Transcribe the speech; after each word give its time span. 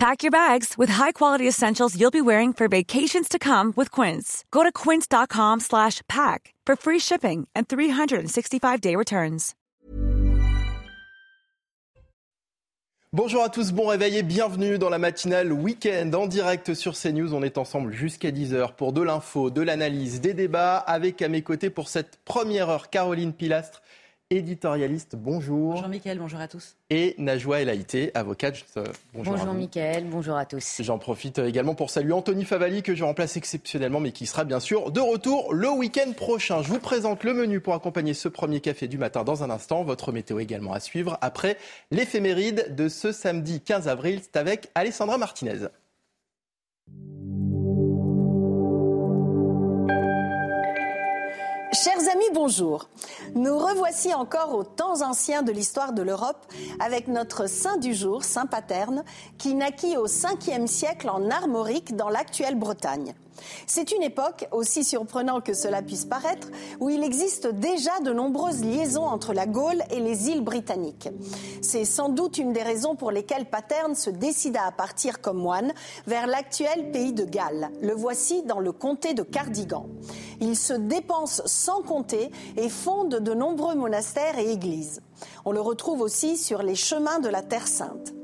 Pack 0.00 0.22
your 0.22 0.30
bags 0.30 0.78
with 0.78 0.88
high-quality 0.88 1.46
essentials 1.46 1.94
you'll 1.94 2.10
be 2.10 2.22
wearing 2.22 2.54
for 2.54 2.68
vacations 2.68 3.28
to 3.28 3.38
come 3.38 3.74
with 3.76 3.90
Quince. 3.90 4.46
Go 4.50 4.62
to 4.62 4.72
quince.com 4.72 5.60
slash 5.60 6.00
pack 6.08 6.54
for 6.64 6.74
free 6.74 6.98
shipping 6.98 7.46
and 7.54 7.68
365-day 7.68 8.96
returns. 8.96 9.54
Bonjour 13.12 13.42
à 13.42 13.50
tous, 13.50 13.72
bon 13.72 13.88
réveil 13.88 14.16
et 14.16 14.22
bienvenue 14.22 14.78
dans 14.78 14.88
la 14.88 14.98
matinale 14.98 15.52
week-end 15.52 16.10
en 16.14 16.26
direct 16.26 16.72
sur 16.72 16.94
CNews. 16.96 17.34
On 17.34 17.42
est 17.42 17.58
ensemble 17.58 17.92
jusqu'à 17.92 18.30
10h 18.30 18.76
pour 18.76 18.94
de 18.94 19.02
l'info, 19.02 19.50
de 19.50 19.60
l'analyse, 19.60 20.22
des 20.22 20.32
débats 20.32 20.78
avec 20.78 21.20
à 21.20 21.28
mes 21.28 21.42
côtés 21.42 21.68
pour 21.68 21.88
cette 21.88 22.20
première 22.24 22.70
heure 22.70 22.88
Caroline 22.88 23.34
Pilastre, 23.34 23.82
éditorialiste. 24.30 25.16
Bonjour. 25.16 25.74
Bonjour 25.74 25.88
Mickaël, 25.88 26.18
bonjour 26.18 26.40
à 26.40 26.46
tous. 26.46 26.76
Et 26.88 27.16
Najwa 27.18 27.60
El 27.60 27.68
Haïté, 27.68 28.12
avocate. 28.14 28.64
Euh, 28.76 28.84
bonjour, 29.12 29.34
bonjour 29.34 29.54
Mickaël, 29.54 30.06
bonjour 30.08 30.36
à 30.36 30.46
tous. 30.46 30.76
J'en 30.80 30.98
profite 30.98 31.38
également 31.40 31.74
pour 31.74 31.90
saluer 31.90 32.12
Anthony 32.12 32.44
Favali 32.44 32.82
que 32.82 32.94
je 32.94 33.02
remplace 33.02 33.36
exceptionnellement 33.36 33.98
mais 33.98 34.12
qui 34.12 34.26
sera 34.26 34.44
bien 34.44 34.60
sûr 34.60 34.92
de 34.92 35.00
retour 35.00 35.52
le 35.52 35.68
week-end 35.70 36.12
prochain. 36.12 36.62
Je 36.62 36.68
vous 36.68 36.78
présente 36.78 37.24
le 37.24 37.34
menu 37.34 37.60
pour 37.60 37.74
accompagner 37.74 38.14
ce 38.14 38.28
premier 38.28 38.60
café 38.60 38.86
du 38.86 38.98
matin 38.98 39.24
dans 39.24 39.42
un 39.42 39.50
instant. 39.50 39.82
Votre 39.82 40.12
météo 40.12 40.38
également 40.38 40.72
à 40.72 40.80
suivre 40.80 41.18
après 41.20 41.56
l'éphéméride 41.90 42.74
de 42.76 42.88
ce 42.88 43.10
samedi 43.10 43.60
15 43.60 43.88
avril. 43.88 44.20
C'est 44.22 44.36
avec 44.36 44.70
Alessandra 44.76 45.18
Martinez. 45.18 45.66
Chers 51.82 52.10
amis, 52.12 52.28
bonjour. 52.34 52.90
Nous 53.34 53.56
revoici 53.56 54.12
encore 54.12 54.54
aux 54.54 54.64
temps 54.64 55.00
anciens 55.00 55.42
de 55.42 55.50
l'histoire 55.50 55.94
de 55.94 56.02
l'Europe 56.02 56.46
avec 56.78 57.08
notre 57.08 57.48
saint 57.48 57.78
du 57.78 57.94
jour, 57.94 58.22
Saint 58.22 58.44
Paterne, 58.44 59.02
qui 59.38 59.54
naquit 59.54 59.96
au 59.96 60.06
5e 60.06 60.66
siècle 60.66 61.08
en 61.08 61.30
Armorique 61.30 61.96
dans 61.96 62.10
l'actuelle 62.10 62.56
Bretagne. 62.56 63.14
C'est 63.66 63.92
une 63.92 64.02
époque, 64.02 64.46
aussi 64.52 64.84
surprenant 64.84 65.40
que 65.40 65.54
cela 65.54 65.82
puisse 65.82 66.04
paraître, 66.04 66.48
où 66.80 66.90
il 66.90 67.02
existe 67.02 67.46
déjà 67.46 68.00
de 68.00 68.12
nombreuses 68.12 68.64
liaisons 68.64 69.04
entre 69.06 69.32
la 69.32 69.46
Gaule 69.46 69.82
et 69.90 70.00
les 70.00 70.28
îles 70.28 70.42
britanniques. 70.42 71.08
C'est 71.62 71.84
sans 71.84 72.08
doute 72.08 72.38
une 72.38 72.52
des 72.52 72.62
raisons 72.62 72.96
pour 72.96 73.10
lesquelles 73.10 73.46
Paterne 73.46 73.94
se 73.94 74.10
décida 74.10 74.64
à 74.64 74.72
partir 74.72 75.20
comme 75.20 75.38
moine 75.38 75.72
vers 76.06 76.26
l'actuel 76.26 76.90
pays 76.92 77.12
de 77.12 77.24
Galles. 77.24 77.70
Le 77.82 77.92
voici 77.92 78.42
dans 78.44 78.60
le 78.60 78.72
comté 78.72 79.14
de 79.14 79.22
Cardigan. 79.22 79.86
Il 80.40 80.56
se 80.56 80.72
dépense 80.72 81.42
sans 81.46 81.82
compter 81.82 82.30
et 82.56 82.68
fonde 82.68 83.16
de 83.16 83.34
nombreux 83.34 83.74
monastères 83.74 84.38
et 84.38 84.50
églises. 84.50 85.00
On 85.44 85.52
le 85.52 85.60
retrouve 85.60 86.00
aussi 86.00 86.36
sur 86.36 86.62
les 86.62 86.74
chemins 86.74 87.20
de 87.20 87.28
la 87.28 87.42
Terre 87.42 87.68
Sainte. 87.68 88.14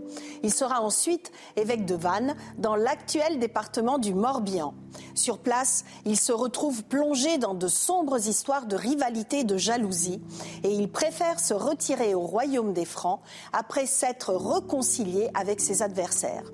Il 0.42 0.52
sera 0.52 0.80
ensuite 0.80 1.32
évêque 1.56 1.84
de 1.84 1.94
Vannes, 1.94 2.36
dans 2.58 2.76
l'actuel 2.76 3.38
département 3.38 3.98
du 3.98 4.14
Morbihan. 4.14 4.74
Sur 5.14 5.38
place, 5.38 5.84
il 6.04 6.18
se 6.18 6.32
retrouve 6.32 6.84
plongé 6.84 7.38
dans 7.38 7.54
de 7.54 7.68
sombres 7.68 8.28
histoires 8.28 8.66
de 8.66 8.76
rivalité 8.76 9.40
et 9.40 9.44
de 9.44 9.56
jalousie, 9.56 10.20
et 10.62 10.72
il 10.72 10.90
préfère 10.90 11.40
se 11.40 11.54
retirer 11.54 12.14
au 12.14 12.20
royaume 12.20 12.72
des 12.72 12.84
Francs 12.84 13.20
après 13.52 13.86
s'être 13.86 14.34
réconcilié 14.34 15.28
avec 15.34 15.60
ses 15.60 15.82
adversaires. 15.82 16.44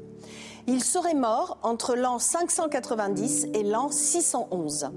Il 0.67 0.83
serait 0.83 1.15
mort 1.15 1.59
entre 1.63 1.97
l'an 1.97 2.19
590 2.19 3.49
et 3.55 3.63
l'an 3.63 3.91
611. 3.91 4.91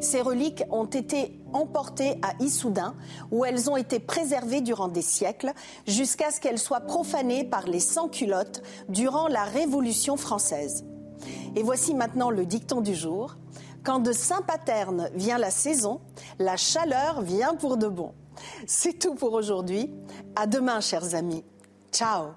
Ces 0.00 0.20
reliques 0.20 0.64
ont 0.70 0.86
été 0.86 1.40
emportées 1.52 2.18
à 2.22 2.42
Issoudun, 2.42 2.94
où 3.30 3.44
elles 3.44 3.70
ont 3.70 3.76
été 3.76 4.00
préservées 4.00 4.60
durant 4.60 4.88
des 4.88 5.02
siècles, 5.02 5.52
jusqu'à 5.86 6.30
ce 6.30 6.40
qu'elles 6.40 6.58
soient 6.58 6.80
profanées 6.80 7.44
par 7.44 7.66
les 7.66 7.80
sans-culottes 7.80 8.62
durant 8.88 9.28
la 9.28 9.44
Révolution 9.44 10.16
française. 10.16 10.84
Et 11.56 11.62
voici 11.62 11.94
maintenant 11.94 12.30
le 12.30 12.46
dicton 12.46 12.80
du 12.80 12.94
jour. 12.94 13.36
Quand 13.84 14.00
de 14.00 14.12
Saint-Paterne 14.12 15.10
vient 15.14 15.38
la 15.38 15.50
saison, 15.50 16.00
la 16.38 16.56
chaleur 16.56 17.22
vient 17.22 17.54
pour 17.54 17.76
de 17.76 17.88
bon. 17.88 18.12
C'est 18.66 18.98
tout 18.98 19.14
pour 19.14 19.32
aujourd'hui. 19.32 19.90
À 20.36 20.46
demain, 20.46 20.80
chers 20.80 21.14
amis. 21.14 21.44
Ciao. 21.92 22.32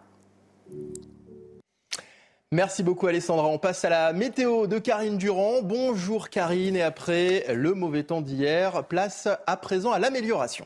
Merci 2.53 2.83
beaucoup 2.83 3.07
Alessandra. 3.07 3.47
On 3.47 3.57
passe 3.57 3.85
à 3.85 3.89
la 3.89 4.11
météo 4.11 4.67
de 4.67 4.77
Karine 4.77 5.17
Durand. 5.17 5.61
Bonjour 5.61 6.29
Karine 6.29 6.75
et 6.75 6.81
après 6.81 7.45
le 7.53 7.73
mauvais 7.73 8.03
temps 8.03 8.19
d'hier, 8.19 8.83
place 8.87 9.29
à 9.47 9.55
présent 9.55 9.91
à 9.91 9.99
l'amélioration. 9.99 10.65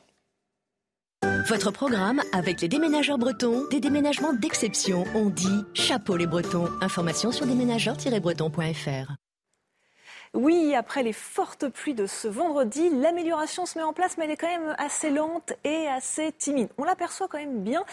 Votre 1.47 1.69
programme 1.69 2.21
avec 2.33 2.61
les 2.61 2.67
déménageurs 2.67 3.19
bretons, 3.19 3.67
des 3.69 3.79
déménagements 3.79 4.33
d'exception. 4.33 5.03
On 5.13 5.29
dit 5.29 5.63
chapeau 5.75 6.17
les 6.17 6.25
bretons. 6.25 6.67
Information 6.81 7.31
sur 7.31 7.45
déménageurs-bretons.fr. 7.45 9.15
Oui, 10.35 10.75
après 10.75 11.01
les 11.01 11.13
fortes 11.13 11.69
pluies 11.69 11.93
de 11.93 12.07
ce 12.07 12.27
vendredi, 12.27 12.89
l'amélioration 12.89 13.65
se 13.65 13.79
met 13.79 13.85
en 13.85 13.93
place, 13.93 14.17
mais 14.17 14.25
elle 14.25 14.31
est 14.31 14.37
quand 14.37 14.49
même 14.49 14.75
assez 14.77 15.09
lente 15.09 15.53
et 15.63 15.87
assez 15.87 16.33
timide. 16.33 16.67
On 16.77 16.83
l'aperçoit 16.83 17.29
quand 17.29 17.37
même 17.37 17.61
bien 17.61 17.85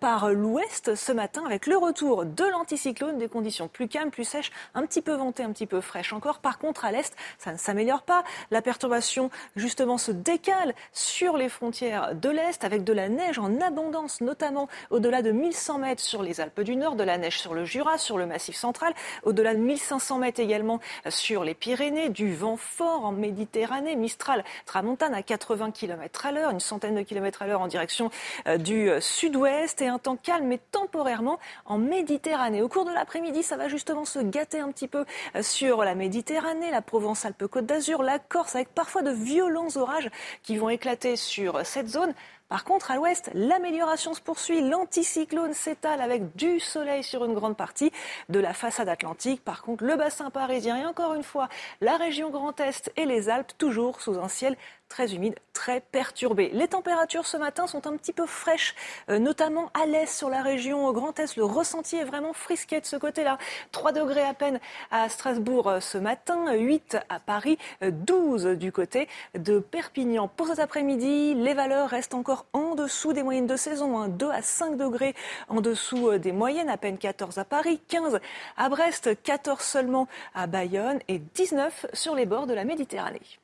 par 0.00 0.30
l'ouest 0.30 0.94
ce 0.94 1.12
matin 1.12 1.42
avec 1.44 1.66
le 1.66 1.76
retour 1.76 2.24
de 2.24 2.44
l'anticyclone, 2.44 3.18
des 3.18 3.28
conditions 3.28 3.68
plus 3.68 3.86
calmes, 3.86 4.10
plus 4.10 4.24
sèches, 4.24 4.50
un 4.74 4.86
petit 4.86 5.02
peu 5.02 5.12
ventées, 5.12 5.42
un 5.42 5.52
petit 5.52 5.66
peu 5.66 5.82
fraîches 5.82 6.14
encore. 6.14 6.38
Par 6.38 6.58
contre, 6.58 6.86
à 6.86 6.90
l'est, 6.90 7.14
ça 7.36 7.52
ne 7.52 7.58
s'améliore 7.58 8.00
pas. 8.00 8.24
La 8.50 8.62
perturbation, 8.62 9.28
justement, 9.54 9.98
se 9.98 10.10
décale 10.10 10.74
sur 10.94 11.36
les 11.36 11.50
frontières 11.50 12.14
de 12.14 12.30
l'est 12.30 12.64
avec 12.64 12.82
de 12.82 12.94
la 12.94 13.10
neige 13.10 13.38
en 13.38 13.60
abondance, 13.60 14.22
notamment 14.22 14.68
au-delà 14.88 15.20
de 15.20 15.32
1100 15.32 15.78
mètres 15.80 16.02
sur 16.02 16.22
les 16.22 16.40
Alpes 16.40 16.62
du 16.62 16.76
Nord, 16.76 16.96
de 16.96 17.04
la 17.04 17.18
neige 17.18 17.38
sur 17.38 17.52
le 17.52 17.66
Jura, 17.66 17.98
sur 17.98 18.16
le 18.16 18.24
Massif 18.24 18.56
central, 18.56 18.94
au-delà 19.24 19.54
de 19.54 19.60
1500 19.60 20.16
mètres 20.16 20.40
également 20.40 20.80
sur 21.10 21.44
les 21.44 21.52
Pyrénées 21.52 21.89
du 21.90 22.34
vent 22.34 22.56
fort 22.56 23.04
en 23.04 23.12
Méditerranée, 23.12 23.96
Mistral, 23.96 24.44
Tramontane 24.64 25.12
à 25.12 25.22
80 25.22 25.72
km 25.72 26.26
à 26.26 26.32
l'heure, 26.32 26.50
une 26.50 26.60
centaine 26.60 26.94
de 26.94 27.02
kilomètres 27.02 27.42
à 27.42 27.46
l'heure 27.46 27.60
en 27.60 27.66
direction 27.66 28.10
euh, 28.46 28.58
du 28.58 28.88
euh, 28.88 29.00
sud-ouest 29.00 29.82
et 29.82 29.88
un 29.88 29.98
temps 29.98 30.16
calme 30.16 30.46
mais 30.46 30.60
temporairement 30.70 31.38
en 31.66 31.78
Méditerranée. 31.78 32.62
Au 32.62 32.68
cours 32.68 32.84
de 32.84 32.92
l'après-midi, 32.92 33.42
ça 33.42 33.56
va 33.56 33.68
justement 33.68 34.04
se 34.04 34.20
gâter 34.20 34.60
un 34.60 34.70
petit 34.70 34.88
peu 34.88 35.04
euh, 35.34 35.42
sur 35.42 35.82
la 35.82 35.96
Méditerranée, 35.96 36.70
la 36.70 36.82
Provence-Alpes-Côte 36.82 37.66
d'Azur, 37.66 38.02
la 38.02 38.18
Corse 38.18 38.54
avec 38.54 38.72
parfois 38.72 39.02
de 39.02 39.10
violents 39.10 39.76
orages 39.76 40.10
qui 40.42 40.56
vont 40.56 40.68
éclater 40.68 41.16
sur 41.16 41.66
cette 41.66 41.88
zone. 41.88 42.14
Par 42.50 42.64
contre, 42.64 42.90
à 42.90 42.96
l'ouest, 42.96 43.30
l'amélioration 43.32 44.12
se 44.12 44.20
poursuit. 44.20 44.60
L'anticyclone 44.60 45.54
s'étale 45.54 46.00
avec 46.00 46.34
du 46.34 46.58
soleil 46.58 47.04
sur 47.04 47.24
une 47.24 47.32
grande 47.32 47.56
partie 47.56 47.92
de 48.28 48.40
la 48.40 48.52
façade 48.52 48.88
atlantique. 48.88 49.44
Par 49.44 49.62
contre, 49.62 49.84
le 49.84 49.94
bassin 49.94 50.30
parisien 50.30 50.76
et 50.76 50.84
encore 50.84 51.14
une 51.14 51.22
fois, 51.22 51.48
la 51.80 51.96
région 51.96 52.28
Grand 52.28 52.58
Est 52.58 52.92
et 52.96 53.06
les 53.06 53.28
Alpes, 53.28 53.52
toujours 53.56 54.00
sous 54.00 54.18
un 54.18 54.26
ciel 54.26 54.56
très 54.90 55.14
humide, 55.14 55.36
très 55.54 55.80
perturbé. 55.80 56.50
Les 56.52 56.68
températures 56.68 57.24
ce 57.24 57.36
matin 57.36 57.66
sont 57.66 57.86
un 57.86 57.96
petit 57.96 58.12
peu 58.12 58.26
fraîches, 58.26 58.74
euh, 59.08 59.18
notamment 59.18 59.70
à 59.72 59.86
l'est 59.86 60.06
sur 60.06 60.28
la 60.28 60.42
région 60.42 60.92
Grand 60.92 61.18
Est. 61.18 61.36
Le 61.36 61.44
ressenti 61.44 61.96
est 61.96 62.04
vraiment 62.04 62.32
frisqué 62.32 62.80
de 62.80 62.84
ce 62.84 62.96
côté-là. 62.96 63.38
3 63.70 63.92
degrés 63.92 64.24
à 64.24 64.34
peine 64.34 64.60
à 64.90 65.08
Strasbourg 65.08 65.68
euh, 65.68 65.80
ce 65.80 65.96
matin, 65.96 66.52
8 66.52 66.98
à 67.08 67.20
Paris, 67.20 67.56
12 67.82 68.46
euh, 68.46 68.56
du 68.56 68.72
côté 68.72 69.08
de 69.38 69.60
Perpignan. 69.60 70.28
Pour 70.28 70.48
cet 70.48 70.58
après-midi, 70.58 71.34
les 71.34 71.54
valeurs 71.54 71.88
restent 71.88 72.14
encore 72.14 72.46
en 72.52 72.74
dessous 72.74 73.12
des 73.12 73.22
moyennes 73.22 73.46
de 73.46 73.56
saison, 73.56 74.08
2 74.08 74.26
hein. 74.26 74.30
à 74.34 74.42
5 74.42 74.76
degrés 74.76 75.14
en 75.48 75.60
dessous 75.60 76.18
des 76.18 76.32
moyennes, 76.32 76.68
à 76.68 76.76
peine 76.76 76.98
14 76.98 77.38
à 77.38 77.44
Paris, 77.44 77.80
15 77.88 78.18
à 78.56 78.68
Brest, 78.68 79.22
14 79.22 79.60
seulement 79.62 80.08
à 80.34 80.48
Bayonne 80.48 80.98
et 81.06 81.18
19 81.18 81.86
sur 81.92 82.16
les 82.16 82.26
bords 82.26 82.48
de 82.48 82.54
la 82.54 82.64
Méditerranée. 82.64 83.39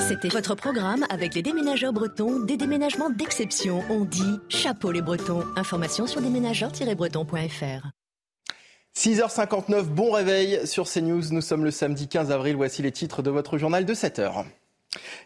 C'était 0.00 0.28
votre 0.28 0.54
programme 0.54 1.04
avec 1.10 1.34
les 1.34 1.42
déménageurs 1.42 1.92
bretons, 1.92 2.40
des 2.40 2.56
déménagements 2.56 3.10
d'exception. 3.10 3.82
On 3.90 4.04
dit 4.04 4.38
chapeau 4.48 4.90
les 4.90 5.02
bretons. 5.02 5.44
Information 5.56 6.06
sur 6.06 6.20
déménageurs-bretons.fr. 6.20 7.88
6h59, 8.96 9.84
bon 9.84 10.10
réveil 10.10 10.66
sur 10.66 10.88
CNews. 10.88 11.22
Nous 11.30 11.40
sommes 11.40 11.64
le 11.64 11.70
samedi 11.70 12.08
15 12.08 12.32
avril. 12.32 12.56
Voici 12.56 12.82
les 12.82 12.92
titres 12.92 13.22
de 13.22 13.30
votre 13.30 13.56
journal 13.58 13.84
de 13.84 13.94
7h. 13.94 14.44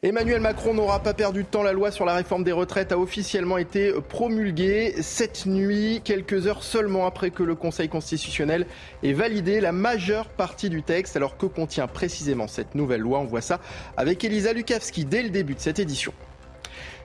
Emmanuel 0.02 0.42
Macron 0.42 0.74
n'aura 0.74 1.02
pas 1.02 1.14
perdu 1.14 1.44
de 1.44 1.48
temps. 1.48 1.62
La 1.62 1.72
loi 1.72 1.90
sur 1.90 2.04
la 2.04 2.14
réforme 2.14 2.44
des 2.44 2.52
retraites 2.52 2.92
a 2.92 2.98
officiellement 2.98 3.56
été 3.56 3.90
promulguée 4.10 4.96
cette 5.00 5.46
nuit, 5.46 6.02
quelques 6.04 6.46
heures 6.46 6.62
seulement 6.62 7.06
après 7.06 7.30
que 7.30 7.42
le 7.42 7.54
Conseil 7.54 7.88
constitutionnel 7.88 8.66
ait 9.02 9.14
validé 9.14 9.62
la 9.62 9.72
majeure 9.72 10.28
partie 10.28 10.68
du 10.68 10.82
texte. 10.82 11.16
Alors 11.16 11.38
que 11.38 11.46
contient 11.46 11.86
précisément 11.86 12.48
cette 12.48 12.74
nouvelle 12.74 13.00
loi? 13.00 13.20
On 13.20 13.24
voit 13.24 13.40
ça 13.40 13.60
avec 13.96 14.22
Elisa 14.22 14.52
Lukavski 14.52 15.06
dès 15.06 15.22
le 15.22 15.30
début 15.30 15.54
de 15.54 15.60
cette 15.60 15.78
édition. 15.78 16.12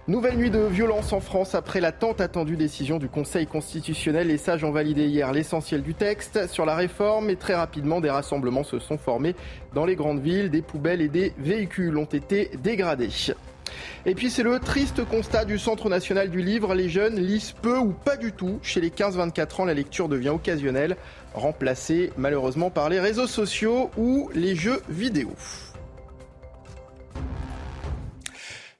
Nouvelle 0.09 0.37
nuit 0.37 0.49
de 0.49 0.57
violence 0.57 1.13
en 1.13 1.19
France 1.19 1.53
après 1.53 1.79
la 1.79 1.91
tant 1.91 2.13
attendue 2.13 2.55
décision 2.55 2.97
du 2.97 3.07
Conseil 3.07 3.45
constitutionnel. 3.45 4.25
Les 4.29 4.39
sages 4.39 4.63
ont 4.63 4.71
validé 4.71 5.05
hier 5.05 5.31
l'essentiel 5.31 5.83
du 5.83 5.93
texte 5.93 6.47
sur 6.47 6.65
la 6.65 6.75
réforme 6.75 7.29
et 7.29 7.35
très 7.35 7.53
rapidement 7.53 8.01
des 8.01 8.09
rassemblements 8.09 8.63
se 8.63 8.79
sont 8.79 8.97
formés 8.97 9.35
dans 9.75 9.85
les 9.85 9.95
grandes 9.95 10.19
villes. 10.19 10.49
Des 10.49 10.63
poubelles 10.63 11.01
et 11.01 11.09
des 11.09 11.31
véhicules 11.37 11.95
ont 11.95 12.05
été 12.05 12.49
dégradés. 12.63 13.11
Et 14.07 14.15
puis 14.15 14.31
c'est 14.31 14.41
le 14.41 14.57
triste 14.57 15.05
constat 15.05 15.45
du 15.45 15.59
Centre 15.59 15.89
national 15.89 16.31
du 16.31 16.41
livre. 16.41 16.73
Les 16.73 16.89
jeunes 16.89 17.17
lisent 17.19 17.53
peu 17.61 17.77
ou 17.77 17.91
pas 17.91 18.17
du 18.17 18.31
tout. 18.31 18.57
Chez 18.63 18.81
les 18.81 18.89
15-24 18.89 19.61
ans, 19.61 19.65
la 19.65 19.75
lecture 19.75 20.09
devient 20.09 20.29
occasionnelle, 20.29 20.97
remplacée 21.35 22.11
malheureusement 22.17 22.71
par 22.71 22.89
les 22.89 22.99
réseaux 22.99 23.27
sociaux 23.27 23.91
ou 23.95 24.31
les 24.33 24.55
jeux 24.55 24.81
vidéo. 24.89 25.29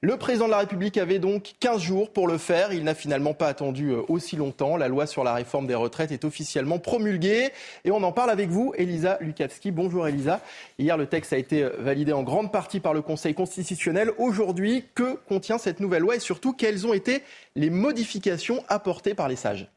Le 0.02 0.16
président 0.16 0.46
de 0.46 0.52
la 0.52 0.60
République 0.60 0.96
avait 0.96 1.18
donc 1.18 1.52
15 1.60 1.82
jours 1.82 2.10
pour 2.10 2.26
le 2.26 2.38
faire. 2.38 2.72
Il 2.72 2.84
n'a 2.84 2.94
finalement 2.94 3.34
pas 3.34 3.48
attendu 3.48 3.90
euh, 3.90 4.00
aussi 4.08 4.34
longtemps. 4.34 4.78
La 4.78 4.88
loi 4.88 5.06
sur 5.06 5.24
la 5.24 5.34
réforme 5.34 5.66
des 5.66 5.74
retraites 5.74 6.10
est 6.10 6.24
officiellement 6.24 6.78
promulguée. 6.78 7.50
Et 7.84 7.90
on 7.90 8.02
en 8.02 8.10
parle 8.10 8.30
avec 8.30 8.48
vous, 8.48 8.72
Elisa 8.78 9.18
Lukavski. 9.20 9.72
Bonjour 9.72 10.08
Elisa. 10.08 10.40
Hier, 10.78 10.96
le 10.96 11.04
texte 11.04 11.34
a 11.34 11.36
été 11.36 11.64
euh, 11.64 11.72
validé 11.80 12.14
en 12.14 12.22
grande 12.22 12.50
partie 12.50 12.80
par 12.80 12.94
le 12.94 13.02
Conseil 13.02 13.34
constitutionnel. 13.34 14.10
Aujourd'hui, 14.16 14.86
que 14.94 15.18
contient 15.28 15.58
cette 15.58 15.80
nouvelle 15.80 16.00
loi 16.00 16.16
et 16.16 16.20
surtout 16.20 16.54
quelles 16.54 16.86
ont 16.86 16.94
été 16.94 17.20
les 17.56 17.70
modifications 17.70 18.64
apportées 18.68 19.14
par 19.14 19.28
les 19.28 19.36
sages 19.36 19.68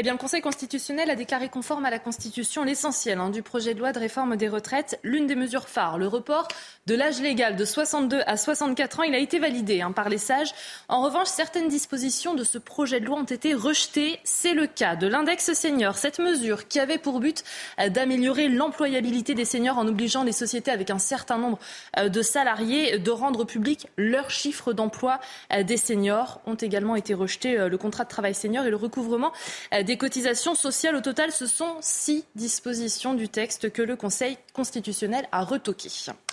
eh 0.00 0.02
bien, 0.02 0.12
le 0.12 0.18
Conseil 0.18 0.40
constitutionnel 0.40 1.10
a 1.10 1.14
déclaré 1.14 1.50
conforme 1.50 1.84
à 1.84 1.90
la 1.90 1.98
Constitution 1.98 2.64
l'essentiel 2.64 3.18
hein, 3.18 3.28
du 3.28 3.42
projet 3.42 3.74
de 3.74 3.80
loi 3.80 3.92
de 3.92 3.98
réforme 3.98 4.36
des 4.36 4.48
retraites. 4.48 4.98
L'une 5.02 5.26
des 5.26 5.34
mesures 5.34 5.68
phares, 5.68 5.98
le 5.98 6.06
report 6.06 6.48
de 6.86 6.94
l'âge 6.94 7.20
légal 7.20 7.54
de 7.54 7.64
62 7.66 8.22
à 8.26 8.38
64 8.38 9.00
ans, 9.00 9.02
il 9.02 9.14
a 9.14 9.18
été 9.18 9.38
validé 9.38 9.82
hein, 9.82 9.92
par 9.92 10.08
les 10.08 10.16
sages. 10.16 10.54
En 10.88 11.02
revanche, 11.02 11.26
certaines 11.26 11.68
dispositions 11.68 12.34
de 12.34 12.44
ce 12.44 12.56
projet 12.56 13.00
de 13.00 13.04
loi 13.04 13.18
ont 13.18 13.24
été 13.24 13.52
rejetées. 13.52 14.20
C'est 14.24 14.54
le 14.54 14.66
cas 14.66 14.96
de 14.96 15.06
l'index 15.06 15.52
senior. 15.52 15.98
Cette 15.98 16.18
mesure 16.18 16.66
qui 16.66 16.80
avait 16.80 16.96
pour 16.96 17.20
but 17.20 17.44
euh, 17.78 17.90
d'améliorer 17.90 18.48
l'employabilité 18.48 19.34
des 19.34 19.44
seniors 19.44 19.76
en 19.76 19.86
obligeant 19.86 20.24
les 20.24 20.32
sociétés 20.32 20.70
avec 20.70 20.88
un 20.88 20.98
certain 20.98 21.36
nombre 21.36 21.58
euh, 21.98 22.08
de 22.08 22.22
salariés 22.22 22.98
de 22.98 23.10
rendre 23.10 23.44
public 23.44 23.88
leurs 23.98 24.30
chiffres 24.30 24.72
d'emploi 24.72 25.20
euh, 25.52 25.62
des 25.62 25.76
seniors 25.76 26.40
ont 26.46 26.54
également 26.54 26.96
été 26.96 27.12
rejetés. 27.20 27.68
Le 27.68 27.78
contrat 27.78 28.04
de 28.04 28.08
travail 28.08 28.34
senior 28.34 28.64
et 28.64 28.70
le 28.70 28.76
recouvrement 28.76 29.32
des 29.70 29.90
des 29.90 29.96
cotisations 29.96 30.54
sociales. 30.54 30.94
Au 30.94 31.00
total, 31.00 31.32
ce 31.32 31.46
sont 31.46 31.76
six 31.80 32.24
dispositions 32.36 33.14
du 33.14 33.28
texte 33.28 33.72
que 33.72 33.82
le 33.82 33.96
Conseil 33.96 34.38
constitutionnel 34.52 35.26
a 35.32 35.42
retoquées. 35.42 35.90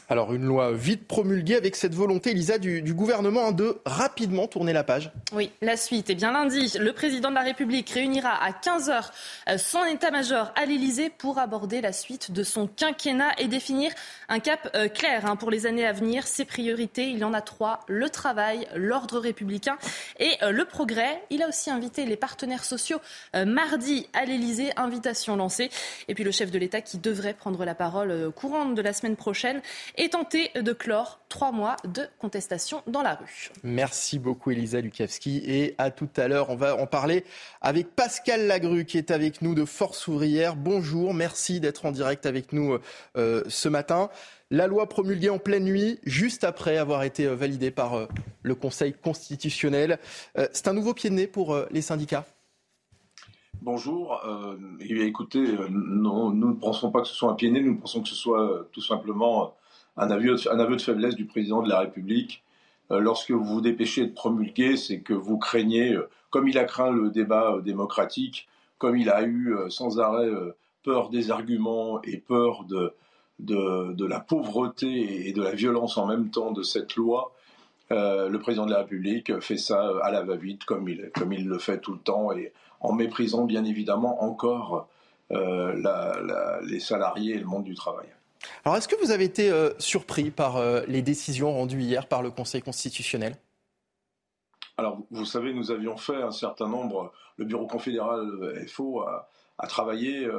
Alors 0.10 0.34
une 0.34 0.46
loi 0.46 0.72
vite 0.72 1.06
promulguée 1.06 1.58
avec 1.58 1.76
cette 1.76 1.94
volonté, 1.94 2.32
Elisa, 2.32 2.58
du, 2.58 2.94
gouvernement 2.94 3.52
de 3.52 3.82
rapidement 3.86 4.48
tourner 4.48 4.72
la 4.72 4.86
page. 4.86 5.12
Oui, 5.34 5.52
la 5.62 5.76
suite. 5.76 6.10
Eh 6.10 6.16
bien 6.16 6.32
lundi, 6.32 6.78
le 6.80 6.94
président 6.94 7.30
de 7.30 7.36
la 7.36 7.42
République 7.42 7.90
réunira 7.90 8.42
à 8.42 8.52
15h 8.52 9.10
euh, 9.50 9.58
son 9.58 9.84
état-major 9.84 10.54
à 10.56 10.66
l'Élysée 10.66 11.10
pour 11.10 11.40
aborder 11.40 11.82
la 11.82 11.92
suite 11.92 12.32
de 12.32 12.44
son 12.44 12.68
quinquennat 12.68 13.32
et 13.38 13.50
définir 13.50 13.92
un 14.30 14.40
cap 14.40 14.70
euh, 14.76 14.88
clair 14.88 15.26
hein, 15.26 15.36
pour 15.36 15.52
les 15.52 15.66
années 15.66 15.86
à 15.86 15.92
venir. 15.92 16.26
Ses 16.26 16.46
priorités, 16.46 17.10
il 17.10 17.18
y 17.18 17.26
en 17.26 17.34
a 17.34 17.42
trois, 17.42 17.82
le 17.88 18.10
travail, 18.10 18.66
l'ordre 18.76 19.20
républicain 19.20 19.78
et 20.20 20.32
euh, 20.42 20.52
le 20.52 20.64
progrès. 20.64 21.22
Il 21.32 21.44
a 21.44 21.50
aussi 21.50 21.70
invité 21.70 22.06
les 22.06 22.18
partenaires 22.18 22.64
sociaux 22.64 23.00
mardi 23.34 24.08
à 24.14 24.26
l'Élysée, 24.26 24.72
invitation 24.78 25.36
lancée. 25.36 25.70
Et 26.08 26.16
puis 26.16 26.24
le 26.24 26.32
chef 26.32 26.50
de 26.50 26.58
l'État 26.58 26.82
qui 26.82 26.98
devrait 26.98 27.34
prendre 27.34 27.66
la 27.66 27.76
parole 27.76 28.32
courante 28.32 28.74
de 28.74 28.82
la 28.82 28.94
semaine 28.94 29.16
prochaine 29.16 29.62
et 29.98 30.10
tenter 30.10 30.52
de 30.56 30.74
clore 30.74 31.20
trois 31.28 31.52
mois 31.52 31.76
de 31.84 32.04
contestation 32.20 32.84
dans 32.88 33.02
la 33.02 33.16
rue. 33.16 33.50
Merci 33.64 34.20
beaucoup 34.20 34.52
Elisa 34.52 34.80
Lukavski 34.80 35.42
et 35.46 35.76
à 35.78 35.92
tout 35.92 36.10
à 36.16 36.28
l'heure. 36.28 36.50
On 36.50 36.56
va 36.56 36.76
en 36.78 36.86
parler 36.86 37.24
avec 37.62 37.96
Pascal 37.96 38.48
Lagru 38.48 38.86
qui 38.86 38.98
est 38.98 39.12
avec 39.12 39.42
nous 39.42 39.56
de 39.56 39.66
Force 39.66 40.08
ouvrière. 40.08 40.56
Bonjour, 40.56 41.14
merci 41.14 41.60
d'être 41.60 41.86
en 41.86 41.92
direct 41.92 42.26
avec 42.26 42.54
nous 42.54 42.78
euh, 43.18 43.44
ce 43.48 43.70
matin. 43.70 44.10
La 44.50 44.68
loi 44.68 44.88
promulguée 44.88 45.30
en 45.30 45.40
pleine 45.40 45.66
nuit, 45.66 46.00
juste 46.04 46.44
après 46.44 46.78
avoir 46.78 47.04
été 47.04 47.26
euh, 47.26 47.36
validée 47.36 47.72
par 47.72 47.96
euh, 47.96 48.08
le 48.44 48.56
Conseil 48.56 48.94
constitutionnel. 48.94 50.00
C'est 50.54 50.68
un 50.68 50.74
nouveau 50.74 50.94
pied 50.94 51.10
de 51.10 51.16
nez 51.16 51.28
pour 51.28 51.58
les 51.72 51.82
syndicats? 51.82 52.26
Bonjour. 53.62 54.22
écoutez, 54.80 55.44
nous 55.70 56.34
ne 56.34 56.54
pensons 56.54 56.92
pas 56.92 57.02
que 57.02 57.08
ce 57.08 57.14
soit 57.14 57.32
un 57.32 57.34
pied 57.34 57.50
de 57.50 57.56
nez, 57.56 57.62
nous 57.62 57.78
pensons 57.78 58.02
que 58.02 58.08
ce 58.08 58.16
soit 58.16 58.68
tout 58.72 58.82
simplement 58.82 59.56
un 59.98 60.12
aveu, 60.12 60.76
de 60.76 60.82
faiblesse 60.82 61.16
du 61.16 61.26
président 61.26 61.62
de 61.62 61.70
la 61.70 61.80
République. 61.80 62.44
Euh, 62.92 63.00
lorsque 63.00 63.32
vous 63.32 63.44
vous 63.44 63.62
dépêchez 63.62 64.06
de 64.06 64.14
promulguer, 64.14 64.78
c'est 64.78 65.00
que 65.00 65.14
vous 65.14 65.38
craignez, 65.38 65.94
euh, 65.94 66.10
comme 66.30 66.48
il 66.48 66.58
a 66.58 66.64
craint 66.64 66.92
le 66.92 67.10
débat 67.10 67.56
euh, 67.56 67.62
démocratique, 67.62 68.48
comme 68.78 68.96
il 68.96 69.10
a 69.10 69.24
eu 69.24 69.56
sans 69.70 70.00
arrêt 70.00 70.30
peur 70.84 71.10
des 71.10 71.32
arguments 71.32 72.00
et 72.04 72.18
peur 72.18 72.64
de, 72.66 72.94
de, 73.40 74.06
la 74.06 74.20
pauvreté 74.20 75.28
et 75.28 75.34
de 75.34 75.42
la 75.42 75.54
violence 75.54 75.98
en 75.98 76.06
même 76.06 76.30
temps 76.30 76.52
de 76.52 76.62
cette 76.62 76.96
loi, 76.96 77.34
le 77.90 78.38
président 78.38 78.68
de 78.68 78.72
la 78.72 78.78
République 78.78 79.40
fait 79.40 79.58
ça 79.58 79.94
à 80.04 80.12
la 80.12 80.22
va-vite, 80.22 80.64
comme 80.66 80.88
il, 80.88 81.10
comme 81.16 81.34
il 81.34 81.48
le 81.48 81.58
fait 81.58 81.80
tout 81.80 81.94
le 81.94 81.98
temps, 81.98 82.32
et 82.34 82.54
en 82.82 82.94
méprisant 82.94 83.46
bien 83.46 83.66
évidemment 83.66 84.24
encore 84.24 84.88
les 85.32 86.80
salariés 86.80 87.34
et 87.34 87.40
le 87.40 87.48
monde 87.48 87.64
du 87.64 87.74
travail. 87.74 88.10
Alors, 88.64 88.78
est-ce 88.78 88.88
que 88.88 88.96
vous 89.04 89.12
avez 89.12 89.26
été 89.26 89.50
euh, 89.50 89.72
surpris 89.80 90.32
par 90.32 90.58
euh, 90.58 90.82
les 90.88 91.02
décisions 91.02 91.54
rendues 91.54 91.82
hier 91.82 92.08
par 92.08 92.22
le 92.22 92.32
Conseil 92.32 92.62
constitutionnel? 92.62 93.36
Alors, 94.78 95.00
vous 95.10 95.26
savez, 95.26 95.54
nous 95.54 95.72
avions 95.72 95.98
fait 95.98 96.22
un 96.22 96.32
certain 96.32 96.68
nombre, 96.68 97.12
le 97.38 97.46
Bureau 97.46 97.66
confédéral 97.66 98.20
euh, 98.20 98.68
FO 98.68 99.02
a, 99.02 99.30
travaillé 99.68 100.30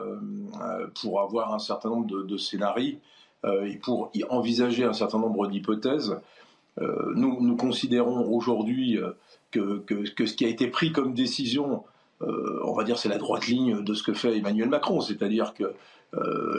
pour 1.03 1.21
avoir 1.21 1.53
un 1.53 1.59
certain 1.59 1.89
nombre 1.89 2.07
de, 2.07 2.37
scénarios 2.37 2.99
et 3.45 3.77
pour 3.83 4.13
envisager 4.31 4.85
un 4.85 4.93
certain 4.93 5.19
nombre 5.19 5.49
d'hypothèses. 5.49 6.17
Nous, 6.77 7.57
considérons 7.57 8.33
aujourd'hui 8.33 8.97
que, 9.51 9.81
que, 9.81 10.25
ce 10.25 10.35
qui 10.35 10.45
a 10.45 10.49
été 10.49 10.69
pris 10.69 10.93
comme 10.93 11.15
décision, 11.15 11.83
on 12.21 12.73
va 12.75 12.85
dire, 12.85 12.97
c'est 12.97 13.09
la 13.09 13.19
droite 13.19 13.49
ligne 13.49 13.83
de 13.83 13.93
ce 13.93 14.05
que 14.05 14.13
fait 14.13 14.39
Emmanuel 14.39 14.69
Macron, 14.69 15.01
c'est-à-dire 15.01 15.53
que 15.53 15.65
euh, 15.65 15.73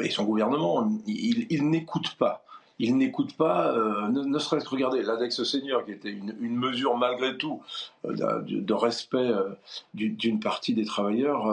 et 0.03 0.09
son 0.09 0.25
gouvernement, 0.25 0.89
il, 1.07 1.69
n'écoute 1.69 2.15
pas. 2.17 2.43
Il 2.77 2.95
n'écoute 2.97 3.35
pas, 3.35 3.73
euh, 3.73 4.07
ne, 4.07 4.39
serait-ce 4.39 4.63
que 4.63 4.69
regarder 4.69 5.01
l'index 5.01 5.43
senior, 5.43 5.83
qui 5.83 5.91
était 5.91 6.11
une, 6.11 6.55
mesure 6.55 6.95
malgré 6.97 7.37
tout 7.37 7.61
euh, 8.05 8.41
de, 8.41 8.73
respect 8.73 9.29
d'une 9.93 10.39
partie 10.39 10.73
des 10.73 10.85
travailleurs, 10.85 11.45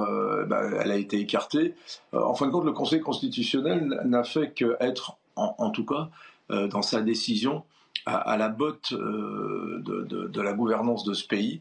bah, 0.46 0.62
elle 0.80 0.92
a 0.92 0.96
été 0.96 1.18
écartée. 1.18 1.74
en 2.12 2.34
fin 2.34 2.46
de 2.46 2.52
compte, 2.52 2.64
le 2.64 2.72
Conseil 2.72 3.00
constitutionnel 3.00 4.00
n'a 4.04 4.24
fait 4.24 4.52
qu'être, 4.52 5.16
en, 5.34 5.54
en 5.58 5.70
tout 5.70 5.84
cas, 5.84 6.10
dans 6.48 6.82
sa 6.82 7.00
décision, 7.00 7.64
à, 8.04 8.36
la 8.36 8.48
botte 8.48 8.92
de, 8.92 10.40
la 10.40 10.52
gouvernance 10.52 11.02
de 11.04 11.12
ce 11.12 11.26
pays 11.26 11.60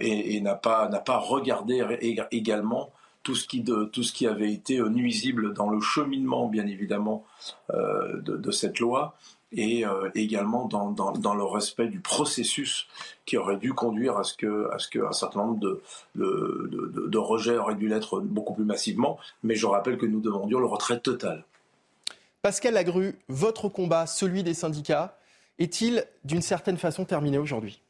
et, 0.00 0.40
n'a 0.42 0.54
pas 0.54 1.18
regardé 1.18 1.82
également 2.30 2.90
tout 3.22 3.34
ce 3.34 4.12
qui, 4.12 4.26
avait 4.26 4.52
été 4.52 4.78
euh, 4.78 4.88
nuisible 4.88 5.54
dans 5.54 5.70
le 5.70 5.80
cheminement, 5.80 6.48
bien 6.48 6.66
évidemment, 6.66 7.24
euh, 7.70 8.20
de, 8.20 8.50
cette 8.50 8.80
loi, 8.80 9.16
et 9.52 9.86
euh, 9.86 10.10
également 10.14 10.66
dans, 10.66 11.34
le 11.34 11.44
respect 11.44 11.88
du 11.88 12.00
processus 12.00 12.86
qui 13.26 13.36
aurait 13.36 13.58
dû 13.58 13.72
conduire 13.74 14.16
à 14.16 14.24
ce 14.24 14.34
que, 14.34 14.68
certain 15.12 15.46
nombre 15.46 15.80
de, 16.14 17.18
rejets 17.18 17.58
auraient 17.58 17.74
dû 17.74 17.88
l'être 17.88 18.20
beaucoup 18.20 18.54
plus 18.54 18.64
massivement. 18.64 19.18
Mais 19.42 19.54
je 19.54 19.66
rappelle 19.66 19.98
que 19.98 20.06
nous 20.06 20.20
demandions 20.20 20.58
le 20.58 20.66
retrait 20.66 21.00
total. 21.00 21.44
Pascal 22.42 22.74
Lagru, 22.74 23.14
votre 23.28 23.68
combat, 23.68 24.06
celui 24.06 24.42
des 24.42 24.54
syndicats, 24.54 25.16
est-il 25.58 26.04
d'une 26.24 26.42
certaine 26.42 26.76
façon 26.76 27.04
terminé 27.04 27.38
aujourd'hui? 27.38 27.80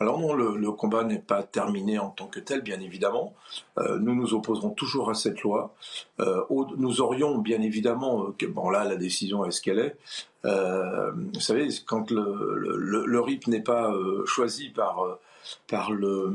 Alors 0.00 0.20
non, 0.20 0.34
le, 0.34 0.72
combat 0.72 1.04
n'est 1.04 1.18
pas 1.18 1.42
terminé 1.42 1.98
en 1.98 2.10
tant 2.10 2.26
que 2.26 2.40
tel, 2.40 2.62
bien 2.62 2.80
évidemment. 2.80 3.34
Euh, 3.78 3.98
nous 3.98 4.14
nous 4.14 4.34
opposerons 4.34 4.70
toujours 4.70 5.10
à 5.10 5.14
cette 5.14 5.42
loi. 5.42 5.74
Euh, 6.20 6.42
nous 6.76 7.00
aurions, 7.00 7.38
bien 7.38 7.60
évidemment, 7.60 8.28
euh, 8.28 8.48
bon 8.48 8.70
là, 8.70 8.84
la 8.84 8.96
décision 8.96 9.44
est 9.44 9.50
ce 9.50 9.60
qu'elle 9.60 9.78
est. 9.78 9.96
vous 10.44 11.40
savez, 11.40 11.68
quand 11.86 12.10
le, 12.10 13.20
RIP 13.20 13.48
n'est 13.48 13.62
pas 13.62 13.92
choisi 14.24 14.70
par, 14.70 15.18
par 15.66 15.90
le, 15.90 16.32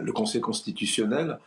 le, 0.00 0.12
Conseil 0.12 0.40
constitutionnel, 0.40 1.38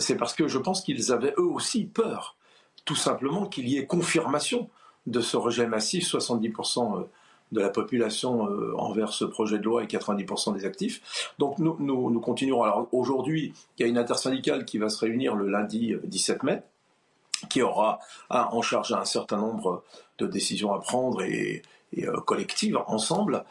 c'est 0.00 0.16
parce 0.16 0.34
que 0.34 0.48
je 0.48 0.58
pense 0.58 0.80
qu'ils 0.80 1.12
avaient 1.12 1.34
eux 1.38 1.44
aussi 1.44 1.84
peur, 1.84 2.36
tout 2.84 2.96
simplement, 2.96 3.46
qu'il 3.46 3.68
y 3.68 3.76
ait 3.78 3.86
confirmation 3.86 4.68
de 5.06 5.20
ce 5.20 5.36
rejet 5.36 5.66
massif, 5.66 6.04
70% 6.04 7.06
de 7.52 7.60
la 7.60 7.68
population 7.68 8.50
euh, 8.50 8.74
envers 8.76 9.12
ce 9.12 9.24
projet 9.24 9.58
de 9.58 9.64
loi 9.64 9.82
et 9.82 9.86
90% 9.86 10.54
des 10.54 10.64
actifs. 10.64 11.32
Donc 11.38 11.58
nous, 11.58 11.76
nous, 11.78 12.20
continuerons. 12.20 12.64
Alors 12.64 12.88
aujourd'hui, 12.92 13.54
il 13.78 13.82
y 13.82 13.84
a 13.84 13.88
une 13.88 13.98
intersyndicale 13.98 14.64
qui 14.64 14.78
va 14.78 14.88
se 14.88 14.98
réunir 14.98 15.34
le 15.34 15.48
lundi 15.48 15.94
17 16.04 16.36
euh, 16.36 16.46
mai, 16.46 16.62
qui 17.50 17.62
aura 17.62 18.00
en 18.30 18.62
charge 18.62 18.92
un 18.92 19.04
certain 19.04 19.36
nombre 19.36 19.84
de 20.18 20.26
décisions 20.26 20.72
à 20.72 20.80
prendre 20.80 21.22
et, 21.22 21.60
et 21.92 22.06
collective 22.24 22.78
ensemble. 22.86 23.44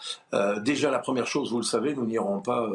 déjà, 0.64 0.90
la 0.90 0.98
première 0.98 1.28
chose, 1.28 1.52
vous 1.52 1.60
le 1.60 1.64
savez, 1.64 1.94
nous 1.94 2.08
n'irons 2.08 2.42
pas. 2.42 2.68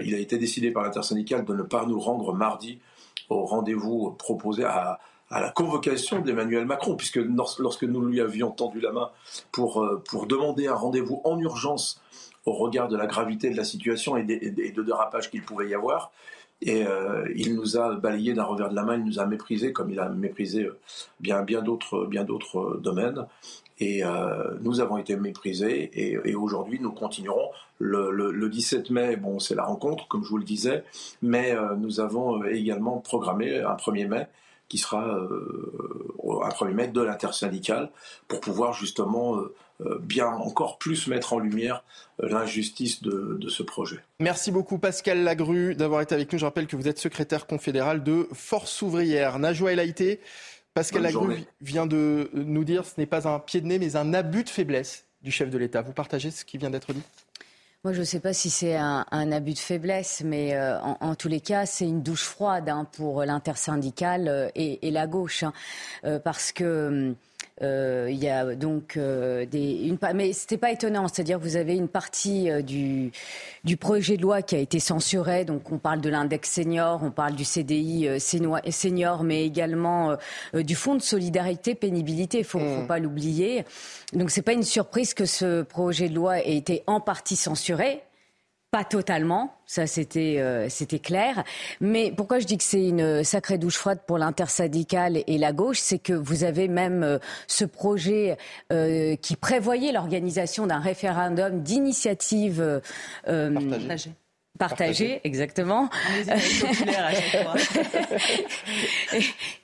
il 0.00 0.16
a 0.16 0.18
été 0.18 0.38
décidé 0.38 0.72
par 0.72 0.82
l'intersyndicale 0.82 1.44
de 1.44 1.54
ne 1.54 1.62
pas 1.62 1.86
nous 1.86 2.00
rendre 2.00 2.34
mardi 2.34 2.80
au 3.28 3.44
rendez-vous 3.44 4.10
proposé 4.18 4.64
à, 4.64 4.98
à 5.32 5.40
la 5.40 5.50
convocation 5.50 6.20
d'Emmanuel 6.20 6.66
Macron, 6.66 6.94
puisque 6.94 7.20
lorsque 7.58 7.84
nous 7.84 8.02
lui 8.02 8.20
avions 8.20 8.50
tendu 8.50 8.80
la 8.80 8.92
main 8.92 9.10
pour, 9.50 9.84
pour 10.08 10.26
demander 10.26 10.68
un 10.68 10.74
rendez-vous 10.74 11.20
en 11.24 11.38
urgence 11.38 12.00
au 12.44 12.52
regard 12.52 12.88
de 12.88 12.96
la 12.96 13.06
gravité 13.06 13.50
de 13.50 13.56
la 13.56 13.64
situation 13.64 14.16
et 14.16 14.24
des, 14.24 14.72
de 14.72 14.82
dérapages 14.82 15.30
qu'il 15.30 15.42
pouvait 15.42 15.68
y 15.68 15.74
avoir. 15.74 16.12
Et 16.64 16.86
euh, 16.86 17.26
il 17.34 17.56
nous 17.56 17.76
a 17.76 17.96
balayé 17.96 18.34
d'un 18.34 18.44
revers 18.44 18.70
de 18.70 18.76
la 18.76 18.84
main, 18.84 18.96
il 18.96 19.04
nous 19.04 19.18
a 19.18 19.26
méprisé 19.26 19.72
comme 19.72 19.90
il 19.90 19.98
a 19.98 20.08
méprisé 20.08 20.64
euh, 20.64 20.78
bien, 21.18 21.42
bien 21.42 21.60
d'autres, 21.60 22.06
bien 22.06 22.24
euh, 22.24 22.76
domaines. 22.78 23.26
Et 23.80 24.02
nous 24.60 24.80
avons 24.80 24.96
été 24.96 25.16
méprisés 25.16 25.90
et, 25.92 26.36
aujourd'hui 26.36 26.78
nous 26.78 26.92
continuerons. 26.92 27.50
Le, 27.80 28.12
le, 28.12 28.48
17 28.48 28.90
mai, 28.90 29.16
bon, 29.16 29.40
c'est 29.40 29.56
la 29.56 29.64
rencontre, 29.64 30.06
comme 30.06 30.22
je 30.22 30.28
vous 30.28 30.38
le 30.38 30.44
disais, 30.44 30.84
mais 31.20 31.56
nous 31.78 31.98
avons 31.98 32.44
également 32.44 32.98
programmé 32.98 33.58
un 33.58 33.74
1er 33.74 34.06
mai 34.06 34.28
qui 34.72 34.78
sera 34.78 35.04
un 35.04 36.48
1er 36.48 36.72
mai 36.72 36.88
de 36.88 37.02
l'intersyndicale 37.02 37.90
pour 38.26 38.40
pouvoir 38.40 38.72
justement 38.72 39.36
euh, 39.36 39.98
bien 40.00 40.28
encore 40.28 40.78
plus 40.78 41.08
mettre 41.08 41.34
en 41.34 41.38
lumière 41.38 41.84
euh, 42.22 42.28
l'injustice 42.30 43.02
de, 43.02 43.38
ce 43.50 43.62
projet. 43.62 43.98
Merci 44.18 44.50
beaucoup 44.50 44.78
Pascal 44.78 45.24
Lagru 45.24 45.74
d'avoir 45.74 46.00
été 46.00 46.14
avec 46.14 46.32
nous. 46.32 46.38
Je 46.38 46.46
rappelle 46.46 46.66
que 46.66 46.76
vous 46.76 46.88
êtes 46.88 46.98
secrétaire 46.98 47.46
confédéral 47.46 48.02
de 48.02 48.28
Force 48.32 48.80
ouvrière. 48.80 49.38
Najwa 49.38 49.72
El 49.72 49.94
Pascal 50.72 51.02
Lagru 51.02 51.44
vient 51.60 51.84
de 51.84 52.30
nous 52.32 52.64
dire 52.64 52.86
ce 52.86 52.94
n'est 52.96 53.06
pas 53.06 53.28
un 53.28 53.38
pied 53.40 53.60
de 53.60 53.66
nez 53.66 53.78
mais 53.78 53.94
un 53.94 54.14
abus 54.14 54.44
de 54.44 54.48
faiblesse 54.48 55.04
du 55.22 55.30
chef 55.30 55.50
de 55.50 55.58
l'État. 55.58 55.82
Vous 55.82 55.92
partagez 55.92 56.30
ce 56.30 56.46
qui 56.46 56.56
vient 56.56 56.70
d'être 56.70 56.94
dit? 56.94 57.02
Moi, 57.84 57.92
je 57.92 58.00
ne 58.00 58.04
sais 58.04 58.20
pas 58.20 58.32
si 58.32 58.48
c'est 58.48 58.76
un, 58.76 59.04
abus 59.10 59.54
de 59.54 59.58
faiblesse, 59.58 60.22
mais 60.24 60.54
euh, 60.54 60.80
en, 60.80 61.14
tous 61.16 61.28
les 61.28 61.40
cas, 61.40 61.66
c'est 61.66 61.84
une 61.84 62.02
douche 62.02 62.22
froide 62.22 62.68
hein, 62.68 62.86
pour 62.92 63.24
l'intersyndicale 63.24 64.52
et, 64.54 64.90
la 64.90 65.08
gauche, 65.08 65.42
hein. 65.42 65.52
parce 66.20 66.52
que 66.52 66.88
hum, 66.88 67.16
euh, 67.60 68.08
il 68.10 68.16
y 68.16 68.28
a 68.28 68.54
donc 68.54 68.96
euh, 68.96 69.44
des, 69.44 69.86
une, 69.86 69.98
mais 70.14 70.32
c'était 70.32 70.56
pas 70.56 70.72
étonnant, 70.72 71.06
c'est-à-dire 71.06 71.38
que 71.38 71.42
vous 71.42 71.56
avez 71.56 71.76
une 71.76 71.88
partie 71.88 72.50
euh, 72.50 72.62
du, 72.62 73.12
du 73.64 73.76
projet 73.76 74.16
de 74.16 74.22
loi 74.22 74.40
qui 74.40 74.56
a 74.56 74.58
été 74.58 74.80
censurée. 74.80 75.44
Donc 75.44 75.70
on 75.70 75.78
parle 75.78 76.00
de 76.00 76.08
l'index 76.08 76.50
senior, 76.50 77.00
on 77.02 77.10
parle 77.10 77.34
du 77.34 77.44
CDI 77.44 78.08
senior, 78.18 79.22
mais 79.22 79.44
également 79.44 80.16
du 80.54 80.74
fonds 80.74 80.94
de 80.94 81.02
solidarité 81.02 81.74
pénibilité. 81.74 82.38
Il 82.38 82.44
faut, 82.44 82.58
faut 82.58 82.82
mmh. 82.82 82.86
pas 82.86 82.98
l'oublier. 82.98 83.64
Donc 84.12 84.30
c'est 84.30 84.42
pas 84.42 84.52
une 84.52 84.62
surprise 84.62 85.14
que 85.14 85.26
ce 85.26 85.62
projet 85.62 86.08
de 86.08 86.14
loi 86.14 86.40
ait 86.40 86.56
été 86.56 86.82
en 86.86 87.00
partie 87.00 87.36
censuré. 87.36 88.02
Pas 88.72 88.84
totalement, 88.84 89.54
ça 89.66 89.86
c'était 89.86 90.36
euh, 90.38 90.70
c'était 90.70 90.98
clair. 90.98 91.44
Mais 91.82 92.10
pourquoi 92.10 92.38
je 92.38 92.46
dis 92.46 92.56
que 92.56 92.64
c'est 92.64 92.88
une 92.88 93.22
sacrée 93.22 93.58
douche 93.58 93.76
froide 93.76 93.98
pour 94.06 94.16
l'intersyndicale 94.16 95.22
et 95.26 95.36
la 95.36 95.52
gauche, 95.52 95.78
c'est 95.78 95.98
que 95.98 96.14
vous 96.14 96.42
avez 96.42 96.68
même 96.68 97.02
euh, 97.02 97.18
ce 97.46 97.66
projet 97.66 98.38
euh, 98.72 99.14
qui 99.16 99.36
prévoyait 99.36 99.92
l'organisation 99.92 100.66
d'un 100.66 100.78
référendum 100.80 101.60
d'initiative 101.60 102.80
partagée. 103.26 104.12
Partagé, 104.58 105.20
exactement. 105.24 105.90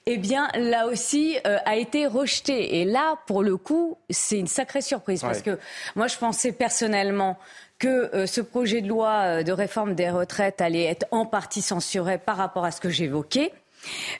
eh 0.06 0.18
bien, 0.18 0.48
là 0.54 0.86
aussi, 0.86 1.36
a 1.44 1.76
été 1.76 2.06
rejeté. 2.06 2.80
Et 2.80 2.84
là, 2.84 3.16
pour 3.26 3.42
le 3.42 3.56
coup, 3.56 3.98
c'est 4.10 4.38
une 4.38 4.46
sacrée 4.48 4.80
surprise. 4.80 5.20
Parce 5.20 5.42
que 5.42 5.58
moi, 5.94 6.08
je 6.08 6.16
pensais 6.16 6.52
personnellement 6.52 7.38
que 7.78 8.14
euh, 8.14 8.26
ce 8.26 8.40
projet 8.40 8.80
de 8.80 8.88
loi 8.88 9.22
euh, 9.24 9.42
de 9.42 9.52
réforme 9.52 9.94
des 9.94 10.10
retraites 10.10 10.60
allait 10.60 10.84
être 10.84 11.06
en 11.10 11.26
partie 11.26 11.62
censuré 11.62 12.18
par 12.18 12.36
rapport 12.36 12.64
à 12.64 12.70
ce 12.70 12.80
que 12.80 12.90
j'évoquais. 12.90 13.52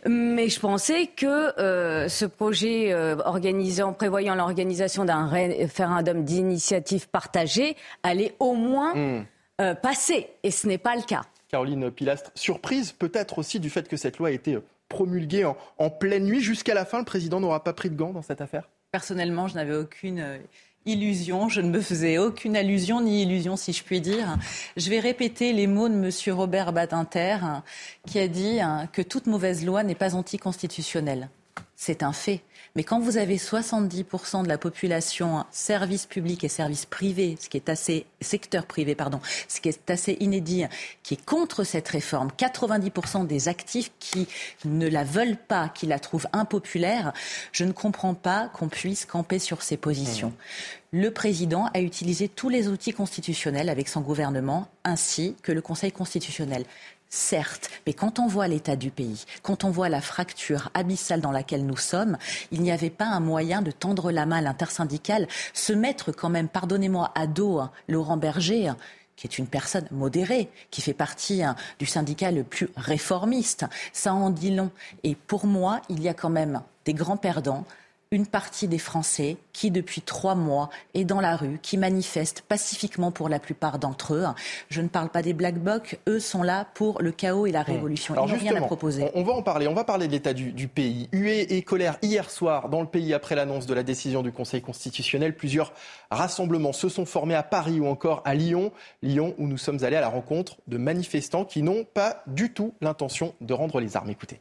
Mais 0.06 0.48
je 0.48 0.60
pensais 0.60 1.08
que 1.08 1.58
euh, 1.60 2.08
ce 2.08 2.24
projet 2.24 2.94
organisant, 2.94 3.92
prévoyant 3.92 4.36
l'organisation 4.36 5.04
d'un 5.04 5.26
référendum 5.26 6.22
d'initiative 6.22 7.08
partagée 7.08 7.76
allait 8.04 8.36
au 8.38 8.54
moins 8.54 8.94
hmm. 8.94 9.24
passer. 9.82 10.28
Et 10.44 10.52
ce 10.52 10.68
n'est 10.68 10.78
pas 10.78 10.94
le 10.94 11.02
cas. 11.02 11.22
Caroline 11.48 11.90
Pilastre, 11.90 12.30
surprise 12.36 12.92
peut-être 12.92 13.38
aussi 13.38 13.58
du 13.58 13.68
fait 13.68 13.88
que 13.88 13.96
cette 13.96 14.18
loi 14.18 14.28
a 14.28 14.30
été 14.30 14.56
promulguée 14.88 15.44
en, 15.44 15.56
en 15.78 15.90
pleine 15.90 16.24
nuit. 16.24 16.40
Jusqu'à 16.40 16.74
la 16.74 16.84
fin, 16.84 17.00
le 17.00 17.04
président 17.04 17.40
n'aura 17.40 17.64
pas 17.64 17.72
pris 17.72 17.90
de 17.90 17.96
gants 17.96 18.12
dans 18.12 18.22
cette 18.22 18.40
affaire? 18.40 18.68
Personnellement, 18.92 19.48
je 19.48 19.56
n'avais 19.56 19.74
aucune 19.74 20.38
illusion, 20.88 21.48
je 21.48 21.60
ne 21.60 21.70
me 21.70 21.80
faisais 21.80 22.18
aucune 22.18 22.56
allusion 22.56 23.00
ni 23.00 23.22
illusion 23.22 23.56
si 23.56 23.72
je 23.72 23.82
puis 23.84 24.00
dire. 24.00 24.36
Je 24.76 24.90
vais 24.90 25.00
répéter 25.00 25.52
les 25.52 25.66
mots 25.66 25.88
de 25.88 25.94
M. 25.94 26.10
Robert 26.34 26.72
Badinter 26.72 27.38
qui 28.06 28.18
a 28.18 28.28
dit 28.28 28.58
que 28.92 29.02
toute 29.02 29.26
mauvaise 29.26 29.64
loi 29.64 29.82
n'est 29.82 29.94
pas 29.94 30.14
anticonstitutionnelle. 30.14 31.28
C'est 31.76 32.02
un 32.02 32.12
fait. 32.12 32.42
Mais 32.76 32.84
quand 32.84 33.00
vous 33.00 33.16
avez 33.16 33.36
70% 33.36 34.42
de 34.42 34.48
la 34.48 34.58
population 34.58 35.44
service 35.50 36.06
public 36.06 36.44
et 36.44 36.48
service 36.48 36.86
privé, 36.86 37.36
ce 37.40 37.48
qui 37.48 37.56
est 37.56 37.68
assez 37.68 38.06
secteur 38.20 38.66
privé 38.66 38.94
pardon, 38.94 39.20
ce 39.48 39.60
qui 39.60 39.68
est 39.68 39.90
assez 39.90 40.16
inédit, 40.20 40.64
qui 41.02 41.14
est 41.14 41.24
contre 41.24 41.64
cette 41.64 41.88
réforme, 41.88 42.30
90% 42.38 43.26
des 43.26 43.48
actifs 43.48 43.90
qui 43.98 44.28
ne 44.64 44.88
la 44.88 45.04
veulent 45.04 45.36
pas, 45.36 45.68
qui 45.68 45.86
la 45.86 45.98
trouvent 45.98 46.28
impopulaire, 46.32 47.12
je 47.52 47.64
ne 47.64 47.72
comprends 47.72 48.14
pas 48.14 48.48
qu'on 48.48 48.68
puisse 48.68 49.04
camper 49.04 49.38
sur 49.38 49.62
ces 49.62 49.76
positions. 49.76 50.28
Mmh. 50.28 50.78
Le 50.90 51.10
président 51.10 51.68
a 51.74 51.80
utilisé 51.80 52.28
tous 52.28 52.48
les 52.48 52.68
outils 52.68 52.92
constitutionnels 52.92 53.68
avec 53.68 53.88
son 53.88 54.00
gouvernement 54.00 54.68
ainsi 54.84 55.36
que 55.42 55.52
le 55.52 55.60
Conseil 55.60 55.92
constitutionnel. 55.92 56.64
Certes, 57.10 57.70
mais 57.86 57.94
quand 57.94 58.18
on 58.18 58.26
voit 58.26 58.48
l'état 58.48 58.76
du 58.76 58.90
pays, 58.90 59.24
quand 59.42 59.64
on 59.64 59.70
voit 59.70 59.88
la 59.88 60.02
fracture 60.02 60.70
abyssale 60.74 61.22
dans 61.22 61.30
laquelle 61.30 61.64
nous 61.64 61.76
sommes, 61.76 62.18
il 62.50 62.60
n'y 62.60 62.70
avait 62.70 62.90
pas 62.90 63.06
un 63.06 63.20
moyen 63.20 63.62
de 63.62 63.70
tendre 63.70 64.10
la 64.12 64.26
main 64.26 64.36
à 64.36 64.42
l'intersyndicale, 64.42 65.26
se 65.54 65.72
mettre 65.72 66.12
quand 66.12 66.28
même, 66.28 66.48
pardonnez-moi, 66.48 67.10
à 67.14 67.26
dos 67.26 67.60
hein, 67.60 67.70
Laurent 67.88 68.18
Berger, 68.18 68.68
hein, 68.68 68.76
qui 69.16 69.26
est 69.26 69.38
une 69.38 69.46
personne 69.46 69.88
modérée, 69.90 70.50
qui 70.70 70.82
fait 70.82 70.92
partie 70.92 71.42
hein, 71.42 71.56
du 71.78 71.86
syndicat 71.86 72.30
le 72.30 72.44
plus 72.44 72.68
réformiste. 72.76 73.64
Ça 73.94 74.12
en 74.12 74.28
dit 74.28 74.54
long. 74.54 74.70
Et 75.02 75.14
pour 75.14 75.46
moi, 75.46 75.80
il 75.88 76.02
y 76.02 76.08
a 76.08 76.14
quand 76.14 76.30
même 76.30 76.60
des 76.84 76.94
grands 76.94 77.16
perdants 77.16 77.64
une 78.10 78.26
partie 78.26 78.68
des 78.68 78.78
Français 78.78 79.36
qui, 79.52 79.70
depuis 79.70 80.00
trois 80.00 80.34
mois, 80.34 80.70
est 80.94 81.04
dans 81.04 81.20
la 81.20 81.36
rue, 81.36 81.58
qui 81.62 81.76
manifestent 81.76 82.42
pacifiquement 82.42 83.10
pour 83.10 83.28
la 83.28 83.38
plupart 83.38 83.78
d'entre 83.78 84.14
eux. 84.14 84.24
Je 84.70 84.80
ne 84.80 84.88
parle 84.88 85.10
pas 85.10 85.22
des 85.22 85.34
Black 85.34 85.58
Blocs, 85.58 85.98
eux 86.08 86.20
sont 86.20 86.42
là 86.42 86.66
pour 86.74 87.02
le 87.02 87.12
chaos 87.12 87.46
et 87.46 87.52
la 87.52 87.62
révolution. 87.62 88.14
Ils 88.14 88.18
n'ont 88.18 88.38
rien 88.38 88.56
à 88.56 88.60
proposer. 88.62 89.10
On 89.14 89.22
va 89.22 89.32
en 89.32 89.42
parler, 89.42 89.68
on 89.68 89.74
va 89.74 89.84
parler 89.84 90.06
de 90.06 90.12
l'état 90.12 90.32
du, 90.32 90.68
pays. 90.68 91.08
Huée 91.12 91.56
et 91.56 91.62
colère 91.62 91.98
hier 92.02 92.30
soir 92.30 92.68
dans 92.68 92.80
le 92.80 92.86
pays 92.86 93.14
après 93.14 93.34
l'annonce 93.34 93.66
de 93.66 93.74
la 93.74 93.82
décision 93.82 94.22
du 94.22 94.32
Conseil 94.32 94.62
constitutionnel. 94.62 95.34
Plusieurs 95.34 95.72
rassemblements 96.10 96.72
se 96.72 96.88
sont 96.88 97.06
formés 97.06 97.34
à 97.34 97.42
Paris 97.42 97.80
ou 97.80 97.86
encore 97.86 98.22
à 98.24 98.34
Lyon. 98.34 98.72
Lyon 99.02 99.34
où 99.38 99.46
nous 99.46 99.58
sommes 99.58 99.82
allés 99.84 99.96
à 99.96 100.00
la 100.00 100.08
rencontre 100.08 100.56
de 100.66 100.78
manifestants 100.78 101.44
qui 101.44 101.62
n'ont 101.62 101.84
pas 101.84 102.22
du 102.26 102.52
tout 102.52 102.74
l'intention 102.80 103.34
de 103.40 103.54
rendre 103.54 103.80
les 103.80 103.96
armes. 103.96 104.10
Écoutez. 104.10 104.40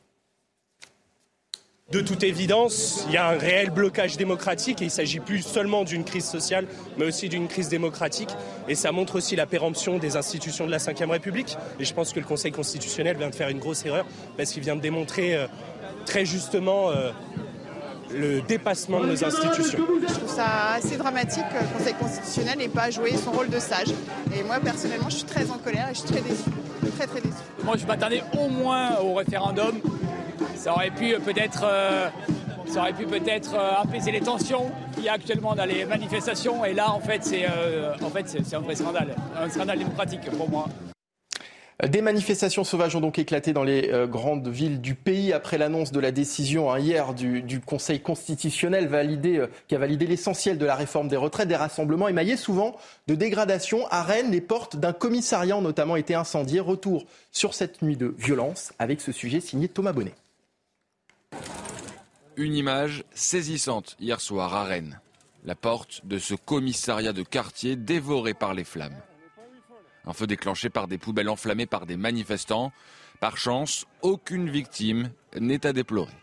De 1.89 2.01
toute 2.01 2.23
évidence, 2.23 3.05
il 3.07 3.13
y 3.13 3.17
a 3.17 3.29
un 3.29 3.37
réel 3.37 3.69
blocage 3.69 4.17
démocratique 4.17 4.81
et 4.81 4.83
il 4.83 4.87
ne 4.87 4.91
s'agit 4.91 5.21
plus 5.21 5.41
seulement 5.41 5.85
d'une 5.85 6.03
crise 6.03 6.25
sociale, 6.25 6.67
mais 6.97 7.05
aussi 7.05 7.29
d'une 7.29 7.47
crise 7.47 7.69
démocratique. 7.69 8.27
Et 8.67 8.75
ça 8.75 8.91
montre 8.91 9.15
aussi 9.15 9.37
la 9.37 9.45
péremption 9.45 9.97
des 9.97 10.17
institutions 10.17 10.65
de 10.65 10.71
la 10.71 10.79
Ve 10.79 11.09
République. 11.09 11.55
Et 11.79 11.85
je 11.85 11.93
pense 11.93 12.11
que 12.11 12.19
le 12.19 12.25
Conseil 12.25 12.51
constitutionnel 12.51 13.15
vient 13.15 13.29
de 13.29 13.35
faire 13.35 13.47
une 13.47 13.59
grosse 13.59 13.85
erreur 13.85 14.05
parce 14.35 14.51
qu'il 14.51 14.63
vient 14.63 14.75
de 14.75 14.81
démontrer 14.81 15.37
euh, 15.37 15.47
très 16.05 16.25
justement 16.25 16.89
euh, 16.89 17.11
le 18.13 18.41
dépassement 18.41 18.99
de 18.99 19.05
nos 19.05 19.23
institutions. 19.23 19.79
Je 20.09 20.13
trouve 20.13 20.29
ça 20.29 20.73
assez 20.73 20.97
dramatique 20.97 21.45
que 21.53 21.63
le 21.63 21.77
Conseil 21.77 21.93
constitutionnel 21.93 22.57
n'ait 22.57 22.67
pas 22.67 22.91
joué 22.91 23.15
son 23.15 23.31
rôle 23.31 23.49
de 23.49 23.59
sage. 23.59 23.93
Et 24.37 24.43
moi, 24.43 24.59
personnellement, 24.59 25.09
je 25.09 25.15
suis 25.15 25.25
très 25.25 25.49
en 25.49 25.57
colère 25.57 25.87
et 25.89 25.93
je 25.93 25.99
suis 25.99 26.09
très 26.09 26.21
déçue. 26.21 26.51
Très, 26.97 27.07
très 27.07 27.21
déçue. 27.21 27.35
Moi, 27.63 27.77
je 27.77 27.85
m'attendais 27.85 28.23
au 28.37 28.49
moins 28.49 28.97
au 28.99 29.13
référendum 29.13 29.79
ça 30.55 30.73
aurait 30.73 30.91
pu 30.91 31.13
euh, 31.13 31.19
peut-être 31.19 31.63
euh, 31.63 32.09
ça 32.65 32.81
aurait 32.81 32.93
pu 32.93 33.05
peut-être 33.05 33.55
euh, 33.55 33.81
apaiser 33.81 34.11
les 34.11 34.19
tensions 34.19 34.71
qu'il 34.93 35.03
y 35.03 35.09
a 35.09 35.13
actuellement 35.13 35.55
dans 35.55 35.65
les 35.65 35.85
manifestations. 35.85 36.65
Et 36.65 36.73
là, 36.73 36.91
en 36.91 36.99
fait, 36.99 37.23
c'est 37.23 37.45
en 37.47 38.09
fait, 38.09 38.27
c'est 38.27 38.55
un 38.55 38.59
vrai 38.59 38.75
scandale, 38.75 39.15
un 39.39 39.49
scandale 39.49 39.79
démocratique 39.79 40.29
pour 40.37 40.49
moi. 40.49 40.67
Des 41.87 42.01
manifestations 42.01 42.63
sauvages 42.63 42.95
ont 42.95 43.01
donc 43.01 43.19
éclaté 43.19 43.53
dans 43.53 43.63
les 43.63 43.91
grandes 44.09 44.47
villes 44.47 44.81
du 44.81 44.95
pays 44.95 45.31
après 45.31 45.59
l'annonce 45.59 45.91
de 45.91 45.99
la 45.99 46.11
décision 46.11 46.71
hein, 46.71 46.79
hier 46.79 47.13
du, 47.13 47.61
Conseil 47.63 47.99
constitutionnel 47.99 48.89
qui 49.67 49.75
a 49.75 49.77
validé 49.77 50.07
l'essentiel 50.07 50.57
de 50.57 50.65
la 50.65 50.73
réforme 50.73 51.07
des 51.07 51.17
retraites. 51.17 51.47
Des 51.47 51.55
rassemblements 51.55 52.07
émaillés 52.07 52.35
souvent 52.35 52.75
de 53.05 53.13
dégradations. 53.13 53.85
À 53.91 54.01
Rennes, 54.01 54.31
les 54.31 54.41
portes 54.41 54.75
d'un 54.75 54.91
commissariat 54.91 55.55
ont 55.55 55.61
notamment 55.61 55.97
été 55.97 56.15
incendiées. 56.15 56.59
Retour 56.59 57.05
sur 57.31 57.53
cette 57.53 57.83
nuit 57.83 57.95
de 57.95 58.13
violence 58.17 58.73
avec 58.79 58.99
ce 58.99 59.11
sujet 59.11 59.39
signé 59.39 59.67
Thomas 59.67 59.93
Bonnet. 59.93 60.15
Une 62.37 62.55
image 62.55 63.03
saisissante 63.15 63.97
hier 63.99 64.21
soir 64.21 64.53
à 64.53 64.63
Rennes. 64.63 65.01
la 65.43 65.55
porte 65.55 66.05
de 66.05 66.19
ce 66.19 66.35
commissariat 66.35 67.11
de 67.11 67.23
quartier 67.23 67.75
dévoré 67.75 68.35
par 68.35 68.53
les 68.53 68.63
flammes. 68.63 69.01
Un 70.05 70.13
feu 70.13 70.27
déclenché 70.27 70.69
par 70.69 70.87
des 70.87 70.99
poubelles 70.99 71.29
enflammées 71.29 71.65
par 71.65 71.87
des 71.87 71.97
manifestants. 71.97 72.71
Par 73.19 73.37
chance, 73.37 73.87
aucune 74.03 74.51
victime 74.51 75.09
n'est 75.39 75.65
à 75.65 75.73
déplorer. 75.73 76.13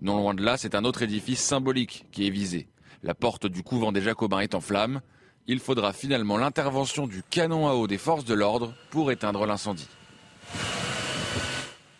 Non 0.00 0.16
loin 0.16 0.32
de 0.32 0.42
là, 0.42 0.56
c'est 0.56 0.74
un 0.74 0.84
autre 0.84 1.02
édifice 1.02 1.42
symbolique 1.42 2.06
qui 2.10 2.26
est 2.26 2.30
visé. 2.30 2.66
La 3.02 3.14
porte 3.14 3.46
du 3.46 3.62
couvent 3.62 3.92
des 3.92 4.00
Jacobins 4.00 4.40
est 4.40 4.54
en 4.54 4.60
flammes. 4.62 5.02
Il 5.46 5.60
faudra 5.60 5.92
finalement 5.92 6.38
l'intervention 6.38 7.06
du 7.06 7.22
canon 7.22 7.68
à 7.68 7.74
eau 7.74 7.86
des 7.86 7.98
forces 7.98 8.24
de 8.24 8.34
l'ordre 8.34 8.72
pour 8.90 9.12
éteindre 9.12 9.44
l'incendie. 9.44 9.88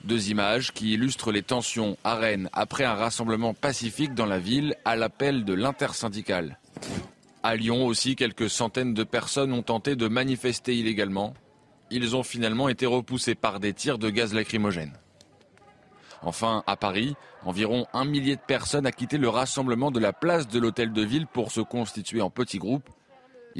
Deux 0.08 0.30
images 0.30 0.72
qui 0.72 0.94
illustrent 0.94 1.32
les 1.32 1.42
tensions 1.42 1.98
à 2.02 2.14
Rennes 2.14 2.48
après 2.54 2.84
un 2.84 2.94
rassemblement 2.94 3.52
pacifique 3.52 4.14
dans 4.14 4.24
la 4.24 4.38
ville 4.38 4.74
à 4.86 4.96
l'appel 4.96 5.44
de 5.44 5.52
l'intersyndicale. 5.52 6.58
À 7.42 7.56
Lyon 7.56 7.84
aussi, 7.84 8.16
quelques 8.16 8.48
centaines 8.48 8.94
de 8.94 9.04
personnes 9.04 9.52
ont 9.52 9.62
tenté 9.62 9.96
de 9.96 10.08
manifester 10.08 10.74
illégalement. 10.74 11.34
Ils 11.90 12.16
ont 12.16 12.22
finalement 12.22 12.70
été 12.70 12.86
repoussés 12.86 13.34
par 13.34 13.60
des 13.60 13.74
tirs 13.74 13.98
de 13.98 14.08
gaz 14.08 14.32
lacrymogène. 14.32 14.94
Enfin, 16.22 16.64
à 16.66 16.76
Paris, 16.76 17.14
environ 17.44 17.86
un 17.92 18.06
millier 18.06 18.36
de 18.36 18.40
personnes 18.40 18.86
a 18.86 18.92
quitté 18.92 19.18
le 19.18 19.28
rassemblement 19.28 19.90
de 19.90 20.00
la 20.00 20.14
place 20.14 20.48
de 20.48 20.58
l'hôtel 20.58 20.94
de 20.94 21.02
ville 21.02 21.26
pour 21.26 21.52
se 21.52 21.60
constituer 21.60 22.22
en 22.22 22.30
petits 22.30 22.58
groupes. 22.58 22.88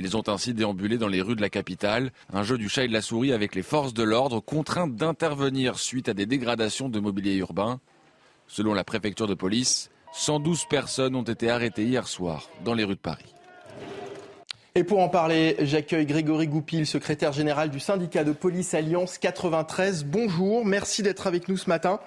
Ils 0.01 0.17
ont 0.17 0.29
ainsi 0.29 0.55
déambulé 0.55 0.97
dans 0.97 1.09
les 1.09 1.21
rues 1.21 1.35
de 1.35 1.41
la 1.41 1.51
capitale, 1.51 2.13
un 2.33 2.45
jeu 2.45 2.57
du 2.57 2.69
chat 2.69 2.85
et 2.85 2.89
de 2.89 2.93
la 2.93 3.03
souris 3.03 3.33
avec 3.33 3.57
les 3.57 3.65
forces 3.65 3.93
de 3.93 4.05
l'ordre 4.05 4.39
contraintes 4.39 4.95
d'intervenir 4.95 5.81
suite 5.81 6.09
à 6.09 6.15
des 6.15 6.25
dégradations 6.25 6.89
de 6.89 7.01
mobilier 7.01 7.35
urbain. 7.35 7.81
Selon 8.47 8.75
la 8.75 8.85
préfecture 8.85 9.27
de 9.27 9.35
police, 9.35 9.91
112 10.13 10.67
personnes 10.71 11.17
ont 11.17 11.25
été 11.25 11.51
arrêtées 11.51 11.83
hier 11.83 12.07
soir 12.07 12.49
dans 12.65 12.75
les 12.75 12.85
rues 12.85 12.95
de 12.95 13.01
Paris. 13.01 13.35
Et 14.77 14.85
pour 14.85 15.01
en 15.01 15.09
parler, 15.09 15.57
j'accueille 15.63 16.07
Grégory 16.07 16.47
Goupil, 16.47 16.87
secrétaire 16.87 17.33
général 17.33 17.69
du 17.69 17.81
syndicat 17.81 18.23
de 18.23 18.31
police 18.31 18.75
Alliance 18.75 19.19
93. 19.19 20.05
Bonjour, 20.05 20.65
merci 20.65 21.03
d'être 21.03 21.27
avec 21.27 21.49
nous 21.49 21.57
ce 21.57 21.69
matin. 21.69 21.99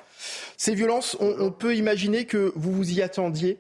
Ces 0.55 0.75
violences, 0.75 1.17
on, 1.19 1.51
peut 1.51 1.75
imaginer 1.75 2.25
que 2.25 2.53
vous 2.55 2.71
vous 2.71 2.89
y 2.93 3.01
attendiez? 3.01 3.57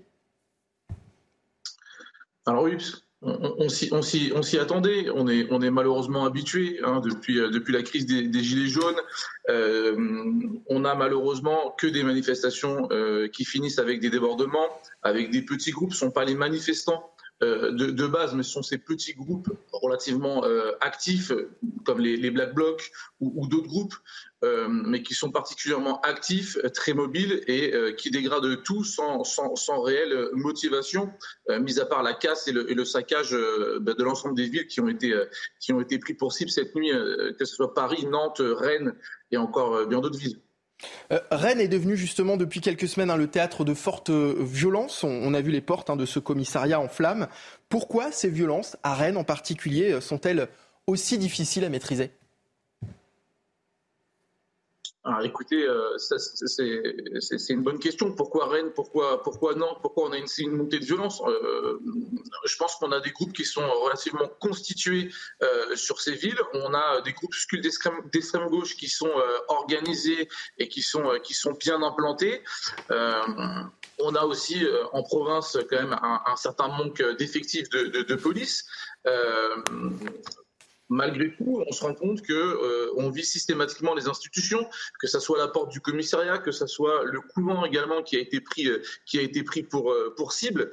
Alors 2.45 2.63
oui, 2.63 2.77
on, 3.21 3.69
s'y 3.69 4.57
attendait. 4.57 5.09
On 5.13 5.27
est, 5.27 5.47
on 5.51 5.61
est 5.61 5.69
malheureusement 5.69 6.25
habitué 6.25 6.79
hein, 6.83 7.01
depuis, 7.01 7.39
euh, 7.39 7.49
depuis 7.49 7.73
la 7.73 7.83
crise 7.83 8.05
des, 8.05 8.43
Gilets 8.43 8.67
jaunes. 8.69 8.99
Euh, 9.49 9.95
on 10.67 10.85
a 10.85 10.95
malheureusement 10.95 11.75
que 11.77 11.87
des 11.87 12.03
manifestations 12.03 12.87
euh, 12.91 13.27
qui 13.27 13.45
finissent 13.45 13.79
avec 13.79 13.99
des 13.99 14.09
débordements, 14.09 14.67
avec 15.03 15.29
des 15.29 15.43
petits 15.43 15.71
groupes. 15.71 15.93
Ce 15.93 16.05
ne 16.05 16.09
sont 16.09 16.13
pas 16.13 16.25
les 16.25 16.35
manifestants 16.35 17.11
euh, 17.43 17.71
de, 17.71 18.07
base, 18.07 18.35
mais 18.35 18.43
ce 18.43 18.51
sont 18.51 18.61
ces 18.61 18.77
petits 18.77 19.13
groupes 19.13 19.49
relativement 19.71 20.45
euh, 20.45 20.73
actifs, 20.79 21.31
comme 21.85 21.99
les, 21.99 22.29
Black 22.29 22.53
Blocs 22.53 22.91
ou, 23.19 23.47
d'autres 23.47 23.67
groupes, 23.67 23.95
euh, 24.43 24.67
mais 24.69 25.01
qui 25.01 25.15
sont 25.15 25.31
particulièrement 25.31 25.99
actifs, 26.01 26.57
très 26.75 26.93
mobiles 26.93 27.43
et 27.47 27.73
qui 27.97 28.11
dégradent 28.11 28.61
tout 28.63 28.83
sans, 28.83 29.23
sans, 29.23 29.81
réelle 29.81 30.29
motivation, 30.33 31.11
mis 31.49 31.79
à 31.79 31.85
part 31.85 32.03
la 32.03 32.13
casse 32.13 32.47
et 32.47 32.51
le, 32.51 32.85
saccage 32.85 33.35
bah, 33.79 33.93
de 33.93 34.03
l'ensemble 34.03 34.35
des 34.35 34.47
villes 34.47 34.67
qui 34.67 34.79
ont, 34.79 34.87
été, 34.87 35.19
qui 35.59 35.73
ont 35.73 35.81
été 35.81 35.97
pris 35.97 36.13
pour 36.13 36.33
cible 36.33 36.51
cette 36.51 36.75
nuit, 36.75 36.91
que 36.91 37.45
ce 37.45 37.55
soit 37.55 37.73
Paris, 37.73 38.05
Nantes, 38.05 38.41
Rennes 38.41 38.95
et 39.31 39.37
encore 39.37 39.87
bien 39.87 39.99
d'autres 39.99 40.19
villes. 40.19 40.39
Euh, 41.11 41.19
Rennes 41.31 41.59
est 41.59 41.67
devenu 41.67 41.95
justement 41.95 42.37
depuis 42.37 42.61
quelques 42.61 42.87
semaines 42.87 43.09
hein, 43.09 43.17
le 43.17 43.27
théâtre 43.27 43.63
de 43.63 43.73
fortes 43.73 44.09
euh, 44.09 44.35
violences. 44.39 45.03
On, 45.03 45.33
a 45.33 45.41
vu 45.41 45.51
les 45.51 45.61
portes 45.61 45.89
hein, 45.89 45.95
de 45.95 46.05
ce 46.05 46.19
commissariat 46.19 46.79
en 46.79 46.87
flammes. 46.87 47.27
Pourquoi 47.69 48.11
ces 48.11 48.29
violences, 48.29 48.77
à 48.83 48.93
Rennes 48.93 49.17
en 49.17 49.23
particulier, 49.23 49.91
euh, 49.91 50.01
sont-elles 50.01 50.47
aussi 50.87 51.17
difficiles 51.17 51.65
à 51.65 51.69
maîtriser? 51.69 52.11
Alors 55.03 55.23
écoutez, 55.23 55.67
euh, 55.67 55.97
c'est 55.97 57.53
une 57.53 57.63
bonne 57.63 57.79
question. 57.79 58.11
Pourquoi 58.11 58.47
Rennes? 58.47 58.71
Pourquoi, 58.75 59.23
pourquoi 59.23 59.55
Nantes 59.55 59.79
Pourquoi 59.81 60.07
on 60.07 60.11
a 60.11 60.17
une, 60.17 60.51
montée 60.51 60.77
de 60.77 60.85
violence? 60.85 61.23
Euh, 61.25 61.79
Je 62.45 62.55
pense 62.57 62.75
qu'on 62.75 62.91
a 62.91 62.99
des 62.99 63.09
groupes 63.09 63.33
qui 63.33 63.43
sont 63.43 63.67
relativement 63.67 64.27
constitués 64.39 65.09
euh, 65.41 65.75
sur 65.75 65.99
ces 65.99 66.13
villes. 66.13 66.39
On 66.53 66.75
a 66.75 67.01
des 67.01 67.13
groupes 67.13 67.33
d'extrême 68.11 68.47
gauche 68.49 68.75
qui 68.75 68.89
sont 68.89 69.11
organisés 69.47 70.29
et 70.59 70.67
qui 70.67 70.83
sont, 70.83 71.19
qui 71.23 71.33
sont 71.33 71.53
bien 71.53 71.81
implantés. 71.81 72.43
on 72.89 74.15
a 74.15 74.23
aussi 74.25 74.67
en 74.93 75.01
province 75.01 75.57
quand 75.69 75.77
même 75.77 75.99
un, 75.99 76.35
certain 76.35 76.67
manque 76.67 77.01
d'effectifs 77.17 77.69
de, 77.69 77.87
de, 77.87 78.01
de, 78.03 78.15
police 78.15 78.65
malgré 80.91 81.33
tout, 81.35 81.63
on 81.65 81.71
se 81.71 81.83
rend 81.83 81.95
compte 81.95 82.21
que 82.21 82.33
euh, 82.33 82.91
on 82.97 83.09
vit 83.09 83.23
systématiquement 83.23 83.95
les 83.95 84.07
institutions, 84.07 84.67
que 84.99 85.07
ce 85.07 85.19
soit 85.19 85.37
la 85.37 85.47
porte 85.47 85.71
du 85.71 85.79
commissariat, 85.79 86.37
que 86.37 86.51
ce 86.51 86.67
soit 86.67 87.05
le 87.05 87.21
couvent 87.21 87.65
également 87.65 88.03
qui 88.03 88.17
a 88.17 88.19
été 88.19 88.41
pris, 88.41 88.67
euh, 88.67 88.81
qui 89.05 89.17
a 89.17 89.21
été 89.21 89.43
pris 89.43 89.63
pour, 89.63 89.91
euh, 89.91 90.13
pour 90.15 90.33
cible. 90.33 90.69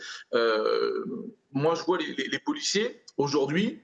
moi, 1.52 1.74
je 1.74 1.82
vois 1.84 1.98
les, 1.98 2.38
policiers 2.40 3.02
aujourd'hui. 3.16 3.80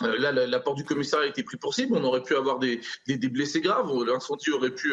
Là, 0.00 0.32
la, 0.32 0.60
porte 0.60 0.76
du 0.76 0.84
commissariat 0.84 1.26
a 1.26 1.30
été 1.30 1.42
pris 1.42 1.56
pour 1.56 1.74
cible. 1.74 1.94
On 1.96 2.04
aurait 2.04 2.22
pu 2.22 2.34
avoir 2.34 2.58
des, 2.58 2.80
blessés 3.06 3.60
graves. 3.60 3.90
L'incendie 4.04 4.50
aurait 4.50 4.74
pu 4.74 4.92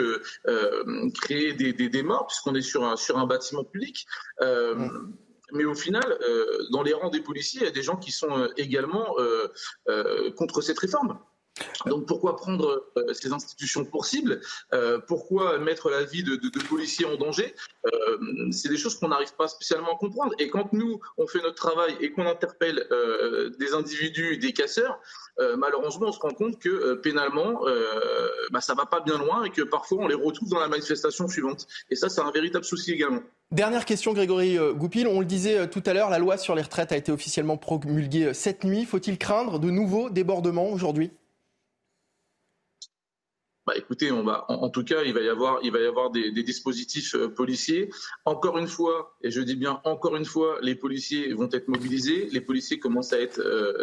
créer 1.21 1.53
des, 1.53 2.03
morts, 2.03 2.27
puisqu'on 2.27 2.55
est 2.55 2.61
sur 2.61 2.83
un, 2.85 2.95
sur 2.95 3.17
un 3.17 3.25
bâtiment 3.25 3.63
public. 3.63 4.05
Mais 5.53 5.65
au 5.65 5.75
final, 5.75 6.17
euh, 6.21 6.67
dans 6.71 6.83
les 6.83 6.93
rangs 6.93 7.09
des 7.09 7.21
policiers, 7.21 7.61
il 7.61 7.65
y 7.65 7.67
a 7.67 7.71
des 7.71 7.83
gens 7.83 7.97
qui 7.97 8.11
sont 8.11 8.37
euh, 8.37 8.47
également 8.57 9.15
euh, 9.19 10.31
contre 10.31 10.61
cette 10.61 10.79
réforme. 10.79 11.19
Donc 11.85 12.05
pourquoi 12.05 12.35
prendre 12.35 12.91
ces 13.13 13.31
institutions 13.31 13.85
pour 13.85 14.05
cible? 14.05 14.41
Pourquoi 15.07 15.57
mettre 15.59 15.89
la 15.89 16.03
vie 16.03 16.23
de, 16.23 16.37
policiers 16.67 17.05
en 17.05 17.15
danger? 17.15 17.55
C'est 18.51 18.69
des 18.69 18.77
choses 18.77 18.95
qu'on 18.99 19.09
n'arrive 19.09 19.33
pas 19.35 19.47
spécialement 19.47 19.95
à 19.95 19.97
comprendre. 19.97 20.33
Et 20.39 20.49
quand 20.49 20.73
nous, 20.73 20.99
on 21.17 21.27
fait 21.27 21.41
notre 21.41 21.55
travail 21.55 21.95
et 21.99 22.11
qu'on 22.11 22.25
interpelle 22.25 22.87
des 23.59 23.73
individus, 23.73 24.37
des 24.37 24.53
casseurs, 24.53 24.99
malheureusement, 25.57 26.07
on 26.07 26.11
se 26.11 26.19
rend 26.19 26.33
compte 26.33 26.59
que 26.59 26.95
pénalement, 26.95 27.61
bah, 28.51 28.61
ça 28.61 28.73
va 28.73 28.85
pas 28.85 29.01
bien 29.01 29.17
loin 29.17 29.43
et 29.43 29.49
que 29.49 29.61
parfois 29.61 29.99
on 29.99 30.07
les 30.07 30.15
retrouve 30.15 30.49
dans 30.49 30.59
la 30.59 30.67
manifestation 30.67 31.27
suivante. 31.27 31.67
Et 31.89 31.95
ça, 31.95 32.09
c'est 32.09 32.21
un 32.21 32.31
véritable 32.31 32.65
souci 32.65 32.91
également. 32.91 33.21
Dernière 33.51 33.85
question, 33.85 34.11
Grégory 34.11 34.57
euh, 34.57 34.73
Goupil. 34.73 35.07
On 35.07 35.21
le 35.21 35.25
disait 35.25 35.59
euh, 35.59 35.67
tout 35.67 35.83
à 35.85 35.93
l'heure, 35.93 36.09
la 36.09 36.19
loi 36.19 36.37
sur 36.37 36.53
les 36.53 36.61
retraites 36.61 36.91
a 36.91 36.97
été 36.97 37.13
officiellement 37.13 37.55
promulguée 37.55 38.25
euh, 38.25 38.33
cette 38.33 38.65
nuit. 38.65 38.83
Faut-il 38.83 39.17
craindre 39.17 39.57
de 39.57 39.69
nouveaux 39.69 40.09
débordements 40.09 40.69
aujourd'hui? 40.69 41.11
Bah, 43.67 43.73
écoutez, 43.75 44.09
en, 44.11 44.69
tout 44.69 44.83
cas, 44.83 45.03
il 45.03 45.13
va 45.13 45.21
y 45.21 45.29
avoir, 45.29 45.61
des, 46.11 46.31
dispositifs 46.31 47.15
policiers. 47.35 47.89
Encore 48.25 48.57
une 48.57 48.67
fois, 48.67 49.17
et 49.21 49.29
je 49.29 49.41
dis 49.41 49.55
bien 49.55 49.81
encore 49.83 50.15
une 50.15 50.25
fois, 50.25 50.57
les 50.61 50.73
policiers 50.73 51.33
vont 51.33 51.49
être 51.51 51.67
mobilisés. 51.67 52.29
Les 52.31 52.41
policiers 52.41 52.79
commencent 52.79 53.13
à 53.13 53.19
être 53.19 53.41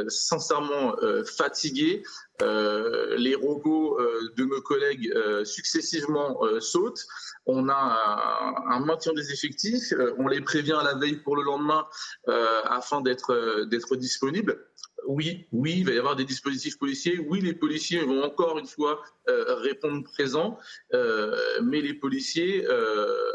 sincèrement 0.09 0.97
fatigués. 1.27 2.03
les 2.41 3.35
robots 3.35 3.99
de 4.37 4.45
nos 4.45 4.63
collègues 4.63 5.13
successivement 5.45 6.41
sautent 6.61 7.07
on 7.47 7.69
a 7.69 8.55
un, 8.69 8.81
maintien 8.81 9.13
des 9.13 9.33
effectifs, 9.33 9.93
euh, 9.93 10.15
on 10.19 10.29
les 10.29 10.41
prévient 10.41 10.73
à 10.73 10.83
la 10.83 10.95
veille 10.95 11.17
pour 11.17 11.37
le 11.37 11.43
lendemain 11.43 11.87
euh, 12.29 12.63
afin 12.65 13.03
euh, 13.31 13.65
d'être 13.67 13.97
disponibles. 13.97 14.59
Oui, 15.07 15.47
oui, 15.53 15.75
il 15.79 15.87
va 15.87 15.93
y 15.93 15.99
avoir 15.99 16.17
des 16.17 16.25
dispositifs 16.25 16.79
policiers. 16.79 17.19
Oui, 17.19 17.41
les 17.41 17.55
policiers 17.55 18.05
vont 18.05 18.23
encore 18.23 18.59
une 18.59 18.67
fois 18.67 19.03
répondre 19.27 20.03
présent, 20.05 20.59
mais 20.93 21.81
les 21.81 21.95
policiers 21.95 22.67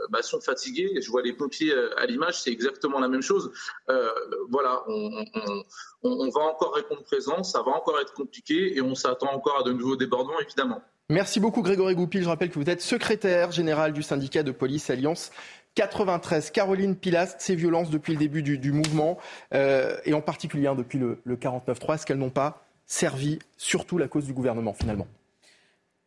bah, 0.09 0.21
sont 0.21 0.41
fatigués. 0.41 0.99
Je 1.01 1.09
vois 1.09 1.21
les 1.21 1.33
pompiers 1.33 1.73
à 1.97 2.05
l'image, 2.05 2.41
c'est 2.41 2.51
exactement 2.51 2.99
la 2.99 3.07
même 3.07 3.21
chose. 3.21 3.51
voilà, 4.49 4.83
on, 6.03 6.29
va 6.29 6.41
encore 6.41 6.75
répondre 6.75 7.03
présent, 7.03 7.43
ça 7.43 7.61
va 7.61 7.71
encore 7.71 7.99
être 7.99 8.13
compliqué 8.13 8.75
et 8.75 8.81
on 8.81 8.95
s'attend 8.95 9.33
encore 9.33 9.59
à 9.59 9.63
de 9.63 9.71
nouveaux 9.71 9.95
débordements, 9.95 10.39
évidemment. 10.39 10.81
Merci 11.11 11.39
beaucoup 11.39 11.63
Grégory 11.63 11.95
Goupil. 11.95 12.21
Je 12.21 12.29
rappelle 12.29 12.51
que 12.51 12.59
vous 12.59 12.69
êtes 12.69 12.81
secrétaire 12.81 13.51
général 13.51 13.93
du 13.93 14.03
syndicat 14.03 14.43
de 14.43 14.51
police 14.51 14.91
Alliance 14.91 15.31
93. 15.79 16.51
Caroline 16.51 16.95
Pilast, 16.95 17.39
ces 17.39 17.55
violences 17.55 17.89
depuis 17.89 18.11
le 18.11 18.19
début 18.19 18.41
du, 18.41 18.71
mouvement, 18.73 19.17
euh, 19.53 19.95
et 20.03 20.13
en 20.13 20.19
particulier 20.19 20.67
hein, 20.67 20.75
depuis 20.75 20.99
le, 20.99 21.21
le 21.23 21.35
49-3, 21.37 21.95
est-ce 21.95 22.05
qu'elles 22.05 22.17
n'ont 22.17 22.29
pas 22.29 22.65
servi 22.85 23.39
surtout 23.57 23.97
la 23.97 24.09
cause 24.09 24.25
du 24.25 24.33
gouvernement 24.33 24.73
finalement? 24.73 25.07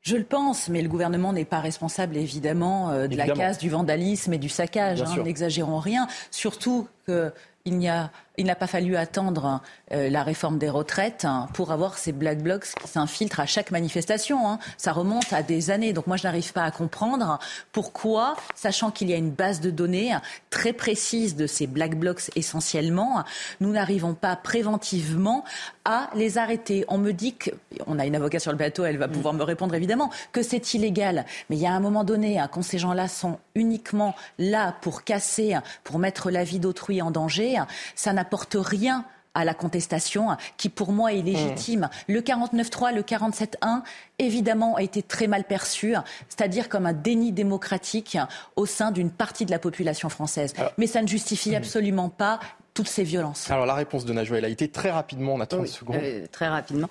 Je 0.02 0.16
le 0.16 0.24
pense, 0.24 0.68
mais 0.68 0.82
le 0.82 0.88
gouvernement 0.88 1.32
n'est 1.32 1.44
pas 1.44 1.60
responsable 1.60 2.16
évidemment 2.16 2.90
euh, 2.90 3.06
de 3.06 3.16
la 3.16 3.28
casse, 3.28 3.58
du 3.58 3.70
vandalisme 3.70 4.34
et 4.34 4.38
du 4.38 4.48
saccage. 4.48 5.00
Hein, 5.00 5.22
N'exagérons 5.22 5.78
rien. 5.78 6.06
Surtout 6.30 6.88
que 7.06 7.32
il 7.64 7.78
n'y 7.78 7.88
a 7.88 8.10
il 8.38 8.46
n'a 8.46 8.54
pas 8.54 8.66
fallu 8.66 8.96
attendre 8.96 9.60
euh, 9.92 10.08
la 10.08 10.22
réforme 10.22 10.58
des 10.58 10.70
retraites 10.70 11.24
hein, 11.24 11.48
pour 11.52 11.70
avoir 11.70 11.98
ces 11.98 12.12
black 12.12 12.42
blocs 12.42 12.66
qui 12.80 12.88
s'infiltrent 12.88 13.40
à 13.40 13.46
chaque 13.46 13.70
manifestation. 13.70 14.48
Hein. 14.48 14.58
Ça 14.78 14.92
remonte 14.92 15.32
à 15.32 15.42
des 15.42 15.70
années. 15.70 15.92
Donc 15.92 16.06
moi, 16.06 16.16
je 16.16 16.24
n'arrive 16.24 16.52
pas 16.52 16.64
à 16.64 16.70
comprendre 16.70 17.38
pourquoi, 17.72 18.36
sachant 18.54 18.90
qu'il 18.90 19.10
y 19.10 19.12
a 19.12 19.16
une 19.16 19.30
base 19.30 19.60
de 19.60 19.70
données 19.70 20.16
très 20.50 20.72
précise 20.72 21.36
de 21.36 21.46
ces 21.46 21.66
black 21.66 21.98
blocs 21.98 22.30
essentiellement, 22.34 23.24
nous 23.60 23.70
n'arrivons 23.70 24.14
pas 24.14 24.36
préventivement 24.36 25.44
à 25.84 26.08
les 26.14 26.38
arrêter. 26.38 26.84
On 26.88 26.98
me 26.98 27.12
dit 27.12 27.34
que, 27.34 27.50
on 27.86 27.98
a 27.98 28.06
une 28.06 28.16
avocate 28.16 28.40
sur 28.40 28.52
le 28.52 28.56
plateau, 28.56 28.84
elle 28.84 28.98
va 28.98 29.08
mm. 29.08 29.12
pouvoir 29.12 29.34
me 29.34 29.42
répondre 29.42 29.74
évidemment, 29.74 30.10
que 30.32 30.42
c'est 30.42 30.74
illégal. 30.74 31.26
Mais 31.50 31.56
il 31.56 31.62
y 31.62 31.66
a 31.66 31.72
un 31.72 31.80
moment 31.80 32.04
donné, 32.04 32.38
hein, 32.38 32.48
quand 32.50 32.62
ces 32.62 32.78
gens-là 32.78 33.08
sont 33.08 33.38
uniquement 33.54 34.14
là 34.38 34.74
pour 34.80 35.04
casser, 35.04 35.56
pour 35.84 35.98
mettre 35.98 36.30
la 36.30 36.44
vie 36.44 36.58
d'autrui 36.58 37.02
en 37.02 37.10
danger, 37.10 37.58
ça 37.94 38.12
n'a 38.12 38.21
n'apporte 38.22 38.56
rien 38.58 39.04
à 39.34 39.44
la 39.44 39.54
contestation, 39.54 40.28
qui 40.56 40.68
pour 40.68 40.92
moi 40.92 41.12
est 41.12 41.22
légitime. 41.22 41.88
Mmh. 42.08 42.12
Le 42.12 42.20
49.3, 42.20 42.94
le 42.94 43.02
47.1, 43.02 43.82
évidemment, 44.18 44.76
a 44.76 44.82
été 44.82 45.02
très 45.02 45.26
mal 45.26 45.44
perçu, 45.44 45.94
c'est-à-dire 46.28 46.68
comme 46.68 46.86
un 46.86 46.92
déni 46.92 47.32
démocratique 47.32 48.18
au 48.56 48.66
sein 48.66 48.90
d'une 48.90 49.10
partie 49.10 49.46
de 49.46 49.50
la 49.50 49.58
population 49.58 50.08
française. 50.08 50.52
Mais 50.76 50.86
ça 50.86 51.00
ne 51.02 51.06
justifie 51.06 51.52
mmh. 51.52 51.56
absolument 51.56 52.08
pas 52.10 52.40
toutes 52.74 52.88
ces 52.88 53.02
violences. 53.02 53.50
Alors 53.50 53.66
la 53.66 53.74
réponse 53.74 54.04
de 54.04 54.12
Najwa, 54.12 54.38
elle 54.38 54.46
a 54.46 54.48
été 54.48 54.68
très 54.68 54.90
rapidement, 54.90 55.34
on 55.34 55.40
a 55.40 55.46
30 55.46 55.66
secondes. 55.66 55.96
Euh, 56.02 56.26
très 56.30 56.48
rapidement. 56.48 56.88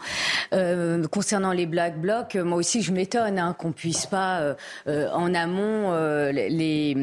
Euh, 0.53 1.07
concernant 1.07 1.53
les 1.53 1.65
Black 1.65 1.99
Blocs, 1.99 2.35
moi 2.35 2.57
aussi 2.57 2.83
je 2.83 2.91
m'étonne 2.91 3.39
hein, 3.39 3.55
qu'on 3.57 3.71
puisse 3.71 4.05
pas 4.05 4.55
euh, 4.87 5.09
en 5.11 5.33
amont 5.33 5.91
les, 6.31 6.95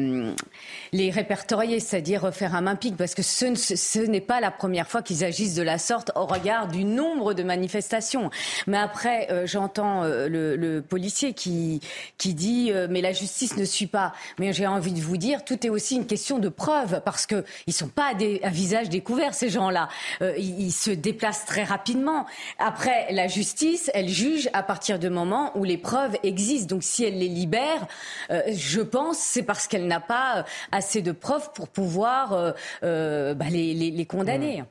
les 0.93 1.11
répertorier, 1.11 1.79
c'est-à-dire 1.79 2.33
faire 2.33 2.55
un 2.55 2.61
main 2.61 2.75
pique, 2.75 2.95
parce 2.95 3.15
que 3.15 3.21
ce, 3.21 3.55
ce 3.55 3.99
n'est 3.99 4.21
pas 4.21 4.39
la 4.39 4.51
première 4.51 4.87
fois 4.87 5.01
qu'ils 5.01 5.23
agissent 5.23 5.55
de 5.55 5.63
la 5.63 5.77
sorte 5.77 6.11
au 6.15 6.25
regard 6.25 6.67
du 6.67 6.85
nombre 6.85 7.33
de 7.33 7.43
manifestations. 7.43 8.29
Mais 8.67 8.77
après, 8.77 9.45
j'entends 9.45 10.03
le, 10.03 10.55
le, 10.55 10.81
policier 10.81 11.33
qui, 11.33 11.81
qui 12.17 12.33
dit 12.33 12.71
mais 12.89 13.01
la 13.01 13.11
justice 13.11 13.57
ne 13.57 13.65
suit 13.65 13.87
pas. 13.87 14.13
Mais 14.39 14.53
j'ai 14.53 14.67
envie 14.67 14.93
de 14.93 15.01
vous 15.01 15.17
dire, 15.17 15.43
tout 15.43 15.65
est 15.65 15.69
aussi 15.69 15.95
une 15.97 16.07
question 16.07 16.39
de 16.39 16.49
preuve, 16.49 17.01
parce 17.03 17.25
qu'ils 17.25 17.43
ne 17.67 17.73
sont 17.73 17.89
pas 17.89 18.13
des, 18.13 18.39
un 18.43 18.49
visage 18.69 18.89
découvert, 18.89 19.33
ces 19.33 19.49
gens-là. 19.49 19.89
Euh, 20.21 20.37
ils, 20.37 20.71
se 20.71 20.91
déplacent 20.91 21.45
très 21.45 21.63
rapidement. 21.63 22.27
Après, 22.59 23.11
la 23.11 23.27
justice, 23.27 23.89
elle 23.95 24.07
juge 24.07 24.47
à 24.53 24.61
partir 24.61 24.99
du 24.99 25.09
moment 25.09 25.51
où 25.57 25.63
les 25.63 25.77
preuves 25.77 26.15
existent. 26.21 26.75
Donc 26.75 26.83
si 26.83 27.03
elle 27.03 27.17
les 27.17 27.27
libère, 27.27 27.87
euh, 28.29 28.43
je 28.53 28.81
pense, 28.81 29.17
c'est 29.17 29.41
parce 29.41 29.67
qu'elle 29.67 29.87
n'a 29.87 29.99
pas 29.99 30.37
euh, 30.37 30.43
assez 30.71 31.01
de 31.01 31.11
preuves 31.11 31.51
pour 31.53 31.67
pouvoir 31.67 32.53
bah, 32.81 33.45
les, 33.49 34.05
condamner. 34.07 34.63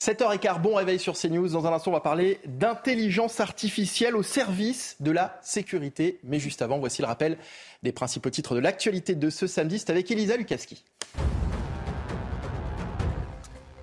7h15, 0.00 0.60
bon 0.60 0.74
réveil 0.74 0.98
sur 0.98 1.16
CNews. 1.16 1.48
Dans 1.48 1.66
un 1.66 1.72
instant, 1.72 1.90
on 1.90 1.94
va 1.94 2.00
parler 2.00 2.38
d'intelligence 2.44 3.40
artificielle 3.40 4.14
au 4.14 4.22
service 4.22 4.96
de 5.00 5.10
la 5.10 5.38
sécurité. 5.42 6.20
Mais 6.22 6.38
juste 6.38 6.60
avant, 6.60 6.78
voici 6.78 7.00
le 7.00 7.08
rappel 7.08 7.38
des 7.82 7.92
principaux 7.92 8.30
titres 8.30 8.54
de 8.54 8.60
l'actualité 8.60 9.14
de 9.14 9.30
ce 9.30 9.46
samedi. 9.46 9.78
C'est 9.78 9.90
avec 9.90 10.10
Elisa 10.10 10.36
Lukaski. 10.36 10.84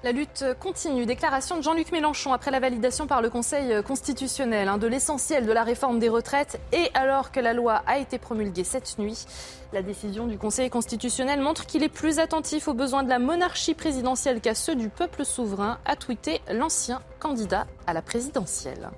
La 0.05 0.11
lutte 0.11 0.45
continue. 0.59 1.07
Déclaration 1.07 1.57
de 1.57 1.63
Jean-Luc 1.63 1.91
Mélenchon 1.91 2.31
après 2.31 2.51
la 2.51 2.59
validation 2.59 3.07
par 3.07 3.23
le 3.23 3.31
Conseil 3.31 3.81
constitutionnel 3.81 4.67
hein, 4.67 4.77
de 4.77 4.85
l'essentiel 4.85 5.47
de 5.47 5.51
la 5.51 5.63
réforme 5.63 5.97
des 5.97 6.09
retraites 6.09 6.59
et 6.71 6.91
alors 6.93 7.31
que 7.31 7.39
la 7.39 7.53
loi 7.55 7.81
a 7.87 7.97
été 7.97 8.19
promulguée 8.19 8.63
cette 8.63 8.99
nuit. 8.99 9.25
La 9.73 9.81
décision 9.81 10.27
du 10.27 10.37
Conseil 10.37 10.69
constitutionnel 10.69 11.41
montre 11.41 11.65
qu'il 11.65 11.81
est 11.81 11.89
plus 11.89 12.19
attentif 12.19 12.67
aux 12.67 12.75
besoins 12.75 13.01
de 13.01 13.09
la 13.09 13.17
monarchie 13.17 13.73
présidentielle 13.73 14.41
qu'à 14.41 14.53
ceux 14.53 14.75
du 14.75 14.89
peuple 14.89 15.25
souverain, 15.25 15.79
a 15.85 15.95
tweeté 15.95 16.39
l'ancien 16.51 17.01
candidat 17.19 17.65
à 17.87 17.93
la 17.93 18.03
présidentielle. 18.03 18.91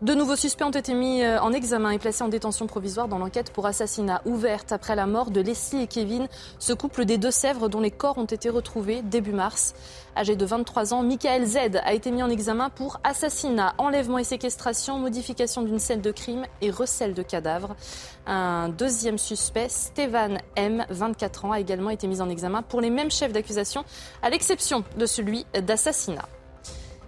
De 0.00 0.14
nouveaux 0.14 0.36
suspects 0.36 0.64
ont 0.64 0.70
été 0.70 0.94
mis 0.94 1.24
euh, 1.24 1.40
en 1.40 1.52
examen 1.52 1.90
et 1.90 1.98
placés 1.98 2.22
en 2.22 2.28
détention 2.28 2.68
provisoire 2.68 3.08
dans 3.08 3.18
l'enquête 3.18 3.52
pour 3.52 3.66
assassinat 3.66 4.22
ouverte 4.26 4.70
après 4.70 4.94
la 4.94 5.06
mort 5.06 5.32
de 5.32 5.40
Leslie 5.40 5.82
et 5.82 5.86
Kevin, 5.88 6.28
ce 6.60 6.72
couple 6.72 7.04
des 7.04 7.18
Deux-Sèvres 7.18 7.68
dont 7.68 7.80
les 7.80 7.90
corps 7.90 8.16
ont 8.16 8.24
été 8.24 8.48
retrouvés 8.48 9.02
début 9.02 9.32
mars. 9.32 9.74
Âgé 10.16 10.36
de 10.36 10.46
23 10.46 10.94
ans, 10.94 11.02
Michael 11.02 11.46
Z 11.46 11.56
a 11.82 11.94
été 11.94 12.12
mis 12.12 12.22
en 12.22 12.30
examen 12.30 12.70
pour 12.70 13.00
assassinat, 13.02 13.74
enlèvement 13.78 14.18
et 14.18 14.24
séquestration, 14.24 15.00
modification 15.00 15.62
d'une 15.62 15.80
scène 15.80 16.00
de 16.00 16.12
crime 16.12 16.44
et 16.60 16.70
recel 16.70 17.12
de 17.12 17.22
cadavres. 17.22 17.74
Un 18.28 18.68
deuxième 18.68 19.18
suspect, 19.18 19.68
Stéphane 19.68 20.38
M, 20.54 20.86
24 20.90 21.46
ans, 21.46 21.52
a 21.52 21.58
également 21.58 21.90
été 21.90 22.06
mis 22.06 22.20
en 22.20 22.30
examen 22.30 22.62
pour 22.62 22.80
les 22.80 22.90
mêmes 22.90 23.10
chefs 23.10 23.32
d'accusation, 23.32 23.84
à 24.22 24.30
l'exception 24.30 24.84
de 24.96 25.06
celui 25.06 25.44
d'assassinat. 25.60 26.28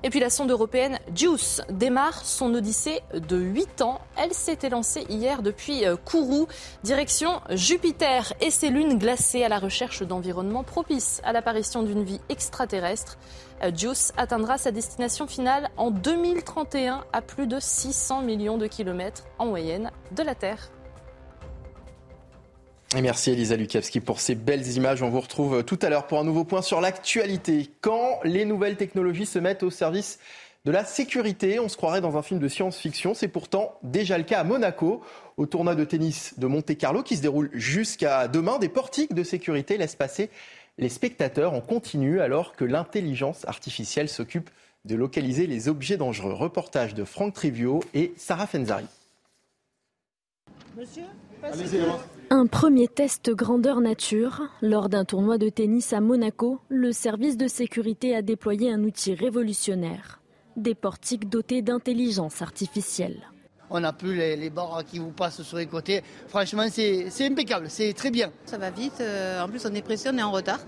Et 0.03 0.09
puis 0.09 0.21
la 0.21 0.31
sonde 0.31 0.51
européenne 0.51 0.99
JUICE 1.15 1.63
démarre 1.69 2.25
son 2.25 2.55
odyssée 2.55 3.01
de 3.13 3.37
8 3.37 3.83
ans. 3.83 4.01
Elle 4.17 4.33
s'était 4.33 4.71
lancée 4.71 5.05
hier 5.11 5.43
depuis 5.43 5.85
euh, 5.85 5.97
Kourou, 5.97 6.49
direction 6.83 7.43
Jupiter 7.51 8.33
et 8.41 8.51
ses 8.51 8.71
lunes 8.71 8.99
glacées 8.99 9.45
à 9.45 9.51
la 9.51 9.59
recherche 9.59 10.03
d'environnements 10.03 10.65
propices 10.65 11.21
à 11.23 11.33
l'apparition 11.33 11.83
d'une 11.83 12.03
vie 12.03 12.21
extraterrestre. 12.31 13.19
Euh, 13.63 13.71
JUICE 13.77 14.15
atteindra 14.17 14.57
sa 14.57 14.71
destination 14.71 15.27
finale 15.27 15.69
en 15.77 15.91
2031 15.91 17.05
à 17.13 17.21
plus 17.21 17.47
de 17.47 17.59
600 17.61 18.23
millions 18.23 18.57
de 18.57 18.67
kilomètres 18.67 19.25
en 19.39 19.47
moyenne 19.47 19.91
de 20.13 20.23
la 20.23 20.35
Terre. 20.35 20.71
Et 22.97 23.03
merci 23.03 23.31
Elisa 23.31 23.55
Lukavski 23.55 24.01
pour 24.01 24.19
ces 24.19 24.35
belles 24.35 24.67
images. 24.73 25.01
On 25.01 25.11
vous 25.11 25.21
retrouve 25.21 25.63
tout 25.63 25.79
à 25.81 25.89
l'heure 25.91 26.09
pour 26.09 26.19
un 26.19 26.25
nouveau 26.25 26.43
point 26.43 26.61
sur 26.61 26.81
l'actualité. 26.81 27.71
Quand 27.81 28.19
les 28.25 28.45
nouvelles 28.45 28.77
technologies 28.77 29.27
se 29.27 29.39
mettent 29.39 29.63
au 29.63 29.71
service 29.71 30.19
de 30.65 30.73
la 30.73 30.85
sécurité, 30.85 31.61
on 31.61 31.69
se 31.69 31.77
croirait 31.77 32.01
dans 32.01 32.17
un 32.17 32.23
film 32.23 32.41
de 32.41 32.49
science-fiction. 32.49 33.15
C'est 33.15 33.29
pourtant 33.29 33.79
déjà 33.85 34.19
le 34.19 34.25
cas 34.25 34.41
à 34.41 34.45
Monaco, 34.45 35.05
au 35.37 35.47
tournoi 35.47 35.77
de 35.77 35.85
tennis 35.85 36.35
de 36.37 36.49
Monte-Carlo 36.49 37.05
qui 37.05 37.17
se 37.17 37.23
déroule 37.23 37.51
jusqu'à 37.53 38.27
demain. 38.27 38.59
Des 38.59 38.69
portiques 38.69 39.15
de 39.15 39.23
sécurité 39.23 39.79
laissent 39.79 39.95
passer 39.95 40.29
les 40.77 40.89
spectateurs 40.89 41.55
en 41.55 41.61
continu 41.61 42.21
alors 42.21 42.57
que 42.57 42.65
l'intelligence 42.65 43.47
artificielle 43.47 44.09
s'occupe 44.09 44.51
de 44.85 44.97
localiser 44.97 45.47
les 45.47 45.69
objets 45.69 45.97
dangereux. 45.97 46.33
Reportage 46.33 46.95
de 46.95 47.05
Franck 47.05 47.35
Trivio 47.35 47.85
et 47.95 48.13
Sarah 48.17 48.49
Fenzari. 48.49 48.87
Monsieur 50.77 51.05
un 52.33 52.47
premier 52.47 52.87
test 52.87 53.31
grandeur 53.31 53.81
nature. 53.81 54.43
Lors 54.63 54.89
d'un 54.89 55.05
tournoi 55.05 55.37
de 55.37 55.49
tennis 55.49 55.93
à 55.93 56.01
Monaco, 56.01 56.61
le 56.69 56.93
service 56.93 57.37
de 57.37 57.49
sécurité 57.49 58.15
a 58.15 58.23
déployé 58.23 58.73
un 58.73 58.85
outil 58.85 59.15
révolutionnaire. 59.15 60.21
Des 60.57 60.77
portiques 60.77 61.29
dotés 61.29 61.61
d'intelligence 61.61 62.41
artificielle. 62.41 63.29
On 63.69 63.81
n'a 63.81 63.93
plus 63.93 64.15
les, 64.15 64.51
barres 64.51 64.85
qui 64.85 65.01
vous 65.01 65.11
passent 65.11 65.43
sur 65.43 65.57
les 65.57 65.67
côtés. 65.67 66.03
Franchement, 66.29 66.67
c'est 66.71 67.11
impeccable, 67.21 67.69
c'est 67.69 67.93
très 67.95 68.11
bien. 68.13 68.31
Ça 68.45 68.59
va 68.59 68.71
vite, 68.71 69.01
euh, 69.01 69.43
en 69.43 69.49
plus 69.49 69.67
on 69.67 69.75
est 69.75 69.83
pressé, 69.83 70.09
on 70.13 70.19
est 70.19 70.23
en 70.23 70.33
retard, 70.33 70.61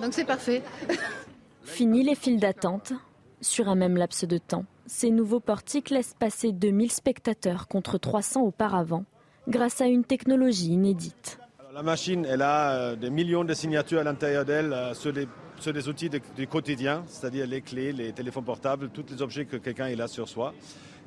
donc 0.00 0.12
c'est 0.12 0.24
parfait. 0.24 0.62
Fini 1.62 2.02
les 2.04 2.14
files 2.14 2.40
d'attente. 2.40 2.92
Sur 3.40 3.68
un 3.68 3.76
même 3.76 3.96
laps 3.96 4.24
de 4.24 4.38
temps, 4.38 4.64
ces 4.86 5.10
nouveaux 5.10 5.38
portiques 5.38 5.90
laissent 5.90 6.14
passer 6.18 6.50
2000 6.50 6.90
spectateurs 6.90 7.68
contre 7.68 7.98
300 7.98 8.42
auparavant 8.42 9.04
grâce 9.48 9.80
à 9.80 9.86
une 9.86 10.04
technologie 10.04 10.72
inédite. 10.72 11.38
la 11.72 11.82
machine, 11.82 12.26
elle 12.28 12.42
a 12.42 12.72
euh, 12.72 12.96
des 12.96 13.10
millions 13.10 13.44
de 13.44 13.54
signatures 13.54 14.00
à 14.00 14.04
l'intérieur 14.04 14.44
d'elle 14.44 14.72
euh, 14.72 14.94
sur, 14.94 15.12
des, 15.12 15.88
outils 15.88 16.10
du 16.36 16.46
quotidien, 16.46 17.02
c'est-à-dire 17.06 17.46
les 17.46 17.62
clés, 17.62 17.92
les 17.92 18.12
téléphones 18.12 18.44
portables, 18.44 18.90
tous 18.90 19.06
les 19.10 19.22
objets 19.22 19.46
que 19.46 19.56
quelqu'un 19.56 19.86
a 19.98 20.08
sur 20.08 20.28
soi. 20.28 20.54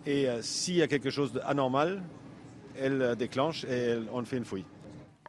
Et 0.05 0.27
euh, 0.27 0.41
s'il 0.41 0.75
y 0.75 0.81
a 0.81 0.87
quelque 0.87 1.09
chose 1.09 1.33
d'anormal, 1.33 2.01
elle 2.79 3.15
déclenche 3.17 3.63
et 3.65 3.97
on 4.11 4.23
fait 4.23 4.37
une 4.37 4.45
fouille. 4.45 4.65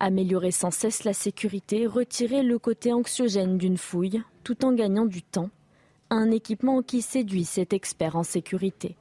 Améliorer 0.00 0.50
sans 0.50 0.70
cesse 0.70 1.04
la 1.04 1.12
sécurité, 1.12 1.86
retirer 1.86 2.42
le 2.42 2.58
côté 2.58 2.92
anxiogène 2.92 3.58
d'une 3.58 3.76
fouille, 3.76 4.22
tout 4.42 4.64
en 4.64 4.72
gagnant 4.72 5.04
du 5.04 5.22
temps. 5.22 5.50
Un 6.10 6.30
équipement 6.30 6.82
qui 6.82 7.02
séduit 7.02 7.44
cet 7.44 7.72
expert 7.72 8.16
en 8.16 8.22
sécurité. 8.22 8.96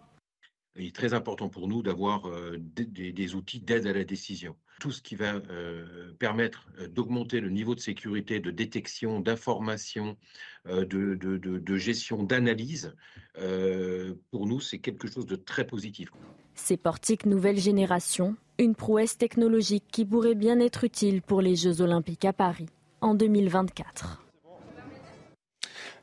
Il 0.78 0.88
est 0.88 0.96
très 0.96 1.14
important 1.14 1.50
pour 1.50 1.68
nous 1.68 1.84
d'avoir 1.84 2.28
euh, 2.28 2.58
des, 2.58 3.36
outils 3.36 3.60
d'aide 3.60 3.88
à 3.88 3.94
la 3.94 4.06
décision. 4.06 4.56
Tout 4.80 4.92
ce 4.92 5.02
qui 5.02 5.16
va 5.16 5.36
euh, 5.36 6.14
permettre 6.18 6.68
euh, 6.80 6.88
d'augmenter 6.88 7.42
le 7.42 7.50
niveau 7.50 7.76
de 7.76 7.82
sécurité, 7.82 8.40
de 8.40 8.52
détection, 8.52 9.20
d'information, 9.20 10.18
de, 10.66 11.78
gestion, 11.78 12.24
d'analyse, 12.24 12.96
pour 14.32 14.48
nous, 14.48 14.62
c'est 14.62 14.80
quelque 14.80 15.08
chose 15.08 15.26
de 15.26 15.36
très 15.36 15.66
positif. 15.66 16.10
Ces 16.56 16.78
portiques 16.78 17.26
nouvelle 17.26 17.58
génération, 17.58 18.36
une 18.60 18.76
prouesse 18.76 19.18
technologique 19.18 19.86
qui 19.92 20.06
pourrait 20.06 20.36
bien 20.36 20.60
être 20.60 20.84
utile 20.84 21.22
pour 21.22 21.42
les 21.42 21.56
Jeux 21.56 21.82
olympiques 21.82 22.26
à 22.26 22.34
Paris 22.34 22.70
en 23.02 23.16
2024. 23.16 24.31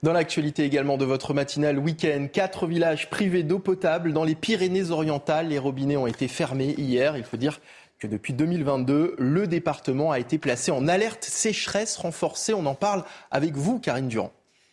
Dans 0.04 0.12
l'actualité 0.12 0.62
également 0.62 0.96
de 0.96 1.04
votre 1.04 1.34
matinale 1.34 1.76
week-end, 1.76 2.28
quatre 2.32 2.68
villages 2.68 3.10
privés 3.10 3.42
d'eau 3.42 3.58
potable 3.58 4.12
dans 4.12 4.22
les 4.22 4.36
Pyrénées-Orientales. 4.36 5.48
Les 5.48 5.58
robinets 5.58 5.96
ont 5.96 6.06
été 6.06 6.28
fermés 6.28 6.74
hier. 6.78 7.16
Il 7.16 7.24
faut 7.24 7.36
dire 7.36 7.60
que 7.98 8.06
depuis 8.06 8.32
2022, 8.32 9.16
le 9.18 9.46
département 9.48 10.12
a 10.12 10.20
été 10.20 10.38
placé 10.38 10.70
en 10.70 10.86
alerte 10.86 11.24
sécheresse 11.24 11.96
renforcée. 11.96 12.54
On 12.54 12.66
en 12.66 12.76
parle 12.76 13.02
avec 13.32 13.56
vous, 13.56 13.80
Karine 13.80 14.06
Durand. 14.06 14.30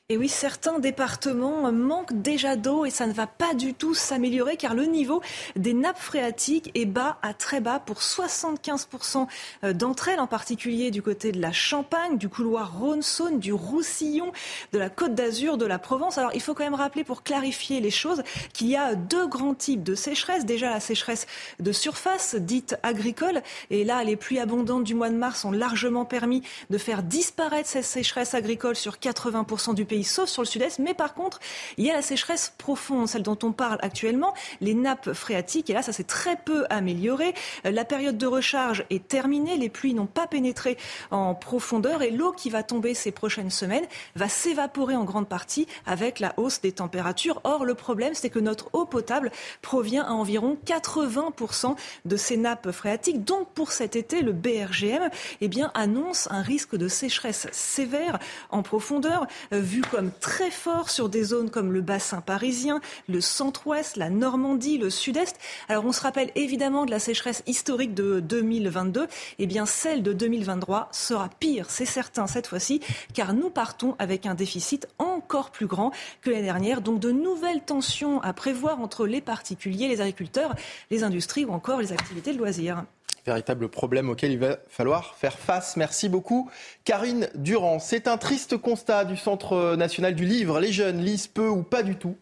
Et 0.09 0.17
oui, 0.17 0.29
certains 0.29 0.77
départements 0.77 1.71
manquent 1.71 2.21
déjà 2.21 2.55
d'eau 2.55 2.85
et 2.85 2.91
ça 2.91 3.07
ne 3.07 3.11
va 3.11 3.25
pas 3.25 3.55
du 3.55 3.73
tout 3.73 3.95
s'améliorer 3.95 4.55
car 4.55 4.75
le 4.75 4.85
niveau 4.85 5.19
des 5.55 5.73
nappes 5.73 5.97
phréatiques 5.97 6.69
est 6.75 6.85
bas 6.85 7.17
à 7.23 7.33
très 7.33 7.59
bas 7.59 7.79
pour 7.79 7.97
75% 8.01 9.25
d'entre 9.73 10.09
elles, 10.09 10.19
en 10.19 10.27
particulier 10.27 10.91
du 10.91 11.01
côté 11.01 11.31
de 11.31 11.41
la 11.41 11.51
Champagne, 11.51 12.19
du 12.19 12.29
couloir 12.29 12.77
Rhône-Saône, 12.77 13.39
du 13.39 13.51
Roussillon, 13.51 14.31
de 14.73 14.77
la 14.77 14.91
Côte 14.91 15.15
d'Azur, 15.15 15.57
de 15.57 15.65
la 15.65 15.79
Provence. 15.79 16.19
Alors 16.19 16.35
il 16.35 16.41
faut 16.41 16.53
quand 16.53 16.65
même 16.65 16.75
rappeler 16.75 17.03
pour 17.03 17.23
clarifier 17.23 17.81
les 17.81 17.89
choses 17.89 18.21
qu'il 18.53 18.67
y 18.67 18.75
a 18.75 18.93
deux 18.93 19.25
grands 19.25 19.55
types 19.55 19.81
de 19.81 19.95
sécheresse. 19.95 20.45
Déjà 20.45 20.69
la 20.69 20.81
sécheresse 20.81 21.25
de 21.59 21.71
surface, 21.71 22.35
dite 22.35 22.77
agricole, 22.83 23.41
et 23.71 23.83
là 23.83 24.03
les 24.03 24.17
pluies 24.17 24.39
abondantes 24.39 24.83
du 24.83 24.93
mois 24.93 25.09
de 25.09 25.17
mars 25.17 25.45
ont 25.45 25.51
largement 25.51 26.05
permis 26.05 26.43
de 26.69 26.77
faire 26.77 27.01
disparaître 27.01 27.67
cette 27.67 27.85
sécheresse 27.85 28.35
agricole 28.35 28.75
sur 28.75 28.97
80% 28.97 29.73
du 29.73 29.83
pays 29.83 29.94
sauf 30.03 30.29
sur 30.29 30.41
le 30.41 30.47
sud-est. 30.47 30.79
Mais 30.79 30.93
par 30.93 31.13
contre, 31.13 31.39
il 31.77 31.86
y 31.86 31.91
a 31.91 31.93
la 31.93 32.01
sécheresse 32.01 32.53
profonde, 32.58 33.08
celle 33.08 33.23
dont 33.23 33.38
on 33.43 33.51
parle 33.51 33.77
actuellement, 33.81 34.34
les 34.62 34.73
nappes 34.73 35.13
phréatiques. 35.13 35.69
Et 35.69 35.73
là, 35.73 35.81
ça 35.81 35.93
s'est 35.93 36.03
très 36.03 36.36
peu 36.36 36.65
amélioré. 36.69 37.34
La 37.63 37.86
période 37.86 38.17
de 38.17 38.27
recharge 38.27 38.86
est 38.89 39.08
terminée. 39.08 39.58
Les 39.58 39.69
pluies 39.69 39.93
n'ont 39.93 40.05
pas 40.05 40.27
pénétré 40.27 40.77
en 41.12 41.36
profondeur 41.36 42.01
et 42.01 42.12
l'eau 42.12 42.31
qui 42.31 42.49
va 42.49 42.63
tomber 42.63 42.93
ces 42.93 43.12
prochaines 43.12 43.51
semaines 43.51 43.86
va 44.15 44.29
s'évaporer 44.29 44.95
en 44.95 45.03
grande 45.03 45.27
partie 45.27 45.67
avec 45.86 46.19
la 46.19 46.34
hausse 46.38 46.62
des 46.62 46.71
températures. 46.71 47.41
Or, 47.43 47.65
le 47.65 47.75
problème, 47.75 48.13
c'est 48.13 48.29
que 48.29 48.39
notre 48.39 48.69
eau 48.73 48.86
potable 48.86 49.31
provient 49.62 50.03
à 50.03 50.12
environ 50.12 50.58
80% 50.65 51.75
de 52.05 52.17
ces 52.17 52.38
nappes 52.38 52.71
phréatiques. 52.71 53.23
Donc, 53.23 53.49
pour 53.53 53.71
cet 53.71 53.95
été, 53.95 54.21
le 54.21 54.34
BRGM 54.34 55.10
eh 55.41 55.47
bien, 55.47 55.71
annonce 55.73 56.27
un 56.31 56.41
risque 56.41 56.75
de 56.75 56.88
sécheresse 56.88 57.47
sévère 57.51 58.19
en 58.49 58.63
profondeur, 58.63 59.27
euh, 59.53 59.60
vu 59.60 59.81
comme 59.91 60.11
très 60.19 60.51
fort 60.51 60.89
sur 60.89 61.09
des 61.09 61.23
zones 61.23 61.49
comme 61.49 61.71
le 61.71 61.81
bassin 61.81 62.21
parisien, 62.21 62.81
le 63.07 63.21
centre-ouest, 63.21 63.97
la 63.97 64.09
Normandie, 64.09 64.77
le 64.77 64.89
sud-est. 64.89 65.37
Alors 65.69 65.85
on 65.85 65.91
se 65.91 66.01
rappelle 66.01 66.31
évidemment 66.35 66.85
de 66.85 66.91
la 66.91 66.99
sécheresse 66.99 67.43
historique 67.47 67.93
de 67.93 68.19
2022. 68.19 69.07
Eh 69.39 69.45
bien 69.45 69.65
celle 69.65 70.03
de 70.03 70.13
2023 70.13 70.89
sera 70.91 71.29
pire, 71.39 71.69
c'est 71.69 71.85
certain 71.85 72.27
cette 72.27 72.47
fois-ci, 72.47 72.81
car 73.13 73.33
nous 73.33 73.49
partons 73.49 73.95
avec 73.99 74.25
un 74.25 74.35
déficit 74.35 74.87
encore 74.97 75.51
plus 75.51 75.67
grand 75.67 75.91
que 76.21 76.29
l'année 76.29 76.43
dernière. 76.43 76.81
Donc 76.81 76.99
de 76.99 77.11
nouvelles 77.11 77.61
tensions 77.61 78.21
à 78.21 78.33
prévoir 78.33 78.81
entre 78.81 79.05
les 79.05 79.21
particuliers, 79.21 79.87
les 79.87 80.01
agriculteurs, 80.01 80.55
les 80.91 81.03
industries 81.03 81.45
ou 81.45 81.51
encore 81.51 81.79
les 81.79 81.91
activités 81.93 82.33
de 82.33 82.37
loisirs 82.37 82.85
véritable 83.25 83.69
problème 83.69 84.09
auquel 84.09 84.31
il 84.31 84.39
va 84.39 84.57
falloir 84.67 85.15
faire 85.15 85.39
face. 85.39 85.77
Merci 85.77 86.09
beaucoup, 86.09 86.49
Karine 86.83 87.29
Durand. 87.35 87.79
C'est 87.79 88.07
un 88.07 88.17
triste 88.17 88.57
constat 88.57 89.05
du 89.05 89.17
Centre 89.17 89.75
national 89.75 90.15
du 90.15 90.25
livre. 90.25 90.59
Les 90.59 90.71
jeunes 90.71 91.01
lisent 91.01 91.27
peu 91.27 91.47
ou 91.47 91.63
pas 91.63 91.83
du 91.83 91.95
tout. 91.95 92.15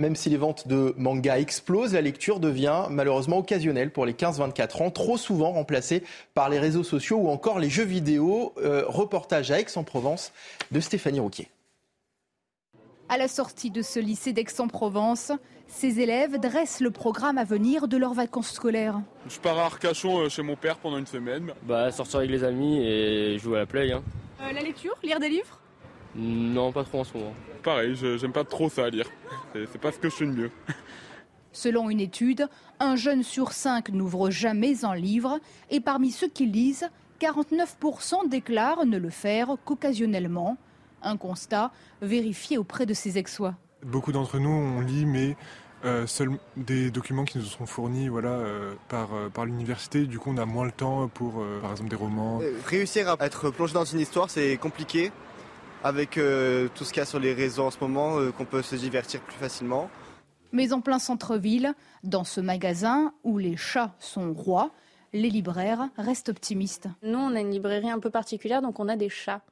Même 0.00 0.14
si 0.14 0.30
les 0.30 0.36
ventes 0.36 0.68
de 0.68 0.94
manga 0.96 1.40
explosent, 1.40 1.92
la 1.92 2.00
lecture 2.00 2.38
devient 2.38 2.84
malheureusement 2.88 3.38
occasionnelle 3.38 3.90
pour 3.90 4.06
les 4.06 4.12
15-24 4.12 4.84
ans, 4.84 4.90
trop 4.92 5.16
souvent 5.16 5.50
remplacée 5.50 6.04
par 6.34 6.48
les 6.48 6.60
réseaux 6.60 6.84
sociaux 6.84 7.16
ou 7.16 7.28
encore 7.28 7.58
les 7.58 7.68
jeux 7.68 7.84
vidéo. 7.84 8.54
Euh, 8.58 8.84
reportage 8.86 9.50
à 9.50 9.58
Aix-en-Provence 9.58 10.32
de 10.70 10.78
Stéphanie 10.78 11.18
Rouquier. 11.18 11.48
À 13.10 13.16
la 13.16 13.26
sortie 13.26 13.70
de 13.70 13.80
ce 13.80 13.98
lycée 13.98 14.34
d'Aix-en-Provence, 14.34 15.32
ces 15.66 16.00
élèves 16.00 16.38
dressent 16.38 16.80
le 16.80 16.90
programme 16.90 17.38
à 17.38 17.44
venir 17.44 17.88
de 17.88 17.96
leurs 17.96 18.12
vacances 18.12 18.50
scolaires. 18.50 19.00
Je 19.26 19.38
pars 19.38 19.58
à 19.58 19.64
Arcachon 19.64 20.18
euh, 20.18 20.28
chez 20.28 20.42
mon 20.42 20.56
père 20.56 20.76
pendant 20.76 20.98
une 20.98 21.06
semaine. 21.06 21.54
Bah, 21.62 21.90
sortir 21.90 22.18
avec 22.18 22.30
les 22.30 22.44
amis 22.44 22.84
et 22.84 23.38
jouer 23.38 23.56
à 23.56 23.60
la 23.60 23.66
play. 23.66 23.92
Hein. 23.92 24.02
Euh, 24.42 24.52
la 24.52 24.60
lecture 24.60 24.94
Lire 25.02 25.20
des 25.20 25.30
livres? 25.30 25.58
Non, 26.14 26.70
pas 26.70 26.84
trop 26.84 27.00
en 27.00 27.04
ce 27.04 27.16
moment. 27.16 27.32
Pareil, 27.62 27.96
j'aime 27.96 28.32
pas 28.32 28.44
trop 28.44 28.68
ça 28.68 28.84
à 28.84 28.90
lire. 28.90 29.06
C'est 29.54 29.80
pas 29.80 29.90
ce 29.90 29.98
que 29.98 30.10
je 30.10 30.14
fais 30.14 30.26
de 30.26 30.32
mieux. 30.32 30.50
Selon 31.52 31.88
une 31.88 32.00
étude, 32.00 32.46
un 32.78 32.94
jeune 32.96 33.22
sur 33.22 33.52
cinq 33.52 33.88
n'ouvre 33.88 34.30
jamais 34.30 34.84
un 34.84 34.94
livre 34.94 35.38
et 35.70 35.80
parmi 35.80 36.10
ceux 36.10 36.28
qui 36.28 36.44
lisent, 36.44 36.90
49% 37.20 38.28
déclarent 38.28 38.84
ne 38.84 38.98
le 38.98 39.10
faire 39.10 39.56
qu'occasionnellement. 39.64 40.58
Un 41.02 41.16
constat 41.16 41.70
vérifié 42.02 42.58
auprès 42.58 42.86
de 42.86 42.94
ses 42.94 43.18
ex-sois. 43.18 43.54
Beaucoup 43.84 44.12
d'entre 44.12 44.38
nous, 44.38 44.50
on 44.50 44.80
lit, 44.80 45.06
mais 45.06 45.36
euh, 45.84 46.08
seuls 46.08 46.30
des 46.56 46.90
documents 46.90 47.24
qui 47.24 47.38
nous 47.38 47.44
sont 47.44 47.66
fournis 47.66 48.08
voilà, 48.08 48.30
euh, 48.30 48.74
par, 48.88 49.14
euh, 49.14 49.28
par 49.28 49.44
l'université. 49.44 50.06
Du 50.06 50.18
coup, 50.18 50.30
on 50.34 50.36
a 50.36 50.44
moins 50.44 50.64
le 50.64 50.72
temps 50.72 51.08
pour, 51.08 51.44
par 51.62 51.70
exemple, 51.70 51.90
des 51.90 51.96
romans. 51.96 52.40
Réussir 52.66 53.08
à 53.08 53.24
être 53.24 53.50
plongé 53.50 53.74
dans 53.74 53.84
une 53.84 54.00
histoire, 54.00 54.30
c'est 54.30 54.56
compliqué. 54.56 55.12
Avec 55.84 56.14
tout 56.14 56.84
ce 56.84 56.92
qu'il 56.92 56.96
y 56.96 57.00
a 57.00 57.04
sur 57.04 57.20
les 57.20 57.32
réseaux 57.32 57.64
en 57.64 57.70
ce 57.70 57.78
moment, 57.80 58.16
qu'on 58.36 58.44
peut 58.44 58.62
se 58.62 58.74
divertir 58.74 59.20
plus 59.20 59.36
facilement. 59.36 59.88
Mais 60.50 60.72
en 60.72 60.80
plein 60.80 60.98
centre-ville, 60.98 61.74
dans 62.02 62.24
ce 62.24 62.40
magasin 62.40 63.12
où 63.22 63.38
les 63.38 63.56
chats 63.56 63.94
sont 64.00 64.32
rois, 64.32 64.72
les 65.12 65.30
libraires 65.30 65.88
restent 65.96 66.28
optimistes. 66.28 66.88
Nous, 67.02 67.18
on 67.18 67.34
a 67.34 67.40
une 67.40 67.50
librairie 67.50 67.90
un 67.90 67.98
peu 67.98 68.10
particulière, 68.10 68.62
donc 68.62 68.80
on 68.80 68.88
a 68.88 68.96
des 68.96 69.08
chats. 69.08 69.42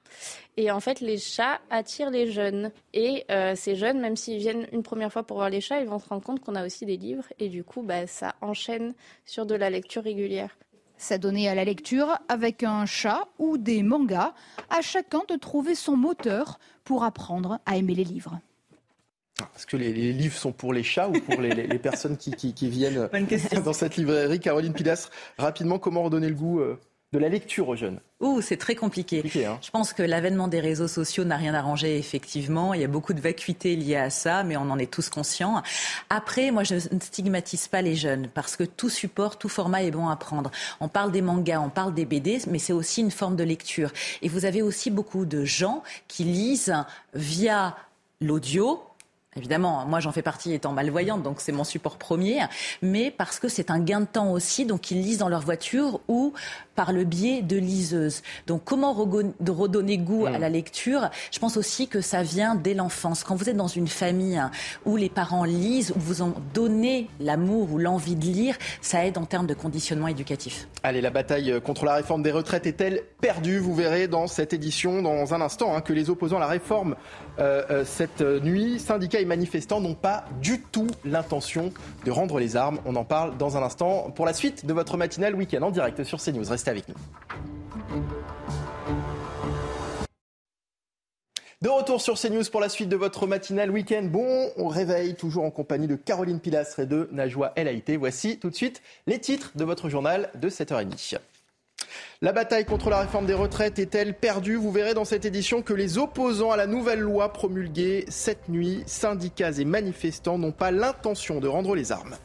Et 0.56 0.70
en 0.70 0.80
fait, 0.80 1.00
les 1.00 1.18
chats 1.18 1.60
attirent 1.70 2.10
les 2.10 2.30
jeunes. 2.30 2.70
Et 2.92 3.24
euh, 3.30 3.54
ces 3.54 3.76
jeunes, 3.76 4.00
même 4.00 4.16
s'ils 4.16 4.38
viennent 4.38 4.66
une 4.72 4.82
première 4.82 5.12
fois 5.12 5.22
pour 5.22 5.38
voir 5.38 5.50
les 5.50 5.60
chats, 5.60 5.80
ils 5.80 5.88
vont 5.88 5.98
se 5.98 6.08
rendre 6.08 6.22
compte 6.22 6.40
qu'on 6.40 6.54
a 6.54 6.64
aussi 6.64 6.86
des 6.86 6.96
livres. 6.96 7.24
Et 7.38 7.48
du 7.48 7.64
coup, 7.64 7.82
bah, 7.82 8.06
ça 8.06 8.34
enchaîne 8.40 8.94
sur 9.24 9.46
de 9.46 9.54
la 9.54 9.70
lecture 9.70 10.02
régulière. 10.02 10.56
S'adonner 10.98 11.48
à 11.48 11.54
la 11.54 11.64
lecture 11.64 12.18
avec 12.28 12.62
un 12.62 12.86
chat 12.86 13.28
ou 13.38 13.58
des 13.58 13.82
mangas, 13.82 14.32
à 14.70 14.80
chacun 14.80 15.22
de 15.28 15.36
trouver 15.36 15.74
son 15.74 15.96
moteur 15.96 16.58
pour 16.84 17.04
apprendre 17.04 17.58
à 17.66 17.76
aimer 17.76 17.94
les 17.94 18.04
livres. 18.04 18.40
Est-ce 19.54 19.66
que 19.66 19.76
les, 19.76 19.92
livres 19.92 20.36
sont 20.36 20.52
pour 20.52 20.72
les 20.72 20.82
chats 20.82 21.08
ou 21.08 21.20
pour 21.20 21.40
les, 21.40 21.78
personnes 21.78 22.16
qui, 22.16 22.70
viennent 22.70 23.08
dans 23.64 23.72
cette 23.72 23.96
librairie? 23.96 24.40
Caroline 24.40 24.72
Pilastre, 24.72 25.10
rapidement, 25.38 25.78
comment 25.78 26.02
redonner 26.02 26.28
le 26.28 26.34
goût 26.34 26.60
euh, 26.60 26.78
de 27.12 27.18
la 27.18 27.28
lecture 27.28 27.68
aux 27.68 27.76
jeunes? 27.76 28.00
Ouh, 28.20 28.40
c'est 28.40 28.56
très 28.56 28.74
compliqué. 28.74 29.22
Hein. 29.44 29.58
Je 29.60 29.70
pense 29.70 29.92
que 29.92 30.02
l'avènement 30.02 30.48
des 30.48 30.60
réseaux 30.60 30.88
sociaux 30.88 31.24
n'a 31.24 31.36
rien 31.36 31.52
arrangé, 31.52 31.98
effectivement. 31.98 32.72
Il 32.72 32.80
y 32.80 32.84
a 32.84 32.88
beaucoup 32.88 33.12
de 33.12 33.20
vacuité 33.20 33.76
liée 33.76 33.96
à 33.96 34.08
ça, 34.08 34.42
mais 34.42 34.56
on 34.56 34.70
en 34.70 34.78
est 34.78 34.90
tous 34.90 35.10
conscients. 35.10 35.62
Après, 36.08 36.50
moi, 36.50 36.64
je 36.64 36.74
ne 36.74 37.00
stigmatise 37.00 37.68
pas 37.68 37.82
les 37.82 37.94
jeunes, 37.94 38.28
parce 38.32 38.56
que 38.56 38.64
tout 38.64 38.88
support, 38.88 39.36
tout 39.38 39.50
format 39.50 39.82
est 39.82 39.90
bon 39.90 40.08
à 40.08 40.16
prendre. 40.16 40.50
On 40.80 40.88
parle 40.88 41.12
des 41.12 41.20
mangas, 41.20 41.60
on 41.60 41.68
parle 41.68 41.92
des 41.92 42.06
BD, 42.06 42.38
mais 42.48 42.58
c'est 42.58 42.72
aussi 42.72 43.02
une 43.02 43.10
forme 43.10 43.36
de 43.36 43.44
lecture. 43.44 43.92
Et 44.22 44.30
vous 44.30 44.46
avez 44.46 44.62
aussi 44.62 44.90
beaucoup 44.90 45.26
de 45.26 45.44
gens 45.44 45.82
qui 46.08 46.24
lisent 46.24 46.74
via 47.12 47.76
l'audio, 48.22 48.80
Évidemment, 49.36 49.84
moi 49.86 50.00
j'en 50.00 50.12
fais 50.12 50.22
partie 50.22 50.52
étant 50.54 50.72
malvoyante, 50.72 51.22
donc 51.22 51.40
c'est 51.40 51.52
mon 51.52 51.64
support 51.64 51.98
premier, 51.98 52.40
mais 52.80 53.10
parce 53.10 53.38
que 53.38 53.48
c'est 53.48 53.70
un 53.70 53.78
gain 53.78 54.00
de 54.00 54.06
temps 54.06 54.32
aussi, 54.32 54.64
donc 54.64 54.90
ils 54.90 55.00
lisent 55.00 55.18
dans 55.18 55.28
leur 55.28 55.42
voiture 55.42 56.00
ou 56.08 56.32
par 56.76 56.92
le 56.92 57.04
biais 57.04 57.42
de 57.42 57.56
liseuses. 57.56 58.22
Donc 58.46 58.62
comment 58.64 58.92
redonner 58.92 59.98
goût 59.98 60.26
à 60.26 60.38
la 60.38 60.48
lecture? 60.48 61.10
Je 61.32 61.38
pense 61.38 61.56
aussi 61.56 61.88
que 61.88 62.00
ça 62.00 62.22
vient 62.22 62.54
dès 62.54 62.74
l'enfance. 62.74 63.24
Quand 63.24 63.34
vous 63.34 63.48
êtes 63.48 63.56
dans 63.56 63.66
une 63.66 63.88
famille 63.88 64.40
où 64.84 64.96
les 64.96 65.08
parents 65.08 65.44
lisent, 65.44 65.92
où 65.96 65.98
vous 65.98 66.22
en 66.22 66.34
donnez 66.54 67.08
l'amour 67.18 67.72
ou 67.72 67.78
l'envie 67.78 68.14
de 68.14 68.24
lire, 68.24 68.56
ça 68.80 69.04
aide 69.04 69.18
en 69.18 69.24
termes 69.24 69.46
de 69.46 69.54
conditionnement 69.54 70.08
éducatif. 70.08 70.68
Allez, 70.82 71.00
la 71.00 71.10
bataille 71.10 71.60
contre 71.64 71.84
la 71.84 71.94
réforme 71.94 72.22
des 72.22 72.32
retraites 72.32 72.66
est-elle 72.66 73.02
perdue? 73.20 73.58
Vous 73.58 73.74
verrez 73.74 74.06
dans 74.06 74.26
cette 74.26 74.52
édition, 74.52 75.02
dans 75.02 75.34
un 75.34 75.40
instant, 75.40 75.74
hein, 75.74 75.80
que 75.80 75.92
les 75.92 76.10
opposants 76.10 76.36
à 76.36 76.40
la 76.40 76.46
réforme 76.46 76.94
euh, 77.38 77.62
euh, 77.70 77.84
cette 77.84 78.20
nuit, 78.20 78.78
syndicats 78.78 79.20
et 79.20 79.24
manifestants 79.24 79.80
n'ont 79.80 79.94
pas 79.94 80.24
du 80.42 80.60
tout 80.60 80.88
l'intention 81.04 81.72
de 82.04 82.10
rendre 82.10 82.38
les 82.38 82.56
armes. 82.56 82.78
On 82.84 82.96
en 82.96 83.04
parle 83.04 83.36
dans 83.38 83.56
un 83.56 83.62
instant 83.62 84.10
pour 84.14 84.26
la 84.26 84.32
suite 84.32 84.66
de 84.66 84.72
votre 84.72 84.96
matinale 84.96 85.34
week-end 85.34 85.62
en 85.62 85.70
direct 85.70 86.04
sur 86.04 86.20
CNews 86.20 86.52
avec 86.68 86.88
nous. 86.88 86.94
De 91.62 91.70
retour 91.70 92.02
sur 92.02 92.20
CNews 92.20 92.44
pour 92.52 92.60
la 92.60 92.68
suite 92.68 92.90
de 92.90 92.96
votre 92.96 93.26
matinale 93.26 93.70
week-end. 93.70 94.02
Bon, 94.04 94.50
on 94.56 94.68
réveille 94.68 95.14
toujours 95.14 95.44
en 95.44 95.50
compagnie 95.50 95.86
de 95.86 95.96
Caroline 95.96 96.38
Pilastre 96.38 96.80
et 96.80 96.86
de 96.86 97.08
Najwa 97.12 97.52
El 97.56 97.66
Haïté. 97.66 97.96
Voici 97.96 98.38
tout 98.38 98.50
de 98.50 98.54
suite 98.54 98.82
les 99.06 99.18
titres 99.18 99.52
de 99.54 99.64
votre 99.64 99.88
journal 99.88 100.30
de 100.34 100.50
7h30. 100.50 101.18
La 102.20 102.32
bataille 102.32 102.66
contre 102.66 102.90
la 102.90 103.00
réforme 103.00 103.26
des 103.26 103.34
retraites 103.34 103.78
est-elle 103.78 104.14
perdue? 104.14 104.56
Vous 104.56 104.70
verrez 104.70 104.94
dans 104.94 105.04
cette 105.06 105.24
édition 105.24 105.62
que 105.62 105.72
les 105.72 105.98
opposants 105.98 106.50
à 106.50 106.56
la 106.56 106.66
nouvelle 106.66 107.00
loi 107.00 107.32
promulguée 107.32 108.04
cette 108.08 108.48
nuit, 108.48 108.82
syndicats 108.86 109.52
et 109.52 109.64
manifestants 109.64 110.38
n'ont 110.38 110.52
pas 110.52 110.70
l'intention 110.70 111.40
de 111.40 111.48
rendre 111.48 111.74
les 111.74 111.90
armes. 111.90 112.16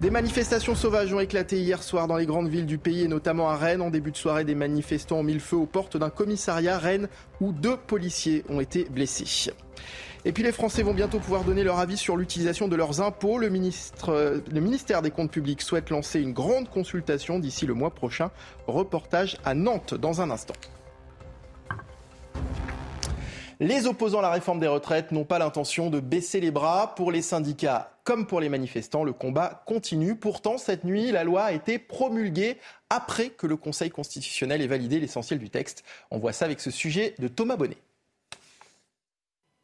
Des 0.00 0.10
manifestations 0.10 0.74
sauvages 0.74 1.14
ont 1.14 1.20
éclaté 1.20 1.60
hier 1.60 1.82
soir 1.82 2.08
dans 2.08 2.16
les 2.16 2.26
grandes 2.26 2.48
villes 2.48 2.66
du 2.66 2.78
pays 2.78 3.02
et 3.02 3.08
notamment 3.08 3.48
à 3.48 3.56
Rennes. 3.56 3.80
En 3.80 3.90
début 3.90 4.10
de 4.10 4.16
soirée, 4.16 4.44
des 4.44 4.56
manifestants 4.56 5.18
ont 5.18 5.22
mis 5.22 5.34
le 5.34 5.40
feu 5.40 5.56
aux 5.56 5.66
portes 5.66 5.96
d'un 5.96 6.10
commissariat 6.10 6.78
Rennes 6.78 7.08
où 7.40 7.52
deux 7.52 7.76
policiers 7.76 8.44
ont 8.48 8.60
été 8.60 8.84
blessés. 8.90 9.52
Et 10.24 10.32
puis 10.32 10.42
les 10.42 10.52
Français 10.52 10.82
vont 10.82 10.94
bientôt 10.94 11.20
pouvoir 11.20 11.44
donner 11.44 11.62
leur 11.62 11.78
avis 11.78 11.96
sur 11.96 12.16
l'utilisation 12.16 12.66
de 12.66 12.74
leurs 12.76 13.02
impôts. 13.02 13.38
Le, 13.38 13.50
ministre, 13.50 14.42
le 14.50 14.60
ministère 14.60 15.00
des 15.00 15.10
Comptes 15.10 15.30
publics 15.30 15.62
souhaite 15.62 15.90
lancer 15.90 16.20
une 16.20 16.32
grande 16.32 16.68
consultation 16.68 17.38
d'ici 17.38 17.64
le 17.64 17.74
mois 17.74 17.90
prochain. 17.90 18.30
Reportage 18.66 19.36
à 19.44 19.54
Nantes 19.54 19.94
dans 19.94 20.20
un 20.20 20.30
instant. 20.30 20.54
Les 23.60 23.86
opposants 23.86 24.18
à 24.18 24.22
la 24.22 24.30
réforme 24.30 24.60
des 24.60 24.66
retraites 24.66 25.12
n'ont 25.12 25.24
pas 25.24 25.38
l'intention 25.38 25.90
de 25.90 26.00
baisser 26.00 26.40
les 26.40 26.50
bras. 26.50 26.94
Pour 26.94 27.12
les 27.12 27.22
syndicats 27.22 27.94
comme 28.04 28.26
pour 28.26 28.40
les 28.40 28.50
manifestants, 28.50 29.02
le 29.02 29.14
combat 29.14 29.64
continue. 29.66 30.14
Pourtant, 30.14 30.58
cette 30.58 30.84
nuit, 30.84 31.10
la 31.10 31.24
loi 31.24 31.44
a 31.44 31.52
été 31.52 31.78
promulguée 31.78 32.58
après 32.90 33.30
que 33.30 33.46
le 33.46 33.56
Conseil 33.56 33.90
constitutionnel 33.90 34.60
ait 34.60 34.66
validé 34.66 35.00
l'essentiel 35.00 35.38
du 35.38 35.48
texte. 35.48 35.84
On 36.10 36.18
voit 36.18 36.34
ça 36.34 36.44
avec 36.44 36.60
ce 36.60 36.70
sujet 36.70 37.14
de 37.18 37.28
Thomas 37.28 37.56
Bonnet. 37.56 37.78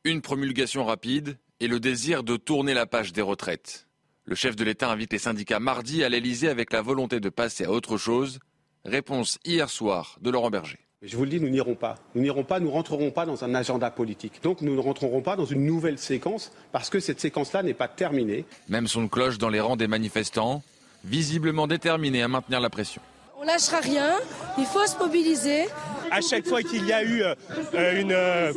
Une 0.05 0.23
promulgation 0.23 0.85
rapide 0.85 1.37
et 1.61 1.69
le 1.69 1.79
désir 1.79 2.25
de 2.25 2.39
tourner 2.39 2.73
la 2.73 2.87
page 2.87 3.13
des 3.13 3.21
retraites. 3.21 3.87
Le 4.25 4.35
chef 4.35 4.57
de 4.57 4.65
l'État 4.65 4.91
invite 4.91 5.13
les 5.13 5.19
syndicats 5.19 5.61
mardi 5.61 6.03
à 6.03 6.09
l'Elysée 6.09 6.49
avec 6.49 6.73
la 6.73 6.81
volonté 6.81 7.21
de 7.21 7.29
passer 7.29 7.65
à 7.65 7.71
autre 7.71 7.99
chose. 7.99 8.39
Réponse 8.87 9.39
hier 9.45 9.69
soir 9.69 10.17
de 10.23 10.31
Laurent 10.31 10.51
Berger. 10.51 10.90
Je 11.03 11.17
vous 11.17 11.25
le 11.25 11.31
dis, 11.31 11.41
nous 11.41 11.49
n'irons 11.49 11.75
pas. 11.75 11.97
Nous 12.15 12.21
n'irons 12.21 12.45
pas, 12.45 12.61
nous 12.61 12.71
rentrerons 12.71 13.11
pas 13.11 13.25
dans 13.25 13.43
un 13.43 13.55
agenda 13.55 13.91
politique. 13.91 14.43
Donc 14.43 14.61
nous 14.61 14.75
ne 14.75 14.81
rentrerons 14.81 15.23
pas 15.23 15.35
dans 15.35 15.47
une 15.47 15.65
nouvelle 15.65 15.97
séquence 15.97 16.53
parce 16.73 16.91
que 16.91 17.01
cette 17.01 17.21
séquence-là 17.21 17.63
n'est 17.63 17.73
pas 17.73 17.89
terminée. 17.89 18.45
Même 18.69 18.87
son 18.87 19.09
cloche 19.09 19.39
dans 19.39 19.49
les 19.49 19.61
rangs 19.61 19.77
des 19.77 19.87
manifestants, 19.87 20.63
visiblement 21.05 21.67
déterminés 21.67 22.21
à 22.21 22.29
maintenir 22.29 22.61
la 22.61 22.69
pression. 22.69 23.01
On 23.41 23.45
lâchera 23.45 23.79
rien, 23.79 24.17
il 24.59 24.67
faut 24.67 24.87
se 24.87 24.99
mobiliser. 24.99 25.69
À 26.11 26.21
chaque 26.21 26.47
fois 26.47 26.63
qu'il 26.63 26.87
y 26.87 26.93
a 26.93 27.03
eu 27.03 27.23
euh, 27.23 27.99
une, 27.99 28.13
euh, 28.13 28.53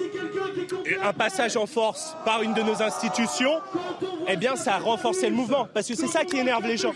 un 1.01 1.13
passage 1.13 1.55
en 1.55 1.65
force 1.65 2.13
par 2.25 2.41
une 2.41 2.53
de 2.53 2.61
nos 2.61 2.83
institutions, 2.83 3.61
eh 4.27 4.35
bien 4.35 4.57
ça 4.57 4.75
a 4.75 4.79
renforcé 4.79 5.29
le 5.29 5.35
mouvement, 5.35 5.69
parce 5.73 5.87
que 5.87 5.95
c'est 5.95 6.07
ça 6.07 6.25
qui 6.25 6.39
énerve 6.39 6.67
les 6.67 6.75
gens. 6.75 6.93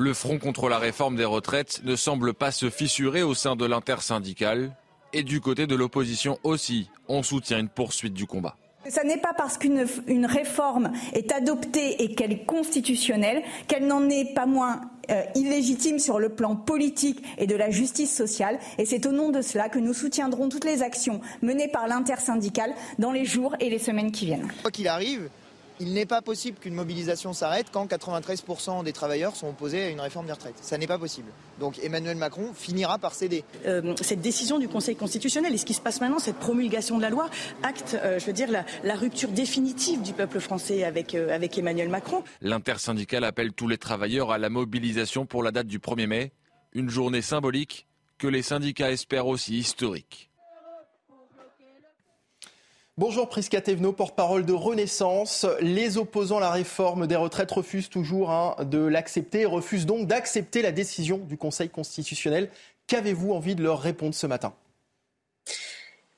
Le 0.00 0.14
front 0.14 0.38
contre 0.38 0.68
la 0.68 0.78
réforme 0.78 1.16
des 1.16 1.24
retraites 1.24 1.80
ne 1.82 1.96
semble 1.96 2.32
pas 2.32 2.52
se 2.52 2.70
fissurer 2.70 3.24
au 3.24 3.34
sein 3.34 3.56
de 3.56 3.66
l'intersyndicale. 3.66 4.70
Et 5.12 5.24
du 5.24 5.40
côté 5.40 5.66
de 5.66 5.74
l'opposition 5.74 6.38
aussi, 6.44 6.88
on 7.08 7.24
soutient 7.24 7.58
une 7.58 7.68
poursuite 7.68 8.14
du 8.14 8.24
combat. 8.24 8.54
Ce 8.88 9.04
n'est 9.04 9.18
pas 9.18 9.34
parce 9.36 9.58
qu'une 9.58 10.24
réforme 10.24 10.92
est 11.14 11.32
adoptée 11.32 12.00
et 12.04 12.14
qu'elle 12.14 12.30
est 12.30 12.44
constitutionnelle 12.44 13.42
qu'elle 13.66 13.88
n'en 13.88 14.08
est 14.08 14.34
pas 14.34 14.46
moins 14.46 14.82
euh, 15.10 15.24
illégitime 15.34 15.98
sur 15.98 16.20
le 16.20 16.28
plan 16.28 16.54
politique 16.54 17.20
et 17.36 17.48
de 17.48 17.56
la 17.56 17.70
justice 17.70 18.16
sociale. 18.16 18.60
Et 18.78 18.86
c'est 18.86 19.04
au 19.04 19.10
nom 19.10 19.30
de 19.30 19.42
cela 19.42 19.68
que 19.68 19.80
nous 19.80 19.94
soutiendrons 19.94 20.48
toutes 20.48 20.64
les 20.64 20.84
actions 20.84 21.20
menées 21.42 21.66
par 21.66 21.88
l'intersyndicale 21.88 22.72
dans 23.00 23.10
les 23.10 23.24
jours 23.24 23.56
et 23.58 23.68
les 23.68 23.80
semaines 23.80 24.12
qui 24.12 24.26
viennent. 24.26 24.52
Quoi 24.62 24.70
qu'il 24.70 24.86
arrive, 24.86 25.28
il 25.80 25.92
n'est 25.92 26.06
pas 26.06 26.22
possible 26.22 26.58
qu'une 26.58 26.74
mobilisation 26.74 27.32
s'arrête 27.32 27.68
quand 27.72 27.86
93% 27.86 28.84
des 28.84 28.92
travailleurs 28.92 29.36
sont 29.36 29.48
opposés 29.48 29.84
à 29.84 29.88
une 29.88 30.00
réforme 30.00 30.26
des 30.26 30.32
retraites. 30.32 30.58
Ça 30.60 30.78
n'est 30.78 30.86
pas 30.86 30.98
possible. 30.98 31.30
Donc 31.60 31.78
Emmanuel 31.82 32.16
Macron 32.16 32.52
finira 32.54 32.98
par 32.98 33.14
céder. 33.14 33.44
Euh, 33.66 33.94
cette 34.00 34.20
décision 34.20 34.58
du 34.58 34.68
Conseil 34.68 34.96
constitutionnel 34.96 35.54
et 35.54 35.58
ce 35.58 35.64
qui 35.64 35.74
se 35.74 35.80
passe 35.80 36.00
maintenant, 36.00 36.18
cette 36.18 36.38
promulgation 36.38 36.96
de 36.96 37.02
la 37.02 37.10
loi, 37.10 37.28
acte, 37.62 37.96
euh, 38.02 38.18
je 38.18 38.26
veux 38.26 38.32
dire, 38.32 38.48
la, 38.50 38.94
rupture 38.94 39.28
définitive 39.28 40.02
du 40.02 40.12
peuple 40.12 40.40
français 40.40 40.82
avec, 40.82 41.14
euh, 41.14 41.34
avec 41.34 41.56
Emmanuel 41.56 41.88
Macron. 41.88 42.24
L'intersyndicale 42.40 43.24
appelle 43.24 43.52
tous 43.52 43.68
les 43.68 43.78
travailleurs 43.78 44.32
à 44.32 44.38
la 44.38 44.50
mobilisation 44.50 45.24
pour 45.24 45.42
la 45.42 45.52
date 45.52 45.68
du 45.68 45.78
1er 45.78 46.06
mai, 46.06 46.32
une 46.72 46.90
journée 46.90 47.22
symbolique 47.22 47.86
que 48.18 48.26
les 48.26 48.42
syndicats 48.42 48.90
espèrent 48.90 49.28
aussi 49.28 49.56
historique. 49.56 50.27
Bonjour 52.98 53.28
Prisca 53.28 53.60
Thévenot, 53.60 53.92
porte-parole 53.92 54.44
de 54.44 54.52
Renaissance. 54.52 55.46
Les 55.60 55.98
opposants 55.98 56.38
à 56.38 56.40
la 56.40 56.50
réforme 56.50 57.06
des 57.06 57.14
retraites 57.14 57.52
refusent 57.52 57.88
toujours 57.88 58.32
hein, 58.32 58.56
de 58.64 58.80
l'accepter, 58.80 59.44
refusent 59.44 59.86
donc 59.86 60.08
d'accepter 60.08 60.62
la 60.62 60.72
décision 60.72 61.18
du 61.18 61.36
Conseil 61.36 61.68
constitutionnel. 61.68 62.50
Qu'avez-vous 62.88 63.30
envie 63.30 63.54
de 63.54 63.62
leur 63.62 63.78
répondre 63.78 64.16
ce 64.16 64.26
matin? 64.26 64.52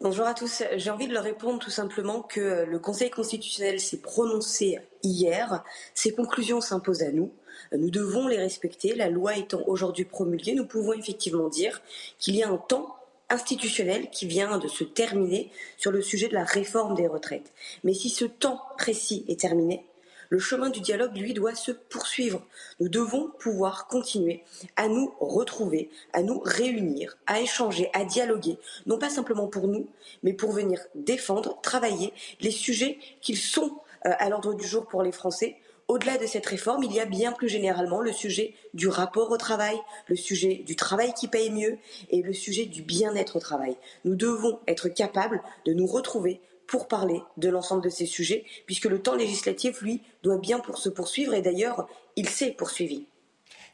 Bonjour 0.01 0.25
à 0.25 0.33
tous. 0.33 0.63
J'ai 0.77 0.89
envie 0.89 1.07
de 1.07 1.13
leur 1.13 1.25
répondre 1.25 1.59
tout 1.59 1.69
simplement 1.69 2.23
que 2.23 2.65
le 2.65 2.79
Conseil 2.79 3.11
constitutionnel 3.11 3.79
s'est 3.79 4.01
prononcé 4.01 4.79
hier. 5.03 5.63
Ses 5.93 6.15
conclusions 6.15 6.63
s'imposent 6.63 7.03
à 7.03 7.13
nous. 7.13 7.31
Nous 7.77 7.91
devons 7.91 8.27
les 8.27 8.39
respecter. 8.39 8.95
La 8.95 9.11
loi 9.11 9.37
étant 9.37 9.61
aujourd'hui 9.67 10.07
promulguée, 10.07 10.55
nous 10.55 10.65
pouvons 10.65 10.95
effectivement 10.95 11.51
dire 11.51 11.83
qu'il 12.19 12.37
y 12.37 12.43
a 12.43 12.49
un 12.49 12.57
temps 12.57 12.97
institutionnel 13.31 14.11
qui 14.11 14.27
vient 14.27 14.59
de 14.59 14.69
se 14.69 14.85
terminer 14.85 15.51
sur 15.77 15.93
le 15.93 16.03
sujet 16.03 16.29
de 16.29 16.35
la 16.35 16.45
réforme 16.45 16.95
des 16.95 17.07
retraites. 17.07 17.53
Mais 17.85 17.95
si 17.95 18.11
ce 18.11 18.25
temps 18.25 18.61
précis 18.77 19.25
est 19.29 19.41
terminé, 19.41 19.85
le 20.31 20.39
chemin 20.39 20.71
du 20.71 20.81
dialogue, 20.81 21.17
lui, 21.17 21.35
doit 21.35 21.57
se 21.57 21.73
poursuivre. 21.73 22.41
Nous 22.79 22.89
devons 22.89 23.31
pouvoir 23.41 23.89
continuer 23.89 24.45
à 24.77 24.87
nous 24.87 25.13
retrouver, 25.19 25.91
à 26.13 26.23
nous 26.23 26.39
réunir, 26.39 27.19
à 27.27 27.41
échanger, 27.41 27.91
à 27.95 28.05
dialoguer, 28.05 28.57
non 28.87 28.97
pas 28.97 29.11
simplement 29.11 29.49
pour 29.49 29.67
nous, 29.67 29.89
mais 30.23 30.33
pour 30.33 30.53
venir 30.53 30.81
défendre, 30.95 31.61
travailler 31.63 32.13
les 32.41 32.53
sujets 32.53 32.99
qu'ils 33.21 33.39
sont 33.39 33.77
euh, 34.07 34.13
à 34.19 34.29
l'ordre 34.29 34.55
du 34.55 34.67
jour 34.67 34.87
pour 34.87 35.03
les 35.03 35.13
Français, 35.13 35.57
au-delà 35.91 36.19
de 36.19 36.27
cette 36.27 36.47
réforme, 36.47 36.85
il 36.85 36.93
y 36.93 37.01
a 37.01 37.05
bien 37.05 37.33
plus 37.33 37.49
généralement 37.49 38.01
le 38.01 38.13
sujet 38.13 38.55
du 38.75 38.87
rapport 38.87 39.33
au 39.33 39.37
travail, 39.37 39.77
le 40.07 40.15
sujet 40.15 40.63
du 40.65 40.77
travail 40.77 41.13
qui 41.15 41.27
paye 41.27 41.51
mieux 41.51 41.79
et 42.11 42.23
le 42.23 42.33
sujet 42.33 42.67
du 42.67 42.83
bien-être 42.83 43.35
au 43.35 43.41
travail. 43.41 43.77
Nous 44.05 44.15
devons 44.15 44.61
être 44.69 44.89
capables 44.89 45.43
de 45.67 45.73
nous 45.73 45.87
retrouver 45.87 46.41
pour 46.69 46.87
parler 46.87 47.21
de 47.39 47.49
l'ensemble 47.49 47.83
de 47.83 47.89
ces 47.89 48.07
sujets, 48.07 48.45
puisque 48.67 48.85
le 48.85 49.03
temps 49.03 49.17
législatif, 49.17 49.81
lui, 49.81 50.01
doit 50.23 50.39
bien 50.39 50.61
pour 50.61 50.79
se 50.79 50.89
poursuivre, 50.89 51.35
et 51.35 51.43
d'ailleurs, 51.43 51.89
il 52.15 52.29
s'est 52.29 52.53
poursuivi. 52.53 53.07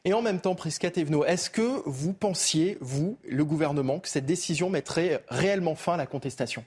Et 0.06 0.14
en 0.14 0.22
même 0.22 0.40
temps, 0.40 0.54
Prisca 0.54 0.90
Thévenot, 0.90 1.26
est-ce 1.26 1.50
que 1.50 1.82
vous 1.84 2.14
pensiez, 2.14 2.78
vous, 2.80 3.18
le 3.28 3.44
gouvernement, 3.44 4.00
que 4.00 4.08
cette 4.08 4.24
décision 4.24 4.70
mettrait 4.70 5.22
réellement 5.28 5.74
fin 5.74 5.92
à 5.92 5.96
la 5.98 6.06
contestation? 6.06 6.64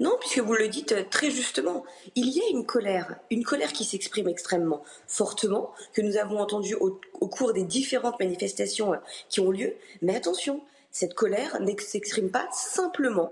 Non, 0.00 0.16
puisque 0.18 0.38
vous 0.38 0.54
le 0.54 0.68
dites 0.68 0.92
euh, 0.92 1.04
très 1.10 1.30
justement, 1.30 1.84
il 2.14 2.28
y 2.28 2.40
a 2.40 2.48
une 2.50 2.64
colère, 2.64 3.16
une 3.30 3.44
colère 3.44 3.72
qui 3.72 3.84
s'exprime 3.84 4.28
extrêmement 4.28 4.82
fortement, 5.06 5.72
que 5.92 6.00
nous 6.00 6.16
avons 6.16 6.38
entendue 6.38 6.74
au, 6.74 7.00
cours 7.28 7.52
des 7.52 7.64
différentes 7.64 8.18
manifestations 8.18 8.94
euh, 8.94 8.98
qui 9.28 9.40
ont 9.40 9.50
lieu. 9.50 9.74
Mais 10.00 10.16
attention, 10.16 10.62
cette 10.90 11.14
colère 11.14 11.60
ne 11.60 11.72
s'exprime 11.78 12.30
pas 12.30 12.48
simplement 12.50 13.30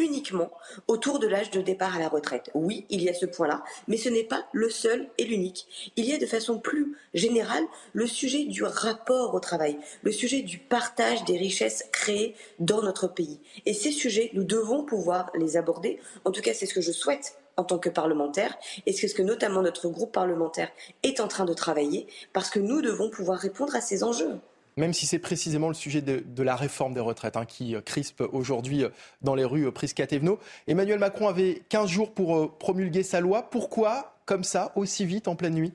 uniquement 0.00 0.50
autour 0.86 1.18
de 1.18 1.26
l'âge 1.26 1.50
de 1.50 1.60
départ 1.60 1.96
à 1.96 1.98
la 1.98 2.08
retraite. 2.08 2.50
Oui, 2.54 2.86
il 2.90 3.02
y 3.02 3.08
a 3.08 3.14
ce 3.14 3.26
point-là, 3.26 3.62
mais 3.86 3.96
ce 3.96 4.08
n'est 4.08 4.24
pas 4.24 4.46
le 4.52 4.70
seul 4.70 5.08
et 5.18 5.24
l'unique. 5.24 5.66
Il 5.96 6.04
y 6.04 6.14
a 6.14 6.18
de 6.18 6.26
façon 6.26 6.58
plus 6.58 6.96
générale 7.14 7.64
le 7.92 8.06
sujet 8.06 8.44
du 8.44 8.62
rapport 8.64 9.34
au 9.34 9.40
travail, 9.40 9.78
le 10.02 10.12
sujet 10.12 10.42
du 10.42 10.58
partage 10.58 11.24
des 11.24 11.36
richesses 11.36 11.84
créées 11.92 12.34
dans 12.58 12.82
notre 12.82 13.08
pays. 13.08 13.40
Et 13.66 13.74
ces 13.74 13.92
sujets, 13.92 14.30
nous 14.34 14.44
devons 14.44 14.84
pouvoir 14.84 15.30
les 15.34 15.56
aborder. 15.56 15.98
En 16.24 16.30
tout 16.30 16.40
cas, 16.40 16.54
c'est 16.54 16.66
ce 16.66 16.74
que 16.74 16.80
je 16.80 16.92
souhaite 16.92 17.38
en 17.56 17.64
tant 17.64 17.78
que 17.78 17.88
parlementaire 17.88 18.56
et 18.86 18.92
c'est 18.92 19.08
ce 19.08 19.14
que 19.14 19.22
notamment 19.22 19.62
notre 19.62 19.88
groupe 19.88 20.12
parlementaire 20.12 20.70
est 21.02 21.20
en 21.20 21.28
train 21.28 21.44
de 21.44 21.54
travailler 21.54 22.06
parce 22.32 22.50
que 22.50 22.60
nous 22.60 22.80
devons 22.80 23.10
pouvoir 23.10 23.38
répondre 23.38 23.74
à 23.74 23.80
ces 23.80 24.04
enjeux 24.04 24.38
même 24.78 24.94
si 24.94 25.06
c'est 25.06 25.18
précisément 25.18 25.68
le 25.68 25.74
sujet 25.74 26.00
de, 26.00 26.42
la 26.42 26.56
réforme 26.56 26.94
des 26.94 27.00
retraites 27.00 27.36
hein, 27.36 27.44
qui 27.44 27.74
euh, 27.74 27.80
crispe 27.80 28.22
aujourd'hui 28.32 28.84
euh, 28.84 28.90
dans 29.22 29.34
les 29.34 29.44
rues 29.44 29.66
euh, 29.66 29.72
Priscatéveno. 29.72 30.38
Emmanuel 30.66 30.98
Macron 30.98 31.28
avait 31.28 31.62
15 31.68 31.90
jours 31.90 32.12
pour 32.12 32.56
promulguer 32.58 33.02
sa 33.02 33.20
loi. 33.20 33.42
Pourquoi, 33.50 34.16
comme 34.24 34.44
ça, 34.44 34.72
aussi 34.76 35.04
vite 35.04 35.28
en 35.28 35.36
pleine 35.36 35.54
nuit? 35.54 35.72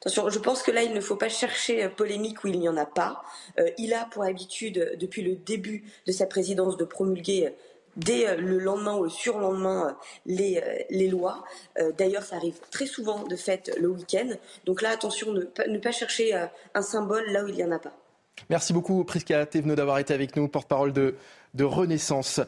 Attention, 0.00 0.30
je 0.30 0.38
pense 0.38 0.62
que 0.62 0.70
là, 0.70 0.82
il 0.82 0.92
ne 0.92 1.00
faut 1.00 1.16
pas 1.16 1.28
chercher 1.28 1.88
polémique 1.88 2.44
où 2.44 2.48
il 2.48 2.60
n'y 2.60 2.68
en 2.68 2.76
a 2.76 2.84
pas. 2.84 3.22
il 3.78 3.94
a 3.94 4.04
pour 4.04 4.22
habitude, 4.22 4.96
depuis 5.00 5.22
le 5.22 5.34
début 5.34 5.84
de 6.06 6.12
sa 6.12 6.26
présidence, 6.26 6.76
de 6.76 6.84
promulguer 6.84 7.54
dès 7.96 8.28
euh, 8.28 8.36
le 8.36 8.58
lendemain 8.58 8.96
ou 8.96 9.04
le 9.04 9.10
surlendemain 9.10 9.88
euh, 9.88 9.92
les, 10.26 10.58
euh, 10.58 10.82
les 10.90 11.08
lois. 11.08 11.44
D'ailleurs, 11.98 12.22
ça 12.22 12.36
arrive 12.36 12.56
très 12.70 12.86
souvent 12.86 13.24
de 13.24 13.36
fait 13.36 13.70
le 13.80 13.88
week-end. 13.88 14.28
Donc 14.64 14.82
là, 14.82 14.90
attention, 14.90 15.32
ne, 15.32 15.42
ne 15.68 15.78
pas 15.78 15.92
chercher 15.92 16.34
un 16.74 16.82
symbole 16.82 17.24
là 17.30 17.44
où 17.44 17.48
il 17.48 17.54
n'y 17.54 17.64
en 17.64 17.70
a 17.72 17.78
pas. 17.78 17.92
Merci 18.50 18.72
beaucoup, 18.72 19.04
Prisca 19.04 19.46
Thévenot, 19.46 19.74
d'avoir 19.74 19.98
été 19.98 20.14
avec 20.14 20.36
nous, 20.36 20.48
porte-parole 20.48 20.92
de, 20.92 21.16
de 21.54 21.64
Renaissance. 21.64 22.40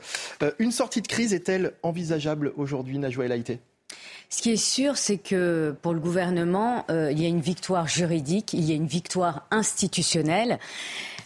une 0.59 0.73
sortie 0.73 1.03
de 1.03 1.09
crise 1.09 1.35
est-elle 1.35 1.73
envisageable 1.83 2.53
aujourd'hui, 2.57 2.99
Najwa 2.99 3.25
El 3.25 3.33
Haïté? 3.33 3.61
Ce 4.29 4.43
qui 4.43 4.53
est 4.53 4.57
sûr, 4.57 4.97
c'est 4.97 5.19
que 5.19 5.75
pour 5.83 5.95
le 5.95 6.01
gouvernement, 6.01 6.85
il 6.89 7.21
y 7.21 7.25
a 7.25 7.29
une 7.29 7.41
victoire 7.41 7.87
juridique, 7.87 8.53
il 8.53 8.65
y 8.65 8.73
a 8.73 8.75
une 8.75 8.89
victoire 8.89 9.47
institutionnelle 9.53 10.59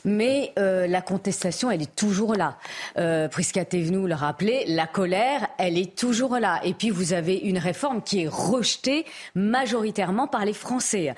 mais 0.04 0.52
euh, 0.58 0.86
la 0.86 1.02
contestation, 1.02 1.70
elle 1.70 1.82
est 1.82 1.94
toujours 1.94 2.34
là. 2.34 2.56
Euh, 2.98 3.28
Prisca 3.28 3.64
Thévenoud 3.64 4.08
le 4.08 4.14
rappelait, 4.14 4.64
la 4.66 4.86
colère, 4.86 5.48
elle 5.58 5.78
est 5.78 5.96
toujours 5.96 6.38
là. 6.38 6.60
Et 6.64 6.74
puis 6.74 6.90
vous 6.90 7.12
avez 7.12 7.36
une 7.36 7.58
réforme 7.58 8.02
qui 8.02 8.22
est 8.22 8.28
rejetée 8.28 9.04
majoritairement 9.34 10.26
par 10.26 10.44
les 10.44 10.52
Français. 10.52 11.14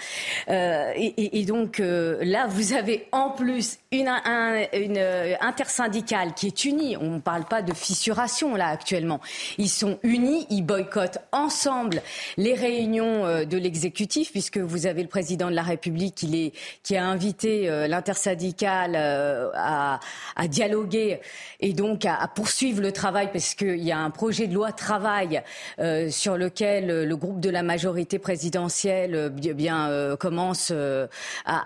Euh, 0.48 0.92
et, 0.96 1.44
donc 1.44 1.80
euh, 1.80 2.18
là, 2.22 2.46
vous 2.48 2.72
avez 2.72 3.08
en 3.12 3.30
plus 3.30 3.78
une, 3.90 4.08
un, 4.08 4.64
une 4.72 4.98
intersyndicale 5.40 6.34
qui 6.34 6.48
est 6.48 6.64
unie. 6.64 6.96
On 6.96 7.10
ne 7.12 7.20
parle 7.20 7.44
pas 7.44 7.62
de 7.62 7.74
fissuration 7.74 8.56
là 8.56 8.68
actuellement. 8.68 9.20
Ils 9.58 9.68
sont 9.68 9.98
unis, 10.02 10.46
ils 10.50 10.62
boycottent 10.62 11.18
ensemble 11.32 12.02
les 12.36 12.54
réunions 12.54 13.26
euh, 13.26 13.44
de 13.44 13.56
l'exécutif, 13.56 14.30
puisque 14.30 14.58
vous 14.58 14.86
avez 14.86 15.02
le 15.02 15.08
président 15.08 15.50
de 15.50 15.54
la 15.54 15.62
République 15.62 16.14
qui, 16.14 16.46
est, 16.46 16.52
qui 16.82 16.96
a 16.96 17.04
invité 17.04 17.68
euh, 17.68 17.88
l'intersyndicale 17.88 18.94
euh, 18.94 19.50
à, 19.54 19.98
à, 20.36 20.48
dialoguer 20.48 21.20
et 21.60 21.72
donc 21.72 22.04
à, 22.04 22.16
à 22.16 22.28
poursuivre 22.28 22.82
le 22.82 22.92
travail, 22.92 23.30
parce 23.32 23.54
qu'il 23.54 23.82
y 23.82 23.92
a 23.92 23.98
un 23.98 24.10
projet 24.10 24.46
de 24.46 24.54
loi 24.54 24.72
travail 24.72 25.42
sur 26.10 26.36
lequel 26.36 27.04
le 27.04 27.16
groupe 27.16 27.40
de 27.40 27.48
la 27.48 27.62
majorité 27.62 28.18
présidentielle 28.18 29.30
bien, 29.30 29.54
bien 29.54 30.16
commence 30.18 30.70
à, 30.70 31.08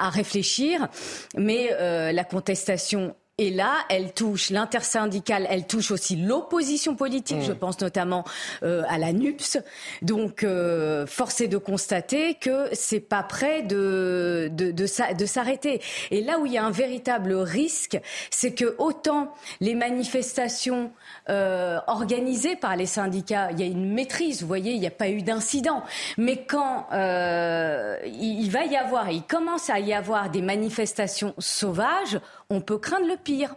à, 0.07 0.11
réfléchir. 0.11 0.89
Mais 1.37 1.71
la 1.81 2.25
contestation 2.25 3.15
et 3.39 3.51
là, 3.51 3.75
elle 3.91 4.15
touche 4.15 4.49
l'intersyndicale, 4.49 5.47
elle 5.51 5.67
touche 5.67 5.91
aussi 5.91 6.17
l'opposition 6.17 6.95
politique, 6.97 7.43
je 7.43 7.53
mmh. 7.53 7.57
pense 7.57 7.79
notamment 7.83 8.25
euh, 8.63 8.83
à 8.89 8.97
la 8.97 9.13
NUPS. 9.13 9.59
Donc, 10.01 10.43
euh, 10.43 11.07
force 11.07 11.43
est 11.43 11.49
de 11.49 11.59
constater 11.59 12.37
que 12.37 12.71
c'est 12.73 13.01
pas 13.01 13.23
prêt 13.23 13.61
de, 13.61 14.49
de, 14.53 14.71
de, 14.71 15.15
de 15.15 15.27
s'arrêter. 15.27 15.83
Et 16.11 16.23
là 16.23 16.39
où 16.39 16.47
il 16.47 16.53
y 16.53 16.57
a 16.57 16.65
un 16.65 16.71
véritable 16.71 17.35
risque, 17.35 18.01
c'est 18.31 18.55
que 18.55 18.75
autant 18.79 19.35
les 19.61 19.75
manifestations 19.75 20.91
euh, 21.29 21.79
organisées 21.89 22.57
par 22.57 22.75
les 22.75 22.87
syndicats, 22.87 23.51
il 23.53 23.61
y 23.61 23.65
a 23.65 23.67
une 23.67 23.93
maîtrise, 23.93 24.41
vous 24.41 24.49
voyez, 24.49 24.73
il 24.73 24.81
n'y 24.81 24.87
a 24.87 24.91
pas 24.91 25.11
eu 25.11 25.21
d'incident. 25.21 25.83
Mais 26.17 26.47
quand 26.47 26.87
euh, 26.95 27.99
il, 28.07 28.45
il 28.45 28.51
va 28.51 28.65
y 28.65 28.77
avoir, 28.77 29.11
il 29.11 29.25
commence 29.25 29.69
à 29.69 29.79
y 29.79 29.93
avoir 29.93 30.31
des 30.31 30.41
manifestations 30.41 31.35
sauvages, 31.39 32.19
on 32.51 32.61
peut 32.61 32.79
craindre 32.79 33.07
le 33.07 33.17
pire. 33.17 33.57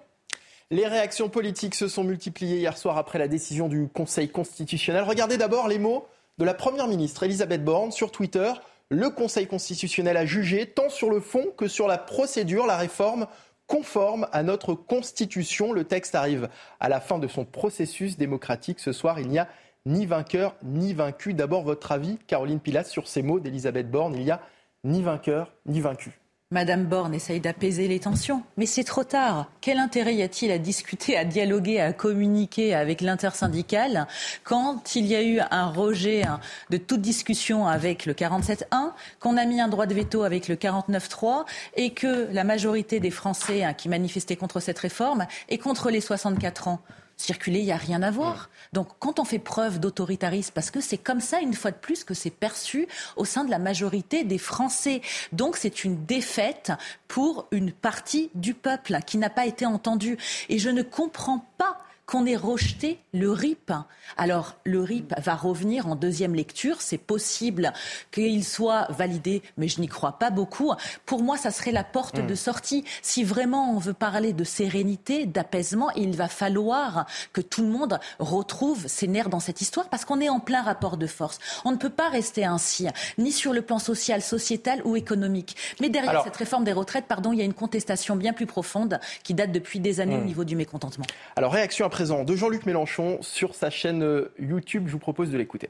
Les 0.71 0.87
réactions 0.87 1.29
politiques 1.29 1.75
se 1.75 1.87
sont 1.87 2.03
multipliées 2.03 2.57
hier 2.57 2.77
soir 2.77 2.97
après 2.97 3.19
la 3.19 3.27
décision 3.27 3.67
du 3.67 3.87
Conseil 3.87 4.29
constitutionnel. 4.29 5.03
Regardez 5.03 5.37
d'abord 5.37 5.67
les 5.67 5.79
mots 5.79 6.07
de 6.37 6.45
la 6.45 6.53
Première 6.53 6.87
ministre 6.87 7.23
Elisabeth 7.23 7.63
Borne 7.63 7.91
sur 7.91 8.11
Twitter. 8.11 8.51
Le 8.89 9.09
Conseil 9.09 9.47
constitutionnel 9.47 10.17
a 10.17 10.25
jugé, 10.25 10.67
tant 10.67 10.89
sur 10.89 11.09
le 11.09 11.19
fond 11.19 11.45
que 11.57 11.67
sur 11.67 11.87
la 11.87 11.97
procédure, 11.97 12.67
la 12.67 12.77
réforme 12.77 13.27
conforme 13.67 14.27
à 14.31 14.43
notre 14.43 14.73
Constitution. 14.73 15.73
Le 15.73 15.83
texte 15.83 16.15
arrive 16.15 16.49
à 16.79 16.89
la 16.89 16.99
fin 16.99 17.19
de 17.19 17.27
son 17.27 17.45
processus 17.45 18.17
démocratique. 18.17 18.79
Ce 18.79 18.91
soir, 18.91 19.19
il 19.19 19.27
n'y 19.27 19.39
a 19.39 19.47
ni 19.85 20.05
vainqueur 20.05 20.55
ni 20.63 20.93
vaincu. 20.93 21.33
D'abord, 21.33 21.63
votre 21.63 21.91
avis, 21.91 22.17
Caroline 22.27 22.59
Pilas, 22.59 22.85
sur 22.85 23.07
ces 23.07 23.21
mots 23.21 23.39
d'Elisabeth 23.39 23.89
Borne. 23.89 24.15
Il 24.15 24.23
n'y 24.23 24.31
a 24.31 24.41
ni 24.83 25.01
vainqueur 25.01 25.51
ni 25.65 25.81
vaincu. 25.81 26.19
Madame 26.51 26.85
Borne 26.85 27.13
essaye 27.13 27.39
d'apaiser 27.39 27.87
les 27.87 27.99
tensions, 27.99 28.41
mais 28.57 28.65
c'est 28.65 28.83
trop 28.83 29.03
tard. 29.03 29.51
Quel 29.61 29.77
intérêt 29.77 30.15
y 30.15 30.23
a-t-il 30.23 30.49
à 30.49 30.57
discuter, 30.57 31.15
à 31.15 31.23
dialoguer, 31.23 31.79
à 31.79 31.93
communiquer 31.93 32.73
avec 32.73 33.01
l'intersyndicale 33.01 34.07
quand 34.43 34.95
il 34.95 35.05
y 35.05 35.13
a 35.13 35.21
eu 35.21 35.41
un 35.51 35.67
rejet 35.67 36.23
hein, 36.23 36.39
de 36.71 36.77
toute 36.77 37.01
discussion 37.01 37.67
avec 37.67 38.07
le 38.07 38.13
47.1, 38.13 38.93
qu'on 39.19 39.37
a 39.37 39.45
mis 39.45 39.61
un 39.61 39.67
droit 39.67 39.85
de 39.85 39.93
veto 39.93 40.23
avec 40.23 40.47
le 40.47 40.55
49.3 40.55 41.45
et 41.75 41.91
que 41.91 42.27
la 42.33 42.43
majorité 42.43 42.99
des 42.99 43.11
Français 43.11 43.63
hein, 43.63 43.75
qui 43.75 43.87
manifestaient 43.87 44.35
contre 44.35 44.59
cette 44.59 44.79
réforme 44.79 45.27
est 45.49 45.59
contre 45.59 45.91
les 45.91 46.01
64 46.01 46.67
ans? 46.67 46.81
Circuler, 47.19 47.59
il 47.59 47.65
n'y 47.65 47.71
a 47.71 47.77
rien 47.77 48.01
à 48.01 48.11
voir. 48.11 48.49
Donc 48.73 48.87
quand 48.99 49.19
on 49.19 49.25
fait 49.25 49.39
preuve 49.39 49.79
d'autoritarisme, 49.79 50.51
parce 50.55 50.71
que 50.71 50.81
c'est 50.81 50.97
comme 50.97 51.21
ça, 51.21 51.41
une 51.41 51.53
fois 51.53 51.71
de 51.71 51.77
plus, 51.77 52.03
que 52.03 52.13
c'est 52.13 52.29
perçu 52.29 52.87
au 53.15 53.25
sein 53.25 53.43
de 53.43 53.51
la 53.51 53.59
majorité 53.59 54.23
des 54.23 54.37
Français. 54.37 55.01
Donc 55.31 55.57
c'est 55.57 55.83
une 55.83 56.05
défaite 56.05 56.71
pour 57.07 57.47
une 57.51 57.71
partie 57.71 58.31
du 58.35 58.53
peuple 58.53 58.97
qui 59.05 59.17
n'a 59.17 59.29
pas 59.29 59.45
été 59.45 59.65
entendue. 59.65 60.17
Et 60.47 60.59
je 60.59 60.69
ne 60.69 60.81
comprends 60.81 61.45
pas 61.57 61.77
qu'on 62.09 62.25
ait 62.25 62.35
rejeté 62.35 62.99
le 63.13 63.31
RIP. 63.31 63.71
Alors, 64.17 64.55
le 64.63 64.81
RIP 64.81 65.13
va 65.19 65.35
revenir 65.35 65.85
en 65.85 65.95
deuxième 65.95 66.33
lecture. 66.33 66.81
C'est 66.81 66.97
possible 66.97 67.71
qu'il 68.09 68.43
soit 68.43 68.87
validé, 68.89 69.43
mais 69.57 69.67
je 69.67 69.79
n'y 69.79 69.87
crois 69.87 70.13
pas 70.13 70.31
beaucoup. 70.31 70.73
Pour 71.05 71.21
moi, 71.21 71.37
ça 71.37 71.51
serait 71.51 71.71
la 71.71 71.83
porte 71.83 72.19
de 72.19 72.33
hmm. 72.33 72.35
sortie. 72.35 72.83
Si 73.03 73.23
vraiment 73.23 73.75
on 73.75 73.77
veut 73.77 73.93
parler 73.93 74.33
de 74.33 74.43
sérénité, 74.43 75.27
d'apaisement, 75.27 75.91
il 75.91 76.15
va 76.15 76.27
falloir 76.27 77.05
que 77.31 77.41
tout 77.41 77.61
le 77.61 77.69
monde 77.69 77.99
retrouve 78.17 78.87
ses 78.87 79.07
nerfs 79.07 79.29
dans 79.29 79.39
cette 79.39 79.61
histoire 79.61 79.87
parce 79.87 80.03
qu'on 80.03 80.19
est 80.19 80.29
en 80.29 80.39
plein 80.39 80.63
rapport 80.63 80.97
de 80.97 81.05
force. 81.05 81.37
On 81.63 81.71
ne 81.71 81.77
peut 81.77 81.91
pas 81.91 82.09
rester 82.09 82.43
ainsi, 82.43 82.87
ni 83.19 83.31
sur 83.31 83.53
le 83.53 83.61
plan 83.61 83.77
social, 83.77 84.23
sociétal 84.23 84.81
ou 84.83 84.95
économique. 84.95 85.55
Mais 85.79 85.89
derrière 85.89 86.23
cette 86.23 86.37
réforme 86.37 86.63
des 86.63 86.73
retraites, 86.73 87.05
pardon, 87.05 87.33
il 87.33 87.37
y 87.37 87.41
a 87.43 87.45
une 87.45 87.53
contestation 87.53 88.15
bien 88.15 88.33
plus 88.33 88.47
profonde 88.47 88.99
qui 89.21 89.35
date 89.35 89.51
depuis 89.51 89.79
des 89.79 89.99
années 89.99 90.17
au 90.17 90.21
hmm. 90.21 90.25
niveau 90.25 90.43
du 90.43 90.55
mécontentement. 90.55 91.05
Alors, 91.35 91.51
réaction 91.51 91.85
après 91.85 91.98
de 91.99 92.35
Jean-Luc 92.35 92.65
Mélenchon 92.65 93.21
sur 93.21 93.53
sa 93.55 93.69
chaîne 93.69 94.03
euh, 94.03 94.33
YouTube. 94.39 94.87
Je 94.87 94.93
vous 94.93 94.99
propose 94.99 95.31
de 95.31 95.37
l'écouter. 95.37 95.69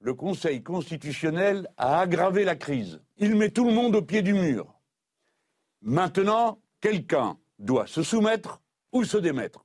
Le 0.00 0.12
Conseil 0.12 0.60
constitutionnel 0.60 1.68
a 1.76 2.00
aggravé 2.00 2.42
la 2.42 2.56
crise. 2.56 3.00
Il 3.16 3.36
met 3.36 3.50
tout 3.50 3.64
le 3.64 3.72
monde 3.72 3.94
au 3.94 4.02
pied 4.02 4.22
du 4.22 4.34
mur. 4.34 4.74
Maintenant, 5.82 6.58
quelqu'un 6.80 7.38
doit 7.60 7.86
se 7.86 8.02
soumettre 8.02 8.60
ou 8.90 9.04
se 9.04 9.16
démettre. 9.16 9.64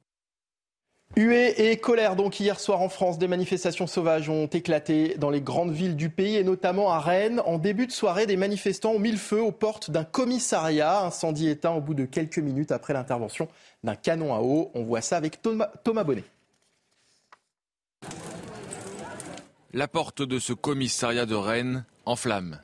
Huée 1.17 1.69
et 1.69 1.77
colère 1.77 2.15
donc 2.15 2.39
hier 2.39 2.57
soir 2.57 2.79
en 2.79 2.87
France, 2.87 3.17
des 3.17 3.27
manifestations 3.27 3.85
sauvages 3.85 4.29
ont 4.29 4.47
éclaté 4.47 5.15
dans 5.17 5.29
les 5.29 5.41
grandes 5.41 5.73
villes 5.73 5.97
du 5.97 6.09
pays 6.09 6.37
et 6.37 6.43
notamment 6.45 6.89
à 6.89 6.99
Rennes. 6.99 7.41
En 7.45 7.57
début 7.57 7.85
de 7.85 7.91
soirée, 7.91 8.25
des 8.25 8.37
manifestants 8.37 8.91
ont 8.91 8.99
mis 8.99 9.11
le 9.11 9.17
feu 9.17 9.41
aux 9.41 9.51
portes 9.51 9.91
d'un 9.91 10.05
commissariat, 10.05 11.01
incendie 11.03 11.49
éteint 11.49 11.71
au 11.71 11.81
bout 11.81 11.95
de 11.95 12.05
quelques 12.05 12.39
minutes 12.39 12.71
après 12.71 12.93
l'intervention 12.93 13.49
d'un 13.83 13.95
canon 13.95 14.33
à 14.33 14.39
eau. 14.39 14.71
On 14.73 14.83
voit 14.83 15.01
ça 15.01 15.17
avec 15.17 15.41
Thomas, 15.41 15.69
Bonnet. 15.83 16.23
La 19.73 19.89
porte 19.89 20.21
de 20.21 20.39
ce 20.39 20.53
commissariat 20.53 21.25
de 21.25 21.35
Rennes 21.35 21.83
en 22.05 22.15
flammes, 22.15 22.59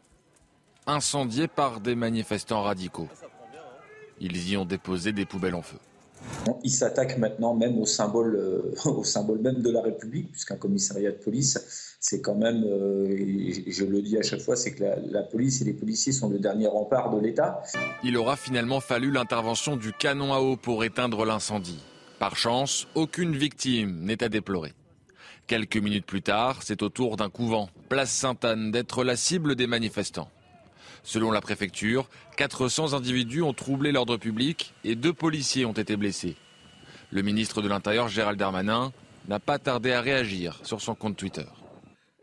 incendiée 0.85 1.49
par 1.49 1.81
des 1.81 1.95
manifestants 1.95 2.61
radicaux. 2.61 3.09
Ils 4.21 4.49
y 4.49 4.55
ont 4.55 4.65
déposé 4.65 5.11
des 5.11 5.25
poubelles 5.25 5.55
en 5.55 5.61
feu. 5.61 5.77
Il 6.63 6.71
s'attaque 6.71 7.17
maintenant 7.17 7.53
même 7.53 7.77
au 7.77 7.85
symbole, 7.85 8.35
euh, 8.35 8.73
au 8.89 9.03
symbole 9.03 9.39
même 9.39 9.61
de 9.61 9.69
la 9.69 9.81
République, 9.81 10.31
puisqu'un 10.31 10.55
commissariat 10.55 11.11
de 11.11 11.17
police, 11.17 11.95
c'est 11.99 12.21
quand 12.21 12.35
même, 12.35 12.63
euh, 12.63 13.53
je 13.67 13.85
le 13.85 14.01
dis 14.01 14.17
à 14.17 14.21
chaque 14.21 14.41
fois, 14.41 14.55
c'est 14.55 14.73
que 14.73 14.83
la, 14.83 15.23
police 15.23 15.61
et 15.61 15.65
les 15.65 15.73
policiers 15.73 16.13
sont 16.13 16.29
le 16.29 16.39
dernier 16.39 16.67
rempart 16.67 17.13
de 17.13 17.19
l'État. 17.19 17.61
Il 18.03 18.17
aura 18.17 18.35
finalement 18.35 18.79
fallu 18.79 19.11
l'intervention 19.11 19.75
du 19.75 19.93
canon 19.93 20.33
à 20.33 20.39
eau 20.39 20.55
pour 20.55 20.83
éteindre 20.83 21.25
l'incendie. 21.25 21.83
Par 22.19 22.35
chance, 22.35 22.87
aucune 22.95 23.35
victime 23.35 23.99
n'est 24.01 24.23
à 24.23 24.29
déplorer. 24.29 24.73
Quelques 25.47 25.77
minutes 25.77 26.05
plus 26.05 26.21
tard, 26.21 26.59
c'est 26.63 26.81
au 26.81 26.89
tour 26.89 27.15
d'un 27.15 27.29
couvent, 27.29 27.69
place 27.89 28.11
Sainte-Anne, 28.11 28.71
d'être 28.71 29.03
la 29.03 29.15
cible 29.15 29.55
des 29.55 29.67
manifestants. 29.67 30.29
Selon 31.07 31.31
la 31.31 31.39
préfecture, 31.39 32.09
400 32.35 32.93
individus 32.93 33.41
ont 33.41 33.53
troublé 33.53 33.93
l'ordre 33.93 34.17
public 34.17 34.73
et 34.83 34.95
deux 34.95 35.13
policiers 35.13 35.63
ont 35.63 35.71
été 35.71 35.95
blessés. 35.95 36.35
Le 37.11 37.21
ministre 37.21 37.61
de 37.61 37.69
l'Intérieur, 37.69 38.09
Gérald 38.09 38.37
Darmanin, 38.37 38.91
n'a 39.29 39.39
pas 39.39 39.57
tardé 39.57 39.93
à 39.93 40.01
réagir 40.01 40.59
sur 40.63 40.81
son 40.81 40.95
compte 40.95 41.15
Twitter. 41.15 41.45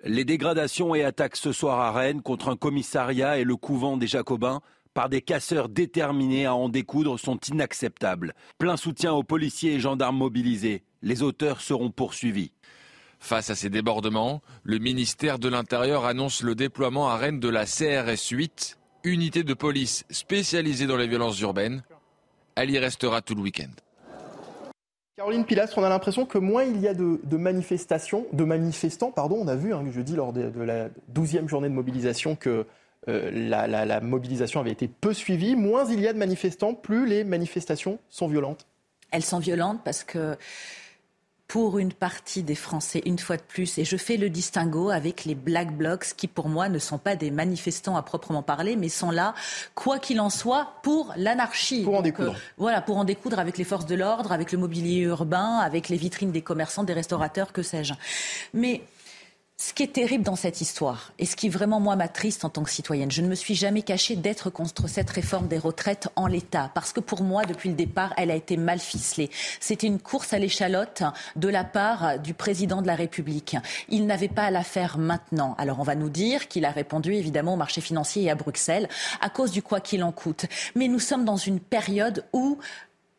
Les 0.04 0.26
dégradations 0.26 0.94
et 0.94 1.02
attaques 1.02 1.36
ce 1.36 1.50
soir 1.50 1.80
à 1.80 1.92
Rennes 1.92 2.20
contre 2.20 2.50
un 2.50 2.56
commissariat 2.56 3.38
et 3.38 3.44
le 3.44 3.56
couvent 3.56 3.96
des 3.96 4.06
Jacobins 4.06 4.60
par 4.92 5.08
des 5.08 5.22
casseurs 5.22 5.70
déterminés 5.70 6.44
à 6.44 6.54
en 6.54 6.68
découdre 6.68 7.18
sont 7.18 7.38
inacceptables. 7.48 8.34
Plein 8.58 8.76
soutien 8.76 9.14
aux 9.14 9.24
policiers 9.24 9.72
et 9.72 9.80
gendarmes 9.80 10.18
mobilisés. 10.18 10.82
Les 11.00 11.22
auteurs 11.22 11.62
seront 11.62 11.90
poursuivis. 11.90 12.52
Face 13.24 13.48
à 13.48 13.54
ces 13.54 13.70
débordements, 13.70 14.42
le 14.64 14.76
ministère 14.76 15.38
de 15.38 15.48
l'Intérieur 15.48 16.04
annonce 16.04 16.42
le 16.42 16.54
déploiement 16.54 17.08
à 17.08 17.16
Rennes 17.16 17.40
de 17.40 17.48
la 17.48 17.64
CRS 17.64 18.28
8, 18.30 18.76
unité 19.02 19.44
de 19.44 19.54
police 19.54 20.04
spécialisée 20.10 20.86
dans 20.86 20.98
les 20.98 21.06
violences 21.06 21.40
urbaines. 21.40 21.82
Elle 22.54 22.70
y 22.70 22.78
restera 22.78 23.22
tout 23.22 23.34
le 23.34 23.40
week-end. 23.40 23.70
Caroline 25.16 25.46
Pilastre, 25.46 25.78
on 25.78 25.84
a 25.84 25.88
l'impression 25.88 26.26
que 26.26 26.36
moins 26.36 26.64
il 26.64 26.78
y 26.82 26.86
a 26.86 26.92
de, 26.92 27.18
manifestations, 27.38 28.26
de 28.34 28.44
manifestants, 28.44 29.10
pardon, 29.10 29.38
on 29.40 29.48
a 29.48 29.56
vu 29.56 29.72
hein, 29.72 29.82
jeudi 29.90 30.14
lors 30.16 30.34
de, 30.34 30.60
la 30.60 30.90
12e 31.14 31.48
journée 31.48 31.70
de 31.70 31.74
mobilisation 31.74 32.36
que 32.36 32.66
euh, 33.08 33.30
la 33.30 34.00
mobilisation 34.02 34.60
avait 34.60 34.72
été 34.72 34.86
peu 34.86 35.14
suivie, 35.14 35.56
moins 35.56 35.86
il 35.90 36.00
y 36.00 36.08
a 36.08 36.12
de 36.12 36.18
manifestants, 36.18 36.74
plus 36.74 37.06
les 37.06 37.24
manifestations 37.24 37.98
sont 38.10 38.28
violentes. 38.28 38.66
Elles 39.12 39.24
sont 39.24 39.38
violentes 39.38 39.80
parce 39.82 40.04
que 40.04 40.36
pour 41.48 41.78
une 41.78 41.92
partie 41.92 42.42
des 42.42 42.54
Français, 42.54 43.02
une 43.04 43.18
fois 43.18 43.36
de 43.36 43.42
plus, 43.42 43.78
et 43.78 43.84
je 43.84 43.96
fais 43.96 44.16
le 44.16 44.30
distinguo 44.30 44.90
avec 44.90 45.24
les 45.24 45.34
Black 45.34 45.76
Blocs, 45.76 46.14
qui 46.16 46.26
pour 46.26 46.48
moi 46.48 46.68
ne 46.68 46.78
sont 46.78 46.98
pas 46.98 47.16
des 47.16 47.30
manifestants 47.30 47.96
à 47.96 48.02
proprement 48.02 48.42
parler, 48.42 48.76
mais 48.76 48.88
sont 48.88 49.10
là, 49.10 49.34
quoi 49.74 49.98
qu'il 49.98 50.20
en 50.20 50.30
soit, 50.30 50.74
pour 50.82 51.12
l'anarchie. 51.16 51.82
Pour 51.84 51.98
en 51.98 52.02
découdre. 52.02 52.32
Euh, 52.32 52.52
voilà, 52.56 52.80
pour 52.80 52.96
en 52.96 53.04
découdre 53.04 53.38
avec 53.38 53.58
les 53.58 53.64
forces 53.64 53.86
de 53.86 53.94
l'ordre, 53.94 54.32
avec 54.32 54.52
le 54.52 54.58
mobilier 54.58 55.00
urbain, 55.00 55.58
avec 55.58 55.88
les 55.88 55.96
vitrines 55.96 56.32
des 56.32 56.42
commerçants, 56.42 56.82
des 56.82 56.94
restaurateurs, 56.94 57.52
que 57.52 57.62
sais-je. 57.62 57.94
Mais 58.54 58.82
ce 59.56 59.72
qui 59.72 59.84
est 59.84 59.92
terrible 59.92 60.24
dans 60.24 60.34
cette 60.34 60.60
histoire, 60.60 61.12
et 61.20 61.26
ce 61.26 61.36
qui 61.36 61.48
vraiment 61.48 61.78
moi 61.78 61.94
m'attriste 61.94 62.44
en 62.44 62.48
tant 62.48 62.64
que 62.64 62.70
citoyenne, 62.70 63.12
je 63.12 63.22
ne 63.22 63.28
me 63.28 63.36
suis 63.36 63.54
jamais 63.54 63.82
cachée 63.82 64.16
d'être 64.16 64.50
contre 64.50 64.88
cette 64.88 65.08
réforme 65.10 65.46
des 65.46 65.58
retraites 65.58 66.08
en 66.16 66.26
l'état, 66.26 66.72
parce 66.74 66.92
que 66.92 66.98
pour 66.98 67.22
moi, 67.22 67.44
depuis 67.44 67.68
le 67.68 67.76
départ, 67.76 68.12
elle 68.16 68.32
a 68.32 68.34
été 68.34 68.56
mal 68.56 68.80
ficelée. 68.80 69.30
C'était 69.60 69.86
une 69.86 70.00
course 70.00 70.32
à 70.32 70.40
l'échalote 70.40 71.04
de 71.36 71.48
la 71.48 71.62
part 71.62 72.18
du 72.18 72.34
président 72.34 72.82
de 72.82 72.88
la 72.88 72.96
République. 72.96 73.56
Il 73.88 74.06
n'avait 74.06 74.28
pas 74.28 74.42
à 74.42 74.50
la 74.50 74.64
faire 74.64 74.98
maintenant. 74.98 75.54
Alors 75.56 75.78
on 75.78 75.84
va 75.84 75.94
nous 75.94 76.10
dire 76.10 76.48
qu'il 76.48 76.64
a 76.64 76.70
répondu 76.70 77.14
évidemment 77.14 77.54
au 77.54 77.56
marché 77.56 77.80
financier 77.80 78.24
et 78.24 78.30
à 78.30 78.34
Bruxelles 78.34 78.88
à 79.20 79.30
cause 79.30 79.52
du 79.52 79.62
quoi 79.62 79.78
qu'il 79.80 80.02
en 80.02 80.10
coûte. 80.10 80.46
Mais 80.74 80.88
nous 80.88 80.98
sommes 80.98 81.24
dans 81.24 81.36
une 81.36 81.60
période 81.60 82.24
où 82.32 82.58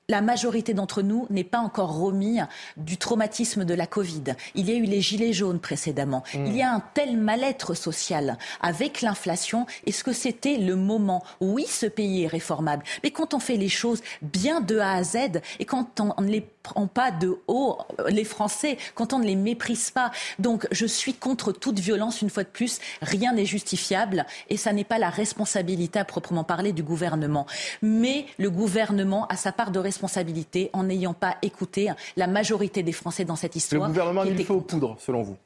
la 0.08 0.22
majorité 0.22 0.76
d'entre 0.76 1.02
nous 1.02 1.26
n'est 1.32 1.44
pas 1.44 1.60
encore 1.60 1.98
remis 1.98 2.40
du 2.78 2.98
traumatisme 2.98 3.66
de 3.66 3.74
la 3.74 3.88
Covid. 3.88 4.36
Il 4.54 4.70
y 4.70 4.74
a 4.74 4.76
eu 4.76 4.84
les 4.84 5.02
gilets 5.02 5.34
jaunes 5.34 5.60
précédemment. 5.60 6.24
Mm. 6.36 6.46
Il 6.46 6.56
y 6.56 6.62
a 6.62 6.72
un 6.72 6.84
tel 6.94 7.18
mal-être 7.18 7.74
social 7.74 8.38
avec 8.62 9.02
l'inflation. 9.02 9.66
Est-ce 9.88 10.04
que 10.04 10.14
c'était 10.14 10.58
le 10.58 10.76
moment? 10.76 11.24
Oui, 11.42 11.66
ce 11.68 11.88
pays 11.88 12.24
est 12.24 12.28
réformable. 12.28 12.84
Mais 13.04 13.10
quand 13.10 13.34
on 13.34 13.40
fait 13.40 13.58
les 13.58 13.70
choses 13.70 14.04
bien 14.22 14.62
de 14.62 14.78
A 14.78 14.94
à 14.94 15.04
Z 15.04 15.42
et 15.60 15.66
quand 15.66 16.00
on 16.00 16.22
ne 16.22 16.30
les 16.30 16.42
prend 16.42 16.88
pas 16.88 17.12
de 17.12 17.38
haut, 17.48 17.78
les 18.08 18.24
Français, 18.24 18.78
quand 18.94 19.14
on 19.14 19.20
ne 19.20 19.26
les 19.26 19.36
méprise 19.36 19.92
pas. 19.92 20.12
Donc 20.40 20.68
je 20.72 20.86
suis 20.86 21.14
contre 21.14 21.52
toute 21.52 21.80
violence, 21.80 22.22
une 22.22 22.30
fois 22.30 22.44
de 22.44 22.50
plus. 22.50 22.80
Rien 23.02 23.34
n'est 23.34 23.46
justifiable 23.46 24.26
et 24.50 24.58
ça 24.58 24.72
n'est 24.74 24.84
pas 24.84 25.00
la 25.00 25.10
responsabilité 25.10 26.00
à 26.00 26.06
proprement 26.06 26.44
parler 26.44 26.74
du 26.74 26.84
gouvernement. 26.84 27.48
Mais 27.82 28.26
le 28.38 28.52
gouvernement 28.52 29.28
a 29.28 29.36
sa 29.36 29.52
part 29.52 29.72
de 29.72 29.80
responsabilité 29.80 29.95
en 30.74 30.84
n'ayant 30.84 31.14
pas 31.14 31.38
écouté 31.42 31.92
la 32.16 32.28
majorité 32.28 32.84
des 32.84 32.92
Français 32.92 33.26
dans 33.26 33.36
cette 33.36 33.54
Le 33.54 33.58
histoire. 33.58 33.88
gouvernement 33.88 34.22
a 34.22 34.26
mis 34.26 34.32
le 34.32 34.44
feu 34.44 34.54
aux 34.54 34.62
poudres, 34.62 34.96
selon 35.00 35.24
vous? 35.24 35.38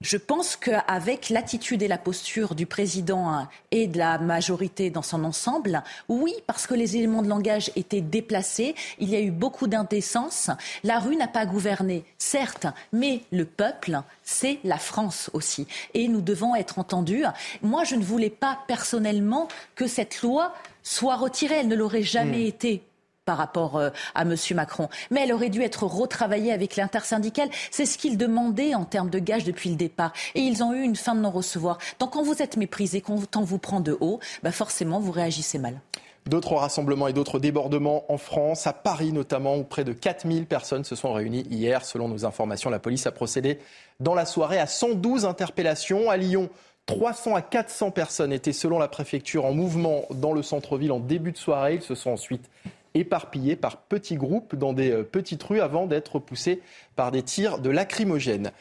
Je 0.00 0.16
pense 0.16 0.54
qu'avec 0.54 1.28
l'attitude 1.28 1.82
et 1.82 1.88
la 1.88 1.98
posture 1.98 2.54
du 2.54 2.66
président 2.66 3.48
et 3.72 3.88
de 3.88 3.98
la 3.98 4.18
majorité 4.18 4.90
dans 4.90 5.02
son 5.02 5.24
ensemble, 5.24 5.82
oui, 6.08 6.32
parce 6.46 6.68
que 6.68 6.74
les 6.74 6.96
éléments 6.96 7.20
de 7.20 7.28
langage 7.28 7.72
étaient 7.74 8.00
déplacés, 8.00 8.76
il 9.00 9.10
y 9.10 9.16
a 9.16 9.20
eu 9.20 9.32
beaucoup 9.32 9.66
d'indécence. 9.66 10.50
La 10.84 11.00
rue 11.00 11.16
n'a 11.16 11.26
pas 11.26 11.46
gouverné, 11.46 12.04
certes, 12.16 12.68
mais 12.92 13.22
le 13.32 13.44
peuple, 13.44 14.00
c'est 14.22 14.60
la 14.62 14.78
France 14.78 15.30
aussi. 15.32 15.66
Et 15.94 16.06
nous 16.06 16.20
devons 16.20 16.54
être 16.54 16.78
entendus. 16.78 17.24
Moi, 17.62 17.82
je 17.82 17.96
ne 17.96 18.04
voulais 18.04 18.30
pas 18.30 18.60
personnellement 18.68 19.48
que 19.74 19.88
cette 19.88 20.22
loi 20.22 20.54
soit 20.84 21.16
retirée. 21.16 21.56
Elle 21.56 21.68
ne 21.68 21.74
l'aurait 21.74 22.04
jamais 22.04 22.46
été 22.46 22.84
par 23.28 23.36
rapport 23.36 23.76
euh, 23.76 23.90
à 24.14 24.22
M. 24.22 24.34
Macron. 24.54 24.88
Mais 25.10 25.20
elle 25.22 25.34
aurait 25.34 25.50
dû 25.50 25.60
être 25.60 25.84
retravaillée 25.84 26.50
avec 26.50 26.76
l'intersyndicale. 26.76 27.50
C'est 27.70 27.84
ce 27.84 27.98
qu'ils 27.98 28.16
demandaient 28.16 28.74
en 28.74 28.86
termes 28.86 29.10
de 29.10 29.18
gages 29.18 29.44
depuis 29.44 29.68
le 29.68 29.76
départ. 29.76 30.14
Et 30.34 30.40
ils 30.40 30.62
ont 30.62 30.72
eu 30.72 30.80
une 30.80 30.96
fin 30.96 31.14
de 31.14 31.20
non-recevoir. 31.20 31.76
Donc 32.00 32.14
quand 32.14 32.22
vous 32.22 32.40
êtes 32.40 32.56
méprisé, 32.56 33.02
quand 33.02 33.36
on 33.36 33.42
vous 33.42 33.58
prend 33.58 33.80
de 33.80 33.98
haut, 34.00 34.18
bah 34.42 34.50
forcément, 34.50 34.98
vous 34.98 35.12
réagissez 35.12 35.58
mal. 35.58 35.78
D'autres 36.24 36.54
rassemblements 36.54 37.06
et 37.06 37.12
d'autres 37.12 37.38
débordements 37.38 38.10
en 38.10 38.16
France, 38.16 38.66
à 38.66 38.72
Paris 38.72 39.12
notamment, 39.12 39.58
où 39.58 39.62
près 39.64 39.84
de 39.84 39.92
4000 39.92 40.46
personnes 40.46 40.84
se 40.84 40.96
sont 40.96 41.12
réunies 41.12 41.46
hier. 41.50 41.84
Selon 41.84 42.08
nos 42.08 42.24
informations, 42.24 42.70
la 42.70 42.78
police 42.78 43.06
a 43.06 43.12
procédé 43.12 43.58
dans 44.00 44.14
la 44.14 44.24
soirée 44.24 44.58
à 44.58 44.66
112 44.66 45.26
interpellations. 45.26 46.08
À 46.08 46.16
Lyon, 46.16 46.48
300 46.86 47.34
à 47.34 47.42
400 47.42 47.90
personnes 47.90 48.32
étaient, 48.32 48.54
selon 48.54 48.78
la 48.78 48.88
préfecture, 48.88 49.44
en 49.44 49.52
mouvement 49.52 50.06
dans 50.12 50.32
le 50.32 50.42
centre-ville 50.42 50.92
en 50.92 51.00
début 51.00 51.32
de 51.32 51.36
soirée. 51.36 51.74
Ils 51.74 51.82
se 51.82 51.94
sont 51.94 52.12
ensuite 52.12 52.48
éparpillés 52.94 53.56
par 53.56 53.78
petits 53.78 54.16
groupes 54.16 54.54
dans 54.54 54.72
des 54.72 54.90
euh, 54.90 55.02
petites 55.02 55.42
rues 55.42 55.60
avant 55.60 55.86
d'être 55.86 56.18
poussés 56.18 56.60
par 56.96 57.10
des 57.10 57.22
tirs 57.22 57.58
de 57.58 57.70
lacrymogènes. 57.70 58.52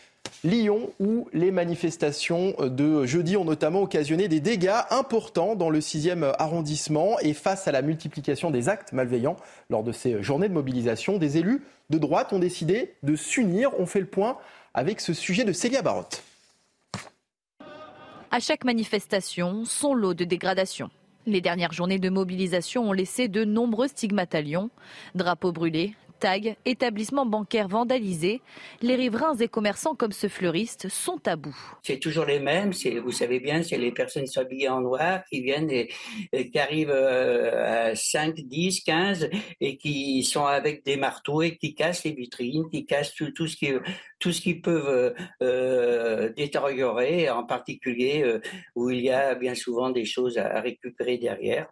Lyon, 0.43 0.91
où 0.99 1.27
les 1.33 1.51
manifestations 1.51 2.53
de 2.59 3.05
jeudi 3.05 3.37
ont 3.37 3.45
notamment 3.45 3.81
occasionné 3.81 4.27
des 4.27 4.39
dégâts 4.39 4.81
importants 4.89 5.55
dans 5.55 5.69
le 5.69 5.79
6e 5.79 6.33
arrondissement 6.37 7.17
et 7.19 7.33
face 7.33 7.67
à 7.67 7.71
la 7.71 7.81
multiplication 7.81 8.51
des 8.51 8.69
actes 8.69 8.93
malveillants 8.93 9.37
lors 9.69 9.83
de 9.83 9.91
ces 9.91 10.21
journées 10.21 10.49
de 10.49 10.53
mobilisation, 10.53 11.17
des 11.17 11.37
élus 11.37 11.63
de 11.89 11.97
droite 11.97 12.33
ont 12.33 12.39
décidé 12.39 12.93
de 13.03 13.15
s'unir. 13.15 13.71
On 13.79 13.85
fait 13.85 14.01
le 14.01 14.05
point 14.05 14.37
avec 14.73 15.01
ce 15.01 15.13
sujet 15.13 15.43
de 15.43 15.53
Célia 15.53 15.81
Barotte. 15.81 16.23
À 18.29 18.39
chaque 18.39 18.65
manifestation, 18.65 19.63
son 19.65 19.93
lot 19.93 20.13
de 20.13 20.25
dégradation. 20.25 20.89
Les 21.27 21.41
dernières 21.41 21.73
journées 21.73 21.99
de 21.99 22.09
mobilisation 22.09 22.89
ont 22.89 22.93
laissé 22.93 23.27
de 23.27 23.43
nombreux 23.43 23.89
stigmates 23.89 24.33
à 24.33 24.39
Lyon. 24.39 24.69
Drapeaux 25.13 25.51
brûlés, 25.51 25.93
tags, 26.19 26.55
établissements 26.65 27.25
bancaires 27.25 27.67
vandalisés. 27.67 28.41
Les 28.81 28.95
riverains 28.95 29.35
et 29.35 29.47
commerçants 29.47 29.95
comme 29.95 30.11
ce 30.11 30.27
fleuriste 30.27 30.89
sont 30.89 31.19
à 31.27 31.35
bout. 31.35 31.57
C'est 31.83 31.99
toujours 31.99 32.25
les 32.25 32.39
mêmes, 32.39 32.71
vous 33.03 33.11
savez 33.11 33.39
bien, 33.39 33.63
c'est 33.63 33.77
les 33.77 33.91
personnes 33.91 34.23
qui 34.23 34.31
sont 34.31 34.41
habillées 34.41 34.69
en 34.69 34.81
noir, 34.81 35.23
qui 35.29 35.41
viennent 35.41 35.69
et, 35.69 35.89
qui 36.31 36.59
arrivent 36.59 36.91
euh, 36.91 37.91
à 37.91 37.95
5, 37.95 38.35
10, 38.35 38.81
15 38.81 39.29
et 39.61 39.77
qui 39.77 40.23
sont 40.23 40.45
avec 40.45 40.83
des 40.85 40.97
marteaux 40.97 41.41
et 41.41 41.57
qui 41.57 41.75
cassent 41.75 42.03
les 42.03 42.13
vitrines, 42.13 42.69
qui 42.69 42.85
cassent 42.85 43.13
tout, 43.13 43.47
ce 43.47 43.55
qui 43.55 43.71
tout 44.19 44.31
ce 44.31 44.41
qu'ils 44.41 44.61
peuvent 44.61 45.13
euh, 45.41 46.33
détériorer, 46.33 47.29
en 47.29 47.43
particulier 47.43 48.23
euh, 48.23 48.39
où 48.75 48.89
il 48.89 49.01
y 49.01 49.09
a 49.09 49.35
bien 49.35 49.55
souvent 49.55 49.89
des 49.89 50.05
choses 50.05 50.37
à 50.37 50.59
récupérer 50.61 51.17
derrière. 51.17 51.67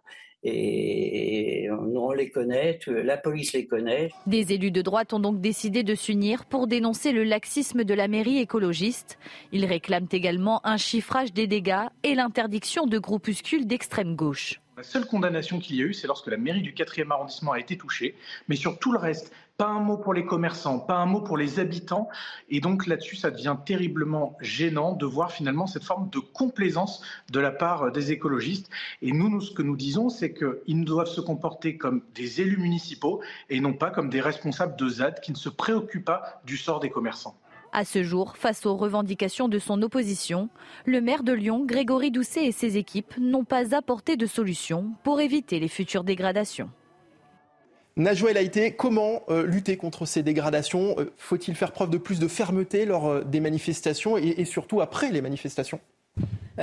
Et 0.48 1.68
on, 1.72 2.12
les 2.12 2.30
connaît, 2.30 2.78
la 2.86 3.16
police 3.16 3.52
les 3.52 3.66
connaît. 3.66 4.12
Des 4.28 4.52
élus 4.52 4.70
de 4.70 4.80
droite 4.80 5.12
ont 5.12 5.18
donc 5.18 5.40
décidé 5.40 5.82
de 5.82 5.96
s'unir 5.96 6.44
pour 6.44 6.68
dénoncer 6.68 7.10
le 7.10 7.24
laxisme 7.24 7.82
de 7.82 7.94
la 7.94 8.06
mairie 8.06 8.38
écologiste. 8.38 9.18
Ils 9.50 9.64
réclament 9.64 10.06
également 10.12 10.64
un 10.64 10.76
chiffrage 10.76 11.32
des 11.32 11.48
dégâts 11.48 11.86
et 12.04 12.14
l'interdiction 12.14 12.86
de 12.86 12.98
groupuscules 12.98 13.66
d'extrême 13.66 14.14
gauche. 14.14 14.60
La 14.76 14.84
seule 14.84 15.06
condamnation 15.06 15.58
qu'il 15.58 15.76
y 15.76 15.82
a 15.82 15.86
eu, 15.86 15.94
c'est 15.94 16.06
lorsque 16.06 16.28
la 16.28 16.36
mairie 16.36 16.62
du 16.62 16.74
4e 16.74 17.10
arrondissement 17.10 17.52
a 17.52 17.58
été 17.58 17.76
touchée. 17.76 18.14
Mais 18.46 18.56
sur 18.56 18.78
tout 18.78 18.92
le 18.92 18.98
reste, 18.98 19.32
pas 19.56 19.68
un 19.68 19.80
mot 19.80 19.96
pour 19.96 20.12
les 20.12 20.24
commerçants, 20.24 20.78
pas 20.78 20.96
un 20.96 21.06
mot 21.06 21.20
pour 21.20 21.38
les 21.38 21.58
habitants. 21.58 22.08
Et 22.48 22.60
donc 22.60 22.86
là-dessus, 22.86 23.16
ça 23.16 23.30
devient 23.30 23.56
terriblement 23.64 24.36
gênant 24.40 24.92
de 24.92 25.06
voir 25.06 25.32
finalement 25.32 25.66
cette 25.66 25.84
forme 25.84 26.10
de 26.10 26.18
complaisance 26.18 27.02
de 27.32 27.40
la 27.40 27.50
part 27.50 27.90
des 27.92 28.12
écologistes. 28.12 28.68
Et 29.02 29.12
nous, 29.12 29.28
nous 29.28 29.40
ce 29.40 29.52
que 29.52 29.62
nous 29.62 29.76
disons, 29.76 30.08
c'est 30.08 30.34
qu'ils 30.34 30.84
doivent 30.84 31.08
se 31.08 31.20
comporter 31.20 31.76
comme 31.76 32.02
des 32.14 32.40
élus 32.40 32.58
municipaux 32.58 33.22
et 33.48 33.60
non 33.60 33.72
pas 33.72 33.90
comme 33.90 34.10
des 34.10 34.20
responsables 34.20 34.76
de 34.76 34.88
ZAD 34.88 35.20
qui 35.20 35.32
ne 35.32 35.36
se 35.36 35.48
préoccupent 35.48 36.04
pas 36.04 36.40
du 36.44 36.56
sort 36.56 36.80
des 36.80 36.90
commerçants. 36.90 37.36
À 37.72 37.84
ce 37.84 38.02
jour, 38.02 38.36
face 38.36 38.64
aux 38.64 38.76
revendications 38.76 39.48
de 39.48 39.58
son 39.58 39.82
opposition, 39.82 40.48
le 40.86 41.00
maire 41.00 41.22
de 41.22 41.32
Lyon, 41.32 41.64
Grégory 41.66 42.10
Doucet 42.10 42.46
et 42.46 42.52
ses 42.52 42.76
équipes 42.76 43.14
n'ont 43.18 43.44
pas 43.44 43.74
apporté 43.74 44.16
de 44.16 44.26
solution 44.26 44.92
pour 45.02 45.20
éviter 45.20 45.60
les 45.60 45.68
futures 45.68 46.04
dégradations. 46.04 46.70
Najwa 47.98 48.30
El 48.30 48.36
Haïté, 48.36 48.72
comment 48.72 49.22
euh, 49.30 49.46
lutter 49.46 49.78
contre 49.78 50.04
ces 50.04 50.22
dégradations? 50.22 50.96
Euh, 50.98 51.10
Faut-il 51.16 51.54
faire 51.54 51.72
preuve 51.72 51.88
de 51.88 51.96
plus 51.96 52.18
de 52.18 52.28
fermeté 52.28 52.84
lors 52.84 53.06
euh, 53.06 53.24
des 53.24 53.40
manifestations 53.40 54.18
et, 54.18 54.44
surtout 54.44 54.82
après 54.82 55.10
les 55.10 55.22
manifestations? 55.22 55.80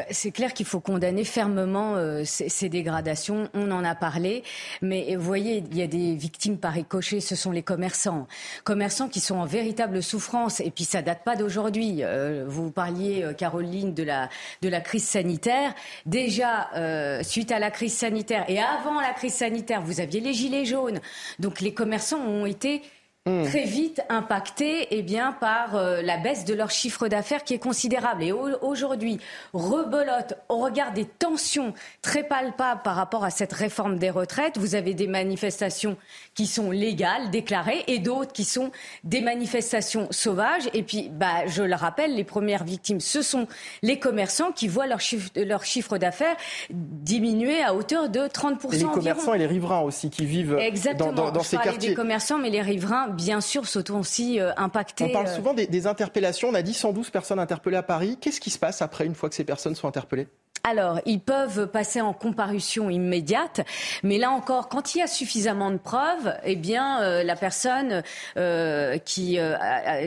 C'est 0.09 0.31
clair 0.31 0.53
qu'il 0.53 0.65
faut 0.65 0.79
condamner 0.79 1.23
fermement 1.23 1.95
euh, 1.95 2.23
ces, 2.25 2.69
dégradations. 2.69 3.49
On 3.53 3.69
en 3.69 3.83
a 3.83 3.93
parlé, 3.93 4.43
mais 4.81 5.15
vous 5.15 5.23
voyez, 5.23 5.63
il 5.69 5.77
y 5.77 5.83
a 5.83 5.87
des 5.87 6.15
victimes 6.15 6.57
par 6.57 6.73
ricochet. 6.73 7.19
Ce 7.19 7.35
sont 7.35 7.51
les 7.51 7.61
commerçants, 7.61 8.27
commerçants 8.63 9.07
qui 9.07 9.19
sont 9.19 9.35
en 9.35 9.45
véritable 9.45 10.01
souffrance. 10.01 10.61
Et 10.61 10.71
puis 10.71 10.83
ça 10.83 11.03
date 11.03 11.23
pas 11.23 11.35
d'aujourd'hui. 11.35 11.97
Euh, 12.01 12.45
vous 12.47 12.71
parliez, 12.71 13.23
euh, 13.23 13.33
Caroline, 13.33 13.93
de 13.93 14.03
la 14.03 14.29
de 14.63 14.69
la 14.69 14.81
crise 14.81 15.05
sanitaire. 15.05 15.75
Déjà, 16.07 16.71
euh, 16.75 17.21
suite 17.21 17.51
à 17.51 17.59
la 17.59 17.69
crise 17.69 17.93
sanitaire 17.93 18.45
et 18.47 18.59
avant 18.59 18.99
la 18.99 19.13
crise 19.13 19.35
sanitaire, 19.35 19.83
vous 19.83 19.99
aviez 19.99 20.21
les 20.21 20.33
gilets 20.33 20.65
jaunes. 20.65 21.01
Donc 21.37 21.61
les 21.61 21.73
commerçants 21.73 22.19
ont 22.19 22.47
été 22.47 22.81
très 23.25 23.63
vite 23.63 24.01
impactés 24.09 24.87
eh 24.91 25.01
bien, 25.01 25.31
par 25.31 25.77
euh, 25.77 26.01
la 26.01 26.17
baisse 26.17 26.43
de 26.43 26.53
leur 26.53 26.71
chiffre 26.71 27.07
d'affaires 27.07 27.45
qui 27.45 27.53
est 27.53 27.59
considérable. 27.59 28.21
Et 28.21 28.33
au- 28.33 28.57
aujourd'hui, 28.61 29.17
rebelote, 29.53 30.33
au 30.49 30.57
regard 30.57 30.91
des 30.91 31.05
tensions 31.05 31.73
très 32.01 32.23
palpables 32.23 32.81
par 32.83 32.95
rapport 32.97 33.23
à 33.23 33.29
cette 33.29 33.53
réforme 33.53 33.97
des 33.97 34.09
retraites, 34.09 34.57
vous 34.57 34.75
avez 34.75 34.93
des 34.93 35.07
manifestations 35.07 35.95
qui 36.35 36.45
sont 36.47 36.69
légales, 36.69 37.29
déclarées, 37.31 37.83
et 37.87 37.99
d'autres 37.99 38.33
qui 38.33 38.43
sont 38.43 38.71
des 39.05 39.21
manifestations 39.21 40.07
sauvages. 40.11 40.69
Et 40.73 40.83
puis, 40.83 41.09
bah, 41.09 41.45
je 41.47 41.63
le 41.63 41.75
rappelle, 41.75 42.15
les 42.15 42.25
premières 42.25 42.65
victimes, 42.65 42.99
ce 42.99 43.21
sont 43.21 43.47
les 43.83 43.99
commerçants 43.99 44.51
qui 44.51 44.67
voient 44.67 44.87
leur 44.87 44.99
chiffre, 44.99 45.29
leur 45.37 45.63
chiffre 45.63 45.97
d'affaires 45.97 46.35
diminuer 46.69 47.63
à 47.63 47.73
hauteur 47.73 48.09
de 48.09 48.27
30% 48.27 48.67
Et 48.73 48.75
les 48.75 48.83
environ. 48.83 48.91
commerçants 48.93 49.33
et 49.33 49.37
les 49.39 49.45
riverains 49.47 49.79
aussi 49.81 50.09
qui 50.09 50.25
vivent 50.25 50.57
Exactement. 50.59 51.13
dans, 51.13 51.25
dans- 51.27 51.31
dans 51.31 51.39
Je 51.41 51.47
ces 51.47 51.57
quartiers. 51.57 51.89
des 51.89 51.95
commerçants, 51.95 52.37
mais 52.37 52.49
les 52.49 52.61
riverains, 52.61 53.12
bien 53.13 53.41
sûr, 53.41 53.67
sont 53.67 53.91
aussi 53.91 54.39
euh, 54.39 54.51
impactés. 54.57 55.05
On 55.05 55.09
parle 55.09 55.27
euh, 55.27 55.35
souvent 55.35 55.53
des, 55.53 55.67
des 55.67 55.87
interpellations. 55.87 56.49
On 56.49 56.53
a 56.53 56.61
dit 56.61 56.73
112 56.73 57.09
personnes 57.09 57.39
interpellées 57.39 57.77
à 57.77 57.83
Paris. 57.83 58.17
Qu'est-ce 58.19 58.41
qui 58.41 58.49
se 58.49 58.59
passe 58.59 58.81
après, 58.81 59.05
une 59.05 59.15
fois 59.15 59.29
que 59.29 59.35
ces 59.35 59.43
personnes 59.43 59.75
sont 59.75 59.87
interpellées? 59.87 60.27
Alors, 60.65 61.01
ils 61.05 61.19
peuvent 61.19 61.67
passer 61.67 61.99
en 61.99 62.13
comparution 62.13 62.89
immédiate, 62.89 63.59
mais 64.01 64.17
là 64.17 64.31
encore, 64.31 64.69
quand 64.69 64.95
il 64.95 64.99
y 64.99 65.01
a 65.01 65.07
suffisamment 65.07 65.71
de 65.71 65.77
preuves, 65.77 66.33
eh 66.45 66.55
bien, 66.55 67.01
euh, 67.01 67.21
la 67.21 67.35
personne 67.35 68.01
euh, 68.37 68.97
qui, 68.97 69.39
euh, 69.39 69.57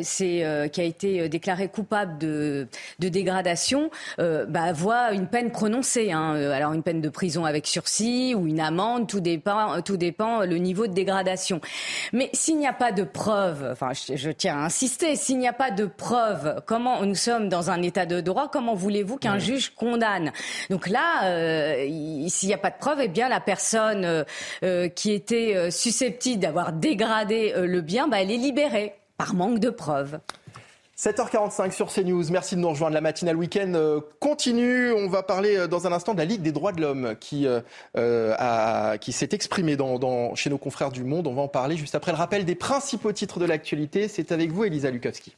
qui 0.08 0.80
a 0.80 0.84
été 0.84 1.28
déclarée 1.28 1.68
coupable 1.68 2.16
de, 2.16 2.68
de 3.00 3.08
dégradation 3.10 3.90
bah, 4.16 4.72
voit 4.72 5.12
une 5.12 5.26
peine 5.26 5.50
prononcée. 5.50 6.10
Hein. 6.10 6.34
Alors, 6.50 6.72
une 6.72 6.82
peine 6.82 7.02
de 7.02 7.10
prison 7.10 7.44
avec 7.44 7.66
sursis 7.66 8.34
ou 8.34 8.46
une 8.46 8.60
amende, 8.60 9.08
tout 9.08 9.20
dépend, 9.20 9.82
tout 9.82 9.98
dépend 9.98 10.40
le 10.40 10.56
niveau 10.56 10.86
de 10.86 10.94
dégradation. 10.94 11.60
Mais 12.14 12.30
s'il 12.32 12.56
n'y 12.56 12.66
a 12.66 12.72
pas 12.72 12.92
de 12.92 13.02
preuves, 13.02 13.68
enfin, 13.72 13.90
je, 13.92 14.16
je 14.16 14.30
tiens 14.30 14.56
à 14.56 14.64
insister, 14.64 15.16
s'il 15.16 15.38
n'y 15.38 15.48
a 15.48 15.52
pas 15.52 15.70
de 15.70 15.84
preuves, 15.84 16.62
comment 16.64 17.04
nous 17.04 17.14
sommes 17.14 17.50
dans 17.50 17.70
un 17.70 17.82
état 17.82 18.06
de 18.06 18.22
droit, 18.22 18.48
comment 18.50 18.74
voulez-vous 18.74 19.18
qu'un 19.18 19.38
juge 19.38 19.74
condamne? 19.74 20.32
Donc 20.70 20.88
là, 20.88 21.24
euh, 21.24 21.86
s'il 22.28 22.48
n'y 22.48 22.54
a 22.54 22.58
pas 22.58 22.70
de 22.70 22.78
preuve, 22.78 23.00
eh 23.02 23.08
bien 23.08 23.28
la 23.28 23.40
personne 23.40 24.04
euh, 24.04 24.24
euh, 24.62 24.88
qui 24.88 25.12
était 25.12 25.70
susceptible 25.70 26.40
d'avoir 26.40 26.72
dégradé 26.72 27.52
le 27.56 27.80
bien, 27.80 28.08
bah, 28.08 28.20
elle 28.20 28.30
est 28.30 28.36
libérée 28.36 28.94
par 29.16 29.34
manque 29.34 29.58
de 29.58 29.70
preuves. 29.70 30.18
7h45 30.98 31.72
sur 31.72 31.92
CNews. 31.92 32.24
Merci 32.30 32.56
de 32.56 32.60
nous 32.60 32.70
rejoindre. 32.70 32.94
La 32.94 33.02
matinale 33.02 33.36
week-end 33.36 34.00
continue. 34.18 34.92
On 34.92 35.08
va 35.08 35.22
parler 35.22 35.68
dans 35.68 35.86
un 35.86 35.92
instant 35.92 36.14
de 36.14 36.18
la 36.18 36.24
Ligue 36.24 36.40
des 36.40 36.52
droits 36.52 36.72
de 36.72 36.80
l'homme 36.80 37.14
qui, 37.20 37.46
s'est 39.12 39.28
exprimée 39.32 39.76
chez 40.34 40.50
nos 40.50 40.58
confrères 40.58 40.90
du 40.90 41.04
Monde. 41.04 41.26
On 41.26 41.34
va 41.34 41.42
en 41.42 41.48
parler 41.48 41.76
juste 41.76 41.94
après 41.94 42.12
le 42.12 42.18
rappel 42.18 42.46
des 42.46 42.54
principaux 42.54 43.12
titres 43.12 43.38
de 43.38 43.44
l'actualité. 43.44 44.08
C'est 44.08 44.32
avec 44.32 44.50
vous, 44.50 44.64
Elisa 44.64 44.90
Lukowski. 44.90 45.36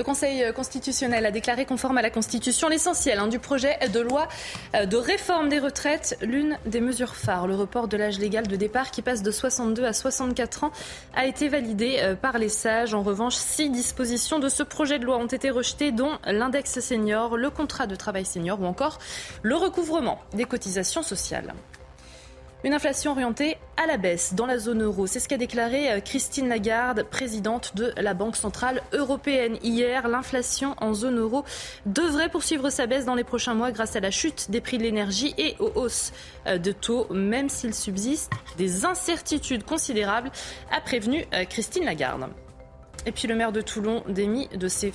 Le 0.00 0.04
Conseil 0.04 0.50
constitutionnel 0.54 1.26
a 1.26 1.30
déclaré 1.30 1.66
conforme 1.66 1.98
à 1.98 2.02
la 2.02 2.08
Constitution 2.08 2.70
l'essentiel 2.70 3.18
hein, 3.18 3.26
du 3.26 3.38
projet 3.38 3.76
de 3.92 4.00
loi 4.00 4.28
euh, 4.74 4.86
de 4.86 4.96
réforme 4.96 5.50
des 5.50 5.58
retraites, 5.58 6.16
l'une 6.22 6.56
des 6.64 6.80
mesures 6.80 7.14
phares. 7.14 7.46
Le 7.46 7.54
report 7.54 7.86
de 7.86 7.98
l'âge 7.98 8.18
légal 8.18 8.48
de 8.48 8.56
départ 8.56 8.92
qui 8.92 9.02
passe 9.02 9.22
de 9.22 9.30
62 9.30 9.84
à 9.84 9.92
64 9.92 10.64
ans 10.64 10.72
a 11.14 11.26
été 11.26 11.50
validé 11.50 11.98
euh, 11.98 12.14
par 12.14 12.38
les 12.38 12.48
sages. 12.48 12.94
En 12.94 13.02
revanche, 13.02 13.34
six 13.34 13.68
dispositions 13.68 14.38
de 14.38 14.48
ce 14.48 14.62
projet 14.62 14.98
de 14.98 15.04
loi 15.04 15.18
ont 15.18 15.26
été 15.26 15.50
rejetées, 15.50 15.92
dont 15.92 16.12
l'index 16.24 16.80
senior, 16.80 17.36
le 17.36 17.50
contrat 17.50 17.86
de 17.86 17.94
travail 17.94 18.24
senior 18.24 18.58
ou 18.58 18.64
encore 18.64 19.00
le 19.42 19.56
recouvrement 19.56 20.18
des 20.32 20.46
cotisations 20.46 21.02
sociales. 21.02 21.52
Une 22.62 22.74
inflation 22.74 23.12
orientée 23.12 23.56
à 23.78 23.86
la 23.86 23.96
baisse 23.96 24.34
dans 24.34 24.44
la 24.44 24.58
zone 24.58 24.82
euro. 24.82 25.06
C'est 25.06 25.18
ce 25.18 25.28
qu'a 25.28 25.38
déclaré 25.38 25.90
euh, 25.90 26.00
Christine 26.00 26.46
Lagarde, 26.46 27.04
présidente 27.04 27.74
de 27.74 27.94
la 27.96 28.12
Banque 28.12 28.36
Centrale 28.36 28.82
Européenne. 28.92 29.56
Hier, 29.62 30.06
l'inflation 30.08 30.74
en 30.78 30.92
zone 30.92 31.18
euro 31.18 31.42
devrait 31.86 32.28
poursuivre 32.28 32.68
sa 32.68 32.86
baisse 32.86 33.06
dans 33.06 33.14
les 33.14 33.24
prochains 33.24 33.54
mois 33.54 33.72
grâce 33.72 33.96
à 33.96 34.00
la 34.00 34.10
chute 34.10 34.50
des 34.50 34.60
prix 34.60 34.76
de 34.76 34.82
l'énergie 34.82 35.34
et 35.38 35.56
aux 35.58 35.72
hausses 35.74 36.12
euh, 36.46 36.58
de 36.58 36.72
taux, 36.72 37.06
même 37.10 37.48
s'il 37.48 37.72
subsiste 37.72 38.30
des 38.58 38.84
incertitudes 38.84 39.64
considérables, 39.64 40.30
a 40.70 40.82
prévenu 40.82 41.24
euh, 41.32 41.44
Christine 41.46 41.86
Lagarde. 41.86 42.28
Et 43.06 43.12
puis 43.12 43.26
le 43.28 43.34
maire 43.34 43.52
de 43.52 43.60
Toulon 43.60 44.02
démis 44.08 44.48
de 44.48 44.68
ses 44.68 44.92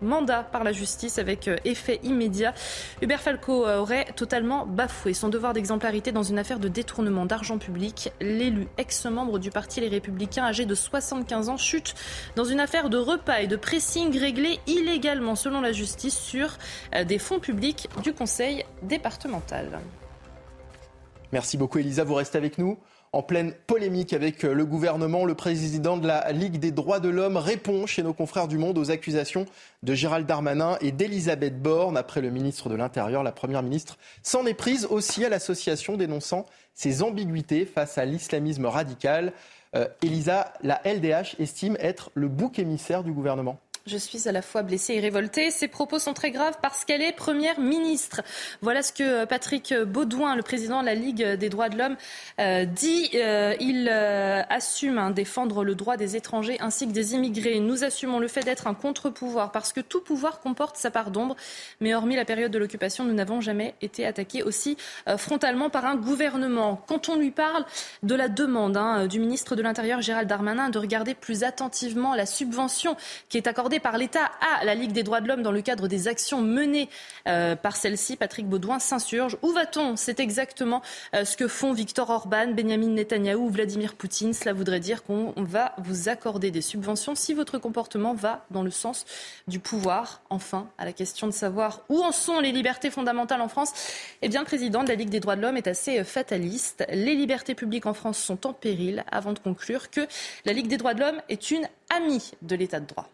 mandats 0.00 0.42
par 0.42 0.62
la 0.62 0.72
justice 0.72 1.18
avec 1.18 1.48
euh, 1.48 1.56
effet 1.64 1.98
immédiat. 2.04 2.54
Hubert 3.02 3.20
Falco 3.20 3.66
euh, 3.66 3.78
aurait 3.78 4.06
totalement 4.14 4.64
bafoué 4.64 5.12
son 5.12 5.28
devoir 5.28 5.54
d'exemplarité 5.54 6.12
dans 6.12 6.22
une 6.22 6.38
affaire 6.38 6.60
de 6.60 6.68
détournement 6.68 7.26
d'argent 7.26 7.58
public. 7.58 8.12
L'élu, 8.20 8.68
ex-membre 8.78 9.38
du 9.38 9.50
parti 9.50 9.80
Les 9.80 9.88
Républicains, 9.88 10.44
âgé 10.44 10.66
de 10.66 10.74
75 10.74 11.48
ans, 11.48 11.56
chute 11.56 11.94
dans 12.36 12.44
une 12.44 12.60
affaire 12.60 12.90
de 12.90 12.98
repas 12.98 13.40
et 13.40 13.48
de 13.48 13.56
pressing 13.56 14.16
réglé 14.16 14.60
illégalement, 14.66 15.34
selon 15.34 15.60
la 15.60 15.72
justice, 15.72 16.16
sur 16.16 16.58
euh, 16.94 17.04
des 17.04 17.18
fonds 17.18 17.40
publics 17.40 17.88
du 18.02 18.12
conseil 18.12 18.64
départemental. 18.82 19.80
Merci 21.32 21.58
beaucoup 21.58 21.78
Elisa, 21.78 22.04
vous 22.04 22.14
restez 22.14 22.38
avec 22.38 22.56
nous 22.56 22.78
en 23.12 23.22
pleine 23.22 23.52
polémique 23.66 24.12
avec 24.12 24.44
euh, 24.44 24.52
le 24.52 24.64
gouvernement. 24.64 25.24
Le 25.24 25.34
président 25.34 25.96
de 25.96 26.06
la 26.06 26.32
Ligue 26.32 26.58
des 26.58 26.70
droits 26.70 27.00
de 27.00 27.08
l'homme 27.08 27.36
répond 27.36 27.86
chez 27.86 28.02
nos 28.02 28.12
confrères 28.12 28.48
du 28.48 28.58
Monde 28.58 28.78
aux 28.78 28.90
accusations 28.90 29.46
de 29.82 29.94
Gérald 29.94 30.26
Darmanin 30.26 30.76
et 30.80 30.92
d'Elisabeth 30.92 31.60
Borne. 31.60 31.96
Après 31.96 32.20
le 32.20 32.30
ministre 32.30 32.68
de 32.68 32.74
l'Intérieur, 32.74 33.22
la 33.22 33.32
Première 33.32 33.62
ministre 33.62 33.98
s'en 34.22 34.46
est 34.46 34.54
prise 34.54 34.86
aussi 34.86 35.24
à 35.24 35.28
l'association 35.28 35.96
dénonçant 35.96 36.46
ses 36.74 37.02
ambiguïtés 37.02 37.66
face 37.66 37.98
à 37.98 38.04
l'islamisme 38.04 38.66
radical. 38.66 39.32
Euh, 39.76 39.86
Elisa, 40.02 40.52
la 40.62 40.80
LDH 40.84 41.36
estime 41.38 41.76
être 41.80 42.10
le 42.14 42.28
bouc 42.28 42.58
émissaire 42.58 43.02
du 43.02 43.12
gouvernement. 43.12 43.58
Je 43.88 43.96
suis 43.96 44.28
à 44.28 44.32
la 44.32 44.42
fois 44.42 44.62
blessée 44.62 44.94
et 44.94 45.00
révoltée. 45.00 45.50
Ces 45.50 45.66
propos 45.66 45.98
sont 45.98 46.12
très 46.12 46.30
graves 46.30 46.58
parce 46.60 46.84
qu'elle 46.84 47.00
est 47.00 47.12
première 47.12 47.58
ministre. 47.58 48.20
Voilà 48.60 48.82
ce 48.82 48.92
que 48.92 49.24
Patrick 49.24 49.72
Baudouin, 49.74 50.36
le 50.36 50.42
président 50.42 50.82
de 50.82 50.86
la 50.86 50.94
Ligue 50.94 51.24
des 51.24 51.48
droits 51.48 51.70
de 51.70 51.78
l'homme, 51.78 51.96
euh, 52.38 52.66
dit. 52.66 53.08
Euh, 53.14 53.54
il 53.60 53.88
euh, 53.90 54.42
assume 54.50 54.98
hein, 54.98 55.10
défendre 55.10 55.64
le 55.64 55.74
droit 55.74 55.96
des 55.96 56.16
étrangers 56.16 56.58
ainsi 56.60 56.86
que 56.86 56.92
des 56.92 57.14
immigrés. 57.14 57.60
Nous 57.60 57.82
assumons 57.82 58.18
le 58.18 58.28
fait 58.28 58.42
d'être 58.42 58.66
un 58.66 58.74
contre-pouvoir 58.74 59.52
parce 59.52 59.72
que 59.72 59.80
tout 59.80 60.02
pouvoir 60.02 60.40
comporte 60.40 60.76
sa 60.76 60.90
part 60.90 61.10
d'ombre. 61.10 61.34
Mais 61.80 61.94
hormis 61.94 62.16
la 62.16 62.26
période 62.26 62.52
de 62.52 62.58
l'occupation, 62.58 63.04
nous 63.04 63.14
n'avons 63.14 63.40
jamais 63.40 63.74
été 63.80 64.04
attaqués 64.04 64.42
aussi 64.42 64.76
frontalement 65.16 65.70
par 65.70 65.86
un 65.86 65.96
gouvernement. 65.96 66.82
Quand 66.86 67.08
on 67.08 67.16
lui 67.16 67.30
parle 67.30 67.64
de 68.02 68.14
la 68.14 68.28
demande 68.28 68.76
hein, 68.76 69.06
du 69.06 69.18
ministre 69.18 69.56
de 69.56 69.62
l'Intérieur, 69.62 70.02
Gérald 70.02 70.28
Darmanin, 70.28 70.68
de 70.68 70.78
regarder 70.78 71.14
plus 71.14 71.42
attentivement 71.42 72.14
la 72.14 72.26
subvention 72.26 72.94
qui 73.30 73.38
est 73.38 73.46
accordée 73.46 73.77
par 73.80 73.98
l'État 73.98 74.30
à 74.60 74.64
la 74.64 74.74
Ligue 74.74 74.92
des 74.92 75.02
droits 75.02 75.20
de 75.20 75.28
l'homme 75.28 75.42
dans 75.42 75.52
le 75.52 75.62
cadre 75.62 75.88
des 75.88 76.08
actions 76.08 76.40
menées 76.40 76.88
euh, 77.26 77.56
par 77.56 77.76
celle-ci. 77.76 78.16
Patrick 78.16 78.48
Baudouin 78.48 78.78
s'insurge. 78.78 79.36
Où 79.42 79.52
va-t-on? 79.52 79.96
C'est 79.96 80.20
exactement 80.20 80.82
euh, 81.14 81.24
ce 81.24 81.36
que 81.36 81.48
font 81.48 81.72
Victor 81.72 82.10
Orban, 82.10 82.48
Benjamin 82.48 82.88
Netanyahou 82.88 83.46
ou 83.46 83.50
Vladimir 83.50 83.94
Poutine. 83.94 84.32
Cela 84.32 84.52
voudrait 84.52 84.80
dire 84.80 85.02
qu'on 85.04 85.32
va 85.36 85.74
vous 85.78 86.08
accorder 86.08 86.50
des 86.50 86.62
subventions 86.62 87.14
si 87.14 87.34
votre 87.34 87.58
comportement 87.58 88.14
va 88.14 88.44
dans 88.50 88.62
le 88.62 88.70
sens 88.70 89.04
du 89.46 89.58
pouvoir. 89.58 90.22
Enfin, 90.30 90.68
à 90.78 90.84
la 90.84 90.92
question 90.92 91.26
de 91.26 91.32
savoir 91.32 91.80
où 91.88 92.02
en 92.02 92.12
sont 92.12 92.40
les 92.40 92.52
libertés 92.52 92.90
fondamentales 92.90 93.40
en 93.40 93.48
France, 93.48 93.72
eh 94.22 94.28
bien, 94.28 94.40
le 94.40 94.46
président 94.46 94.82
de 94.82 94.88
la 94.88 94.94
Ligue 94.94 95.10
des 95.10 95.20
droits 95.20 95.36
de 95.36 95.42
l'homme 95.42 95.56
est 95.56 95.66
assez 95.66 95.98
euh, 95.98 96.04
fataliste. 96.04 96.84
Les 96.90 97.14
libertés 97.14 97.54
publiques 97.54 97.86
en 97.86 97.94
France 97.94 98.18
sont 98.18 98.46
en 98.46 98.52
péril 98.52 99.04
avant 99.10 99.32
de 99.32 99.38
conclure 99.38 99.90
que 99.90 100.06
la 100.44 100.52
Ligue 100.52 100.68
des 100.68 100.76
droits 100.76 100.94
de 100.94 101.00
l'homme 101.00 101.20
est 101.28 101.50
une 101.50 101.68
amie 101.90 102.32
de 102.42 102.56
l'état 102.56 102.80
de 102.80 102.86
droit. 102.86 103.08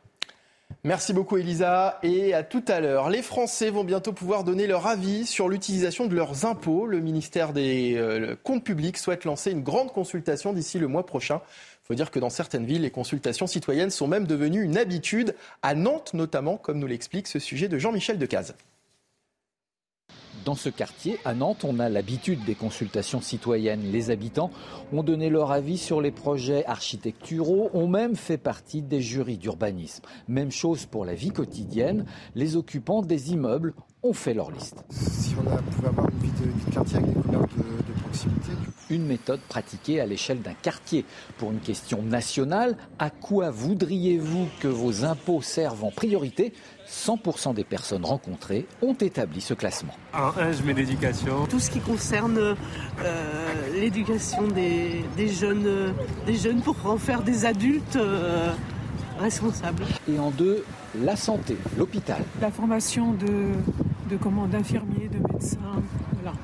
Merci 0.87 1.15
beaucoup 1.15 1.39
Elisa 1.39 1.99
et 2.03 2.35
à 2.35 2.43
tout 2.43 2.63
à 2.69 2.79
l'heure. 2.79 3.09
Les 3.09 3.23
Français 3.23 3.71
vont 3.71 3.85
bientôt 3.85 4.13
pouvoir 4.13 4.45
donner 4.45 4.67
leur 4.67 4.87
avis 4.87 5.25
sur 5.25 5.49
l'utilisation 5.49 6.07
de 6.07 6.15
leurs 6.15 6.45
impôts. 6.45 6.87
Le 6.87 7.01
ministère 7.01 7.55
des 7.55 7.95
euh, 7.97 8.37
Comptes 8.43 8.65
publics 8.65 8.99
souhaite 8.99 9.25
lancer 9.25 9.51
une 9.51 9.63
grande 9.63 9.95
consultation 9.95 10.53
d'ici 10.53 10.79
le 10.79 10.87
mois 10.87 11.07
prochain. 11.07 11.41
Il 11.85 11.87
faut 11.87 11.95
dire 11.95 12.11
que 12.11 12.19
dans 12.19 12.29
certaines 12.29 12.67
villes, 12.67 12.83
les 12.83 12.91
consultations 12.91 13.47
citoyennes 13.47 13.89
sont 13.89 14.07
même 14.07 14.27
devenues 14.27 14.63
une 14.63 14.77
habitude, 14.77 15.35
à 15.63 15.75
Nantes 15.75 16.13
notamment, 16.13 16.59
comme 16.59 16.79
nous 16.79 16.87
l'explique 16.87 17.29
ce 17.29 17.39
sujet 17.39 17.69
de 17.69 17.79
Jean-Michel 17.79 18.19
Decaze. 18.19 18.55
Dans 20.45 20.55
ce 20.55 20.69
quartier, 20.69 21.19
à 21.25 21.33
Nantes, 21.33 21.65
on 21.65 21.79
a 21.79 21.89
l'habitude 21.89 22.45
des 22.45 22.55
consultations 22.55 23.23
citoyennes. 23.23 23.91
Les 23.91 24.11
habitants 24.11 24.51
ont 24.93 25.03
donné 25.03 25.31
leur 25.31 25.53
avis 25.53 25.79
sur 25.79 26.03
les 26.03 26.11
projets 26.11 26.67
architecturaux, 26.67 27.71
ont 27.73 27.89
même 27.89 28.15
fait 28.15 28.37
partie 28.37 28.83
des 28.83 29.01
jurys 29.01 29.39
d'urbanisme. 29.39 30.05
Même 30.29 30.51
chose 30.51 30.85
pour 30.85 31.07
la 31.07 31.15
vie 31.15 31.31
quotidienne, 31.31 32.05
les 32.35 32.57
occupants 32.57 33.01
des 33.01 33.33
immeubles 33.33 33.73
ont 34.03 34.13
fait 34.13 34.35
leur 34.35 34.51
liste. 34.51 34.85
Si 34.91 35.35
on 35.43 35.51
a, 35.51 35.57
pouvait 35.57 35.89
avoir 35.89 36.11
une 36.11 36.19
vie 36.19 36.33
de, 36.33 36.75
quartier 36.75 36.99
avec 36.99 37.15
des 37.15 37.21
couleurs 37.23 37.47
de, 37.57 37.63
de 37.63 38.01
proximité. 38.03 38.51
Une 38.91 39.07
méthode 39.07 39.41
pratiquée 39.49 39.99
à 40.01 40.07
l'échelle 40.07 40.43
d'un 40.43 40.53
quartier. 40.53 41.07
Pour 41.39 41.53
une 41.53 41.61
question 41.61 42.03
nationale, 42.03 42.77
à 42.99 43.09
quoi 43.09 43.51
voudriez-vous 43.51 44.47
que 44.61 44.69
vos 44.69 45.07
impôts 45.07 45.41
servent 45.41 45.85
en 45.85 45.91
priorité? 45.91 46.53
100% 46.89 47.55
des 47.55 47.65
personnes 47.65 48.05
rencontrées 48.05 48.67
ont 48.83 48.95
établi 48.95 49.41
ce 49.41 49.55
classement. 49.55 49.95
Un, 50.13 50.33
un 50.39 50.53
je 50.53 50.63
mets 50.63 50.75
l'éducation. 50.75 51.47
Tout 51.49 51.61
ce 51.61 51.71
qui 51.71 51.81
concerne 51.81 52.39
euh, 52.39 52.55
l'éducation 53.75 54.47
des, 54.49 55.05
jeunes, 55.29 55.95
des 56.27 56.37
jeunes 56.37 56.61
pour 56.61 56.77
en 56.85 56.99
faire 56.99 57.23
des 57.23 57.47
adultes 57.47 57.97
euh, 57.97 58.53
responsables. 59.19 59.85
Et 60.09 60.19
en 60.19 60.31
deux, 60.31 60.65
la 61.03 61.17
santé, 61.17 61.57
l'hôpital. 61.77 62.23
La 62.41 62.51
formation 62.51 63.13
de, 63.13 63.27
de 64.11 64.47
d'infirmiers, 64.51 65.09
de 65.09 65.19
médecins, 65.33 65.83
voilà. 66.13 66.37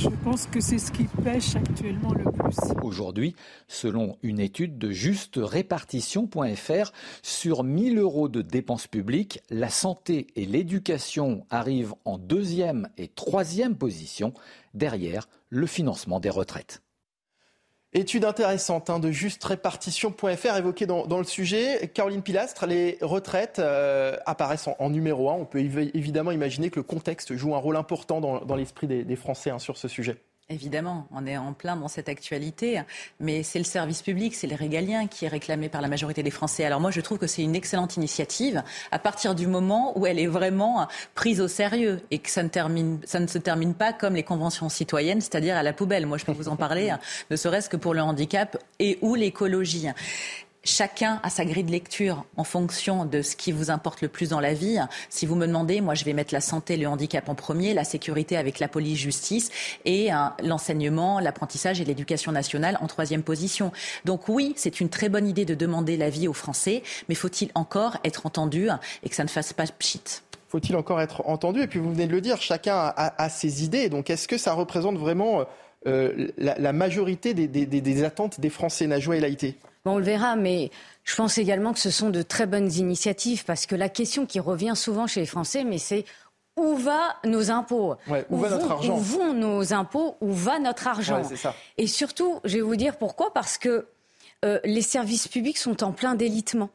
Je 0.00 0.08
pense 0.24 0.46
que 0.46 0.60
c'est 0.60 0.78
ce 0.78 0.90
qui 0.90 1.04
pêche 1.04 1.54
actuellement 1.54 2.12
le 2.12 2.24
plus. 2.24 2.56
Aujourd'hui, 2.82 3.36
selon 3.68 4.18
une 4.22 4.40
étude 4.40 4.76
de 4.76 4.90
justerépartition.fr, 4.90 6.92
sur 7.22 7.64
1000 7.64 7.98
euros 7.98 8.28
de 8.28 8.42
dépenses 8.42 8.86
publiques, 8.86 9.40
la 9.50 9.68
santé 9.68 10.26
et 10.36 10.46
l'éducation 10.46 11.46
arrivent 11.50 11.94
en 12.04 12.18
deuxième 12.18 12.88
et 12.98 13.08
troisième 13.08 13.76
position, 13.76 14.34
derrière 14.74 15.28
le 15.48 15.66
financement 15.66 16.20
des 16.20 16.30
retraites. 16.30 16.83
Étude 17.96 18.24
intéressante 18.24 18.90
hein, 18.90 18.98
de 18.98 19.12
justrépartition.fr 19.12 20.56
évoquée 20.56 20.84
dans, 20.84 21.06
dans, 21.06 21.18
le 21.18 21.24
sujet. 21.24 21.88
Caroline 21.94 22.22
Pilastre, 22.22 22.66
les 22.66 22.98
retraites 23.00 23.60
euh, 23.60 24.16
apparaissent 24.26 24.68
en, 24.80 24.90
numéro 24.90 25.30
un. 25.30 25.34
On 25.34 25.44
peut 25.44 25.60
évidemment 25.60 26.32
imaginer 26.32 26.70
que 26.70 26.80
le 26.80 26.82
contexte 26.82 27.36
joue 27.36 27.54
un 27.54 27.58
rôle 27.58 27.76
important 27.76 28.20
dans, 28.20 28.56
l'esprit 28.56 28.88
des, 28.88 29.04
des 29.04 29.16
Français 29.16 29.50
hein, 29.50 29.60
sur 29.60 29.76
ce 29.76 29.86
sujet. 29.86 30.16
Évidemment, 30.50 31.08
on 31.10 31.26
est 31.26 31.38
en 31.38 31.54
plein 31.54 31.74
dans 31.74 31.88
cette 31.88 32.10
actualité, 32.10 32.82
mais 33.18 33.42
c'est 33.42 33.58
le 33.58 33.64
service 33.64 34.02
public, 34.02 34.34
c'est 34.34 34.46
les 34.46 34.54
régaliens 34.54 35.06
qui 35.06 35.24
est 35.24 35.28
réclamé 35.28 35.70
par 35.70 35.80
la 35.80 35.88
majorité 35.88 36.22
des 36.22 36.30
Français. 36.30 36.66
Alors 36.66 36.80
moi, 36.80 36.90
je 36.90 37.00
trouve 37.00 37.16
que 37.16 37.26
c'est 37.26 37.40
une 37.40 37.54
excellente 37.54 37.96
initiative 37.96 38.62
à 38.90 38.98
partir 38.98 39.34
du 39.34 39.46
moment 39.46 39.98
où 39.98 40.06
elle 40.06 40.18
est 40.18 40.26
vraiment 40.26 40.86
prise 41.14 41.40
au 41.40 41.48
sérieux 41.48 42.02
et 42.10 42.18
que 42.18 42.28
ça 42.28 42.42
ne, 42.42 42.48
termine, 42.48 43.00
ça 43.06 43.20
ne 43.20 43.26
se 43.26 43.38
termine 43.38 43.72
pas 43.72 43.94
comme 43.94 44.14
les 44.14 44.22
conventions 44.22 44.68
citoyennes, 44.68 45.22
c'est-à-dire 45.22 45.56
à 45.56 45.62
la 45.62 45.72
poubelle. 45.72 46.04
Moi, 46.04 46.18
je 46.18 46.26
peux 46.26 46.32
vous 46.32 46.48
en 46.48 46.56
parler, 46.56 46.94
ne 47.30 47.36
serait-ce 47.36 47.70
que 47.70 47.78
pour 47.78 47.94
le 47.94 48.02
handicap 48.02 48.62
et 48.78 48.98
ou 49.00 49.14
l'écologie 49.14 49.88
chacun 50.64 51.20
a 51.22 51.30
sa 51.30 51.44
grille 51.44 51.64
de 51.64 51.70
lecture 51.70 52.24
en 52.36 52.44
fonction 52.44 53.04
de 53.04 53.22
ce 53.22 53.36
qui 53.36 53.52
vous 53.52 53.70
importe 53.70 54.00
le 54.00 54.08
plus 54.08 54.30
dans 54.30 54.40
la 54.40 54.54
vie. 54.54 54.78
Si 55.10 55.26
vous 55.26 55.34
me 55.34 55.46
demandez, 55.46 55.80
moi, 55.80 55.94
je 55.94 56.04
vais 56.04 56.12
mettre 56.12 56.34
la 56.34 56.40
santé, 56.40 56.76
le 56.76 56.88
handicap 56.88 57.28
en 57.28 57.34
premier, 57.34 57.74
la 57.74 57.84
sécurité 57.84 58.36
avec 58.36 58.58
la 58.58 58.68
police, 58.68 58.98
justice 58.98 59.50
et 59.84 60.12
euh, 60.12 60.16
l'enseignement, 60.42 61.20
l'apprentissage 61.20 61.80
et 61.80 61.84
l'éducation 61.84 62.32
nationale 62.32 62.78
en 62.80 62.86
troisième 62.86 63.22
position. 63.22 63.72
Donc 64.04 64.28
oui, 64.28 64.54
c'est 64.56 64.80
une 64.80 64.88
très 64.88 65.08
bonne 65.08 65.28
idée 65.28 65.44
de 65.44 65.54
demander 65.54 65.96
l'avis 65.96 66.28
aux 66.28 66.32
Français, 66.32 66.82
mais 67.08 67.14
faut-il 67.14 67.50
encore 67.54 67.98
être 68.04 68.26
entendu 68.26 68.68
et 69.02 69.08
que 69.08 69.14
ça 69.14 69.24
ne 69.24 69.28
fasse 69.28 69.52
pas 69.52 69.66
pchit? 69.66 70.22
Faut-il 70.48 70.76
encore 70.76 71.00
être 71.00 71.22
entendu? 71.26 71.62
Et 71.62 71.66
puis 71.66 71.80
vous 71.80 71.92
venez 71.92 72.06
de 72.06 72.12
le 72.12 72.20
dire, 72.20 72.40
chacun 72.40 72.92
a, 72.96 73.28
ses 73.28 73.64
idées. 73.64 73.88
Donc 73.88 74.08
est-ce 74.10 74.28
que 74.28 74.38
ça 74.38 74.52
représente 74.52 74.96
vraiment 74.96 75.44
euh, 75.86 76.28
la, 76.38 76.72
majorité 76.72 77.34
des, 77.34 77.48
des, 77.48 78.04
attentes 78.04 78.40
des 78.40 78.50
Français, 78.50 78.86
Najwa 78.86 79.16
et 79.16 79.20
Laïté? 79.20 79.58
On 79.84 79.98
le 79.98 80.04
verra, 80.04 80.36
mais 80.36 80.70
je 81.04 81.14
pense 81.14 81.38
également 81.38 81.72
que 81.72 81.78
ce 81.78 81.90
sont 81.90 82.10
de 82.10 82.22
très 82.22 82.46
bonnes 82.46 82.72
initiatives 82.72 83.44
parce 83.44 83.66
que 83.66 83.74
la 83.74 83.88
question 83.88 84.26
qui 84.26 84.40
revient 84.40 84.74
souvent 84.74 85.06
chez 85.06 85.20
les 85.20 85.26
Français, 85.26 85.64
mais 85.64 85.78
c'est 85.78 86.04
où 86.56 86.76
va 86.76 87.16
nos 87.24 87.50
impôts? 87.50 87.96
Où, 88.30 88.36
va 88.38 88.50
notre 88.50 88.70
argent? 88.70 88.96
Où 88.96 89.00
vont 89.00 89.32
nos 89.34 89.72
impôts? 89.72 90.16
Où 90.20 90.32
va 90.32 90.58
notre 90.58 90.86
argent? 90.86 91.22
Et 91.76 91.86
surtout, 91.86 92.40
je 92.44 92.56
vais 92.56 92.62
vous 92.62 92.76
dire 92.76 92.96
pourquoi 92.96 93.32
Parce 93.32 93.58
que 93.58 93.86
euh, 94.44 94.60
les 94.64 94.82
services 94.82 95.28
publics 95.28 95.58
sont 95.58 95.82
en 95.82 95.92
plein 95.92 96.14
délitement. 96.14 96.70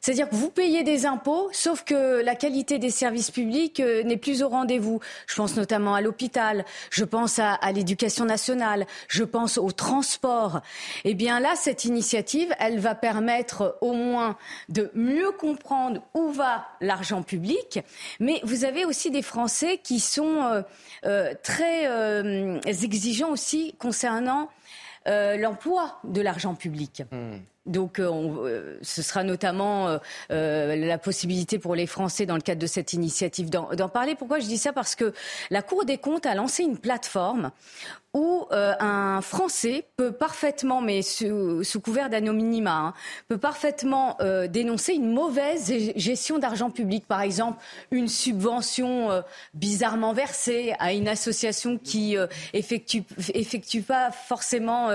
C'est-à-dire 0.00 0.28
que 0.28 0.34
vous 0.34 0.50
payez 0.50 0.82
des 0.82 1.06
impôts, 1.06 1.48
sauf 1.52 1.84
que 1.84 2.22
la 2.22 2.34
qualité 2.34 2.78
des 2.78 2.90
services 2.90 3.30
publics 3.30 3.80
euh, 3.80 4.02
n'est 4.02 4.16
plus 4.16 4.42
au 4.42 4.48
rendez-vous. 4.48 5.00
Je 5.26 5.36
pense 5.36 5.56
notamment 5.56 5.94
à 5.94 6.00
l'hôpital, 6.00 6.64
je 6.90 7.04
pense 7.04 7.38
à, 7.38 7.58
l'éducation 7.72 8.24
nationale, 8.24 8.86
je 9.08 9.24
pense 9.24 9.58
au 9.58 9.70
transport. 9.72 10.60
Eh 11.04 11.14
bien 11.14 11.40
là, 11.40 11.54
cette 11.56 11.84
initiative, 11.84 12.54
elle 12.58 12.78
va 12.78 12.94
permettre 12.94 13.78
au 13.80 13.92
moins 13.92 14.36
de 14.68 14.90
mieux 14.94 15.30
comprendre 15.32 16.02
où 16.14 16.30
va 16.30 16.66
l'argent 16.80 17.22
public. 17.22 17.80
Mais 18.20 18.40
vous 18.44 18.64
avez 18.64 18.84
aussi 18.84 19.10
des 19.10 19.22
Français 19.22 19.78
qui 19.82 20.00
sont 20.00 20.42
euh, 20.42 20.62
euh, 21.04 21.34
très 21.42 21.82
exigeants 22.84 23.30
aussi 23.30 23.74
concernant 23.78 24.48
l'emploi 25.06 25.98
de 26.04 26.20
l'argent 26.20 26.54
public. 26.54 27.02
Hmm. 27.10 27.38
Donc, 27.66 28.00
euh, 28.00 28.10
euh, 28.10 28.78
ce 28.82 29.02
sera 29.02 29.22
notamment 29.22 29.98
euh, 30.32 30.76
la 30.76 30.98
possibilité 30.98 31.60
pour 31.60 31.76
les 31.76 31.86
Français, 31.86 32.26
dans 32.26 32.34
le 32.34 32.40
cadre 32.40 32.60
de 32.60 32.66
cette 32.66 32.92
initiative, 32.92 33.50
d'en 33.50 33.88
parler. 33.88 34.16
Pourquoi 34.16 34.40
je 34.40 34.46
dis 34.46 34.58
ça? 34.58 34.72
Parce 34.72 34.96
que 34.96 35.12
la 35.50 35.62
Cour 35.62 35.84
des 35.84 35.98
comptes 35.98 36.26
a 36.26 36.34
lancé 36.34 36.64
une 36.64 36.76
plateforme 36.76 37.52
où 38.14 38.46
un 38.50 39.22
Français 39.22 39.86
peut 39.96 40.12
parfaitement, 40.12 40.82
mais 40.82 41.00
sous, 41.00 41.62
couvert 41.82 42.10
d'anonymat, 42.10 42.76
hein, 42.76 42.94
peut 43.28 43.38
parfaitement 43.38 44.18
dénoncer 44.50 44.92
une 44.92 45.10
mauvaise 45.10 45.72
gestion 45.96 46.38
d'argent 46.38 46.70
public. 46.70 47.06
Par 47.06 47.22
exemple, 47.22 47.62
une 47.90 48.08
subvention 48.08 49.22
bizarrement 49.54 50.12
versée 50.12 50.74
à 50.78 50.92
une 50.92 51.08
association 51.08 51.78
qui 51.78 52.16
effectue, 52.52 53.04
effectue 53.32 53.80
pas 53.80 54.10
forcément 54.10 54.90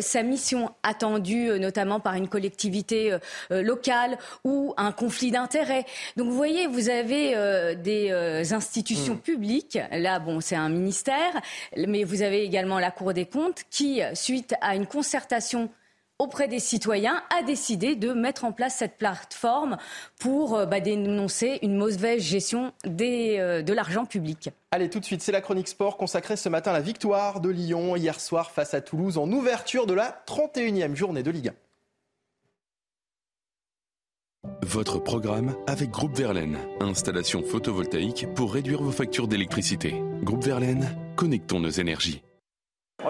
sa 0.00 0.22
mission 0.22 0.70
attendue, 0.82 1.60
notamment 1.60 2.00
par 2.04 2.14
une 2.14 2.28
collectivité 2.28 3.16
locale, 3.50 4.18
ou 4.44 4.74
un 4.76 4.92
conflit 4.92 5.30
d'intérêts. 5.30 5.84
Donc 6.16 6.28
vous 6.28 6.36
voyez, 6.36 6.66
vous 6.66 6.90
avez 6.90 7.74
des 7.76 8.52
institutions 8.52 9.14
mmh. 9.14 9.20
publiques. 9.20 9.78
Là, 9.90 10.18
bon, 10.18 10.40
c'est 10.40 10.56
un 10.56 10.68
ministère, 10.68 11.40
mais 11.76 12.04
vous 12.04 12.22
avez 12.22 12.44
également 12.44 12.78
la 12.78 12.90
Cour 12.90 13.14
des 13.14 13.26
comptes 13.26 13.62
qui, 13.70 14.00
suite 14.14 14.54
à 14.60 14.76
une 14.76 14.86
concertation 14.86 15.70
auprès 16.18 16.46
des 16.46 16.60
citoyens, 16.60 17.22
a 17.36 17.42
décidé 17.42 17.96
de 17.96 18.12
mettre 18.12 18.44
en 18.44 18.52
place 18.52 18.76
cette 18.76 18.96
plateforme 18.96 19.76
pour 20.18 20.56
euh, 20.56 20.66
bah, 20.66 20.80
dénoncer 20.80 21.58
une 21.62 21.76
mauvaise 21.76 22.22
gestion 22.22 22.72
euh, 22.86 23.62
de 23.62 23.72
l'argent 23.72 24.04
public. 24.04 24.50
Allez, 24.70 24.88
tout 24.88 25.00
de 25.00 25.04
suite, 25.04 25.22
c'est 25.22 25.32
la 25.32 25.40
chronique 25.40 25.68
sport 25.68 25.96
consacrée 25.96 26.36
ce 26.36 26.48
matin 26.48 26.70
à 26.70 26.74
la 26.74 26.80
victoire 26.80 27.40
de 27.40 27.48
Lyon 27.48 27.96
hier 27.96 28.20
soir 28.20 28.52
face 28.52 28.74
à 28.74 28.80
Toulouse 28.80 29.18
en 29.18 29.30
ouverture 29.30 29.86
de 29.86 29.94
la 29.94 30.22
31e 30.26 30.94
journée 30.94 31.22
de 31.22 31.30
Ligue 31.30 31.48
1. 31.48 31.52
Votre 34.62 34.98
programme 34.98 35.54
avec 35.66 35.90
Groupe 35.90 36.16
Verlaine. 36.16 36.58
Installation 36.80 37.42
photovoltaïque 37.42 38.26
pour 38.34 38.52
réduire 38.54 38.82
vos 38.82 38.90
factures 38.90 39.28
d'électricité. 39.28 39.94
Groupe 40.22 40.44
Verlaine, 40.44 40.88
connectons 41.16 41.60
nos 41.60 41.70
énergies. 41.70 42.22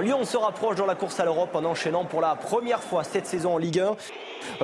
Lyon 0.00 0.24
se 0.24 0.36
rapproche 0.36 0.76
dans 0.76 0.86
la 0.86 0.96
course 0.96 1.20
à 1.20 1.24
l'Europe 1.24 1.54
en 1.54 1.64
enchaînant 1.64 2.04
pour 2.04 2.20
la 2.20 2.34
première 2.34 2.82
fois 2.82 3.04
cette 3.04 3.26
saison 3.26 3.54
en 3.54 3.58
Ligue 3.58 3.80
1. 3.80 3.96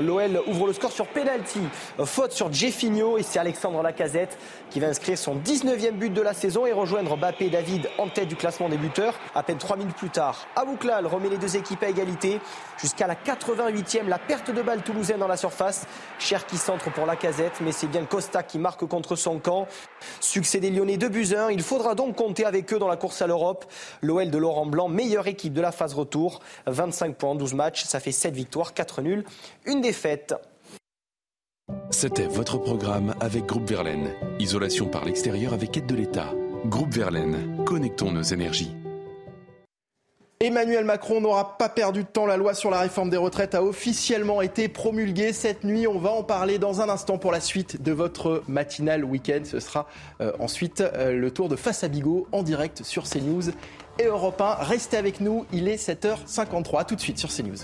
L'OL 0.00 0.42
ouvre 0.46 0.66
le 0.66 0.72
score 0.72 0.92
sur 0.92 1.06
penalty, 1.06 1.60
faute 2.04 2.32
sur 2.32 2.52
Jeffinho 2.52 3.16
et 3.16 3.22
c'est 3.22 3.38
Alexandre 3.38 3.82
Lacazette 3.82 4.36
qui 4.68 4.80
va 4.80 4.88
inscrire 4.88 5.16
son 5.16 5.36
19e 5.36 5.92
but 5.92 6.12
de 6.12 6.20
la 6.20 6.34
saison 6.34 6.66
et 6.66 6.72
rejoindre 6.72 7.16
Mbappé 7.16 7.48
David 7.48 7.88
en 7.98 8.08
tête 8.08 8.28
du 8.28 8.36
classement 8.36 8.68
des 8.68 8.76
buteurs. 8.76 9.14
À 9.34 9.42
peine 9.42 9.58
3 9.58 9.76
minutes 9.76 9.96
plus 9.96 10.10
tard, 10.10 10.46
Abouklal 10.56 11.06
remet 11.06 11.28
les 11.28 11.38
deux 11.38 11.56
équipes 11.56 11.82
à 11.82 11.88
égalité 11.88 12.40
jusqu'à 12.78 13.06
la 13.06 13.14
88e, 13.14 14.08
la 14.08 14.18
perte 14.18 14.50
de 14.50 14.62
balle 14.62 14.82
toulousaine 14.82 15.18
dans 15.18 15.28
la 15.28 15.36
surface. 15.36 15.86
Cher 16.18 16.46
qui 16.46 16.56
centre 16.56 16.90
pour 16.90 17.06
Lacazette, 17.06 17.60
mais 17.60 17.72
c'est 17.72 17.86
bien 17.86 18.04
Costa 18.04 18.42
qui 18.42 18.58
marque 18.58 18.84
contre 18.86 19.16
son 19.16 19.38
camp. 19.38 19.66
Succès 20.20 20.60
des 20.60 20.70
Lyonnais 20.70 20.96
de 20.96 21.08
Buzyn, 21.08 21.50
il 21.50 21.62
faudra 21.62 21.94
donc 21.94 22.16
compter 22.16 22.44
avec 22.44 22.72
eux 22.72 22.78
dans 22.78 22.88
la 22.88 22.96
course 22.96 23.22
à 23.22 23.26
l'Europe. 23.26 23.64
L'OL 24.02 24.30
de 24.30 24.38
Laurent 24.38 24.66
Blanc, 24.66 24.88
équipe 25.28 25.52
de 25.52 25.60
la 25.60 25.72
phase 25.72 25.94
retour, 25.94 26.40
25 26.66 27.16
points 27.16 27.30
en 27.30 27.34
12 27.34 27.54
matchs, 27.54 27.84
ça 27.84 28.00
fait 28.00 28.12
7 28.12 28.34
victoires, 28.34 28.74
4 28.74 29.02
nuls 29.02 29.24
une 29.66 29.80
défaite. 29.80 30.34
C'était 31.90 32.26
votre 32.26 32.58
programme 32.58 33.14
avec 33.20 33.46
Groupe 33.46 33.68
Verlaine. 33.68 34.10
Isolation 34.38 34.86
par 34.86 35.04
l'extérieur 35.04 35.52
avec 35.52 35.76
aide 35.76 35.86
de 35.86 35.94
l'État. 35.94 36.32
Groupe 36.66 36.92
Verlaine, 36.92 37.64
connectons 37.64 38.12
nos 38.12 38.22
énergies. 38.22 38.74
Emmanuel 40.42 40.86
Macron 40.86 41.20
n'aura 41.20 41.58
pas 41.58 41.68
perdu 41.68 42.02
de 42.02 42.08
temps. 42.08 42.24
La 42.24 42.38
loi 42.38 42.54
sur 42.54 42.70
la 42.70 42.80
réforme 42.80 43.10
des 43.10 43.18
retraites 43.18 43.54
a 43.54 43.62
officiellement 43.62 44.40
été 44.40 44.68
promulguée 44.68 45.34
cette 45.34 45.64
nuit. 45.64 45.86
On 45.86 45.98
va 45.98 46.12
en 46.12 46.22
parler 46.22 46.58
dans 46.58 46.80
un 46.80 46.88
instant 46.88 47.18
pour 47.18 47.30
la 47.30 47.40
suite 47.40 47.82
de 47.82 47.92
votre 47.92 48.42
matinale 48.48 49.04
week-end. 49.04 49.42
Ce 49.44 49.60
sera 49.60 49.86
euh, 50.22 50.32
ensuite 50.38 50.80
euh, 50.80 51.12
le 51.12 51.30
tour 51.30 51.50
de 51.50 51.56
Face 51.56 51.84
à 51.84 51.88
Bigot 51.88 52.26
en 52.32 52.42
direct 52.42 52.84
sur 52.84 53.04
CNews 53.04 53.50
et 53.98 54.04
Europe 54.04 54.40
1. 54.40 54.54
Restez 54.60 54.96
avec 54.96 55.20
nous, 55.20 55.44
il 55.52 55.68
est 55.68 55.76
7h53. 55.76 56.86
tout 56.86 56.94
de 56.94 57.00
suite 57.02 57.18
sur 57.18 57.28
CNews. 57.28 57.58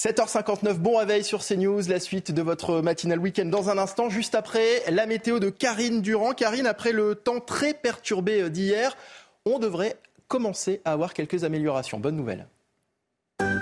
7h59, 0.00 0.78
bon 0.78 0.96
réveil 0.96 1.22
sur 1.22 1.44
CNews, 1.44 1.82
la 1.86 2.00
suite 2.00 2.32
de 2.32 2.40
votre 2.40 2.80
matinal 2.80 3.18
week-end 3.18 3.44
dans 3.44 3.68
un 3.68 3.76
instant, 3.76 4.08
juste 4.08 4.34
après 4.34 4.82
la 4.90 5.04
météo 5.04 5.40
de 5.40 5.50
Karine 5.50 6.00
Durand. 6.00 6.32
Karine, 6.32 6.64
après 6.64 6.92
le 6.92 7.16
temps 7.16 7.38
très 7.38 7.74
perturbé 7.74 8.48
d'hier, 8.48 8.96
on 9.44 9.58
devrait 9.58 9.98
commencer 10.26 10.80
à 10.86 10.92
avoir 10.92 11.12
quelques 11.12 11.44
améliorations. 11.44 12.00
Bonne 12.00 12.16
nouvelle. 12.16 12.48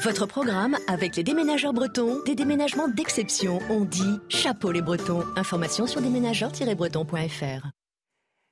Votre 0.04 0.26
programme 0.26 0.76
avec 0.86 1.16
les 1.16 1.24
déménageurs 1.24 1.72
bretons, 1.72 2.22
des 2.24 2.36
déménagements 2.36 2.86
d'exception. 2.86 3.58
On 3.68 3.80
dit 3.80 4.20
chapeau 4.28 4.70
les 4.70 4.82
bretons. 4.82 5.24
Information 5.34 5.88
sur 5.88 6.00
déménageurs-bretons.fr. 6.00 7.66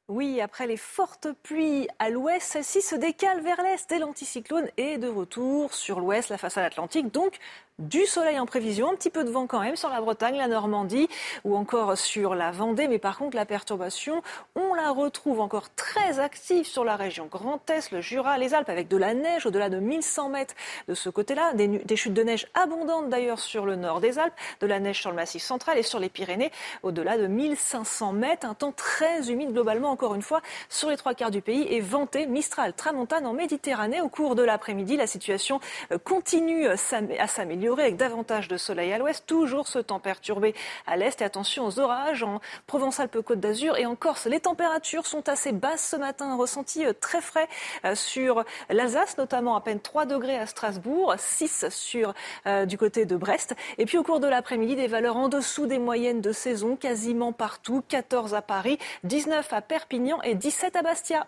Oui, 0.09 0.41
après 0.41 0.68
les 0.68 0.76
fortes 0.76 1.26
pluies 1.43 1.89
à 1.99 2.11
l'ouest, 2.11 2.41
celle-ci 2.41 2.80
se 2.80 2.95
décale 2.95 3.43
vers 3.43 3.61
l'est 3.61 3.91
et 3.91 3.99
l'anticyclone 3.99 4.68
est 4.76 4.99
de 4.99 5.09
retour 5.09 5.74
sur 5.74 5.99
l'ouest, 5.99 6.28
la 6.28 6.39
façade 6.39 6.64
atlantique. 6.64 7.12
Donc, 7.12 7.39
du 7.78 8.06
soleil 8.06 8.38
en 8.38 8.46
prévision, 8.46 8.90
un 8.90 8.94
petit 8.94 9.10
peu 9.10 9.22
de 9.22 9.30
vent 9.30 9.46
quand 9.46 9.60
même 9.60 9.76
sur 9.76 9.90
la 9.90 10.00
Bretagne, 10.00 10.36
la 10.36 10.48
Normandie 10.48 11.08
ou 11.44 11.56
encore 11.56 11.98
sur 11.98 12.34
la 12.34 12.50
Vendée. 12.50 12.88
Mais 12.88 12.98
par 12.98 13.18
contre, 13.18 13.36
la 13.36 13.44
perturbation, 13.44 14.22
on 14.54 14.72
la 14.72 14.90
retrouve 14.90 15.40
encore 15.40 15.68
très 15.74 16.18
active 16.18 16.64
sur 16.64 16.84
la 16.84 16.96
région 16.96 17.26
Grand 17.26 17.68
Est, 17.68 17.90
le 17.90 18.00
Jura, 18.00 18.38
les 18.38 18.54
Alpes, 18.54 18.70
avec 18.70 18.88
de 18.88 18.96
la 18.96 19.12
neige 19.12 19.44
au-delà 19.44 19.68
de 19.68 19.78
1100 19.78 20.30
mètres 20.30 20.54
de 20.88 20.94
ce 20.94 21.10
côté-là. 21.10 21.52
Des, 21.52 21.96
chutes 21.96 22.14
de 22.14 22.22
neige 22.22 22.46
abondantes 22.54 23.10
d'ailleurs 23.10 23.38
sur 23.38 23.66
le 23.66 23.76
nord 23.76 24.00
des 24.00 24.18
Alpes, 24.18 24.34
de 24.60 24.66
la 24.66 24.80
neige 24.80 25.00
sur 25.00 25.10
le 25.10 25.16
massif 25.16 25.42
central 25.42 25.76
et 25.76 25.82
sur 25.82 25.98
les 25.98 26.08
Pyrénées 26.08 26.52
au-delà 26.82 27.18
de 27.18 27.26
1500 27.26 28.12
mètres. 28.12 28.46
Un 28.46 28.54
temps 28.54 28.72
très 28.72 29.30
humide 29.30 29.52
globalement, 29.52 29.90
encore 29.90 30.14
une 30.14 30.22
fois, 30.22 30.40
sur 30.70 30.88
les 30.88 30.96
trois 30.96 31.12
quarts 31.12 31.30
du 31.30 31.42
pays 31.42 31.66
et 31.68 31.80
venté, 31.80 32.26
Mistral, 32.26 32.72
Tramontane 32.72 33.26
en 33.26 33.34
Méditerranée. 33.34 34.00
Au 34.00 34.08
cours 34.08 34.34
de 34.34 34.42
l'après-midi, 34.42 34.96
la 34.96 35.06
situation 35.06 35.60
continue 36.04 36.68
à 36.68 36.76
s'améliorer 36.76 37.65
avec 37.72 37.96
davantage 37.96 38.48
de 38.48 38.56
soleil 38.56 38.92
à 38.92 38.98
l'ouest, 38.98 39.24
toujours 39.26 39.68
ce 39.68 39.78
temps 39.78 40.00
perturbé 40.00 40.54
à 40.86 40.96
l'est. 40.96 41.20
Et 41.20 41.24
attention 41.24 41.66
aux 41.66 41.78
orages 41.78 42.22
en 42.22 42.40
Provence-Alpes-Côte 42.66 43.40
d'Azur 43.40 43.76
et 43.76 43.86
en 43.86 43.96
Corse. 43.96 44.26
Les 44.26 44.40
températures 44.40 45.06
sont 45.06 45.28
assez 45.28 45.52
basses 45.52 45.88
ce 45.90 45.96
matin, 45.96 46.36
ressenti 46.36 46.84
euh, 46.84 46.92
très 46.92 47.20
frais 47.20 47.48
euh, 47.84 47.94
sur 47.94 48.44
l'Alsace, 48.70 49.18
notamment 49.18 49.56
à 49.56 49.60
peine 49.60 49.80
3 49.80 50.06
degrés 50.06 50.38
à 50.38 50.46
Strasbourg, 50.46 51.14
6 51.16 51.66
sur, 51.70 52.14
euh, 52.46 52.66
du 52.66 52.78
côté 52.78 53.04
de 53.04 53.16
Brest. 53.16 53.54
Et 53.78 53.86
puis 53.86 53.98
au 53.98 54.02
cours 54.02 54.20
de 54.20 54.28
l'après-midi, 54.28 54.76
des 54.76 54.86
valeurs 54.86 55.16
en 55.16 55.28
dessous 55.28 55.66
des 55.66 55.78
moyennes 55.78 56.20
de 56.20 56.32
saison 56.32 56.76
quasiment 56.76 57.32
partout. 57.32 57.82
14 57.88 58.34
à 58.34 58.42
Paris, 58.42 58.78
19 59.04 59.52
à 59.52 59.60
Perpignan 59.60 60.20
et 60.22 60.34
17 60.34 60.76
à 60.76 60.82
Bastia. 60.82 61.26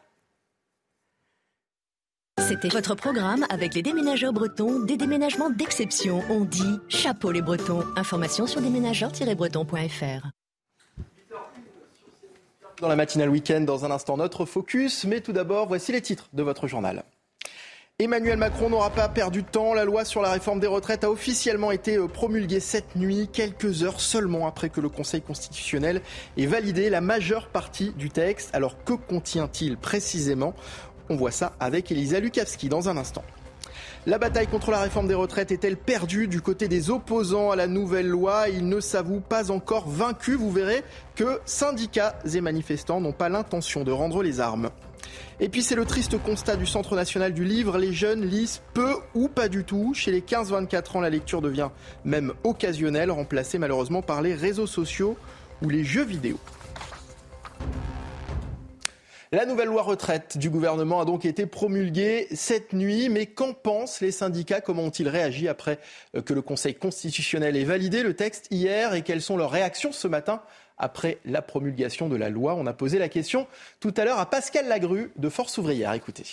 C'était 2.41 2.69
votre 2.69 2.95
programme 2.95 3.45
avec 3.51 3.75
les 3.75 3.83
déménageurs 3.83 4.33
bretons, 4.33 4.81
des 4.81 4.97
déménagements 4.97 5.51
d'exception. 5.51 6.23
On 6.31 6.45
dit 6.45 6.79
chapeau 6.89 7.31
les 7.31 7.43
bretons. 7.43 7.85
Information 7.97 8.47
sur 8.47 8.61
déménageurs-bretons.fr. 8.61 10.29
Dans 12.81 12.89
la 12.89 12.97
matinale 12.97 13.31
week-end, 13.31 13.63
dans 13.63 13.85
un 13.85 13.91
instant, 13.91 14.17
notre 14.17 14.45
focus. 14.45 15.05
Mais 15.05 15.21
tout 15.21 15.33
d'abord, 15.33 15.67
voici 15.67 15.93
les 15.93 16.01
titres 16.01 16.29
de 16.33 16.43
votre 16.43 16.69
journal. 16.69 17.05
Emmanuel 18.01 18.39
Macron 18.39 18.71
n'aura 18.71 18.91
pas 18.91 19.09
perdu 19.09 19.43
de 19.43 19.49
temps. 19.49 19.75
La 19.75 19.85
loi 19.85 20.05
sur 20.05 20.23
la 20.23 20.31
réforme 20.31 20.61
des 20.61 20.69
retraites 20.69 21.03
a 21.03 21.11
officiellement 21.11 21.73
été 21.73 21.97
euh, 21.97 22.07
promulguée 22.07 22.61
cette 22.61 22.95
nuit, 22.95 23.29
quelques 23.33 23.83
heures 23.83 24.01
seulement 24.01 24.47
après 24.47 24.69
que 24.69 24.81
le 24.81 24.89
Conseil 24.89 25.21
constitutionnel 25.21 26.01
ait 26.37 26.47
validé 26.47 26.91
la 26.91 27.01
majeure 27.01 27.49
partie 27.49 27.91
du 27.95 28.09
texte. 28.09 28.51
Alors 28.53 28.85
que 28.85 28.93
contient-il 28.93 29.77
précisément? 29.77 30.55
On 31.11 31.17
voit 31.17 31.31
ça 31.31 31.53
avec 31.61 31.91
Elisa 31.91 32.21
Lukavski 32.21 32.69
dans 32.69 32.89
un 32.89 32.97
instant. 32.97 33.25
La 34.07 34.19
bataille 34.19 34.47
contre 34.47 34.71
la 34.71 34.81
réforme 34.81 35.09
des 35.09 35.15
retraites 35.15 35.53
est-elle 35.53 35.77
perdue 35.77 36.29
du 36.29 36.41
côté 36.41 36.69
des 36.69 36.89
opposants 36.89 37.51
à 37.51 37.57
la 37.57 37.67
nouvelle 37.67 38.09
loi? 38.09 38.49
Ils 38.49 38.67
ne 38.67 38.81
s'avouent 38.81 39.21
pas 39.21 39.51
encore 39.51 39.89
vaincus. 39.89 40.39
Vous 40.39 40.51
verrez 40.51 40.83
que 41.15 41.41
syndicats 41.45 42.19
et 42.33 42.41
manifestants 42.41 43.01
n'ont 43.01 43.13
pas 43.13 43.29
l'intention 43.29 43.85
de 43.85 43.93
rendre 43.93 44.23
les 44.23 44.41
armes. 44.41 44.71
Et 45.41 45.49
puis 45.49 45.63
c'est 45.63 45.75
le 45.75 45.85
triste 45.85 46.21
constat 46.23 46.57
du 46.57 46.67
Centre 46.67 46.95
national 46.97 47.35
du 47.35 47.45
livre. 47.45 47.77
Les 47.77 47.93
jeunes 47.93 48.25
lisent 48.25 48.63
peu 48.73 48.95
ou 49.15 49.29
pas 49.29 49.49
du 49.49 49.65
tout. 49.65 49.93
Chez 49.95 50.11
les 50.11 50.21
15-24 50.21 50.97
ans, 50.97 51.01
la 51.01 51.11
lecture 51.11 51.43
devient 51.43 51.69
même 52.05 52.33
occasionnelle, 52.45 53.11
remplacée 53.11 53.59
malheureusement 53.59 54.03
par 54.03 54.23
les 54.23 54.35
réseaux 54.35 54.67
sociaux 54.67 55.17
ou 55.63 55.69
les 55.69 55.85
jeux 55.85 56.05
vidéo. 56.05 56.39
La 59.31 59.45
nouvelle 59.45 59.69
loi 59.69 59.83
retraite 59.83 60.39
du 60.39 60.49
gouvernement 60.49 61.01
a 61.01 61.05
donc 61.05 61.27
été 61.27 61.45
promulguée 61.45 62.29
cette 62.31 62.73
nuit. 62.73 63.11
Mais 63.11 63.27
qu'en 63.27 63.53
pensent 63.53 64.01
les 64.01 64.11
syndicats? 64.11 64.63
Comment 64.63 64.85
ont-ils 64.85 65.09
réagi 65.09 65.49
après 65.49 65.79
euh, 66.17 66.23
que 66.23 66.33
le 66.33 66.41
Conseil 66.41 66.75
constitutionnel 66.75 67.55
ait 67.57 67.65
validé 67.65 68.03
le 68.03 68.15
texte 68.15 68.47
hier? 68.51 68.95
Et 68.95 69.03
quelles 69.03 69.21
sont 69.21 69.37
leurs 69.37 69.51
réactions 69.51 69.93
ce 69.93 70.09
matin 70.09 70.41
après 70.79 71.19
la 71.27 71.43
promulgation 71.43 72.09
de 72.09 72.17
la 72.17 72.31
loi? 72.31 72.55
On 72.55 72.67
a 72.67 72.73
posé 72.73 72.99
la 72.99 73.11
question 73.11 73.47
tout 73.81 73.93
à 73.99 74.05
l'heure 74.07 74.19
à 74.19 74.31
Pascal 74.31 74.67
Lagru 74.67 75.13
de 75.17 75.29
Force 75.29 75.59
ouvrière. 75.59 75.93
Écoutez. 75.93 76.25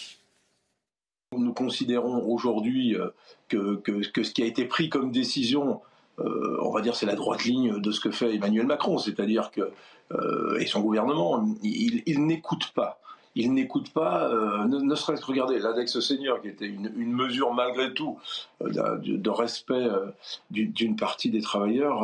Nous 1.37 1.53
considérons 1.53 2.25
aujourd'hui 2.31 2.95
euh, 2.95 3.09
que, 3.49 3.75
que, 3.75 4.23
ce 4.23 4.31
qui 4.31 4.41
a 4.41 4.45
été 4.45 4.63
pris 4.63 4.87
comme 4.87 5.11
décision 5.11 5.81
euh, 6.19 6.57
on 6.61 6.71
va 6.71 6.81
dire 6.81 6.95
c'est 6.95 7.05
la 7.05 7.15
droite 7.15 7.43
ligne 7.43 7.79
de 7.79 7.91
ce 7.91 7.99
que 7.99 8.11
fait 8.11 8.35
Emmanuel 8.35 8.65
Macron, 8.65 8.97
c'est-à-dire 8.97 9.51
que 9.51 9.71
euh, 10.13 10.57
et 10.59 10.65
son 10.65 10.81
gouvernement, 10.81 11.45
il, 11.63 12.25
n'écoute 12.25 12.71
pas. 12.73 12.99
Il 13.35 13.53
n'écoute 13.53 13.91
pas, 13.91 14.29
euh, 14.29 14.65
ne, 14.65 14.95
serait-ce 14.95 15.21
que 15.21 15.25
regarder 15.25 15.59
l'index 15.59 15.99
senior, 15.99 16.41
qui 16.41 16.47
était 16.47 16.67
une, 16.67 16.89
mesure 17.11 17.53
malgré 17.53 17.93
tout 17.93 18.17
de, 18.61 19.29
respect 19.29 19.87
d'une 20.51 20.95
partie 20.95 21.31
des 21.31 21.41
travailleurs, 21.41 22.01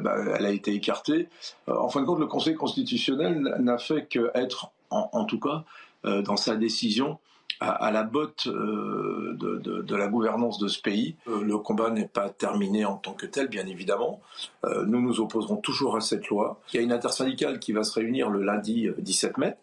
bah, 0.00 0.14
elle 0.38 0.46
a 0.46 0.50
été 0.52 0.72
écartée. 0.72 1.28
en 1.66 1.88
fin 1.88 2.00
de 2.00 2.06
compte, 2.06 2.20
le 2.20 2.26
Conseil 2.26 2.54
constitutionnel 2.54 3.56
n'a 3.58 3.78
fait 3.78 4.06
qu'être, 4.06 4.70
en 4.90 5.24
tout 5.24 5.40
cas, 5.40 5.64
dans 6.04 6.36
sa 6.36 6.56
décision, 6.56 7.18
à, 7.60 7.90
la 7.90 8.02
botte 8.02 8.46
euh, 8.46 9.36
de, 9.38 9.96
la 9.96 10.08
gouvernance 10.08 10.58
de 10.58 10.68
ce 10.68 10.80
pays. 10.80 11.16
Euh, 11.28 11.42
le 11.42 11.58
combat 11.58 11.90
n'est 11.90 12.08
pas 12.08 12.30
terminé 12.30 12.86
en 12.86 12.96
tant 12.96 13.12
que 13.12 13.26
tel, 13.26 13.48
bien 13.48 13.66
évidemment. 13.66 14.20
Euh, 14.64 14.84
nous 14.86 15.00
nous 15.00 15.20
opposerons 15.20 15.56
toujours 15.56 15.96
à 15.96 16.00
cette 16.00 16.28
loi. 16.28 16.58
Il 16.72 16.76
y 16.76 16.78
a 16.78 16.82
une 16.82 16.92
intersyndicale 16.92 17.58
qui 17.58 17.72
va 17.72 17.84
se 17.84 17.92
réunir 17.92 18.30
le 18.30 18.42
lundi 18.42 18.88
17 18.96 19.36
mai 19.38 19.56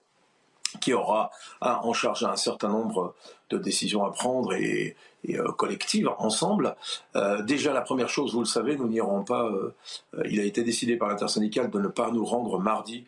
qui 0.82 0.94
aura 0.94 1.32
en 1.62 1.94
charge 1.94 2.26
un 2.26 2.36
certain 2.36 2.68
nombre 2.68 3.16
de 3.50 3.58
décisions 3.58 4.04
à 4.04 4.12
prendre 4.12 4.54
et, 4.54 4.96
collectives 5.58 6.10
ensemble. 6.20 6.76
déjà, 7.46 7.74
la 7.74 7.82
première 7.82 8.10
chose, 8.10 8.34
vous 8.34 8.42
le 8.42 8.46
savez, 8.46 8.76
nous 8.76 8.88
n'irons 8.88 9.24
pas. 9.24 9.50
il 10.26 10.40
a 10.42 10.44
été 10.44 10.64
décidé 10.64 10.98
par 10.98 11.08
l'intersyndicale 11.08 11.70
de 11.70 11.80
ne 11.80 11.88
pas 11.88 12.12
nous 12.12 12.26
rendre 12.26 12.60
mardi 12.60 13.06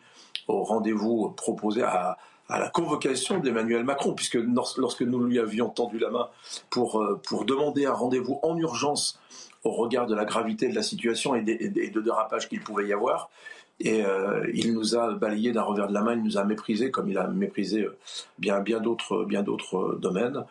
au 0.48 0.64
rendez-vous 0.64 1.30
proposé 1.36 1.82
à, 1.82 2.16
à 2.50 2.58
la 2.58 2.68
convocation 2.68 3.38
d'Emmanuel 3.38 3.84
Macron, 3.84 4.12
puisque 4.12 4.38
lorsque 4.76 5.02
nous 5.02 5.24
lui 5.24 5.38
avions 5.38 5.68
tendu 5.68 5.98
la 5.98 6.10
main 6.10 6.28
pour, 6.68 7.00
euh, 7.00 7.20
pour 7.26 7.44
demander 7.44 7.86
un 7.86 7.92
rendez-vous 7.92 8.40
en 8.42 8.56
urgence 8.56 9.18
au 9.62 9.70
regard 9.70 10.06
de 10.06 10.14
la 10.14 10.24
gravité 10.24 10.68
de 10.68 10.74
la 10.74 10.82
situation 10.82 11.34
et, 11.34 11.42
des, 11.42 11.90
de 11.90 12.00
dérapages 12.00 12.48
qu'il 12.48 12.60
pouvait 12.60 12.86
y 12.86 12.92
avoir, 12.92 13.30
et 13.78 14.04
euh, 14.04 14.46
il 14.52 14.74
nous 14.74 14.96
a 14.96 15.12
balayé 15.14 15.52
d'un 15.52 15.62
revers 15.62 15.88
de 15.88 15.94
la 15.94 16.02
main, 16.02 16.14
il 16.14 16.22
nous 16.22 16.38
a 16.38 16.44
méprisé 16.44 16.90
comme 16.90 17.08
il 17.08 17.18
a 17.18 17.26
méprisé 17.28 17.82
euh, 17.82 17.96
bien, 18.38 18.60
bien 18.60 18.80
d'autres 18.80 19.96
domaines. 20.00 20.44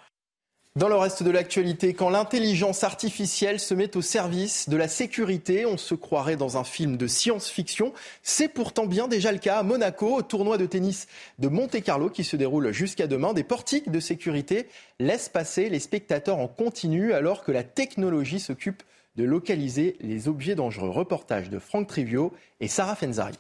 Dans 0.80 0.88
le 0.88 0.96
reste 0.96 1.24
de 1.24 1.30
l'actualité, 1.30 1.94
quand 1.94 2.10
l'intelligence 2.10 2.86
artificielle 2.86 3.60
se 3.60 3.74
met 3.74 3.98
au 3.98 4.02
service 4.02 4.70
de 4.70 4.78
la 4.78 4.88
sécurité, 4.88 5.66
on 5.66 5.76
se 5.76 5.94
croirait 5.94 6.38
dans 6.38 6.56
un 6.56 6.64
film 6.64 6.96
de 6.96 7.06
science-fiction. 7.06 7.92
C'est 8.24 8.48
pourtant 8.48 8.86
bien 8.86 9.10
déjà 9.10 9.34
le 9.34 9.40
cas 9.40 9.58
à 9.58 9.64
Monaco, 9.64 10.16
au 10.16 10.22
tournoi 10.22 10.58
de 10.58 10.66
tennis 10.66 11.08
de 11.38 11.50
Monte-Carlo 11.50 12.10
qui 12.10 12.24
se 12.24 12.38
déroule 12.38 12.72
jusqu'à 12.72 13.08
demain. 13.08 13.34
Des 13.34 13.44
portiques 13.44 13.92
de 13.92 14.00
sécurité 14.00 14.70
laissent 15.02 15.28
passer 15.28 15.68
les 15.68 15.80
spectateurs 15.80 16.38
en 16.38 16.48
continu 16.48 17.12
alors 17.12 17.44
que 17.44 17.52
la 17.52 17.64
technologie 17.64 18.40
s'occupe 18.40 18.82
de 19.18 19.26
localiser 19.26 19.98
les 20.00 20.30
objets 20.30 20.56
dangereux. 20.56 20.92
Reportage 20.92 21.50
de 21.50 21.60
Franck 21.60 21.88
Trivio 21.88 22.32
et 22.62 22.70
Sarah 22.70 22.96
Fenzari. 22.96 23.36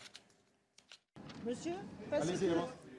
Monsieur, 1.46 1.72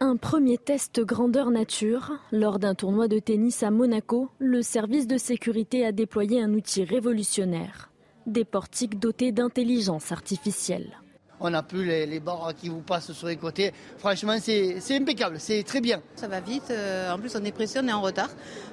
un 0.02 0.16
premier 0.16 0.56
test 0.56 1.00
grandeur 1.00 1.50
nature. 1.50 2.12
Lors 2.32 2.58
d'un 2.58 2.74
tournoi 2.74 3.06
de 3.06 3.18
tennis 3.18 3.62
à 3.62 3.70
Monaco, 3.70 4.30
le 4.38 4.62
service 4.62 5.06
de 5.06 5.18
sécurité 5.18 5.84
a 5.84 5.92
déployé 5.92 6.42
un 6.42 6.54
outil 6.54 6.84
révolutionnaire. 6.84 7.90
Des 8.26 8.46
portiques 8.46 8.98
dotés 8.98 9.30
d'intelligence 9.30 10.10
artificielle. 10.10 10.98
On 11.38 11.50
n'a 11.50 11.62
plus 11.62 11.84
les, 11.84 12.20
barres 12.20 12.54
qui 12.54 12.70
vous 12.70 12.80
passent 12.80 13.12
sur 13.12 13.26
les 13.26 13.36
côtés. 13.36 13.72
Franchement, 13.98 14.36
c'est 14.40 14.80
impeccable, 14.90 15.38
c'est 15.38 15.62
très 15.64 15.82
bien. 15.82 16.02
Ça 16.16 16.28
va 16.28 16.40
vite, 16.40 16.70
euh, 16.70 17.12
en 17.12 17.18
plus 17.18 17.36
on 17.36 17.44
est 17.44 17.52
pressé, 17.52 17.78
on 17.82 17.88
est 17.88 17.92
en 17.92 18.02
retard, 18.02 18.30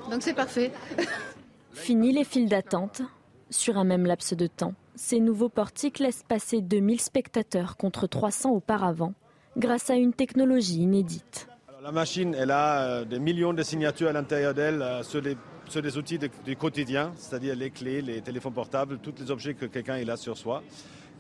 donc 0.10 0.22
c'est 0.22 0.34
parfait. 0.34 0.72
Fini 1.74 2.12
les 2.14 2.24
files 2.24 2.50
d'attente. 2.50 3.02
Sur 3.50 3.78
un 3.78 3.86
même 3.86 4.06
laps 4.06 4.34
de 4.34 4.48
temps, 4.48 4.74
ces 4.96 5.22
nouveaux 5.22 5.48
portiques 5.48 6.00
laissent 6.00 6.24
passer 6.28 6.62
2000 6.62 7.00
spectateurs 7.00 7.78
contre 7.78 8.08
300 8.08 8.52
auparavant 8.52 9.14
grâce 9.58 9.90
à 9.90 9.96
une 9.96 10.14
technologie 10.14 10.82
inédite. 10.82 11.48
la 11.82 11.92
machine, 11.92 12.36
elle 12.38 12.52
a 12.52 12.82
euh, 12.82 13.06
des 13.06 13.20
millions 13.20 13.54
de 13.54 13.64
signatures 13.64 14.10
à 14.10 14.14
l'intérieur 14.14 14.54
d'elle 14.54 14.82
euh, 14.82 15.04
sur, 15.04 15.22
des 15.22 15.98
outils 15.98 16.20
du 16.46 16.56
quotidien, 16.56 17.12
c'est-à-dire 17.18 17.56
les 17.56 17.72
clés, 17.72 18.02
les 18.02 18.22
téléphones 18.22 18.54
portables, 18.54 19.00
tous 19.00 19.14
les 19.20 19.32
objets 19.32 19.54
que 19.54 19.66
quelqu'un 19.66 20.08
a 20.08 20.18
sur 20.18 20.38
soi. 20.38 20.64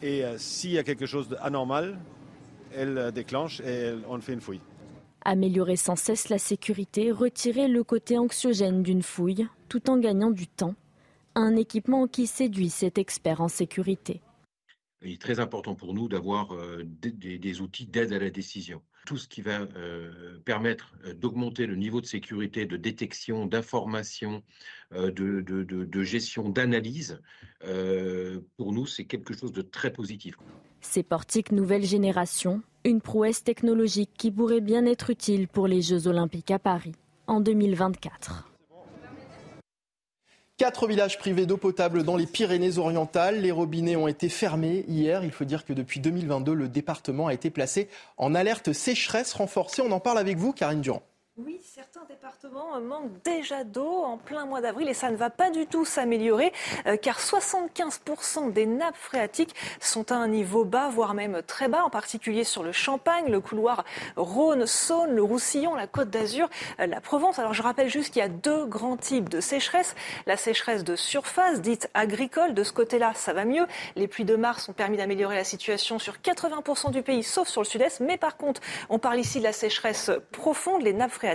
Et 0.01 0.23
euh, 0.23 0.38
s'il 0.38 0.71
y 0.71 0.77
a 0.77 0.83
quelque 0.83 1.05
chose 1.05 1.27
d'anormal, 1.29 1.97
elle 2.75 3.11
déclenche 3.13 3.59
et 3.61 3.93
on 4.07 4.19
fait 4.19 4.33
une 4.33 4.41
fouille. 4.41 4.61
Améliorer 5.25 5.75
sans 5.75 5.95
cesse 5.95 6.29
la 6.29 6.38
sécurité, 6.38 7.11
retirer 7.11 7.67
le 7.67 7.83
côté 7.83 8.17
anxiogène 8.17 8.83
d'une 8.83 9.01
fouille, 9.01 9.47
tout 9.67 9.89
en 9.89 9.97
gagnant 9.97 10.31
du 10.31 10.47
temps. 10.47 10.75
Un 11.35 11.55
équipement 11.55 12.07
qui 12.07 12.27
séduit 12.27 12.69
cet 12.69 12.97
expert 12.97 13.41
en 13.41 13.47
sécurité. 13.47 14.21
Il 15.01 15.13
est 15.13 15.21
très 15.21 15.39
important 15.39 15.75
pour 15.75 15.93
nous 15.93 16.07
d'avoir 16.07 16.49
des, 16.83 17.37
des, 17.37 17.61
outils 17.61 17.85
d'aide 17.85 18.13
à 18.13 18.19
la 18.19 18.29
décision. 18.29 18.81
Tout 19.05 19.17
ce 19.17 19.27
qui 19.27 19.41
va 19.41 19.67
permettre 20.43 20.95
d'augmenter 21.15 21.65
le 21.65 21.75
niveau 21.75 22.01
de 22.01 22.05
sécurité, 22.05 22.65
de 22.65 22.77
détection, 22.77 23.45
d'information, 23.45 24.43
de, 24.91 26.03
gestion, 26.03 26.49
d'analyse, 26.49 27.21
pour 27.61 28.73
nous, 28.73 28.85
c'est 28.85 29.05
quelque 29.05 29.33
chose 29.33 29.53
de 29.53 29.61
très 29.61 29.93
positif. 29.93 30.35
Ces 30.81 31.03
portiques 31.03 31.51
nouvelle 31.51 31.83
génération, 31.83 32.61
une 32.83 33.01
prouesse 33.01 33.43
technologique 33.43 34.11
qui 34.17 34.31
pourrait 34.31 34.61
bien 34.61 34.85
être 34.85 35.09
utile 35.09 35.47
pour 35.47 35.67
les 35.67 35.81
Jeux 35.81 36.07
olympiques 36.07 36.51
à 36.51 36.59
Paris 36.59 36.95
en 37.27 37.41
2024. 37.41 38.56
Quatre 40.57 40.87
villages 40.87 41.19
privés 41.19 41.45
d'eau 41.45 41.57
potable 41.57 42.01
dans 42.01 42.17
les 42.17 42.25
Pyrénées-Orientales. 42.25 43.41
Les 43.41 43.51
robinets 43.51 43.95
ont 43.95 44.07
été 44.07 44.27
fermés 44.27 44.85
hier. 44.87 45.23
Il 45.23 45.29
faut 45.29 45.45
dire 45.45 45.63
que 45.65 45.71
depuis 45.71 45.99
2022, 45.99 46.55
le 46.55 46.67
département 46.67 47.27
a 47.27 47.33
été 47.35 47.51
placé 47.51 47.89
en 48.17 48.33
alerte 48.33 48.73
sécheresse 48.73 49.33
renforcée. 49.33 49.83
On 49.83 49.91
en 49.91 49.99
parle 49.99 50.17
avec 50.17 50.37
vous, 50.37 50.53
Karine 50.53 50.81
Durand. 50.81 51.03
Oui, 51.45 51.61
certains 51.63 52.03
départements 52.05 52.81
manquent 52.81 53.21
déjà 53.23 53.63
d'eau 53.63 54.01
en 54.03 54.17
plein 54.17 54.47
mois 54.47 54.59
d'avril 54.59 54.89
et 54.89 54.95
ça 54.95 55.11
ne 55.11 55.15
va 55.15 55.29
pas 55.29 55.51
du 55.51 55.67
tout 55.67 55.85
s'améliorer 55.85 56.51
euh, 56.88 56.97
car 56.97 57.19
75% 57.19 58.51
des 58.51 58.65
nappes 58.65 58.97
phréatiques 58.97 59.53
sont 59.79 60.11
à 60.11 60.15
un 60.15 60.29
niveau 60.29 60.65
bas, 60.65 60.89
voire 60.89 61.13
même 61.13 61.43
très 61.43 61.67
bas, 61.67 61.83
en 61.83 61.91
particulier 61.91 62.43
sur 62.43 62.63
le 62.63 62.71
Champagne, 62.71 63.25
le 63.27 63.39
couloir 63.39 63.85
Rhône-Saône, 64.15 65.11
le 65.11 65.21
Roussillon, 65.21 65.75
la 65.75 65.85
Côte 65.85 66.09
d'Azur, 66.09 66.49
euh, 66.79 66.88
la 66.88 67.01
Provence. 67.01 67.38
Alors 67.38 67.53
je 67.53 67.61
rappelle 67.61 67.88
juste 67.88 68.13
qu'il 68.13 68.21
y 68.21 68.25
a 68.25 68.29
deux 68.29 68.65
grands 68.65 68.97
types 68.97 69.29
de 69.29 69.39
sécheresse. 69.39 69.93
La 70.25 70.38
sécheresse 70.38 70.83
de 70.83 70.95
surface, 70.95 71.61
dite 71.61 71.88
agricole, 71.93 72.55
de 72.55 72.63
ce 72.63 72.73
côté-là, 72.73 73.11
ça 73.13 73.33
va 73.33 73.45
mieux. 73.45 73.67
Les 73.95 74.07
pluies 74.07 74.25
de 74.25 74.35
mars 74.35 74.69
ont 74.69 74.73
permis 74.73 74.97
d'améliorer 74.97 75.35
la 75.35 75.43
situation 75.43 75.99
sur 75.99 76.15
80% 76.15 76.89
du 76.89 77.03
pays, 77.03 77.21
sauf 77.21 77.47
sur 77.47 77.61
le 77.61 77.67
sud-est. 77.67 77.99
Mais 77.99 78.17
par 78.17 78.38
contre, 78.38 78.59
on 78.89 78.97
parle 78.97 79.19
ici 79.19 79.38
de 79.38 79.43
la 79.43 79.53
sécheresse 79.53 80.09
profonde, 80.31 80.81
les 80.81 80.93
nappes 80.93 81.11
phréatiques 81.11 81.26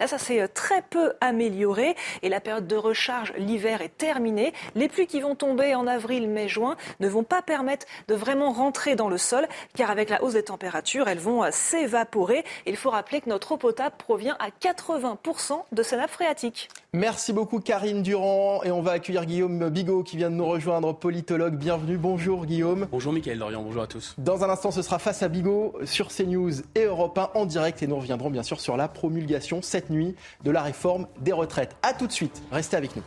Là, 0.00 0.06
ça 0.06 0.18
s'est 0.18 0.40
euh, 0.40 0.48
très 0.52 0.82
peu 0.82 1.12
amélioré 1.20 1.96
et 2.22 2.28
la 2.28 2.40
période 2.40 2.66
de 2.66 2.76
recharge, 2.76 3.32
l'hiver, 3.36 3.82
est 3.82 3.96
terminée. 3.96 4.52
Les 4.74 4.88
pluies 4.88 5.06
qui 5.06 5.20
vont 5.20 5.34
tomber 5.34 5.74
en 5.74 5.86
avril, 5.86 6.28
mai, 6.28 6.48
juin 6.48 6.76
ne 7.00 7.08
vont 7.08 7.24
pas 7.24 7.42
permettre 7.42 7.86
de 8.08 8.14
vraiment 8.14 8.52
rentrer 8.52 8.94
dans 8.94 9.08
le 9.08 9.18
sol 9.18 9.46
car 9.74 9.90
avec 9.90 10.10
la 10.10 10.22
hausse 10.22 10.34
des 10.34 10.44
températures, 10.44 11.08
elles 11.08 11.18
vont 11.18 11.42
euh, 11.42 11.48
s'évaporer. 11.50 12.44
Il 12.66 12.76
faut 12.76 12.90
rappeler 12.90 13.20
que 13.20 13.28
notre 13.28 13.52
eau 13.52 13.56
potable 13.56 13.96
provient 13.98 14.36
à 14.38 14.48
80% 14.50 15.62
de 15.72 15.82
ces 15.82 15.96
nappes 15.96 16.10
phréatiques. 16.10 16.68
Merci 16.92 17.32
beaucoup 17.32 17.58
Karine 17.58 18.02
Durand 18.02 18.62
et 18.62 18.70
on 18.70 18.80
va 18.80 18.92
accueillir 18.92 19.26
Guillaume 19.26 19.68
Bigot 19.68 20.04
qui 20.04 20.16
vient 20.16 20.30
de 20.30 20.36
nous 20.36 20.46
rejoindre, 20.46 20.94
politologue. 20.94 21.56
Bienvenue, 21.56 21.96
bonjour 21.96 22.46
Guillaume. 22.46 22.86
Bonjour 22.92 23.12
Mickaël 23.12 23.38
Dorian, 23.38 23.62
bonjour 23.62 23.82
à 23.82 23.86
tous. 23.88 24.14
Dans 24.18 24.44
un 24.44 24.50
instant, 24.50 24.70
ce 24.70 24.82
sera 24.82 25.00
face 25.00 25.22
à 25.22 25.28
Bigot 25.28 25.74
sur 25.84 26.08
CNews 26.08 26.60
et 26.76 26.84
Europe 26.84 27.18
1 27.18 27.30
en 27.34 27.46
direct 27.46 27.82
et 27.82 27.88
nous 27.88 27.96
reviendrons 27.96 28.30
bien 28.30 28.44
sûr 28.44 28.60
sur 28.60 28.76
la 28.76 28.86
promulgation 28.86 29.23
cette 29.62 29.90
nuit 29.90 30.14
de 30.42 30.50
la 30.50 30.62
réforme 30.62 31.06
des 31.20 31.32
retraites. 31.32 31.76
A 31.82 31.92
tout 31.92 32.06
de 32.06 32.12
suite, 32.12 32.42
restez 32.50 32.76
avec 32.76 32.96
nous. 32.96 33.02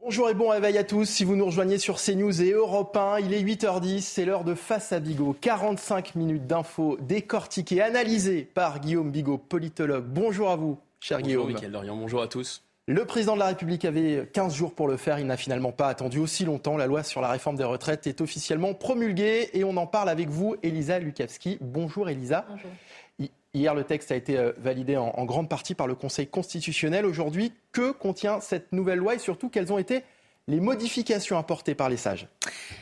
Bonjour 0.00 0.28
et 0.28 0.34
bon 0.34 0.50
réveil 0.50 0.76
à 0.76 0.84
tous. 0.84 1.06
Si 1.06 1.24
vous 1.24 1.34
nous 1.34 1.46
rejoignez 1.46 1.78
sur 1.78 1.96
CNews 1.96 2.42
et 2.42 2.50
Europe 2.50 2.94
1, 2.94 3.20
il 3.20 3.32
est 3.32 3.42
8h10, 3.42 4.00
c'est 4.02 4.26
l'heure 4.26 4.44
de 4.44 4.54
Face 4.54 4.92
à 4.92 5.00
Bigot. 5.00 5.34
45 5.40 6.14
minutes 6.14 6.46
d'infos 6.46 6.98
décortiquées, 7.00 7.80
analysées 7.80 8.42
par 8.42 8.80
Guillaume 8.80 9.10
Bigot, 9.10 9.38
politologue. 9.38 10.04
Bonjour 10.06 10.50
à 10.50 10.56
vous, 10.56 10.78
cher 11.00 11.20
bonjour 11.20 11.50
Guillaume. 11.50 11.72
Dorian, 11.72 11.96
bonjour 11.96 12.20
à 12.20 12.28
tous. 12.28 12.63
Le 12.86 13.06
président 13.06 13.32
de 13.32 13.38
la 13.38 13.46
République 13.46 13.86
avait 13.86 14.28
15 14.30 14.54
jours 14.54 14.74
pour 14.74 14.88
le 14.88 14.98
faire. 14.98 15.18
Il 15.18 15.26
n'a 15.26 15.38
finalement 15.38 15.72
pas 15.72 15.88
attendu 15.88 16.18
aussi 16.18 16.44
longtemps. 16.44 16.76
La 16.76 16.86
loi 16.86 17.02
sur 17.02 17.22
la 17.22 17.28
réforme 17.28 17.56
des 17.56 17.64
retraites 17.64 18.06
est 18.06 18.20
officiellement 18.20 18.74
promulguée 18.74 19.48
et 19.54 19.64
on 19.64 19.74
en 19.78 19.86
parle 19.86 20.10
avec 20.10 20.28
vous, 20.28 20.56
Elisa 20.62 20.98
Lukavski. 20.98 21.56
Bonjour 21.62 22.10
Elisa. 22.10 22.44
Bonjour. 22.46 22.70
Hier, 23.54 23.74
le 23.74 23.84
texte 23.84 24.12
a 24.12 24.16
été 24.16 24.36
euh, 24.36 24.52
validé 24.58 24.98
en 24.98 25.24
grande 25.24 25.48
partie 25.48 25.74
par 25.74 25.86
le 25.86 25.94
Conseil 25.94 26.26
constitutionnel. 26.26 27.06
Aujourd'hui, 27.06 27.52
que 27.72 27.92
contient 27.92 28.40
cette 28.40 28.72
nouvelle 28.72 28.98
loi 28.98 29.14
et 29.14 29.18
surtout 29.18 29.48
quelles 29.48 29.72
ont 29.72 29.78
été 29.78 30.02
les 30.46 30.60
modifications 30.60 31.38
apportées 31.38 31.74
par 31.74 31.88
les 31.88 31.96
sages? 31.96 32.28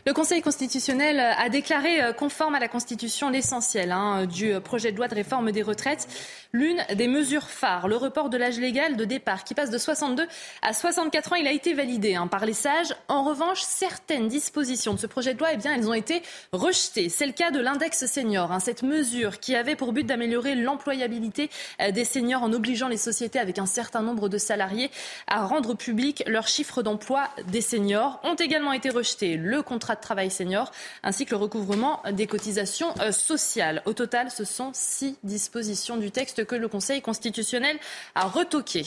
Le 0.06 0.12
Conseil 0.12 0.42
constitutionnel 0.42 1.20
a 1.20 1.48
déclaré 1.48 2.02
euh, 2.02 2.12
conforme 2.12 2.54
à 2.54 2.60
la 2.60 2.68
Constitution 2.68 3.30
l'essentiel 3.30 3.92
hein, 3.92 4.26
du 4.26 4.58
projet 4.60 4.90
de 4.92 4.96
loi 4.96 5.08
de 5.08 5.14
réforme 5.14 5.52
des 5.52 5.62
retraites. 5.62 6.08
L'une 6.54 6.84
des 6.94 7.08
mesures 7.08 7.48
phares, 7.48 7.88
le 7.88 7.96
report 7.96 8.28
de 8.28 8.36
l'âge 8.36 8.58
légal 8.58 8.98
de 8.98 9.06
départ 9.06 9.42
qui 9.42 9.54
passe 9.54 9.70
de 9.70 9.78
62 9.78 10.26
à 10.60 10.74
64 10.74 11.32
ans, 11.32 11.36
il 11.36 11.46
a 11.46 11.50
été 11.50 11.72
validé 11.72 12.14
hein, 12.14 12.26
par 12.26 12.44
les 12.44 12.52
sages. 12.52 12.94
En 13.08 13.24
revanche, 13.24 13.62
certaines 13.62 14.28
dispositions 14.28 14.92
de 14.92 14.98
ce 14.98 15.06
projet 15.06 15.32
de 15.32 15.38
loi, 15.38 15.54
eh 15.54 15.56
bien, 15.56 15.74
elles 15.74 15.88
ont 15.88 15.94
été 15.94 16.20
rejetées. 16.52 17.08
C'est 17.08 17.24
le 17.24 17.32
cas 17.32 17.52
de 17.52 17.58
l'index 17.58 18.04
senior, 18.04 18.52
hein, 18.52 18.60
cette 18.60 18.82
mesure 18.82 19.40
qui 19.40 19.54
avait 19.54 19.76
pour 19.76 19.94
but 19.94 20.04
d'améliorer 20.04 20.54
l'employabilité 20.54 21.48
euh, 21.80 21.90
des 21.90 22.04
seniors 22.04 22.42
en 22.42 22.52
obligeant 22.52 22.88
les 22.88 22.98
sociétés 22.98 23.38
avec 23.38 23.58
un 23.58 23.64
certain 23.64 24.02
nombre 24.02 24.28
de 24.28 24.36
salariés 24.36 24.90
à 25.28 25.46
rendre 25.46 25.72
public 25.72 26.22
leurs 26.26 26.48
chiffres 26.48 26.82
d'emploi 26.82 27.30
des 27.46 27.62
seniors. 27.62 28.20
Ont 28.24 28.34
également 28.34 28.74
été 28.74 28.90
rejetés 28.90 29.38
le 29.38 29.62
contrat 29.62 29.94
de 29.94 30.02
travail 30.02 30.30
senior 30.30 30.70
ainsi 31.02 31.24
que 31.24 31.30
le 31.30 31.38
recouvrement 31.38 32.02
des 32.12 32.26
cotisations 32.26 32.92
euh, 33.00 33.10
sociales. 33.10 33.80
Au 33.86 33.94
total, 33.94 34.30
ce 34.30 34.44
sont 34.44 34.70
six 34.74 35.16
dispositions 35.22 35.96
du 35.96 36.10
texte 36.10 36.41
que 36.44 36.54
le 36.54 36.68
Conseil 36.68 37.02
constitutionnel 37.02 37.78
a 38.14 38.26
retoqué. 38.26 38.84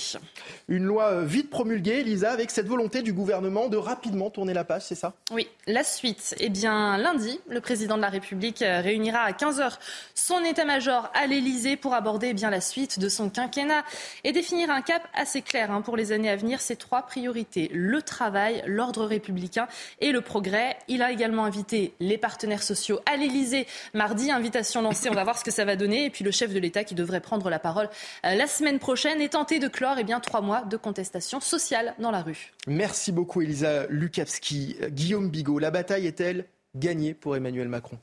Une 0.67 0.85
loi 0.85 1.11
euh, 1.11 1.25
vite 1.25 1.49
promulguée, 1.49 2.03
Lisa, 2.03 2.31
avec 2.31 2.51
cette 2.51 2.67
volonté 2.67 3.01
du 3.01 3.13
gouvernement 3.13 3.67
de 3.67 3.77
rapidement 3.77 4.29
tourner 4.29 4.53
la 4.53 4.63
page, 4.63 4.83
c'est 4.83 4.95
ça? 4.95 5.13
Oui, 5.31 5.47
la 5.67 5.83
suite. 5.83 6.35
Eh 6.39 6.49
bien, 6.49 6.97
lundi, 6.97 7.39
le 7.49 7.61
président 7.61 7.97
de 7.97 8.01
la 8.01 8.09
République 8.09 8.61
euh, 8.61 8.81
réunira 8.81 9.19
à 9.19 9.31
15h 9.31 9.77
son 10.13 10.43
état-major 10.43 11.11
à 11.13 11.27
l'Élysée 11.27 11.77
pour 11.77 11.93
aborder 11.93 12.29
eh 12.29 12.33
bien, 12.33 12.49
la 12.49 12.61
suite 12.61 12.99
de 12.99 13.09
son 13.09 13.29
quinquennat 13.29 13.83
et 14.23 14.31
définir 14.31 14.69
un 14.69 14.81
cap 14.81 15.01
assez 15.13 15.41
clair 15.41 15.71
hein, 15.71 15.81
pour 15.81 15.97
les 15.97 16.11
années 16.11 16.29
à 16.29 16.35
venir. 16.35 16.61
Ces 16.61 16.75
trois 16.75 17.03
priorités, 17.03 17.69
le 17.73 18.01
travail, 18.01 18.63
l'ordre 18.65 19.05
républicain 19.05 19.67
et 20.01 20.11
le 20.11 20.21
progrès. 20.21 20.77
Il 20.87 21.01
a 21.01 21.11
également 21.11 21.45
invité 21.45 21.93
les 21.99 22.17
partenaires 22.17 22.63
sociaux 22.63 22.99
à 23.05 23.17
l'Elysée 23.17 23.67
mardi. 23.93 24.31
Invitation 24.31 24.81
lancée, 24.81 25.09
on 25.09 25.13
va 25.13 25.23
voir 25.23 25.37
ce 25.37 25.43
que 25.43 25.51
ça 25.51 25.65
va 25.65 25.75
donner. 25.75 26.05
Et 26.05 26.09
puis 26.09 26.23
le 26.23 26.31
chef 26.31 26.53
de 26.53 26.59
l'État 26.59 26.83
qui 26.83 26.95
devrait 26.95 27.21
prendre 27.21 27.44
la 27.49 27.59
parole 27.59 27.89
euh, 28.25 28.35
la 28.35 28.47
semaine 28.47 28.79
prochaine 28.79 29.21
et 29.21 29.29
tenter 29.29 29.59
de 29.59 29.67
clore 29.67 29.97
eh 29.99 30.03
bien, 30.03 30.19
trois 30.19 30.41
mois 30.41 30.63
de 30.63 30.77
contestation 30.77 31.39
sociale 31.39 31.95
dans 31.99 32.11
la 32.11 32.21
rue. 32.21 32.53
Merci 32.67 33.11
beaucoup 33.11 33.41
Elisa 33.41 33.87
Lukavski. 33.87 34.77
Guillaume 34.89 35.29
Bigot, 35.29 35.59
la 35.59 35.71
bataille 35.71 36.07
est-elle 36.07 36.45
gagnée 36.75 37.13
pour 37.13 37.35
Emmanuel 37.35 37.67
Macron? 37.67 37.97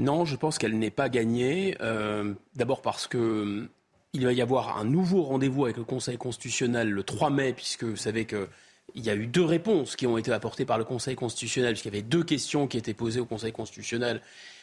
Non, 0.00 0.24
je 0.24 0.36
pense 0.36 0.56
qu'elle 0.56 0.78
n'est 0.78 0.90
pas 0.90 1.08
gagnée. 1.10 1.76
Euh, 1.80 2.32
d'abord 2.54 2.80
parce 2.80 3.06
que 3.06 3.18
euh, 3.18 3.68
il 4.14 4.24
va 4.24 4.32
y 4.32 4.40
avoir 4.40 4.78
un 4.78 4.84
nouveau 4.84 5.22
rendez-vous 5.22 5.64
avec 5.64 5.76
le 5.76 5.84
Conseil 5.84 6.16
constitutionnel 6.16 6.90
le 6.90 7.02
3 7.02 7.30
mai, 7.30 7.52
puisque 7.52 7.84
vous 7.84 7.96
savez 7.96 8.24
que 8.24 8.48
il 8.94 9.04
y 9.04 9.10
a 9.10 9.14
eu 9.14 9.26
deux 9.26 9.44
réponses 9.44 9.94
qui 9.94 10.06
ont 10.06 10.18
été 10.18 10.32
apportées 10.32 10.64
par 10.64 10.78
le 10.78 10.84
Conseil 10.84 11.14
constitutionnel, 11.14 11.74
puisqu'il 11.74 11.92
y 11.92 11.96
avait 11.96 12.02
deux 12.02 12.24
questions 12.24 12.66
qui 12.66 12.76
étaient 12.78 12.94
posées 12.94 13.20
au 13.20 13.26
Conseil 13.26 13.52
constitutionnel. 13.52 14.20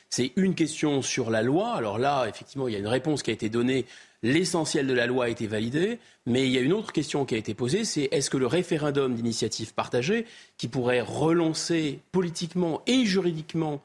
C'est 0.09 0.31
une 0.35 0.55
question 0.55 1.01
sur 1.01 1.29
la 1.29 1.41
loi. 1.41 1.73
Alors 1.73 1.97
là, 1.97 2.27
effectivement, 2.27 2.67
il 2.67 2.73
y 2.73 2.77
a 2.77 2.79
une 2.79 2.87
réponse 2.87 3.23
qui 3.23 3.29
a 3.29 3.33
été 3.33 3.49
donnée. 3.49 3.85
L'essentiel 4.23 4.87
de 4.87 4.93
la 4.93 5.05
loi 5.05 5.25
a 5.25 5.29
été 5.29 5.47
validé. 5.47 5.99
Mais 6.25 6.45
il 6.45 6.51
y 6.51 6.57
a 6.57 6.61
une 6.61 6.73
autre 6.73 6.91
question 6.91 7.25
qui 7.25 7.35
a 7.35 7.37
été 7.37 7.53
posée, 7.53 7.85
c'est 7.85 8.09
est-ce 8.11 8.29
que 8.29 8.37
le 8.37 8.47
référendum 8.47 9.15
d'initiative 9.15 9.73
partagée, 9.73 10.25
qui 10.57 10.67
pourrait 10.67 11.01
relancer 11.01 11.99
politiquement 12.11 12.81
et 12.85 13.05
juridiquement 13.05 13.81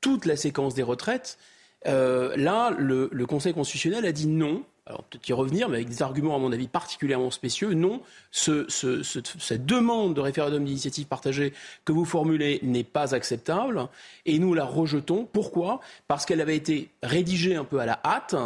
toute 0.00 0.26
la 0.26 0.36
séquence 0.36 0.74
des 0.74 0.82
retraites, 0.82 1.38
euh, 1.86 2.36
là, 2.36 2.70
le, 2.76 3.08
le 3.12 3.26
Conseil 3.26 3.54
constitutionnel 3.54 4.04
a 4.04 4.12
dit 4.12 4.26
non 4.26 4.62
alors 4.86 5.02
peut-être 5.04 5.28
y 5.28 5.32
revenir, 5.32 5.68
mais 5.68 5.76
avec 5.76 5.88
des 5.88 6.02
arguments 6.02 6.36
à 6.36 6.38
mon 6.38 6.52
avis 6.52 6.68
particulièrement 6.68 7.32
spécieux. 7.32 7.74
Non, 7.74 8.00
cette 8.30 9.66
demande 9.66 10.14
de 10.14 10.20
référendum 10.20 10.64
d'initiative 10.64 11.06
partagée 11.06 11.52
que 11.84 11.92
vous 11.92 12.04
formulez 12.04 12.60
n'est 12.62 12.84
pas 12.84 13.14
acceptable 13.14 13.88
et 14.26 14.38
nous 14.38 14.54
la 14.54 14.64
rejetons. 14.64 15.28
Pourquoi? 15.32 15.80
Parce 16.06 16.24
qu'elle 16.24 16.40
avait 16.40 16.56
été 16.56 16.90
rédigée 17.02 17.56
un 17.56 17.64
peu 17.64 17.80
à 17.80 17.86
la 17.86 18.00
hâte 18.04 18.36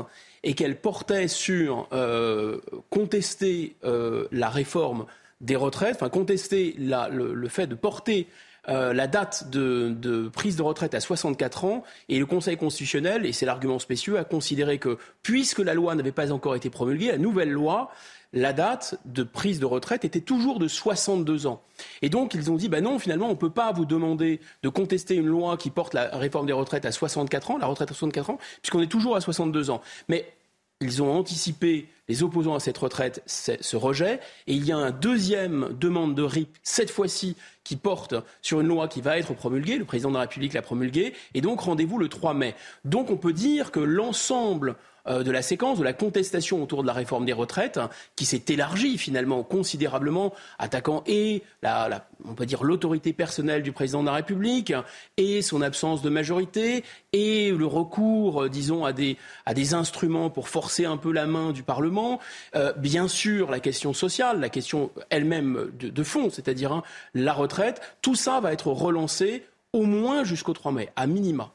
et 0.43 0.55
qu'elle 0.55 0.81
portait 0.81 1.29
sur 1.29 1.87
euh, 1.93 2.61
contester 2.89 3.77
euh, 3.85 4.27
la 4.33 4.49
réforme 4.49 5.05
des 5.43 5.57
retraites, 5.57 5.97
enfin 5.97 6.09
contester 6.09 6.75
le, 6.79 7.49
fait 7.49 7.67
de 7.67 7.75
porter 7.75 8.27
euh, 8.69 8.93
la 8.93 9.07
date 9.07 9.51
de, 9.51 10.29
prise 10.33 10.57
de 10.57 10.63
retraite 10.63 10.95
à 10.95 11.01
64 11.01 11.65
ans 11.65 11.85
et 12.09 12.19
le 12.19 12.27
Conseil 12.27 12.57
constitutionnel, 12.57 13.27
et 13.27 13.33
c'est 13.33 13.47
l'argument 13.47 13.79
spécieux, 13.79 14.19
a 14.19 14.25
considéré 14.25 14.79
que 14.79 14.99
puisque 15.23 15.61
la 15.61 15.75
loi 15.75 15.95
n'avait 15.95 16.13
pas 16.13 16.33
encore 16.33 16.55
été 16.55 16.71
promulguée, 16.71 17.09
la 17.09 17.19
nouvelle 17.19 17.51
loi, 17.51 17.91
la 18.33 18.53
date 18.53 18.99
de 19.07 19.23
prise 19.23 19.59
de 19.59 19.67
retraite 19.67 20.05
était 20.05 20.21
toujours 20.21 20.59
de 20.59 20.69
62 20.69 21.47
ans. 21.47 21.63
Et 22.03 22.09
donc 22.09 22.35
ils 22.35 22.51
ont 22.51 22.57
dit, 22.57 22.69
ben 22.69 22.85
non, 22.85 22.99
finalement, 22.99 23.27
on 23.27 23.31
ne 23.31 23.35
peut 23.35 23.51
pas 23.51 23.73
vous 23.73 23.87
demander 23.87 24.41
de 24.63 24.69
contester 24.69 25.17
une 25.17 25.27
loi 25.27 25.57
qui 25.57 25.71
porte 25.71 25.95
la 25.95 26.17
réforme 26.17 26.47
des 26.47 26.53
retraites 26.53 26.85
à 26.85 26.93
64 26.93 27.51
ans, 27.51 27.59
la 27.59 27.67
retraite 27.67 27.91
à 27.91 27.95
64 27.95 28.31
ans, 28.31 28.39
puisqu'on 28.63 28.83
est 28.83 28.91
toujours 28.91 29.17
à 29.17 29.21
62 29.21 29.71
ans. 29.71 29.81
Mais 30.09 30.33
ils 30.81 31.03
ont 31.03 31.13
anticipé 31.13 31.89
les 32.09 32.23
opposants 32.23 32.55
à 32.55 32.61
cette 32.61 32.79
retraite, 32.79 33.23
ce 33.27 33.77
rejet. 33.77 34.19
Et 34.47 34.55
il 34.55 34.65
y 34.65 34.73
a 34.73 34.77
un 34.77 34.91
deuxième 34.91 35.77
demande 35.79 36.15
de 36.15 36.23
RIP, 36.23 36.57
cette 36.63 36.91
fois-ci, 36.91 37.37
qui 37.71 37.77
porte 37.77 38.17
sur 38.43 38.61
une 38.61 38.67
loi 38.67 38.89
qui 38.89 39.01
va 39.01 39.17
être 39.17 39.33
promulguée. 39.33 39.79
Le 39.79 39.85
président 39.85 40.09
de 40.09 40.15
la 40.15 40.23
République 40.23 40.55
l'a 40.55 40.63
promulguée. 40.63 41.15
Et 41.35 41.41
donc, 41.41 41.61
rendez-vous 41.61 41.99
le 41.99 42.09
3 42.09 42.35
mai. 42.35 42.57
Donc, 42.85 43.13
on 43.13 43.17
peut 43.17 43.33
dire 43.33 43.71
que 43.71 43.79
l'ensemble 43.79 44.75
de 45.07 45.31
la 45.31 45.43
séquence, 45.43 45.79
de 45.79 45.85
la 45.85 45.93
contestation 45.93 46.63
autour 46.63 46.83
de 46.83 46.87
la 46.87 46.93
réforme 46.93 47.25
des 47.25 47.33
retraites, 47.33 47.81
qui 48.17 48.25
s'est 48.25 48.45
élargie 48.49 48.99
finalement 48.99 49.43
considérablement, 49.43 50.33
attaquant 50.59 51.03
et 51.07 51.43
la, 51.63 52.07
on 52.25 52.35
peut 52.35 52.47
dire 52.47 52.65
l'autorité 52.65 53.13
personnelle 53.13 53.63
du 53.63 53.73
président 53.73 54.01
de 54.01 54.07
la 54.07 54.15
République 54.15 54.73
et 55.17 55.43
son 55.43 55.63
absence 55.63 56.03
de 56.03 56.11
majorité 56.11 56.85
et 57.13 57.51
le 57.51 57.67
recours, 57.67 58.45
euh, 58.45 58.49
disons, 58.49 58.85
à 58.85 58.93
des, 58.93 59.17
à 59.47 59.55
des 59.55 59.75
instruments 59.75 60.31
pour 60.31 60.49
forcer 60.49 60.85
un 60.85 60.97
peu 60.97 61.13
la 61.13 61.27
main 61.27 61.53
du 61.53 61.63
Parlement. 61.63 62.21
Euh, 62.55 62.73
bien 62.75 63.09
sûr, 63.09 63.51
la 63.51 63.61
question 63.61 63.93
sociale, 63.93 64.41
la 64.41 64.49
question 64.49 64.91
elle-même 65.11 65.71
de, 65.79 66.03
fond, 66.03 66.31
c'est-à-dire 66.31 66.73
hein, 66.73 66.83
la 67.15 67.33
retraite, 67.33 67.81
tout 68.03 68.15
ça 68.15 68.41
va 68.41 68.53
être 68.53 68.69
relancé 68.69 69.45
au 69.73 69.85
moins 69.85 70.25
jusqu'au 70.25 70.53
3 70.53 70.73
mai, 70.73 70.89
à 70.97 71.07
minima. 71.07 71.53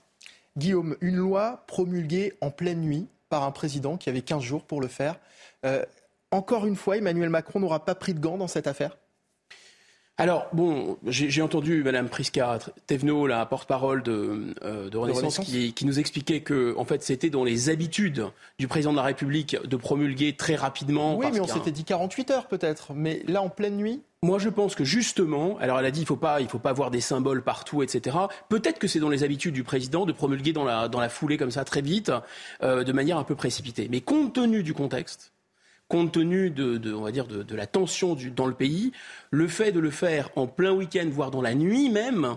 Guillaume, 0.57 0.95
une 1.01 1.17
loi 1.17 1.63
promulguée 1.67 2.33
en 2.39 2.49
pleine 2.49 2.81
nuit 2.81 3.07
par 3.29 3.43
un 3.43 3.51
président 3.51 3.97
qui 3.97 4.09
avait 4.09 4.21
15 4.21 4.41
jours 4.41 4.63
pour 4.63 4.81
le 4.81 4.87
faire. 4.87 5.19
Euh, 5.65 5.83
encore 6.31 6.65
une 6.65 6.75
fois, 6.75 6.97
Emmanuel 6.97 7.29
Macron 7.29 7.59
n'aura 7.59 7.85
pas 7.85 7.95
pris 7.95 8.13
de 8.13 8.19
gants 8.19 8.37
dans 8.37 8.47
cette 8.47 8.67
affaire? 8.67 8.97
Alors, 10.17 10.47
bon, 10.53 10.97
j'ai 11.07 11.41
entendu 11.41 11.83
Mme 11.83 12.07
Prisca 12.07 12.59
Thévenot, 12.87 13.27
la 13.27 13.45
porte-parole 13.45 14.01
de, 14.01 14.55
euh, 14.63 14.89
Renaissance, 14.93 15.39
Qui, 15.39 15.75
nous 15.83 15.99
expliquait 15.99 16.39
que, 16.39 16.73
en 16.77 16.85
fait, 16.85 17.03
c'était 17.03 17.29
dans 17.29 17.43
les 17.43 17.69
habitudes 17.69 18.25
du 18.57 18.69
président 18.69 18.91
de 18.91 18.97
la 18.97 19.03
République 19.03 19.57
de 19.61 19.75
promulguer 19.75 20.33
très 20.33 20.55
rapidement. 20.55 21.17
Oui, 21.17 21.25
mais 21.33 21.41
on 21.41 21.47
s'était 21.47 21.71
dit 21.71 21.83
48 21.83 22.31
heures 22.31 22.47
peut-être. 22.47 22.93
Mais 22.93 23.23
là, 23.27 23.41
en 23.41 23.49
pleine 23.49 23.75
nuit 23.75 24.03
moi, 24.25 24.39
je 24.39 24.49
pense 24.49 24.73
que 24.73 24.83
justement, 24.83 25.57
alors 25.59 25.79
elle 25.79 25.85
a 25.85 25.91
dit 25.91 26.01
il 26.01 26.05
faut 26.05 26.15
pas, 26.15 26.41
il 26.41 26.47
faut 26.47 26.59
pas 26.59 26.71
avoir 26.71 26.89
des 26.89 26.99
symboles 26.99 27.43
partout, 27.43 27.83
etc. 27.83 28.17
Peut-être 28.49 28.79
que 28.79 28.87
c'est 28.87 28.99
dans 28.99 29.09
les 29.09 29.23
habitudes 29.23 29.53
du 29.53 29.63
président 29.63 30.05
de 30.05 30.11
promulguer 30.11 30.51
dans 30.51 30.63
la, 30.63 30.87
dans 30.87 30.99
la 30.99 31.09
foulée 31.09 31.37
comme 31.37 31.51
ça 31.51 31.63
très 31.63 31.81
vite, 31.81 32.11
euh, 32.63 32.83
de 32.83 32.91
manière 32.91 33.19
un 33.19 33.23
peu 33.23 33.35
précipitée. 33.35 33.87
Mais 33.89 34.01
compte 34.01 34.33
tenu 34.33 34.63
du 34.63 34.73
contexte, 34.73 35.31
compte 35.87 36.11
tenu 36.11 36.49
de, 36.49 36.91
on 36.91 37.01
va 37.01 37.11
dire 37.11 37.27
de, 37.27 37.55
la 37.55 37.67
tension 37.67 38.17
dans 38.35 38.47
le 38.47 38.55
pays, 38.55 38.91
le 39.29 39.47
fait 39.47 39.71
de 39.71 39.79
le 39.79 39.91
faire 39.91 40.29
en 40.35 40.47
plein 40.47 40.71
week-end, 40.71 41.07
voire 41.11 41.29
dans 41.29 41.43
la 41.43 41.53
nuit 41.53 41.89
même, 41.89 42.35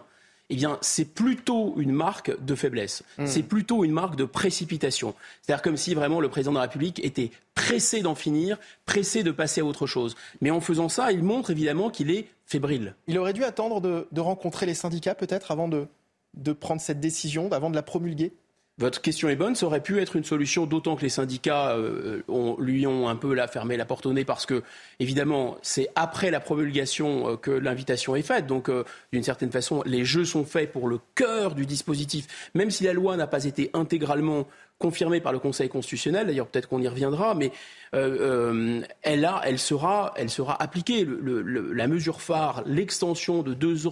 eh 0.50 0.56
bien, 0.56 0.78
c'est 0.80 1.04
plutôt 1.04 1.74
une 1.76 1.92
marque 1.92 2.32
de 2.42 2.54
faiblesse. 2.54 3.02
Hmm. 3.18 3.26
C'est 3.26 3.42
plutôt 3.42 3.84
une 3.84 3.92
marque 3.92 4.16
de 4.16 4.24
précipitation. 4.24 5.14
C'est-à-dire 5.42 5.62
comme 5.62 5.76
si 5.76 5.94
vraiment 5.94 6.20
le 6.20 6.28
président 6.28 6.52
de 6.52 6.56
la 6.56 6.62
République 6.62 7.04
était 7.04 7.30
pressé 7.54 8.00
d'en 8.00 8.14
finir, 8.14 8.58
pressé 8.86 9.22
de 9.22 9.30
passer 9.30 9.60
à 9.60 9.64
autre 9.64 9.86
chose. 9.86 10.16
Mais 10.40 10.50
en 10.50 10.60
faisant 10.60 10.88
ça, 10.88 11.12
il 11.12 11.22
montre 11.22 11.50
évidemment 11.50 11.90
qu'il 11.90 12.10
est 12.10 12.28
fébrile. 12.46 12.94
Il 13.08 13.18
aurait 13.18 13.34
dû 13.34 13.44
attendre 13.44 13.80
de, 13.80 14.20
rencontrer 14.20 14.64
les 14.64 14.74
syndicats 14.74 15.14
peut-être 15.14 15.50
avant 15.50 15.68
de, 15.68 15.86
de 16.34 16.52
prendre 16.52 16.80
cette 16.80 17.00
décision, 17.00 17.52
avant 17.52 17.68
de 17.68 17.74
la 17.74 17.82
promulguer? 17.82 18.32
Votre 18.78 19.00
question 19.00 19.28
est 19.28 19.34
bonne, 19.34 19.56
ça 19.56 19.66
aurait 19.66 19.82
pu 19.82 20.00
être 20.00 20.14
une 20.14 20.24
solution, 20.24 20.64
d'autant 20.64 20.94
que 20.94 21.02
les 21.02 21.08
syndicats 21.08 21.72
euh, 21.72 22.22
lui 22.58 22.86
ont 22.86 23.08
un 23.08 23.16
peu 23.16 23.34
la, 23.34 23.48
fermé 23.48 23.76
la 23.76 23.84
porte 23.84 24.06
au 24.06 24.12
nez 24.12 24.24
parce 24.24 24.46
que, 24.46 24.62
évidemment, 25.00 25.58
c'est 25.62 25.88
après 25.96 26.30
la 26.30 26.38
promulgation 26.38 27.30
euh, 27.30 27.36
que 27.36 27.50
l'invitation 27.50 28.14
est 28.14 28.22
faite. 28.22 28.46
Donc, 28.46 28.68
euh, 28.68 28.84
d'une 29.12 29.24
certaine 29.24 29.50
façon, 29.50 29.82
les 29.84 30.04
jeux 30.04 30.24
sont 30.24 30.44
faits 30.44 30.70
pour 30.70 30.86
le 30.86 31.00
cœur 31.16 31.56
du 31.56 31.66
dispositif, 31.66 32.50
même 32.54 32.70
si 32.70 32.84
la 32.84 32.92
loi 32.92 33.16
n'a 33.16 33.26
pas 33.26 33.44
été 33.44 33.70
intégralement 33.74 34.46
confirmée 34.78 35.20
par 35.20 35.32
le 35.32 35.40
Conseil 35.40 35.68
constitutionnel. 35.68 36.28
D'ailleurs, 36.28 36.46
peut-être 36.46 36.68
qu'on 36.68 36.80
y 36.80 36.86
reviendra, 36.86 37.34
mais 37.34 37.50
elle, 37.92 39.24
a, 39.24 39.40
elle, 39.44 39.58
sera, 39.58 40.14
elle 40.16 40.30
sera 40.30 40.62
appliquée. 40.62 41.04
la 41.04 41.88
mesure 41.88 42.20
phare, 42.20 42.62
l'extension 42.64 43.42
de 43.42 43.54
deux 43.54 43.88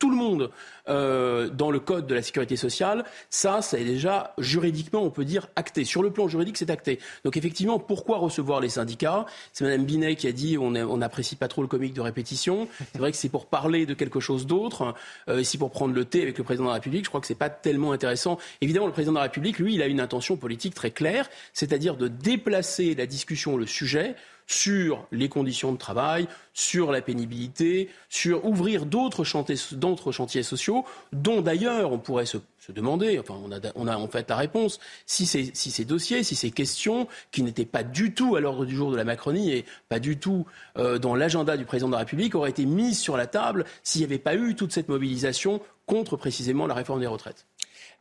tout 0.00 0.10
le 0.10 0.16
monde 0.16 0.50
euh, 0.88 1.48
dans 1.48 1.70
le 1.70 1.78
code 1.78 2.08
de 2.08 2.14
la 2.14 2.22
sécurité 2.22 2.56
sociale, 2.56 3.04
ça, 3.28 3.62
ça 3.62 3.78
est 3.78 3.84
déjà 3.84 4.34
juridiquement, 4.38 5.02
on 5.02 5.10
peut 5.10 5.24
dire, 5.24 5.46
acté. 5.54 5.84
Sur 5.84 6.02
le 6.02 6.10
plan 6.10 6.26
juridique, 6.26 6.56
c'est 6.56 6.70
acté. 6.70 6.98
Donc 7.24 7.36
effectivement, 7.36 7.78
pourquoi 7.78 8.18
recevoir 8.18 8.60
les 8.60 8.70
syndicats? 8.70 9.26
C'est 9.52 9.62
Mme 9.62 9.84
Binet 9.84 10.16
qui 10.16 10.26
a 10.26 10.32
dit 10.32 10.58
on 10.58 10.70
n'apprécie 10.70 11.36
pas 11.36 11.46
trop 11.46 11.62
le 11.62 11.68
comique 11.68 11.94
de 11.94 12.00
répétition. 12.00 12.66
C'est 12.92 12.98
vrai 12.98 13.12
que 13.12 13.16
c'est 13.16 13.28
pour 13.28 13.46
parler 13.46 13.86
de 13.86 13.94
quelque 13.94 14.18
chose 14.18 14.46
d'autre. 14.46 14.94
Euh, 15.28 15.40
ici, 15.40 15.58
pour 15.58 15.70
prendre 15.70 15.94
le 15.94 16.04
thé 16.04 16.22
avec 16.22 16.38
le 16.38 16.44
président 16.44 16.64
de 16.64 16.70
la 16.70 16.74
République, 16.74 17.04
je 17.04 17.10
crois 17.10 17.20
que 17.20 17.26
c'est 17.26 17.34
pas 17.34 17.50
tellement 17.50 17.92
intéressant. 17.92 18.38
Évidemment, 18.62 18.86
le 18.86 18.92
président 18.92 19.12
de 19.12 19.18
la 19.18 19.24
République, 19.24 19.58
lui, 19.58 19.74
il 19.74 19.82
a 19.82 19.86
une 19.86 20.00
intention 20.00 20.36
politique 20.36 20.74
très 20.74 20.90
claire, 20.90 21.28
c'est-à-dire 21.52 21.96
de 21.96 22.08
déplacer 22.08 22.94
la 22.94 23.06
discussion, 23.06 23.58
le 23.58 23.66
sujet, 23.66 24.16
sur 24.50 25.06
les 25.12 25.28
conditions 25.28 25.70
de 25.70 25.78
travail, 25.78 26.26
sur 26.54 26.90
la 26.90 27.00
pénibilité, 27.02 27.88
sur 28.08 28.44
ouvrir 28.44 28.84
d'autres 28.84 29.22
chantiers, 29.22 30.42
sociaux, 30.42 30.84
dont 31.12 31.40
d'ailleurs 31.40 31.92
on 31.92 31.98
pourrait 31.98 32.26
se, 32.26 32.38
demander, 32.68 33.20
enfin 33.20 33.34
on 33.76 33.86
a, 33.86 33.96
en 33.96 34.08
fait 34.08 34.28
la 34.28 34.34
réponse, 34.34 34.80
si 35.06 35.24
ces, 35.24 35.52
si 35.54 35.70
ces 35.70 35.84
dossiers, 35.84 36.24
si 36.24 36.34
ces 36.34 36.50
questions 36.50 37.06
qui 37.30 37.44
n'étaient 37.44 37.64
pas 37.64 37.84
du 37.84 38.12
tout 38.12 38.34
à 38.34 38.40
l'ordre 38.40 38.64
du 38.64 38.74
jour 38.74 38.90
de 38.90 38.96
la 38.96 39.04
Macronie 39.04 39.52
et 39.52 39.64
pas 39.88 40.00
du 40.00 40.18
tout 40.18 40.46
euh, 40.78 40.98
dans 40.98 41.14
l'agenda 41.14 41.56
du 41.56 41.64
président 41.64 41.86
de 41.86 41.92
la 41.92 42.00
République 42.00 42.34
auraient 42.34 42.50
été 42.50 42.66
mises 42.66 42.98
sur 42.98 43.16
la 43.16 43.28
table 43.28 43.64
s'il 43.84 44.00
n'y 44.00 44.06
avait 44.06 44.18
pas 44.18 44.34
eu 44.34 44.56
toute 44.56 44.72
cette 44.72 44.88
mobilisation 44.88 45.60
contre 45.86 46.16
précisément 46.16 46.66
la 46.66 46.74
réforme 46.74 46.98
des 46.98 47.06
retraites. 47.06 47.46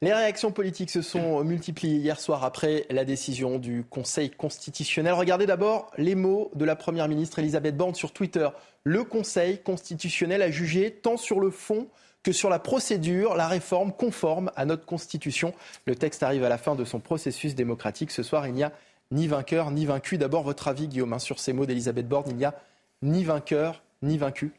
Les 0.01 0.13
réactions 0.13 0.53
politiques 0.53 0.91
se 0.91 1.01
sont 1.01 1.43
multipliées 1.43 1.97
hier 1.97 2.21
soir 2.21 2.45
après 2.45 2.85
la 2.89 3.03
décision 3.03 3.59
du 3.59 3.83
Conseil 3.83 4.29
constitutionnel. 4.29 5.11
Regardez 5.11 5.45
d'abord 5.45 5.91
les 5.97 6.15
mots 6.15 6.51
de 6.55 6.63
la 6.63 6.77
Première 6.77 7.09
ministre 7.09 7.39
Elisabeth 7.39 7.75
Borne 7.75 7.95
sur 7.95 8.13
Twitter. 8.13 8.47
Le 8.85 9.03
Conseil 9.03 9.61
constitutionnel 9.61 10.41
a 10.41 10.51
jugé 10.51 10.91
tant 10.91 11.17
sur 11.17 11.41
le 11.41 11.49
fond 11.49 11.89
que 12.23 12.31
sur 12.31 12.49
la 12.49 12.59
procédure, 12.59 13.35
la 13.35 13.49
réforme 13.49 13.91
conforme 13.91 14.51
à 14.55 14.63
notre 14.63 14.85
Constitution. 14.85 15.53
Le 15.85 15.95
texte 15.95 16.23
arrive 16.23 16.45
à 16.45 16.49
la 16.49 16.57
fin 16.57 16.75
de 16.75 16.85
son 16.85 17.01
processus 17.01 17.53
démocratique. 17.53 18.11
Ce 18.11 18.23
soir, 18.23 18.47
il 18.47 18.53
n'y 18.53 18.63
a 18.63 18.71
ni 19.11 19.27
vainqueur 19.27 19.69
ni 19.69 19.85
vaincu. 19.85 20.17
D'abord, 20.17 20.43
votre 20.43 20.69
avis, 20.69 20.87
Guillaume, 20.87 21.11
hein, 21.11 21.19
sur 21.19 21.39
ces 21.39 21.51
mots 21.51 21.65
d'Elisabeth 21.65 22.07
Borne. 22.07 22.29
Il 22.29 22.37
n'y 22.37 22.45
a 22.45 22.55
ni 23.01 23.25
vainqueur 23.25 23.83
ni 24.01 24.17
vaincu. 24.17 24.53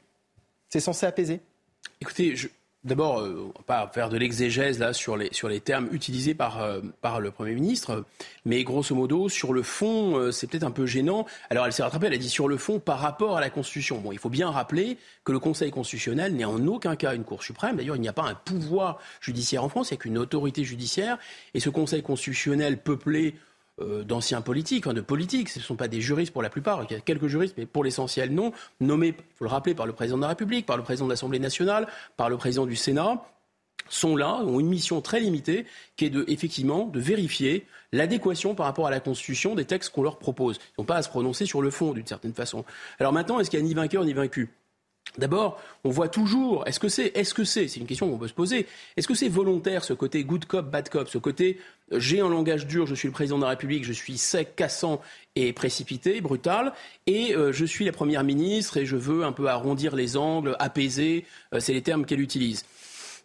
C'est 0.68 0.80
censé 0.80 1.06
apaiser? 1.06 1.40
Écoutez, 2.02 2.36
je, 2.36 2.48
D'abord, 2.82 3.20
euh, 3.20 3.52
on 3.54 3.62
pas 3.62 3.90
faire 3.92 4.08
de 4.08 4.16
l'exégèse 4.16 4.78
là 4.78 4.94
sur 4.94 5.14
les, 5.18 5.28
sur 5.32 5.50
les 5.50 5.60
termes 5.60 5.88
utilisés 5.92 6.34
par, 6.34 6.62
euh, 6.62 6.80
par 7.02 7.20
le 7.20 7.30
Premier 7.30 7.52
ministre, 7.52 8.06
mais 8.46 8.64
grosso 8.64 8.94
modo, 8.94 9.28
sur 9.28 9.52
le 9.52 9.62
fond, 9.62 10.16
euh, 10.16 10.32
c'est 10.32 10.46
peut-être 10.46 10.64
un 10.64 10.70
peu 10.70 10.86
gênant. 10.86 11.26
Alors 11.50 11.66
elle 11.66 11.74
s'est 11.74 11.82
rattrapée, 11.82 12.06
elle 12.06 12.14
a 12.14 12.18
dit 12.18 12.30
sur 12.30 12.48
le 12.48 12.56
fond 12.56 12.78
par 12.78 13.00
rapport 13.00 13.36
à 13.36 13.40
la 13.42 13.50
Constitution. 13.50 13.98
Bon, 13.98 14.12
il 14.12 14.18
faut 14.18 14.30
bien 14.30 14.50
rappeler 14.50 14.96
que 15.24 15.32
le 15.32 15.38
Conseil 15.38 15.70
constitutionnel 15.70 16.34
n'est 16.34 16.46
en 16.46 16.66
aucun 16.66 16.96
cas 16.96 17.14
une 17.14 17.24
Cour 17.24 17.42
suprême. 17.42 17.76
D'ailleurs, 17.76 17.96
il 17.96 18.00
n'y 18.02 18.08
a 18.08 18.14
pas 18.14 18.24
un 18.24 18.34
pouvoir 18.34 18.98
judiciaire 19.20 19.62
en 19.62 19.68
France, 19.68 19.90
il 19.90 19.94
n'y 19.94 19.98
a 19.98 20.00
qu'une 20.00 20.16
autorité 20.16 20.64
judiciaire. 20.64 21.18
Et 21.52 21.60
ce 21.60 21.68
Conseil 21.68 22.02
constitutionnel 22.02 22.78
peuplé 22.78 23.34
d'anciens 23.80 24.40
politiques, 24.40 24.86
de 24.88 25.00
politiques. 25.00 25.48
Ce 25.48 25.58
ne 25.58 25.64
sont 25.64 25.76
pas 25.76 25.88
des 25.88 26.00
juristes 26.00 26.32
pour 26.32 26.42
la 26.42 26.50
plupart. 26.50 26.84
Il 26.88 26.92
y 26.92 26.96
a 26.96 27.00
quelques 27.00 27.26
juristes, 27.26 27.54
mais 27.56 27.66
pour 27.66 27.84
l'essentiel 27.84 28.32
non. 28.32 28.52
Nommés, 28.80 29.08
il 29.08 29.36
faut 29.36 29.44
le 29.44 29.50
rappeler, 29.50 29.74
par 29.74 29.86
le 29.86 29.92
président 29.92 30.16
de 30.16 30.22
la 30.22 30.28
République, 30.28 30.66
par 30.66 30.76
le 30.76 30.82
président 30.82 31.06
de 31.06 31.10
l'Assemblée 31.10 31.38
nationale, 31.38 31.88
par 32.16 32.28
le 32.28 32.36
président 32.36 32.66
du 32.66 32.76
Sénat 32.76 33.22
sont 33.88 34.16
là, 34.16 34.36
ont 34.44 34.60
une 34.60 34.68
mission 34.68 35.00
très 35.00 35.20
limitée, 35.20 35.66
qui 35.96 36.06
est 36.06 36.10
de, 36.10 36.24
effectivement 36.28 36.86
de 36.86 37.00
vérifier 37.00 37.66
l'adéquation 37.92 38.54
par 38.54 38.66
rapport 38.66 38.86
à 38.86 38.90
la 38.90 39.00
Constitution 39.00 39.54
des 39.54 39.64
textes 39.64 39.90
qu'on 39.90 40.02
leur 40.02 40.18
propose. 40.18 40.58
Ils 40.58 40.80
n'ont 40.80 40.84
pas 40.84 40.96
à 40.96 41.02
se 41.02 41.08
prononcer 41.08 41.44
sur 41.44 41.60
le 41.60 41.70
fond, 41.70 41.92
d'une 41.92 42.06
certaine 42.06 42.34
façon. 42.34 42.64
Alors 42.98 43.12
maintenant, 43.12 43.40
est-ce 43.40 43.50
qu'il 43.50 43.60
n'y 43.60 43.66
a 43.66 43.68
ni 43.68 43.74
vainqueur 43.74 44.04
ni 44.04 44.12
vaincu? 44.12 44.48
D'abord, 45.18 45.60
on 45.82 45.90
voit 45.90 46.08
toujours, 46.08 46.66
est-ce 46.68 46.78
que 46.78 46.88
c'est, 46.88 47.10
est-ce 47.16 47.34
que 47.34 47.42
c'est, 47.42 47.66
c'est 47.66 47.80
une 47.80 47.86
question 47.86 48.08
qu'on 48.08 48.18
peut 48.18 48.28
se 48.28 48.32
poser, 48.32 48.66
est-ce 48.96 49.08
que 49.08 49.14
c'est 49.14 49.28
volontaire 49.28 49.82
ce 49.82 49.92
côté 49.92 50.22
good 50.22 50.44
cop, 50.44 50.70
bad 50.70 50.88
cop, 50.88 51.08
ce 51.08 51.18
côté 51.18 51.58
euh, 51.92 51.98
j'ai 51.98 52.20
un 52.20 52.28
langage 52.28 52.66
dur, 52.66 52.86
je 52.86 52.94
suis 52.94 53.08
le 53.08 53.12
président 53.12 53.38
de 53.38 53.42
la 53.42 53.50
République, 53.50 53.84
je 53.84 53.92
suis 53.92 54.18
sec, 54.18 54.54
cassant 54.54 55.00
et 55.34 55.52
précipité, 55.52 56.20
brutal, 56.20 56.72
et 57.06 57.34
euh, 57.34 57.52
je 57.52 57.64
suis 57.64 57.84
la 57.84 57.92
première 57.92 58.22
ministre 58.22 58.76
et 58.76 58.86
je 58.86 58.96
veux 58.96 59.24
un 59.24 59.32
peu 59.32 59.48
arrondir 59.48 59.96
les 59.96 60.16
angles, 60.16 60.54
apaiser, 60.60 61.24
euh, 61.54 61.60
c'est 61.60 61.72
les 61.72 61.82
termes 61.82 62.04
qu'elle 62.06 62.20
utilise. 62.20 62.64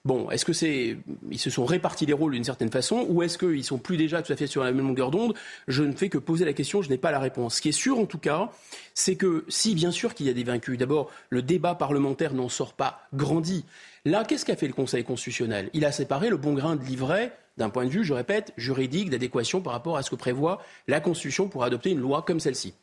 Bon, 0.06 0.30
est-ce 0.30 0.46
que 0.46 0.54
c'est 0.54 0.98
ils 1.32 1.40
se 1.40 1.50
sont 1.50 1.66
répartis 1.66 2.06
les 2.06 2.14
rôles 2.14 2.34
d'une 2.34 2.44
certaine 2.44 2.70
façon 2.70 3.08
ou 3.10 3.24
est-ce 3.24 3.40
qu'ils 3.40 3.64
sont 3.64 3.80
plus 3.80 3.98
déjà 3.98 4.22
tout 4.22 4.32
à 4.32 4.36
fait 4.36 4.46
sur 4.46 4.64
la 4.64 4.72
même 4.72 4.86
longueur 4.86 5.10
d'onde? 5.10 5.34
Je 5.68 5.82
ne 5.82 5.94
fais 5.94 6.10
que 6.10 6.20
poser 6.20 6.46
la 6.46 6.54
question, 6.54 6.84
je 6.84 6.90
n'ai 6.90 6.98
pas 6.98 7.10
la 7.10 7.18
réponse. 7.18 7.56
Ce 7.56 7.62
qui 7.62 7.70
est 7.70 7.72
sûr 7.72 7.98
en 7.98 8.06
tout 8.06 8.20
cas, 8.20 8.52
c'est 8.94 9.16
que 9.16 9.46
si 9.48 9.74
bien 9.74 9.90
sûr 9.90 10.14
qu'il 10.14 10.28
y 10.28 10.30
a 10.30 10.34
des 10.34 10.44
vaincus, 10.44 10.78
d'abord 10.78 11.10
le 11.30 11.42
débat 11.42 11.74
parlementaire 11.74 12.36
n'en 12.36 12.50
sort 12.50 12.74
pas 12.74 13.08
grandi. 13.16 13.66
Là, 14.06 14.24
qu'est-ce 14.24 14.46
qu'a 14.46 14.56
fait 14.56 14.68
le 14.68 14.74
Conseil 14.74 15.04
constitutionnel? 15.04 15.72
Il 15.74 15.84
a 15.86 15.92
séparé 15.92 16.30
le 16.30 16.38
bon 16.38 16.54
grain 16.54 16.76
de 16.76 16.84
l'ivraie 16.84 17.34
d'un 17.58 17.70
point 17.70 17.86
de 17.86 17.90
vue, 17.90 18.04
je 18.04 18.14
répète, 18.14 18.54
juridique, 18.58 19.10
d'adéquation 19.10 19.62
par 19.62 19.74
rapport 19.74 19.98
à 19.98 20.04
ce 20.04 20.12
que 20.12 20.16
prévoit 20.16 20.62
la 20.88 21.00
Constitution 21.00 21.48
pour 21.48 21.64
adopter 21.64 21.90
une 21.90 22.00
loi 22.00 22.22
comme 22.22 22.40
celle-ci. 22.40 22.74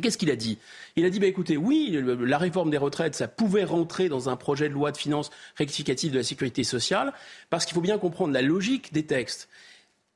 Qu'est-ce 0.00 0.18
qu'il 0.18 0.30
a 0.30 0.36
dit? 0.36 0.58
Il 0.94 1.04
a 1.04 1.10
dit, 1.10 1.18
bah, 1.18 1.26
écoutez, 1.26 1.56
oui, 1.56 2.00
la 2.20 2.38
réforme 2.38 2.70
des 2.70 2.76
retraites, 2.76 3.16
ça 3.16 3.26
pouvait 3.26 3.64
rentrer 3.64 4.08
dans 4.08 4.28
un 4.28 4.36
projet 4.36 4.68
de 4.68 4.74
loi 4.74 4.92
de 4.92 4.96
finances 4.96 5.30
rectificative 5.56 6.12
de 6.12 6.18
la 6.18 6.22
sécurité 6.22 6.62
sociale, 6.62 7.12
parce 7.50 7.66
qu'il 7.66 7.74
faut 7.74 7.80
bien 7.80 7.98
comprendre 7.98 8.32
la 8.32 8.42
logique 8.42 8.92
des 8.92 9.04
textes. 9.04 9.48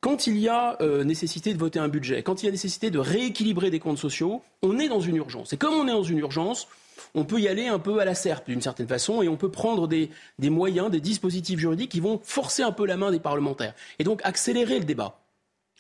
quand 0.01 0.27
il 0.27 0.39
y 0.39 0.49
a 0.49 0.77
euh, 0.81 1.03
nécessité 1.03 1.55
de 1.55 1.59
voter 1.59 1.79
un 1.79 1.89
budget, 1.89 2.23
quand 2.23 2.43
il 2.43 2.47
y 2.47 2.49
a 2.49 2.53
nécessité 2.53 2.91
de 2.91 2.99
rééquilibrer 2.99 3.71
des 3.71 3.81
comptes 3.81 3.99
sociaux, 3.99 4.43
on 4.63 4.79
est 4.79 4.89
dans 4.89 5.01
une 5.01 5.17
urgence. 5.17 5.53
Et 5.55 5.57
comme 5.57 5.75
on 5.75 5.89
est 5.89 5.93
dans 5.93 6.03
une 6.03 6.19
urgence, 6.19 6.69
on 7.15 7.25
peut 7.25 7.41
y 7.41 7.49
aller 7.49 7.67
un 7.67 7.79
peu 7.79 7.99
à 8.01 8.05
la 8.05 8.15
serpe 8.15 8.49
d'une 8.49 8.61
certaine 8.61 8.87
façon 8.89 9.23
et 9.23 9.29
on 9.29 9.37
peut 9.37 9.51
prendre 9.51 9.89
des, 9.89 10.11
moyens, 10.39 10.91
des 10.91 11.01
dispositifs 11.01 11.59
juridiques 11.59 11.91
qui 11.91 12.01
vont 12.01 12.21
forcer 12.23 12.63
un 12.63 12.73
peu 12.73 12.87
la 12.87 12.97
main 12.97 13.11
des 13.11 13.21
parlementaires 13.21 13.75
et 13.99 14.05
donc 14.05 14.21
accélérer 14.25 14.79
le 14.79 14.85
débat. 14.85 15.24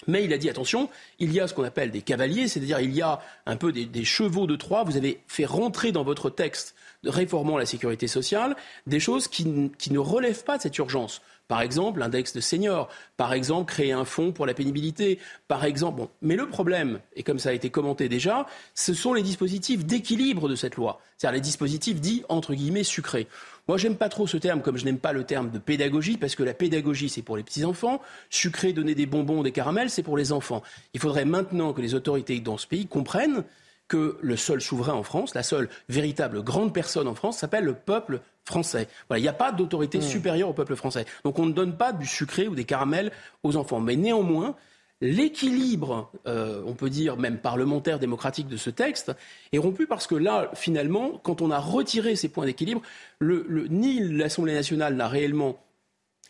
Mais 0.06 0.24
il 0.24 0.32
a 0.32 0.38
dit 0.38 0.50
attention, 0.50 0.90
il 1.18 1.32
y 1.32 1.40
a 1.40 1.46
ce 1.46 1.54
qu'on 1.54 1.64
appelle 1.64 1.90
des 1.90 2.02
cavaliers, 2.02 2.48
c'est-à-dire 2.48 2.80
il 2.80 2.94
y 2.94 3.02
a 3.02 3.20
un 3.46 3.56
peu 3.56 3.72
des, 3.72 4.04
chevaux 4.04 4.46
de 4.46 4.56
Troie. 4.56 4.84
Vous 4.84 4.96
avez 4.96 5.20
fait 5.28 5.44
rentrer 5.44 5.92
dans 5.92 6.04
votre 6.04 6.30
texte 6.30 6.74
réformant 7.04 7.58
la 7.58 7.66
sécurité 7.66 8.08
sociale 8.08 8.56
des 8.86 9.00
choses 9.00 9.28
qui 9.28 9.44
ne 9.44 9.98
relèvent 9.98 10.44
pas 10.44 10.56
de 10.56 10.62
cette 10.62 10.76
urgence. 10.78 11.22
Par 11.46 11.60
exemple, 11.60 12.00
l'index 12.00 12.32
de 12.32 12.40
seniors. 12.40 12.88
Par 13.16 13.34
exemple, 13.34 13.70
créer 13.70 13.92
un 13.92 14.04
fonds 14.04 14.32
pour 14.32 14.46
la 14.46 14.54
pénibilité. 14.54 15.18
Par 15.46 15.64
exemple. 15.64 16.06
Mais 16.22 16.36
le 16.36 16.48
problème, 16.48 17.00
et 17.16 17.22
comme 17.22 17.38
ça 17.38 17.50
a 17.50 17.52
été 17.52 17.70
commenté 17.70 18.08
déjà, 18.08 18.46
ce 18.74 18.94
sont 18.94 19.12
les 19.12 19.22
dispositifs 19.22 19.84
d'équilibre 19.84 20.48
de 20.48 20.56
cette 20.56 20.76
loi. 20.76 21.00
C'est-à-dire 21.18 21.36
les 21.36 21.42
dispositifs 21.42 22.00
dits, 22.00 22.24
entre 22.28 22.54
guillemets, 22.54 22.84
sucrés. 22.84 23.26
Moi, 23.66 23.78
j'aime 23.78 23.96
pas 23.96 24.10
trop 24.10 24.26
ce 24.26 24.36
terme, 24.36 24.60
comme 24.60 24.76
je 24.76 24.84
n'aime 24.84 24.98
pas 24.98 25.12
le 25.12 25.24
terme 25.24 25.50
de 25.50 25.58
pédagogie, 25.58 26.18
parce 26.18 26.34
que 26.34 26.42
la 26.42 26.52
pédagogie, 26.52 27.08
c'est 27.08 27.22
pour 27.22 27.36
les 27.36 27.42
petits-enfants. 27.42 28.02
Sucré, 28.28 28.74
donner 28.74 28.94
des 28.94 29.06
bonbons, 29.06 29.42
des 29.42 29.52
caramels, 29.52 29.88
c'est 29.88 30.02
pour 30.02 30.18
les 30.18 30.32
enfants. 30.32 30.62
Il 30.92 31.00
faudrait 31.00 31.24
maintenant 31.24 31.72
que 31.72 31.80
les 31.80 31.94
autorités 31.94 32.40
dans 32.40 32.58
ce 32.58 32.66
pays 32.66 32.86
comprennent 32.86 33.44
que 33.88 34.18
le 34.20 34.36
seul 34.36 34.60
souverain 34.60 34.94
en 34.94 35.02
France, 35.02 35.34
la 35.34 35.42
seule 35.42 35.68
véritable 35.88 36.42
grande 36.42 36.72
personne 36.72 37.08
en 37.08 37.14
France, 37.14 37.38
s'appelle 37.38 37.64
le 37.64 37.74
peuple 37.74 38.20
français. 38.44 38.88
il 39.10 39.22
n'y 39.22 39.28
a 39.28 39.32
pas 39.32 39.52
d'autorité 39.52 39.98
hmm. 39.98 40.02
supérieure 40.02 40.48
au 40.50 40.54
peuple 40.54 40.76
français. 40.76 41.06
Donc 41.24 41.38
on 41.38 41.46
ne 41.46 41.52
donne 41.52 41.76
pas 41.76 41.92
du 41.92 42.06
sucré 42.06 42.48
ou 42.48 42.54
des 42.54 42.64
caramels 42.64 43.12
aux 43.42 43.56
enfants. 43.56 43.80
Mais 43.80 43.96
néanmoins, 43.96 44.56
l'équilibre, 45.04 46.10
euh, 46.26 46.62
on 46.66 46.72
peut 46.72 46.88
dire 46.88 47.18
même 47.18 47.36
parlementaire, 47.36 47.98
démocratique 47.98 48.48
de 48.48 48.56
ce 48.56 48.70
texte, 48.70 49.12
est 49.52 49.58
rompu 49.58 49.86
parce 49.86 50.06
que 50.06 50.14
là, 50.14 50.50
finalement, 50.54 51.20
quand 51.22 51.42
on 51.42 51.50
a 51.50 51.58
retiré 51.58 52.16
ces 52.16 52.28
points 52.28 52.46
d'équilibre, 52.46 52.80
ni 53.20 54.00
l'Assemblée 54.00 54.54
nationale 54.54 54.96
n'a 54.96 55.06
réellement 55.06 55.62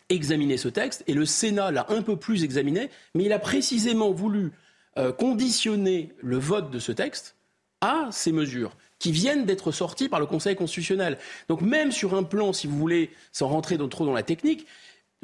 examiné 0.09 0.57
ce 0.57 0.67
texte, 0.67 1.03
et 1.07 1.13
le 1.13 1.25
Sénat 1.25 1.71
l'a 1.71 1.85
un 1.89 2.01
peu 2.01 2.17
plus 2.17 2.43
examiné, 2.43 2.89
mais 3.15 3.23
il 3.23 3.33
a 3.33 3.39
précisément 3.39 4.11
voulu 4.11 4.51
euh, 4.97 5.13
conditionner 5.13 6.11
le 6.21 6.37
vote 6.37 6.69
de 6.69 6.79
ce 6.79 6.91
texte 6.91 7.35
à 7.79 8.09
ces 8.11 8.33
mesures 8.33 8.75
qui 8.99 9.11
viennent 9.11 9.45
d'être 9.45 9.71
sorties 9.71 10.09
par 10.09 10.19
le 10.19 10.25
Conseil 10.25 10.55
constitutionnel. 10.55 11.17
Donc 11.47 11.61
même 11.61 11.91
sur 11.91 12.13
un 12.13 12.23
plan, 12.23 12.53
si 12.53 12.67
vous 12.67 12.77
voulez, 12.77 13.09
sans 13.31 13.47
rentrer 13.47 13.77
trop 13.89 14.05
dans 14.05 14.13
la 14.13 14.23
technique, 14.23 14.67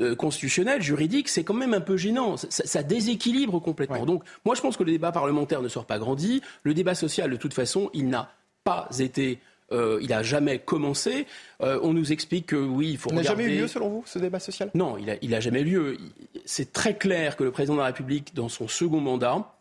euh, 0.02 0.15
constitutionnelle, 0.15 0.82
juridique, 0.82 1.30
c'est 1.30 1.44
quand 1.44 1.53
même 1.53 1.73
un 1.73 1.82
peu 1.82 1.98
gênant. 1.98 2.36
Ça, 2.38 2.84
déséquilibre 2.84 3.60
complètement. 3.60 4.06
Donc 4.06 4.23
moi 4.45 4.56
je 4.56 4.61
pense 4.61 4.78
que 4.78 4.84
le 4.84 4.91
débat 4.91 5.11
parlementaire 5.11 5.61
ne 5.61 5.68
sort 5.68 5.86
pas 5.86 5.99
grandi. 5.99 6.41
Le 6.64 6.73
débat 6.73 6.95
social, 6.95 7.30
de 7.30 7.36
toute 7.38 7.53
façon, 7.53 7.90
il 7.94 8.10
n'a 8.10 8.34
pas 8.64 8.90
été 8.99 9.40
euh, 9.72 9.99
il 10.02 10.10
n'a 10.10 10.23
jamais 10.23 10.60
commencé. 10.60 11.26
Euh, 11.61 11.80
on 11.82 11.94
nous 11.94 12.11
explique 12.11 12.48
que 12.48 12.56
oui, 12.56 12.91
il 12.91 12.98
faut 12.98 13.10
il 13.10 13.15
n'a 13.15 13.23
jamais 13.23 13.45
eu 13.45 13.60
lieu, 13.60 13.68
selon 13.68 13.90
vous, 13.90 14.03
ce 14.06 14.19
débat 14.19 14.40
social? 14.40 14.69
Non, 14.73 14.98
il 14.98 15.30
n'a 15.30 15.40
jamais 15.40 15.61
eu 15.61 15.65
lieu. 15.65 15.98
C'est 16.45 16.73
très 16.73 16.98
clair 16.98 17.38
que 17.38 17.44
le 17.44 17.52
président 17.52 17.76
de 17.76 17.80
la 17.80 17.86
République, 17.86 18.34
dans 18.36 18.49
son 18.49 18.68
second 18.68 18.99
mandat, 18.99 19.56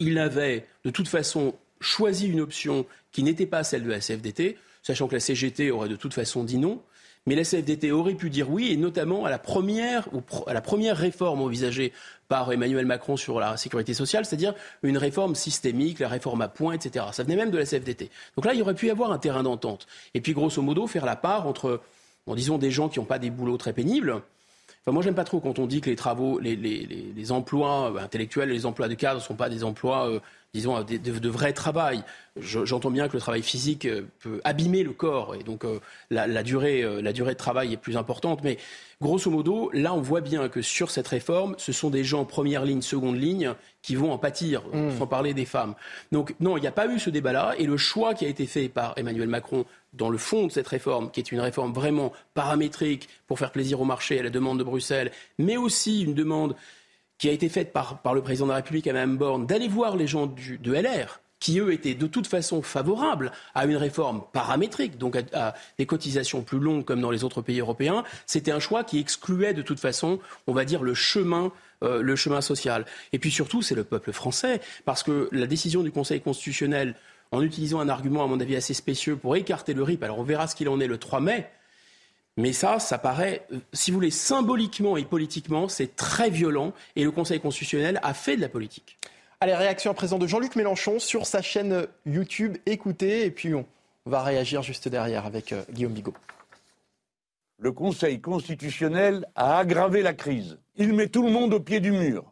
il 0.00 0.18
avait 0.18 0.66
de 0.84 0.90
toute 0.90 1.08
façon 1.08 1.54
choisi 1.80 2.28
une 2.28 2.40
option 2.40 2.86
qui 3.12 3.22
n'était 3.22 3.46
pas 3.46 3.62
celle 3.62 3.84
de 3.84 3.90
la 3.90 4.00
CFDT, 4.00 4.56
sachant 4.82 5.08
que 5.08 5.14
la 5.14 5.20
CGT 5.20 5.70
aurait 5.70 5.88
de 5.88 5.96
toute 5.96 6.14
façon 6.14 6.44
dit 6.44 6.58
non. 6.58 6.82
Mais 7.26 7.34
la 7.34 7.44
CFDT 7.44 7.92
aurait 7.92 8.14
pu 8.14 8.30
dire 8.30 8.50
oui, 8.50 8.72
et 8.72 8.76
notamment 8.76 9.24
à 9.24 9.30
la 9.30 9.38
première, 9.38 10.08
à 10.46 10.54
la 10.54 10.60
première 10.60 10.96
réforme 10.96 11.42
envisagée 11.42 11.92
par 12.28 12.50
Emmanuel 12.50 12.86
Macron 12.86 13.16
sur 13.16 13.40
la 13.40 13.56
sécurité 13.56 13.92
sociale, 13.92 14.24
c'est-à-dire 14.24 14.54
une 14.82 14.96
réforme 14.96 15.34
systémique, 15.34 15.98
la 15.98 16.08
réforme 16.08 16.42
à 16.42 16.48
points, 16.48 16.74
etc. 16.74 17.06
Ça 17.12 17.22
venait 17.22 17.36
même 17.36 17.50
de 17.50 17.58
la 17.58 17.66
CFDT. 17.66 18.10
Donc 18.36 18.46
là, 18.46 18.54
il 18.54 18.62
aurait 18.62 18.74
pu 18.74 18.86
y 18.86 18.90
avoir 18.90 19.12
un 19.12 19.18
terrain 19.18 19.42
d'entente. 19.42 19.86
Et 20.14 20.20
puis, 20.20 20.32
grosso 20.32 20.62
modo, 20.62 20.86
faire 20.86 21.04
la 21.04 21.16
part 21.16 21.46
entre, 21.46 21.80
disons, 22.28 22.56
des 22.56 22.70
gens 22.70 22.88
qui 22.88 22.98
n'ont 22.98 23.04
pas 23.04 23.18
des 23.18 23.30
boulots 23.30 23.58
très 23.58 23.72
pénibles. 23.72 24.22
Enfin, 24.82 24.92
moi, 24.92 25.02
j'aime 25.02 25.14
pas 25.14 25.24
trop 25.24 25.40
quand 25.40 25.58
on 25.58 25.66
dit 25.66 25.80
que 25.80 25.90
les 25.90 25.96
travaux, 25.96 26.38
les, 26.38 27.32
emplois 27.32 27.92
intellectuels, 28.00 28.48
les 28.48 28.64
emplois 28.64 28.88
de 28.88 28.94
cadre 28.94 29.20
ne 29.20 29.24
sont 29.24 29.34
pas 29.34 29.50
des 29.50 29.62
emplois 29.62 30.08
euh, 30.08 30.20
disons, 30.54 30.82
de, 30.82 30.96
de, 30.96 31.28
vrai 31.28 31.52
travail. 31.52 32.02
J'entends 32.36 32.90
bien 32.90 33.08
que 33.08 33.14
le 33.14 33.20
travail 33.20 33.42
physique 33.42 33.86
euh, 33.86 34.02
peut 34.20 34.40
abîmer 34.44 34.82
le 34.82 34.92
corps 34.92 35.34
et 35.34 35.42
donc 35.42 35.64
euh, 35.64 35.80
la, 36.10 36.42
durée, 36.42 36.82
euh, 36.82 37.00
la 37.00 37.12
durée 37.12 37.32
de 37.32 37.38
travail 37.38 37.72
est 37.72 37.76
plus 37.76 37.96
importante. 37.96 38.42
Mais 38.42 38.58
grosso 39.00 39.30
modo, 39.30 39.70
là, 39.72 39.94
on 39.94 40.00
voit 40.00 40.20
bien 40.20 40.48
que 40.48 40.62
sur 40.62 40.90
cette 40.90 41.08
réforme, 41.08 41.54
ce 41.58 41.72
sont 41.72 41.90
des 41.90 42.04
gens 42.04 42.24
première 42.24 42.64
ligne, 42.64 42.82
seconde 42.82 43.20
ligne 43.20 43.54
qui 43.82 43.94
vont 43.94 44.12
en 44.12 44.18
pâtir, 44.18 44.62
mmh. 44.72 44.98
sans 44.98 45.06
parler 45.06 45.34
des 45.34 45.44
femmes. 45.44 45.74
Donc 46.12 46.34
non, 46.40 46.56
il 46.56 46.60
n'y 46.60 46.66
a 46.66 46.72
pas 46.72 46.86
eu 46.86 46.98
ce 46.98 47.10
débat-là 47.10 47.54
et 47.58 47.66
le 47.66 47.76
choix 47.76 48.14
qui 48.14 48.24
a 48.24 48.28
été 48.28 48.46
fait 48.46 48.68
par 48.68 48.94
Emmanuel 48.96 49.28
Macron 49.28 49.64
dans 49.92 50.08
le 50.08 50.18
fond 50.18 50.46
de 50.46 50.52
cette 50.52 50.68
réforme, 50.68 51.10
qui 51.10 51.20
est 51.20 51.32
une 51.32 51.40
réforme 51.40 51.72
vraiment 51.72 52.12
paramétrique 52.34 53.08
pour 53.26 53.38
faire 53.38 53.52
plaisir 53.52 53.80
au 53.80 53.84
marché 53.84 54.18
à 54.18 54.22
la 54.22 54.30
demande 54.30 54.58
de 54.58 54.64
Bruxelles, 54.64 55.10
mais 55.38 55.56
aussi 55.56 56.02
une 56.02 56.14
demande 56.14 56.54
qui 57.18 57.28
a 57.28 57.32
été 57.32 57.48
faite 57.48 57.72
par, 57.72 58.00
par 58.00 58.14
le 58.14 58.22
président 58.22 58.46
de 58.46 58.50
la 58.50 58.56
République 58.56 58.86
à 58.86 58.92
Mme 58.92 59.18
Borne, 59.18 59.46
d'aller 59.46 59.68
voir 59.68 59.96
les 59.96 60.06
gens 60.06 60.26
du, 60.26 60.58
de 60.58 60.72
LR, 60.72 61.20
qui 61.38 61.58
eux 61.58 61.72
étaient 61.72 61.94
de 61.94 62.06
toute 62.06 62.26
façon 62.26 62.62
favorables 62.62 63.32
à 63.54 63.66
une 63.66 63.76
réforme 63.76 64.22
paramétrique, 64.32 64.98
donc 64.98 65.16
à, 65.32 65.54
des 65.78 65.86
cotisations 65.86 66.42
plus 66.42 66.58
longues 66.58 66.84
comme 66.84 67.00
dans 67.00 67.10
les 67.10 67.24
autres 67.24 67.42
pays 67.42 67.60
européens, 67.60 68.04
c'était 68.26 68.52
un 68.52 68.60
choix 68.60 68.84
qui 68.84 68.98
excluait 68.98 69.54
de 69.54 69.62
toute 69.62 69.80
façon, 69.80 70.20
on 70.46 70.52
va 70.52 70.64
dire, 70.64 70.82
le 70.82 70.94
chemin 70.94 71.52
euh, 71.82 72.02
le 72.02 72.14
chemin 72.14 72.42
social. 72.42 72.84
Et 73.14 73.18
puis 73.18 73.30
surtout, 73.30 73.62
c'est 73.62 73.74
le 73.74 73.84
peuple 73.84 74.12
français, 74.12 74.60
parce 74.84 75.02
que 75.02 75.30
la 75.32 75.46
décision 75.46 75.82
du 75.82 75.90
Conseil 75.90 76.20
constitutionnel, 76.20 76.94
en 77.32 77.42
utilisant 77.42 77.80
un 77.80 77.88
argument, 77.88 78.24
à 78.24 78.26
mon 78.26 78.40
avis, 78.40 78.56
assez 78.56 78.74
spécieux 78.74 79.16
pour 79.16 79.36
écarter 79.36 79.74
le 79.74 79.82
RIP, 79.82 80.02
alors 80.02 80.18
on 80.18 80.24
verra 80.24 80.46
ce 80.46 80.54
qu'il 80.54 80.68
en 80.68 80.80
est 80.80 80.86
le 80.86 80.98
3 80.98 81.20
mai, 81.20 81.48
mais 82.36 82.52
ça, 82.52 82.78
ça 82.78 82.98
paraît, 82.98 83.46
si 83.72 83.90
vous 83.90 83.96
voulez, 83.96 84.10
symboliquement 84.10 84.96
et 84.96 85.04
politiquement, 85.04 85.68
c'est 85.68 85.96
très 85.96 86.30
violent. 86.30 86.72
Et 86.96 87.04
le 87.04 87.10
Conseil 87.10 87.40
constitutionnel 87.40 88.00
a 88.02 88.14
fait 88.14 88.36
de 88.36 88.40
la 88.40 88.48
politique. 88.48 88.98
Allez, 89.40 89.54
réaction 89.54 89.90
à 89.90 89.94
présent 89.94 90.18
de 90.18 90.26
Jean-Luc 90.26 90.56
Mélenchon 90.56 90.98
sur 90.98 91.26
sa 91.26 91.42
chaîne 91.42 91.86
YouTube. 92.06 92.56
Écoutez, 92.66 93.26
et 93.26 93.30
puis 93.30 93.54
on 93.54 93.66
va 94.06 94.22
réagir 94.22 94.62
juste 94.62 94.88
derrière 94.88 95.26
avec 95.26 95.52
euh, 95.52 95.62
Guillaume 95.70 95.92
Bigot. 95.92 96.14
Le 97.58 97.72
Conseil 97.72 98.20
constitutionnel 98.20 99.26
a 99.34 99.58
aggravé 99.58 100.02
la 100.02 100.14
crise. 100.14 100.58
Il 100.76 100.94
met 100.94 101.08
tout 101.08 101.22
le 101.22 101.30
monde 101.30 101.52
au 101.52 101.60
pied 101.60 101.80
du 101.80 101.92
mur. 101.92 102.24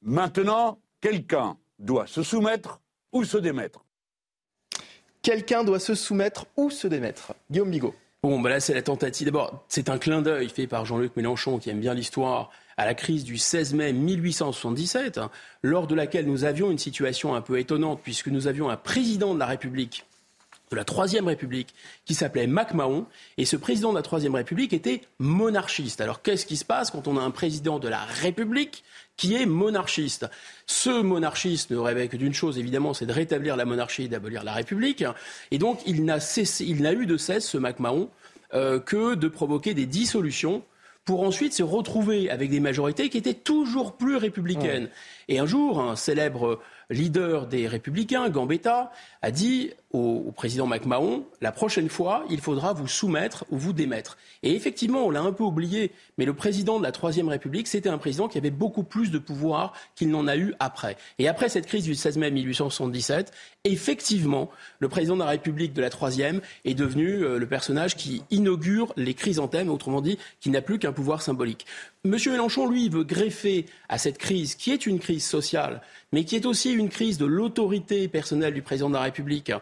Maintenant, 0.00 0.78
quelqu'un 1.00 1.56
doit 1.78 2.06
se 2.06 2.22
soumettre 2.22 2.80
ou 3.12 3.24
se 3.24 3.38
démettre. 3.38 3.84
Quelqu'un 5.22 5.62
doit 5.62 5.78
se 5.78 5.94
soumettre 5.94 6.46
ou 6.56 6.70
se 6.70 6.88
démettre. 6.88 7.34
Guillaume 7.50 7.70
Bigot. 7.70 7.94
Bon, 8.22 8.40
bah 8.40 8.50
là, 8.50 8.60
c'est 8.60 8.74
la 8.74 8.82
tentative. 8.82 9.26
D'abord, 9.26 9.64
c'est 9.68 9.88
un 9.88 9.98
clin 9.98 10.22
d'œil 10.22 10.48
fait 10.48 10.66
par 10.66 10.84
Jean-Luc 10.84 11.16
Mélenchon, 11.16 11.58
qui 11.58 11.70
aime 11.70 11.80
bien 11.80 11.94
l'histoire, 11.94 12.50
à 12.76 12.86
la 12.86 12.94
crise 12.94 13.24
du 13.24 13.38
16 13.38 13.74
mai 13.74 13.92
1877, 13.92 15.18
hein, 15.18 15.30
lors 15.62 15.86
de 15.86 15.94
laquelle 15.94 16.26
nous 16.26 16.44
avions 16.44 16.70
une 16.70 16.78
situation 16.78 17.34
un 17.34 17.40
peu 17.40 17.58
étonnante, 17.58 18.00
puisque 18.02 18.28
nous 18.28 18.46
avions 18.46 18.70
un 18.70 18.76
président 18.76 19.34
de 19.34 19.38
la 19.38 19.46
République 19.46 20.04
de 20.72 20.76
la 20.76 20.84
Troisième 20.84 21.26
République 21.26 21.74
qui 22.04 22.14
s'appelait 22.14 22.46
MacMahon. 22.46 23.06
Et 23.36 23.44
ce 23.44 23.56
président 23.56 23.90
de 23.90 23.96
la 23.96 24.02
Troisième 24.02 24.34
République 24.34 24.72
était 24.72 25.02
monarchiste. 25.18 26.00
Alors 26.00 26.22
qu'est-ce 26.22 26.46
qui 26.46 26.56
se 26.56 26.64
passe 26.64 26.90
quand 26.90 27.06
on 27.06 27.16
a 27.16 27.20
un 27.20 27.30
président 27.30 27.78
de 27.78 27.88
la 27.88 28.00
République 28.00 28.82
qui 29.22 29.36
est 29.36 29.46
monarchiste 29.46 30.26
Ce 30.66 31.00
monarchiste 31.00 31.70
ne 31.70 31.76
rêvait 31.76 32.08
que 32.08 32.16
d'une 32.16 32.34
chose, 32.34 32.58
évidemment, 32.58 32.92
c'est 32.92 33.06
de 33.06 33.12
rétablir 33.12 33.56
la 33.56 33.64
monarchie 33.64 34.02
et 34.02 34.08
d'abolir 34.08 34.42
la 34.42 34.52
République. 34.52 35.04
Et 35.52 35.58
donc 35.58 35.78
il 35.86 36.04
n'a, 36.04 36.16
eu 36.16 37.06
de 37.06 37.16
cesse, 37.16 37.48
ce 37.48 37.56
MacMahon, 37.56 38.10
euh, 38.52 38.80
que 38.80 39.14
de 39.14 39.28
provoquer 39.28 39.74
des 39.74 39.86
dissolutions 39.86 40.64
pour 41.04 41.22
ensuite 41.22 41.52
se 41.52 41.62
retrouver 41.62 42.30
avec 42.30 42.50
des 42.50 42.58
majorités 42.58 43.10
qui 43.10 43.18
étaient 43.18 43.32
toujours 43.32 43.96
plus 43.96 44.16
républicaines. 44.16 44.88
Et 45.28 45.38
un 45.38 45.46
jour, 45.46 45.80
un 45.80 45.94
célèbre 45.94 46.60
leader 46.90 47.46
des 47.46 47.66
Républicains, 47.66 48.28
Gambetta, 48.30 48.92
a 49.22 49.30
dit 49.30 49.70
au, 49.92 50.32
président 50.34 50.66
MacMahon, 50.66 51.24
la 51.40 51.52
prochaine 51.52 51.88
fois, 51.88 52.24
il 52.30 52.40
faudra 52.40 52.72
vous 52.72 52.88
soumettre 52.88 53.44
ou 53.50 53.58
vous 53.58 53.72
démettre. 53.72 54.16
Et 54.42 54.54
effectivement, 54.54 55.06
on 55.06 55.10
l'a 55.10 55.20
un 55.20 55.32
peu 55.32 55.44
oublié, 55.44 55.92
mais 56.16 56.24
le 56.24 56.34
président 56.34 56.78
de 56.78 56.82
la 56.82 56.92
Troisième 56.92 57.28
République, 57.28 57.68
c'était 57.68 57.88
un 57.88 57.98
président 57.98 58.28
qui 58.28 58.38
avait 58.38 58.50
beaucoup 58.50 58.84
plus 58.84 59.10
de 59.10 59.18
pouvoir 59.18 59.74
qu'il 59.94 60.10
n'en 60.10 60.26
a 60.26 60.36
eu 60.36 60.54
après. 60.60 60.96
Et 61.18 61.28
après 61.28 61.48
cette 61.48 61.66
crise 61.66 61.84
du 61.84 61.94
16 61.94 62.16
mai 62.16 62.30
1877, 62.30 63.32
effectivement, 63.64 64.50
le 64.78 64.88
président 64.88 65.14
de 65.14 65.20
la 65.20 65.26
République 65.26 65.74
de 65.74 65.82
la 65.82 65.90
Troisième 65.90 66.40
est 66.64 66.74
devenu 66.74 67.22
euh, 67.22 67.38
le 67.38 67.46
personnage 67.46 67.96
qui 67.96 68.22
inaugure 68.30 68.92
les 68.96 69.14
chrysanthèmes, 69.14 69.70
autrement 69.70 70.00
dit, 70.00 70.18
qui 70.40 70.50
n'a 70.50 70.62
plus 70.62 70.78
qu'un 70.78 70.92
pouvoir 70.92 71.22
symbolique. 71.22 71.66
Monsieur 72.04 72.32
Mélenchon, 72.32 72.68
lui, 72.68 72.88
veut 72.88 73.04
greffer 73.04 73.66
à 73.88 73.98
cette 73.98 74.18
crise, 74.18 74.54
qui 74.54 74.72
est 74.72 74.86
une 74.86 74.98
crise 74.98 75.24
sociale, 75.24 75.82
mais 76.12 76.24
qui 76.24 76.36
est 76.36 76.46
aussi 76.46 76.72
une 76.72 76.88
crise 76.88 77.18
de 77.18 77.26
l'autorité 77.26 78.06
personnelle 78.08 78.54
du 78.54 78.62
président 78.62 78.88
de 78.88 78.94
la 78.94 79.02
République, 79.02 79.52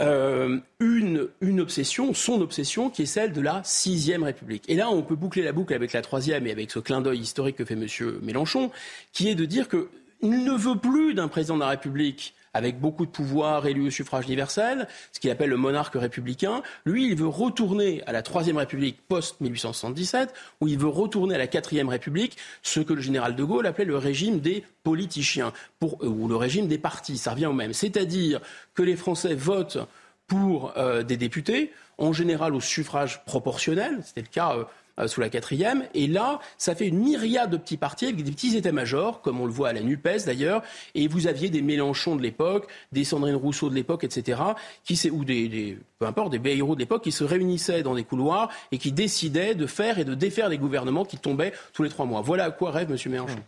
euh, 0.00 0.58
une, 0.80 1.28
une 1.40 1.60
obsession, 1.60 2.12
son 2.14 2.40
obsession, 2.40 2.90
qui 2.90 3.02
est 3.02 3.06
celle 3.06 3.32
de 3.32 3.40
la 3.40 3.62
sixième 3.64 4.24
République. 4.24 4.64
Et 4.68 4.74
là, 4.74 4.90
on 4.90 5.02
peut 5.02 5.14
boucler 5.14 5.42
la 5.42 5.52
boucle 5.52 5.72
avec 5.72 5.92
la 5.92 6.02
troisième 6.02 6.46
et 6.48 6.50
avec 6.50 6.70
ce 6.72 6.80
clin 6.80 7.00
d'œil 7.00 7.20
historique 7.20 7.56
que 7.56 7.64
fait 7.64 7.74
M. 7.74 7.86
Mélenchon, 8.22 8.72
qui 9.12 9.28
est 9.28 9.36
de 9.36 9.44
dire 9.44 9.68
qu'il 9.68 9.86
ne 10.22 10.52
veut 10.52 10.78
plus 10.78 11.14
d'un 11.14 11.28
président 11.28 11.54
de 11.54 11.60
la 11.60 11.68
République 11.68 12.34
avec 12.54 12.80
beaucoup 12.80 13.04
de 13.04 13.10
pouvoirs 13.10 13.66
élus 13.66 13.88
au 13.88 13.90
suffrage 13.90 14.26
universel, 14.26 14.88
ce 15.12 15.20
qu'il 15.20 15.30
appelle 15.30 15.50
le 15.50 15.56
monarque 15.56 15.94
républicain. 15.94 16.62
Lui, 16.86 17.08
il 17.08 17.16
veut 17.16 17.28
retourner 17.28 18.02
à 18.06 18.12
la 18.12 18.22
Troisième 18.22 18.56
République 18.56 19.00
post-1877, 19.08 20.28
où 20.60 20.68
il 20.68 20.78
veut 20.78 20.88
retourner 20.88 21.34
à 21.34 21.38
la 21.38 21.46
Quatrième 21.46 21.88
République, 21.88 22.36
ce 22.62 22.80
que 22.80 22.92
le 22.92 23.00
général 23.00 23.36
de 23.36 23.44
Gaulle 23.44 23.66
appelait 23.66 23.84
le 23.84 23.98
régime 23.98 24.40
des 24.40 24.64
politiciens, 24.82 25.52
euh, 25.82 26.06
ou 26.06 26.28
le 26.28 26.36
régime 26.36 26.68
des 26.68 26.78
partis, 26.78 27.18
ça 27.18 27.32
revient 27.32 27.46
au 27.46 27.52
même. 27.52 27.72
C'est-à-dire 27.72 28.40
que 28.74 28.82
les 28.82 28.96
Français 28.96 29.34
votent 29.34 29.78
pour 30.26 30.72
euh, 30.76 31.02
des 31.02 31.16
députés, 31.16 31.72
en 31.98 32.12
général 32.12 32.54
au 32.54 32.60
suffrage 32.60 33.24
proportionnel, 33.24 34.00
c'était 34.04 34.22
le 34.22 34.28
cas 34.28 34.56
euh, 34.56 34.64
sous 35.06 35.20
la 35.20 35.28
quatrième. 35.28 35.84
Et 35.94 36.06
là, 36.06 36.40
ça 36.58 36.74
fait 36.74 36.86
une 36.86 36.98
myriade 36.98 37.50
de 37.50 37.56
petits 37.56 37.76
partis 37.76 38.06
avec 38.06 38.22
des 38.22 38.30
petits 38.30 38.56
états-majors, 38.56 39.20
comme 39.20 39.40
on 39.40 39.46
le 39.46 39.52
voit 39.52 39.68
à 39.68 39.72
la 39.72 39.80
NUPES 39.80 40.24
d'ailleurs. 40.26 40.62
Et 40.94 41.08
vous 41.08 41.26
aviez 41.26 41.50
des 41.50 41.62
Mélenchon 41.62 42.16
de 42.16 42.22
l'époque, 42.22 42.68
des 42.92 43.04
Sandrine 43.04 43.34
Rousseau 43.34 43.70
de 43.70 43.74
l'époque, 43.74 44.04
etc., 44.04 44.40
qui, 44.84 45.10
ou 45.10 45.24
des, 45.24 45.48
des, 45.48 45.78
peu 45.98 46.06
importe, 46.06 46.30
des 46.30 46.38
Bayrou 46.38 46.74
de 46.74 46.80
l'époque, 46.80 47.02
qui 47.02 47.12
se 47.12 47.24
réunissaient 47.24 47.82
dans 47.82 47.94
des 47.94 48.04
couloirs 48.04 48.50
et 48.72 48.78
qui 48.78 48.92
décidaient 48.92 49.54
de 49.54 49.66
faire 49.66 49.98
et 49.98 50.04
de 50.04 50.14
défaire 50.14 50.50
des 50.50 50.58
gouvernements 50.58 51.04
qui 51.04 51.18
tombaient 51.18 51.52
tous 51.72 51.82
les 51.82 51.90
trois 51.90 52.06
mois. 52.06 52.20
Voilà 52.20 52.44
à 52.44 52.50
quoi 52.50 52.70
rêve 52.70 52.90
M. 52.90 53.12
Mélenchon. 53.12 53.40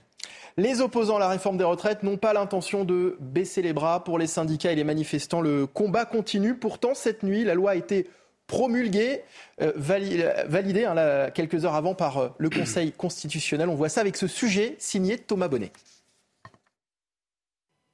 Les 0.59 0.81
opposants 0.81 1.16
à 1.16 1.18
la 1.18 1.28
réforme 1.28 1.59
des 1.59 1.64
retraites 1.64 2.02
n'ont 2.02 2.16
pas 2.16 2.32
l'intention 2.32 2.85
de 2.85 3.18
baisser 3.20 3.60
les 3.60 3.74
bras. 3.74 4.02
Pour 4.02 4.18
les 4.18 4.27
syndicats 4.27 4.73
et 4.73 4.74
les 4.74 4.85
manifestants, 4.85 5.43
le 5.43 5.66
combat 5.66 6.06
continue. 6.06 6.55
Pourtant, 6.55 6.94
cette 6.94 7.23
nuit, 7.23 7.44
la 7.44 7.52
loi 7.55 7.73
a 7.73 7.74
été 7.74 8.09
promulgué, 8.47 9.23
euh, 9.60 9.73
validé 9.77 10.85
hein, 10.85 11.31
quelques 11.31 11.64
heures 11.64 11.74
avant 11.74 11.94
par 11.94 12.18
euh, 12.18 12.28
le 12.39 12.51
Conseil 12.51 12.93
constitutionnel. 12.97 13.68
On 13.68 13.74
voit 13.74 13.89
ça 13.89 14.01
avec 14.01 14.16
ce 14.16 14.27
sujet 14.27 14.77
signé 14.78 15.18
Thomas 15.18 15.48
Bonnet. 15.48 15.73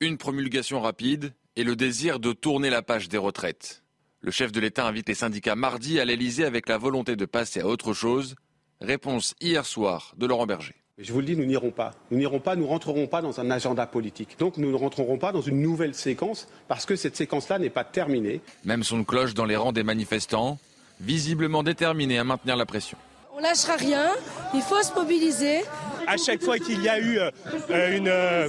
Une 0.01 0.19
promulgation 0.19 0.81
rapide 0.81 1.33
et 1.57 1.65
le 1.65 1.77
désir 1.77 2.19
de 2.19 2.33
tourner 2.33 2.71
la 2.71 2.83
page 2.83 3.09
des 3.09 3.19
retraites. 3.19 3.83
Le 4.21 4.31
chef 4.31 4.53
de 4.53 4.61
l'État 4.61 4.87
invite 4.87 5.09
les 5.09 5.15
syndicats 5.15 5.57
mardi 5.57 6.01
à 6.01 6.05
l'Elysée 6.05 6.45
avec 6.45 6.69
la 6.69 6.79
volonté 6.79 7.17
de 7.17 7.25
passer 7.25 7.61
à 7.61 7.67
autre 7.67 7.93
chose. 7.93 8.35
Réponse 8.81 9.35
hier 9.41 9.65
soir 9.67 10.15
de 10.17 10.27
Laurent 10.27 10.47
Berger. 10.47 10.82
Je 10.99 11.11
vous 11.11 11.21
le 11.21 11.25
dis, 11.27 11.37
nous 11.37 11.47
n'irons 11.47 11.71
pas. 11.71 11.93
Nous 12.11 12.19
n'irons 12.19 12.39
pas, 12.39 12.55
nous 12.55 12.67
rentrerons 12.67 13.07
pas 13.07 13.23
dans 13.23 13.41
un 13.41 13.51
agenda 13.51 13.87
politique. 13.87 14.39
Donc 14.39 14.59
nous 14.59 14.71
ne 14.71 14.77
rentrerons 14.77 15.17
pas 15.17 15.33
dans 15.33 15.41
une 15.41 15.63
nouvelle 15.63 15.95
séquence 15.95 16.47
parce 16.69 16.85
que 16.85 16.97
cette 16.97 17.17
séquence-là 17.17 17.59
n'est 17.59 17.71
pas 17.71 17.83
terminée. 17.83 18.43
Même 18.67 18.85
son 18.85 19.03
cloche 19.03 19.33
dans 19.33 19.47
les 19.47 19.57
rangs 19.57 19.73
des 19.73 19.85
manifestants, 19.85 20.59
visiblement 21.01 21.63
déterminés 21.63 22.19
à 22.19 22.25
maintenir 22.25 22.57
la 22.57 22.67
pression. 22.67 22.99
On 23.35 23.41
lâchera 23.41 23.77
rien, 23.77 24.11
il 24.53 24.61
faut 24.61 24.83
se 24.83 24.93
mobiliser. 24.95 25.63
À 26.07 26.19
chaque 26.19 26.43
fois 26.43 26.59
qu'il 26.59 26.83
y 26.83 26.89
a 26.91 26.99
eu 26.99 27.19
euh, 27.19 27.31
euh, 27.71 28.49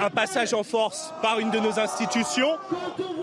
un 0.00 0.08
passage 0.08 0.54
en 0.54 0.62
force 0.62 1.12
par 1.20 1.38
une 1.38 1.50
de 1.50 1.58
nos 1.58 1.78
institutions, 1.78 2.56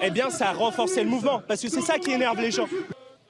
eh 0.04 0.12
bien 0.12 0.30
ça 0.30 0.50
a 0.50 0.54
renforcé 0.54 1.04
le 1.04 1.10
mouvement 1.10 1.42
parce 1.48 1.62
que 1.64 1.68
c'est 1.68 1.82
ça 1.82 1.98
qui 1.98 2.12
énerve 2.12 2.40
les 2.40 2.52
gens. 2.52 2.68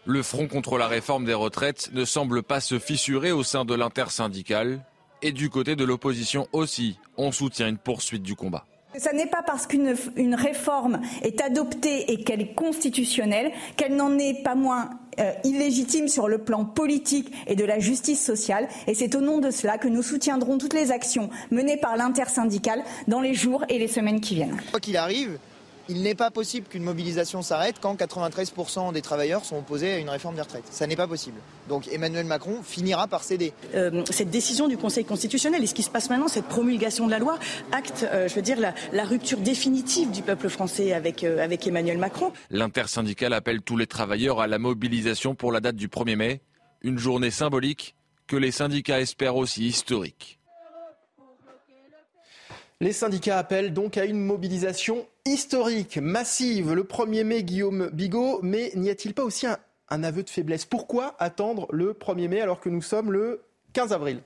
Le 0.05 0.21
front 0.21 0.49
contre 0.49 0.77
la 0.77 0.87
réforme 0.87 1.23
des 1.23 1.33
retraites 1.33 1.89
ne 1.93 2.03
semble 2.03 2.43
pas 2.43 2.59
se 2.59 2.77
fissurer 2.77 3.31
au 3.31 3.41
sein 3.41 3.63
de 3.63 3.73
l'intersyndicale. 3.73 4.81
Et 5.21 5.31
du 5.31 5.49
côté 5.49 5.77
de 5.77 5.85
l'opposition 5.85 6.49
aussi, 6.51 6.99
on 7.15 7.31
soutient 7.31 7.69
une 7.69 7.77
poursuite 7.77 8.21
du 8.21 8.35
combat. 8.35 8.65
Ce 8.99 9.15
n'est 9.15 9.27
pas 9.27 9.41
parce 9.41 9.65
qu'une 9.65 10.35
réforme 10.35 10.99
est 11.21 11.41
adoptée 11.41 12.11
et 12.11 12.23
qu'elle 12.23 12.41
est 12.41 12.53
constitutionnelle 12.53 13.51
qu'elle 13.77 13.95
n'en 13.95 14.19
est 14.19 14.43
pas 14.43 14.55
moins 14.55 14.89
euh, 15.19 15.31
illégitime 15.45 16.09
sur 16.09 16.27
le 16.27 16.39
plan 16.39 16.65
politique 16.65 17.31
et 17.47 17.55
de 17.55 17.63
la 17.63 17.79
justice 17.79 18.23
sociale. 18.23 18.67
Et 18.87 18.93
c'est 18.93 19.15
au 19.15 19.21
nom 19.21 19.39
de 19.39 19.51
cela 19.51 19.77
que 19.77 19.87
nous 19.87 20.03
soutiendrons 20.03 20.57
toutes 20.57 20.73
les 20.73 20.91
actions 20.91 21.29
menées 21.49 21.77
par 21.77 21.95
l'intersyndicale 21.95 22.83
dans 23.07 23.21
les 23.21 23.33
jours 23.33 23.63
et 23.69 23.79
les 23.79 23.87
semaines 23.87 24.19
qui 24.19 24.35
viennent. 24.35 24.61
Quoi 24.71 24.81
qu'il 24.81 24.97
arrive, 24.97 25.39
il 25.89 26.01
n'est 26.01 26.15
pas 26.15 26.31
possible 26.31 26.67
qu'une 26.67 26.83
mobilisation 26.83 27.41
s'arrête 27.41 27.75
quand 27.81 27.95
93% 27.95 28.93
des 28.93 29.01
travailleurs 29.01 29.43
sont 29.43 29.57
opposés 29.57 29.93
à 29.93 29.97
une 29.97 30.09
réforme 30.09 30.35
des 30.35 30.41
retraites. 30.41 30.67
Ça 30.69 30.87
n'est 30.87 30.95
pas 30.95 31.07
possible. 31.07 31.37
Donc 31.67 31.87
Emmanuel 31.91 32.25
Macron 32.25 32.61
finira 32.63 33.07
par 33.07 33.23
céder. 33.23 33.53
Euh, 33.75 34.03
cette 34.09 34.29
décision 34.29 34.67
du 34.67 34.77
Conseil 34.77 35.05
constitutionnel 35.05 35.63
et 35.63 35.67
ce 35.67 35.73
qui 35.73 35.83
se 35.83 35.89
passe 35.89 36.09
maintenant, 36.09 36.27
cette 36.27 36.45
promulgation 36.45 37.05
de 37.05 37.11
la 37.11 37.19
loi, 37.19 37.37
acte, 37.71 38.07
euh, 38.11 38.27
je 38.27 38.35
veux 38.35 38.41
dire, 38.41 38.59
la, 38.59 39.03
rupture 39.03 39.39
définitive 39.39 40.11
du 40.11 40.21
peuple 40.21 40.47
français 40.49 40.93
avec, 40.93 41.23
euh, 41.23 41.43
avec 41.43 41.67
Emmanuel 41.67 41.97
Macron. 41.97 42.31
L'intersyndicale 42.49 43.33
appelle 43.33 43.61
tous 43.61 43.75
les 43.75 43.87
travailleurs 43.87 44.39
à 44.39 44.47
la 44.47 44.59
mobilisation 44.59 45.35
pour 45.35 45.51
la 45.51 45.59
date 45.59 45.75
du 45.75 45.89
1er 45.89 46.15
mai, 46.15 46.41
une 46.81 46.97
journée 46.97 47.31
symbolique 47.31 47.95
que 48.27 48.37
les 48.37 48.51
syndicats 48.51 49.01
espèrent 49.01 49.35
aussi 49.35 49.65
historique. 49.65 50.39
Les 52.83 52.91
syndicats 52.91 53.37
appellent 53.37 53.73
donc 53.73 53.95
à 53.95 54.03
une 54.03 54.19
mobilisation 54.19 55.07
historique, 55.25 55.97
massive, 55.97 56.73
le 56.73 56.83
1er 56.83 57.23
mai, 57.23 57.41
Guillaume 57.41 57.89
Bigot, 57.93 58.41
mais 58.43 58.73
n'y 58.75 58.89
a-t-il 58.89 59.13
pas 59.13 59.23
aussi 59.23 59.47
un, 59.47 60.03
aveu 60.03 60.21
de 60.21 60.29
faiblesse? 60.29 60.65
Pourquoi 60.65 61.15
attendre 61.17 61.65
le 61.71 61.93
1er 61.93 62.27
mai 62.27 62.41
alors 62.41 62.59
que 62.59 62.67
nous 62.67 62.81
sommes 62.81 63.13
le 63.13 63.41
15 63.71 63.93
avril? 63.93 64.21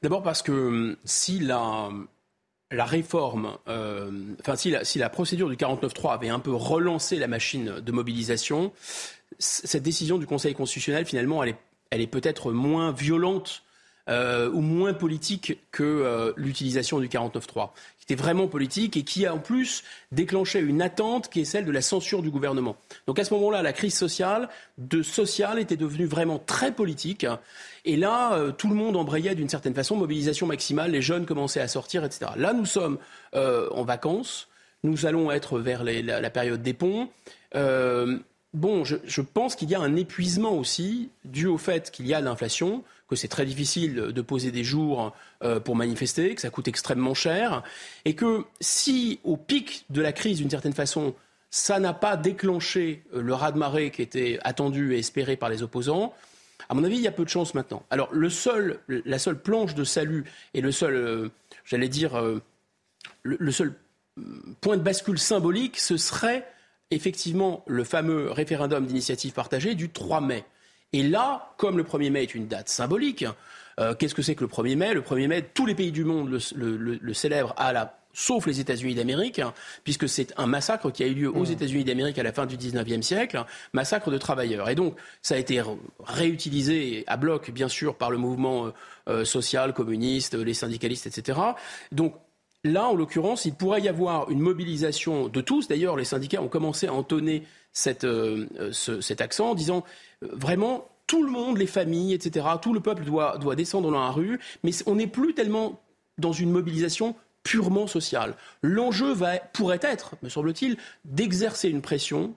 D'abord 0.00 0.22
parce 0.22 0.40
que 0.40 0.52
hum, 0.52 0.96
si 1.04 1.38
la, 1.38 1.90
réforme, 2.72 3.58
euh, 3.68 4.10
si 4.54 4.98
la, 4.98 5.10
procédure 5.10 5.50
du 5.50 5.56
49.3 5.56 6.14
avait 6.14 6.30
un 6.30 6.40
peu 6.40 6.54
relancé 6.54 7.16
la 7.16 7.28
machine 7.28 7.80
de 7.80 7.92
mobilisation, 7.92 8.72
cette 9.38 9.82
décision 9.82 10.16
du 10.16 10.24
Conseil 10.24 10.54
constitutionnel, 10.54 11.04
finalement, 11.04 11.44
elle 11.44 12.00
est 12.00 12.06
peut-être 12.06 12.52
moins 12.52 12.90
violente 12.90 13.64
euh, 14.10 14.50
ou 14.50 14.60
moins 14.60 14.92
politique 14.92 15.58
que 15.70 15.84
euh, 15.84 16.32
l'utilisation 16.36 16.98
du 16.98 17.06
49.3, 17.06 17.70
qui 17.98 18.12
était 18.12 18.20
vraiment 18.20 18.48
politique 18.48 18.96
et 18.96 19.04
qui 19.04 19.24
a 19.24 19.32
en 19.32 19.38
plus 19.38 19.84
déclenché 20.10 20.58
une 20.58 20.82
attente 20.82 21.28
qui 21.30 21.42
est 21.42 21.44
celle 21.44 21.64
de 21.64 21.70
la 21.70 21.80
censure 21.80 22.20
du 22.20 22.28
gouvernement. 22.28 22.74
Donc 23.06 23.20
à 23.20 23.24
ce 23.24 23.32
moment-là, 23.34 23.62
la 23.62 23.72
crise 23.72 23.94
sociale, 23.94 24.48
de 24.78 25.02
sociale, 25.02 25.60
était 25.60 25.76
devenue 25.76 26.06
vraiment 26.06 26.40
très 26.40 26.72
politique. 26.72 27.24
Et 27.84 27.96
là, 27.96 28.32
euh, 28.32 28.50
tout 28.50 28.68
le 28.68 28.74
monde 28.74 28.96
embrayait 28.96 29.36
d'une 29.36 29.48
certaine 29.48 29.74
façon, 29.74 29.94
mobilisation 29.94 30.48
maximale, 30.48 30.90
les 30.90 31.02
jeunes 31.02 31.24
commençaient 31.24 31.60
à 31.60 31.68
sortir, 31.68 32.04
etc. 32.04 32.32
Là, 32.36 32.52
nous 32.52 32.66
sommes 32.66 32.98
en 33.32 33.84
vacances, 33.84 34.48
nous 34.82 35.06
allons 35.06 35.30
être 35.30 35.60
vers 35.60 35.84
la, 35.84 36.30
période 36.30 36.62
des 36.62 36.74
ponts. 36.74 37.08
bon, 37.54 38.84
je, 38.84 38.96
je 39.04 39.20
pense 39.20 39.54
qu'il 39.54 39.70
y 39.70 39.76
a 39.76 39.80
un 39.80 39.94
épuisement 39.94 40.54
aussi 40.54 41.10
dû 41.24 41.46
au 41.46 41.58
fait 41.58 41.92
qu'il 41.92 42.08
y 42.08 42.14
a 42.14 42.20
l'inflation, 42.20 42.82
que 43.10 43.16
c'est 43.16 43.28
très 43.28 43.44
difficile 43.44 43.96
de 43.96 44.22
poser 44.22 44.52
des 44.52 44.62
jours 44.62 45.12
euh, 45.42 45.58
pour 45.58 45.74
manifester, 45.74 46.36
que 46.36 46.40
ça 46.40 46.48
coûte 46.48 46.68
extrêmement 46.68 47.12
cher, 47.12 47.64
et 48.04 48.14
que 48.14 48.44
si 48.60 49.18
au 49.24 49.36
pic 49.36 49.84
de 49.90 50.00
la 50.00 50.12
crise, 50.12 50.38
d'une 50.38 50.48
certaine 50.48 50.72
façon, 50.72 51.16
ça 51.50 51.80
n'a 51.80 51.92
pas 51.92 52.16
déclenché 52.16 53.02
euh, 53.12 53.20
le 53.20 53.34
raz-de-marée 53.34 53.90
qui 53.90 54.00
était 54.02 54.38
attendu 54.44 54.94
et 54.94 55.00
espéré 55.00 55.36
par 55.36 55.48
les 55.48 55.64
opposants, 55.64 56.14
à 56.68 56.74
mon 56.74 56.84
avis, 56.84 56.96
il 56.96 57.02
y 57.02 57.08
a 57.08 57.12
peu 57.12 57.24
de 57.24 57.28
chance 57.28 57.52
maintenant. 57.54 57.82
Alors, 57.90 58.10
le 58.12 58.30
seul, 58.30 58.78
la 58.86 59.18
seule 59.18 59.40
planche 59.40 59.74
de 59.74 59.82
salut 59.82 60.24
et 60.54 60.60
le 60.60 60.70
seul, 60.70 60.94
euh, 60.94 61.28
j'allais 61.64 61.88
dire, 61.88 62.22
le, 63.24 63.50
seul 63.50 63.74
point 64.60 64.76
de 64.76 64.82
bascule 64.82 65.18
symbolique, 65.18 65.80
ce 65.80 65.96
serait 65.96 66.46
effectivement 66.92 67.64
le 67.66 67.82
fameux 67.82 68.30
référendum 68.30 68.86
d'initiative 68.86 69.32
partagée 69.32 69.74
du 69.74 69.90
3 69.90 70.20
mai. 70.20 70.44
Et 70.92 71.02
là, 71.02 71.52
comme 71.56 71.76
le 71.76 71.84
1er 71.84 72.10
mai 72.10 72.22
est 72.22 72.34
une 72.34 72.48
date 72.48 72.68
symbolique, 72.68 73.24
euh, 73.78 73.94
qu'est-ce 73.94 74.14
que 74.14 74.22
c'est 74.22 74.34
que 74.34 74.44
le 74.44 74.50
1er 74.50 74.76
mai? 74.76 74.94
Le 74.94 75.02
1er 75.02 75.28
mai, 75.28 75.42
tous 75.42 75.66
les 75.66 75.74
pays 75.74 75.92
du 75.92 76.04
monde 76.04 76.30
le, 76.30 77.14
célèbrent 77.14 77.54
à 77.56 77.72
la 77.72 77.96
sauf 78.12 78.46
les 78.46 78.58
États-Unis 78.58 78.96
d'Amérique, 78.96 79.38
hein, 79.38 79.54
puisque 79.84 80.08
c'est 80.08 80.34
un 80.36 80.46
massacre 80.46 80.90
qui 80.90 81.04
a 81.04 81.06
eu 81.06 81.14
lieu 81.14 81.28
aux 81.28 81.46
mmh. 81.46 81.52
États-Unis 81.52 81.84
d'Amérique 81.84 82.18
à 82.18 82.24
la 82.24 82.32
fin 82.32 82.44
du 82.44 82.56
19e 82.56 83.02
siècle, 83.02 83.44
massacre 83.72 84.10
de 84.10 84.18
travailleurs. 84.18 84.68
Et 84.68 84.74
donc, 84.74 84.96
ça 85.22 85.36
a 85.36 85.38
été 85.38 85.62
réutilisé 86.04 87.04
à 87.06 87.16
bloc, 87.16 87.52
bien 87.52 87.68
sûr, 87.68 87.94
par 87.94 88.10
le 88.10 88.18
mouvement 88.18 88.66
euh, 88.66 88.70
euh, 89.08 89.24
social, 89.24 89.72
communiste, 89.72 90.34
les 90.34 90.54
syndicalistes, 90.54 91.06
etc. 91.06 91.38
Donc, 91.92 92.16
là, 92.64 92.88
en 92.88 92.96
l'occurrence, 92.96 93.44
il 93.44 93.54
pourrait 93.54 93.80
y 93.80 93.88
avoir 93.88 94.28
une 94.28 94.40
mobilisation 94.40 95.28
de 95.28 95.40
tous. 95.40 95.68
D'ailleurs, 95.68 95.96
les 95.96 96.04
syndicats 96.04 96.42
ont 96.42 96.48
commencé 96.48 96.88
à 96.88 96.92
entonner 96.92 97.44
cet 97.72 98.04
accent 99.20 99.50
en 99.50 99.54
disant 99.54 99.84
vraiment, 100.22 100.88
tout 101.06 101.22
le 101.24 101.30
monde, 101.30 101.58
les 101.58 101.66
familles, 101.66 102.14
etc., 102.14 102.46
tout 102.60 102.72
le 102.72 102.80
peuple 102.80 103.04
doit, 103.04 103.38
doit 103.38 103.56
descendre 103.56 103.90
dans 103.90 104.00
la 104.00 104.10
rue, 104.10 104.38
mais 104.62 104.70
on 104.86 104.96
n'est 104.96 105.06
plus 105.06 105.34
tellement 105.34 105.80
dans 106.18 106.32
une 106.32 106.50
mobilisation 106.50 107.14
purement 107.42 107.86
sociale. 107.86 108.36
L'enjeu 108.62 109.14
pourrait 109.52 109.80
être, 109.82 110.14
me 110.22 110.28
semble-t-il, 110.28 110.76
d'exercer 111.04 111.68
une 111.68 111.82
pression 111.82 112.34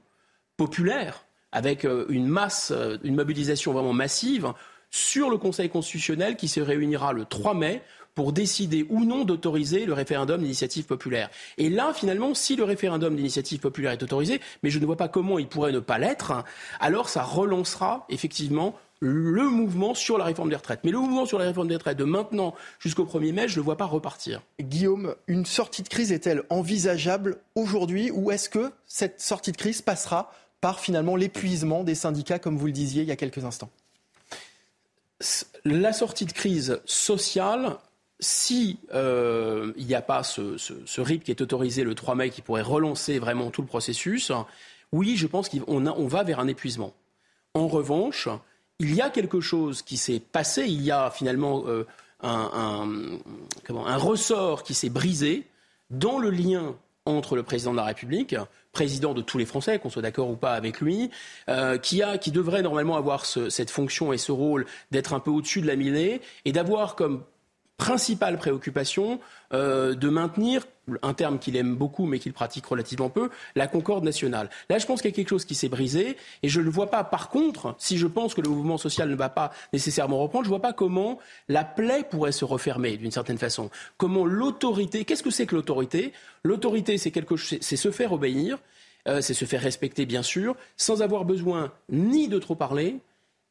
populaire 0.57 1.25
avec 1.51 1.85
euh, 1.85 2.05
une 2.09 2.27
masse, 2.27 2.71
euh, 2.71 2.97
une 3.03 3.15
mobilisation 3.15 3.73
vraiment 3.73 3.93
massive 3.93 4.53
sur 4.89 5.29
le 5.29 5.37
Conseil 5.37 5.69
constitutionnel 5.69 6.35
qui 6.35 6.47
se 6.47 6.59
réunira 6.59 7.13
le 7.13 7.25
3 7.25 7.53
mai 7.53 7.81
pour 8.15 8.33
décider 8.33 8.85
ou 8.89 9.05
non 9.05 9.25
d'autoriser 9.25 9.85
le 9.85 9.93
référendum 9.93 10.41
d'initiative 10.41 10.85
populaire. 10.85 11.29
Et 11.57 11.69
là, 11.69 11.93
finalement, 11.93 12.33
si 12.33 12.55
le 12.55 12.63
référendum 12.63 13.15
d'initiative 13.15 13.59
populaire 13.59 13.91
est 13.91 14.03
autorisé, 14.03 14.39
mais 14.61 14.69
je 14.69 14.79
ne 14.79 14.85
vois 14.85 14.97
pas 14.97 15.07
comment 15.07 15.39
il 15.39 15.47
pourrait 15.47 15.71
ne 15.71 15.79
pas 15.79 15.97
l'être, 15.97 16.43
alors 16.79 17.09
ça 17.09 17.23
relancera 17.23 18.05
effectivement 18.09 18.75
le 18.99 19.49
mouvement 19.49 19.93
sur 19.93 20.17
la 20.17 20.23
réforme 20.23 20.49
des 20.49 20.55
retraites. 20.55 20.79
Mais 20.83 20.91
le 20.91 20.99
mouvement 20.99 21.25
sur 21.25 21.37
la 21.37 21.45
réforme 21.45 21.67
des 21.67 21.75
retraites 21.75 21.97
de 21.97 22.05
maintenant 22.05 22.55
jusqu'au 22.79 23.03
1er 23.03 23.33
mai, 23.33 23.47
je 23.47 23.53
ne 23.53 23.57
le 23.57 23.63
vois 23.63 23.75
pas 23.75 23.85
repartir. 23.85 24.41
Guillaume, 24.61 25.15
une 25.27 25.45
sortie 25.45 25.83
de 25.83 25.89
crise 25.89 26.13
est-elle 26.13 26.43
envisageable 26.49 27.37
aujourd'hui 27.55 28.11
ou 28.11 28.31
est-ce 28.31 28.47
que 28.47 28.71
cette 28.87 29.19
sortie 29.19 29.51
de 29.51 29.57
crise 29.57 29.81
passera 29.81 30.31
par 30.61 30.79
finalement 30.79 31.17
l'épuisement 31.17 31.83
des 31.83 31.95
syndicats, 31.95 32.39
comme 32.39 32.57
vous 32.57 32.67
le 32.67 32.71
disiez 32.71 33.01
il 33.01 33.09
y 33.09 33.11
a 33.11 33.17
quelques 33.17 33.43
instants? 33.43 33.69
La 35.65 35.91
sortie 35.91 36.25
de 36.25 36.31
crise 36.31 36.79
sociale, 36.85 37.77
si 38.23 38.79
euh, 38.93 39.73
n'y 39.77 39.93
a 39.93 40.01
pas 40.01 40.23
ce, 40.23 40.57
ce, 40.57 41.01
RIP 41.01 41.23
qui 41.23 41.31
est 41.31 41.41
autorisé 41.41 41.83
le 41.83 41.93
3 41.93 42.15
mai, 42.15 42.29
qui 42.29 42.41
pourrait 42.41 42.61
relancer 42.61 43.19
vraiment 43.19 43.51
tout 43.51 43.61
le 43.61 43.67
processus, 43.67 44.31
oui, 44.91 45.17
je 45.17 45.27
pense 45.27 45.49
qu'on 45.49 45.85
on 45.85 46.07
va 46.07 46.23
vers 46.23 46.39
un 46.39 46.47
épuisement. 46.47 46.93
En 47.53 47.67
revanche, 47.67 48.29
il 48.79 48.95
y 48.95 49.01
a 49.01 49.09
quelque 49.09 49.41
chose 49.41 49.81
qui 49.81 49.97
s'est 49.97 50.19
passé, 50.19 50.63
il 50.65 50.81
y 50.81 50.91
a 50.91 51.11
finalement 51.11 51.63
euh, 51.67 51.85
un, 52.21 53.19
un, 53.69 53.97
ressort 53.97 54.63
qui 54.63 54.73
s'est 54.73 54.89
brisé 54.89 55.45
dans 55.89 56.17
le 56.17 56.29
lien 56.29 56.75
entre 57.05 57.35
le 57.35 57.43
président 57.43 57.71
de 57.71 57.77
la 57.77 57.83
République, 57.83 58.35
président 58.71 59.13
de 59.13 59.21
tous 59.21 59.37
les 59.37 59.45
Français, 59.45 59.77
qu'on 59.77 59.89
soit 59.89 60.01
d'accord 60.01 60.29
ou 60.29 60.35
pas 60.35 60.53
avec 60.53 60.79
lui, 60.79 61.11
euh, 61.49 61.77
qui, 61.77 62.01
a, 62.01 62.17
qui 62.17 62.31
devrait 62.31 62.61
normalement 62.61 62.95
avoir 62.95 63.25
cette 63.25 63.69
fonction 63.69 64.13
et 64.13 64.17
ce 64.17 64.31
rôle 64.31 64.65
d'être 64.91 65.13
un 65.13 65.19
peu 65.19 65.29
au-dessus 65.29 65.61
de 65.61 65.67
la 65.67 65.75
mêlée 65.75 66.21
et 66.45 66.53
d'avoir 66.53 66.95
comme 66.95 67.23
principale 67.77 68.37
préoccupation 68.37 69.19
euh, 69.53 69.95
de 69.95 70.09
maintenir, 70.09 70.65
un 71.01 71.13
terme 71.13 71.39
qu'il 71.39 71.55
aime 71.55 71.75
beaucoup 71.75 72.05
mais 72.05 72.19
qu'il 72.19 72.33
pratique 72.33 72.65
relativement 72.65 73.09
peu, 73.09 73.29
la 73.55 73.67
concorde 73.67 74.03
nationale. 74.03 74.49
Là, 74.69 74.77
je 74.77 74.85
pense 74.85 75.01
qu'il 75.01 75.11
y 75.11 75.13
a 75.13 75.15
quelque 75.15 75.29
chose 75.29 75.45
qui 75.45 75.55
s'est 75.55 75.69
brisé 75.69 76.17
et 76.43 76.49
je 76.49 76.61
ne 76.61 76.69
vois 76.69 76.89
pas, 76.89 77.03
par 77.03 77.29
contre, 77.29 77.75
si 77.77 77.97
je 77.97 78.07
pense 78.07 78.33
que 78.33 78.41
le 78.41 78.49
mouvement 78.49 78.77
social 78.77 79.09
ne 79.09 79.15
va 79.15 79.29
pas 79.29 79.51
nécessairement 79.71 80.19
reprendre, 80.19 80.45
je 80.45 80.49
ne 80.49 80.55
vois 80.55 80.61
pas 80.61 80.73
comment 80.73 81.19
la 81.49 81.63
plaie 81.63 82.03
pourrait 82.03 82.31
se 82.31 82.45
refermer 82.45 82.97
d'une 82.97 83.11
certaine 83.11 83.37
façon. 83.37 83.69
Comment 83.97 84.25
l'autorité, 84.25 85.05
qu'est-ce 85.05 85.23
que 85.23 85.31
c'est 85.31 85.45
que 85.45 85.55
l'autorité? 85.55 86.13
L'autorité, 86.43 86.97
c'est 86.97 87.11
quelque 87.11 87.35
c'est 87.37 87.61
se 87.61 87.91
faire 87.91 88.11
obéir, 88.11 88.59
euh, 89.07 89.21
c'est 89.21 89.33
se 89.33 89.45
faire 89.45 89.61
respecter, 89.61 90.05
bien 90.05 90.23
sûr, 90.23 90.55
sans 90.77 91.01
avoir 91.01 91.25
besoin 91.25 91.71
ni 91.89 92.27
de 92.27 92.39
trop 92.39 92.55
parler, 92.55 92.99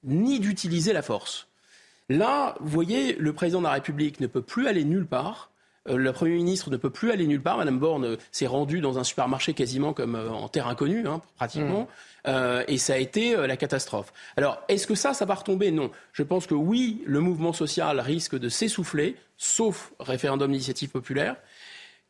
ni 0.04 0.40
d'utiliser 0.40 0.92
la 0.92 1.02
force. 1.02 1.48
Là, 2.08 2.56
vous 2.60 2.68
voyez, 2.68 3.14
le 3.14 3.32
président 3.32 3.60
de 3.60 3.64
la 3.64 3.72
République 3.72 4.20
ne 4.20 4.26
peut 4.26 4.42
plus 4.42 4.66
aller 4.66 4.84
nulle 4.84 5.06
part. 5.06 5.50
Euh, 5.88 5.96
le 5.96 6.12
Premier 6.12 6.34
ministre 6.34 6.70
ne 6.70 6.76
peut 6.76 6.90
plus 6.90 7.10
aller 7.10 7.26
nulle 7.26 7.42
part. 7.42 7.56
Madame 7.56 7.78
Borne 7.78 8.04
euh, 8.04 8.16
s'est 8.30 8.46
rendue 8.46 8.80
dans 8.80 8.98
un 8.98 9.04
supermarché 9.04 9.54
quasiment 9.54 9.92
comme 9.92 10.14
euh, 10.14 10.30
en 10.30 10.48
terre 10.48 10.68
inconnue, 10.68 11.06
hein, 11.06 11.20
pratiquement. 11.36 11.88
Mmh. 12.24 12.30
et 12.68 12.78
ça 12.78 12.94
a 12.94 12.98
été 12.98 13.36
la 13.36 13.56
catastrophe. 13.56 14.12
Alors, 14.36 14.62
est-ce 14.68 14.86
que 14.86 14.94
ça, 14.94 15.12
ça 15.12 15.24
va 15.24 15.34
retomber? 15.34 15.72
Non. 15.72 15.90
Je 16.12 16.22
pense 16.22 16.46
que 16.46 16.54
oui, 16.54 17.02
le 17.04 17.18
mouvement 17.18 17.52
social 17.52 17.98
risque 17.98 18.38
de 18.38 18.48
s'essouffler, 18.48 19.16
sauf 19.36 19.92
référendum 19.98 20.52
d'initiative 20.52 20.90
populaire 20.90 21.34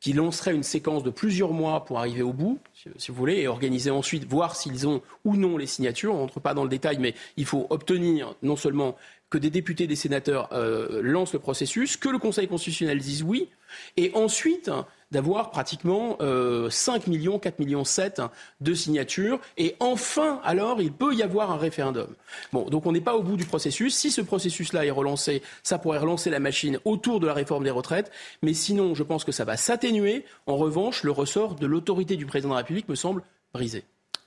qui 0.01 0.12
lancerait 0.12 0.52
une 0.52 0.64
séquence 0.64 1.05
de 1.05 1.10
plusieurs 1.10 1.52
mois 1.52 1.85
pour 1.85 2.01
arriver 2.01 2.23
au 2.23 2.32
bout, 2.32 2.59
si 2.74 3.12
vous 3.12 3.16
voulez, 3.16 3.36
et 3.36 3.47
organiser 3.47 3.93
ensuite, 3.93 4.24
voir 4.24 4.56
s'ils 4.56 4.89
ont 4.89 5.01
ou 5.24 5.36
non 5.36 5.56
les 5.56 5.69
signatures. 5.69 6.12
On 6.12 6.16
ne 6.16 6.20
rentre 6.23 6.40
pas 6.40 6.55
dans 6.55 6.64
le 6.64 6.69
détail, 6.69 6.98
mais 6.98 7.14
il 7.36 7.47
faut 7.47 7.69
obtenir 7.70 8.35
non 8.43 8.56
seulement 8.56 8.97
que 9.32 9.38
des 9.38 9.50
députés, 9.50 9.86
des 9.86 9.96
sénateurs 9.96 10.50
euh, 10.52 11.00
lancent 11.02 11.32
le 11.32 11.38
processus, 11.38 11.96
que 11.96 12.10
le 12.10 12.18
Conseil 12.18 12.48
constitutionnel 12.48 12.98
dise 12.98 13.22
oui, 13.22 13.48
et 13.96 14.12
ensuite 14.14 14.70
d'avoir 15.10 15.50
pratiquement 15.50 16.18
5 16.18 16.22
euh, 16.22 16.70
millions, 17.06 17.38
4 17.38 17.59
millions 17.59 17.84
7 17.84 18.20
de 18.60 18.74
signatures. 18.74 19.40
Et 19.56 19.74
enfin, 19.80 20.38
alors, 20.44 20.82
il 20.82 20.92
peut 20.92 21.14
y 21.14 21.22
avoir 21.22 21.50
un 21.50 21.56
référendum. 21.56 22.09
Bon, 22.52 22.68
donc 22.68 22.84
on 22.84 22.92
n'est 22.92 23.00
pas 23.00 23.16
au 23.16 23.22
bout 23.22 23.38
du 23.38 23.46
processus. 23.46 23.94
Si 23.94 24.10
ce 24.10 24.20
processus-là 24.20 24.84
est 24.84 24.90
relancé, 24.90 25.42
ça 25.62 25.78
pourrait 25.78 25.98
relancer 25.98 26.28
la 26.28 26.38
machine 26.38 26.78
autour 26.84 27.18
de 27.18 27.26
la 27.26 27.32
réforme 27.32 27.64
des 27.64 27.70
retraites. 27.70 28.10
Mais 28.42 28.52
sinon, 28.52 28.94
je 28.94 29.02
pense 29.02 29.24
que 29.24 29.32
ça 29.32 29.46
va 29.46 29.56
s'atténuer. 29.56 30.26
En 30.46 30.56
revanche, 30.56 31.04
le 31.04 31.10
ressort 31.10 31.54
de 31.54 31.66
l'autorité 31.66 32.16
du 32.16 32.26
président 32.26 32.50
de 32.50 32.54
la 32.54 32.59
République 32.59 32.88
me 32.90 32.96
semble 32.96 33.22
brisé. 33.54 33.84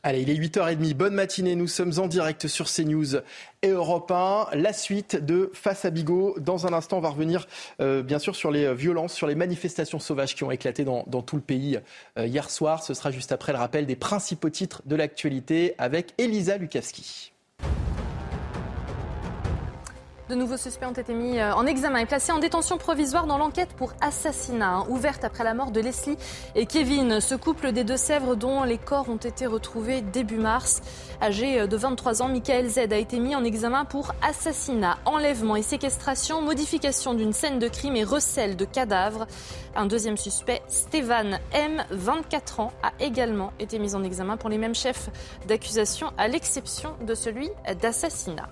Allez, 0.07 0.22
il 0.22 0.30
est 0.30 0.36
8h30. 0.36 0.94
Bonne 0.94 1.15
matinée. 1.15 1.56
Nous 1.56 1.65
sommes 1.65 1.94
en 1.98 2.06
direct 2.06 2.48
sur 2.48 2.68
CNews 2.72 3.15
et 3.64 3.69
Europe 3.69 4.11
1. 4.11 4.49
La 4.53 4.72
suite 4.72 5.15
de 5.15 5.49
Face 5.56 5.84
à 5.84 5.90
Bigot. 5.90 6.36
Dans 6.40 6.68
un 6.68 6.73
instant, 6.73 6.99
on 6.99 7.02
va 7.02 7.10
revenir 7.10 7.48
euh, 7.82 8.03
bien 8.03 8.19
sûr 8.19 8.36
sur 8.36 8.52
les 8.52 8.72
violences, 8.76 9.15
sur 9.15 9.26
les 9.26 9.34
manifestations 9.34 9.98
sauvages 9.98 10.36
qui 10.36 10.44
ont 10.44 10.52
éclaté 10.52 10.84
dans, 10.86 11.03
tout 11.23 11.38
le 11.38 11.41
pays 11.41 11.80
euh, 12.19 12.27
hier 12.27 12.52
soir. 12.52 12.84
Ce 12.84 12.94
sera 12.94 13.10
juste 13.10 13.32
après 13.32 13.52
le 13.52 13.57
rappel 13.57 13.88
des 13.88 13.95
principaux 13.95 14.52
titres 14.52 14.84
de 14.86 14.95
l'actualité 14.95 15.73
avec 15.80 16.14
Elisa 16.19 16.57
Lukavski. 16.57 17.32
De 20.27 20.34
nouveaux 20.34 20.57
suspects 20.57 20.88
ont 20.88 20.91
été 20.91 21.14
mis 21.14 21.38
euh, 21.38 21.53
en 21.53 21.68
examen 21.68 21.99
et 21.99 22.07
placés 22.07 22.31
en 22.31 22.39
détention 22.39 22.80
provisoire 22.80 23.27
dans 23.27 23.38
l'enquête 23.38 23.73
pour 23.77 23.93
assassinat, 24.02 24.77
hein, 24.77 24.85
ouverte 24.89 25.23
après 25.23 25.43
la 25.43 25.53
mort 25.53 25.69
de 25.69 25.80
Leslie 25.80 26.18
et 26.56 26.65
Kevin, 26.65 27.22
ce 27.22 27.35
couple 27.35 27.72
des 27.72 27.84
Deux-Sèvres 27.84 28.35
dont 28.35 28.64
les 28.64 28.80
corps 28.80 29.07
ont 29.07 29.18
été 29.18 29.45
retrouvés 29.45 30.02
début 30.02 30.39
mars. 30.39 30.81
Âgé 31.22 31.61
euh, 31.61 31.68
de 31.68 31.77
23 31.77 32.23
ans, 32.23 32.27
Michael 32.27 32.68
Z 32.68 32.80
a 32.91 32.97
été 32.97 33.19
mis 33.19 33.35
en 33.35 33.43
examen 33.43 33.85
pour 33.85 34.15
assassinat, 34.23 34.97
enlèvement 35.06 35.57
et 35.57 35.61
séquestration, 35.61 36.41
modification 36.41 37.14
d'une 37.14 37.31
scène 37.31 37.60
de 37.60 37.68
crime 37.68 37.95
et 37.95 38.03
recel 38.03 38.56
de 38.56 38.65
cadavres. 38.65 39.27
Un 39.76 39.85
deuxième 39.85 40.18
suspect, 40.18 40.64
Stéphane 40.68 41.39
M, 41.52 41.85
24 41.91 42.61
ans, 42.61 42.72
a 42.81 42.93
également 42.99 43.53
été 43.60 43.77
mis 43.77 43.93
en 43.93 44.03
examen 44.03 44.38
pour 44.38 44.49
les 44.49 44.57
mêmes 44.57 44.73
chefs 44.73 45.11
d'accusation, 45.47 46.11
à 46.18 46.27
l'exception 46.27 46.95
de 47.06 47.14
celui 47.14 47.52
d'assassinat. 47.80 48.49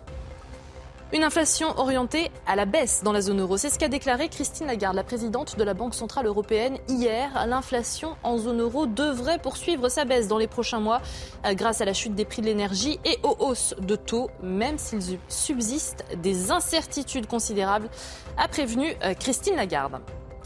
Une 1.13 1.23
inflation 1.23 1.77
orientée 1.77 2.31
à 2.47 2.55
la 2.55 2.65
baisse 2.65 3.03
dans 3.03 3.11
la 3.11 3.21
zone 3.21 3.39
euro. 3.39 3.55
C'est 3.55 3.69
ce 3.69 3.77
qu'a 3.77 3.87
déclaré 3.87 4.29
Christine 4.29 4.65
Lagarde, 4.65 4.95
la 4.95 5.03
présidente 5.03 5.59
de 5.59 5.63
la 5.63 5.75
Banque 5.75 5.93
Centrale 5.93 6.25
Européenne, 6.25 6.79
hier. 6.87 7.29
L'inflation 7.47 8.15
en 8.23 8.39
zone 8.39 8.61
euro 8.61 8.87
devrait 8.87 9.37
poursuivre 9.37 9.89
sa 9.89 10.05
baisse 10.05 10.27
dans 10.27 10.39
les 10.39 10.47
prochains 10.47 10.79
mois 10.79 11.03
euh, 11.45 11.53
grâce 11.53 11.81
à 11.81 11.85
la 11.85 11.93
chute 11.93 12.15
des 12.15 12.25
prix 12.25 12.41
de 12.41 12.47
l'énergie 12.47 12.99
et 13.05 13.19
aux 13.21 13.35
hausses 13.37 13.75
de 13.79 13.95
taux, 13.95 14.31
même 14.41 14.79
s'il 14.79 15.19
subsiste 15.27 16.03
des 16.17 16.49
incertitudes 16.49 17.27
considérables, 17.27 17.89
a 18.39 18.47
prévenu 18.47 18.95
euh, 19.03 19.13
Christine 19.13 19.55
Lagarde. 19.55 20.01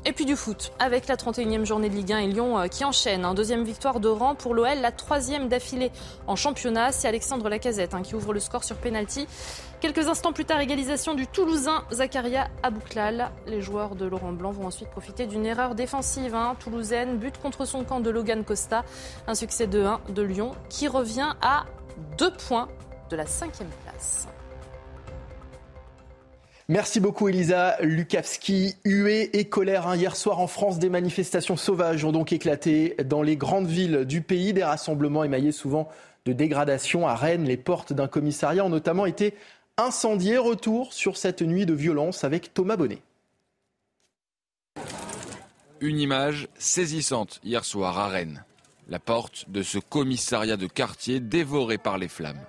Et 0.08 0.14
puis 0.14 0.24
du 0.24 0.38
foot, 0.38 0.72
avec 0.80 1.08
la 1.08 1.18
31e 1.18 1.66
journée 1.66 1.90
de 1.90 1.96
Ligue 1.96 2.14
1 2.14 2.20
et 2.20 2.28
Lyon 2.28 2.58
euh, 2.58 2.68
qui 2.68 2.86
enchaîne. 2.86 3.26
Un 3.26 3.34
deuxième 3.34 3.66
victoire 3.66 4.00
de 4.00 4.08
rang 4.08 4.36
pour 4.36 4.54
l'OL, 4.54 4.80
la 4.80 4.92
troisième 4.94 5.50
d'affilée 5.50 5.92
en 6.28 6.38
championnat. 6.38 6.94
C'est 6.94 7.10
Alexandre 7.10 7.50
Lacazette 7.50 7.94
hein, 7.94 8.04
qui 8.04 8.16
ouvre 8.16 8.32
le 8.32 8.40
score 8.40 8.64
sur 8.64 8.78
penalty. 8.78 9.28
Quelques 9.80 10.08
instants 10.08 10.34
plus 10.34 10.46
tard, 10.46 10.60
égalisation 10.60 11.14
du 11.14 11.28
Toulousain 11.28 11.84
Zakaria 11.92 12.48
Abouklal. 12.64 13.30
Les 13.46 13.62
joueurs 13.62 13.96
de 13.96 14.08
Laurent 14.08 14.32
Blanc 14.32 14.50
vont 14.50 14.66
ensuite 14.66 14.90
profiter 14.90 15.28
d'une 15.28 15.46
erreur 15.46 15.76
défensive 15.76 16.34
hein. 16.34 16.56
toulousaine. 16.60 17.18
But 17.18 17.38
contre 17.38 17.66
son 17.66 17.84
camp 17.84 18.00
de 18.00 18.10
Logan 18.10 18.44
Costa. 18.44 18.84
Un 19.28 19.36
succès 19.36 19.68
de 19.68 19.84
1 19.84 20.02
de 20.10 20.22
Lyon 20.24 20.54
qui 20.70 20.88
revient 20.88 21.36
à 21.42 21.66
deux 22.18 22.32
points 22.32 22.70
de 23.12 23.16
la 23.16 23.28
cinquième 23.28 23.70
place. 23.84 24.28
Merci 26.70 27.00
beaucoup 27.00 27.30
Elisa 27.30 27.78
Lukavski. 27.80 28.78
Huée 28.84 29.30
et 29.38 29.46
colère 29.46 29.88
hein. 29.88 29.96
hier 29.96 30.16
soir 30.16 30.40
en 30.40 30.48
France, 30.48 30.80
des 30.80 30.90
manifestations 30.90 31.56
sauvages 31.56 32.04
ont 32.04 32.12
donc 32.12 32.34
éclaté 32.34 32.96
dans 33.06 33.22
les 33.22 33.38
grandes 33.38 33.68
villes 33.68 34.06
du 34.06 34.22
pays. 34.22 34.54
Des 34.54 34.64
rassemblements 34.64 35.24
émaillés 35.24 35.52
souvent 35.52 35.88
de 36.26 36.34
dégradation 36.34 37.08
à 37.08 37.16
Rennes. 37.16 37.46
Les 37.46 37.58
portes 37.58 37.94
d'un 37.94 38.08
commissariat 38.08 38.66
ont 38.66 38.70
notamment 38.70 39.06
été 39.06 39.34
incendiées. 39.78 40.38
Retour 40.38 40.94
sur 40.94 41.18
cette 41.18 41.42
nuit 41.42 41.66
de 41.66 41.74
violence 41.74 42.24
avec 42.24 42.54
Thomas 42.54 42.76
Bonnet. 42.76 43.02
Une 45.80 46.00
image 46.00 46.48
saisissante 46.58 47.40
hier 47.44 47.64
soir 47.64 47.98
à 48.00 48.08
Rennes. 48.08 48.44
La 48.90 49.00
porte 49.00 49.50
de 49.50 49.62
ce 49.62 49.78
commissariat 49.78 50.58
de 50.58 50.68
quartier 50.68 51.20
dévoré 51.20 51.78
par 51.78 51.98
les 51.98 52.08
flammes. 52.08 52.42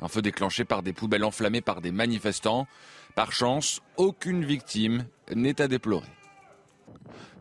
Un 0.00 0.08
feu 0.08 0.22
déclenché 0.22 0.64
par 0.64 0.82
des 0.82 0.92
poubelles 0.92 1.24
enflammées 1.24 1.60
par 1.60 1.80
des 1.80 1.92
manifestants. 1.92 2.66
Par 3.14 3.32
chance, 3.32 3.80
aucune 3.96 4.44
victime 4.44 5.06
n'est 5.34 5.60
à 5.60 5.68
déplorer. 5.68 6.08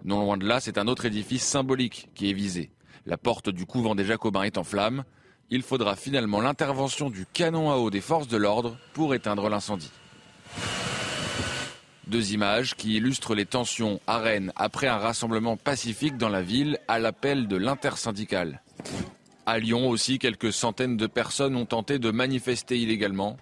Non 0.06 0.22
loin 0.22 0.38
de 0.38 0.46
là, 0.46 0.60
c'est 0.60 0.78
un 0.78 0.88
autre 0.88 1.06
édifice 1.06 1.44
symbolique 1.44 2.10
qui 2.16 2.30
est 2.30 2.34
visé. 2.34 2.72
La 3.06 3.18
porte 3.18 3.50
du 3.50 3.66
couvent 3.66 3.96
des 3.96 4.06
Jacobins 4.06 4.44
est 4.44 4.58
en 4.58 4.64
flammes. 4.64 5.04
Il 5.50 5.62
faudra 5.64 5.96
finalement 5.96 6.42
l'intervention 6.42 7.10
du 7.10 7.26
canon 7.26 7.72
à 7.72 7.78
eau 7.78 7.90
des 7.90 8.02
forces 8.02 8.28
de 8.28 8.38
l'ordre 8.38 8.78
pour 8.94 9.16
éteindre 9.16 9.50
l'incendie. 9.50 9.92
Deux 12.08 12.34
images 12.34 12.76
qui 12.76 12.96
illustrent 12.96 13.36
les 13.36 13.46
tensions 13.46 14.00
à 14.08 14.20
Rennes 14.20 14.52
après 14.56 14.88
un 14.88 14.98
rassemblement 14.98 15.58
pacifique 15.58 16.18
dans 16.18 16.30
la 16.30 16.42
ville 16.42 16.80
à 16.88 17.00
l'appel 17.00 17.48
de 17.48 17.58
l'intersyndicale. 17.58 18.62
À 19.46 19.60
Lyon 19.60 19.90
aussi, 19.90 20.20
quelques 20.20 20.54
centaines 20.54 20.98
de 20.98 21.08
personnes 21.08 21.56
ont 21.56 21.66
tenté 21.66 22.00
de 22.00 22.12
manifester 22.12 22.78
illégalement 22.78 23.38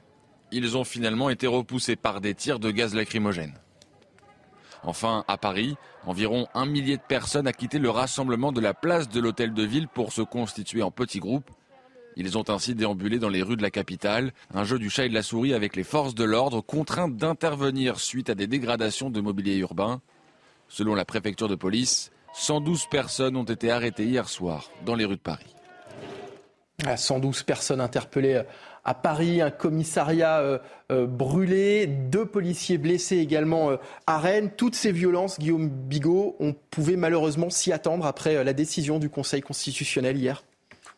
ils 0.51 0.77
ont 0.77 0.83
finalement 0.83 1.29
été 1.29 1.47
repoussés 1.47 1.95
par 1.95 2.21
des 2.21 2.33
tirs 2.33 2.59
de 2.59 2.71
gaz 2.71 2.95
lacrymogène. 2.95 3.53
Enfin, 4.83 5.25
à 5.27 5.37
Paris, 5.37 5.75
environ 6.05 6.47
un 6.53 6.65
millier 6.65 6.97
de 6.97 7.01
personnes 7.01 7.47
a 7.47 7.53
quitté 7.53 7.79
le 7.79 7.89
rassemblement 7.89 8.51
de 8.51 8.61
la 8.61 8.73
place 8.73 9.09
de 9.09 9.19
l'hôtel 9.19 9.53
de 9.53 9.63
ville 9.63 9.87
pour 9.87 10.13
se 10.13 10.21
constituer 10.21 10.83
en 10.83 10.91
petits 10.91 11.19
groupes. 11.19 11.49
Ils 12.17 12.37
ont 12.37 12.49
ainsi 12.49 12.75
déambulé 12.75 13.19
dans 13.19 13.29
les 13.29 13.43
rues 13.43 13.57
de 13.57 13.61
la 13.61 13.71
capitale, 13.71 14.31
un 14.53 14.63
jeu 14.63 14.79
du 14.79 14.89
chat 14.89 15.05
et 15.05 15.09
de 15.09 15.13
la 15.13 15.23
souris 15.23 15.53
avec 15.53 15.75
les 15.75 15.83
forces 15.83 16.15
de 16.15 16.23
l'ordre 16.23 16.61
contraintes 16.61 17.17
d'intervenir 17.17 17.99
suite 17.99 18.29
à 18.29 18.35
des 18.35 18.47
dégradations 18.47 19.09
de 19.09 19.21
mobilier 19.21 19.57
urbain. 19.57 20.01
Selon 20.67 20.95
la 20.95 21.05
préfecture 21.05 21.49
de 21.49 21.55
police, 21.55 22.11
112 22.33 22.87
personnes 22.87 23.35
ont 23.35 23.43
été 23.43 23.71
arrêtées 23.71 24.05
hier 24.05 24.29
soir 24.29 24.69
dans 24.85 24.95
les 24.95 25.05
rues 25.05 25.17
de 25.17 25.21
Paris. 25.21 25.55
112 26.95 27.43
personnes 27.43 27.81
interpellées 27.81 28.43
à 28.85 28.93
Paris, 28.93 29.41
un 29.41 29.49
commissariat 29.49 30.39
euh, 30.39 30.59
euh, 30.91 31.07
brûlé, 31.07 31.87
deux 31.87 32.25
policiers 32.25 32.77
blessés 32.77 33.17
également 33.17 33.71
euh, 33.71 33.77
à 34.05 34.19
Rennes. 34.19 34.51
Toutes 34.55 34.75
ces 34.75 34.91
violences, 34.91 35.39
Guillaume 35.39 35.69
Bigot, 35.69 36.35
on 36.39 36.53
pouvait 36.53 36.95
malheureusement 36.95 37.49
s'y 37.49 37.73
attendre 37.73 38.05
après 38.05 38.43
la 38.43 38.53
décision 38.53 38.99
du 38.99 39.09
Conseil 39.09 39.41
constitutionnel 39.41 40.17
hier. 40.17 40.43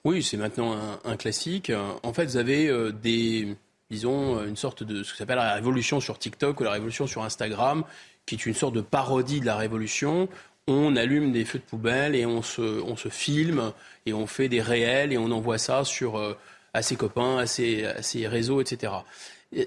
Oui, 0.08 0.24
c'est 0.24 0.38
maintenant 0.38 0.74
un, 1.04 1.18
classique. 1.18 1.70
En 2.02 2.14
fait, 2.14 2.24
vous 2.28 2.38
avez 2.38 2.72
des, 2.94 3.58
disons, 3.92 4.42
une 4.42 4.56
sorte 4.56 4.82
de 4.84 5.04
ce 5.04 5.12
que 5.12 5.18
s'appelle 5.18 5.36
la 5.36 5.56
révolution 5.56 6.00
sur 6.00 6.18
TikTok 6.18 6.62
ou 6.62 6.64
la 6.64 6.72
révolution 6.72 7.08
sur 7.08 7.26
Instagram, 7.26 7.84
qui 8.26 8.36
est 8.36 8.46
une 8.46 8.54
sorte 8.54 8.74
de 8.74 8.80
parodie 8.80 9.42
de 9.42 9.46
la 9.46 9.58
révolution. 9.58 10.30
On 10.66 10.96
allume 10.96 11.34
des 11.34 11.44
feux 11.44 11.60
de 11.60 11.66
poubelle 11.66 12.16
et 12.16 12.26
on 12.26 12.42
se, 12.42 12.62
on 12.62 12.96
se 12.96 13.10
filme 13.10 13.74
et 14.06 14.14
on 14.14 14.28
fait 14.28 14.48
des 14.48 14.62
réels 14.62 15.12
et 15.12 15.18
on 15.18 15.30
envoie 15.30 15.58
ça 15.58 15.84
sur 15.84 16.38
à 16.74 16.82
ses 16.82 16.96
copains, 16.96 17.40
à 17.40 17.46
ses, 17.46 18.28
réseaux, 18.30 18.62
etc. 18.62 18.94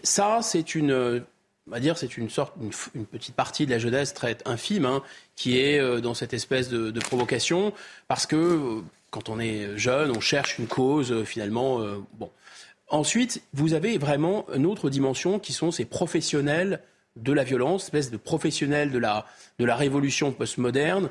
ça, 0.03 0.41
c'est 0.41 0.75
une, 0.75 1.23
on 1.71 1.71
va 1.71 1.81
dire, 1.81 1.97
c'est 1.97 2.17
une 2.17 2.29
sorte, 2.29 2.55
une, 2.95 3.07
petite 3.07 3.37
partie 3.37 3.65
de 3.65 3.71
la 3.71 3.79
jeunesse 3.79 4.13
très 4.13 4.37
infime, 4.45 4.87
hein, 4.87 5.03
qui 5.37 5.59
est 5.59 5.79
euh, 5.79 6.01
dans 6.01 6.15
cette 6.15 6.35
espèce 6.35 6.69
de, 6.69 6.99
provocation, 6.99 7.73
parce 8.09 8.27
que 8.27 8.37
euh, 8.37 8.81
quand 9.11 9.29
on 9.29 9.39
est 9.39 9.77
jeune, 9.77 10.13
on 10.17 10.21
cherche 10.21 10.59
une 10.59 10.67
cause, 10.67 11.13
euh, 11.13 11.25
finalement, 11.25 11.81
bon. 12.19 12.31
Ensuite, 12.89 13.43
vous 13.53 13.75
avez 13.75 13.99
vraiment 13.99 14.47
une 14.53 14.67
autre 14.67 14.91
dimension 14.91 15.39
qui 15.39 15.53
sont 15.53 15.71
ces 15.71 15.85
professionnels 15.85 16.81
de 17.17 17.33
la 17.33 17.45
violence, 17.45 17.85
espèce 17.85 18.11
de 18.11 18.17
professionnels 18.17 18.91
de 18.91 18.99
la, 18.99 19.27
de 19.59 19.65
la 19.65 19.77
révolution 19.77 20.33
postmoderne, 20.33 21.09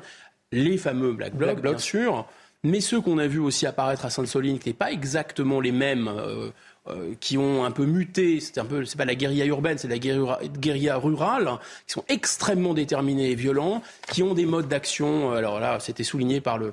les 0.52 0.76
fameux 0.76 1.12
Black 1.12 1.34
Blocs, 1.34 1.62
bien 1.62 1.78
sûr, 1.78 2.26
mais 2.62 2.80
ceux 2.80 3.00
qu'on 3.00 3.18
a 3.18 3.26
vus 3.26 3.38
aussi 3.38 3.66
apparaître 3.66 4.04
à 4.04 4.10
Sainte-Soline, 4.10 4.58
qui 4.58 4.68
n'étaient 4.68 4.78
pas 4.78 4.92
exactement 4.92 5.60
les 5.60 5.72
mêmes, 5.72 6.08
euh, 6.08 6.50
euh, 6.88 7.14
qui 7.20 7.38
ont 7.38 7.64
un 7.64 7.70
peu 7.70 7.86
muté, 7.86 8.40
c'est 8.40 8.58
un 8.58 8.64
peu, 8.64 8.84
c'est 8.84 8.98
pas 8.98 9.04
la 9.04 9.14
guérilla 9.14 9.46
urbaine, 9.46 9.78
c'est 9.78 9.88
la 9.88 9.98
guérilla, 9.98 10.96
rurale, 10.96 11.58
qui 11.86 11.92
sont 11.94 12.04
extrêmement 12.08 12.74
déterminés 12.74 13.30
et 13.30 13.34
violents, 13.34 13.82
qui 14.08 14.22
ont 14.22 14.34
des 14.34 14.46
modes 14.46 14.68
d'action. 14.68 15.32
Euh, 15.32 15.36
alors 15.36 15.60
là, 15.60 15.78
c'était 15.80 16.04
souligné 16.04 16.40
par 16.40 16.58
le 16.58 16.72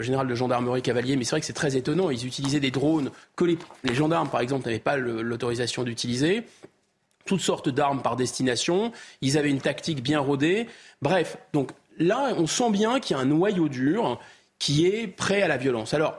général 0.00 0.26
de 0.26 0.34
gendarmerie 0.34 0.82
Cavalier, 0.82 1.16
mais 1.16 1.24
c'est 1.24 1.30
vrai 1.30 1.40
que 1.40 1.46
c'est 1.46 1.52
très 1.52 1.76
étonnant. 1.76 2.10
Ils 2.10 2.26
utilisaient 2.26 2.60
des 2.60 2.70
drones 2.70 3.10
que 3.36 3.44
les, 3.44 3.58
gendarmes, 3.94 4.28
par 4.28 4.40
exemple, 4.40 4.66
n'avaient 4.66 4.78
pas 4.78 4.96
l'autorisation 4.96 5.82
d'utiliser 5.82 6.44
toutes 7.24 7.40
sortes 7.40 7.68
d'armes 7.68 8.02
par 8.02 8.16
destination. 8.16 8.92
Ils 9.20 9.38
avaient 9.38 9.50
une 9.50 9.60
tactique 9.60 10.02
bien 10.02 10.20
rodée. 10.20 10.66
Bref, 11.02 11.38
donc 11.52 11.70
là, 11.98 12.32
on 12.36 12.46
sent 12.46 12.70
bien 12.70 13.00
qu'il 13.00 13.16
y 13.16 13.18
a 13.18 13.22
un 13.22 13.26
noyau 13.26 13.68
dur 13.68 14.20
qui 14.58 14.86
est 14.86 15.06
prêt 15.06 15.42
à 15.42 15.48
la 15.48 15.56
violence. 15.56 15.94
Alors, 15.94 16.14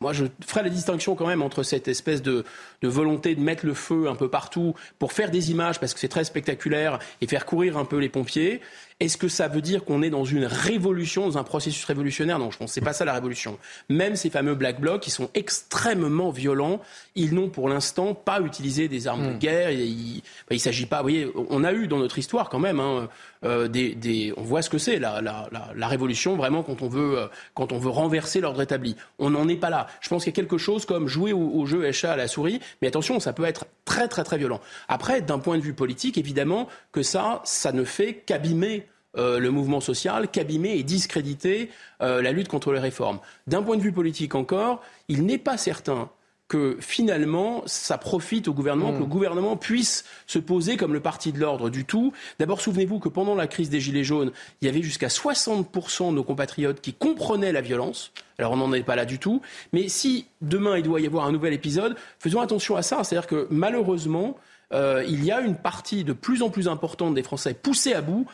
moi, 0.00 0.12
je 0.12 0.26
ferai 0.46 0.62
la 0.62 0.70
distinction 0.70 1.16
quand 1.16 1.26
même 1.26 1.42
entre 1.42 1.64
cette 1.64 1.88
espèce 1.88 2.22
de, 2.22 2.44
volonté 2.86 3.34
de 3.34 3.40
mettre 3.40 3.66
le 3.66 3.74
feu 3.74 4.08
un 4.08 4.14
peu 4.14 4.28
partout 4.28 4.74
pour 5.00 5.12
faire 5.12 5.30
des 5.30 5.50
images, 5.50 5.80
parce 5.80 5.94
que 5.94 6.00
c'est 6.00 6.08
très 6.08 6.24
spectaculaire, 6.24 7.00
et 7.20 7.26
faire 7.26 7.46
courir 7.46 7.76
un 7.76 7.84
peu 7.84 7.98
les 7.98 8.08
pompiers. 8.08 8.60
Est-ce 9.00 9.16
que 9.16 9.28
ça 9.28 9.46
veut 9.46 9.62
dire 9.62 9.84
qu'on 9.84 10.02
est 10.02 10.10
dans 10.10 10.24
une 10.24 10.44
révolution, 10.44 11.28
dans 11.28 11.38
un 11.38 11.44
processus 11.44 11.84
révolutionnaire? 11.84 12.38
Non, 12.38 12.50
je 12.50 12.58
pense 12.58 12.70
que 12.70 12.74
c'est 12.74 12.80
pas 12.80 12.92
ça 12.92 13.04
la 13.04 13.14
révolution. 13.14 13.56
Même 13.88 14.16
ces 14.16 14.28
fameux 14.28 14.56
Black 14.56 14.80
Blocs, 14.80 15.00
qui 15.00 15.12
sont 15.12 15.30
extrêmement 15.34 16.30
violents, 16.30 16.80
ils 17.14 17.32
n'ont 17.32 17.48
pour 17.48 17.68
l'instant 17.68 18.14
pas 18.14 18.40
utilisé 18.40 18.88
des 18.88 19.06
armes 19.06 19.28
de 19.28 19.32
hmm. 19.34 19.38
guerre. 19.38 19.70
Il, 19.70 20.22
ne 20.50 20.58
s'agit 20.58 20.86
pas. 20.86 20.96
Vous 20.98 21.04
voyez, 21.04 21.30
on 21.34 21.62
a 21.62 21.72
eu 21.72 21.86
dans 21.86 21.98
notre 21.98 22.18
histoire 22.18 22.48
quand 22.48 22.58
même 22.58 22.80
hein, 22.80 23.08
euh, 23.44 23.68
des, 23.68 24.34
on 24.36 24.42
voit 24.42 24.62
ce 24.62 24.70
que 24.70 24.78
c'est 24.78 24.98
la, 24.98 25.20
la, 25.20 25.48
la, 25.76 25.86
révolution 25.86 26.36
vraiment 26.36 26.64
quand 26.64 26.82
on 26.82 26.88
veut 26.88 27.18
euh, 27.18 27.26
quand 27.54 27.70
on 27.70 27.78
veut 27.78 27.90
renverser 27.90 28.40
l'ordre 28.40 28.60
établi. 28.60 28.96
On 29.20 29.30
n'en 29.30 29.46
est 29.46 29.56
pas 29.56 29.70
là. 29.70 29.86
Je 30.00 30.08
pense 30.08 30.24
qu'il 30.24 30.32
y 30.32 30.34
a 30.34 30.40
quelque 30.40 30.58
chose 30.58 30.86
comme 30.86 31.06
jouer 31.06 31.32
au, 31.32 31.64
jeu 31.64 31.86
écha 31.86 32.12
à 32.12 32.16
la 32.16 32.26
souris, 32.26 32.58
mais 32.80 32.88
attention, 32.88 33.20
ça 33.20 33.32
peut 33.32 33.44
être 33.44 33.66
très 33.84 34.08
très 34.08 34.24
très 34.24 34.38
violent. 34.38 34.60
Après, 34.88 35.20
d'un 35.20 35.38
point 35.38 35.56
de 35.56 35.62
vue 35.62 35.74
politique, 35.74 36.18
évidemment 36.18 36.68
que 36.92 37.02
ça, 37.02 37.40
ça 37.44 37.72
ne 37.72 37.84
fait 37.84 38.14
qu'abîmer 38.14 38.86
euh, 39.16 39.38
le 39.38 39.50
mouvement 39.50 39.80
social, 39.80 40.28
qu'abîmer 40.28 40.76
et 40.76 40.82
discréditer 40.82 41.70
la 42.00 42.30
lutte 42.30 42.48
contre 42.48 42.72
les 42.72 42.78
réformes. 42.78 43.18
D'un 43.46 43.62
point 43.62 43.76
de 43.76 43.82
vue 43.82 43.92
politique 43.92 44.34
encore, 44.34 44.82
il 45.08 45.24
n'est 45.26 45.38
pas 45.38 45.56
certain 45.56 46.10
que 46.48 46.78
finalement, 46.80 47.62
ça 47.66 47.98
profite 47.98 48.48
au 48.48 48.54
gouvernement, 48.54 48.92
que 48.92 48.98
le 48.98 49.04
hmm. 49.04 49.08
gouvernement 49.08 49.56
puisse 49.56 50.04
se 50.26 50.38
poser 50.38 50.78
comme 50.78 50.94
le 50.94 51.00
parti 51.00 51.30
de 51.30 51.38
l'ordre 51.38 51.68
du 51.68 51.84
tout. 51.84 52.12
D'abord, 52.38 52.62
souvenez-vous 52.62 52.98
que 52.98 53.10
pendant 53.10 53.34
la 53.34 53.46
crise 53.46 53.68
des 53.68 53.80
Gilets 53.80 54.02
jaunes, 54.04 54.32
il 54.60 54.66
y 54.66 54.68
avait 54.68 54.82
jusqu'à 54.82 55.08
60% 55.08 56.08
de 56.08 56.14
nos 56.14 56.24
compatriotes 56.24 56.80
qui 56.80 56.94
comprenaient 56.94 57.52
la 57.52 57.60
violence. 57.60 58.12
Alors 58.38 58.52
on 58.52 58.56
n'en 58.56 58.72
est 58.72 58.82
pas 58.82 58.96
là 58.96 59.04
du 59.04 59.18
tout. 59.18 59.42
Mais 59.74 59.88
si 59.88 60.26
demain 60.40 60.78
il 60.78 60.82
doit 60.82 61.00
y 61.00 61.06
avoir 61.06 61.26
un 61.26 61.32
nouvel 61.32 61.52
épisode, 61.52 61.96
faisons 62.18 62.40
attention 62.40 62.76
à 62.76 62.82
ça. 62.82 63.04
C'est-à-dire 63.04 63.28
que 63.28 63.46
malheureusement, 63.50 64.36
euh, 64.72 65.04
il 65.06 65.24
y 65.24 65.30
a 65.30 65.40
une 65.40 65.56
partie 65.56 66.02
de 66.02 66.14
plus 66.14 66.42
en 66.42 66.48
plus 66.48 66.66
importante 66.66 67.14
des 67.14 67.22
Français 67.22 67.52
poussés 67.52 67.92
à 67.92 68.00
bout 68.00 68.26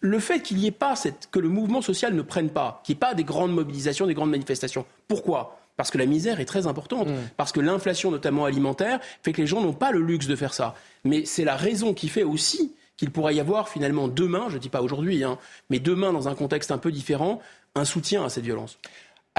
le 0.00 0.18
fait 0.18 0.40
qu'il 0.40 0.56
n'y 0.56 0.66
ait 0.66 0.70
pas 0.70 0.96
cette, 0.96 1.28
que 1.30 1.38
le 1.38 1.48
mouvement 1.48 1.82
social 1.82 2.14
ne 2.14 2.22
prenne 2.22 2.48
pas, 2.48 2.80
qu'il 2.84 2.94
n'y 2.94 2.98
ait 2.98 3.00
pas 3.00 3.14
des 3.14 3.24
grandes 3.24 3.52
mobilisations, 3.52 4.06
des 4.06 4.14
grandes 4.14 4.30
manifestations. 4.30 4.86
Pourquoi? 5.08 5.59
Parce 5.80 5.90
que 5.90 5.96
la 5.96 6.04
misère 6.04 6.40
est 6.40 6.44
très 6.44 6.66
importante, 6.66 7.08
mm. 7.08 7.30
parce 7.38 7.52
que 7.52 7.60
l'inflation, 7.60 8.10
notamment 8.10 8.44
alimentaire, 8.44 9.00
fait 9.22 9.32
que 9.32 9.40
les 9.40 9.46
gens 9.46 9.62
n'ont 9.62 9.72
pas 9.72 9.92
le 9.92 10.02
luxe 10.02 10.26
de 10.26 10.36
faire 10.36 10.52
ça. 10.52 10.74
Mais 11.04 11.24
c'est 11.24 11.42
la 11.42 11.56
raison 11.56 11.94
qui 11.94 12.08
fait 12.08 12.22
aussi 12.22 12.74
qu'il 12.98 13.10
pourrait 13.10 13.34
y 13.34 13.40
avoir 13.40 13.70
finalement 13.70 14.06
demain, 14.06 14.48
je 14.50 14.56
ne 14.56 14.60
dis 14.60 14.68
pas 14.68 14.82
aujourd'hui, 14.82 15.24
hein, 15.24 15.38
mais 15.70 15.78
demain 15.78 16.12
dans 16.12 16.28
un 16.28 16.34
contexte 16.34 16.70
un 16.70 16.76
peu 16.76 16.92
différent, 16.92 17.40
un 17.74 17.86
soutien 17.86 18.22
à 18.22 18.28
cette 18.28 18.44
violence. 18.44 18.78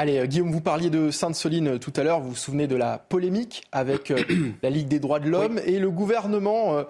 Allez, 0.02 0.18
euh, 0.18 0.26
Guillaume, 0.26 0.52
vous 0.52 0.62
parliez 0.62 0.90
de 0.90 1.12
Sainte-Soline 1.12 1.76
euh, 1.76 1.78
tout 1.78 1.94
à 1.96 2.02
l'heure. 2.02 2.22
Vous 2.22 2.30
vous 2.30 2.36
souvenez 2.36 2.66
de 2.66 2.76
la 2.76 2.98
polémique 2.98 3.62
avec 3.72 4.10
euh, 4.10 4.18
la 4.64 4.72
Ligue 4.72 4.88
des 4.88 4.98
droits 5.00 5.20
de 5.20 5.30
l'homme 5.30 5.62
et 5.64 5.78
le 5.78 5.92
gouvernement 5.92 6.84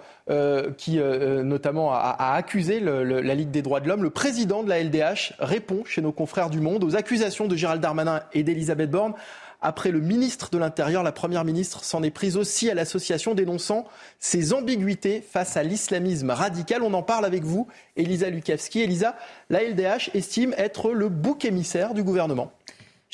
qui, 0.78 0.98
notamment, 0.98 1.92
a, 1.92 2.32
accusé 2.34 2.80
la 2.80 3.34
Ligue 3.34 3.50
des 3.50 3.60
droits 3.60 3.80
de 3.80 3.88
l'homme. 3.88 4.02
Le 4.02 4.08
président 4.08 4.62
de 4.62 4.70
la 4.70 4.82
LDH 4.82 5.34
répond 5.40 5.84
chez 5.84 6.00
nos 6.00 6.12
confrères 6.12 6.48
du 6.48 6.60
Monde 6.60 6.84
aux 6.84 6.96
accusations 6.96 7.48
de 7.48 7.54
Gérald 7.54 7.82
Darmanin 7.82 8.22
et 8.32 8.42
d'Elisabeth 8.44 8.90
Borne. 8.90 9.12
Après 9.60 9.90
le 9.90 10.00
ministre 10.00 10.48
de 10.50 10.58
l'Intérieur, 10.58 11.02
la 11.02 11.12
Première 11.12 11.44
ministre 11.44 11.84
s'en 11.84 12.02
est 12.02 12.10
prise 12.10 12.36
aussi 12.36 12.70
à 12.70 12.74
l'association 12.74 13.34
dénonçant 13.34 13.84
ses 14.20 14.54
ambiguïtés 14.54 15.20
face 15.20 15.56
à 15.56 15.62
l'islamisme 15.62 16.30
radical. 16.30 16.82
On 16.82 16.94
en 16.94 17.02
parle 17.02 17.26
avec 17.26 17.44
vous, 17.44 17.68
Elisa 17.96 18.30
Lukavski. 18.30 18.80
Elisa, 18.80 19.16
la 19.50 19.62
LDH 19.62 20.10
estime 20.14 20.54
être 20.56 20.92
le 20.92 21.08
bouc 21.10 21.44
émissaire 21.44 21.94
du 21.94 22.02
gouvernement. 22.02 22.50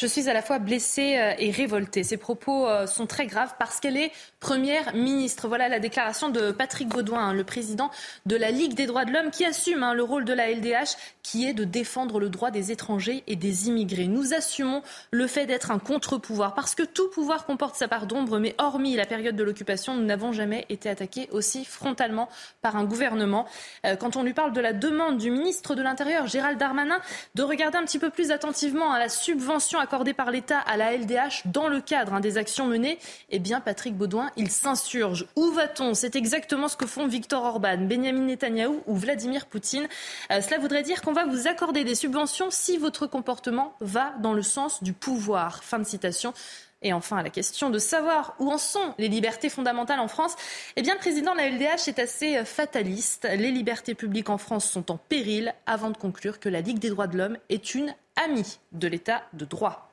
Je 0.00 0.06
suis 0.06 0.28
à 0.28 0.32
la 0.32 0.42
fois 0.42 0.60
blessée 0.60 1.16
euh, 1.16 1.34
et 1.38 1.50
révoltée. 1.50 2.04
Ces 2.04 2.18
propos 2.18 2.68
euh, 2.68 2.86
sont 2.86 3.06
très 3.06 3.26
graves 3.26 3.54
parce 3.58 3.80
qu'elle 3.80 3.96
est 3.96 4.12
première 4.38 4.94
ministre. 4.94 5.48
Voilà 5.48 5.68
la 5.68 5.80
déclaration 5.80 6.28
de 6.28 6.52
Patrick 6.52 6.86
Baudouin, 6.88 7.30
hein, 7.30 7.32
le 7.32 7.42
président 7.42 7.90
de 8.24 8.36
la 8.36 8.52
Ligue 8.52 8.74
des 8.74 8.86
droits 8.86 9.04
de 9.04 9.12
l'homme, 9.12 9.32
qui 9.32 9.44
assume 9.44 9.82
hein, 9.82 9.94
le 9.94 10.04
rôle 10.04 10.24
de 10.24 10.32
la 10.32 10.52
LDH, 10.52 10.96
qui 11.30 11.46
est 11.46 11.52
de 11.52 11.64
défendre 11.64 12.20
le 12.20 12.30
droit 12.30 12.50
des 12.50 12.72
étrangers 12.72 13.22
et 13.26 13.36
des 13.36 13.68
immigrés. 13.68 14.06
Nous 14.06 14.32
assumons 14.32 14.82
le 15.10 15.26
fait 15.26 15.44
d'être 15.44 15.70
un 15.70 15.78
contre-pouvoir 15.78 16.54
parce 16.54 16.74
que 16.74 16.82
tout 16.82 17.10
pouvoir 17.10 17.44
comporte 17.44 17.76
sa 17.76 17.86
part 17.86 18.06
d'ombre, 18.06 18.38
mais 18.38 18.54
hormis 18.56 18.96
la 18.96 19.04
période 19.04 19.36
de 19.36 19.44
l'occupation, 19.44 19.94
nous 19.94 20.06
n'avons 20.06 20.32
jamais 20.32 20.64
été 20.70 20.88
attaqués 20.88 21.28
aussi 21.30 21.66
frontalement 21.66 22.30
par 22.62 22.76
un 22.76 22.84
gouvernement. 22.84 23.46
Euh, 23.84 23.94
quand 23.94 24.16
on 24.16 24.22
lui 24.22 24.32
parle 24.32 24.54
de 24.54 24.60
la 24.62 24.72
demande 24.72 25.18
du 25.18 25.30
ministre 25.30 25.74
de 25.74 25.82
l'Intérieur, 25.82 26.26
Gérald 26.26 26.58
Darmanin, 26.58 26.98
de 27.34 27.42
regarder 27.42 27.76
un 27.76 27.84
petit 27.84 27.98
peu 27.98 28.08
plus 28.08 28.30
attentivement 28.30 28.90
à 28.92 28.98
la 28.98 29.10
subvention 29.10 29.78
accordée 29.78 30.14
par 30.14 30.30
l'État 30.30 30.58
à 30.60 30.78
la 30.78 30.96
LDH 30.96 31.42
dans 31.44 31.68
le 31.68 31.82
cadre 31.82 32.14
hein, 32.14 32.20
des 32.20 32.38
actions 32.38 32.66
menées, 32.66 32.98
eh 33.28 33.38
bien, 33.38 33.60
Patrick 33.60 33.94
Baudouin, 33.94 34.30
il 34.36 34.50
s'insurge. 34.50 35.26
Où 35.36 35.50
va-t-on? 35.52 35.92
C'est 35.92 36.16
exactement 36.16 36.68
ce 36.68 36.76
que 36.78 36.86
font 36.86 37.06
Viktor 37.06 37.44
Orban, 37.44 37.76
Benjamin 37.82 38.24
Netanyahou 38.24 38.82
ou 38.86 38.96
Vladimir 38.96 39.44
Poutine. 39.44 39.86
Euh, 40.32 40.40
cela 40.40 40.58
voudrait 40.58 40.82
dire 40.82 41.02
qu'on 41.02 41.12
va 41.12 41.17
vous 41.26 41.48
accorder 41.48 41.84
des 41.84 41.94
subventions 41.94 42.50
si 42.50 42.78
votre 42.78 43.06
comportement 43.06 43.74
va 43.80 44.12
dans 44.20 44.32
le 44.32 44.42
sens 44.42 44.82
du 44.82 44.92
pouvoir. 44.92 45.62
Fin 45.64 45.78
de 45.78 45.84
citation. 45.84 46.34
Et 46.82 46.92
enfin, 46.92 47.16
à 47.16 47.22
la 47.22 47.30
question 47.30 47.70
de 47.70 47.78
savoir 47.78 48.36
où 48.38 48.50
en 48.50 48.58
sont 48.58 48.94
les 48.98 49.08
libertés 49.08 49.48
fondamentales 49.48 49.98
en 49.98 50.06
France, 50.06 50.36
eh 50.76 50.82
bien, 50.82 50.94
le 50.94 51.00
président 51.00 51.32
de 51.32 51.38
la 51.38 51.48
LDH 51.48 51.88
est 51.88 51.98
assez 51.98 52.36
euh, 52.36 52.44
fataliste. 52.44 53.28
Les 53.36 53.50
libertés 53.50 53.94
publiques 53.94 54.30
en 54.30 54.38
France 54.38 54.70
sont 54.70 54.92
en 54.92 54.96
péril 54.96 55.54
avant 55.66 55.90
de 55.90 55.96
conclure 55.96 56.38
que 56.38 56.48
la 56.48 56.60
Ligue 56.60 56.78
des 56.78 56.90
droits 56.90 57.08
de 57.08 57.18
l'homme 57.18 57.38
est 57.48 57.74
une 57.74 57.94
amie 58.16 58.58
de 58.72 58.86
l'état 58.86 59.22
de 59.32 59.44
droit. 59.44 59.90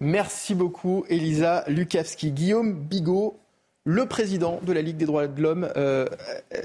Merci 0.00 0.54
beaucoup, 0.54 1.04
Elisa 1.08 1.64
Lukavski. 1.66 2.30
Guillaume 2.30 2.74
Bigot, 2.74 3.40
le 3.88 4.04
président 4.04 4.60
de 4.62 4.74
la 4.74 4.82
Ligue 4.82 4.98
des 4.98 5.06
droits 5.06 5.26
de 5.26 5.40
l'homme, 5.40 5.66
euh, 5.74 6.06
euh, 6.54 6.60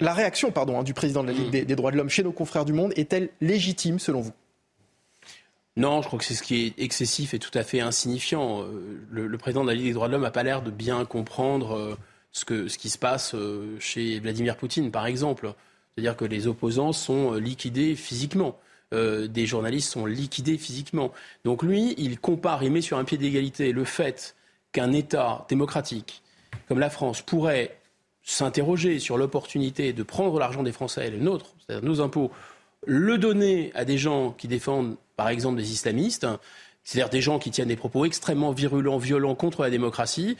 la 0.00 0.12
réaction 0.12 0.50
pardon, 0.50 0.80
hein, 0.80 0.82
du 0.82 0.92
président 0.92 1.22
de 1.22 1.28
la 1.28 1.32
Ligue 1.32 1.64
des, 1.64 1.76
droits 1.76 1.92
de 1.92 1.96
l'homme 1.96 2.08
chez 2.08 2.24
nos 2.24 2.32
confrères 2.32 2.64
du 2.64 2.72
Monde 2.72 2.92
est-elle 2.96 3.28
légitime 3.40 4.00
selon 4.00 4.22
vous? 4.22 4.32
Non, 5.76 6.02
je 6.02 6.08
crois 6.08 6.18
que 6.18 6.24
c'est 6.24 6.34
ce 6.34 6.42
qui 6.42 6.66
est 6.66 6.82
excessif 6.82 7.32
et 7.32 7.38
tout 7.38 7.56
à 7.56 7.62
fait 7.62 7.78
insignifiant. 7.78 8.62
Euh, 8.62 8.98
le, 9.08 9.38
président 9.38 9.62
de 9.62 9.68
la 9.68 9.74
Ligue 9.76 9.86
des 9.86 9.92
droits 9.92 10.08
de 10.08 10.14
l'homme 10.14 10.22
n'a 10.22 10.32
pas 10.32 10.42
l'air 10.42 10.62
de 10.62 10.72
bien 10.72 11.04
comprendre 11.04 11.96
ce, 12.32 12.44
que, 12.44 12.66
ce 12.66 12.76
qui 12.76 12.90
se 12.90 12.98
passe 12.98 13.36
chez 13.78 14.18
Vladimir 14.18 14.56
Poutine, 14.56 14.90
par 14.90 15.06
exemple. 15.06 15.54
C'est-à-dire 15.94 16.16
que 16.16 16.24
les 16.24 16.48
opposants 16.48 16.92
sont 16.92 17.34
liquidés 17.34 17.94
physiquement. 17.94 18.58
des 18.92 19.46
journalistes 19.46 19.92
sont 19.92 20.06
liquidés 20.06 20.58
physiquement. 20.58 21.12
Donc 21.44 21.62
lui, 21.62 21.94
il 21.98 22.18
compare, 22.18 22.64
il 22.64 22.72
met 22.72 22.80
sur 22.80 22.98
un 22.98 23.04
pied 23.04 23.16
d'égalité 23.16 23.70
le 23.70 23.84
fait 23.84 24.34
qu'un 24.72 24.92
État 24.92 25.46
démocratique 25.48 26.23
comme 26.68 26.78
la 26.78 26.90
France 26.90 27.22
pourrait 27.22 27.76
s'interroger 28.22 28.98
sur 28.98 29.18
l'opportunité 29.18 29.92
de 29.92 30.02
prendre 30.02 30.38
l'argent 30.38 30.62
des 30.62 30.72
Français, 30.72 31.10
le 31.10 31.18
nôtre, 31.18 31.54
c'est-à-dire 31.58 31.84
nos 31.84 32.00
impôts, 32.00 32.30
le 32.86 33.18
donner 33.18 33.70
à 33.74 33.84
des 33.84 33.98
gens 33.98 34.32
qui 34.32 34.48
défendent, 34.48 34.96
par 35.16 35.28
exemple, 35.28 35.56
des 35.56 35.72
islamistes, 35.72 36.26
c'est-à-dire 36.84 37.10
des 37.10 37.20
gens 37.20 37.38
qui 37.38 37.50
tiennent 37.50 37.68
des 37.68 37.76
propos 37.76 38.04
extrêmement 38.04 38.52
virulents, 38.52 38.98
violents 38.98 39.34
contre 39.34 39.62
la 39.62 39.70
démocratie, 39.70 40.36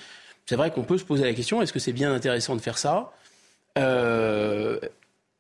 c'est 0.47 0.57
vrai 0.57 0.71
qu'on 0.71 0.83
peut 0.83 0.99
se 0.99 1.05
poser 1.05 1.25
la 1.25 1.33
question 1.33 1.63
est-ce 1.63 1.73
que 1.73 1.79
c'est 1.79 1.93
bien 1.93 2.13
intéressant 2.13 2.55
de 2.55 2.61
faire 2.61 2.79
ça? 2.79 3.13
Euh, 3.79 4.79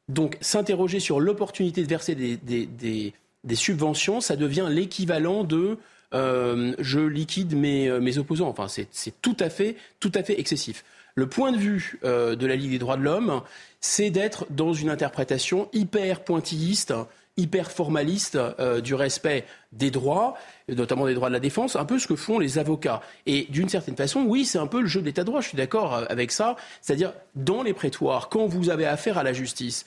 Donc, 0.08 0.36
s'interroger 0.40 1.00
sur 1.00 1.20
l'opportunité 1.20 1.82
de 1.82 1.88
verser 1.88 2.14
des, 2.14 3.54
subventions, 3.54 4.20
ça 4.20 4.36
devient 4.36 4.66
l'équivalent 4.70 5.44
de 5.44 5.78
euh, 6.14 6.74
je 6.78 7.00
liquide 7.00 7.56
mes, 7.56 7.88
euh, 7.88 8.00
mes 8.00 8.18
opposants. 8.18 8.48
Enfin, 8.48 8.66
c'est 8.68 9.20
tout 9.20 9.36
à 9.40 9.50
fait, 9.50 9.76
tout 10.00 10.12
à 10.14 10.22
fait 10.22 10.38
excessif. 10.38 10.84
Le 11.16 11.28
point 11.28 11.52
de 11.52 11.58
vue 11.58 12.00
euh, 12.04 12.36
de 12.36 12.46
la 12.46 12.56
Ligue 12.56 12.70
des 12.70 12.78
droits 12.78 12.96
de 12.96 13.02
l'homme, 13.02 13.42
c'est 13.80 14.10
d'être 14.10 14.46
dans 14.50 14.72
une 14.72 14.90
interprétation 14.90 15.68
hyper 15.72 16.20
pointilliste, 16.24 16.94
hyper 17.36 17.72
formaliste 17.72 18.38
du 18.84 18.94
respect 18.94 19.44
des 19.72 19.90
droits, 19.90 20.38
notamment 20.68 21.06
des 21.06 21.14
droits 21.14 21.28
de 21.28 21.34
la 21.34 21.40
défense, 21.40 21.74
un 21.74 21.84
peu 21.84 21.98
ce 21.98 22.06
que 22.06 22.14
font 22.14 22.38
les 22.38 22.58
avocats. 22.58 23.02
Et 23.26 23.48
d'une 23.50 23.68
certaine 23.68 23.96
façon, 23.96 24.20
oui, 24.20 24.44
c'est 24.44 24.58
un 24.58 24.68
peu 24.68 24.80
le 24.80 24.86
jeu 24.86 25.00
de 25.00 25.06
l'état 25.06 25.22
de 25.22 25.26
droit, 25.26 25.40
je 25.40 25.48
suis 25.48 25.56
d'accord 25.56 25.94
avec 26.08 26.30
ça. 26.30 26.54
C'est-à-dire, 26.80 27.12
dans 27.34 27.64
les 27.64 27.74
prétoires, 27.74 28.28
quand 28.28 28.46
vous 28.46 28.70
avez 28.70 28.86
affaire 28.86 29.18
à 29.18 29.24
la 29.24 29.32
justice, 29.32 29.84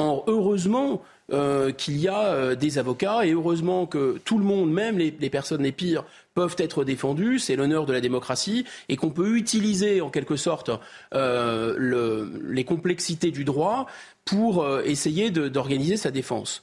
en, 0.00 0.24
heureusement, 0.26 1.02
euh, 1.32 1.70
qu'il 1.72 1.98
y 1.98 2.08
a 2.08 2.32
euh, 2.32 2.54
des 2.56 2.78
avocats 2.78 3.24
et 3.24 3.32
heureusement 3.32 3.86
que 3.86 4.18
tout 4.24 4.38
le 4.38 4.44
monde, 4.44 4.72
même 4.72 4.98
les, 4.98 5.10
personnes 5.30 5.62
les 5.62 5.72
pires, 5.72 6.04
peuvent 6.34 6.56
être 6.58 6.84
défendues. 6.84 7.38
C'est 7.38 7.54
l'honneur 7.54 7.86
de 7.86 7.92
la 7.92 8.00
démocratie 8.00 8.64
et 8.88 8.96
qu'on 8.96 9.10
peut 9.10 9.36
utiliser 9.36 10.00
en 10.00 10.08
quelque 10.10 10.36
sorte 10.36 10.70
euh, 11.14 12.26
les 12.48 12.64
complexités 12.64 13.30
du 13.30 13.44
droit 13.44 13.86
pour 14.24 14.66
essayer 14.84 15.30
d'organiser 15.30 15.96
sa 15.96 16.10
défense. 16.10 16.62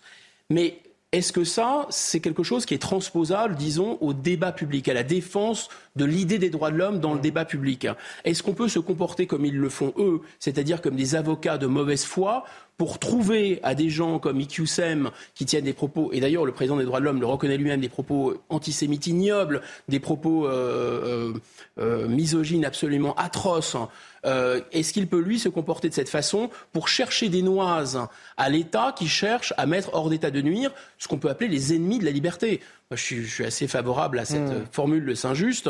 Mais 0.50 0.80
est-ce 1.14 1.32
que 1.32 1.46
ça, 1.46 1.88
c'est 1.90 2.20
quelque 2.20 2.44
chose 2.44 2.66
qui 2.66 2.74
est 2.74 2.82
transposable, 2.82 3.56
disons, 3.56 3.98
au 4.02 4.12
débat 4.12 4.52
public, 4.52 4.90
à 4.90 4.94
la 4.94 5.04
défense 5.04 5.70
de 5.96 6.04
l'idée 6.04 6.38
des 6.38 6.50
droits 6.50 6.70
de 6.70 6.76
l'homme 6.76 7.00
dans 7.00 7.14
le 7.14 7.22
débat 7.22 7.46
public? 7.46 7.88
Est-ce 8.26 8.44
qu'on 8.44 8.54
peut 8.54 8.68
se 8.68 8.80
comporter 8.80 9.26
comme 9.26 9.46
ils 9.46 9.58
le 9.58 9.70
font 9.70 9.94
eux, 9.98 10.20
c'est-à-dire 10.40 10.82
comme 10.82 10.98
des 10.98 11.16
avocats 11.16 11.58
de 11.58 11.66
mauvaise 11.66 12.04
foi, 12.04 12.44
pour 12.78 13.00
trouver 13.00 13.60
à 13.64 13.74
des 13.74 13.90
gens 13.90 14.20
comme 14.20 14.40
IQSEM 14.40 15.10
qui 15.34 15.46
tiennent 15.46 15.66
des 15.66 15.74
propos, 15.74 16.12
et 16.14 16.20
d'ailleurs 16.20 16.46
le 16.46 16.52
président 16.52 16.78
des 16.78 16.86
droits 16.86 17.00
de 17.00 17.06
l'homme 17.06 17.20
le 17.20 17.26
reconnaît 17.26 17.58
lui-même, 17.58 17.82
des 17.82 17.90
propos 17.90 18.36
antisémites 18.50 19.08
ignobles, 19.08 19.62
des 19.88 20.00
propos 20.00 20.48
euh, 20.48 21.34
euh, 21.34 21.34
euh, 21.80 22.08
misogynes 22.08 22.66
absolument 22.66 23.16
atroces, 23.16 23.76
euh, 24.26 24.62
est-ce 24.72 24.94
qu'il 24.94 25.08
peut, 25.08 25.20
lui, 25.20 25.40
se 25.40 25.50
comporter 25.50 25.90
de 25.90 25.94
cette 25.94 26.10
façon 26.10 26.50
pour 26.74 26.88
chercher 26.88 27.30
des 27.30 27.42
noises 27.42 28.00
à 28.36 28.50
l'État 28.50 28.94
qui 28.96 29.08
cherche 29.08 29.54
à 29.58 29.66
mettre 29.66 29.92
hors 29.94 30.10
d'état 30.10 30.32
de 30.32 30.42
nuire 30.42 30.72
ce 30.98 31.08
qu'on 31.08 31.18
peut 31.18 31.30
appeler 31.30 31.50
les 31.50 31.74
ennemis 31.74 32.00
de 32.00 32.06
la 32.06 32.12
liberté? 32.12 32.62
Je 32.96 33.24
suis, 33.26 33.44
assez 33.44 33.68
favorable 33.68 34.18
à 34.18 34.24
cette 34.24 34.50
hmm. 34.50 34.66
formule 34.72 35.06
de 35.06 35.14
Saint-Just. 35.14 35.70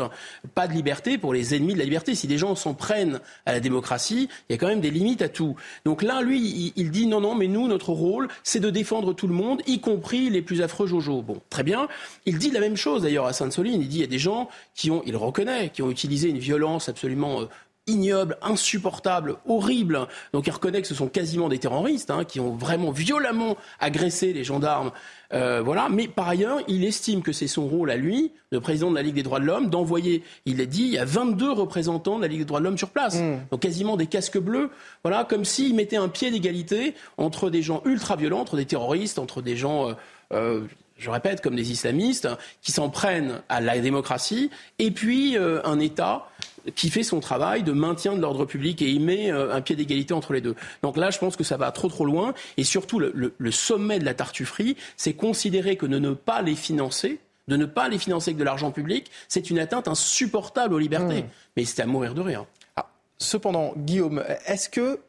Pas 0.54 0.68
de 0.68 0.72
liberté 0.72 1.18
pour 1.18 1.34
les 1.34 1.54
ennemis 1.56 1.74
de 1.74 1.78
la 1.78 1.84
liberté. 1.84 2.14
Si 2.14 2.28
des 2.28 2.38
gens 2.38 2.54
s'en 2.54 2.74
prennent 2.74 3.20
à 3.44 3.52
la 3.52 3.58
démocratie, 3.58 4.28
il 4.48 4.52
y 4.52 4.54
a 4.54 4.58
quand 4.58 4.68
même 4.68 4.80
des 4.80 4.92
limites 4.92 5.22
à 5.22 5.28
tout. 5.28 5.56
Donc 5.84 6.02
là, 6.02 6.22
lui, 6.22 6.72
il, 6.76 6.90
dit 6.92 7.08
non, 7.08 7.20
non, 7.20 7.34
mais 7.34 7.48
nous, 7.48 7.66
notre 7.66 7.90
rôle, 7.90 8.28
c'est 8.44 8.60
de 8.60 8.70
défendre 8.70 9.14
tout 9.14 9.26
le 9.26 9.34
monde, 9.34 9.62
y 9.66 9.80
compris 9.80 10.30
les 10.30 10.42
plus 10.42 10.62
affreux 10.62 10.86
Jojo. 10.86 11.22
Bon, 11.22 11.40
très 11.50 11.64
bien. 11.64 11.88
Il 12.24 12.38
dit 12.38 12.52
la 12.52 12.60
même 12.60 12.76
chose 12.76 13.02
d'ailleurs 13.02 13.26
à 13.26 13.32
Sainte-Soline. 13.32 13.82
Il 13.82 13.88
dit 13.88 13.96
il 13.96 14.02
y 14.02 14.04
a 14.04 14.08
des 14.08 14.20
gens 14.20 14.48
qui 14.76 14.92
ont, 14.92 15.02
il 15.04 15.16
reconnaît, 15.16 15.70
qui 15.70 15.82
ont 15.82 15.90
utilisé 15.90 16.28
une 16.28 16.38
violence 16.38 16.88
absolument 16.88 17.40
euh, 17.40 17.46
ignoble, 17.88 18.36
insupportable, 18.42 19.36
horrible. 19.46 20.06
Donc 20.32 20.46
il 20.46 20.50
reconnaît 20.50 20.82
que 20.82 20.88
ce 20.88 20.94
sont 20.94 21.08
quasiment 21.08 21.48
des 21.48 21.58
terroristes 21.58 22.10
hein, 22.10 22.24
qui 22.24 22.38
ont 22.38 22.54
vraiment 22.54 22.90
violemment 22.90 23.56
agressé 23.80 24.32
les 24.32 24.44
gendarmes. 24.44 24.92
Euh, 25.32 25.60
voilà. 25.62 25.88
Mais 25.90 26.08
par 26.08 26.28
ailleurs, 26.28 26.60
il 26.68 26.84
estime 26.84 27.22
que 27.22 27.32
c'est 27.32 27.48
son 27.48 27.66
rôle 27.66 27.90
à 27.90 27.96
lui, 27.96 28.32
le 28.50 28.60
président 28.60 28.90
de 28.90 28.96
la 28.96 29.02
Ligue 29.02 29.14
des 29.14 29.22
droits 29.22 29.40
de 29.40 29.44
l'homme, 29.44 29.68
d'envoyer, 29.68 30.22
il 30.46 30.58
l'a 30.58 30.66
dit, 30.66 30.82
il 30.82 30.90
y 30.90 30.98
a 30.98 31.04
22 31.04 31.52
représentants 31.52 32.16
de 32.16 32.22
la 32.22 32.28
Ligue 32.28 32.40
des 32.40 32.44
droits 32.44 32.60
de 32.60 32.64
l'homme 32.64 32.78
sur 32.78 32.90
place. 32.90 33.16
Mm. 33.16 33.40
Donc 33.50 33.60
quasiment 33.60 33.96
des 33.96 34.06
casques 34.06 34.38
bleus. 34.38 34.70
Voilà, 35.02 35.24
comme 35.24 35.44
s'il 35.44 35.74
mettait 35.74 35.96
un 35.96 36.08
pied 36.08 36.30
d'égalité 36.30 36.94
entre 37.16 37.50
des 37.50 37.62
gens 37.62 37.82
ultra-violents, 37.84 38.40
entre 38.40 38.56
des 38.56 38.66
terroristes, 38.66 39.18
entre 39.18 39.42
des 39.42 39.56
gens... 39.56 39.88
Euh, 39.88 39.92
euh, 40.32 40.60
je 41.00 41.10
répète, 41.10 41.42
comme 41.42 41.54
des 41.54 41.70
islamistes, 41.70 42.28
qui 42.60 42.72
s'en 42.72 42.90
prennent 42.90 43.40
à 43.48 43.60
la 43.60 43.78
démocratie, 43.78 44.50
et 44.80 44.90
puis 44.90 45.36
un 45.36 45.78
État 45.78 46.26
qui 46.74 46.90
fait 46.90 47.02
son 47.02 47.20
travail 47.20 47.62
de 47.62 47.72
maintien 47.72 48.14
de 48.14 48.20
l'ordre 48.20 48.44
public 48.44 48.82
et 48.82 48.90
il 48.90 49.00
met 49.00 49.30
euh, 49.30 49.54
un 49.54 49.60
pied 49.60 49.76
d'égalité 49.76 50.14
entre 50.14 50.32
les 50.32 50.40
deux. 50.40 50.54
Donc 50.82 50.96
là, 50.96 51.10
je 51.10 51.18
pense 51.18 51.36
que 51.36 51.44
ça 51.44 51.56
va 51.56 51.70
trop 51.72 51.88
trop 51.88 52.04
loin. 52.04 52.34
Et 52.56 52.64
surtout, 52.64 52.98
le, 52.98 53.50
sommet 53.50 53.98
de 53.98 54.04
la 54.04 54.14
tartufferie, 54.14 54.76
c'est 54.96 55.14
considérer 55.14 55.76
que 55.76 55.86
de 55.86 55.98
ne 55.98 56.12
pas 56.12 56.42
les 56.42 56.54
financer, 56.54 57.18
de 57.48 57.56
ne 57.56 57.64
pas 57.64 57.88
les 57.88 57.98
financer 57.98 58.30
avec 58.30 58.38
de 58.38 58.44
l'argent 58.44 58.70
public, 58.70 59.10
c'est 59.28 59.50
une 59.50 59.58
atteinte 59.58 59.88
insupportable 59.88 60.74
aux 60.74 60.78
libertés. 60.78 61.22
Mmh. 61.22 61.28
Mais 61.56 61.64
c'est 61.64 61.82
à 61.82 61.86
mourir 61.86 62.14
de 62.14 62.20
rire. 62.20 62.44
Ah, 62.76 62.90
cependant, 63.18 63.72
Guillaume, 63.76 64.22
est-ce 64.46 64.68
que 64.68 65.00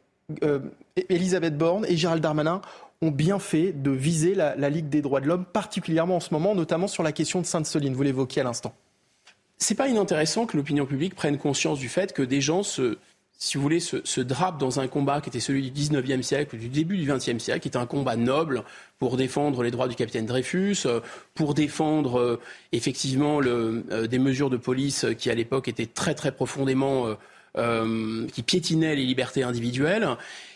euh, 0.42 0.60
Elisabeth 1.08 1.56
Borne 1.56 1.84
et 1.88 1.96
Gérald 1.96 2.22
Darmanin 2.22 2.60
ont 3.02 3.10
bien 3.10 3.38
fait 3.38 3.72
de 3.72 3.90
viser 3.90 4.34
la, 4.34 4.56
la 4.56 4.70
Ligue 4.70 4.88
des 4.88 5.02
droits 5.02 5.20
de 5.20 5.26
l'homme, 5.26 5.44
particulièrement 5.44 6.16
en 6.16 6.20
ce 6.20 6.34
moment, 6.34 6.54
notamment 6.54 6.86
sur 6.86 7.02
la 7.02 7.12
question 7.12 7.40
de 7.40 7.46
Sainte-Soline? 7.46 7.94
Vous 7.94 8.02
l'évoquiez 8.02 8.42
à 8.42 8.44
l'instant 8.44 8.74
c'est 9.60 9.74
pas 9.74 9.88
inintéressant 9.88 10.46
que 10.46 10.56
l'opinion 10.56 10.86
publique 10.86 11.14
prenne 11.14 11.38
conscience 11.38 11.78
du 11.78 11.88
fait 11.88 12.12
que 12.12 12.22
des 12.22 12.40
gens 12.40 12.62
se, 12.62 12.96
si 13.38 13.56
vous 13.56 13.62
voulez, 13.62 13.80
se, 13.80 14.20
drapent 14.20 14.58
dans 14.58 14.80
un 14.80 14.86
combat 14.88 15.20
qui 15.22 15.30
était 15.30 15.40
celui 15.40 15.70
du 15.70 15.82
19e 15.82 16.22
siècle, 16.22 16.58
du 16.58 16.68
début 16.68 16.96
du 16.98 17.06
20e 17.10 17.38
siècle, 17.38 17.60
qui 17.60 17.68
était 17.68 17.78
un 17.78 17.86
combat 17.86 18.16
noble 18.16 18.64
pour 18.98 19.16
défendre 19.16 19.62
les 19.62 19.70
droits 19.70 19.88
du 19.88 19.94
capitaine 19.94 20.26
Dreyfus, 20.26 20.82
euh, 20.84 21.00
pour 21.34 21.54
défendre 21.54 22.18
euh, 22.18 22.40
effectivement 22.72 23.40
euh, 23.42 24.06
des 24.06 24.18
mesures 24.18 24.50
de 24.50 24.58
police 24.58 25.06
qui 25.18 25.30
à 25.30 25.34
l'époque 25.34 25.68
étaient 25.68 25.86
très 25.86 26.14
très 26.14 26.32
profondément, 26.32 27.06
qui 28.32 28.42
piétinaient 28.42 28.94
les 28.94 29.04
libertés 29.04 29.42
individuelles. 29.42 30.06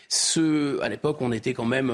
Ce, 0.07 0.79
à 0.81 0.89
l'époque, 0.89 1.17
on 1.21 1.31
était 1.31 1.53
quand 1.53 1.65
même 1.65 1.91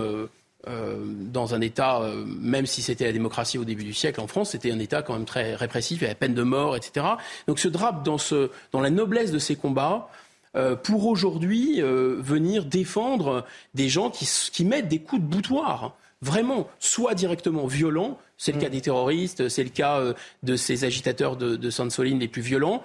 euh, 0.67 0.97
dans 1.05 1.55
un 1.55 1.61
État, 1.61 2.01
euh, 2.01 2.23
même 2.25 2.65
si 2.65 2.81
c'était 2.81 3.05
la 3.05 3.11
démocratie 3.11 3.57
au 3.57 3.65
début 3.65 3.83
du 3.83 3.93
siècle 3.93 4.21
en 4.21 4.27
France, 4.27 4.51
c'était 4.51 4.71
un 4.71 4.79
État 4.79 5.01
quand 5.01 5.13
même 5.13 5.25
très 5.25 5.55
répressif, 5.55 6.01
il 6.01 6.03
y 6.03 6.05
avait 6.05 6.15
peine 6.15 6.35
de 6.35 6.43
mort, 6.43 6.75
etc. 6.75 7.05
Donc 7.47 7.57
se 7.57 7.67
drape 7.67 8.03
dans, 8.03 8.17
ce, 8.17 8.51
la 8.73 8.89
noblesse 8.91 9.31
de 9.31 9.39
ces 9.39 9.55
combats 9.55 10.09
euh, 10.55 10.75
pour 10.75 11.07
aujourd'hui 11.07 11.81
venir 11.81 12.65
défendre 12.65 13.45
des 13.73 13.89
gens 13.89 14.09
qui, 14.09 14.29
qui 14.51 14.65
mettent 14.65 14.87
des 14.87 14.99
coups 14.99 15.21
de 15.21 15.27
boutoir 15.27 15.95
vraiment, 16.21 16.67
soit 16.79 17.15
directement 17.15 17.65
violents, 17.65 18.19
c'est 18.41 18.53
le 18.53 18.59
cas 18.59 18.69
mm. 18.69 18.71
des 18.71 18.81
terroristes, 18.81 19.49
c'est 19.49 19.63
le 19.63 19.69
cas 19.69 20.01
de 20.41 20.55
ces 20.55 20.83
agitateurs 20.83 21.35
de, 21.35 21.55
de 21.55 21.69
Sainte-Soline 21.69 22.19
les 22.19 22.27
plus 22.27 22.41
violents, 22.41 22.83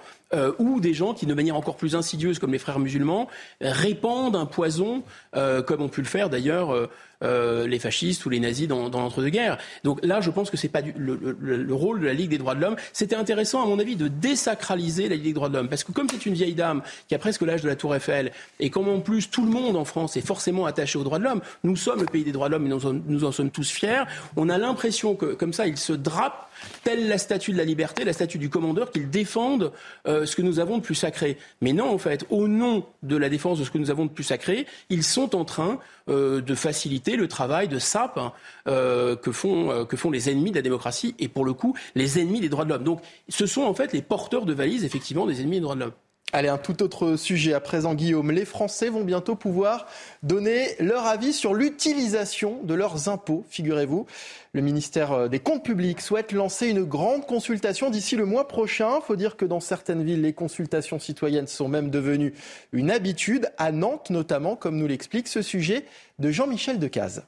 ou 0.59 0.79
des 0.79 0.93
gens 0.93 1.13
qui, 1.13 1.25
de 1.25 1.33
manière 1.33 1.55
encore 1.55 1.77
plus 1.77 1.95
insidieuse, 1.95 2.37
comme 2.37 2.51
les 2.51 2.59
frères 2.59 2.79
musulmans, 2.79 3.27
répandent 3.61 4.35
un 4.35 4.45
poison, 4.45 5.03
comme 5.33 5.81
ont 5.81 5.89
pu 5.89 6.01
le 6.01 6.07
faire 6.07 6.29
d'ailleurs 6.29 6.89
euh, 7.23 7.65
les 7.65 7.79
fascistes 7.79 8.23
ou 8.27 8.29
les 8.29 8.39
nazis 8.39 8.67
dans, 8.67 8.89
l'entre-deux-guerres. 8.89 9.57
Donc 9.83 9.99
là, 10.05 10.21
je 10.21 10.29
pense 10.29 10.51
que 10.51 10.57
c'est 10.57 10.67
pas 10.67 10.81
le, 10.81 11.73
rôle 11.73 11.99
de 11.99 12.05
la 12.05 12.13
Ligue 12.13 12.29
des 12.29 12.37
droits 12.37 12.53
de 12.53 12.61
l'homme. 12.61 12.75
C'était 12.93 13.15
intéressant, 13.15 13.63
à 13.63 13.65
mon 13.65 13.79
avis, 13.79 13.95
de 13.95 14.07
désacraliser 14.07 15.09
la 15.09 15.15
Ligue 15.15 15.23
des 15.25 15.33
droits 15.33 15.49
de 15.49 15.55
l'homme, 15.55 15.67
parce 15.67 15.83
que 15.83 15.91
comme 15.91 16.07
c'est 16.09 16.27
une 16.27 16.35
vieille 16.35 16.53
dame 16.53 16.83
qui 17.07 17.15
a 17.15 17.17
presque 17.17 17.41
l'âge 17.41 17.63
de 17.63 17.67
la 17.67 17.75
Tour 17.75 17.95
Eiffel, 17.95 18.31
et 18.59 18.69
comme 18.69 18.87
en 18.87 18.99
plus 18.99 19.31
tout 19.31 19.43
le 19.43 19.49
monde 19.49 19.75
en 19.77 19.85
France 19.85 20.15
est 20.15 20.25
forcément 20.25 20.67
attaché 20.67 20.99
aux 20.99 21.03
droits 21.03 21.17
de 21.17 21.23
l'homme, 21.23 21.41
nous 21.63 21.75
sommes 21.75 22.01
le 22.01 22.05
pays 22.05 22.23
des 22.23 22.31
droits 22.31 22.49
de 22.49 22.53
l'homme 22.53 22.67
et 22.67 22.69
nous, 22.69 23.01
nous 23.07 23.23
en 23.23 23.31
sommes 23.31 23.49
tous 23.49 23.71
fiers. 23.71 24.03
On 24.35 24.47
a 24.47 24.59
l'impression 24.59 25.15
que 25.15 25.33
comme 25.33 25.46
ça, 25.53 25.67
il 25.67 25.77
se 25.77 25.93
drape 25.93 26.49
telle 26.83 27.07
la 27.07 27.17
statue 27.17 27.51
de 27.51 27.57
la 27.57 27.63
liberté, 27.63 28.03
la 28.03 28.13
statue 28.13 28.37
du 28.37 28.49
commandeur, 28.49 28.91
qu'ils 28.91 29.09
défendent 29.09 29.71
euh, 30.07 30.25
ce 30.25 30.35
que 30.35 30.41
nous 30.41 30.59
avons 30.59 30.77
de 30.77 30.83
plus 30.83 30.95
sacré. 30.95 31.37
Mais 31.61 31.73
non, 31.73 31.89
en 31.89 31.97
fait, 31.97 32.25
au 32.29 32.47
nom 32.47 32.85
de 33.03 33.17
la 33.17 33.29
défense 33.29 33.59
de 33.59 33.63
ce 33.63 33.71
que 33.71 33.77
nous 33.77 33.91
avons 33.91 34.05
de 34.05 34.11
plus 34.11 34.23
sacré, 34.23 34.65
ils 34.89 35.03
sont 35.03 35.35
en 35.35 35.45
train 35.45 35.79
euh, 36.09 36.41
de 36.41 36.55
faciliter 36.55 37.15
le 37.15 37.27
travail 37.27 37.67
de 37.67 37.79
sape 37.79 38.17
hein, 38.17 38.33
euh, 38.67 39.15
que, 39.15 39.31
font, 39.31 39.85
que 39.85 39.97
font 39.97 40.11
les 40.11 40.29
ennemis 40.29 40.51
de 40.51 40.55
la 40.55 40.61
démocratie 40.61 41.15
et 41.19 41.27
pour 41.27 41.45
le 41.45 41.53
coup 41.53 41.75
les 41.95 42.19
ennemis 42.19 42.39
des 42.39 42.49
droits 42.49 42.65
de 42.65 42.69
l'homme. 42.69 42.83
Donc 42.83 43.01
ce 43.29 43.45
sont 43.45 43.63
en 43.63 43.73
fait 43.73 43.93
les 43.93 44.01
porteurs 44.01 44.45
de 44.45 44.53
valises 44.53 44.83
effectivement 44.83 45.25
des 45.25 45.41
ennemis 45.41 45.57
des 45.57 45.61
droits 45.61 45.75
de 45.75 45.81
l'homme. 45.81 45.93
Allez, 46.33 46.49
un 46.49 46.57
tout 46.57 46.83
autre 46.83 47.15
sujet 47.15 47.53
à 47.53 47.61
présent, 47.61 47.95
Guillaume. 47.95 48.31
Les 48.31 48.43
Français 48.43 48.89
vont 48.89 49.05
bientôt 49.05 49.35
pouvoir 49.35 49.87
donner 50.23 50.75
leur 50.79 51.05
avis 51.05 51.31
sur 51.31 51.53
l'utilisation 51.53 52.59
de 52.63 52.73
leurs 52.73 53.07
impôts, 53.07 53.45
figurez-vous. 53.49 54.05
Le 54.51 54.61
ministère 54.61 55.29
des 55.29 55.39
Comptes 55.39 55.63
publics 55.63 56.01
souhaite 56.01 56.33
lancer 56.33 56.67
une 56.67 56.83
grande 56.83 57.25
consultation 57.25 57.89
d'ici 57.89 58.17
le 58.17 58.25
mois 58.25 58.49
prochain. 58.49 58.97
Il 58.97 59.05
faut 59.05 59.15
dire 59.15 59.37
que 59.37 59.45
dans 59.45 59.61
certaines 59.61 60.03
villes, 60.03 60.21
les 60.21 60.33
consultations 60.33 60.99
citoyennes 60.99 61.47
sont 61.47 61.69
même 61.69 61.89
devenues 61.89 62.33
une 62.73 62.91
habitude, 62.91 63.49
à 63.57 63.71
Nantes 63.71 64.09
notamment, 64.09 64.57
comme 64.57 64.75
nous 64.75 64.87
l'explique 64.87 65.29
ce 65.29 65.41
sujet 65.41 65.85
de 66.19 66.29
Jean-Michel 66.29 66.77
Decaze. 66.77 67.23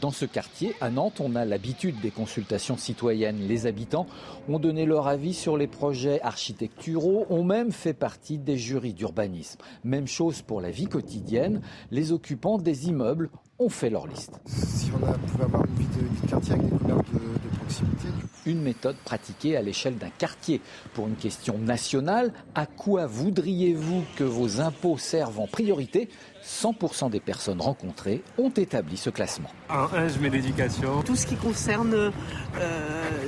Dans 0.00 0.10
ce 0.12 0.26
quartier, 0.26 0.74
à 0.80 0.90
Nantes, 0.90 1.20
on 1.20 1.34
a 1.34 1.44
l'habitude 1.44 2.00
des 2.00 2.10
consultations 2.10 2.76
citoyennes. 2.76 3.40
Les 3.48 3.66
habitants 3.66 4.06
ont 4.48 4.60
donné 4.60 4.86
leur 4.86 5.08
avis 5.08 5.34
sur 5.34 5.56
les 5.56 5.66
projets 5.66 6.20
architecturaux, 6.22 7.26
ont 7.30 7.42
même 7.42 7.72
fait 7.72 7.94
partie 7.94 8.38
des 8.38 8.56
jurys 8.56 8.94
d'urbanisme. 8.94 9.58
Même 9.82 10.06
chose 10.06 10.42
pour 10.42 10.60
la 10.60 10.70
vie 10.70 10.86
quotidienne, 10.86 11.62
les 11.90 12.12
occupants 12.12 12.58
des 12.58 12.88
immeubles 12.88 13.28
ont 13.58 13.68
fait 13.68 13.90
leur 13.90 14.06
liste. 14.06 14.38
Si 14.46 14.90
on 14.92 15.04
a, 15.04 15.12
pouvait 15.14 15.44
avoir 15.44 15.64
une 15.66 15.74
vie 15.74 15.86
de, 15.86 16.28
quartier 16.28 16.52
avec 16.52 16.70
des 16.70 16.78
couleurs 16.78 17.02
de, 17.12 17.18
de 17.18 17.56
proximité. 17.56 18.08
Une 18.46 18.62
méthode 18.62 18.96
pratiquée 19.04 19.56
à 19.56 19.62
l'échelle 19.62 19.98
d'un 19.98 20.10
quartier. 20.10 20.60
Pour 20.94 21.08
une 21.08 21.16
question 21.16 21.58
nationale, 21.58 22.32
à 22.54 22.66
quoi 22.66 23.06
voudriez-vous 23.06 24.04
que 24.16 24.24
vos 24.24 24.60
impôts 24.60 24.96
servent 24.96 25.40
en 25.40 25.48
priorité? 25.48 26.08
100% 26.44 27.10
des 27.10 27.20
personnes 27.20 27.60
rencontrées 27.60 28.22
ont 28.38 28.50
établi 28.50 28.96
ce 28.96 29.10
classement. 29.10 29.50
Un 29.70 29.88
1, 29.92 30.08
je 30.08 30.18
mets 30.18 30.30
l'éducation. 30.30 31.02
Tout 31.02 31.16
ce 31.16 31.26
qui 31.26 31.36
concerne 31.36 31.94
euh, 31.94 32.10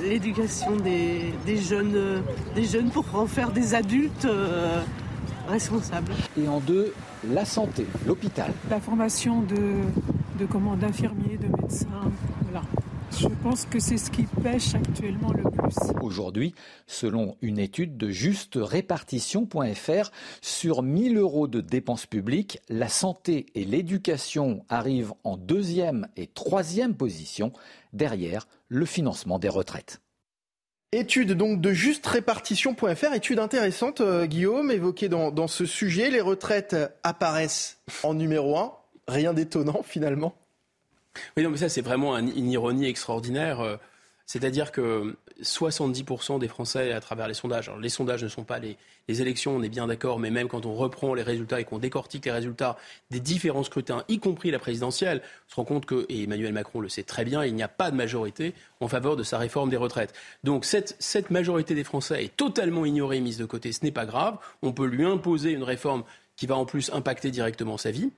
l'éducation 0.03 0.75
des, 0.75 1.33
des, 1.45 1.57
jeunes, 1.57 1.95
euh, 1.95 2.19
des 2.55 2.65
jeunes 2.65 2.89
pour 2.89 3.05
en 3.13 3.27
faire 3.27 3.51
des 3.51 3.75
adultes 3.75 4.25
euh, 4.25 4.81
responsables. 5.47 6.13
Et 6.39 6.47
en 6.47 6.59
deux, 6.59 6.93
la 7.29 7.45
santé, 7.45 7.85
l'hôpital. 8.07 8.51
La 8.69 8.79
formation 8.79 9.41
de, 9.41 9.55
de 10.39 10.45
comment 10.45 10.75
d'infirmiers, 10.75 11.37
de 11.37 11.47
médecins, 11.61 12.11
voilà. 12.43 12.65
Je 13.19 13.27
pense 13.43 13.65
que 13.65 13.79
c'est 13.79 13.97
ce 13.97 14.09
qui 14.09 14.23
pêche 14.23 14.73
actuellement 14.73 15.33
le 15.33 15.43
plus. 15.43 15.75
Aujourd'hui, 16.01 16.55
selon 16.87 17.35
une 17.41 17.59
étude 17.59 17.97
de 17.97 18.09
justerépartition.fr, 18.09 20.11
sur 20.41 20.81
1000 20.81 21.17
euros 21.17 21.47
de 21.47 21.61
dépenses 21.61 22.05
publiques, 22.05 22.59
la 22.69 22.89
santé 22.89 23.47
et 23.53 23.65
l'éducation 23.65 24.65
arrivent 24.69 25.13
en 25.23 25.37
deuxième 25.37 26.07
et 26.15 26.27
troisième 26.27 26.95
position, 26.95 27.51
derrière 27.93 28.47
le 28.69 28.85
financement 28.85 29.39
des 29.39 29.49
retraites. 29.49 30.01
Étude 30.93 31.33
donc 31.33 31.61
de 31.61 31.71
justerépartition.fr, 31.71 33.13
étude 33.13 33.39
intéressante, 33.39 34.01
euh, 34.01 34.25
Guillaume, 34.25 34.71
évoquée 34.71 35.09
dans, 35.09 35.31
dans 35.31 35.47
ce 35.47 35.65
sujet. 35.65 36.09
Les 36.09 36.21
retraites 36.21 36.75
apparaissent 37.03 37.79
en 38.03 38.13
numéro 38.13 38.57
un. 38.57 38.73
Rien 39.07 39.33
d'étonnant 39.33 39.83
finalement. 39.83 40.35
Oui, 41.35 41.43
non, 41.43 41.49
mais 41.49 41.57
ça, 41.57 41.69
c'est 41.69 41.81
vraiment 41.81 42.17
une 42.17 42.49
ironie 42.49 42.85
extraordinaire. 42.85 43.59
Euh, 43.59 43.77
c'est-à-dire 44.31 44.71
que 44.71 45.17
70% 45.41 46.39
des 46.39 46.47
Français, 46.47 46.93
à 46.93 47.01
travers 47.01 47.27
les 47.27 47.33
sondages, 47.33 47.67
alors 47.67 47.81
les 47.81 47.89
sondages 47.89 48.23
ne 48.23 48.29
sont 48.29 48.45
pas 48.45 48.59
les, 48.59 48.77
élections, 49.09 49.57
on 49.57 49.61
est 49.61 49.67
bien 49.67 49.87
d'accord, 49.87 50.19
mais 50.19 50.29
même 50.29 50.47
quand 50.47 50.65
on 50.65 50.73
reprend 50.73 51.13
les 51.13 51.21
résultats 51.21 51.59
et 51.59 51.65
qu'on 51.65 51.79
décortique 51.79 52.23
les 52.23 52.31
résultats 52.31 52.77
des 53.09 53.19
différents 53.19 53.65
scrutins, 53.65 54.05
y 54.07 54.19
compris 54.19 54.49
la 54.49 54.59
présidentielle, 54.59 55.21
on 55.21 55.51
se 55.51 55.55
rend 55.57 55.65
compte 55.65 55.85
que, 55.85 56.05
et 56.07 56.23
Emmanuel 56.23 56.53
Macron 56.53 56.79
le 56.79 56.87
sait 56.87 57.03
très 57.03 57.25
bien, 57.25 57.43
il 57.43 57.53
n'y 57.53 57.63
a 57.63 57.67
pas 57.67 57.91
de 57.91 57.97
majorité 57.97 58.53
en 58.79 58.87
faveur 58.87 59.17
de 59.17 59.23
sa 59.23 59.37
réforme 59.37 59.69
des 59.69 59.75
retraites. 59.75 60.13
Donc 60.45 60.63
cette, 60.63 60.95
cette 60.99 61.29
majorité 61.29 61.75
des 61.75 61.83
Français 61.83 62.23
est 62.23 62.37
totalement 62.37 62.85
ignorée, 62.85 63.19
mise 63.19 63.37
de 63.37 63.43
côté. 63.43 63.73
Ce 63.73 63.83
n'est 63.83 63.91
pas 63.91 64.05
grave. 64.05 64.37
On 64.61 64.71
peut 64.71 64.85
lui 64.85 65.03
imposer 65.03 65.51
une 65.51 65.63
réforme 65.63 66.05
qui 66.37 66.45
va 66.45 66.55
en 66.55 66.65
plus 66.65 66.89
impacter 66.93 67.31
directement 67.31 67.77
sa 67.77 67.91
vie. 67.91 68.11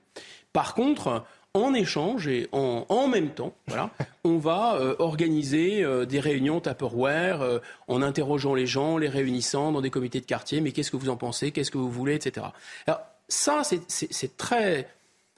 Par 0.52 0.74
contre, 0.74 1.24
en 1.54 1.72
échange 1.72 2.26
et 2.26 2.48
en, 2.50 2.84
en 2.88 3.06
même 3.06 3.30
temps, 3.30 3.54
voilà, 3.68 3.90
on 4.24 4.38
va 4.38 4.74
euh, 4.74 4.96
organiser 4.98 5.84
euh, 5.84 6.04
des 6.04 6.18
réunions 6.18 6.60
Tupperware 6.60 7.42
euh, 7.42 7.60
en 7.86 8.02
interrogeant 8.02 8.54
les 8.54 8.66
gens, 8.66 8.98
les 8.98 9.08
réunissant 9.08 9.70
dans 9.70 9.80
des 9.80 9.90
comités 9.90 10.20
de 10.20 10.26
quartier. 10.26 10.60
Mais 10.60 10.72
qu'est-ce 10.72 10.90
que 10.90 10.96
vous 10.96 11.10
en 11.10 11.16
pensez? 11.16 11.52
Qu'est-ce 11.52 11.70
que 11.70 11.78
vous 11.78 11.90
voulez? 11.90 12.16
Etc. 12.16 12.44
Alors 12.88 13.00
ça, 13.28 13.62
c'est 13.64 14.36
très, 14.36 14.88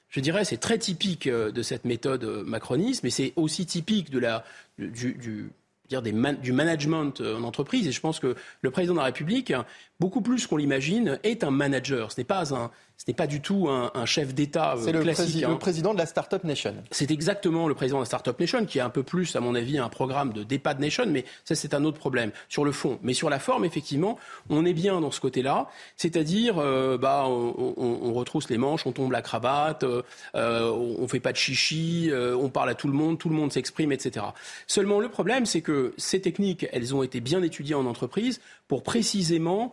je 0.09 0.20
dirais, 0.20 0.44
c'est 0.44 0.56
très 0.56 0.78
typique 0.78 1.28
de 1.28 1.62
cette 1.62 1.84
méthode 1.84 2.24
macroniste, 2.24 3.05
mais 3.05 3.10
c'est 3.10 3.32
aussi 3.36 3.64
typique 3.66 4.10
de 4.10 4.18
la, 4.18 4.44
du, 4.78 5.12
du 5.12 5.51
dire 5.88 6.02
des 6.02 6.12
du 6.43 6.52
management 6.52 7.20
en 7.20 7.44
entreprise. 7.44 7.86
Et 7.86 7.93
je 7.93 8.01
pense 8.01 8.18
que 8.18 8.34
le 8.60 8.70
président 8.72 8.94
de 8.94 8.98
la 8.98 9.05
République, 9.05 9.52
beaucoup 10.01 10.20
plus 10.20 10.47
qu'on 10.47 10.56
l'imagine, 10.56 11.18
est 11.23 11.43
un 11.44 11.51
manager. 11.51 12.12
Ce 12.12 12.20
n'est 12.20 12.24
pas 12.24 12.55
un, 12.55 12.70
ce 12.98 13.05
n'est 13.09 13.14
pas 13.14 13.27
du 13.27 13.40
tout 13.40 13.68
un, 13.68 13.90
un 13.94 14.05
chef 14.06 14.35
d'État 14.35 14.74
C'est 14.78 14.93
le, 14.93 15.01
classique. 15.01 15.36
prési- 15.43 15.47
le 15.48 15.59
président 15.59 15.93
de 15.94 15.98
la 15.98 16.06
Startup 16.06 16.43
Nation. 16.44 16.74
C'est 16.90 17.10
exactement 17.10 17.66
le 17.68 17.74
président 17.74 17.98
de 17.98 18.02
la 18.02 18.06
Startup 18.06 18.39
Nation 18.39 18.64
qui 18.66 18.78
est 18.78 18.82
un 18.82 18.90
peu 18.90 19.02
plus, 19.02 19.36
à 19.36 19.40
mon 19.40 19.55
avis, 19.55 19.78
un 19.78 19.89
programme 19.89 20.32
de 20.32 20.43
DEPAD 20.44 20.81
Nation, 20.81 21.05
mais 21.09 21.24
ça 21.44 21.55
c'est 21.55 21.73
un 21.74 21.85
autre 21.85 21.98
problème 21.98 22.31
sur 22.48 22.64
le 22.64 22.73
fond. 22.73 22.98
Mais 23.02 23.14
sur 23.14 23.31
la 23.31 23.39
forme, 23.39 23.64
effectivement, 23.64 24.18
on 24.51 24.64
est 24.66 24.73
bien 24.74 25.01
dans 25.01 25.10
ce 25.10 25.20
côté-là, 25.20 25.68
c'est-à-dire, 25.97 26.56
euh, 26.59 26.98
bah, 26.98 27.24
on, 27.27 27.74
on- 27.77 27.98
on 28.02 28.12
retrousse 28.12 28.48
les 28.51 28.59
manches, 28.59 28.86
on 28.86 28.93
tombe 28.93 29.12
la 29.12 29.23
cravate, 29.23 29.82
euh, 29.85 30.02
euh, 30.35 30.70
on 30.70 31.09
fait 31.09 31.20
pas 31.20 31.32
de 31.32 31.36
chichi, 31.39 32.09
euh, 32.10 32.36
on 32.36 32.48
parle 32.51 32.68
à 32.70 32.74
tout 32.74 32.86
le 32.89 32.94
monde, 32.94 33.18
tout 33.18 33.28
le 33.31 33.35
monde 33.35 33.52
s'exprime, 33.52 33.93
etc. 33.93 34.27
Seulement 34.66 35.01
le 35.01 35.09
problème, 35.09 35.47
c'est 35.47 35.62
que 35.62 35.94
ces 35.97 36.20
techniques, 36.20 36.66
elles 36.73 36.94
ont 36.94 37.02
été 37.02 37.20
bien 37.20 37.43
étudiées 37.43 37.74
en 37.74 37.86
entreprise 37.86 38.40
pour 38.68 38.82
précisément 38.82 39.73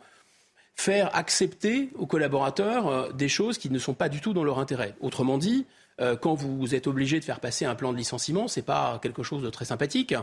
faire 0.75 1.15
accepter 1.15 1.89
aux 1.95 2.05
collaborateurs 2.05 2.87
euh, 2.87 3.11
des 3.11 3.29
choses 3.29 3.57
qui 3.57 3.69
ne 3.69 3.79
sont 3.79 3.93
pas 3.93 4.09
du 4.09 4.21
tout 4.21 4.33
dans 4.33 4.43
leur 4.43 4.59
intérêt. 4.59 4.95
Autrement 5.01 5.37
dit, 5.37 5.65
euh, 6.01 6.15
quand 6.15 6.33
vous 6.33 6.73
êtes 6.73 6.87
obligé 6.87 7.19
de 7.19 7.25
faire 7.25 7.39
passer 7.39 7.65
un 7.65 7.75
plan 7.75 7.91
de 7.91 7.97
licenciement, 7.97 8.47
c'est 8.47 8.63
pas 8.63 8.99
quelque 9.01 9.23
chose 9.23 9.43
de 9.43 9.49
très 9.49 9.65
sympathique. 9.65 10.15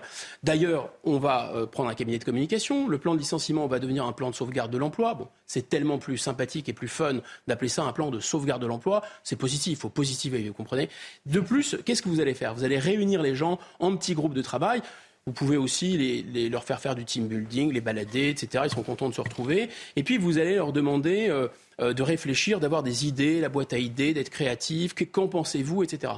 D'ailleurs, 0.43 0.91
on 1.05 1.19
va 1.19 1.53
euh, 1.55 1.67
prendre 1.67 1.89
un 1.89 1.95
cabinet 1.95 2.19
de 2.19 2.25
communication. 2.25 2.89
Le 2.89 2.99
plan 2.99 3.15
de 3.15 3.21
licenciement 3.21 3.67
va 3.67 3.79
devenir 3.79 4.05
un 4.05 4.13
plan 4.13 4.31
de 4.31 4.35
sauvegarde 4.35 4.71
de 4.71 4.79
l'emploi. 4.79 5.15
Bon, 5.15 5.29
c'est 5.47 5.69
tellement 5.69 5.99
plus 5.99 6.19
sympathique 6.19 6.69
et 6.69 6.73
plus 6.73 6.89
fun 6.89 7.21
d'appeler 7.47 7.69
ça 7.69 7.85
un 7.85 7.93
plan 7.93 8.11
de 8.11 8.21
sauvegarde 8.21 8.63
de 8.63 8.67
l'emploi. 8.67 9.03
C'est 9.23 9.37
positif, 9.37 9.79
il 9.79 9.81
faut 9.81 9.89
positiver, 9.89 10.47
vous 10.49 10.55
comprenez. 10.55 10.89
De 11.27 11.41
plus, 11.41 11.77
qu'est-ce 11.85 12.03
que 12.03 12.09
vous 12.09 12.21
allez 12.21 12.35
faire? 12.35 12.55
Vous 12.55 12.65
allez 12.65 12.79
réunir 12.79 13.23
les 13.23 13.35
gens 13.35 13.59
en 13.79 13.97
petits 13.97 14.15
groupes 14.15 14.35
de 14.35 14.43
travail. 14.43 14.83
Vous 15.27 15.33
pouvez 15.33 15.57
aussi 15.59 15.97
les, 15.99 16.49
leur 16.49 16.65
faire 16.65 16.81
faire 16.81 16.95
du 16.95 17.05
team 17.05 17.29
building, 17.29 17.73
les 17.73 17.81
balader, 17.81 18.31
etc. 18.31 18.65
Ils 18.67 18.71
sont 18.71 18.83
contents 18.83 19.09
de 19.09 19.15
se 19.15 19.21
retrouver. 19.21 19.69
Et 19.97 20.03
puis 20.03 20.17
vous 20.17 20.39
allez 20.39 20.55
leur 20.57 20.73
demander 20.73 21.29
euh, 21.29 21.47
euh, 21.81 21.93
de 21.93 22.03
réfléchir, 22.03 22.59
d'avoir 22.59 22.83
des 22.83 23.07
idées, 23.07 23.41
la 23.41 23.49
boîte 23.51 23.73
à 23.73 23.79
idées, 23.79 24.15
d'être 24.15 24.31
créatif. 24.31 24.95
Que- 24.95 25.05
Qu'en 25.05 25.29
pensez-vous, 25.29 25.83
etc. 25.83 26.15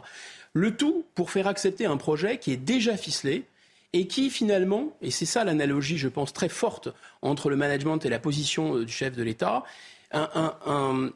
Le 0.55 0.77
tout 0.77 1.05
pour 1.15 1.31
faire 1.31 1.47
accepter 1.49 1.85
un 1.85 1.97
projet 1.97 2.39
qui 2.39 2.53
est 2.53 2.57
déjà 2.57 2.97
ficelé 2.97 3.43
et 3.93 4.07
qui 4.07 4.31
finalement, 4.31 4.97
et 5.03 5.11
c'est 5.11 5.27
ça 5.27 5.45
l'analogie, 5.45 5.99
je 5.99 6.09
pense, 6.09 6.33
très 6.33 6.49
forte 6.49 6.89
entre 7.23 7.51
le 7.51 7.57
management 7.57 7.99
et 8.07 8.09
la 8.09 8.19
position 8.21 8.77
euh, 8.77 8.85
du 8.85 8.93
chef 8.93 9.17
de 9.17 9.23
l'État, 9.23 9.65
un- 10.13 11.11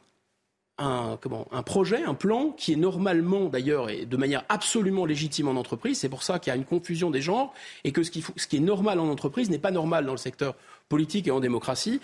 un- 0.79 1.19
comment, 1.21 1.47
un 1.53 1.63
projet, 1.63 2.03
un 2.05 2.15
plan 2.15 2.51
qui 2.51 2.73
est 2.73 2.77
normalement 2.77 3.47
d'ailleurs 3.47 3.89
et 3.89 4.05
de 4.05 4.17
manière 4.17 4.45
absolument 4.49 5.07
légitime 5.07 5.49
en 5.49 5.53
entreprise. 5.57 5.99
C'est 5.99 6.09
pour 6.09 6.23
ça 6.23 6.39
qu'il 6.39 6.51
y 6.51 6.55
a 6.55 6.57
une 6.57 6.65
confusion 6.67 7.11
des 7.11 7.23
genres 7.23 7.55
et 7.85 7.93
que 7.93 8.03
ce 8.03 8.11
qui, 8.11 8.23
ce 8.37 8.47
qui 8.47 8.57
est 8.57 8.61
normal 8.61 9.01
en 9.01 9.09
entreprise 9.09 9.49
n'est 9.51 9.59
pas 9.59 9.71
normal 9.71 10.05
dans 10.05 10.13
le 10.13 10.19
secteur 10.19 10.55
politique 10.89 11.27
et 11.29 11.31
en 11.31 11.41
démocratie. 11.41 12.01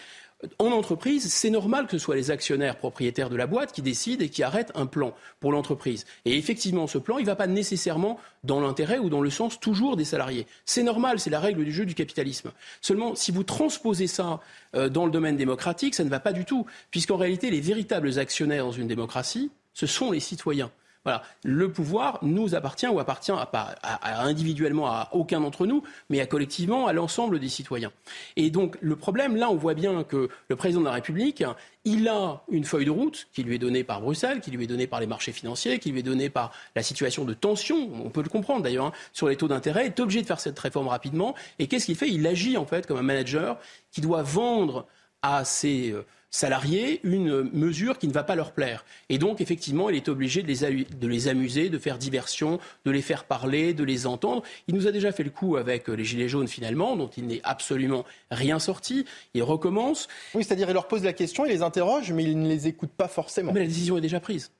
En 0.59 0.73
entreprise, 0.73 1.32
c'est 1.32 1.51
normal 1.51 1.86
que 1.86 1.93
ce 1.93 1.98
soit 1.98 2.16
les 2.16 2.32
actionnaires 2.32 2.77
propriétaires 2.77 3.31
de 3.31 3.36
la 3.36 3.47
boîte 3.47 3.73
qui 3.73 3.81
décident 3.81 4.24
et 4.24 4.28
qui 4.28 4.43
arrêtent 4.43 4.73
un 4.74 4.86
plan 4.86 5.14
pour 5.39 5.52
l'entreprise. 5.52 6.05
Et 6.24 6.36
effectivement, 6.36 6.89
ce 6.89 6.98
plan, 6.98 7.19
il 7.19 7.23
ne 7.23 7.27
va 7.27 7.36
pas 7.36 7.47
nécessairement 7.47 8.19
dans 8.43 8.60
l'intérêt 8.60 8.98
ou 8.98 9.09
dans 9.09 9.20
le 9.20 9.31
sens 9.31 9.60
toujours 9.60 9.97
des 9.97 10.05
salariés. 10.05 10.48
C'est 10.64 10.82
normal, 10.82 11.20
c'est 11.20 11.31
la 11.31 11.39
règle 11.39 11.64
du 11.64 11.73
jeu 11.73 11.86
du 11.86 11.94
capitalisme. 11.94 12.51
Seulement, 12.81 13.14
si 13.14 13.31
vous 13.31 13.44
transposez 13.44 14.09
ça 14.09 14.40
euh, 14.74 14.89
dans 14.89 15.05
le 15.05 15.12
domaine 15.12 15.36
démocratique, 15.36 15.94
ça 15.94 16.02
ne 16.02 16.10
va 16.10 16.19
pas 16.19 16.32
du 16.32 16.44
tout, 16.44 16.66
puisqu'en 16.90 17.16
réalité, 17.16 17.51
les 17.51 17.60
véritables 17.60 18.19
actionnaires 18.19 18.64
dans 18.64 18.73
une 18.73 18.89
démocratie, 18.89 19.52
ce 19.74 19.86
sont 19.86 20.10
les 20.10 20.20
citoyens. 20.20 20.73
Voilà, 21.04 21.22
le 21.42 21.72
pouvoir 21.72 22.20
nous 22.22 22.54
appartient 22.54 22.86
ou 22.86 23.00
appartient 23.00 23.32
pas 23.50 23.74
individuellement 24.02 24.86
à 24.86 25.08
aucun 25.12 25.40
d'entre 25.40 25.66
nous, 25.66 25.82
mais 26.10 26.20
à 26.20 26.26
collectivement 26.26 26.86
à 26.86 26.92
l'ensemble 26.92 27.40
des 27.40 27.48
citoyens. 27.48 27.90
Et 28.36 28.50
donc 28.50 28.76
le 28.80 28.94
problème, 28.94 29.34
là, 29.34 29.50
on 29.50 29.56
voit 29.56 29.74
bien 29.74 30.04
que 30.04 30.28
le 30.48 30.56
président 30.56 30.80
de 30.80 30.86
la 30.86 30.92
République, 30.92 31.42
il 31.84 32.06
a 32.06 32.42
une 32.48 32.64
feuille 32.64 32.84
de 32.84 32.90
route 32.92 33.26
qui 33.32 33.42
lui 33.42 33.56
est 33.56 33.58
donnée 33.58 33.82
par 33.82 34.00
Bruxelles, 34.00 34.40
qui 34.40 34.52
lui 34.52 34.62
est 34.62 34.68
donnée 34.68 34.86
par 34.86 35.00
les 35.00 35.08
marchés 35.08 35.32
financiers, 35.32 35.80
qui 35.80 35.90
lui 35.90 36.00
est 36.00 36.04
donnée 36.04 36.30
par 36.30 36.52
la 36.76 36.84
situation 36.84 37.24
de 37.24 37.34
tension, 37.34 37.90
on 38.04 38.10
peut 38.10 38.22
le 38.22 38.28
comprendre 38.28 38.62
d'ailleurs, 38.62 38.86
hein, 38.86 38.92
sur 39.12 39.28
les 39.28 39.36
taux 39.36 39.48
d'intérêt, 39.48 39.86
est 39.86 39.98
obligé 39.98 40.22
de 40.22 40.26
faire 40.26 40.38
cette 40.38 40.58
réforme 40.58 40.86
rapidement. 40.86 41.34
Et 41.58 41.66
qu'est-ce 41.66 41.86
qu'il 41.86 41.96
fait? 41.96 42.08
Il 42.08 42.24
agit 42.28 42.56
en 42.56 42.66
fait 42.66 42.86
comme 42.86 42.98
un 42.98 43.02
manager 43.02 43.58
qui 43.90 44.00
doit 44.00 44.22
vendre 44.22 44.86
à 45.22 45.44
ses 45.44 45.90
euh, 45.90 46.04
salariés 46.32 46.98
une 47.04 47.50
mesure 47.52 47.98
qui 47.98 48.09
ne 48.09 48.12
va 48.12 48.24
pas 48.24 48.34
leur 48.34 48.52
plaire. 48.52 48.84
Et 49.10 49.18
donc, 49.18 49.40
effectivement, 49.40 49.90
il 49.90 49.96
est 49.96 50.09
obligé 50.09 50.42
de 50.42 50.48
les, 50.48 50.84
de 50.84 51.06
les, 51.06 51.28
amuser, 51.28 51.68
de 51.68 51.78
faire 51.78 51.98
diversion, 51.98 52.59
de 52.84 52.90
les 52.90 53.02
faire 53.02 53.24
parler, 53.24 53.74
de 53.74 53.84
les 53.84 54.06
entendre. 54.06 54.42
Il 54.66 54.74
nous 54.74 54.88
a 54.88 54.92
déjà 54.92 55.12
fait 55.12 55.22
le 55.22 55.30
coup 55.30 55.56
avec 55.56 55.86
les 55.88 56.04
Gilets 56.04 56.28
jaunes, 56.28 56.48
finalement, 56.48 56.96
dont 56.96 57.10
il 57.16 57.26
n'est 57.26 57.42
absolument 57.44 58.04
rien 58.30 58.59
sorti. 58.59 59.04
Il 59.34 59.42
recommence. 59.42 60.09
Oui, 60.34 60.42
c'est-à-dire, 60.42 60.68
il 60.70 60.74
leur 60.74 60.88
pose 60.88 61.04
la 61.04 61.12
question, 61.12 61.44
il 61.44 61.50
les 61.50 61.62
interroge, 61.62 62.10
mais 62.12 62.24
il 62.24 62.40
ne 62.40 62.48
les 62.48 62.66
écoute 62.66 62.90
pas 62.96 63.09
forcément. 63.09 63.52
Mais 63.52 63.60
la 63.60 63.66
décision 63.66 63.98
est 63.98 64.02
déjà 64.02 64.18
prise, 64.18 64.50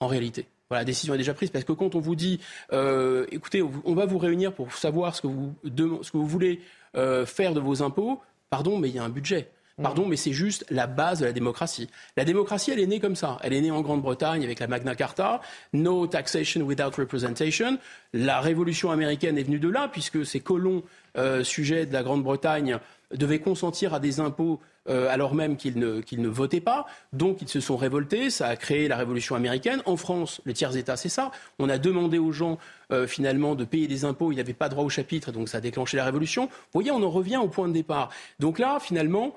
en 0.00 0.08
réalité. 0.08 0.46
Voilà, 0.68 0.82
la 0.82 0.86
décision 0.86 1.14
est 1.14 1.18
déjà 1.18 1.34
prise 1.34 1.50
parce 1.50 1.64
que 1.64 1.72
quand 1.72 1.94
on 1.94 2.00
vous 2.00 2.14
dit, 2.14 2.40
euh, 2.72 3.26
écoutez, 3.32 3.60
on 3.62 3.94
va 3.94 4.06
vous 4.06 4.18
réunir 4.18 4.52
pour 4.52 4.72
savoir 4.72 5.16
ce 5.16 5.22
que 5.22 5.26
vous, 5.26 5.54
ce 5.64 6.10
que 6.10 6.16
vous 6.16 6.26
voulez 6.26 6.60
euh, 6.96 7.26
faire 7.26 7.54
de 7.54 7.60
vos 7.60 7.82
impôts, 7.82 8.20
pardon, 8.50 8.78
mais 8.78 8.88
il 8.88 8.94
y 8.94 8.98
a 8.98 9.04
un 9.04 9.08
budget. 9.08 9.48
Mmh. 9.80 9.82
Pardon, 9.82 10.06
mais 10.06 10.16
c'est 10.16 10.32
juste 10.32 10.66
la 10.68 10.86
base 10.86 11.20
de 11.20 11.24
la 11.24 11.32
démocratie. 11.32 11.88
La 12.16 12.24
démocratie, 12.26 12.70
elle 12.70 12.80
est 12.80 12.86
née 12.86 13.00
comme 13.00 13.16
ça. 13.16 13.38
Elle 13.42 13.54
est 13.54 13.60
née 13.62 13.70
en 13.70 13.80
Grande-Bretagne 13.80 14.44
avec 14.44 14.60
la 14.60 14.66
Magna 14.66 14.94
Carta, 14.94 15.40
no 15.72 16.06
taxation 16.06 16.60
without 16.62 16.94
representation. 16.94 17.78
La 18.12 18.40
Révolution 18.40 18.90
américaine 18.90 19.38
est 19.38 19.42
venue 19.42 19.58
de 19.58 19.68
là, 19.68 19.88
puisque 19.90 20.26
ces 20.26 20.40
colons 20.40 20.82
euh, 21.16 21.42
sujets 21.42 21.86
de 21.86 21.92
la 21.94 22.02
Grande-Bretagne 22.02 22.78
devaient 23.12 23.40
consentir 23.40 23.94
à 23.94 24.00
des 24.00 24.20
impôts 24.20 24.60
euh, 24.88 25.08
alors 25.10 25.34
même 25.34 25.56
qu'ils 25.56 25.78
ne, 25.78 26.00
ne, 26.12 26.28
votaient 26.28 26.60
pas. 26.60 26.86
Donc 27.12 27.42
ils 27.42 27.48
se 27.48 27.60
sont 27.60 27.76
révoltés, 27.76 28.30
ça 28.30 28.48
a 28.48 28.56
créé 28.56 28.88
la 28.88 28.96
Révolution 28.96 29.34
américaine. 29.36 29.82
En 29.84 29.96
France, 29.96 30.40
le 30.44 30.52
tiers-État, 30.52 30.96
c'est 30.96 31.08
ça. 31.08 31.30
On 31.58 31.68
a 31.68 31.78
demandé 31.78 32.18
aux 32.18 32.32
gens 32.32 32.58
euh, 32.92 33.06
finalement 33.06 33.54
de 33.54 33.64
payer 33.64 33.88
des 33.88 34.04
impôts, 34.04 34.32
ils 34.32 34.36
n'avaient 34.36 34.52
pas 34.52 34.68
droit 34.68 34.84
au 34.84 34.88
chapitre, 34.88 35.32
donc 35.32 35.48
ça 35.48 35.58
a 35.58 35.60
déclenché 35.60 35.96
la 35.96 36.04
Révolution. 36.04 36.46
Vous 36.46 36.50
voyez, 36.72 36.90
on 36.90 37.02
en 37.02 37.10
revient 37.10 37.36
au 37.36 37.48
point 37.48 37.68
de 37.68 37.72
départ. 37.72 38.10
Donc 38.38 38.58
là, 38.58 38.78
finalement, 38.80 39.36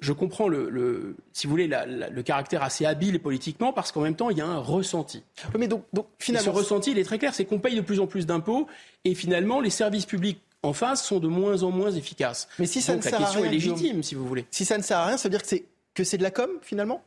je 0.00 0.12
comprends 0.12 0.48
le, 0.48 1.16
si 1.32 1.46
vous 1.46 1.50
voulez, 1.50 1.68
le 1.68 2.22
caractère 2.22 2.62
assez 2.62 2.84
habile 2.84 3.20
politiquement, 3.20 3.72
parce 3.72 3.92
qu'en 3.92 4.02
même 4.02 4.16
temps, 4.16 4.30
il 4.30 4.38
y 4.38 4.40
a 4.40 4.46
un 4.46 4.58
ressenti. 4.58 5.22
Mais 5.58 5.68
donc, 5.68 5.84
donc 5.92 6.06
finalement, 6.18 6.52
ce 6.52 6.58
ressenti, 6.58 6.90
il 6.90 6.98
est 6.98 7.04
très 7.04 7.18
clair, 7.18 7.34
c'est 7.34 7.44
qu'on 7.44 7.58
paye 7.58 7.76
de 7.76 7.80
plus 7.80 8.00
en 8.00 8.06
plus 8.06 8.26
d'impôts, 8.26 8.66
et 9.04 9.14
finalement, 9.14 9.60
les 9.60 9.70
services 9.70 10.06
publics 10.06 10.40
en 10.62 10.72
face 10.72 11.04
sont 11.04 11.20
de 11.20 11.28
moins 11.28 11.62
en 11.62 11.70
moins 11.70 11.92
efficaces. 11.92 12.48
Mais 12.58 12.66
si 12.66 12.80
ça 12.80 12.94
donc, 12.94 13.04
ne 13.04 13.10
la 13.10 13.10
sert 13.10 13.18
question 13.20 13.40
à 13.40 13.42
rien, 13.42 13.50
est 13.50 13.54
légitime, 13.54 14.02
si 14.02 14.14
vous 14.14 14.26
voulez. 14.26 14.46
Si 14.50 14.64
ça 14.64 14.78
ne 14.78 14.82
sert 14.82 14.98
à 14.98 15.06
rien, 15.06 15.16
ça 15.16 15.28
veut 15.28 15.30
dire 15.30 15.42
que 15.42 15.48
c'est 15.48 15.64
que 15.94 16.04
c'est 16.04 16.18
de 16.18 16.22
la 16.22 16.30
com 16.30 16.50
finalement? 16.60 17.02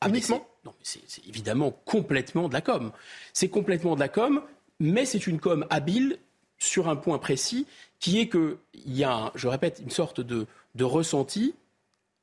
Ah, 0.00 0.08
Uniquement? 0.08 0.44
Non, 0.64 0.72
mais 0.78 0.84
c'est 0.84 1.28
évidemment 1.28 1.72
complètement 1.84 2.48
de 2.48 2.54
la 2.54 2.60
com. 2.60 2.90
C'est 3.32 3.48
complètement 3.48 3.94
de 3.94 4.00
la 4.00 4.08
com, 4.08 4.42
mais 4.80 5.04
c'est 5.06 5.26
une 5.26 5.38
com 5.38 5.64
habile 5.70 6.18
sur 6.58 6.88
un 6.88 6.96
point 6.96 7.18
précis, 7.18 7.66
qui 8.00 8.18
est 8.20 8.28
qu'il 8.28 8.56
y 8.86 9.04
a, 9.04 9.30
je 9.34 9.46
répète, 9.46 9.80
une 9.82 9.90
sorte 9.90 10.20
de, 10.20 10.46
de 10.74 10.84
ressenti 10.84 11.54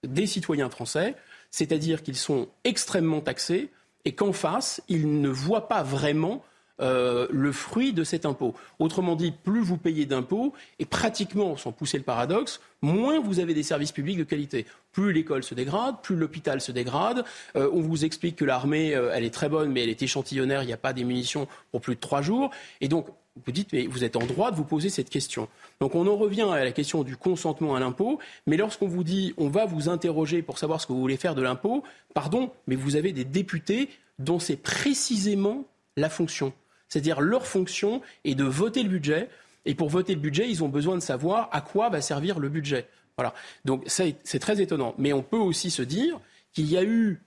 des 0.03 0.27
citoyens 0.27 0.69
français, 0.69 1.15
c'est-à-dire 1.51 2.03
qu'ils 2.03 2.15
sont 2.15 2.47
extrêmement 2.63 3.21
taxés 3.21 3.69
et 4.05 4.13
qu'en 4.13 4.33
face, 4.33 4.81
ils 4.87 5.21
ne 5.21 5.29
voient 5.29 5.67
pas 5.67 5.83
vraiment 5.83 6.43
euh, 6.81 7.27
le 7.29 7.51
fruit 7.51 7.91
de 7.91 8.05
cet 8.05 8.25
impôt. 8.25 8.55
Autrement 8.79 9.17
dit, 9.17 9.31
plus 9.31 9.61
vous 9.61 9.75
payez 9.75 10.05
d'impôts, 10.05 10.53
et 10.79 10.85
pratiquement, 10.85 11.57
sans 11.57 11.73
pousser 11.73 11.97
le 11.97 12.05
paradoxe, 12.05 12.61
moins 12.81 13.19
vous 13.19 13.41
avez 13.41 13.53
des 13.53 13.63
services 13.63 13.91
publics 13.91 14.17
de 14.17 14.23
qualité. 14.23 14.65
Plus 14.93 15.11
l'école 15.11 15.43
se 15.43 15.53
dégrade, 15.53 16.01
plus 16.01 16.15
l'hôpital 16.15 16.61
se 16.61 16.71
dégrade. 16.71 17.25
Euh, 17.57 17.69
on 17.73 17.81
vous 17.81 18.05
explique 18.05 18.37
que 18.37 18.45
l'armée, 18.45 18.95
euh, 18.95 19.11
elle 19.13 19.25
est 19.25 19.33
très 19.33 19.49
bonne, 19.49 19.73
mais 19.73 19.83
elle 19.83 19.89
est 19.89 20.01
échantillonnaire, 20.01 20.63
il 20.63 20.67
n'y 20.67 20.73
a 20.73 20.77
pas 20.77 20.93
des 20.93 21.03
munitions 21.03 21.49
pour 21.71 21.81
plus 21.81 21.95
de 21.95 21.99
trois 21.99 22.21
jours. 22.21 22.49
Et 22.79 22.87
donc, 22.87 23.07
vous 23.45 23.51
dites, 23.51 23.73
mais 23.73 23.87
vous 23.87 24.03
êtes 24.03 24.15
en 24.15 24.25
droit 24.25 24.51
de 24.51 24.55
vous 24.55 24.63
poser 24.63 24.89
cette 24.89 25.09
question. 25.09 25.47
Donc 25.79 25.95
on 25.95 26.07
en 26.07 26.15
revient 26.15 26.47
à 26.51 26.63
la 26.63 26.71
question 26.71 27.03
du 27.03 27.17
consentement 27.17 27.75
à 27.75 27.79
l'impôt, 27.79 28.19
mais 28.47 28.57
lorsqu'on 28.57 28.87
vous 28.87 29.03
dit, 29.03 29.33
on 29.37 29.49
va 29.49 29.65
vous 29.65 29.89
interroger 29.89 30.41
pour 30.41 30.57
savoir 30.57 30.81
ce 30.81 30.87
que 30.87 30.93
vous 30.93 31.01
voulez 31.01 31.17
faire 31.17 31.35
de 31.35 31.41
l'impôt, 31.41 31.83
pardon, 32.13 32.51
mais 32.67 32.75
vous 32.75 32.95
avez 32.95 33.11
des 33.11 33.25
députés 33.25 33.89
dont 34.17 34.39
c'est 34.39 34.57
précisément 34.57 35.65
la 35.97 36.09
fonction. 36.09 36.53
C'est-à-dire 36.87 37.21
leur 37.21 37.45
fonction 37.45 38.01
est 38.25 38.35
de 38.35 38.43
voter 38.43 38.83
le 38.83 38.89
budget, 38.89 39.29
et 39.65 39.75
pour 39.75 39.89
voter 39.89 40.15
le 40.15 40.21
budget, 40.21 40.49
ils 40.49 40.63
ont 40.63 40.69
besoin 40.69 40.95
de 40.95 41.01
savoir 41.01 41.49
à 41.51 41.61
quoi 41.61 41.89
va 41.89 42.01
servir 42.01 42.39
le 42.39 42.49
budget. 42.49 42.87
Voilà. 43.17 43.33
Donc 43.65 43.83
c'est 43.87 44.39
très 44.39 44.61
étonnant. 44.61 44.95
Mais 44.97 45.13
on 45.13 45.21
peut 45.21 45.37
aussi 45.37 45.69
se 45.69 45.81
dire 45.81 46.19
qu'il 46.53 46.69
y 46.71 46.77
a 46.77 46.83
eu 46.83 47.21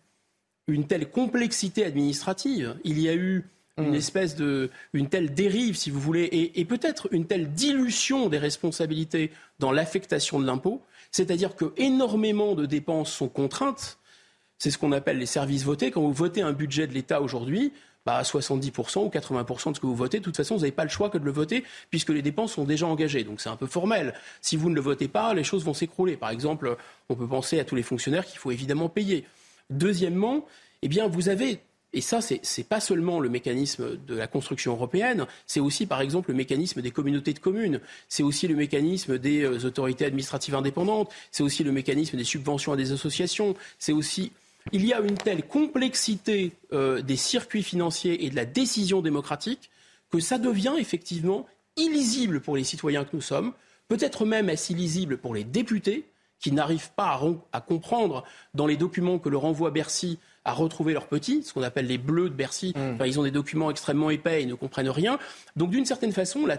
une 0.66 0.86
telle 0.86 1.10
complexité 1.10 1.84
administrative, 1.84 2.76
il 2.84 2.98
y 3.00 3.08
a 3.08 3.14
eu 3.14 3.44
une 3.78 3.90
mm. 3.90 3.94
espèce 3.94 4.36
de, 4.36 4.70
une 4.92 5.08
telle 5.08 5.32
dérive, 5.34 5.76
si 5.76 5.90
vous 5.90 6.00
voulez, 6.00 6.50
et, 6.54 6.64
peut-être 6.64 7.08
une 7.12 7.26
telle 7.26 7.52
dilution 7.52 8.28
des 8.28 8.38
responsabilités 8.38 9.30
dans 9.58 9.72
l'affectation 9.72 10.40
de 10.40 10.46
l'impôt, 10.46 10.82
c'est-à-dire 11.10 11.56
que 11.56 11.72
énormément 11.76 12.54
de 12.54 12.66
dépenses 12.66 13.12
sont 13.12 13.28
contraintes. 13.28 13.98
C'est 14.58 14.70
ce 14.70 14.78
qu'on 14.78 14.92
appelle 14.92 15.18
les 15.18 15.26
services 15.26 15.64
votés. 15.64 15.90
Quand 15.90 16.02
vous 16.02 16.12
votez 16.12 16.42
un 16.42 16.52
budget 16.52 16.86
de 16.86 16.92
l'État 16.92 17.20
aujourd'hui, 17.20 17.72
bah, 18.04 18.22
70% 18.22 19.04
ou 19.04 19.08
80% 19.08 19.70
de 19.70 19.76
ce 19.76 19.80
que 19.80 19.86
vous 19.86 19.94
votez, 19.94 20.18
de 20.18 20.24
toute 20.24 20.36
façon, 20.36 20.54
vous 20.54 20.60
n'avez 20.60 20.72
pas 20.72 20.84
le 20.84 20.90
choix 20.90 21.08
que 21.10 21.18
de 21.18 21.24
le 21.24 21.30
voter, 21.30 21.64
puisque 21.90 22.10
les 22.10 22.22
dépenses 22.22 22.52
sont 22.52 22.64
déjà 22.64 22.86
engagées. 22.86 23.24
Donc 23.24 23.40
c'est 23.40 23.48
un 23.48 23.56
peu 23.56 23.66
formel. 23.66 24.14
Si 24.40 24.56
vous 24.56 24.70
ne 24.70 24.74
le 24.74 24.80
votez 24.80 25.08
pas, 25.08 25.34
les 25.34 25.44
choses 25.44 25.64
vont 25.64 25.74
s'écrouler. 25.74 26.16
Par 26.16 26.30
exemple, 26.30 26.76
on 27.08 27.14
peut 27.14 27.28
penser 27.28 27.58
à 27.58 27.64
tous 27.64 27.74
les 27.74 27.82
fonctionnaires 27.82 28.26
qu'il 28.26 28.38
faut 28.38 28.50
évidemment 28.50 28.88
payer. 28.88 29.24
Deuxièmement, 29.70 30.46
eh 30.82 30.88
bien, 30.88 31.06
vous 31.06 31.28
avez 31.28 31.60
et 31.94 32.00
ça, 32.00 32.20
ce 32.20 32.34
n'est 32.34 32.64
pas 32.64 32.80
seulement 32.80 33.20
le 33.20 33.28
mécanisme 33.28 33.98
de 34.06 34.14
la 34.14 34.26
construction 34.26 34.72
européenne, 34.72 35.26
c'est 35.46 35.60
aussi, 35.60 35.86
par 35.86 36.00
exemple, 36.00 36.30
le 36.30 36.36
mécanisme 36.36 36.80
des 36.80 36.90
communautés 36.90 37.34
de 37.34 37.38
communes, 37.38 37.80
c'est 38.08 38.22
aussi 38.22 38.48
le 38.48 38.54
mécanisme 38.54 39.18
des 39.18 39.42
euh, 39.42 39.66
autorités 39.66 40.06
administratives 40.06 40.54
indépendantes, 40.54 41.10
c'est 41.30 41.42
aussi 41.42 41.64
le 41.64 41.72
mécanisme 41.72 42.16
des 42.16 42.24
subventions 42.24 42.72
à 42.72 42.76
des 42.76 42.92
associations, 42.92 43.54
c'est 43.78 43.92
aussi... 43.92 44.32
Il 44.70 44.86
y 44.86 44.92
a 44.92 45.00
une 45.00 45.16
telle 45.16 45.42
complexité 45.42 46.52
euh, 46.72 47.02
des 47.02 47.16
circuits 47.16 47.64
financiers 47.64 48.24
et 48.24 48.30
de 48.30 48.36
la 48.36 48.44
décision 48.44 49.02
démocratique 49.02 49.70
que 50.08 50.20
ça 50.20 50.38
devient 50.38 50.74
effectivement 50.78 51.46
illisible 51.76 52.40
pour 52.40 52.56
les 52.56 52.62
citoyens 52.62 53.04
que 53.04 53.10
nous 53.14 53.22
sommes, 53.22 53.52
peut-être 53.88 54.24
même 54.24 54.48
assez 54.48 54.72
illisible 54.72 55.18
pour 55.18 55.34
les 55.34 55.42
députés 55.42 56.04
qui 56.38 56.52
n'arrivent 56.52 56.92
pas 56.94 57.20
à, 57.52 57.58
à, 57.58 57.60
comprendre 57.60 58.24
dans 58.54 58.66
les 58.66 58.76
documents 58.76 59.18
que 59.18 59.28
leur 59.28 59.44
envoie 59.44 59.70
Bercy 59.70 60.18
à 60.44 60.52
retrouver 60.52 60.92
leurs 60.92 61.06
petits, 61.06 61.42
ce 61.42 61.52
qu'on 61.52 61.62
appelle 61.62 61.86
les 61.86 61.98
bleus 61.98 62.28
de 62.28 62.34
Bercy. 62.34 62.74
Mmh. 62.76 63.04
ils 63.06 63.20
ont 63.20 63.22
des 63.22 63.30
documents 63.30 63.70
extrêmement 63.70 64.10
épais, 64.10 64.42
ils 64.42 64.48
ne 64.48 64.54
comprennent 64.54 64.90
rien. 64.90 65.18
Donc 65.56 65.70
d'une 65.70 65.84
certaine 65.84 66.12
façon, 66.12 66.46
la, 66.46 66.58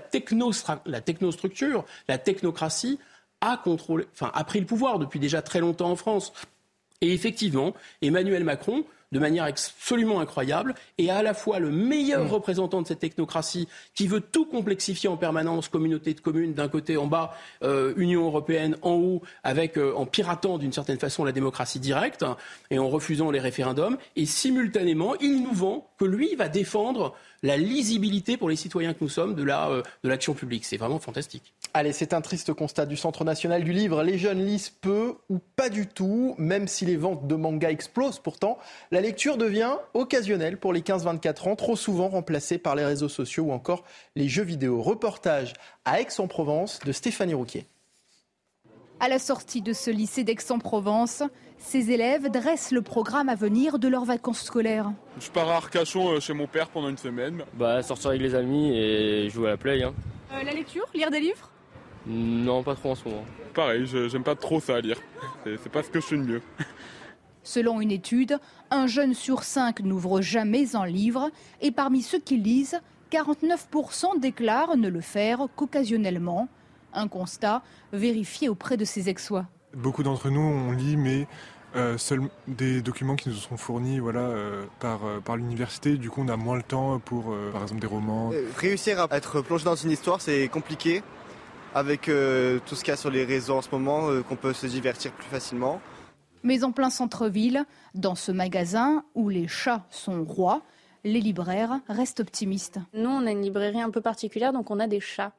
la 0.85 1.01
technostructure, 1.01 1.85
la 2.07 2.17
technocratie 2.17 2.99
a, 3.41 3.57
contrôlé, 3.57 4.05
enfin, 4.13 4.31
a 4.33 4.43
pris 4.43 4.59
le 4.59 4.65
pouvoir 4.65 4.99
depuis 4.99 5.19
déjà 5.19 5.41
très 5.41 5.59
longtemps 5.59 5.91
en 5.91 5.95
France. 5.95 6.31
Et 7.01 7.13
effectivement, 7.13 7.73
Emmanuel 8.01 8.45
Macron 8.45 8.85
de 9.13 9.19
manière 9.19 9.45
absolument 9.45 10.19
incroyable 10.19 10.75
et 10.97 11.09
à 11.09 11.21
la 11.21 11.33
fois 11.33 11.59
le 11.59 11.69
meilleur 11.69 12.25
mmh. 12.25 12.27
représentant 12.27 12.81
de 12.81 12.87
cette 12.87 12.99
technocratie 12.99 13.67
qui 13.95 14.07
veut 14.07 14.19
tout 14.19 14.45
complexifier 14.45 15.07
en 15.07 15.17
permanence, 15.17 15.69
communauté 15.69 16.13
de 16.13 16.19
communes 16.19 16.53
d'un 16.53 16.67
côté 16.67 16.97
en 16.97 17.07
bas, 17.07 17.35
euh, 17.63 17.93
Union 17.95 18.25
européenne 18.25 18.75
en 18.81 18.93
haut, 18.93 19.21
avec 19.43 19.77
euh, 19.77 19.93
en 19.95 20.05
piratant 20.05 20.57
d'une 20.57 20.73
certaine 20.73 20.99
façon 20.99 21.23
la 21.23 21.31
démocratie 21.31 21.79
directe 21.79 22.25
et 22.71 22.79
en 22.79 22.89
refusant 22.89 23.29
les 23.29 23.39
référendums, 23.39 23.97
et 24.15 24.25
simultanément 24.25 25.15
il 25.21 25.43
nous 25.43 25.53
vend 25.53 25.87
que 25.97 26.05
lui 26.05 26.35
va 26.35 26.49
défendre 26.49 27.15
la 27.43 27.57
lisibilité 27.57 28.37
pour 28.37 28.49
les 28.49 28.55
citoyens 28.55 28.93
que 28.93 28.99
nous 29.01 29.09
sommes 29.09 29.35
de 29.35 29.43
la 29.43 29.69
euh, 29.69 29.83
l'action 30.03 30.33
publique. 30.33 30.65
C'est 30.65 30.77
vraiment 30.77 30.99
fantastique. 30.99 31.53
Allez, 31.73 31.93
c'est 31.93 32.13
un 32.13 32.21
triste 32.21 32.53
constat 32.53 32.85
du 32.85 32.95
Centre 32.95 33.23
national 33.23 33.63
du 33.63 33.73
livre. 33.73 34.01
Les 34.01 34.17
jeunes 34.17 34.43
lisent 34.43 34.69
peu 34.69 35.15
ou 35.29 35.39
pas 35.55 35.69
du 35.69 35.85
tout, 35.87 36.35
même 36.37 36.67
si 36.67 36.85
les 36.85 36.95
ventes 36.95 37.27
de 37.27 37.35
mangas 37.35 37.71
explosent 37.71 38.19
pourtant. 38.19 38.57
La 38.91 39.01
lecture 39.01 39.37
devient 39.37 39.75
occasionnelle 39.93 40.57
pour 40.57 40.73
les 40.73 40.81
15-24 40.81 41.49
ans, 41.49 41.55
trop 41.55 41.75
souvent 41.75 42.09
remplacée 42.09 42.57
par 42.57 42.75
les 42.75 42.85
réseaux 42.85 43.09
sociaux 43.09 43.45
ou 43.45 43.51
encore 43.51 43.83
les 44.15 44.29
jeux 44.29 44.43
vidéo. 44.43 44.81
Reportage 44.81 45.53
à 45.85 45.99
Aix-en-Provence 45.99 46.79
de 46.85 46.91
Stéphanie 46.91 47.33
Rouquier. 47.33 47.65
À 49.03 49.09
la 49.09 49.19
sortie 49.19 49.61
de 49.61 49.73
ce 49.73 49.91
lycée 49.91 50.23
d'Aix-en-Provence, 50.23 51.23
ces 51.57 51.91
élèves 51.91 52.31
dressent 52.31 52.71
le 52.71 52.81
programme 52.81 53.27
à 53.27 53.35
venir 53.35 53.77
de 53.77 53.89
leurs 53.89 54.05
vacances 54.05 54.43
scolaires. 54.43 54.93
Je 55.19 55.29
pars 55.29 55.49
à 55.49 55.55
Arcachon 55.57 56.11
euh, 56.11 56.19
chez 56.21 56.31
mon 56.31 56.47
père 56.47 56.69
pendant 56.69 56.87
une 56.87 56.97
semaine. 56.97 57.43
Bah, 57.55 57.83
sortir 57.83 58.11
avec 58.11 58.21
les 58.21 58.33
amis 58.33 58.71
et 58.73 59.29
jouer 59.29 59.47
à 59.47 59.49
la 59.49 59.57
play. 59.57 59.83
Hein. 59.83 59.93
Euh, 60.31 60.43
la 60.43 60.53
lecture 60.53 60.85
Lire 60.93 61.11
des 61.11 61.19
livres? 61.19 61.51
Non, 62.07 62.63
pas 62.63 62.75
trop 62.75 62.91
en 62.91 62.95
ce 62.95 63.03
moment. 63.03 63.25
Pareil, 63.53 63.85
j'aime 63.85 64.23
pas 64.23 64.35
trop 64.35 64.61
ça 64.61 64.77
à 64.77 64.79
lire. 64.79 65.01
C'est 65.43 65.69
pas 65.69 65.83
ce 65.83 65.89
que 65.89 65.99
je 65.99 66.05
fais 66.05 66.17
de 66.17 66.23
mieux. 66.23 66.41
Selon 67.43 67.81
une 67.81 67.91
étude, 67.91 68.39
un 68.71 68.87
jeune 68.87 69.13
sur 69.13 69.43
cinq 69.43 69.81
n'ouvre 69.81 70.21
jamais 70.21 70.77
un 70.77 70.85
livre 70.85 71.29
et 71.59 71.71
parmi 71.71 72.03
ceux 72.03 72.19
qui 72.19 72.37
lisent, 72.37 72.79
49% 73.11 74.21
déclarent 74.21 74.77
ne 74.77 74.87
le 74.87 75.01
faire 75.01 75.47
qu'occasionnellement. 75.57 76.47
Un 76.93 77.07
constat 77.07 77.61
vérifié 77.91 78.49
auprès 78.49 78.77
de 78.77 78.85
ses 78.85 79.09
ex-sois. 79.09 79.45
Beaucoup 79.75 80.03
d'entre 80.03 80.29
nous, 80.29 80.41
on 80.41 80.71
lit, 80.71 80.97
mais 80.97 81.27
euh, 81.75 81.97
seuls 81.97 82.21
des 82.47 82.81
documents 82.83 83.15
qui 83.15 83.29
nous 83.29 83.35
sont 83.35 83.57
fournis 83.57 83.97
voilà, 83.97 84.19
euh, 84.19 84.65
par, 84.79 85.05
euh, 85.05 85.19
par 85.19 85.37
l'université. 85.37 85.97
Du 85.97 86.11
coup, 86.11 86.21
on 86.23 86.27
a 86.27 86.37
moins 86.37 86.55
le 86.55 86.61
temps 86.61 86.99
pour, 86.99 87.35
par 87.51 87.63
exemple, 87.63 87.81
des 87.81 87.87
romans. 87.87 88.31
Réussir 88.57 88.99
à 88.99 89.17
être 89.17 89.41
plongé 89.41 89.65
dans 89.65 89.75
une 89.75 89.91
histoire, 89.91 90.21
c'est 90.21 90.47
compliqué. 90.47 91.03
Avec 91.75 92.01
tout 92.03 92.75
ce 92.75 92.83
qu'il 92.83 92.89
y 92.89 92.91
a 92.91 92.95
sur 92.95 93.09
les 93.09 93.25
réseaux 93.25 93.55
en 93.55 93.63
ce 93.63 93.69
moment, 93.71 94.07
qu'on 94.29 94.35
peut 94.35 94.53
se 94.53 94.67
divertir 94.67 95.11
plus 95.11 95.25
facilement. 95.25 95.81
Mais 96.43 96.63
en 96.63 96.71
plein 96.71 96.91
centre-ville, 96.91 97.65
dans 97.95 98.13
ce 98.13 98.31
magasin 98.31 99.03
où 99.15 99.27
les 99.29 99.47
chats 99.47 99.83
sont 99.89 100.23
rois, 100.23 100.61
les 101.03 101.19
libraires 101.19 101.79
restent 101.87 102.21
optimistes. 102.21 102.79
Nous, 102.93 103.09
on 103.09 103.25
a 103.25 103.31
une 103.31 103.41
librairie 103.41 103.81
un 103.81 103.89
peu 103.89 104.01
particulière, 104.01 104.53
donc 104.53 104.71
on 104.71 104.79
a 104.79 104.87
des 104.87 104.99
chats. 104.99 105.33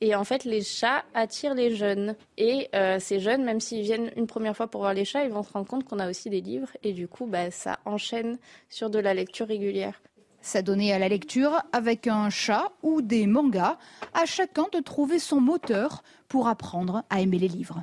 Et 0.00 0.14
en 0.14 0.24
fait, 0.24 0.44
les 0.44 0.62
chats 0.62 1.04
attirent 1.14 1.54
les 1.54 1.74
jeunes. 1.74 2.16
Et 2.38 2.68
euh, 2.74 2.98
ces 2.98 3.20
jeunes, 3.20 3.44
même 3.44 3.60
s'ils 3.60 3.82
viennent 3.82 4.10
une 4.16 4.26
première 4.26 4.56
fois 4.56 4.66
pour 4.66 4.80
voir 4.82 4.94
les 4.94 5.04
chats, 5.04 5.24
ils 5.24 5.30
vont 5.30 5.42
se 5.42 5.52
rendre 5.52 5.66
compte 5.66 5.84
qu'on 5.84 5.98
a 5.98 6.08
aussi 6.08 6.30
des 6.30 6.40
livres. 6.40 6.70
Et 6.82 6.92
du 6.92 7.08
coup, 7.08 7.26
bah, 7.26 7.50
ça 7.50 7.78
enchaîne 7.84 8.38
sur 8.68 8.90
de 8.90 8.98
la 8.98 9.14
lecture 9.14 9.46
régulière. 9.46 10.00
S'adonner 10.40 10.92
à 10.92 10.98
la 10.98 11.08
lecture 11.08 11.62
avec 11.72 12.06
un 12.06 12.28
chat 12.28 12.70
ou 12.82 13.00
des 13.00 13.26
mangas, 13.26 13.78
à 14.12 14.26
chacun 14.26 14.66
de 14.72 14.80
trouver 14.80 15.18
son 15.18 15.40
moteur 15.40 16.02
pour 16.28 16.48
apprendre 16.48 17.02
à 17.08 17.20
aimer 17.20 17.38
les 17.38 17.48
livres. 17.48 17.82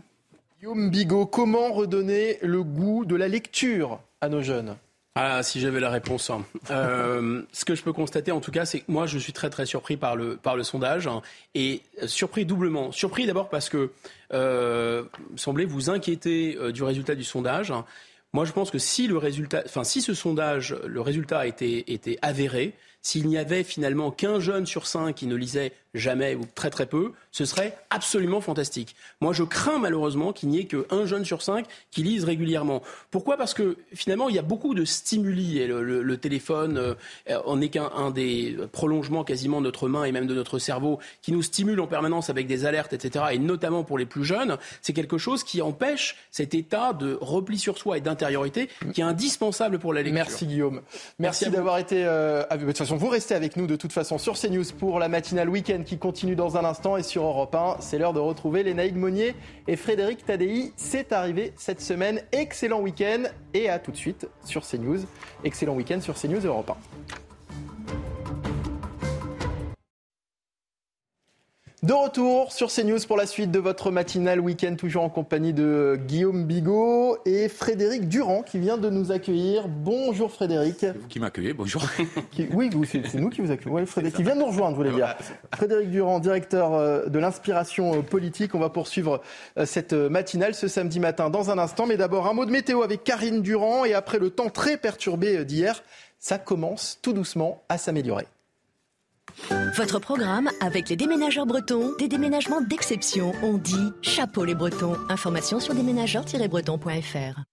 Guillaume 0.59 0.91
Bigot, 0.91 1.25
comment 1.25 1.71
redonner 1.73 2.37
le 2.43 2.63
goût 2.63 3.03
de 3.03 3.15
la 3.15 3.27
lecture 3.27 3.99
à 4.21 4.29
nos 4.29 4.43
jeunes? 4.43 4.75
Ah, 5.15 5.43
si 5.43 5.59
j'avais 5.59 5.81
la 5.81 5.89
réponse. 5.89 6.29
Hein. 6.29 6.45
Euh, 6.69 7.41
ce 7.51 7.65
que 7.65 7.75
je 7.75 7.83
peux 7.83 7.91
constater, 7.91 8.31
en 8.31 8.39
tout 8.39 8.51
cas, 8.51 8.63
c'est 8.63 8.79
que 8.79 8.89
moi, 8.89 9.07
je 9.07 9.17
suis 9.17 9.33
très 9.33 9.49
très 9.49 9.65
surpris 9.65 9.97
par 9.97 10.15
le 10.15 10.37
par 10.37 10.55
le 10.55 10.63
sondage 10.63 11.05
hein, 11.07 11.21
et 11.53 11.81
surpris 12.05 12.45
doublement. 12.45 12.93
Surpris 12.93 13.25
d'abord 13.25 13.49
parce 13.49 13.67
que 13.67 13.91
euh, 14.33 15.03
semblez 15.35 15.65
vous 15.65 15.89
inquiéter 15.89 16.57
euh, 16.57 16.71
du 16.71 16.83
résultat 16.83 17.15
du 17.15 17.25
sondage. 17.25 17.73
Moi, 18.31 18.45
je 18.45 18.53
pense 18.53 18.71
que 18.71 18.77
si 18.77 19.07
le 19.07 19.17
résultat, 19.17 19.63
enfin, 19.65 19.83
si 19.83 20.01
ce 20.01 20.13
sondage, 20.13 20.77
le 20.85 21.01
résultat 21.01 21.45
été, 21.45 21.91
été 21.91 22.17
avéré, 22.21 22.73
s'il 23.01 23.27
n'y 23.27 23.37
avait 23.37 23.63
finalement 23.63 24.11
qu'un 24.11 24.39
jeune 24.39 24.65
sur 24.65 24.87
cinq 24.87 25.15
qui 25.15 25.27
ne 25.27 25.35
lisait 25.35 25.73
jamais 25.93 26.35
ou 26.35 26.45
très 26.55 26.69
très 26.69 26.85
peu, 26.85 27.11
ce 27.31 27.45
serait 27.45 27.77
absolument 27.89 28.41
fantastique. 28.41 28.95
Moi, 29.19 29.33
je 29.33 29.43
crains 29.43 29.79
malheureusement 29.79 30.33
qu'il 30.33 30.49
n'y 30.49 30.59
ait 30.59 30.65
qu'un 30.65 31.05
jeune 31.05 31.25
sur 31.25 31.41
cinq 31.41 31.65
qui 31.91 32.03
lise 32.03 32.23
régulièrement. 32.23 32.81
Pourquoi? 33.09 33.37
Parce 33.37 33.53
que 33.53 33.77
finalement, 33.93 34.29
il 34.29 34.35
y 34.35 34.39
a 34.39 34.43
beaucoup 34.43 34.73
de 34.73 34.85
stimuli. 34.85 35.59
Et 35.59 35.67
le, 35.67 36.17
téléphone 36.17 36.77
euh, 36.77 36.95
on 37.45 37.57
n'est 37.57 37.69
qu'un 37.69 38.11
des 38.11 38.57
prolongements 38.71 39.23
quasiment 39.23 39.59
de 39.59 39.65
notre 39.65 39.87
main 39.87 40.03
et 40.03 40.11
même 40.11 40.27
de 40.27 40.33
notre 40.33 40.59
cerveau 40.59 40.99
qui 41.21 41.31
nous 41.31 41.41
stimule 41.41 41.79
en 41.79 41.87
permanence 41.87 42.29
avec 42.29 42.47
des 42.47 42.65
alertes, 42.65 42.93
etc. 42.93 43.25
Et 43.31 43.39
notamment 43.39 43.83
pour 43.83 43.97
les 43.97 44.05
plus 44.05 44.23
jeunes, 44.23 44.57
c'est 44.81 44.93
quelque 44.93 45.17
chose 45.17 45.43
qui 45.43 45.61
empêche 45.61 46.17
cet 46.31 46.53
état 46.53 46.93
de 46.93 47.17
repli 47.21 47.57
sur 47.57 47.77
soi 47.77 47.97
et 47.97 48.01
d'intériorité 48.01 48.69
qui 48.93 49.01
est 49.01 49.05
indispensable 49.05 49.79
pour 49.79 49.93
la 49.93 50.01
lecture. 50.01 50.15
Merci 50.15 50.45
Guillaume. 50.45 50.81
Merci, 51.19 51.49
d'avoir 51.49 51.77
été 51.77 52.03
euh, 52.05 52.43
De 52.55 52.65
toute 52.65 52.77
façon, 52.77 52.97
vous 52.97 53.09
restez 53.09 53.35
avec 53.35 53.55
nous 53.55 53.67
de 53.67 53.75
toute 53.75 53.93
façon 53.93 54.17
sur 54.17 54.37
CNews 54.37 54.65
pour 54.77 54.99
la 54.99 55.07
matinale 55.07 55.49
week-end 55.49 55.80
qui 55.83 55.97
continue 55.97 56.35
dans 56.35 56.57
un 56.57 56.65
instant. 56.65 56.97
Et 56.97 57.03
sur 57.03 57.23
Europe 57.23 57.55
1, 57.55 57.77
c'est 57.79 57.97
l'heure 57.97 58.13
de 58.13 58.19
retrouver 58.19 58.63
Lénaïque 58.63 58.95
Monnier 58.95 59.35
et 59.67 59.75
Frédéric 59.75 60.25
Tadei. 60.25 60.73
C'est 60.75 61.11
arrivé 61.11 61.53
cette 61.55 61.81
semaine. 61.81 62.21
Excellent 62.31 62.81
week-end 62.81 63.23
et 63.53 63.69
à 63.69 63.79
tout 63.79 63.91
de 63.91 63.97
suite 63.97 64.27
sur 64.43 64.65
CNews. 64.65 64.99
Excellent 65.43 65.75
week-end 65.75 66.01
sur 66.01 66.15
CNews 66.15 66.45
Europe 66.45 66.71
1. 66.71 67.30
De 71.83 71.93
retour 71.93 72.53
sur 72.53 72.71
CNews 72.71 72.99
pour 73.07 73.17
la 73.17 73.25
suite 73.25 73.49
de 73.49 73.57
votre 73.57 73.89
matinale 73.89 74.39
week-end, 74.39 74.75
toujours 74.75 75.01
en 75.01 75.09
compagnie 75.09 75.51
de 75.51 75.99
Guillaume 76.07 76.45
Bigot 76.45 77.17
et 77.25 77.49
Frédéric 77.49 78.07
Durand 78.07 78.43
qui 78.43 78.59
vient 78.59 78.77
de 78.77 78.87
nous 78.91 79.11
accueillir. 79.11 79.67
Bonjour 79.67 80.31
Frédéric. 80.31 80.75
C'est 80.81 80.95
vous 80.95 81.07
qui 81.07 81.19
m'accueillez, 81.19 81.53
bonjour. 81.53 81.81
oui, 82.53 82.69
c'est 82.85 83.15
nous 83.15 83.31
qui 83.31 83.41
vous 83.41 83.49
accueillons. 83.49 83.83
Frédéric 83.87 84.15
qui 84.15 84.21
vient 84.21 84.35
de 84.35 84.41
nous 84.41 84.45
rejoindre, 84.45 84.77
vous 84.77 84.83
voulez 84.83 84.95
dire. 84.95 85.15
Frédéric 85.55 85.89
Durand, 85.89 86.19
directeur 86.19 86.75
euh, 86.75 87.07
de 87.07 87.17
l'inspiration 87.17 87.95
euh, 87.95 88.01
politique. 88.03 88.53
On 88.53 88.59
va 88.59 88.69
poursuivre 88.69 89.19
euh, 89.57 89.65
cette 89.65 89.93
matinale 89.93 90.53
ce 90.53 90.67
samedi 90.67 90.99
matin 90.99 91.31
dans 91.31 91.49
un 91.49 91.57
instant. 91.57 91.87
Mais 91.87 91.97
d'abord, 91.97 92.27
un 92.27 92.33
mot 92.33 92.45
de 92.45 92.51
météo 92.51 92.83
avec 92.83 93.03
Karine 93.03 93.41
Durand. 93.41 93.85
Et 93.85 93.95
après 93.95 94.19
le 94.19 94.29
temps 94.29 94.49
très 94.49 94.77
perturbé 94.77 95.43
d'hier, 95.45 95.81
ça 96.19 96.37
commence 96.37 96.99
tout 97.01 97.13
doucement 97.13 97.63
à 97.69 97.79
s'améliorer. 97.79 98.27
Votre 99.77 99.99
programme 99.99 100.49
avec 100.61 100.89
les 100.89 100.95
déménageurs 100.95 101.45
bretons, 101.45 101.91
des 101.99 102.07
déménagements 102.07 102.61
d'exception. 102.61 103.33
On 103.43 103.57
dit 103.57 103.91
chapeau 104.01 104.45
les 104.45 104.55
bretons. 104.55 104.95
Information 105.09 105.59
sur 105.59 105.73
déménageurs-bretons.fr. 105.73 107.50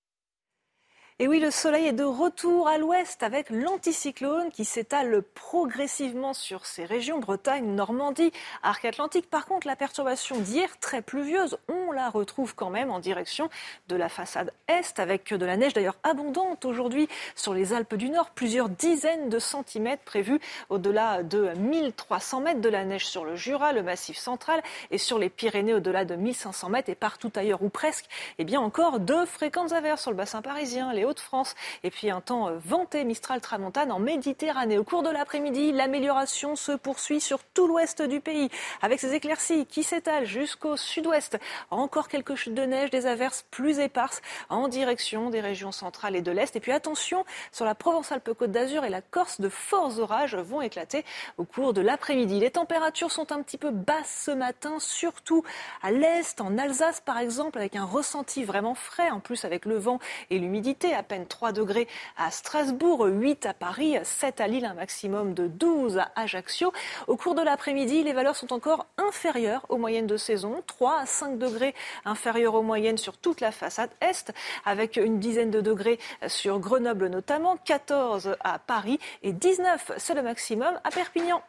Et 1.20 1.26
oui, 1.26 1.40
le 1.40 1.50
soleil 1.50 1.88
est 1.88 1.92
de 1.92 2.04
retour 2.04 2.68
à 2.68 2.78
l'ouest 2.78 3.24
avec 3.24 3.50
l'anticyclone 3.50 4.52
qui 4.52 4.64
s'étale 4.64 5.20
progressivement 5.34 6.32
sur 6.32 6.64
ces 6.64 6.84
régions, 6.84 7.18
Bretagne, 7.18 7.74
Normandie, 7.74 8.30
Arc 8.62 8.84
Atlantique. 8.84 9.28
Par 9.28 9.46
contre, 9.46 9.66
la 9.66 9.74
perturbation 9.74 10.38
d'hier, 10.38 10.78
très 10.78 11.02
pluvieuse, 11.02 11.58
on 11.66 11.90
la 11.90 12.08
retrouve 12.08 12.54
quand 12.54 12.70
même 12.70 12.92
en 12.92 13.00
direction 13.00 13.50
de 13.88 13.96
la 13.96 14.08
façade 14.08 14.52
est 14.68 15.00
avec 15.00 15.34
de 15.34 15.44
la 15.44 15.56
neige 15.56 15.72
d'ailleurs 15.72 15.96
abondante 16.04 16.64
aujourd'hui 16.64 17.08
sur 17.34 17.52
les 17.52 17.72
Alpes 17.72 17.96
du 17.96 18.10
Nord. 18.10 18.30
Plusieurs 18.30 18.68
dizaines 18.68 19.28
de 19.28 19.40
centimètres 19.40 20.04
prévus 20.04 20.38
au-delà 20.68 21.24
de 21.24 21.48
1300 21.56 22.42
mètres 22.42 22.60
de 22.60 22.68
la 22.68 22.84
neige 22.84 23.08
sur 23.08 23.24
le 23.24 23.34
Jura, 23.34 23.72
le 23.72 23.82
Massif 23.82 24.18
central 24.18 24.62
et 24.92 24.98
sur 24.98 25.18
les 25.18 25.30
Pyrénées 25.30 25.74
au-delà 25.74 26.04
de 26.04 26.14
1500 26.14 26.68
mètres 26.68 26.90
et 26.90 26.94
partout 26.94 27.32
ailleurs 27.34 27.62
ou 27.64 27.70
presque. 27.70 28.04
Et 28.04 28.42
eh 28.42 28.44
bien 28.44 28.60
encore 28.60 29.00
de 29.00 29.24
fréquentes 29.24 29.72
averses 29.72 30.02
sur 30.02 30.12
le 30.12 30.16
bassin 30.16 30.42
parisien, 30.42 30.92
de 31.12 31.20
france 31.20 31.54
Et 31.82 31.90
puis 31.90 32.10
un 32.10 32.20
temps 32.20 32.48
euh, 32.48 32.58
venté 32.58 33.04
Mistral 33.04 33.40
Tramontane 33.40 33.92
en 33.92 33.98
Méditerranée. 33.98 34.78
Au 34.78 34.84
cours 34.84 35.02
de 35.02 35.10
l'après-midi, 35.10 35.72
l'amélioration 35.72 36.56
se 36.56 36.72
poursuit 36.72 37.20
sur 37.20 37.42
tout 37.44 37.66
l'ouest 37.66 38.02
du 38.02 38.20
pays 38.20 38.50
avec 38.82 39.00
ces 39.00 39.14
éclaircies 39.14 39.66
qui 39.66 39.82
s'étalent 39.82 40.26
jusqu'au 40.26 40.76
sud-ouest. 40.76 41.38
Encore 41.70 42.08
quelques 42.08 42.34
chutes 42.34 42.54
de 42.54 42.62
neige, 42.62 42.90
des 42.90 43.06
averses 43.06 43.44
plus 43.50 43.78
éparses 43.78 44.20
en 44.48 44.68
direction 44.68 45.30
des 45.30 45.40
régions 45.40 45.72
centrales 45.72 46.16
et 46.16 46.22
de 46.22 46.32
l'est. 46.32 46.54
Et 46.56 46.60
puis 46.60 46.72
attention, 46.72 47.24
sur 47.52 47.64
la 47.64 47.74
Provence-Alpes-Côte 47.74 48.50
d'Azur 48.50 48.84
et 48.84 48.90
la 48.90 49.02
Corse, 49.02 49.40
de 49.40 49.48
forts 49.48 49.98
orages 49.98 50.36
vont 50.36 50.62
éclater 50.62 51.04
au 51.36 51.44
cours 51.44 51.72
de 51.72 51.80
l'après-midi. 51.80 52.40
Les 52.40 52.50
températures 52.50 53.10
sont 53.10 53.32
un 53.32 53.42
petit 53.42 53.58
peu 53.58 53.70
basses 53.70 54.24
ce 54.26 54.30
matin, 54.30 54.78
surtout 54.78 55.44
à 55.82 55.90
l'est, 55.90 56.40
en 56.40 56.58
Alsace 56.58 57.00
par 57.00 57.18
exemple, 57.18 57.58
avec 57.58 57.76
un 57.76 57.84
ressenti 57.84 58.44
vraiment 58.44 58.74
frais, 58.74 59.10
en 59.10 59.20
plus 59.20 59.44
avec 59.44 59.64
le 59.64 59.76
vent 59.76 59.98
et 60.30 60.38
l'humidité 60.38 60.94
à 60.98 61.02
peine 61.04 61.26
3 61.26 61.52
degrés 61.52 61.86
à 62.16 62.30
Strasbourg, 62.30 63.06
8 63.06 63.46
à 63.46 63.54
Paris, 63.54 63.96
7 64.02 64.40
à 64.40 64.48
Lille, 64.48 64.64
un 64.64 64.74
maximum 64.74 65.32
de 65.32 65.46
12 65.46 65.98
à 65.98 66.10
Ajaccio. 66.16 66.72
Au 67.06 67.16
cours 67.16 67.36
de 67.36 67.42
l'après-midi, 67.42 68.02
les 68.02 68.12
valeurs 68.12 68.34
sont 68.36 68.52
encore 68.52 68.86
inférieures 68.98 69.64
aux 69.68 69.78
moyennes 69.78 70.08
de 70.08 70.16
saison, 70.16 70.62
3 70.66 71.00
à 71.00 71.06
5 71.06 71.38
degrés 71.38 71.74
inférieures 72.04 72.54
aux 72.54 72.62
moyennes 72.62 72.98
sur 72.98 73.16
toute 73.16 73.40
la 73.40 73.52
façade 73.52 73.90
est, 74.00 74.32
avec 74.64 74.96
une 74.96 75.20
dizaine 75.20 75.50
de 75.50 75.60
degrés 75.60 76.00
sur 76.26 76.58
Grenoble 76.58 77.06
notamment, 77.06 77.56
14 77.56 78.36
à 78.40 78.58
Paris 78.58 78.98
et 79.22 79.32
19, 79.32 79.92
c'est 79.98 80.14
le 80.14 80.22
maximum 80.22 80.80
à 80.82 80.90
Perpignan. 80.90 81.42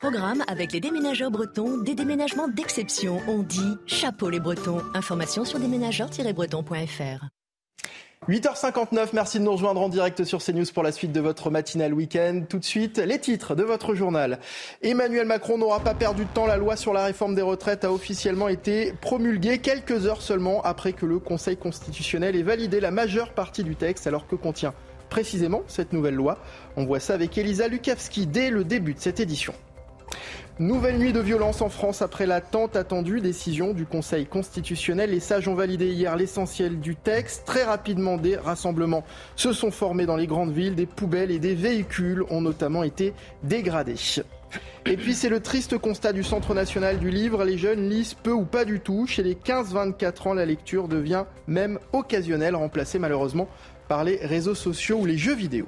Programme 0.00 0.44
avec 0.46 0.72
les 0.72 0.78
déménageurs 0.78 1.32
bretons, 1.32 1.78
des 1.78 1.96
déménagements 1.96 2.46
d'exception. 2.46 3.20
On 3.26 3.42
dit 3.42 3.74
chapeau 3.86 4.30
les 4.30 4.38
bretons. 4.38 4.80
Information 4.94 5.44
sur 5.44 5.58
déménageurs-bretons.fr. 5.58 7.26
8h59, 8.28 9.08
merci 9.12 9.40
de 9.40 9.44
nous 9.44 9.50
rejoindre 9.50 9.80
en 9.80 9.88
direct 9.88 10.22
sur 10.22 10.40
CNews 10.40 10.66
pour 10.72 10.84
la 10.84 10.92
suite 10.92 11.10
de 11.10 11.20
votre 11.20 11.50
matinale 11.50 11.92
week-end. 11.92 12.44
Tout 12.48 12.60
de 12.60 12.64
suite, 12.64 12.98
les 12.98 13.18
titres 13.18 13.56
de 13.56 13.64
votre 13.64 13.96
journal. 13.96 14.38
Emmanuel 14.82 15.26
Macron 15.26 15.58
n'aura 15.58 15.80
pas 15.80 15.94
perdu 15.94 16.26
de 16.26 16.30
temps. 16.30 16.46
La 16.46 16.58
loi 16.58 16.76
sur 16.76 16.92
la 16.92 17.02
réforme 17.02 17.34
des 17.34 17.42
retraites 17.42 17.84
a 17.84 17.92
officiellement 17.92 18.46
été 18.46 18.92
promulguée 19.00 19.58
quelques 19.58 20.06
heures 20.06 20.22
seulement 20.22 20.62
après 20.62 20.92
que 20.92 21.06
le 21.06 21.18
Conseil 21.18 21.56
constitutionnel 21.56 22.36
ait 22.36 22.44
validé 22.44 22.78
la 22.78 22.92
majeure 22.92 23.32
partie 23.32 23.64
du 23.64 23.74
texte 23.74 24.06
alors 24.06 24.28
que 24.28 24.36
contient 24.36 24.74
précisément 25.10 25.62
cette 25.66 25.92
nouvelle 25.92 26.14
loi? 26.14 26.38
On 26.76 26.84
voit 26.84 27.00
ça 27.00 27.14
avec 27.14 27.36
Elisa 27.36 27.66
Lukavski 27.66 28.28
dès 28.28 28.50
le 28.50 28.62
début 28.62 28.94
de 28.94 29.00
cette 29.00 29.18
édition. 29.18 29.54
Nouvelle 30.60 30.98
nuit 30.98 31.12
de 31.12 31.20
violence 31.20 31.62
en 31.62 31.68
France 31.68 32.02
après 32.02 32.26
la 32.26 32.40
tant 32.40 32.66
attendue 32.66 33.20
décision 33.20 33.74
du 33.74 33.86
Conseil 33.86 34.26
constitutionnel. 34.26 35.10
Les 35.10 35.20
sages 35.20 35.46
ont 35.46 35.54
validé 35.54 35.86
hier 35.92 36.16
l'essentiel 36.16 36.80
du 36.80 36.96
texte. 36.96 37.44
Très 37.46 37.62
rapidement, 37.62 38.16
des 38.16 38.36
rassemblements 38.36 39.04
se 39.36 39.52
sont 39.52 39.70
formés 39.70 40.04
dans 40.04 40.16
les 40.16 40.26
grandes 40.26 40.52
villes. 40.52 40.74
Des 40.74 40.86
poubelles 40.86 41.30
et 41.30 41.38
des 41.38 41.54
véhicules 41.54 42.24
ont 42.28 42.40
notamment 42.40 42.82
été 42.82 43.14
dégradés. 43.44 43.94
Et 44.84 44.96
puis 44.96 45.14
c'est 45.14 45.28
le 45.28 45.38
triste 45.38 45.78
constat 45.78 46.12
du 46.12 46.24
Centre 46.24 46.54
national 46.54 46.98
du 46.98 47.10
livre. 47.10 47.44
Les 47.44 47.56
jeunes 47.56 47.88
lisent 47.88 48.14
peu 48.14 48.32
ou 48.32 48.44
pas 48.44 48.64
du 48.64 48.80
tout. 48.80 49.06
Chez 49.06 49.22
les 49.22 49.34
15-24 49.34 50.28
ans, 50.28 50.34
la 50.34 50.44
lecture 50.44 50.88
devient 50.88 51.24
même 51.46 51.78
occasionnelle, 51.92 52.56
remplacée 52.56 52.98
malheureusement 52.98 53.48
par 53.86 54.02
les 54.02 54.16
réseaux 54.16 54.56
sociaux 54.56 54.98
ou 54.98 55.06
les 55.06 55.18
jeux 55.18 55.36
vidéo. 55.36 55.66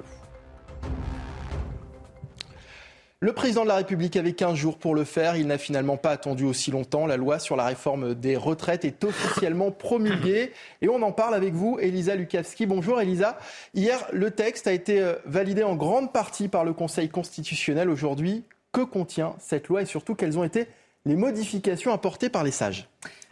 Le 3.23 3.35
président 3.35 3.65
de 3.65 3.69
la 3.69 3.77
République 3.77 4.17
avait 4.17 4.33
15 4.33 4.55
jours 4.55 4.79
pour 4.79 4.95
le 4.95 5.05
faire. 5.05 5.37
Il 5.37 5.47
n'a 5.47 5.59
finalement 5.59 5.99
pas 5.99 6.09
attendu 6.09 6.45
aussi 6.45 6.71
longtemps. 6.71 7.05
La 7.05 7.19
loi 7.19 7.39
sur 7.39 7.55
la 7.55 7.67
réforme 7.67 8.15
des 8.15 8.35
retraites 8.35 8.87
est 8.87 9.05
officiellement 9.05 9.71
promulguée. 9.71 10.53
Et 10.81 10.89
on 10.89 11.03
en 11.03 11.13
parle 11.13 11.35
avec 11.35 11.53
vous, 11.53 11.79
Elisa 11.79 12.15
Lukavski. 12.17 12.65
Bonjour 12.65 12.99
Elisa. 12.99 13.39
Hier, 13.75 14.07
le 14.15 14.31
texte 14.31 14.67
a 14.67 14.73
été 14.73 15.03
euh, 15.03 15.17
validé 15.27 15.63
en 15.63 15.77
grande 15.77 16.15
partie 16.15 16.49
par 16.49 16.65
le 16.65 16.73
Conseil 16.73 17.11
constitutionnel. 17.11 17.91
Aujourd'hui, 17.91 18.43
que 18.73 18.81
contient 18.81 19.35
cette 19.39 19.69
loi 19.69 19.83
et 19.83 19.87
surtout 19.87 20.15
quelles 20.15 20.39
ont 20.39 20.45
été 20.45 20.67
les 21.05 21.17
modifications 21.17 21.93
apportées 21.93 22.31
par 22.31 22.43
les 22.43 22.51
sages? 22.51 22.89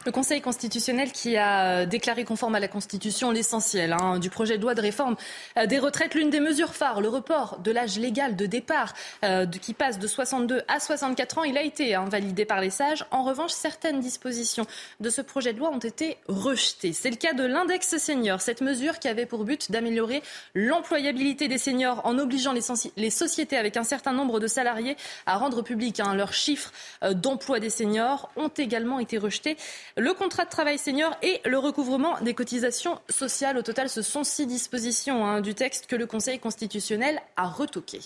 Le 0.08 0.12
Conseil 0.12 0.40
constitutionnel 0.40 1.12
qui 1.12 1.36
a 1.36 1.82
euh, 1.82 1.84
déclaré 1.84 2.24
conforme 2.24 2.54
à 2.54 2.60
la 2.60 2.66
Constitution 2.66 3.30
l'essentiel 3.30 3.92
hein, 3.92 4.18
du 4.18 4.30
projet 4.30 4.56
de 4.56 4.62
loi 4.62 4.74
de 4.74 4.80
réforme 4.80 5.16
euh, 5.58 5.66
des 5.66 5.78
retraites, 5.78 6.14
l'une 6.14 6.30
des 6.30 6.40
mesures 6.40 6.74
phares, 6.74 7.02
le 7.02 7.10
report 7.10 7.58
de 7.58 7.70
l'âge 7.70 7.98
légal 7.98 8.34
de 8.34 8.46
départ 8.46 8.94
euh, 9.22 9.44
qui 9.44 9.74
passe 9.74 9.98
de 9.98 10.06
62 10.06 10.62
à 10.66 10.80
64 10.80 11.36
ans, 11.36 11.44
il 11.44 11.58
a 11.58 11.62
été 11.62 11.94
invalidé 11.94 12.46
par 12.46 12.62
les 12.62 12.70
sages. 12.70 13.04
En 13.10 13.22
revanche, 13.22 13.50
certaines 13.50 14.00
dispositions 14.00 14.64
de 15.00 15.10
ce 15.10 15.20
projet 15.20 15.52
de 15.52 15.58
loi 15.58 15.68
ont 15.68 15.78
été 15.78 16.16
rejetées. 16.26 16.94
C'est 16.94 17.10
le 17.10 17.16
cas 17.16 17.34
de 17.34 17.44
l'index 17.44 17.98
senior, 17.98 18.40
cette 18.40 18.62
mesure 18.62 19.00
qui 19.00 19.08
avait 19.08 19.26
pour 19.26 19.44
but 19.44 19.70
d'améliorer 19.70 20.22
l'employabilité 20.54 21.48
des 21.48 21.58
seniors 21.58 22.00
en 22.06 22.18
obligeant 22.18 22.54
les, 22.54 23.10
sociétés 23.10 23.58
avec 23.58 23.76
un 23.76 23.84
certain 23.84 24.12
nombre 24.12 24.40
de 24.40 24.46
salariés 24.46 24.96
à 25.26 25.36
rendre 25.36 25.60
public 25.60 26.00
hein, 26.00 26.14
leurs 26.14 26.32
chiffres 26.32 26.72
d'emploi 27.12 27.60
des 27.60 27.68
seniors 27.68 28.30
ont 28.36 28.48
également 28.48 29.00
été 29.00 29.18
rejetés 29.18 29.58
le 29.98 30.14
contrat 30.14 30.44
de 30.44 30.50
travail 30.50 30.78
senior 30.78 31.14
et 31.22 31.40
le 31.44 31.58
recouvrement 31.58 32.20
des 32.20 32.32
cotisations 32.32 32.98
sociales. 33.08 33.58
Au 33.58 33.62
total, 33.62 33.88
ce 33.88 34.02
sont 34.02 34.24
six 34.24 34.46
dispositions 34.46 35.26
hein, 35.26 35.40
du 35.40 35.54
texte 35.54 35.86
que 35.86 35.96
le 35.96 36.06
Conseil 36.06 36.38
constitutionnel 36.38 37.20
a 37.36 37.48
retoqué. 37.48 38.00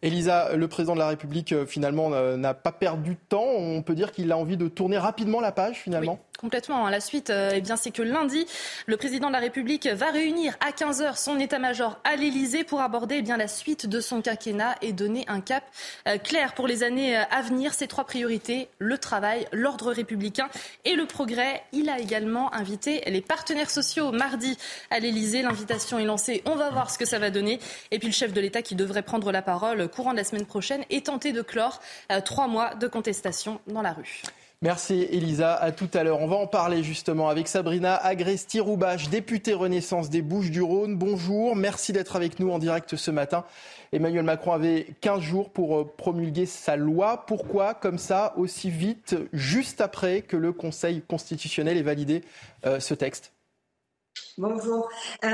Elisa, 0.00 0.56
le 0.56 0.68
président 0.68 0.94
de 0.94 1.00
la 1.00 1.08
République, 1.08 1.52
euh, 1.52 1.66
finalement, 1.66 2.12
euh, 2.12 2.36
n'a 2.36 2.54
pas 2.54 2.72
perdu 2.72 3.10
de 3.10 3.20
temps. 3.28 3.44
On 3.44 3.82
peut 3.82 3.94
dire 3.94 4.12
qu'il 4.12 4.30
a 4.32 4.38
envie 4.38 4.56
de 4.56 4.68
tourner 4.68 4.96
rapidement 4.96 5.40
la 5.40 5.52
page, 5.52 5.76
finalement 5.76 6.18
Complètement. 6.40 6.86
Hein. 6.86 6.90
La 6.90 7.00
suite, 7.00 7.30
euh, 7.30 7.50
eh 7.52 7.60
bien, 7.60 7.74
c'est 7.74 7.90
que 7.90 8.00
lundi, 8.00 8.46
le 8.86 8.96
président 8.96 9.26
de 9.26 9.32
la 9.32 9.40
République 9.40 9.88
va 9.88 10.12
réunir 10.12 10.56
à 10.64 10.70
15 10.70 11.02
h 11.02 11.16
son 11.16 11.36
état-major 11.40 11.98
à 12.04 12.14
l'Élysée 12.14 12.62
pour 12.62 12.80
aborder 12.80 13.16
eh 13.18 13.22
bien 13.22 13.36
la 13.36 13.48
suite 13.48 13.86
de 13.86 14.00
son 14.00 14.22
quinquennat 14.22 14.76
et 14.80 14.92
donner 14.92 15.24
un 15.26 15.40
cap 15.40 15.64
euh, 16.06 16.16
clair 16.16 16.54
pour 16.54 16.68
les 16.68 16.84
années 16.84 17.18
euh, 17.18 17.24
à 17.32 17.42
venir. 17.42 17.74
Ses 17.74 17.88
trois 17.88 18.04
priorités 18.04 18.68
le 18.78 18.98
travail, 18.98 19.48
l'ordre 19.52 19.90
républicain 19.90 20.48
et 20.84 20.94
le 20.94 21.06
progrès. 21.06 21.64
Il 21.72 21.88
a 21.88 21.98
également 21.98 22.54
invité 22.54 23.02
les 23.08 23.20
partenaires 23.20 23.70
sociaux 23.70 24.12
mardi 24.12 24.56
à 24.90 25.00
l'Élysée. 25.00 25.42
L'invitation 25.42 25.98
est 25.98 26.04
lancée. 26.04 26.42
On 26.46 26.54
va 26.54 26.70
voir 26.70 26.88
ce 26.92 26.98
que 26.98 27.04
ça 27.04 27.18
va 27.18 27.30
donner. 27.30 27.58
Et 27.90 27.98
puis 27.98 28.06
le 28.06 28.14
chef 28.14 28.32
de 28.32 28.40
l'État 28.40 28.62
qui 28.62 28.76
devrait 28.76 29.02
prendre 29.02 29.32
la 29.32 29.42
parole 29.42 29.88
courant 29.88 30.12
de 30.12 30.18
la 30.18 30.24
semaine 30.24 30.46
prochaine 30.46 30.84
est 30.88 31.06
tenté 31.06 31.32
de 31.32 31.42
clore 31.42 31.80
trois 32.24 32.46
mois 32.46 32.76
de 32.76 32.86
contestation 32.86 33.60
dans 33.66 33.82
la 33.82 33.92
rue. 33.92 34.22
Merci 34.60 35.06
Elisa, 35.12 35.54
à 35.54 35.70
tout 35.70 35.88
à 35.94 36.02
l'heure. 36.02 36.20
On 36.20 36.26
va 36.26 36.34
en 36.34 36.48
parler 36.48 36.82
justement 36.82 37.28
avec 37.28 37.46
Sabrina 37.46 37.94
Agresti-Roubache, 37.94 39.08
députée 39.08 39.54
Renaissance 39.54 40.10
des 40.10 40.20
Bouches 40.20 40.50
du 40.50 40.62
Rhône. 40.62 40.96
Bonjour, 40.96 41.54
merci 41.54 41.92
d'être 41.92 42.16
avec 42.16 42.40
nous 42.40 42.50
en 42.50 42.58
direct 42.58 42.96
ce 42.96 43.12
matin. 43.12 43.44
Emmanuel 43.92 44.24
Macron 44.24 44.50
avait 44.50 44.88
15 45.00 45.20
jours 45.20 45.50
pour 45.50 45.78
euh, 45.78 45.84
promulguer 45.96 46.44
sa 46.44 46.74
loi. 46.74 47.24
Pourquoi, 47.28 47.72
comme 47.72 47.98
ça, 47.98 48.34
aussi 48.36 48.68
vite, 48.68 49.14
juste 49.32 49.80
après 49.80 50.22
que 50.22 50.36
le 50.36 50.52
Conseil 50.52 51.02
constitutionnel 51.02 51.76
ait 51.76 51.82
validé 51.82 52.24
euh, 52.66 52.80
ce 52.80 52.94
texte? 52.94 53.32
Bonjour. 54.38 54.88
Euh, 55.24 55.28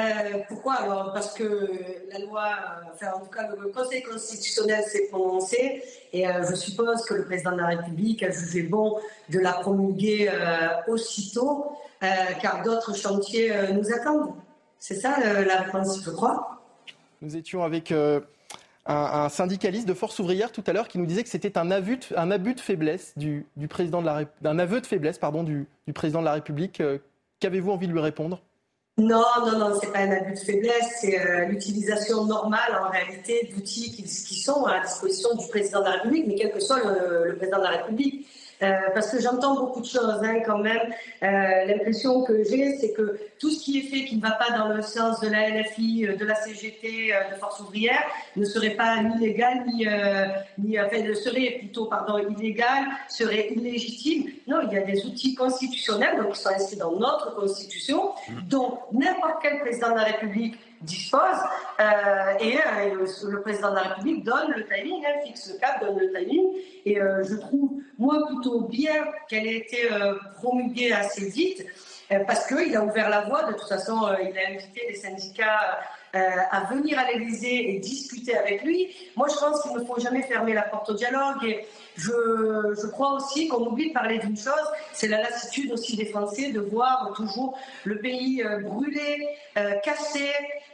pourquoi 0.49 0.77
alors? 0.77 1.13
Parce 1.13 1.35
que 1.35 1.69
la 2.11 2.19
loi, 2.21 2.49
enfin 2.95 3.13
en 3.15 3.21
tout 3.21 3.31
cas 3.31 3.51
le 3.55 3.69
Conseil 3.69 4.03
constitutionnel 4.03 4.83
s'est 4.83 5.09
prononcé 5.11 5.83
et 6.15 6.27
euh, 6.27 6.43
je 6.49 6.55
suppose 6.55 7.05
que 7.05 7.13
le 7.13 7.27
président 7.27 7.53
de 7.53 7.59
la 7.59 7.67
République 7.67 8.23
a 8.23 8.31
jugé 8.31 8.63
bon 8.63 8.99
de 9.29 9.41
la 9.41 9.53
promulguer 9.53 10.31
euh, 10.31 10.69
aussitôt, 10.89 11.77
car 12.01 12.63
d'autres 12.63 12.97
chantiers 12.97 13.53
nous 13.73 13.93
attendent. 13.93 14.33
C'est 14.79 14.95
ça 14.95 15.17
la 15.43 15.63
réponse, 15.63 16.03
je 16.03 16.11
crois? 16.11 16.63
Nous 17.21 17.37
étions 17.37 17.63
avec 17.63 17.93
un, 18.87 19.29
syndicaliste 19.31 19.89
de 19.89 19.95
Force 19.95 20.19
ouvrière 20.19 20.53
tout 20.53 20.65
à 20.67 20.73
l'heure 20.73 20.89
qui 20.89 20.99
nous 20.99 21.07
disait 21.07 21.23
que 21.23 21.31
c'était 21.31 21.57
un, 21.59 21.71
un 21.71 22.31
abus 22.31 22.55
de 22.55 22.61
faiblesse 22.61 23.13
du, 23.17 23.47
président 23.69 24.01
de 24.01 24.07
la 24.07 24.25
d'un 24.41 24.59
aveu 24.59 24.81
de 24.81 24.87
faiblesse 24.87 25.19
pardon 25.19 25.43
du 25.43 25.67
président 25.95 26.21
de 26.21 26.27
la 26.27 26.35
République. 26.35 26.83
Qu'avez-vous 27.41 27.71
envie 27.71 27.89
de 27.89 27.93
lui 27.93 28.01
répondre? 28.01 28.41
Non, 28.97 29.25
non, 29.45 29.59
non, 29.59 29.79
c'est 29.81 29.93
pas 29.93 30.01
un 30.01 30.11
abus 30.13 30.35
de 30.35 30.39
faiblesse, 30.39 30.99
c'est 31.01 31.19
euh, 31.19 31.47
l'utilisation 31.47 32.27
normale 32.27 32.81
en 32.81 32.91
réalité 32.91 33.51
d'outils 33.53 33.91
qui, 33.91 34.07
sont 34.07 34.65
à 34.67 34.81
disposition 34.81 35.35
du 35.35 35.49
président 35.49 35.81
de 35.81 35.87
la 35.87 35.91
République, 35.93 36.27
mais 36.29 36.35
quel 36.37 36.53
que 36.53 36.61
soit 36.61 36.79
le 36.79 37.37
président 37.37 37.59
de 37.59 37.65
la 37.65 37.71
République. 37.71 38.29
Euh, 38.63 38.73
parce 38.95 39.11
que 39.11 39.21
j'entends 39.21 39.55
beaucoup 39.55 39.81
de 39.81 39.87
choses 39.87 40.21
hein, 40.23 40.41
quand 40.45 40.59
même. 40.59 40.93
Euh, 41.23 41.65
l'impression 41.67 42.23
que 42.25 42.45
j'ai, 42.45 42.77
c'est 42.77 42.93
que 42.93 43.19
tout 43.39 43.51
ce 43.51 43.63
qui 43.63 43.79
est 43.79 43.83
fait 43.83 44.05
qui 44.05 44.17
ne 44.17 44.23
va 44.23 44.33
pas 44.33 44.57
dans 44.57 44.69
le 44.69 44.83
sens 44.83 45.21
de 45.21 45.29
la 45.29 45.51
LFI, 45.51 46.07
euh, 46.07 46.17
de 46.17 46.25
la 46.25 46.35
CGT, 46.35 47.13
de 47.33 47.37
Force 47.39 47.61
ouvrière, 47.61 48.03
ne 48.37 48.45
serait 48.45 48.71
pas 48.71 49.03
ni 49.03 49.27
légal, 49.27 49.65
ni, 49.67 49.87
ni 50.59 50.81
enfin, 50.81 51.15
serait 51.15 51.57
plutôt 51.59 51.87
pardon, 51.87 52.19
illégal, 52.19 52.85
serait 53.09 53.49
illégitime. 53.49 54.31
Non, 54.47 54.61
il 54.63 54.73
y 54.73 54.79
a 54.79 54.83
des 54.83 55.05
outils 55.05 55.35
constitutionnels 55.35 56.17
donc, 56.17 56.33
qui 56.33 56.41
sont 56.41 56.51
inscrits 56.51 56.77
dans 56.77 56.93
notre 56.93 57.35
Constitution, 57.35 58.11
dont 58.49 58.79
n'importe 58.93 59.43
quel 59.43 59.61
président 59.61 59.91
de 59.91 59.97
la 59.97 60.05
République 60.05 60.57
dispose 60.85 61.21
euh, 61.81 62.39
et 62.41 62.57
euh, 62.57 63.07
le 63.29 63.41
président 63.41 63.71
de 63.71 63.77
la 63.77 63.83
République 63.83 64.25
donne 64.25 64.53
le 64.57 64.65
timing, 64.67 65.05
hein, 65.05 65.21
fixe 65.25 65.53
le 65.53 65.59
cap, 65.59 65.81
donne 65.81 65.99
le 65.99 66.13
timing 66.13 66.45
et 66.85 67.01
euh, 67.01 67.23
je 67.25 67.37
trouve 67.37 67.81
moi 67.99 68.27
plutôt 68.27 68.63
bien 68.63 69.07
qu'elle 69.29 69.47
ait 69.47 69.59
été 69.59 69.89
promulguée 70.37 70.93
assez 70.93 71.29
vite 71.29 71.65
parce 72.27 72.47
qu'il 72.47 72.77
a 72.77 72.85
ouvert 72.85 73.09
la 73.09 73.23
voie, 73.23 73.45
de 73.45 73.53
toute 73.53 73.69
façon 73.69 74.09
il 74.21 74.39
a 74.39 74.49
invité 74.51 74.83
les 74.89 74.97
syndicats 74.97 75.81
à 76.15 76.65
venir 76.73 76.99
à 76.99 77.11
l'Élysée 77.11 77.75
et 77.75 77.79
discuter 77.79 78.37
avec 78.37 78.63
lui. 78.63 78.95
Moi 79.17 79.29
je 79.29 79.39
pense 79.39 79.63
qu'il 79.63 79.73
ne 79.73 79.85
faut 79.85 80.01
jamais 80.01 80.23
fermer 80.23 80.55
la 80.55 80.63
porte 80.63 80.91
au 80.91 80.95
dialogue 80.95 81.45
et 81.45 81.67
je, 81.97 82.75
je 82.81 82.87
crois 82.89 83.15
aussi 83.15 83.49
qu'on 83.49 83.67
oublie 83.67 83.89
de 83.89 83.93
parler 83.95 84.19
d'une 84.19 84.37
chose, 84.37 84.67
c'est 84.93 85.09
la 85.09 85.23
lassitude 85.23 85.73
aussi 85.73 85.97
des 85.97 86.07
Français 86.07 86.51
de 86.51 86.61
voir 86.61 87.13
toujours 87.15 87.57
le 87.85 87.99
pays 87.99 88.45
brûler, 88.63 89.29
cassé, 89.85 90.31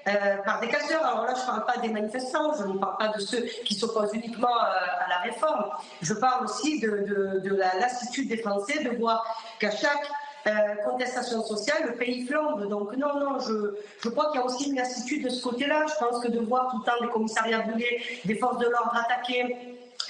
euh, 0.08 0.36
par 0.46 0.60
des 0.60 0.68
casseurs. 0.68 1.04
Alors 1.04 1.26
là, 1.26 1.34
je 1.34 1.40
ne 1.42 1.46
parle 1.46 1.66
pas 1.66 1.76
des 1.76 1.90
manifestants, 1.90 2.54
je 2.58 2.64
ne 2.64 2.78
parle 2.78 2.96
pas 2.96 3.08
de 3.08 3.20
ceux 3.20 3.42
qui 3.66 3.74
s'opposent 3.74 4.14
uniquement 4.14 4.48
euh, 4.48 5.04
à 5.04 5.08
la 5.10 5.18
réforme. 5.18 5.66
Je 6.00 6.14
parle 6.14 6.46
aussi 6.46 6.80
de, 6.80 7.42
la 7.44 7.78
lassitude 7.78 8.28
des 8.28 8.38
Français 8.38 8.82
de 8.82 8.96
voir 8.96 9.22
qu'à 9.58 9.70
chaque 9.70 10.08
euh, 10.46 10.50
contestation 10.84 11.42
sociale, 11.42 11.84
le 11.86 11.94
pays 11.94 12.26
flambe. 12.26 12.68
Donc 12.68 12.96
non, 12.96 13.18
non, 13.18 13.38
je, 13.40 13.74
je 14.02 14.08
crois 14.08 14.30
qu'il 14.30 14.40
y 14.40 14.42
a 14.42 14.46
aussi 14.46 14.70
une 14.70 14.76
lassitude 14.76 15.24
de 15.24 15.28
ce 15.28 15.42
côté-là. 15.42 15.86
Je 15.86 16.04
pense 16.04 16.22
que 16.22 16.30
de 16.30 16.40
voir 16.40 16.70
tout 16.70 16.78
le 16.78 16.84
temps 16.84 17.00
des 17.00 17.08
commissariats 17.08 17.60
brûlés, 17.60 18.02
des 18.24 18.34
forces 18.34 18.58
de 18.58 18.66
l'ordre 18.66 18.96
attaquées, 18.96 19.56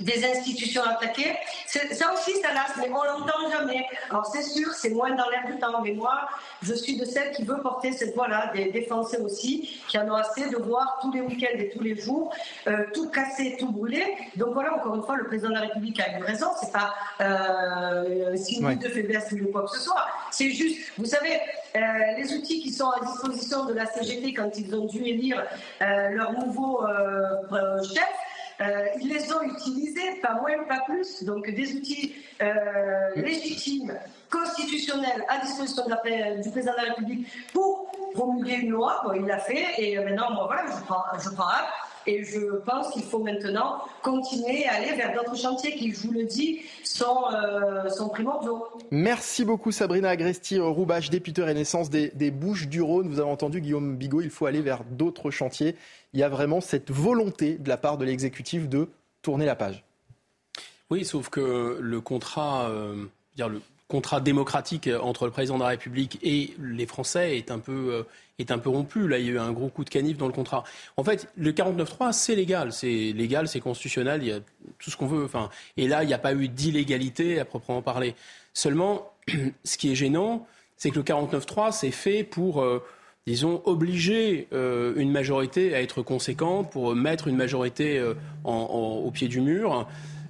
des 0.00 0.24
institutions 0.24 0.82
attaquées. 0.82 1.34
Ça 1.66 2.12
aussi, 2.12 2.32
ça 2.40 2.52
lasse, 2.52 2.76
mais 2.78 2.90
on 2.90 3.04
l'entend 3.04 3.50
jamais. 3.50 3.86
Alors 4.08 4.26
c'est 4.26 4.42
sûr, 4.42 4.72
c'est 4.72 4.90
moins 4.90 5.10
dans 5.10 5.28
l'air 5.28 5.46
du 5.46 5.58
temps, 5.58 5.80
mais 5.82 5.92
moi, 5.92 6.28
je 6.62 6.74
suis 6.74 6.96
de 6.96 7.04
celles 7.04 7.32
qui 7.32 7.44
veut 7.44 7.60
porter 7.60 7.92
cette 7.92 8.14
voix-là, 8.14 8.50
des, 8.54 8.70
des, 8.72 8.82
Français 8.82 9.18
aussi, 9.18 9.80
qui 9.88 9.98
en 9.98 10.08
ont 10.08 10.14
assez 10.14 10.48
de 10.48 10.56
voir 10.56 10.98
tous 11.00 11.12
les 11.12 11.20
week-ends 11.20 11.58
et 11.58 11.68
tous 11.68 11.82
les 11.82 11.96
jours 11.96 12.34
euh, 12.66 12.84
tout 12.92 13.08
casser, 13.10 13.56
tout 13.58 13.70
brûler. 13.70 14.16
Donc 14.36 14.54
voilà, 14.54 14.74
encore 14.74 14.94
une 14.94 15.02
fois, 15.02 15.16
le 15.16 15.26
président 15.26 15.50
de 15.50 15.54
la 15.54 15.60
République 15.60 16.00
a 16.00 16.18
eu 16.18 16.22
raison. 16.22 16.46
C'est 16.60 16.72
pas 16.72 16.94
euh, 17.20 18.36
signe 18.36 18.76
de 18.76 18.88
faiblesse 18.88 19.32
ou 19.32 19.50
quoi 19.52 19.62
que 19.62 19.70
ce 19.70 19.80
soit. 19.80 20.06
C'est 20.30 20.50
juste, 20.50 20.92
vous 20.98 21.04
savez, 21.04 21.40
euh, 21.76 21.80
les 22.18 22.32
outils 22.34 22.60
qui 22.60 22.72
sont 22.72 22.90
à 22.90 23.04
disposition 23.04 23.66
de 23.66 23.74
la 23.74 23.86
CGT 23.86 24.34
quand 24.34 24.50
ils 24.58 24.74
ont 24.74 24.86
dû 24.86 25.02
élire 25.04 25.44
euh, 25.82 26.08
leur 26.10 26.32
nouveau 26.32 26.84
euh, 26.84 27.82
chef. 27.82 28.08
Euh, 28.60 28.86
ils 29.00 29.08
les 29.08 29.32
ont 29.32 29.42
utilisés, 29.42 30.20
pas 30.22 30.34
moins, 30.34 30.64
pas 30.68 30.80
plus. 30.86 31.24
Donc 31.24 31.50
des 31.50 31.74
outils 31.74 32.14
euh, 32.42 32.54
légitimes, 33.16 33.98
constitutionnels 34.28 35.24
à 35.28 35.38
disposition 35.44 35.84
du 35.86 36.50
président 36.50 36.72
de 36.72 36.76
la 36.76 36.94
République 36.94 37.26
pour 37.52 37.90
promulguer 38.12 38.56
une 38.56 38.70
loi. 38.70 39.02
Il 39.16 39.24
l'a 39.24 39.38
fait 39.38 39.66
et 39.78 39.98
maintenant, 39.98 40.32
moi, 40.32 40.46
voilà, 40.46 40.66
je 40.66 40.84
prends, 40.84 41.04
je 41.18 41.34
prends. 41.34 41.46
Et 42.06 42.24
je 42.24 42.56
pense 42.64 42.90
qu'il 42.92 43.02
faut 43.02 43.18
maintenant 43.18 43.82
continuer 44.02 44.66
à 44.66 44.76
aller 44.76 44.92
vers 44.94 45.12
d'autres 45.12 45.36
chantiers 45.36 45.74
qui, 45.74 45.92
je 45.92 46.06
vous 46.06 46.12
le 46.12 46.24
dis, 46.24 46.60
sont, 46.82 47.24
euh, 47.32 47.90
sont 47.90 48.08
primordiaux. 48.08 48.64
Merci 48.90 49.44
beaucoup 49.44 49.70
Sabrina 49.70 50.08
Agresti, 50.08 50.58
Roubache, 50.58 51.10
députée 51.10 51.42
Renaissance 51.42 51.90
des 51.90 52.30
Bouches 52.30 52.68
du 52.68 52.80
Rhône. 52.80 53.08
Vous 53.08 53.20
avez 53.20 53.30
entendu 53.30 53.60
Guillaume 53.60 53.96
Bigot, 53.96 54.22
il 54.22 54.30
faut 54.30 54.46
aller 54.46 54.62
vers 54.62 54.82
d'autres 54.84 55.30
chantiers 55.30 55.76
il 56.12 56.20
y 56.20 56.22
a 56.22 56.28
vraiment 56.28 56.60
cette 56.60 56.90
volonté 56.90 57.56
de 57.56 57.68
la 57.68 57.76
part 57.76 57.98
de 57.98 58.04
l'exécutif 58.04 58.68
de 58.68 58.88
tourner 59.22 59.46
la 59.46 59.56
page. 59.56 59.84
Oui, 60.90 61.04
sauf 61.04 61.28
que 61.28 61.78
le 61.80 62.00
contrat, 62.00 62.68
euh, 62.68 63.06
le 63.38 63.60
contrat 63.86 64.20
démocratique 64.20 64.88
entre 65.00 65.26
le 65.26 65.30
président 65.30 65.56
de 65.56 65.62
la 65.62 65.68
République 65.68 66.18
et 66.22 66.54
les 66.58 66.86
Français 66.86 67.36
est 67.36 67.50
un 67.50 67.58
peu 67.58 67.92
euh, 67.92 68.02
est 68.40 68.50
un 68.50 68.58
peu 68.58 68.70
rompu. 68.70 69.06
Là, 69.06 69.18
il 69.18 69.26
y 69.26 69.28
a 69.28 69.32
eu 69.32 69.38
un 69.38 69.52
gros 69.52 69.68
coup 69.68 69.84
de 69.84 69.90
canif 69.90 70.16
dans 70.16 70.26
le 70.26 70.32
contrat. 70.32 70.64
En 70.96 71.04
fait, 71.04 71.28
le 71.36 71.52
49.3, 71.52 72.12
c'est 72.12 72.34
légal, 72.34 72.72
c'est 72.72 73.12
légal, 73.12 73.48
c'est 73.48 73.60
constitutionnel, 73.60 74.22
il 74.22 74.28
y 74.28 74.32
a 74.32 74.40
tout 74.78 74.90
ce 74.90 74.96
qu'on 74.96 75.06
veut. 75.06 75.24
Enfin, 75.24 75.50
et 75.76 75.86
là, 75.86 76.02
il 76.02 76.06
n'y 76.06 76.14
a 76.14 76.18
pas 76.18 76.34
eu 76.34 76.48
d'illégalité 76.48 77.38
à 77.38 77.44
proprement 77.44 77.82
parler. 77.82 78.14
Seulement, 78.54 79.12
ce 79.64 79.76
qui 79.76 79.92
est 79.92 79.94
gênant, 79.94 80.46
c'est 80.76 80.90
que 80.90 80.96
le 80.96 81.02
49.3, 81.02 81.72
c'est 81.72 81.90
fait 81.90 82.24
pour 82.24 82.62
euh, 82.62 82.82
disons, 83.30 83.62
obliger 83.64 84.48
euh, 84.52 84.92
une 84.96 85.12
majorité 85.12 85.74
à 85.74 85.80
être 85.80 86.02
conséquente 86.02 86.70
pour 86.70 86.96
mettre 86.96 87.28
une 87.28 87.36
majorité 87.36 87.98
euh, 87.98 88.14
au 88.44 89.10
pied 89.12 89.28
du 89.28 89.40
mur. 89.40 89.86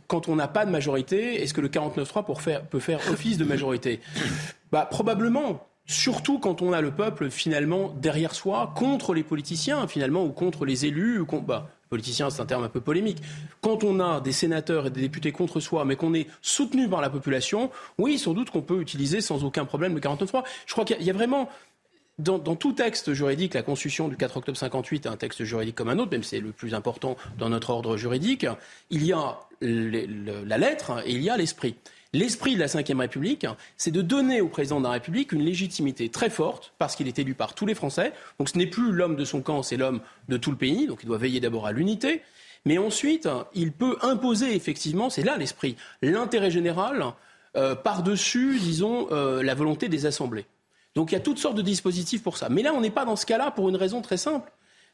Quand 0.06 0.28
on 0.28 0.36
n'a 0.36 0.48
pas 0.48 0.66
de 0.66 0.70
majorité, 0.70 1.43
est-ce 1.43 1.55
que 1.55 1.62
le 1.62 1.68
49-3 1.68 2.66
peut 2.68 2.78
faire 2.78 3.01
office 3.10 3.39
de 3.39 3.44
majorité? 3.44 4.01
Bah, 4.70 4.86
Probablement. 4.90 5.66
Surtout 5.86 6.39
quand 6.39 6.62
on 6.62 6.72
a 6.72 6.81
le 6.81 6.93
peuple 6.93 7.31
finalement 7.31 7.93
derrière 8.01 8.32
soi, 8.32 8.72
contre 8.77 9.12
les 9.12 9.24
politiciens 9.24 9.89
finalement, 9.89 10.22
ou 10.24 10.31
contre 10.31 10.64
les 10.64 10.86
élus, 10.86 11.18
ou 11.18 11.27
contre, 11.27 11.47
bah, 11.47 11.68
politicien, 11.90 12.31
c'est 12.31 12.40
un 12.40 12.47
terme 12.47 12.64
un 12.64 12.68
peu 12.68 12.81
polémique. 12.81 13.18
Quand 13.60 13.82
on 13.82 13.98
a 13.98 14.20
des 14.20 14.32
sénateurs 14.32 14.86
et 14.86 14.90
des 14.90 15.01
députés 15.01 15.32
contre 15.32 15.59
soi, 15.59 15.85
mais 15.85 15.97
qu'on 15.97 16.14
est 16.14 16.28
soutenu 16.40 16.89
par 16.89 17.01
la 17.01 17.10
population, 17.10 17.70
oui, 17.98 18.18
sans 18.18 18.32
doute 18.32 18.51
qu'on 18.51 18.62
peut 18.62 18.81
utiliser 18.81 19.20
sans 19.20 19.44
aucun 19.44 19.64
problème 19.64 19.94
le 19.94 20.01
49.3. 20.01 20.44
Je 20.66 20.72
crois 20.72 20.85
qu'il 20.85 21.02
y 21.02 21.10
a 21.10 21.12
vraiment 21.12 21.48
dans, 22.20 22.56
tout 22.56 22.72
texte 22.72 23.12
juridique, 23.12 23.55
la 23.55 23.62
Constitution 23.62 24.09
du 24.09 24.16
4 24.16 24.36
octobre 24.38 24.59
58 24.59 25.06
est 25.06 25.09
un 25.09 25.16
texte 25.16 25.44
juridique 25.44 25.74
comme 25.74 25.88
un 25.88 25.98
autre, 25.98 26.10
même 26.10 26.22
c'est 26.22 26.40
le 26.40 26.52
plus 26.52 26.74
important 26.74 27.16
dans 27.38 27.48
notre 27.48 27.70
ordre 27.70 27.97
juridique. 27.97 28.47
Il 28.90 29.05
y 29.05 29.12
a 29.12 29.38
la 29.60 30.59
lettre 30.59 31.02
et 31.06 31.12
il 31.12 31.22
y 31.22 31.30
a 31.30 31.36
l'esprit. 31.36 31.76
L'esprit 32.12 32.56
de 32.56 32.60
la 32.60 32.66
Ve 32.66 32.98
République, 32.98 33.47
c'est 33.76 33.92
de 33.92 34.02
donner 34.02 34.40
au 34.40 34.48
président 34.48 34.80
de 34.80 34.84
la 34.84 34.90
République 34.90 35.30
une 35.30 35.42
légitimité 35.42 36.09
très 36.09 36.28
forte, 36.28 36.72
parce 36.78 36.97
qu'il 36.97 37.06
est 37.06 37.18
élu 37.20 37.34
par 37.34 37.55
tous 37.55 37.66
les 37.66 37.74
Français. 37.74 38.12
Donc 38.38 38.48
ce 38.48 38.59
n'est 38.59 38.66
plus 38.66 38.90
l'homme 38.90 39.14
de 39.14 39.24
son 39.24 39.42
camp, 39.42 39.62
c'est 39.62 39.76
l'homme 39.76 40.01
de 40.28 40.36
tout 40.36 40.51
le 40.51 40.56
pays. 40.56 40.88
Donc 40.88 41.01
il 41.02 41.06
doit 41.06 41.18
veiller 41.18 41.38
d'abord 41.38 41.66
à 41.66 41.72
l'unité. 41.72 42.22
Mais 42.64 42.78
ensuite, 42.78 43.28
il 43.55 43.72
peut 43.72 43.97
imposer 44.02 44.55
effectivement, 44.55 45.09
c'est 45.09 45.22
là 45.22 45.36
l'esprit, 45.36 45.76
l'intérêt 46.02 46.51
général 46.51 47.05
euh, 47.56 47.74
par-dessus, 47.74 48.59
disons, 48.59 49.09
euh, 49.12 49.42
la 49.42 49.55
volonté 49.55 49.88
des 49.88 50.05
assemblées. 50.05 50.47
Donc 50.94 51.12
il 51.12 51.14
y 51.14 51.18
a 51.18 51.20
toutes 51.20 51.38
sortes 51.38 51.56
de 51.56 51.62
dispositifs 51.62 52.22
pour 52.22 52.36
ça. 52.36 52.48
Mais 52.48 52.62
là, 52.62 52.72
on 52.74 52.80
n'est 52.80 52.90
pas 52.90 53.04
dans 53.04 53.16
ce 53.16 53.26
cas-là 53.26 53.50
pour 53.50 53.68
une 53.68 53.76
raison 53.76 54.02
très 54.02 54.16
simple. 54.16 54.50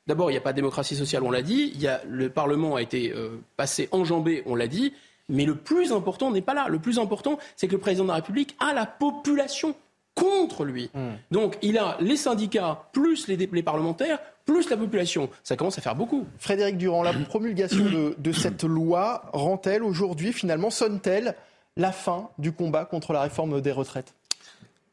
D'abord, 0.07 0.31
il 0.31 0.35
n'y 0.35 0.39
a 0.39 0.43
pas 0.43 0.53
de 0.53 0.57
démocratie 0.57 0.95
sociale, 0.95 1.23
on 1.25 1.31
l'a 1.31 1.43
dit. 1.43 1.73
Il 1.75 1.81
y 1.81 1.89
a, 1.89 2.01
le 2.07 2.29
Parlement 2.31 2.77
a 2.77 2.83
été 2.83 3.13
euh, 3.13 3.41
passé 3.57 3.89
enjambé, 3.91 4.43
on 4.47 4.55
l'a 4.55 4.69
dit. 4.69 4.93
Mais 5.29 5.45
le 5.45 5.57
plus 5.57 5.93
important 5.93 6.31
n'est 6.31 6.43
pas 6.43 6.55
là. 6.55 6.69
Le 6.69 6.79
plus 6.79 6.99
important, 6.99 7.39
c'est 7.57 7.67
que 7.67 7.73
le 7.73 7.81
président 7.81 8.05
de 8.05 8.11
la 8.11 8.17
République 8.17 8.57
a 8.61 8.73
la 8.73 8.87
population 8.87 9.75
contre 10.15 10.65
lui. 10.65 10.91
Hmm. 10.95 11.15
Donc 11.31 11.59
il 11.63 11.79
a 11.79 11.97
les 12.01 12.17
syndicats, 12.17 12.89
plus 12.93 13.29
les, 13.29 13.63
parlementaires, 13.63 14.19
plus 14.45 14.71
la 14.71 14.77
population. 14.77 15.29
Ça 15.43 15.57
commence 15.57 15.79
à 15.79 15.83
faire 15.83 15.95
beaucoup. 15.95 16.27
Frédéric 16.39 16.79
Durand, 16.79 17.03
la 17.03 17.13
promulgation 17.13 17.85
de, 18.17 18.33
cette 18.33 18.65
loi 18.65 19.23
rend-elle 19.33 19.83
aujourd'hui, 19.83 20.33
finalement, 20.33 20.71
sonne-t-elle 20.71 21.35
la 21.77 21.93
fin 21.93 22.31
du 22.39 22.53
combat 22.53 22.85
contre 22.87 23.13
la 23.13 23.21
réforme 23.21 23.61
des 23.61 23.73
retraites? 23.73 24.15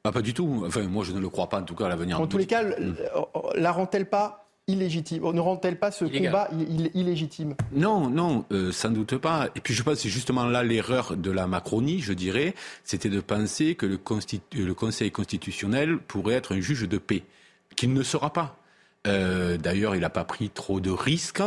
Ah, 0.03 0.11
Pas 0.11 0.21
du 0.21 0.33
tout. 0.33 0.63
Enfin, 0.65 0.83
moi, 0.83 1.03
je 1.03 1.13
ne 1.13 1.19
le 1.19 1.29
crois 1.29 1.49
pas, 1.49 1.59
en 1.59 1.63
tout 1.63 1.75
cas, 1.75 1.85
à 1.85 1.89
l'avenir. 1.89 2.19
En 2.19 2.27
tous 2.27 2.37
les 2.37 2.45
cas, 2.45 2.63
la 3.55 3.71
rend-elle 3.71 4.09
pas 4.09 4.43
illégitime? 4.67 5.23
Ne 5.31 5.39
rend-elle 5.39 5.77
pas 5.77 5.91
ce 5.91 6.05
combat 6.05 6.49
illégitime? 6.93 7.55
Non, 7.71 8.09
non, 8.09 8.45
euh, 8.51 8.71
sans 8.71 8.91
doute 8.91 9.17
pas. 9.17 9.49
Et 9.55 9.59
puis 9.59 9.73
je 9.73 9.83
pense 9.83 9.95
que 9.95 9.99
c'est 10.01 10.09
justement 10.09 10.45
là 10.45 10.63
l'erreur 10.63 11.17
de 11.17 11.31
la 11.31 11.47
Macronie, 11.47 11.99
je 11.99 12.13
dirais, 12.13 12.53
c'était 12.83 13.09
de 13.09 13.19
penser 13.19 13.75
que 13.75 13.85
le, 13.85 13.99
le 14.53 14.73
Conseil 14.73 15.11
constitutionnel 15.11 15.97
pourrait 15.97 16.35
être 16.35 16.55
un 16.55 16.61
juge 16.61 16.87
de 16.87 16.97
paix, 16.97 17.23
qu'il 17.75 17.93
ne 17.93 18.03
sera 18.03 18.31
pas. 18.31 18.57
Euh, 19.07 19.57
D'ailleurs, 19.57 19.95
il 19.95 20.01
n'a 20.01 20.09
pas 20.09 20.23
pris 20.23 20.49
trop 20.49 20.79
de 20.79 20.89
risques. 20.89 21.41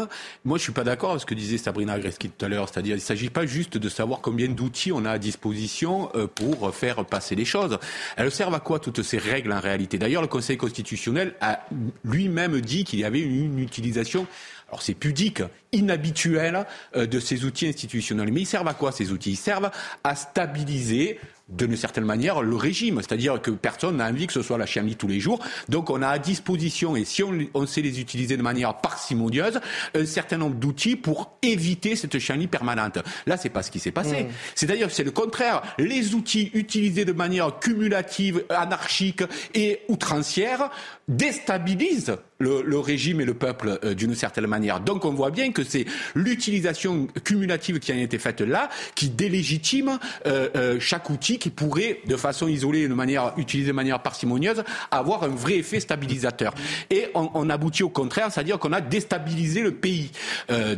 Moi, 0.45 0.59
je 0.59 0.63
suis 0.63 0.73
pas 0.73 0.85
d'accord 0.85 1.11
avec 1.11 1.23
ce 1.23 1.27
que 1.27 1.35
disait 1.35 1.59
Sabrina 1.59 1.99
Greski 1.99 2.31
tout 2.31 2.45
à 2.45 2.49
l'heure. 2.49 2.69
C'est-à-dire, 2.69 2.95
il 2.95 2.99
ne 2.99 3.05
s'agit 3.05 3.31
pas 3.31 3.47
juste 3.47 3.79
de 3.79 3.89
savoir 3.89 4.21
combien 4.21 4.49
d'outils 4.49 4.93
on 4.93 5.05
a 5.05 5.13
à 5.13 5.19
disposition 5.19 6.11
euh, 6.15 6.27
pour 6.27 6.75
faire 6.75 7.05
passer 7.05 7.35
les 7.35 7.45
choses. 7.45 7.79
Elles 8.17 8.31
servent 8.31 8.55
à 8.55 8.61
quoi 8.61 8.79
toutes 8.79 9.03
ces 9.03 9.19
règles 9.19 9.53
en 9.53 9.61
réalité? 9.61 9.99
D'ailleurs, 9.99 10.23
le 10.23 10.29
Conseil 10.29 10.57
constitutionnel 10.57 11.35
a 11.41 11.61
lui-même 12.05 12.61
dit 12.61 12.85
qu'il 12.85 13.01
y 13.01 13.05
avait 13.05 13.21
une 13.21 13.59
utilisation 13.59 14.27
alors 14.69 14.83
c'est 14.83 14.95
pudique, 14.95 15.43
inhabituel 15.73 16.67
euh, 16.97 17.07
de 17.07 17.21
ces 17.21 17.45
outils 17.45 17.69
institutionnels. 17.69 18.33
Mais 18.33 18.43
ils 18.43 18.47
servent 18.47 18.69
à 18.69 18.75
quoi 18.75 18.91
ces 18.91 19.13
outils? 19.13 19.33
Ils 19.33 19.37
servent 19.37 19.71
à 20.03 20.17
stabiliser 20.17 21.21
d'une 21.49 21.77
certaine 21.77 22.05
manière 22.05 22.43
le 22.43 22.57
régime, 22.57 22.97
c'est-à-dire 22.97 23.41
que 23.41 23.53
personne 23.53 23.99
n'a 23.99 24.09
envie 24.09 24.27
que 24.27 24.33
ce 24.33 24.43
soit 24.43 24.59
la 24.59 24.67
chienlit 24.67 24.97
tous 24.97 25.07
les 25.07 25.21
jours. 25.21 25.39
Donc 25.69 25.91
on 25.91 26.03
a 26.03 26.09
à 26.09 26.19
disposition, 26.19 26.97
et 26.97 27.05
si 27.05 27.23
on, 27.23 27.67
sait 27.67 27.83
les 27.83 28.01
utiliser 28.01 28.37
de 28.37 28.43
manière 28.43 28.77
parcimonieuse, 28.79 29.61
un 29.95 30.07
certain 30.07 30.39
nombre 30.39 30.57
d'outils 30.57 30.97
pour 30.97 31.37
éviter 31.43 31.95
cette 31.95 32.19
chienlit 32.19 32.49
permanente. 32.49 32.99
Là, 33.27 33.37
c'est 33.37 33.49
pas 33.49 33.63
ce 33.63 33.71
qui 33.71 33.79
s'est 33.79 33.93
passé. 33.93 34.25
Mmh. 34.25 34.29
C'est-à-dire 34.55 34.89
que 34.89 34.93
c'est 34.93 35.05
le 35.05 35.11
contraire. 35.11 35.63
Les 35.79 36.15
outils 36.15 36.51
utilisés 36.55 37.05
de 37.05 37.13
manière 37.13 37.59
cumulative, 37.59 38.45
anarchique 38.51 39.23
et 39.55 39.81
outrancière 39.89 40.71
déstabilisent 41.09 42.17
le, 42.39 42.79
régime 42.79 43.21
et 43.21 43.25
le 43.25 43.35
peuple 43.35 43.79
euh, 43.85 43.95
d'une 43.95 44.15
certaine 44.15 44.47
manière. 44.47 44.81
Donc 44.81 45.05
on 45.05 45.13
voit 45.13 45.31
bien 45.31 45.53
que 45.53 45.65
c'est 45.65 45.87
l'utilisation 46.15 47.07
cumulative 47.25 47.79
qui 47.79 47.93
a 47.93 47.97
été 47.97 48.19
faite 48.19 48.41
là 48.41 48.69
qui 48.95 49.09
délégitime 49.09 49.99
euh, 50.27 50.49
euh, 50.57 50.81
chaque 50.81 51.09
outil 51.11 51.36
qui 51.39 51.51
pourrait, 51.51 52.01
de 52.07 52.17
façon 52.17 52.49
isolée, 52.49 52.89
de 52.89 52.95
manière 52.95 53.33
utilisée 53.37 53.69
de 53.69 53.77
manière 53.77 54.03
parcimonieuse, 54.03 54.63
avoir 54.91 55.25
un 55.25 55.29
vrai 55.29 55.57
effet 55.57 55.81
stabilisateur. 55.81 56.55
Et 56.91 57.09
on, 57.15 57.49
aboutit 57.51 57.83
au 57.83 57.89
contraire, 57.89 58.31
c'est-à-dire 58.31 58.59
qu'on 58.59 58.73
a 58.73 58.81
déstabilisé 58.81 59.63
le 59.63 59.73
pays. 59.73 60.11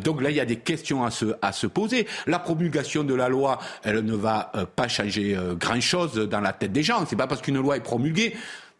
donc 0.02 0.22
là, 0.22 0.30
il 0.30 0.36
y 0.36 0.40
a 0.40 0.44
des 0.44 0.56
questions 0.56 1.04
à 1.04 1.52
se, 1.52 1.66
poser. 1.66 2.06
La 2.26 2.38
promulgation 2.38 3.04
de 3.04 3.14
la 3.14 3.28
loi, 3.28 3.58
elle 3.82 4.00
ne 4.00 4.14
va 4.14 4.52
pas 4.76 4.88
changer 4.88 5.36
grand-chose 5.58 6.14
dans 6.14 6.40
la 6.40 6.52
tête 6.52 6.72
des 6.72 6.82
gens. 6.82 7.04
C'est 7.06 7.16
pas 7.16 7.26
parce 7.26 7.40
qu'une 7.40 7.58
loi 7.58 7.76
est 7.76 7.80
promulguée 7.80 8.34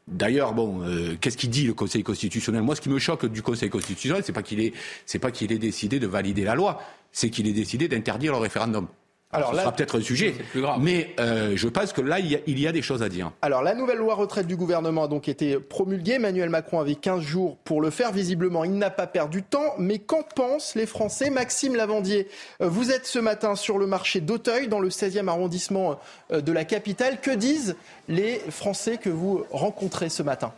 D'ailleurs, 0.09 0.55
bon, 0.55 0.83
euh, 0.83 1.17
qu'est-ce 1.21 1.37
qu'il 1.37 1.51
dit 1.51 1.67
le 1.67 1.75
Conseil 1.75 2.03
constitutionnel? 2.03 2.63
Moi, 2.63 2.75
ce 2.75 2.81
qui 2.81 2.89
me 2.89 2.99
choque 2.99 3.27
du 3.27 3.43
Conseil 3.43 3.69
constitutionnel, 3.69 4.23
c'est 4.25 4.33
pas 4.33 4.43
qu'il 4.43 4.73
pas 5.21 5.31
qu'il 5.31 5.53
ait 5.53 5.59
décidé 5.59 5.99
de 5.99 6.07
valider 6.07 6.45
la 6.45 6.55
loi, 6.55 6.81
c'est 7.13 7.29
qu'il 7.29 7.47
ait 7.47 7.53
décidé 7.53 7.89
d'interdire 7.89 8.33
le 8.33 8.39
référendum. 8.39 8.87
Alors, 9.31 9.51
Ce 9.53 9.61
sera 9.61 9.73
peut-être 9.73 9.99
un 9.99 10.01
sujet, 10.01 10.35
mais 10.81 11.15
euh, 11.21 11.53
je 11.55 11.69
pense 11.69 11.93
que 11.93 12.01
là, 12.01 12.19
il 12.19 12.59
y, 12.59 12.67
a, 12.67 12.73
des 12.73 12.81
choses 12.81 13.03
à 13.03 13.11
dire. 13.11 13.31
Alors, 13.43 13.63
la 13.63 13.75
nouvelle 13.75 13.99
loi 13.99 14.15
retraite 14.15 14.47
du 14.47 14.57
gouvernement 14.57 15.05
a 15.05 15.09
donc 15.09 15.29
été 15.29 15.59
promulguée. 15.59 16.15
Emmanuel 16.15 16.49
Macron 16.49 16.81
avait 16.81 16.95
15 16.95 17.21
jours 17.21 17.59
pour 17.65 17.83
le 17.83 17.91
faire. 17.91 18.11
Visiblement, 18.11 18.65
il 18.65 18.79
n'a 18.79 18.89
pas 18.89 19.07
perdu 19.07 19.43
de 19.43 19.47
temps. 19.47 19.75
Mais 19.79 19.99
qu'en 19.99 20.23
pensent 20.23 20.75
les 20.77 20.87
Français? 20.87 21.29
Maxime 21.29 21.77
Lavandier, 21.77 22.27
euh, 22.63 22.69
vous 22.69 22.91
êtes 22.91 23.05
ce 23.05 23.19
matin 23.19 23.55
sur 23.55 23.77
le 23.77 23.87
marché 23.87 24.23
d'Auteuil, 24.23 24.67
dans 24.67 24.81
le 24.81 24.89
16e 24.89 25.29
arrondissement 25.29 26.01
euh, 26.33 26.41
de 26.41 26.53
la 26.53 26.65
capitale. 26.65 27.21
Que 27.21 27.33
disent 27.33 27.77
les 28.09 28.39
Français 28.49 28.97
que 28.97 29.11
vous 29.11 29.45
rencontrez 29.51 30.09
ce 30.09 30.23
matin? 30.23 30.55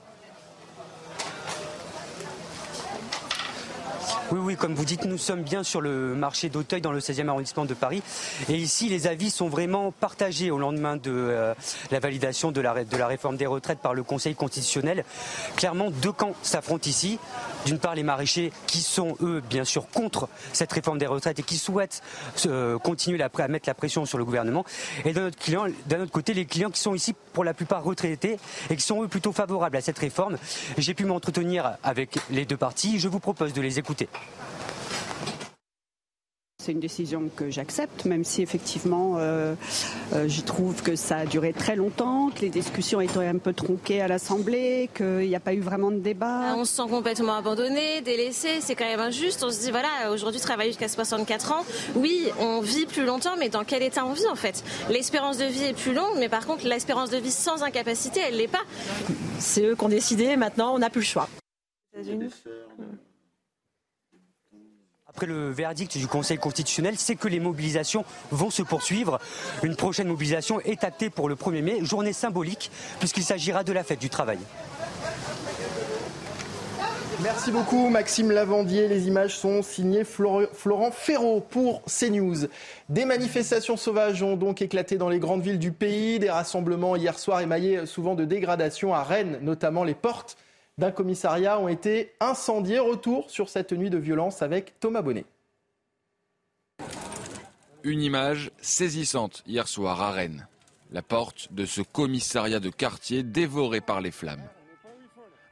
Oui, 4.33 4.39
oui, 4.41 4.57
comme 4.57 4.75
vous 4.75 4.85
dites, 4.85 5.07
nous 5.07 5.19
sommes 5.19 5.43
bien 5.43 5.65
sur 5.65 5.81
le 5.81 6.15
marché 6.15 6.51
d'Auteuil 6.51 6.81
dans 6.81 6.93
le 6.93 7.01
16e 7.01 7.27
arrondissement 7.27 7.65
de 7.65 7.75
Paris. 7.75 8.01
Et 8.49 8.55
ici, 8.55 8.89
les 8.89 9.09
avis 9.09 9.29
sont 9.29 9.49
vraiment 9.49 9.91
partagés 9.91 10.53
au 10.53 10.59
lendemain 10.59 10.97
de 10.97 11.11
euh, 11.11 11.53
la 11.91 11.99
validation 11.99 12.53
de 12.53 12.61
la, 12.61 12.85
de 12.85 12.97
la 12.97 13.09
réforme 13.09 13.37
des 13.37 13.47
retraites 13.47 13.81
par 13.81 13.93
le 13.93 14.05
Conseil 14.05 14.37
constitutionnel. 14.37 15.05
Clairement, 15.57 15.91
deux 15.91 16.13
camps 16.13 16.35
s'affrontent 16.43 16.89
ici. 16.89 17.19
D'une 17.67 17.79
part, 17.79 17.95
les 17.95 18.03
maraîchers 18.03 18.53
qui 18.67 18.81
sont, 18.81 19.17
eux, 19.21 19.43
bien 19.49 19.65
sûr, 19.65 19.89
contre 19.89 20.29
cette 20.53 20.73
réforme 20.73 20.99
des 20.99 21.07
retraites 21.07 21.39
et 21.39 21.43
qui 21.43 21.57
souhaitent 21.57 22.03
euh, 22.47 22.79
continuer 22.79 23.23
à 23.23 23.49
mettre 23.49 23.69
la 23.69 23.75
pression 23.75 24.07
sur 24.07 24.19
le 24.19 24.25
gouvernement. 24.25 24.65
Et 25.05 25.13
d'un 25.13 25.27
autre, 25.27 26.13
côté, 26.13 26.35
les 26.35 26.47
clients 26.47 26.71
qui 26.71 26.81
sont 26.81 26.95
ici, 26.95 27.15
pour 27.33 27.45
la 27.45 27.55
plupart, 27.55 27.85
retraités 27.85 28.39
et 28.71 28.77
qui 28.77 28.83
sont, 28.83 29.03
eux, 29.03 29.09
plutôt 29.09 29.33
favorables 29.33 29.77
à 29.77 29.81
cette 29.81 29.99
réforme. 29.99 30.39
J'ai 30.79 30.95
pu 30.95 31.05
m'entretenir 31.05 31.77
avec 31.83 32.19
les 32.31 32.45
deux 32.45 32.57
parties. 32.57 32.99
Je 32.99 33.09
vous 33.09 33.21
propose 33.21 33.53
de 33.53 33.61
les 33.61 33.79
écouter. 33.79 34.09
C'est 36.61 36.73
une 36.73 36.81
décision 36.81 37.31
que 37.35 37.49
j'accepte, 37.49 38.05
même 38.05 38.23
si 38.23 38.43
effectivement 38.43 39.15
euh, 39.17 39.55
euh, 40.13 40.29
je 40.29 40.43
trouve 40.43 40.83
que 40.83 40.95
ça 40.95 41.17
a 41.17 41.25
duré 41.25 41.55
très 41.55 41.75
longtemps, 41.75 42.29
que 42.29 42.43
les 42.43 42.51
discussions 42.51 43.01
étaient 43.01 43.25
un 43.25 43.39
peu 43.39 43.55
tronquées 43.55 44.03
à 44.03 44.09
l'Assemblée, 44.09 44.91
qu'il 44.95 45.21
n'y 45.21 45.35
a 45.35 45.41
pas 45.41 45.55
eu 45.55 45.61
vraiment 45.61 45.91
de 45.91 46.01
débat. 46.01 46.51
Ah, 46.51 46.55
on 46.59 46.67
se 46.67 46.75
sent 46.75 46.91
complètement 46.91 47.33
abandonné, 47.33 48.03
délaissé, 48.03 48.61
c'est 48.61 48.75
quand 48.75 48.85
même 48.85 49.01
injuste. 49.01 49.43
On 49.43 49.51
se 49.51 49.61
dit 49.63 49.71
voilà, 49.71 50.13
aujourd'hui 50.13 50.39
travailler 50.39 50.73
jusqu'à 50.73 50.89
64 50.89 51.53
ans, 51.53 51.65
oui, 51.95 52.29
on 52.39 52.61
vit 52.61 52.85
plus 52.85 53.07
longtemps, 53.07 53.37
mais 53.39 53.49
dans 53.49 53.65
quel 53.65 53.83
état 53.83 54.05
on 54.05 54.13
vit 54.13 54.29
en 54.31 54.37
fait? 54.37 54.63
L'espérance 54.91 55.39
de 55.39 55.47
vie 55.47 55.65
est 55.65 55.73
plus 55.73 55.95
longue, 55.95 56.19
mais 56.19 56.29
par 56.29 56.45
contre 56.45 56.67
l'espérance 56.67 57.09
de 57.09 57.17
vie 57.17 57.31
sans 57.31 57.63
incapacité, 57.63 58.21
elle 58.29 58.37
l'est 58.37 58.49
pas. 58.49 58.65
C'est 59.39 59.65
eux 59.65 59.77
qui 59.77 59.85
ont 59.85 59.89
décidé, 59.89 60.37
maintenant 60.37 60.75
on 60.75 60.79
n'a 60.81 60.91
plus 60.91 61.01
le 61.01 61.07
choix. 61.07 61.29
Après 65.21 65.31
le 65.31 65.51
verdict 65.51 65.99
du 65.99 66.07
Conseil 66.07 66.39
constitutionnel, 66.39 66.95
c'est 66.97 67.15
que 67.15 67.29
les 67.29 67.41
mobilisations 67.41 68.07
vont 68.31 68.49
se 68.49 68.63
poursuivre. 68.63 69.19
Une 69.63 69.77
prochaine 69.77 70.09
mobilisation 70.09 70.63
est 70.63 70.83
actée 70.83 71.11
pour 71.11 71.29
le 71.29 71.35
1er 71.35 71.61
mai, 71.61 71.85
journée 71.85 72.15
symbolique, 72.15 72.71
puisqu'il 73.01 73.23
s'agira 73.23 73.63
de 73.63 73.75
la 73.75 73.85
fête 73.85 73.99
du 73.99 74.09
travail. 74.09 74.39
Merci 77.23 77.51
beaucoup 77.51 77.91
Maxime 77.91 78.31
Lavandier. 78.31 78.89
Les 78.89 79.09
images 79.09 79.37
sont 79.37 79.61
signées 79.61 80.05
Florent 80.05 80.91
Ferraud 80.91 81.43
pour 81.43 81.83
CNews. 81.83 82.47
Des 82.89 83.05
manifestations 83.05 83.77
sauvages 83.77 84.23
ont 84.23 84.37
donc 84.39 84.63
éclaté 84.63 84.97
dans 84.97 85.11
les 85.11 85.19
grandes 85.19 85.43
villes 85.43 85.59
du 85.59 85.73
pays. 85.73 86.19
Des 86.19 86.31
rassemblements 86.31 86.97
hier 86.97 87.19
soir 87.19 87.43
émaillés 87.43 87.85
souvent 87.85 88.15
de 88.15 88.25
dégradations 88.25 88.95
à 88.95 89.03
Rennes, 89.03 89.39
notamment 89.43 89.85
les 89.85 89.93
portes 89.93 90.39
d'un 90.81 90.91
commissariat 90.91 91.61
ont 91.61 91.69
été 91.69 92.15
incendiés. 92.21 92.79
Retour 92.79 93.31
sur 93.31 93.49
cette 93.51 93.73
nuit 93.73 93.91
de 93.91 93.99
violence 93.99 94.41
avec 94.43 94.81
Thomas 94.81 95.03
Bonnet. 95.03 95.27
Une 97.85 98.03
image 98.03 98.51
saisissante 98.61 99.43
hier 99.47 99.69
soir 99.69 100.01
à 100.01 100.11
Rennes. 100.11 100.49
la 100.93 101.03
porte 101.03 101.53
de 101.53 101.67
ce 101.67 101.83
commissariat 101.83 102.59
de 102.59 102.71
quartier 102.71 103.23
dévoré 103.23 103.81
par 103.81 104.01
les 104.01 104.11
flammes. 104.11 104.49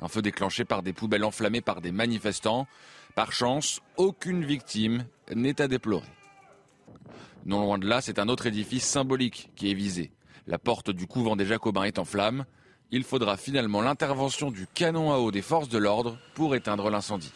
Un 0.00 0.08
feu 0.08 0.20
déclenché 0.20 0.64
par 0.64 0.82
des 0.82 0.92
poubelles 0.92 1.22
enflammées 1.22 1.60
par 1.60 1.80
des 1.80 1.92
manifestants. 1.92 2.66
Par 3.14 3.30
chance, 3.30 3.80
aucune 3.96 4.44
victime 4.44 5.04
n'est 5.32 5.60
à 5.60 5.68
déplorer. 5.68 6.08
Non 7.46 7.60
loin 7.60 7.78
de 7.78 7.86
là, 7.86 8.00
c'est 8.00 8.18
un 8.18 8.28
autre 8.28 8.46
édifice 8.46 8.84
symbolique 8.84 9.50
qui 9.54 9.70
est 9.70 9.74
visé. 9.74 10.10
La 10.48 10.58
porte 10.58 10.90
du 10.90 11.06
couvent 11.06 11.36
des 11.36 11.46
Jacobins 11.46 11.84
est 11.84 12.00
en 12.00 12.04
flammes. 12.04 12.44
Il 12.90 13.04
faudra 13.04 13.36
finalement 13.36 13.82
l'intervention 13.82 14.50
du 14.50 14.66
canon 14.66 15.12
à 15.12 15.18
eau 15.18 15.30
des 15.30 15.42
forces 15.42 15.68
de 15.68 15.76
l'ordre 15.76 16.16
pour 16.34 16.54
éteindre 16.54 16.88
l'incendie. 16.88 17.32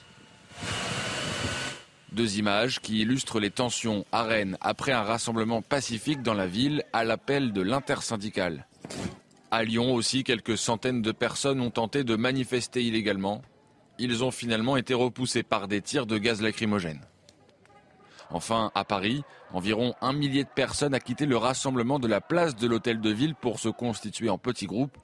Deux 2.12 2.38
images 2.38 2.80
qui 2.80 3.00
illustrent 3.00 3.38
les 3.38 3.50
tensions 3.50 4.06
à 4.12 4.22
Rennes 4.22 4.56
après 4.62 4.92
un 4.92 5.02
rassemblement 5.02 5.60
pacifique 5.60 6.22
dans 6.22 6.32
la 6.32 6.46
ville 6.46 6.84
à 6.94 7.04
l'appel 7.04 7.52
de 7.52 7.60
l'intersyndicale. 7.60 8.66
À 9.50 9.62
Lyon 9.62 9.92
aussi, 9.94 10.24
quelques 10.24 10.56
centaines 10.56 11.02
de 11.02 11.12
personnes 11.12 11.60
ont 11.60 11.70
tenté 11.70 12.02
de 12.02 12.16
manifester 12.16 12.82
illégalement. 12.82 13.42
Ils 13.98 14.24
ont 14.24 14.30
finalement 14.30 14.78
été 14.78 14.94
repoussés 14.94 15.42
par 15.42 15.68
des 15.68 15.82
tirs 15.82 16.06
de 16.06 16.16
gaz 16.16 16.40
lacrymogène. 16.40 17.00
Enfin, 18.30 18.70
à 18.74 18.84
Paris, 18.84 19.22
environ 19.52 19.94
un 20.00 20.14
millier 20.14 20.44
de 20.44 20.48
personnes 20.48 20.94
a 20.94 21.00
quitté 21.00 21.26
le 21.26 21.36
rassemblement 21.36 21.98
de 21.98 22.08
la 22.08 22.22
place 22.22 22.56
de 22.56 22.66
l'hôtel 22.66 23.02
de 23.02 23.10
ville 23.10 23.34
pour 23.34 23.60
se 23.60 23.68
constituer 23.68 24.30
en 24.30 24.38
petits 24.38 24.66
groupes. 24.66 24.96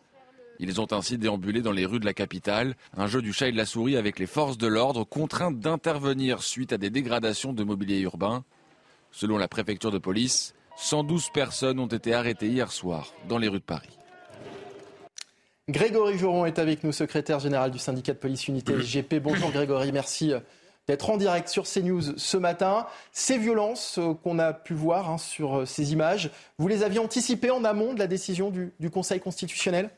Ils 0.60 0.80
ont 0.80 0.92
ainsi 0.92 1.18
déambulé 1.18 1.62
dans 1.62 1.72
les 1.72 1.86
rues 1.86 2.00
de 2.00 2.04
la 2.04 2.14
capitale, 2.14 2.74
un 2.96 3.06
jeu 3.06 3.22
du 3.22 3.32
chat 3.32 3.48
et 3.48 3.52
de 3.52 3.56
la 3.56 3.66
souris 3.66 3.96
avec 3.96 4.18
les 4.18 4.26
forces 4.26 4.58
de 4.58 4.66
l'ordre 4.66 5.04
contraintes 5.04 5.60
d'intervenir 5.60 6.42
suite 6.42 6.72
à 6.72 6.78
des 6.78 6.90
dégradations 6.90 7.52
de 7.52 7.62
mobilier 7.62 8.00
urbain. 8.00 8.44
Selon 9.12 9.38
la 9.38 9.48
préfecture 9.48 9.92
de 9.92 9.98
police, 9.98 10.54
112 10.76 11.30
personnes 11.30 11.78
ont 11.78 11.86
été 11.86 12.12
arrêtées 12.12 12.48
hier 12.48 12.72
soir 12.72 13.12
dans 13.28 13.38
les 13.38 13.48
rues 13.48 13.60
de 13.60 13.64
Paris. 13.64 13.98
Grégory 15.68 16.18
Joron 16.18 16.46
est 16.46 16.58
avec 16.58 16.82
nous, 16.82 16.92
secrétaire 16.92 17.40
général 17.40 17.70
du 17.70 17.78
syndicat 17.78 18.14
de 18.14 18.18
police 18.18 18.48
unité 18.48 18.72
SGP. 18.80 19.16
Bonjour 19.16 19.50
Grégory, 19.50 19.92
merci 19.92 20.32
euh, 20.32 20.40
d'être 20.86 21.10
en 21.10 21.18
direct 21.18 21.48
sur 21.48 21.64
CNews 21.64 22.16
ce 22.16 22.36
matin. 22.38 22.86
Ces 23.12 23.36
violences 23.36 23.98
euh, 23.98 24.14
qu'on 24.14 24.38
a 24.38 24.54
pu 24.54 24.72
voir 24.72 25.10
hein, 25.10 25.18
sur 25.18 25.58
euh, 25.58 25.66
ces 25.66 25.92
images, 25.92 26.30
vous 26.58 26.68
les 26.68 26.82
aviez 26.82 27.00
anticipées 27.00 27.50
en 27.50 27.64
amont 27.64 27.92
de 27.92 27.98
la 27.98 28.06
décision 28.06 28.50
du, 28.50 28.72
du 28.80 28.88
Conseil 28.88 29.20
constitutionnel? 29.20 29.90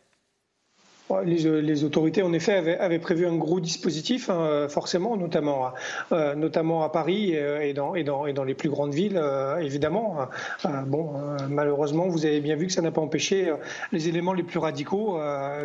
Les, 1.24 1.84
autorités, 1.84 2.22
en 2.22 2.32
effet, 2.32 2.76
avaient, 2.78 2.98
prévu 2.98 3.26
un 3.26 3.36
gros 3.36 3.60
dispositif, 3.60 4.30
hein, 4.30 4.66
forcément, 4.68 5.16
notamment, 5.16 5.66
à, 5.66 5.74
euh, 6.12 6.88
Paris 6.88 7.32
euh, 7.34 7.60
et, 7.60 7.72
dans, 7.72 8.44
les 8.44 8.54
plus 8.54 8.68
grandes 8.68 8.94
villes, 8.94 9.16
euh, 9.16 9.58
évidemment. 9.58 10.28
bon, 10.86 11.12
malheureusement, 11.48 12.08
vous 12.08 12.26
avez 12.26 12.40
bien 12.40 12.56
vu 12.56 12.66
que 12.66 12.72
ça 12.72 12.82
n'a 12.82 12.90
pas 12.90 13.00
empêché 13.00 13.52
les 13.92 14.08
éléments 14.08 14.32
les 14.32 14.42
plus 14.42 14.58
radicaux 14.58 15.18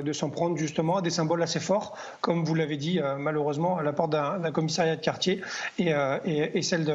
de 0.04 0.14
s'en 0.14 0.30
prendre 0.30 0.58
justement 0.58 0.98
à 0.98 1.02
des 1.02 1.10
symboles 1.10 1.44
assez 1.44 1.60
forts, 1.60 1.98
comme 2.22 2.44
vous 2.44 2.56
l'avez 2.56 2.78
dit, 2.78 3.00
malheureusement, 3.20 3.78
à 3.78 3.84
la 3.84 3.94
porte 3.94 4.12
d'un 4.12 4.52
commissariat 4.52 4.96
de 4.96 5.02
quartier 5.02 5.42
et, 5.78 6.62
celle, 6.62 6.86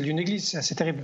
d'une 0.00 0.18
église. 0.18 0.48
C'est 0.48 0.58
assez 0.58 0.74
terrible. 0.74 1.02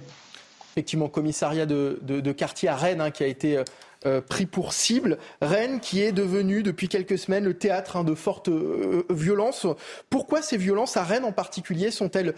Effectivement, 0.72 1.08
commissariat 1.08 1.66
de, 1.66 1.98
de, 2.02 2.32
quartier 2.32 2.68
à 2.68 2.76
Rennes 2.76 3.00
hein, 3.00 3.10
qui 3.10 3.24
a 3.24 3.26
été 3.26 3.62
euh, 4.06 4.20
pris 4.20 4.46
pour 4.46 4.72
cible. 4.72 5.18
Rennes 5.42 5.80
qui 5.80 6.00
est 6.00 6.12
devenu 6.12 6.62
depuis 6.62 6.88
quelques 6.88 7.18
semaines 7.18 7.44
le 7.44 7.58
théâtre 7.58 7.96
hein, 7.96 8.04
de 8.04 8.14
fortes 8.14 8.48
euh, 8.48 9.04
violences. 9.10 9.66
Pourquoi 10.08 10.40
ces 10.40 10.56
violences 10.56 10.96
à 10.96 11.04
Rennes 11.04 11.24
en 11.24 11.32
particulier 11.32 11.90
sont-elles 11.90 12.34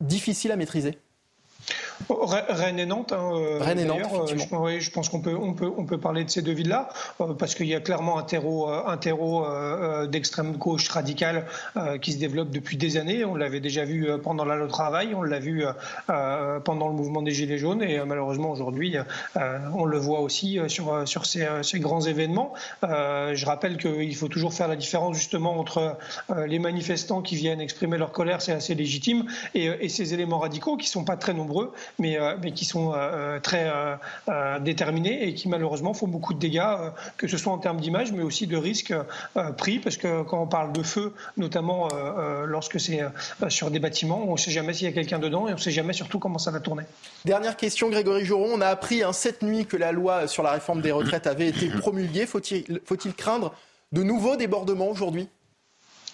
difficiles 0.00 0.52
à 0.52 0.56
maîtriser? 0.56 0.98
Rennes 2.08 2.78
et 2.78 2.86
Nantes. 2.86 3.12
Hein, 3.12 3.30
euh, 3.34 3.58
Rennes 3.60 3.78
et 3.78 3.84
Nantes, 3.84 4.00
euh, 4.12 4.26
je, 4.26 4.56
oui, 4.56 4.80
je 4.80 4.90
pense 4.90 5.08
qu'on 5.08 5.20
peut, 5.20 5.36
on 5.36 5.54
peut, 5.54 5.70
on 5.76 5.84
peut 5.84 5.98
parler 5.98 6.24
de 6.24 6.30
ces 6.30 6.42
deux 6.42 6.52
villes-là, 6.52 6.88
euh, 7.20 7.34
parce 7.34 7.54
qu'il 7.54 7.66
y 7.66 7.74
a 7.74 7.80
clairement 7.80 8.18
un 8.18 8.22
terreau, 8.22 8.68
un 8.68 8.96
terreau 8.96 9.44
d'extrême 10.06 10.56
gauche 10.56 10.88
radicale 10.88 11.46
qui 12.00 12.12
se 12.12 12.18
développe 12.18 12.50
depuis 12.50 12.76
des 12.76 12.96
années. 12.96 13.24
On 13.24 13.34
l'avait 13.34 13.60
déjà 13.60 13.84
vu 13.84 14.08
pendant 14.22 14.44
la 14.44 14.56
loi 14.56 14.68
travail, 14.68 15.14
on 15.14 15.22
l'a 15.22 15.38
vu 15.38 15.64
pendant 16.06 16.88
le 16.88 16.94
mouvement 16.94 17.22
des 17.22 17.32
Gilets 17.32 17.58
jaunes, 17.58 17.82
et 17.82 18.00
malheureusement 18.04 18.50
aujourd'hui, 18.50 18.96
on 19.36 19.84
le 19.84 19.98
voit 19.98 20.20
aussi 20.20 20.58
sur, 20.68 21.06
sur 21.06 21.26
ces, 21.26 21.46
ces 21.62 21.80
grands 21.80 22.00
événements. 22.02 22.52
je 22.82 23.46
rappelle 23.46 23.76
qu'il 23.76 24.14
faut 24.16 24.28
toujours 24.28 24.54
faire 24.54 24.68
la 24.68 24.76
différence 24.76 25.16
justement 25.16 25.58
entre 25.58 25.96
les 26.46 26.58
manifestants 26.58 27.22
qui 27.22 27.36
viennent 27.36 27.60
exprimer 27.60 27.98
leur 27.98 28.12
colère, 28.12 28.42
c'est 28.42 28.52
assez 28.52 28.74
légitime, 28.74 29.26
et, 29.54 29.66
et 29.80 29.88
ces 29.88 30.14
éléments 30.14 30.38
radicaux 30.38 30.76
qui 30.76 30.88
sont 30.88 31.04
pas 31.04 31.16
très 31.16 31.34
nombreux, 31.34 31.49
mais, 31.98 32.18
euh, 32.18 32.36
mais 32.42 32.52
qui 32.52 32.64
sont 32.64 32.92
euh, 32.94 33.40
très 33.40 33.70
euh, 34.28 34.58
déterminés 34.60 35.28
et 35.28 35.34
qui 35.34 35.48
malheureusement 35.48 35.94
font 35.94 36.08
beaucoup 36.08 36.34
de 36.34 36.38
dégâts, 36.38 36.62
que 37.16 37.28
ce 37.28 37.36
soit 37.36 37.52
en 37.52 37.58
termes 37.58 37.80
d'image, 37.80 38.12
mais 38.12 38.22
aussi 38.22 38.46
de 38.46 38.56
risques 38.56 38.94
pris, 39.56 39.78
parce 39.78 39.96
que 39.96 40.22
quand 40.22 40.42
on 40.42 40.46
parle 40.46 40.72
de 40.72 40.82
feu, 40.82 41.12
notamment 41.36 41.88
lorsque 42.46 42.80
c'est 42.80 43.00
sur 43.48 43.70
des 43.70 43.78
bâtiments, 43.78 44.24
on 44.26 44.32
ne 44.32 44.36
sait 44.36 44.50
jamais 44.50 44.72
s'il 44.72 44.86
y 44.86 44.90
a 44.90 44.92
quelqu'un 44.92 45.18
dedans 45.18 45.48
et 45.48 45.52
on 45.52 45.56
ne 45.56 45.60
sait 45.60 45.70
jamais 45.70 45.92
surtout 45.92 46.18
comment 46.18 46.38
ça 46.38 46.50
va 46.50 46.60
tourner. 46.60 46.84
Dernière 47.24 47.56
question, 47.56 47.90
Grégory 47.90 48.24
Joron. 48.24 48.50
On 48.54 48.60
a 48.60 48.66
appris 48.66 49.02
hein, 49.02 49.12
cette 49.12 49.42
nuit 49.42 49.66
que 49.66 49.76
la 49.76 49.92
loi 49.92 50.26
sur 50.26 50.42
la 50.42 50.52
réforme 50.52 50.80
des 50.80 50.92
retraites 50.92 51.26
avait 51.26 51.48
été 51.48 51.68
promulguée. 51.78 52.26
Faut-il 52.26 52.80
faut 52.84 52.96
craindre 53.16 53.52
de 53.92 54.02
nouveaux 54.02 54.36
débordements 54.36 54.88
aujourd'hui? 54.88 55.28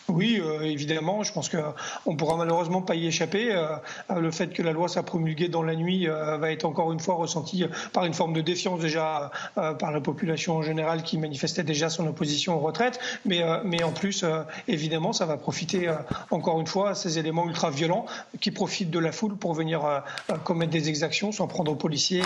Oui, 0.09 0.41
euh, 0.41 0.63
évidemment. 0.63 1.23
Je 1.23 1.33
pense 1.33 1.49
qu'on 1.49 2.13
ne 2.13 2.17
pourra 2.17 2.37
malheureusement 2.37 2.83
pas 2.83 2.95
y 2.95 3.07
échapper. 3.07 3.53
Euh, 3.53 3.77
le 4.15 4.31
fait 4.31 4.49
que 4.49 4.63
la 4.63 4.73
loi 4.73 4.89
soit 4.89 5.03
promulguée 5.03 5.49
dans 5.49 5.63
la 5.63 5.75
nuit 5.75 6.09
euh, 6.09 6.37
va 6.37 6.53
être 6.53 6.65
encore 6.65 6.93
une 6.93 7.01
fois 7.01 7.17
ressenti 7.17 7.65
par 7.93 8.05
une 8.05 8.15
forme 8.15 8.33
de 8.33 8.41
défiance 8.41 8.81
déjà 8.81 9.31
par 9.55 9.93
la 9.93 10.01
population 10.01 10.57
en 10.57 10.63
général 10.63 11.03
qui 11.03 11.19
manifestait 11.19 11.63
déjà 11.63 11.89
son 11.89 12.07
opposition 12.07 12.57
aux 12.57 12.61
retraites. 12.61 13.01
Mais, 13.25 13.43
mais 13.65 13.83
en 13.83 13.93
plus, 13.93 14.25
évidemment, 14.69 15.13
ça 15.13 15.27
va 15.27 15.37
profiter 15.37 15.91
encore 16.31 16.61
une 16.61 16.67
fois 16.67 16.91
à 16.91 16.95
ces 16.95 17.19
éléments 17.19 17.47
ultra-violents 17.47 18.07
qui 18.41 18.51
profitent 18.51 18.91
de 18.91 18.99
la 18.99 19.13
foule 19.13 19.37
pour 19.37 19.55
venir 19.55 20.03
commettre 20.45 20.73
des 20.73 20.89
exactions, 20.89 21.33
s'en 21.33 21.47
prendre 21.47 21.73
aux 21.73 21.77
policiers 21.77 22.23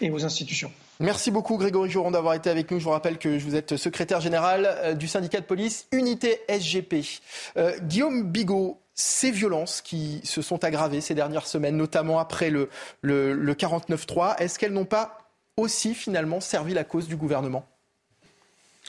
et 0.00 0.10
aux 0.10 0.24
institutions. 0.24 0.72
Merci 1.00 1.30
beaucoup 1.30 1.56
Grégory 1.56 1.90
Joron 1.90 2.10
d'avoir 2.10 2.34
été 2.34 2.50
avec 2.50 2.70
nous. 2.70 2.78
Je 2.78 2.84
vous 2.84 2.90
rappelle 2.90 3.18
que 3.18 3.38
vous 3.38 3.56
êtes 3.56 3.76
secrétaire 3.76 4.20
général 4.20 4.96
du 4.96 5.08
syndicat 5.08 5.40
de 5.40 5.46
police 5.46 5.86
Unité 5.90 6.40
SGP. 6.48 7.20
Euh, 7.56 7.76
Guillaume 7.82 8.30
Bigot, 8.30 8.78
ces 8.94 9.30
violences 9.30 9.80
qui 9.80 10.20
se 10.24 10.42
sont 10.42 10.64
aggravées 10.64 11.00
ces 11.00 11.14
dernières 11.14 11.46
semaines, 11.46 11.76
notamment 11.76 12.18
après 12.18 12.50
le, 12.50 12.68
le, 13.00 13.54
49-3, 13.54 14.36
est-ce 14.38 14.58
qu'elles 14.58 14.72
n'ont 14.72 14.84
pas 14.84 15.18
aussi 15.56 15.94
finalement 15.94 16.40
servi 16.40 16.74
la 16.74 16.84
cause 16.84 17.08
du 17.08 17.16
gouvernement? 17.16 17.66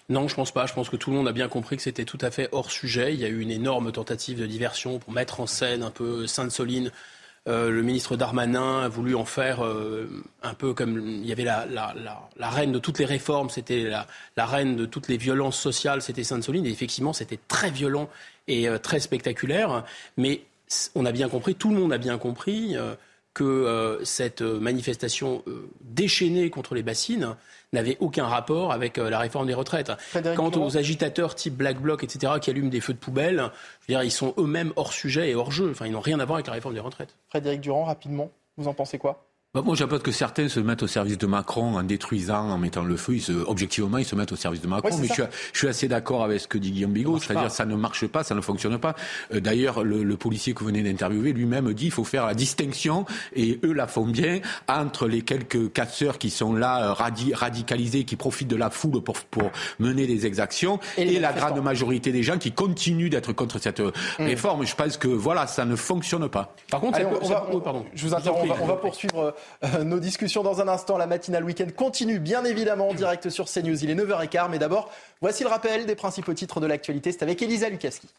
Non, 0.09 0.27
je 0.27 0.35
pense 0.35 0.51
pas. 0.51 0.65
Je 0.65 0.73
pense 0.73 0.89
que 0.89 0.97
tout 0.97 1.11
le 1.11 1.17
monde 1.17 1.27
a 1.27 1.31
bien 1.31 1.47
compris 1.47 1.77
que 1.77 1.81
c'était 1.81 2.03
tout 2.03 2.17
à 2.21 2.29
fait 2.29 2.49
hors 2.51 2.69
sujet. 2.69 3.13
Il 3.13 3.19
y 3.19 3.25
a 3.25 3.29
eu 3.29 3.39
une 3.39 3.51
énorme 3.51 3.91
tentative 3.91 4.39
de 4.39 4.45
diversion 4.45 4.99
pour 4.99 5.13
mettre 5.13 5.39
en 5.39 5.47
scène 5.47 5.81
un 5.81 5.91
peu 5.91 6.27
Sainte-Soline 6.27 6.91
euh, 7.49 7.69
le 7.69 7.81
ministre 7.81 8.15
Darmanin 8.15 8.83
a 8.83 8.87
voulu 8.87 9.15
en 9.15 9.25
faire 9.25 9.65
euh, 9.65 10.07
un 10.43 10.53
peu 10.53 10.73
comme 10.73 10.99
il 11.05 11.25
y 11.25 11.31
avait 11.33 11.43
la, 11.43 12.49
reine 12.49 12.71
de 12.71 12.79
toutes 12.79 12.99
les 12.99 13.05
réformes, 13.05 13.49
c'était 13.49 13.91
la, 14.37 14.45
reine 14.45 14.77
de 14.77 14.85
toutes 14.85 15.09
les 15.09 15.17
violences 15.17 15.59
sociales, 15.59 16.01
c'était 16.01 16.23
Sainte-Soline. 16.23 16.65
Et 16.65 16.71
effectivement, 16.71 17.11
c'était 17.11 17.39
très 17.49 17.69
violent 17.69 18.09
et 18.47 18.69
euh, 18.69 18.77
très 18.77 19.01
spectaculaire. 19.01 19.83
Mais 20.15 20.43
on 20.95 21.05
a 21.05 21.11
bien 21.11 21.27
compris, 21.27 21.55
tout 21.55 21.69
le 21.69 21.79
monde 21.79 21.91
a 21.91 21.97
bien 21.97 22.17
compris 22.17 22.75
que 23.35 23.99
cette 24.03 24.41
manifestation 24.41 25.43
déchaînée 25.81 26.49
contre 26.49 26.73
les 26.73 26.81
bassines 26.81 27.35
n'avait 27.73 27.97
aucun 27.99 28.25
rapport 28.25 28.71
avec 28.71 28.97
euh, 28.97 29.09
la 29.09 29.19
réforme 29.19 29.47
des 29.47 29.53
retraites. 29.53 29.91
Quant 30.35 30.51
aux 30.51 30.77
agitateurs 30.77 31.35
type 31.35 31.55
Black 31.55 31.79
Bloc, 31.79 32.03
etc., 32.03 32.33
qui 32.41 32.49
allument 32.49 32.69
des 32.69 32.81
feux 32.81 32.93
de 32.93 32.99
poubelle, 32.99 33.51
je 33.81 33.93
veux 33.93 33.99
dire, 33.99 34.03
ils 34.03 34.11
sont 34.11 34.33
eux-mêmes 34.37 34.73
hors 34.75 34.93
sujet 34.93 35.29
et 35.29 35.35
hors 35.35 35.51
jeu. 35.51 35.69
Enfin, 35.71 35.85
ils 35.85 35.91
n'ont 35.91 35.99
rien 35.99 36.19
à 36.19 36.25
voir 36.25 36.37
avec 36.37 36.47
la 36.47 36.53
réforme 36.53 36.73
des 36.73 36.79
retraites. 36.79 37.15
Frédéric 37.29 37.61
Durand, 37.61 37.85
rapidement, 37.85 38.29
vous 38.57 38.67
en 38.67 38.73
pensez 38.73 38.97
quoi? 38.97 39.25
Bah, 39.55 39.61
moi, 39.63 39.75
j'apporte 39.75 40.01
que 40.01 40.11
certains 40.11 40.49
se 40.49 40.59
mettent 40.59 40.81
au 40.81 40.87
service 40.87 41.19
de 41.19 41.27
Macron 41.27 41.77
en 41.77 41.83
détruisant, 41.83 42.49
en 42.49 42.57
mettant 42.57 42.83
le 42.83 42.97
feu. 42.97 43.13
Ils 43.13 43.21
se, 43.21 43.31
objectivement, 43.31 43.99
ils 43.99 44.05
se 44.05 44.15
mettent 44.15 44.31
au 44.31 44.35
service 44.35 44.61
de 44.61 44.67
Macron. 44.67 44.97
mais 44.97 45.05
je 45.05 45.13
suis, 45.13 45.23
je 45.53 45.57
suis, 45.59 45.67
assez 45.67 45.87
d'accord 45.87 46.23
avec 46.23 46.39
ce 46.39 46.47
que 46.47 46.57
dit 46.57 46.71
Guillaume 46.71 46.93
Bigot. 46.93 47.19
C'est-à-dire, 47.19 47.51
ça 47.51 47.67
ne 47.67 47.75
marche 47.75 48.07
pas, 48.07 48.23
ça 48.23 48.33
ne 48.33 48.41
fonctionne 48.41 48.79
pas. 48.79 48.95
Euh, 49.31 49.39
d'ailleurs, 49.39 49.83
le, 49.83 50.01
le, 50.01 50.17
policier 50.17 50.55
que 50.55 50.61
vous 50.61 50.65
venez 50.65 50.81
d'interviewer 50.81 51.33
lui-même 51.33 51.71
dit 51.73 51.83
qu'il 51.83 51.91
faut 51.91 52.03
faire 52.03 52.25
la 52.25 52.33
distinction, 52.33 53.05
et 53.35 53.59
eux 53.63 53.73
la 53.73 53.85
font 53.85 54.07
bien, 54.07 54.39
entre 54.67 55.07
les 55.07 55.21
quelques 55.21 55.71
casseurs 55.71 56.17
qui 56.17 56.31
sont 56.31 56.55
là, 56.55 56.89
euh, 56.89 56.93
radicalisés, 57.35 58.05
qui 58.05 58.15
profitent 58.15 58.47
de 58.47 58.55
la 58.55 58.71
foule 58.71 59.03
pour, 59.03 59.19
pour 59.19 59.51
mener 59.77 60.07
des 60.07 60.25
exactions, 60.25 60.79
et, 60.97 61.19
la 61.19 61.31
grande 61.31 61.61
majorité 61.61 62.11
des 62.11 62.23
gens 62.23 62.39
qui 62.39 62.53
continuent 62.53 63.11
d'être 63.11 63.33
contre 63.33 63.59
cette 63.59 63.81
euh, 63.81 63.91
mm. 64.17 64.23
réforme. 64.23 64.65
Je 64.65 64.73
pense 64.73 64.97
que, 64.97 65.07
voilà, 65.07 65.45
ça 65.45 65.63
ne 65.63 65.75
fonctionne 65.75 66.27
pas. 66.27 66.55
Par 66.71 66.79
contre, 66.79 66.99
on, 67.21 67.27
va, 67.27 67.47
pardon. 67.63 67.85
Je 67.93 68.07
vous 68.07 68.15
interromps, 68.15 68.51
on 68.59 68.65
va 68.65 68.77
poursuivre 68.77 69.19
euh, 69.19 69.31
nos 69.83 69.99
discussions 69.99 70.43
dans 70.43 70.61
un 70.61 70.67
instant. 70.67 70.97
La 70.97 71.07
matinale 71.07 71.43
week-end 71.43 71.67
continue 71.75 72.19
bien 72.19 72.43
évidemment 72.45 72.89
en 72.89 72.93
direct 72.93 73.29
sur 73.29 73.45
CNews. 73.45 73.83
Il 73.83 73.89
est 73.89 73.95
9h15, 73.95 74.49
mais 74.49 74.59
d'abord, 74.59 74.91
voici 75.21 75.43
le 75.43 75.49
rappel 75.49 75.85
des 75.85 75.95
principaux 75.95 76.33
titres 76.33 76.59
de 76.59 76.67
l'actualité. 76.67 77.11
C'est 77.11 77.23
avec 77.23 77.41
Elisa 77.41 77.69
Lukaski. 77.69 78.09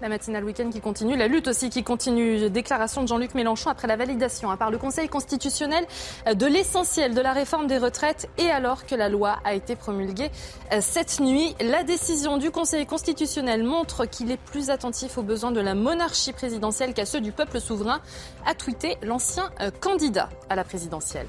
La 0.00 0.08
matinale 0.08 0.44
week-end 0.44 0.70
qui 0.70 0.80
continue, 0.80 1.16
la 1.16 1.26
lutte 1.26 1.48
aussi 1.48 1.70
qui 1.70 1.82
continue. 1.82 2.50
Déclaration 2.50 3.02
de 3.02 3.08
Jean-Luc 3.08 3.34
Mélenchon 3.34 3.68
après 3.68 3.88
la 3.88 3.96
validation 3.96 4.48
hein, 4.48 4.56
par 4.56 4.70
le 4.70 4.78
Conseil 4.78 5.08
constitutionnel 5.08 5.84
euh, 6.28 6.34
de 6.34 6.46
l'essentiel 6.46 7.14
de 7.14 7.20
la 7.20 7.32
réforme 7.32 7.66
des 7.66 7.78
retraites 7.78 8.28
et 8.38 8.48
alors 8.48 8.86
que 8.86 8.94
la 8.94 9.08
loi 9.08 9.40
a 9.44 9.54
été 9.54 9.74
promulguée 9.74 10.30
euh, 10.72 10.78
cette 10.80 11.18
nuit. 11.18 11.56
La 11.60 11.82
décision 11.82 12.36
du 12.36 12.52
Conseil 12.52 12.86
constitutionnel 12.86 13.64
montre 13.64 14.06
qu'il 14.06 14.30
est 14.30 14.36
plus 14.36 14.70
attentif 14.70 15.18
aux 15.18 15.24
besoins 15.24 15.50
de 15.50 15.60
la 15.60 15.74
monarchie 15.74 16.32
présidentielle 16.32 16.94
qu'à 16.94 17.04
ceux 17.04 17.20
du 17.20 17.32
peuple 17.32 17.60
souverain, 17.60 18.00
a 18.46 18.54
tweeté 18.54 18.98
l'ancien 19.02 19.50
euh, 19.60 19.72
candidat 19.80 20.28
à 20.48 20.54
la 20.54 20.62
présidentielle. 20.62 21.26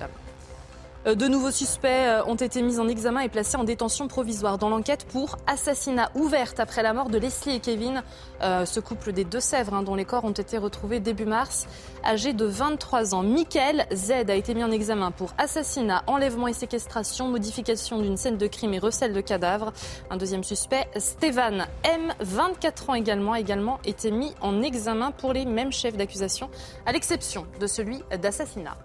Euh, 1.10 1.16
de 1.16 1.28
nouveaux 1.28 1.52
suspects 1.52 1.88
euh, 1.88 2.24
ont 2.26 2.36
été 2.36 2.62
mis 2.62 2.80
en 2.80 2.88
examen 2.88 3.22
et 3.22 3.30
placés 3.30 3.58
en 3.58 3.64
détention 3.64 4.08
provisoire 4.08 4.58
dans 4.58 4.70
l'enquête 4.70 5.06
pour 5.06 5.38
assassinat 5.48 6.12
ouverte 6.16 6.60
après 6.60 6.84
la 6.84 6.94
mort 6.94 7.10
de 7.10 7.18
Leslie 7.18 7.56
et 7.56 7.60
Kevin, 7.60 8.04
euh, 8.42 8.66
ce 8.66 8.80
couple 8.80 9.12
des 9.12 9.24
Deux-Sèvres 9.24 9.74
hein, 9.74 9.84
dont 9.84 9.96
les 9.96 10.06
corps 10.06 10.26
ont 10.26 10.32
été 10.32 10.58
retrouvés 10.58 11.00
début 11.00 11.26
mars, 11.26 11.68
âgé 12.04 12.34
de 12.34 12.46
23 12.46 13.16
ans. 13.16 13.24
Michael 13.24 13.88
Z 13.94 14.12
a 14.30 14.36
été 14.36 14.54
mis 14.54 14.64
en 14.64 14.72
examen 14.72 15.12
pour 15.12 15.34
assassinat, 15.38 16.04
enlèvement 16.08 16.48
et 16.48 16.54
séquestration, 16.54 17.28
modification 17.28 18.00
d'une 18.00 18.18
scène 18.18 18.38
de 18.38 18.48
crime 18.48 18.74
et 18.74 18.80
recel 18.80 19.14
de 19.14 19.22
cadavres. 19.22 19.74
Un 20.10 20.18
deuxième 20.18 20.44
suspect, 20.44 20.88
Stéphane 20.98 21.68
M, 21.84 22.14
24 22.20 22.92
ans 22.92 22.96
également, 22.96 23.34
a 23.34 23.40
également 23.40 23.80
été 23.84 24.12
mis 24.12 24.34
en 24.42 24.62
examen 24.62 25.12
pour 25.12 25.34
les 25.34 25.46
mêmes 25.46 25.72
chefs 25.72 25.98
d'accusation, 25.98 26.50
à 26.86 26.92
l'exception 26.92 27.46
de 27.60 27.68
celui 27.68 28.00
d'assassinat. 28.22 28.78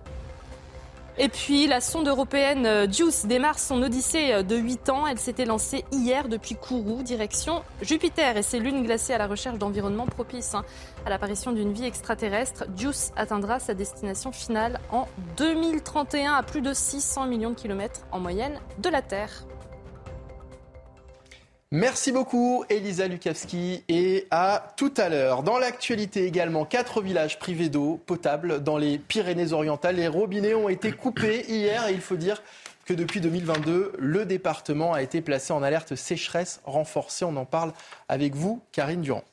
Et 1.16 1.28
puis 1.28 1.68
la 1.68 1.80
sonde 1.80 2.08
européenne 2.08 2.66
euh, 2.66 2.90
JUICE 2.90 3.26
démarre 3.26 3.60
son 3.60 3.80
odyssée 3.82 4.32
euh, 4.32 4.42
de 4.42 4.56
8 4.56 4.88
ans. 4.88 5.06
Elle 5.06 5.20
s'était 5.20 5.44
lancée 5.44 5.84
hier 5.92 6.28
depuis 6.28 6.56
Kourou, 6.56 7.04
direction 7.04 7.62
Jupiter 7.82 8.36
et 8.36 8.42
ses 8.42 8.58
lunes 8.58 8.82
glacées 8.82 9.12
à 9.12 9.18
la 9.18 9.28
recherche 9.28 9.58
d'environnements 9.58 10.06
propices 10.06 10.54
hein, 10.54 10.64
à 11.06 11.10
l'apparition 11.10 11.52
d'une 11.52 11.72
vie 11.72 11.84
extraterrestre. 11.84 12.64
JUICE 12.76 13.12
atteindra 13.14 13.60
sa 13.60 13.74
destination 13.74 14.32
finale 14.32 14.80
en 14.90 15.06
2031 15.36 16.32
à 16.32 16.42
plus 16.42 16.62
de 16.62 16.72
600 16.72 17.26
millions 17.26 17.50
de 17.50 17.54
kilomètres 17.54 18.00
en 18.10 18.18
moyenne 18.18 18.58
de 18.78 18.88
la 18.88 19.00
Terre. 19.00 19.44
Merci 21.76 22.12
beaucoup 22.12 22.64
Elisa 22.70 23.08
Lukavski 23.08 23.82
et 23.88 24.28
à 24.30 24.72
tout 24.76 24.94
à 24.96 25.08
l'heure. 25.08 25.42
Dans 25.42 25.58
l'actualité 25.58 26.24
également, 26.24 26.64
quatre 26.64 27.02
villages 27.02 27.40
privés 27.40 27.68
d'eau 27.68 28.00
potable 28.06 28.62
dans 28.62 28.78
les 28.78 28.96
Pyrénées-Orientales. 28.96 29.96
Les 29.96 30.06
robinets 30.06 30.54
ont 30.54 30.68
été 30.68 30.92
coupés 30.92 31.44
hier 31.48 31.88
et 31.88 31.92
il 31.92 32.00
faut 32.00 32.14
dire 32.14 32.44
que 32.84 32.94
depuis 32.94 33.20
2022, 33.20 33.94
le 33.98 34.24
département 34.24 34.92
a 34.92 35.02
été 35.02 35.20
placé 35.20 35.52
en 35.52 35.64
alerte 35.64 35.96
sécheresse 35.96 36.60
renforcée. 36.62 37.24
On 37.24 37.34
en 37.34 37.44
parle 37.44 37.72
avec 38.08 38.36
vous, 38.36 38.62
Karine 38.70 39.00
Durand. 39.00 39.24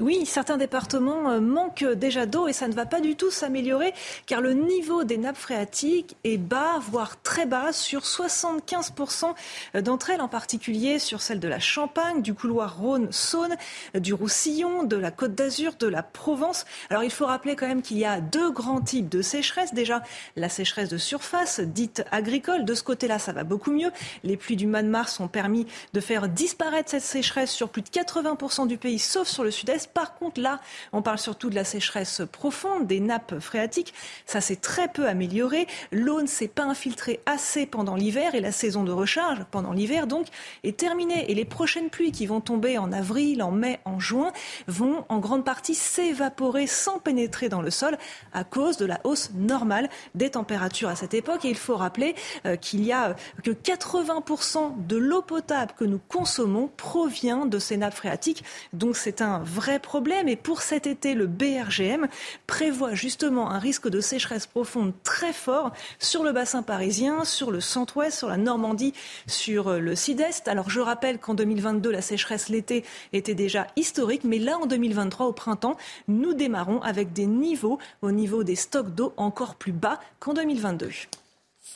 Oui, 0.00 0.24
certains 0.24 0.56
départements 0.56 1.30
euh, 1.30 1.40
manquent 1.40 1.84
déjà 1.84 2.24
d'eau 2.24 2.48
et 2.48 2.54
ça 2.54 2.68
ne 2.68 2.72
va 2.72 2.86
pas 2.86 3.00
du 3.00 3.16
tout 3.16 3.30
s'améliorer 3.30 3.92
car 4.24 4.40
le 4.40 4.54
niveau 4.54 5.04
des 5.04 5.18
nappes 5.18 5.36
phréatiques 5.36 6.16
est 6.24 6.38
bas, 6.38 6.78
voire 6.90 7.20
très 7.20 7.44
bas, 7.44 7.74
sur 7.74 8.00
75% 8.00 9.34
d'entre 9.82 10.08
elles, 10.08 10.22
en 10.22 10.28
particulier 10.28 10.98
sur 10.98 11.20
celle 11.20 11.38
de 11.38 11.48
la 11.48 11.60
Champagne, 11.60 12.22
du 12.22 12.32
couloir 12.32 12.78
Rhône-Saône, 12.78 13.56
du 13.94 14.14
Roussillon, 14.14 14.84
de 14.84 14.96
la 14.96 15.10
Côte 15.10 15.34
d'Azur, 15.34 15.74
de 15.78 15.86
la 15.86 16.02
Provence. 16.02 16.64
Alors 16.88 17.04
il 17.04 17.10
faut 17.10 17.26
rappeler 17.26 17.54
quand 17.54 17.68
même 17.68 17.82
qu'il 17.82 17.98
y 17.98 18.06
a 18.06 18.22
deux 18.22 18.50
grands 18.50 18.80
types 18.80 19.10
de 19.10 19.20
sécheresse. 19.20 19.74
Déjà, 19.74 20.02
la 20.34 20.48
sécheresse 20.48 20.88
de 20.88 20.98
surface, 20.98 21.60
dite 21.60 22.04
agricole. 22.10 22.64
De 22.64 22.74
ce 22.74 22.82
côté-là, 22.82 23.18
ça 23.18 23.34
va 23.34 23.44
beaucoup 23.44 23.70
mieux. 23.70 23.90
Les 24.24 24.38
pluies 24.38 24.56
du 24.56 24.66
mois 24.66 24.82
de 24.82 24.88
mars 24.88 25.20
ont 25.20 25.28
permis 25.28 25.66
de 25.92 26.00
faire 26.00 26.26
disparaître 26.28 26.90
cette 26.90 27.02
sécheresse 27.02 27.50
sur 27.50 27.68
plus 27.68 27.82
de 27.82 27.88
80% 27.88 28.66
du 28.66 28.78
pays, 28.78 28.98
sauf 28.98 29.28
sur 29.28 29.44
le 29.44 29.50
sud-est. 29.50 29.89
Par 29.94 30.14
contre, 30.14 30.40
là, 30.40 30.60
on 30.92 31.02
parle 31.02 31.18
surtout 31.18 31.50
de 31.50 31.54
la 31.54 31.64
sécheresse 31.64 32.22
profonde 32.30 32.86
des 32.86 33.00
nappes 33.00 33.38
phréatiques. 33.38 33.94
Ça 34.26 34.40
s'est 34.40 34.56
très 34.56 34.88
peu 34.88 35.06
amélioré. 35.06 35.66
L'eau 35.92 36.22
ne 36.22 36.26
s'est 36.26 36.48
pas 36.48 36.64
infiltrée 36.64 37.20
assez 37.26 37.66
pendant 37.66 37.96
l'hiver 37.96 38.34
et 38.34 38.40
la 38.40 38.52
saison 38.52 38.84
de 38.84 38.92
recharge 38.92 39.44
pendant 39.50 39.72
l'hiver, 39.72 40.06
donc, 40.06 40.26
est 40.64 40.76
terminée. 40.76 41.30
Et 41.30 41.34
les 41.34 41.44
prochaines 41.44 41.90
pluies 41.90 42.12
qui 42.12 42.26
vont 42.26 42.40
tomber 42.40 42.78
en 42.78 42.92
avril, 42.92 43.42
en 43.42 43.50
mai, 43.50 43.80
en 43.84 43.98
juin, 43.98 44.32
vont 44.66 45.04
en 45.08 45.18
grande 45.18 45.44
partie 45.44 45.74
s'évaporer 45.74 46.66
sans 46.66 46.98
pénétrer 46.98 47.48
dans 47.48 47.62
le 47.62 47.70
sol 47.70 47.98
à 48.32 48.44
cause 48.44 48.76
de 48.76 48.86
la 48.86 49.00
hausse 49.04 49.30
normale 49.34 49.88
des 50.14 50.30
températures 50.30 50.88
à 50.88 50.96
cette 50.96 51.14
époque. 51.14 51.44
Et 51.44 51.50
il 51.50 51.56
faut 51.56 51.76
rappeler 51.76 52.14
euh, 52.46 52.56
qu'il 52.56 52.84
y 52.84 52.92
a 52.92 53.16
que 53.42 53.50
80% 53.50 54.86
de 54.86 54.96
l'eau 54.96 55.22
potable 55.22 55.72
que 55.76 55.84
nous 55.84 56.00
consommons 56.08 56.70
provient 56.76 57.46
de 57.46 57.58
ces 57.58 57.76
nappes 57.76 57.94
phréatiques. 57.94 58.44
Donc 58.72 58.96
c'est 58.96 59.20
un 59.20 59.40
vrai 59.40 59.79
problème. 59.80 60.28
Et 60.28 60.36
pour 60.36 60.62
cet 60.62 60.86
été, 60.86 61.14
le 61.14 61.26
BRGM 61.26 62.06
prévoit 62.46 62.94
justement 62.94 63.50
un 63.50 63.58
risque 63.58 63.88
de 63.88 64.00
sécheresse 64.00 64.46
profonde 64.46 64.92
très 65.02 65.32
fort 65.32 65.72
sur 65.98 66.22
le 66.22 66.32
bassin 66.32 66.62
parisien, 66.62 67.24
sur 67.24 67.50
le 67.50 67.60
centre-ouest, 67.60 68.16
sur 68.16 68.28
la 68.28 68.36
Normandie, 68.36 68.94
sur 69.26 69.68
euh, 69.68 69.78
le 69.78 69.96
sud-est. 69.96 70.48
Alors 70.48 70.70
je 70.70 70.80
rappelle 70.80 71.18
qu'en 71.18 71.34
2022, 71.34 71.90
la 71.90 72.02
sécheresse 72.02 72.48
l'été 72.48 72.84
était 73.12 73.34
déjà 73.34 73.66
historique, 73.76 74.24
mais 74.24 74.38
là, 74.38 74.58
en 74.58 74.66
2023, 74.66 75.26
au 75.26 75.32
printemps, 75.32 75.76
nous 76.08 76.34
démarrons 76.34 76.80
avec 76.82 77.12
des 77.12 77.26
niveaux 77.26 77.78
au 78.02 78.12
niveau 78.12 78.44
des 78.44 78.56
stocks 78.56 78.94
d'eau 78.94 79.12
encore 79.16 79.56
plus 79.56 79.72
bas 79.72 80.00
qu'en 80.18 80.34
2022. 80.34 80.90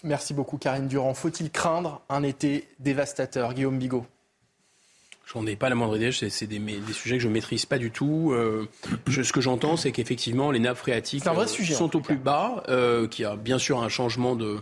Merci 0.02 0.34
beaucoup 0.34 0.58
Karine 0.58 0.88
Durand. 0.88 1.14
Faut-il 1.14 1.50
craindre 1.50 2.02
un 2.08 2.22
été 2.22 2.68
dévastateur? 2.78 3.54
Guillaume 3.54 3.78
Bigot 3.78 4.06
J'en 5.32 5.46
ai 5.46 5.56
pas 5.56 5.68
la 5.68 5.74
moindre 5.74 5.96
idée. 5.96 6.12
C'est 6.12 6.46
des, 6.46 6.58
des, 6.58 6.92
sujets 6.92 7.16
que 7.16 7.22
je 7.22 7.28
maîtrise 7.28 7.66
pas 7.66 7.78
du 7.78 7.90
tout. 7.90 8.32
Euh, 8.32 8.68
je, 9.06 9.22
ce 9.22 9.32
que 9.32 9.40
j'entends, 9.40 9.76
c'est 9.76 9.90
qu'effectivement, 9.90 10.50
les 10.50 10.58
nappes 10.58 10.76
phréatiques 10.76 11.26
euh, 11.26 11.46
sujet, 11.46 11.74
sont 11.74 11.96
au 11.96 12.00
plus 12.00 12.16
bas, 12.16 12.62
euh, 12.68 13.08
qu'il 13.08 13.22
y 13.22 13.26
a 13.26 13.36
bien 13.36 13.58
sûr 13.58 13.82
un 13.82 13.88
changement 13.88 14.36
de, 14.36 14.58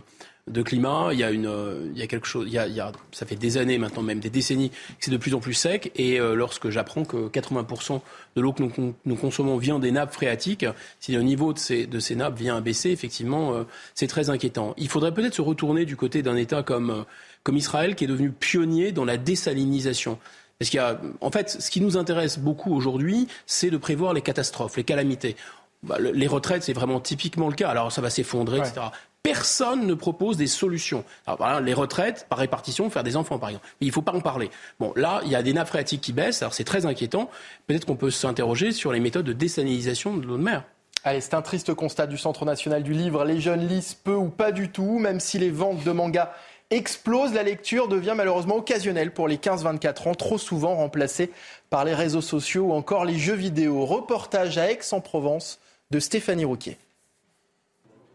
de 0.47 0.61
climat. 0.61 1.09
Il 1.13 1.19
y 1.19 1.23
a 1.23 1.31
une, 1.31 1.45
euh, 1.45 1.89
il 1.93 1.99
y 1.99 2.01
a 2.01 2.07
quelque 2.07 2.27
chose. 2.27 2.45
Il 2.47 2.53
y 2.53 2.57
a, 2.57 2.67
il 2.67 2.73
y 2.73 2.79
a, 2.79 2.91
ça 3.11 3.25
fait 3.25 3.35
des 3.35 3.57
années 3.57 3.77
maintenant, 3.77 4.03
même 4.03 4.19
des 4.19 4.29
décennies, 4.29 4.69
que 4.69 4.75
c'est 4.99 5.11
de 5.11 5.17
plus 5.17 5.33
en 5.33 5.39
plus 5.39 5.53
sec. 5.53 5.91
Et 5.95 6.19
euh, 6.19 6.35
lorsque 6.35 6.69
j'apprends 6.69 7.05
que 7.05 7.29
80% 7.29 8.01
de 8.35 8.41
l'eau 8.41 8.51
que 8.51 8.63
nous, 8.63 8.93
nous, 9.05 9.15
consommons 9.15 9.57
vient 9.57 9.79
des 9.79 9.91
nappes 9.91 10.13
phréatiques, 10.13 10.65
si 10.99 11.13
le 11.13 11.21
niveau 11.21 11.53
de 11.53 11.59
ces, 11.59 11.87
de 11.87 11.99
ces 11.99 12.15
nappes 12.15 12.37
vient 12.37 12.57
à 12.57 12.61
baisser, 12.61 12.89
effectivement, 12.89 13.53
euh, 13.53 13.63
c'est 13.95 14.07
très 14.07 14.29
inquiétant. 14.29 14.73
Il 14.77 14.89
faudrait 14.89 15.13
peut-être 15.13 15.35
se 15.35 15.41
retourner 15.41 15.85
du 15.85 15.95
côté 15.95 16.21
d'un 16.21 16.35
État 16.35 16.61
comme, 16.61 17.05
comme 17.43 17.57
Israël, 17.57 17.95
qui 17.95 18.03
est 18.03 18.07
devenu 18.07 18.31
pionnier 18.31 18.91
dans 18.91 19.05
la 19.05 19.17
désalinisation. 19.17 20.19
Parce 20.59 20.69
qu'il 20.69 20.77
y 20.77 20.83
a, 20.83 20.99
en 21.21 21.31
fait, 21.31 21.49
ce 21.49 21.69
qui 21.69 21.81
nous 21.81 21.97
intéresse 21.97 22.39
beaucoup 22.39 22.73
aujourd'hui, 22.73 23.27
c'est 23.45 23.69
de 23.69 23.77
prévoir 23.77 24.13
les 24.13 24.21
catastrophes, 24.21 24.77
les 24.77 24.83
calamités. 24.83 25.35
Bah, 25.83 25.97
le, 25.99 26.11
les 26.11 26.27
retraites, 26.27 26.63
c'est 26.63 26.73
vraiment 26.73 26.99
typiquement 26.99 27.49
le 27.49 27.55
cas. 27.55 27.69
Alors, 27.69 27.91
ça 27.91 28.01
va 28.01 28.09
s'effondrer, 28.09 28.59
ouais. 28.59 28.67
etc. 28.67 28.87
Personne 29.23 29.87
ne 29.87 29.93
propose 29.93 30.37
des 30.37 30.47
solutions. 30.47 31.03
Alors, 31.25 31.37
par 31.37 31.49
exemple, 31.49 31.65
les 31.65 31.73
retraites, 31.73 32.25
par 32.29 32.39
répartition, 32.39 32.89
faire 32.89 33.03
des 33.03 33.15
enfants, 33.15 33.39
par 33.39 33.49
exemple. 33.49 33.65
Mais 33.79 33.87
il 33.87 33.89
ne 33.89 33.93
faut 33.93 34.01
pas 34.01 34.13
en 34.13 34.21
parler. 34.21 34.49
Bon, 34.79 34.93
là, 34.95 35.21
il 35.25 35.31
y 35.31 35.35
a 35.35 35.43
des 35.43 35.53
nappes 35.53 35.69
phréatiques 35.69 36.01
qui 36.01 36.13
baissent. 36.13 36.41
Alors, 36.41 36.53
c'est 36.53 36.63
très 36.65 36.85
inquiétant. 36.85 37.29
Peut-être 37.67 37.85
qu'on 37.85 37.95
peut 37.95 38.11
s'interroger 38.11 38.71
sur 38.71 38.91
les 38.91 38.99
méthodes 38.99 39.25
de 39.25 39.33
désalinisation 39.33 40.17
de 40.17 40.25
l'eau 40.25 40.37
de 40.37 40.43
mer. 40.43 40.63
Allez, 41.05 41.19
c'est 41.19 41.33
un 41.33 41.41
triste 41.41 41.73
constat 41.73 42.07
du 42.07 42.17
Centre 42.17 42.45
national 42.45 42.83
du 42.83 42.93
livre. 42.93 43.25
Les 43.25 43.41
jeunes 43.41 43.67
lisent 43.67 43.93
peu 43.93 44.15
ou 44.15 44.29
pas 44.29 44.53
du 44.53 44.69
tout, 44.69 44.99
même 44.99 45.19
si 45.19 45.37
les 45.37 45.49
ventes 45.49 45.83
de 45.83 45.91
mangas 45.91 46.31
explose, 46.69 47.33
la 47.33 47.43
lecture 47.43 47.87
devient 47.87 48.13
malheureusement 48.15 48.57
occasionnelle 48.57 49.11
pour 49.11 49.27
les 49.27 49.37
15-24 49.37 50.09
ans, 50.09 50.15
trop 50.15 50.37
souvent 50.37 50.75
remplacée 50.75 51.31
par 51.69 51.85
les 51.85 51.93
réseaux 51.93 52.21
sociaux 52.21 52.65
ou 52.65 52.73
encore 52.73 53.05
les 53.05 53.17
jeux 53.17 53.35
vidéo. 53.35 53.85
Reportage 53.85 54.57
à 54.57 54.71
Aix-en-Provence 54.71 55.59
de 55.91 55.99
Stéphanie 55.99 56.45
Rouquier. 56.45 56.77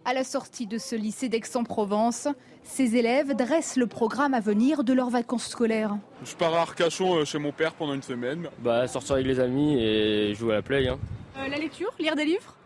À 0.04 0.14
la 0.14 0.24
sortie 0.24 0.66
de 0.66 0.78
ce 0.78 0.96
lycée 0.96 1.28
d'Aix-en-Provence, 1.28 2.28
ces 2.62 2.96
élèves 2.96 3.34
dressent 3.34 3.76
le 3.76 3.86
programme 3.86 4.32
à 4.32 4.40
venir 4.40 4.82
de 4.82 4.92
leurs 4.92 5.10
vacances 5.10 5.48
scolaires. 5.48 5.96
Je 6.24 6.34
pars 6.34 6.54
à 6.54 6.62
Arcachon 6.62 7.24
chez 7.24 7.38
mon 7.38 7.52
père 7.52 7.74
pendant 7.74 7.94
une 7.94 8.02
semaine. 8.02 8.48
Bah, 8.60 8.88
sortir 8.88 9.16
avec 9.16 9.26
les 9.26 9.38
amis 9.38 9.78
et 9.78 10.34
jouer 10.34 10.52
à 10.52 10.56
la 10.56 10.62
play. 10.62 10.88
Hein. 10.88 10.98
Euh, 11.38 11.48
la 11.48 11.58
lecture 11.58 11.92
Lire 11.98 12.16
des 12.16 12.24
livres? 12.24 12.56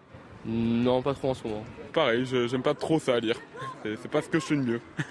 Non, 0.45 1.03
pas 1.03 1.15
trop 1.15 1.31
en 1.31 1.35
ce 1.35 1.47
moment. 1.47 1.65
Pareil, 1.93 2.25
j'aime 2.25 2.63
pas 2.63 2.75
trop 2.75 2.99
ça 2.99 3.15
à 3.15 3.21
lire. 3.21 3.37
C'est 3.85 4.11
pas 4.11 4.23
ce 4.23 4.29
que 4.29 4.41
je 4.41 4.45
fais 4.45 4.57
de 4.57 4.63
mieux. 4.63 4.81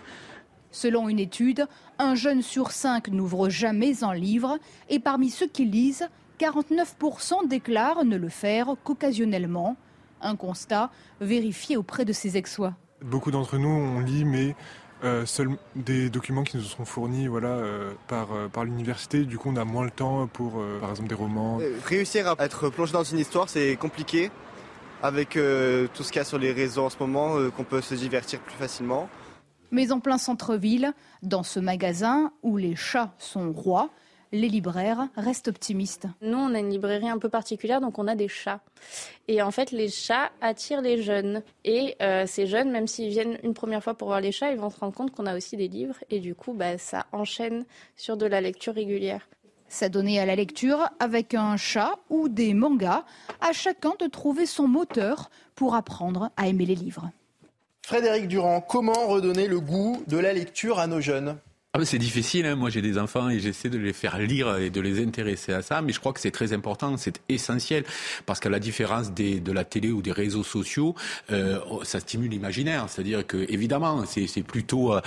Selon 0.71 1.09
une 1.09 1.19
étude, 1.19 1.67
un 1.99 2.15
jeune 2.15 2.41
sur 2.41 2.71
cinq 2.71 3.09
n'ouvre 3.09 3.49
jamais 3.49 4.03
un 4.03 4.13
livre 4.13 4.57
et 4.89 4.99
parmi 4.99 5.29
ceux 5.29 5.47
qui 5.47 5.65
lisent, 5.65 6.07
49% 6.39 7.47
déclarent 7.47 8.05
ne 8.05 8.17
le 8.17 8.29
faire 8.29 8.75
qu'occasionnellement. 8.83 9.75
Un 10.21 10.35
constat 10.35 10.89
vérifié 11.19 11.77
auprès 11.77 12.05
de 12.05 12.13
ses 12.13 12.37
ex-sois. 12.37 12.73
Beaucoup 13.03 13.31
d'entre 13.31 13.57
nous, 13.57 13.69
on 13.69 13.99
lit, 13.99 14.23
mais 14.23 14.55
euh, 15.03 15.25
seuls 15.25 15.49
des 15.75 16.09
documents 16.09 16.43
qui 16.43 16.57
nous 16.57 16.63
seront 16.63 16.85
fournis 16.85 17.27
voilà, 17.27 17.49
euh, 17.49 17.91
par, 18.07 18.31
euh, 18.33 18.47
par 18.47 18.63
l'université. 18.63 19.25
Du 19.25 19.37
coup, 19.37 19.49
on 19.51 19.55
a 19.55 19.65
moins 19.65 19.83
le 19.83 19.91
temps 19.91 20.27
pour, 20.27 20.59
euh, 20.59 20.79
par 20.79 20.91
exemple, 20.91 21.09
des 21.09 21.15
romans. 21.15 21.59
Réussir 21.85 22.27
à 22.27 22.45
être 22.45 22.69
plongé 22.69 22.93
dans 22.93 23.03
une 23.03 23.19
histoire, 23.19 23.49
c'est 23.49 23.75
compliqué. 23.75 24.31
Avec 25.03 25.35
euh, 25.35 25.87
tout 25.95 26.03
ce 26.03 26.11
qu'il 26.11 26.19
y 26.19 26.21
a 26.21 26.25
sur 26.25 26.37
les 26.37 26.51
réseaux 26.51 26.85
en 26.85 26.89
ce 26.91 26.97
moment, 26.99 27.35
qu'on 27.57 27.63
peut 27.63 27.81
se 27.81 27.95
divertir 27.95 28.39
plus 28.39 28.53
facilement. 28.53 29.09
Mais 29.71 29.91
en 29.91 29.99
plein 29.99 30.17
centre-ville, 30.17 30.93
dans 31.23 31.43
ce 31.43 31.59
magasin 31.59 32.31
où 32.43 32.57
les 32.57 32.75
chats 32.75 33.13
sont 33.17 33.51
rois, 33.51 33.89
les 34.31 34.47
libraires 34.47 35.07
restent 35.15 35.49
optimistes. 35.49 36.07
Nous, 36.21 36.37
on 36.37 36.53
a 36.53 36.59
une 36.59 36.69
librairie 36.69 37.09
un 37.09 37.17
peu 37.17 37.29
particulière, 37.29 37.81
donc 37.81 37.99
on 37.99 38.07
a 38.07 38.15
des 38.15 38.27
chats. 38.27 38.61
Et 39.27 39.41
en 39.41 39.51
fait, 39.51 39.71
les 39.71 39.89
chats 39.89 40.31
attirent 40.41 40.81
les 40.81 41.01
jeunes. 41.01 41.43
Et 41.65 41.95
euh, 42.01 42.25
ces 42.25 42.47
jeunes, 42.47 42.71
même 42.71 42.87
s'ils 42.87 43.09
viennent 43.09 43.37
une 43.43 43.53
première 43.53 43.83
fois 43.83 43.93
pour 43.93 44.09
voir 44.09 44.21
les 44.21 44.31
chats, 44.31 44.51
ils 44.51 44.57
vont 44.57 44.69
se 44.69 44.79
rendre 44.79 44.93
compte 44.93 45.11
qu'on 45.11 45.25
a 45.25 45.35
aussi 45.35 45.57
des 45.57 45.67
livres. 45.67 45.97
Et 46.09 46.19
du 46.19 46.35
coup, 46.35 46.53
bah, 46.53 46.77
ça 46.77 47.05
enchaîne 47.11 47.65
sur 47.95 48.17
de 48.17 48.25
la 48.25 48.41
lecture 48.41 48.73
régulière. 48.73 49.27
S'adonner 49.67 50.19
à 50.19 50.25
la 50.25 50.35
lecture 50.35 50.89
avec 50.99 51.33
un 51.33 51.55
chat 51.55 51.95
ou 52.09 52.27
des 52.27 52.53
mangas, 52.53 53.05
à 53.39 53.53
chacun 53.53 53.93
de 53.99 54.07
trouver 54.07 54.45
son 54.45 54.67
moteur 54.67 55.29
pour 55.55 55.75
apprendre 55.75 56.29
à 56.35 56.47
aimer 56.47 56.65
les 56.65 56.75
livres. 56.75 57.09
Frédéric 57.91 58.29
Durand, 58.29 58.61
comment 58.61 59.05
redonner 59.07 59.47
le 59.49 59.59
goût 59.59 60.01
de 60.07 60.17
la 60.17 60.31
lecture 60.31 60.79
à 60.79 60.87
nos 60.87 61.01
jeunes? 61.01 61.35
Ah 61.73 61.85
c'est 61.85 61.99
difficile, 61.99 62.45
hein. 62.47 62.55
moi 62.55 62.69
j'ai 62.69 62.81
des 62.81 62.97
enfants 62.97 63.29
et 63.29 63.39
j'essaie 63.39 63.69
de 63.69 63.77
les 63.77 63.93
faire 63.93 64.17
lire 64.17 64.57
et 64.57 64.69
de 64.69 64.81
les 64.81 65.01
intéresser 65.01 65.53
à 65.53 65.61
ça, 65.61 65.81
mais 65.81 65.93
je 65.93 66.01
crois 66.01 66.11
que 66.11 66.19
c'est 66.19 66.29
très 66.29 66.51
important, 66.51 66.97
c'est 66.97 67.21
essentiel, 67.29 67.85
parce 68.25 68.41
qu'à 68.41 68.49
la 68.49 68.59
différence 68.59 69.13
des, 69.13 69.39
de 69.39 69.53
la 69.53 69.63
télé 69.63 69.89
ou 69.89 70.01
des 70.01 70.11
réseaux 70.11 70.43
sociaux, 70.43 70.95
euh, 71.31 71.59
ça 71.83 72.01
stimule 72.01 72.29
l'imaginaire, 72.29 72.87
c'est-à-dire 72.89 73.25
que 73.25 73.37
évidemment 73.49 74.03
c'est 74.05 74.43
plutôt, 74.43 74.93
euh, 74.93 74.99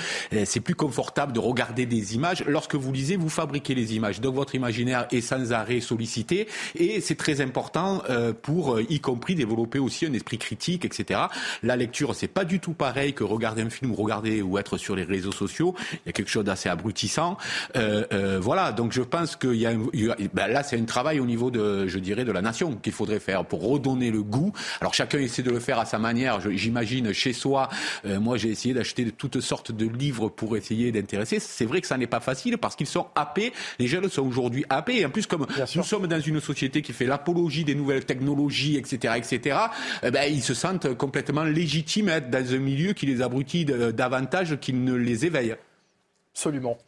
c'est 0.47 0.61
plus 0.61 0.75
confortable 0.75 1.35
de 1.35 1.39
regarder 1.39 1.85
des 1.85 2.15
images. 2.15 2.43
Lorsque 2.47 2.77
vous 2.77 2.93
lisez, 2.93 3.17
vous 3.17 3.29
fabriquez 3.29 3.75
les 3.75 3.95
images, 3.95 4.23
donc 4.23 4.35
votre 4.35 4.55
imaginaire 4.55 5.07
est 5.11 5.21
sans 5.21 5.53
arrêt 5.53 5.81
sollicité 5.81 6.49
et 6.77 7.03
c'est 7.03 7.17
très 7.17 7.43
important 7.43 8.03
euh, 8.09 8.33
pour, 8.33 8.81
y 8.81 9.01
compris, 9.01 9.35
développer 9.35 9.79
aussi 9.79 10.07
un 10.07 10.15
esprit 10.15 10.39
critique, 10.39 10.87
etc. 10.87 11.21
La 11.63 11.77
lecture, 11.77 12.15
c'est 12.15 12.27
pas 12.27 12.47
du 12.47 12.59
tout 12.59 12.73
pareil 12.73 13.13
que 13.13 13.23
regarder 13.23 13.61
un 13.61 13.69
film 13.69 13.91
ou 13.91 13.97
regarder 13.97 14.41
ou 14.41 14.57
être 14.57 14.79
sur 14.79 14.97
les 14.97 15.05
réseaux 15.05 15.31
sociaux. 15.31 15.75
Il 15.93 16.07
y 16.07 16.09
a 16.09 16.13
quelque 16.13 16.31
chose 16.31 16.45
assez 16.55 16.69
abrutissant. 16.69 17.37
Euh, 17.77 18.05
euh, 18.13 18.39
voilà, 18.41 18.73
donc 18.73 18.93
je 18.93 19.03
pense 19.03 19.37
qu'il 19.37 19.57
y 19.57 19.67
a, 19.67 19.75
ben 20.33 20.47
là 20.49 20.63
c'est 20.63 20.79
un 20.79 20.85
travail 20.85 21.21
au 21.21 21.27
niveau 21.27 21.51
de, 21.51 21.87
je 21.87 21.99
dirais, 21.99 22.25
de 22.25 22.33
la 22.33 22.41
nation 22.41 22.77
qu'il 22.77 22.93
faudrait 22.93 23.21
faire 23.21 23.45
pour 23.45 23.63
redonner 23.63 24.11
le 24.11 24.23
goût. 24.23 24.53
Alors 24.81 24.95
chacun 24.95 25.19
essaie 25.19 25.43
de 25.43 25.51
le 25.51 25.61
faire 25.61 25.79
à 25.79 25.85
sa 25.85 25.99
manière. 25.99 26.41
J'imagine 26.41 27.13
chez 27.13 27.33
soi, 27.33 27.69
euh, 28.07 28.21
moi 28.21 28.37
j'ai 28.37 28.51
essayé 28.51 28.73
d'acheter 28.75 29.11
toutes 29.11 29.41
sortes 29.41 29.73
de 29.73 29.87
livres 29.87 30.29
pour 30.29 30.57
essayer 30.57 30.93
d'intéresser. 30.93 31.41
C'est 31.41 31.67
vrai 31.67 31.81
que 31.81 31.87
ça 31.87 31.99
n'est 31.99 32.07
pas 32.07 32.21
facile 32.21 32.57
parce 32.59 32.77
qu'ils 32.77 32.87
sont 32.87 33.07
happés. 33.15 33.53
Les 33.79 33.87
jeunes 33.87 34.09
sont 34.09 34.27
aujourd'hui 34.27 34.65
happés. 34.71 35.01
Et 35.01 35.07
en 35.07 35.11
plus, 35.11 35.27
comme 35.27 35.47
nous 35.75 35.83
sommes 35.83 36.07
dans 36.07 36.21
une 36.21 36.41
société 36.41 36.83
qui 36.83 36.93
fait 36.93 37.07
l'apologie 37.07 37.65
des 37.65 37.75
nouvelles 37.75 38.05
technologies, 38.05 38.77
etc., 38.77 39.15
etc., 39.17 39.59
eh 40.03 40.11
ben, 40.11 40.33
ils 40.33 40.43
se 40.43 40.55
sentent 40.55 40.95
complètement 40.95 41.45
légitimes 41.45 42.09
à 42.09 42.17
être 42.17 42.31
dans 42.31 42.55
un 42.55 42.59
milieu 42.59 42.93
qui 42.93 43.07
les 43.07 43.21
abrutit 43.23 43.65
davantage 43.65 44.57
qu'il 44.61 44.85
ne 44.85 44.95
les 44.95 45.27
éveille. 45.27 45.57
Absolument. 46.35 46.79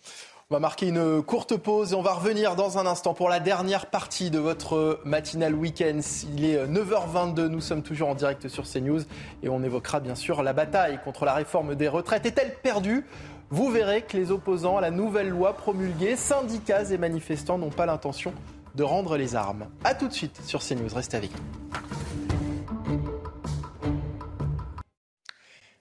On 0.50 0.54
va 0.54 0.60
marquer 0.60 0.88
une 0.88 1.22
courte 1.22 1.56
pause 1.56 1.92
et 1.92 1.94
on 1.94 2.02
va 2.02 2.14
revenir 2.14 2.56
dans 2.56 2.78
un 2.78 2.86
instant 2.86 3.14
pour 3.14 3.28
la 3.28 3.38
dernière 3.38 3.86
partie 3.86 4.28
de 4.28 4.40
votre 4.40 5.00
matinal 5.04 5.54
week-end. 5.54 6.00
Il 6.36 6.44
est 6.44 6.66
9h22, 6.66 7.46
nous 7.46 7.60
sommes 7.60 7.82
toujours 7.82 8.08
en 8.08 8.16
direct 8.16 8.48
sur 8.48 8.64
CNews 8.64 9.02
et 9.44 9.48
on 9.48 9.62
évoquera 9.62 10.00
bien 10.00 10.16
sûr 10.16 10.42
la 10.42 10.52
bataille 10.52 11.00
contre 11.04 11.24
la 11.24 11.34
réforme 11.34 11.76
des 11.76 11.86
retraites. 11.86 12.26
Est-elle 12.26 12.54
perdue? 12.56 13.06
Vous 13.50 13.70
verrez 13.70 14.02
que 14.02 14.16
les 14.16 14.32
opposants 14.32 14.78
à 14.78 14.80
la 14.80 14.90
nouvelle 14.90 15.28
loi 15.28 15.52
promulguée, 15.52 16.16
syndicats 16.16 16.90
et 16.90 16.98
manifestants 16.98 17.56
n'ont 17.56 17.70
pas 17.70 17.86
l'intention 17.86 18.32
de 18.74 18.82
rendre 18.82 19.16
les 19.16 19.36
armes. 19.36 19.66
A 19.84 19.94
tout 19.94 20.08
de 20.08 20.12
suite 20.12 20.40
sur 20.44 20.60
CNews, 20.60 20.92
restez 20.92 21.16
avec 21.16 21.30
nous. 21.30 22.15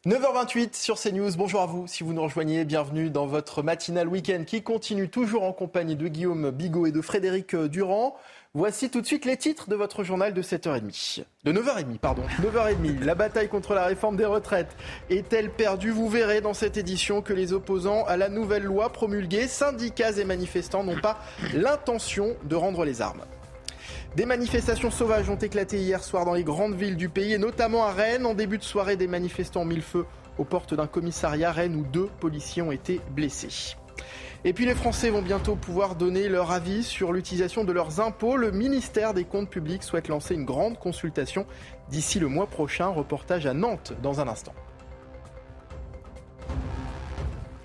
9h28 0.05 0.75
sur 0.75 0.99
CNews. 0.99 1.31
Bonjour 1.35 1.61
à 1.61 1.65
vous. 1.65 1.87
Si 1.87 2.03
vous 2.03 2.13
nous 2.13 2.21
rejoignez, 2.21 2.63
bienvenue 2.63 3.09
dans 3.09 3.25
votre 3.25 3.63
matinal 3.63 4.07
week-end 4.07 4.43
qui 4.45 4.61
continue 4.61 5.09
toujours 5.09 5.41
en 5.41 5.51
compagnie 5.51 5.95
de 5.95 6.07
Guillaume 6.07 6.51
Bigot 6.51 6.85
et 6.85 6.91
de 6.91 7.01
Frédéric 7.01 7.55
Durand. 7.55 8.15
Voici 8.53 8.91
tout 8.91 9.01
de 9.01 9.07
suite 9.07 9.25
les 9.25 9.35
titres 9.35 9.67
de 9.67 9.75
votre 9.75 10.03
journal 10.03 10.35
de 10.35 10.43
7h30. 10.43 11.23
De 11.43 11.51
9h30, 11.51 11.97
pardon. 11.97 12.21
9h30. 12.39 13.03
La 13.03 13.15
bataille 13.15 13.49
contre 13.49 13.73
la 13.73 13.85
réforme 13.85 14.15
des 14.15 14.25
retraites 14.25 14.77
est-elle 15.09 15.49
perdue? 15.49 15.89
Vous 15.89 16.07
verrez 16.07 16.39
dans 16.39 16.53
cette 16.53 16.77
édition 16.77 17.23
que 17.23 17.33
les 17.33 17.51
opposants 17.51 18.05
à 18.05 18.15
la 18.15 18.29
nouvelle 18.29 18.63
loi 18.63 18.89
promulguée, 18.91 19.47
syndicats 19.47 20.19
et 20.19 20.23
manifestants 20.23 20.83
n'ont 20.83 21.01
pas 21.01 21.17
l'intention 21.55 22.35
de 22.43 22.55
rendre 22.55 22.85
les 22.85 23.01
armes. 23.01 23.23
Des 24.15 24.25
manifestations 24.25 24.91
sauvages 24.91 25.29
ont 25.29 25.35
éclaté 25.35 25.77
hier 25.77 26.01
soir 26.01 26.23
dans 26.23 26.35
les 26.35 26.45
grandes 26.45 26.75
villes 26.75 26.95
du 26.95 27.09
pays 27.09 27.33
et 27.33 27.37
notamment 27.37 27.83
à 27.83 27.91
Rennes. 27.91 28.25
En 28.25 28.33
début 28.33 28.57
de 28.57 28.63
soirée, 28.63 28.95
des 28.95 29.07
manifestants 29.07 29.63
ont 29.63 29.65
mis 29.65 29.75
le 29.75 29.81
feu 29.81 30.05
aux 30.37 30.45
portes 30.45 30.73
d'un 30.73 30.87
commissariat 30.87 31.51
Rennes 31.51 31.75
où 31.75 31.83
deux 31.83 32.07
policiers 32.21 32.61
ont 32.61 32.71
été 32.71 33.01
blessés. 33.11 33.75
Et 34.45 34.53
puis 34.53 34.65
les 34.65 34.73
Français 34.73 35.09
vont 35.09 35.21
bientôt 35.21 35.57
pouvoir 35.57 35.95
donner 35.95 36.29
leur 36.29 36.51
avis 36.51 36.83
sur 36.83 37.11
l'utilisation 37.11 37.65
de 37.65 37.73
leurs 37.73 37.99
impôts. 37.99 38.37
Le 38.37 38.51
ministère 38.51 39.13
des 39.13 39.25
Comptes 39.25 39.49
publics 39.49 39.83
souhaite 39.83 40.07
lancer 40.07 40.33
une 40.33 40.45
grande 40.45 40.79
consultation 40.79 41.45
d'ici 41.89 42.21
le 42.21 42.29
mois 42.29 42.47
prochain. 42.47 42.87
Reportage 42.87 43.45
à 43.45 43.53
Nantes 43.53 43.91
dans 44.01 44.21
un 44.21 44.29
instant. 44.29 44.53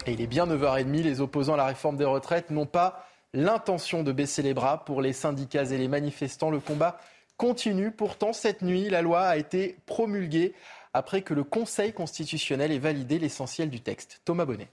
Et 0.07 0.13
il 0.15 0.21
est 0.21 0.27
bien 0.27 0.47
9h30, 0.47 1.03
les 1.03 1.21
opposants 1.21 1.55
à 1.55 1.59
la 1.59 1.67
réforme 1.67 1.97
des 1.97 2.05
retraites 2.05 2.51
n'ont 2.51 2.67
pas 2.67 3.05
l'intention 3.33 4.03
de 4.03 4.13
baisser 4.13 4.43
les 4.43 4.55
bras 4.55 4.85
pour 4.85 5.03
les 5.03 5.13
syndicats 5.13 5.65
et 5.65 5.79
les 5.79 5.89
manifestants. 5.89 6.51
Le 6.51 6.61
combat 6.61 7.01
continue. 7.37 7.91
Pourtant, 7.91 8.33
cette 8.33 8.63
nuit, 8.63 8.89
la 8.89 9.03
loi 9.03 9.23
a 9.23 9.37
été 9.37 9.77
promulguée 9.87 10.55
après 10.93 11.23
que 11.23 11.35
le 11.35 11.45
Conseil 11.45 11.93
constitutionnel 11.93 12.73
ait 12.73 12.79
validé 12.79 13.19
l'essentiel 13.19 13.71
du 13.71 13.81
texte. 13.81 14.21
Thomas 14.25 14.45
Bonnet. 14.45 14.69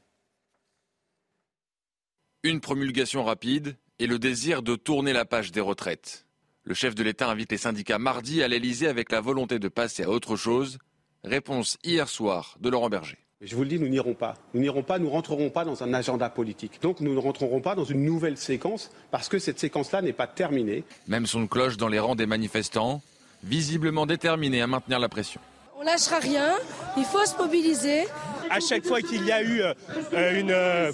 Une 2.43 2.59
promulgation 2.59 3.23
rapide 3.23 3.75
et 3.99 4.07
le 4.07 4.19
désir 4.19 4.61
de 4.61 4.75
tourner 4.75 5.13
la 5.13 5.25
page 5.25 5.51
des 5.51 5.61
retraites. 5.61 6.25
Le 6.63 6.73
chef 6.73 6.95
de 6.95 7.03
l'État 7.03 7.29
invite 7.29 7.51
les 7.51 7.57
syndicats 7.57 7.99
mardi 7.99 8.43
à 8.43 8.47
l'Elysée 8.47 8.88
avec 8.88 9.11
la 9.11 9.21
volonté 9.21 9.59
de 9.59 9.67
passer 9.67 10.03
à 10.03 10.09
autre 10.09 10.35
chose. 10.35 10.79
Réponse 11.23 11.77
hier 11.84 12.09
soir 12.09 12.57
de 12.59 12.69
Laurent 12.69 12.89
Berger. 12.89 13.26
Je 13.39 13.55
vous 13.55 13.61
le 13.61 13.69
dis, 13.69 13.80
nous 13.80 13.88
n'irons 13.88 14.15
pas. 14.15 14.34
Nous 14.55 14.61
n'irons 14.61 14.81
pas, 14.81 14.97
nous 14.97 15.11
rentrerons 15.11 15.51
pas 15.51 15.64
dans 15.64 15.84
un 15.84 15.93
agenda 15.93 16.27
politique. 16.27 16.81
Donc 16.81 17.01
nous 17.01 17.14
ne 17.14 17.19
rentrerons 17.19 17.61
pas 17.61 17.76
dans 17.76 17.84
une 17.84 18.03
nouvelle 18.03 18.35
séquence 18.35 18.89
parce 19.11 19.30
que 19.30 19.38
cette 19.38 19.59
séquence-là 19.59 20.01
n'est 20.01 20.11
pas 20.11 20.26
terminée. 20.26 20.84
Même 21.07 21.27
son 21.27 21.45
cloche 21.45 21.77
dans 21.77 21.88
les 21.88 21.99
rangs 21.99 22.15
des 22.15 22.26
manifestants, 22.26 22.99
visiblement 23.43 24.07
déterminés 24.07 24.64
à 24.64 24.65
maintenir 24.65 24.97
la 24.97 25.07
pression. 25.07 25.39
On 25.80 25.84
lâchera 25.84 26.18
rien, 26.18 26.55
il 26.97 27.05
faut 27.05 27.23
se 27.26 27.38
mobiliser. 27.38 28.05
À 28.49 28.59
chaque 28.59 28.84
fois 28.84 29.01
qu'il 29.01 29.23
y 29.23 29.31
a 29.31 29.43
eu 29.43 29.61
euh, 29.61 29.73
euh, 30.14 30.91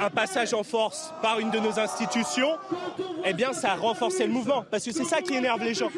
un 0.00 0.10
passage 0.10 0.52
en 0.54 0.64
force 0.64 1.14
par 1.22 1.38
une 1.38 1.52
de 1.52 1.60
nos 1.60 1.78
institutions, 1.78 2.56
eh 3.24 3.32
bien 3.32 3.52
ça 3.52 3.74
a 3.74 3.76
renforcé 3.76 4.26
le 4.26 4.32
mouvement 4.32 4.64
parce 4.68 4.84
que 4.84 4.90
c'est 4.90 5.04
ça 5.04 5.22
qui 5.22 5.34
énerve 5.34 5.62
les 5.62 5.74
gens. 5.74 5.90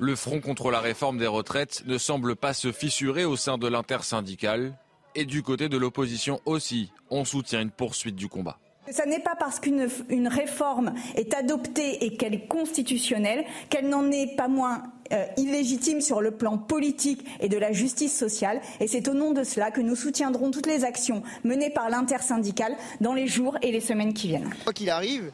Le 0.00 0.14
front 0.14 0.40
contre 0.40 0.70
la 0.70 0.78
réforme 0.78 1.18
des 1.18 1.26
retraites 1.26 1.82
ne 1.86 1.98
semble 1.98 2.36
pas 2.36 2.54
se 2.54 2.70
fissurer 2.70 3.24
au 3.24 3.34
sein 3.34 3.58
de 3.58 3.66
l'intersyndicale. 3.66 4.78
Et 5.16 5.24
du 5.24 5.42
côté 5.42 5.68
de 5.68 5.76
l'opposition 5.76 6.40
aussi, 6.46 6.92
on 7.10 7.24
soutient 7.24 7.60
une 7.60 7.72
poursuite 7.72 8.14
du 8.14 8.28
combat. 8.28 8.58
Ce 8.88 9.02
n'est 9.02 9.18
pas 9.18 9.34
parce 9.36 9.58
qu'une 9.58 10.28
réforme 10.28 10.94
est 11.16 11.34
adoptée 11.34 12.04
et 12.04 12.16
qu'elle 12.16 12.32
est 12.32 12.46
constitutionnelle 12.46 13.44
qu'elle 13.70 13.88
n'en 13.88 14.08
est 14.12 14.36
pas 14.36 14.46
moins 14.46 14.84
euh, 15.12 15.26
illégitime 15.36 16.00
sur 16.00 16.20
le 16.20 16.30
plan 16.30 16.58
politique 16.58 17.26
et 17.40 17.48
de 17.48 17.58
la 17.58 17.72
justice 17.72 18.16
sociale. 18.16 18.60
Et 18.78 18.86
c'est 18.86 19.08
au 19.08 19.14
nom 19.14 19.32
de 19.32 19.42
cela 19.42 19.72
que 19.72 19.80
nous 19.80 19.96
soutiendrons 19.96 20.52
toutes 20.52 20.66
les 20.66 20.84
actions 20.84 21.24
menées 21.42 21.70
par 21.70 21.90
l'intersyndicale 21.90 22.76
dans 23.00 23.14
les 23.14 23.26
jours 23.26 23.58
et 23.62 23.72
les 23.72 23.80
semaines 23.80 24.14
qui 24.14 24.28
viennent. 24.28 24.54
Quoi 24.64 24.72
qu'il 24.72 24.90
arrive, 24.90 25.32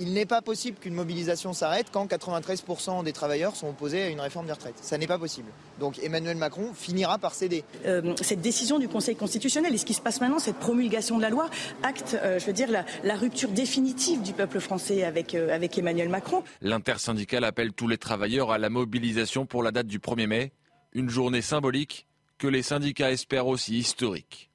il 0.00 0.12
n'est 0.12 0.26
pas 0.26 0.42
possible 0.42 0.78
qu'une 0.78 0.94
mobilisation 0.94 1.52
s'arrête 1.52 1.86
quand 1.90 2.06
93% 2.06 3.04
des 3.04 3.12
travailleurs 3.12 3.56
sont 3.56 3.68
opposés 3.68 4.02
à 4.02 4.08
une 4.08 4.20
réforme 4.20 4.46
des 4.46 4.52
retraites. 4.52 4.78
Ça 4.80 4.98
n'est 4.98 5.06
pas 5.06 5.18
possible. 5.18 5.48
Donc 5.80 5.98
Emmanuel 6.02 6.36
Macron 6.36 6.72
finira 6.74 7.18
par 7.18 7.34
céder. 7.34 7.64
Euh, 7.86 8.14
cette 8.20 8.40
décision 8.40 8.78
du 8.78 8.88
Conseil 8.88 9.16
constitutionnel 9.16 9.74
et 9.74 9.78
ce 9.78 9.86
qui 9.86 9.94
se 9.94 10.00
passe 10.00 10.20
maintenant, 10.20 10.38
cette 10.38 10.56
promulgation 10.56 11.16
de 11.16 11.22
la 11.22 11.30
loi, 11.30 11.48
acte, 11.82 12.16
euh, 12.22 12.38
je 12.38 12.46
veux 12.46 12.52
dire, 12.52 12.68
la, 12.70 13.16
rupture 13.16 13.48
définitive 13.48 14.22
du 14.22 14.32
peuple 14.32 14.60
français 14.60 15.02
avec, 15.02 15.34
euh, 15.34 15.54
avec 15.54 15.78
Emmanuel 15.78 16.08
Macron. 16.08 16.42
L'intersyndicale 16.60 17.44
appelle 17.44 17.72
tous 17.72 17.88
les 17.88 17.98
travailleurs 17.98 18.52
à 18.52 18.58
la 18.58 18.68
mobilisation 18.68 19.46
pour 19.46 19.62
la 19.62 19.70
date 19.70 19.86
du 19.86 19.98
1er 19.98 20.26
mai, 20.26 20.52
une 20.92 21.08
journée 21.08 21.42
symbolique 21.42 22.06
que 22.38 22.46
les 22.46 22.62
syndicats 22.62 23.10
espèrent 23.10 23.46
aussi 23.46 23.78
historique. 23.78 24.50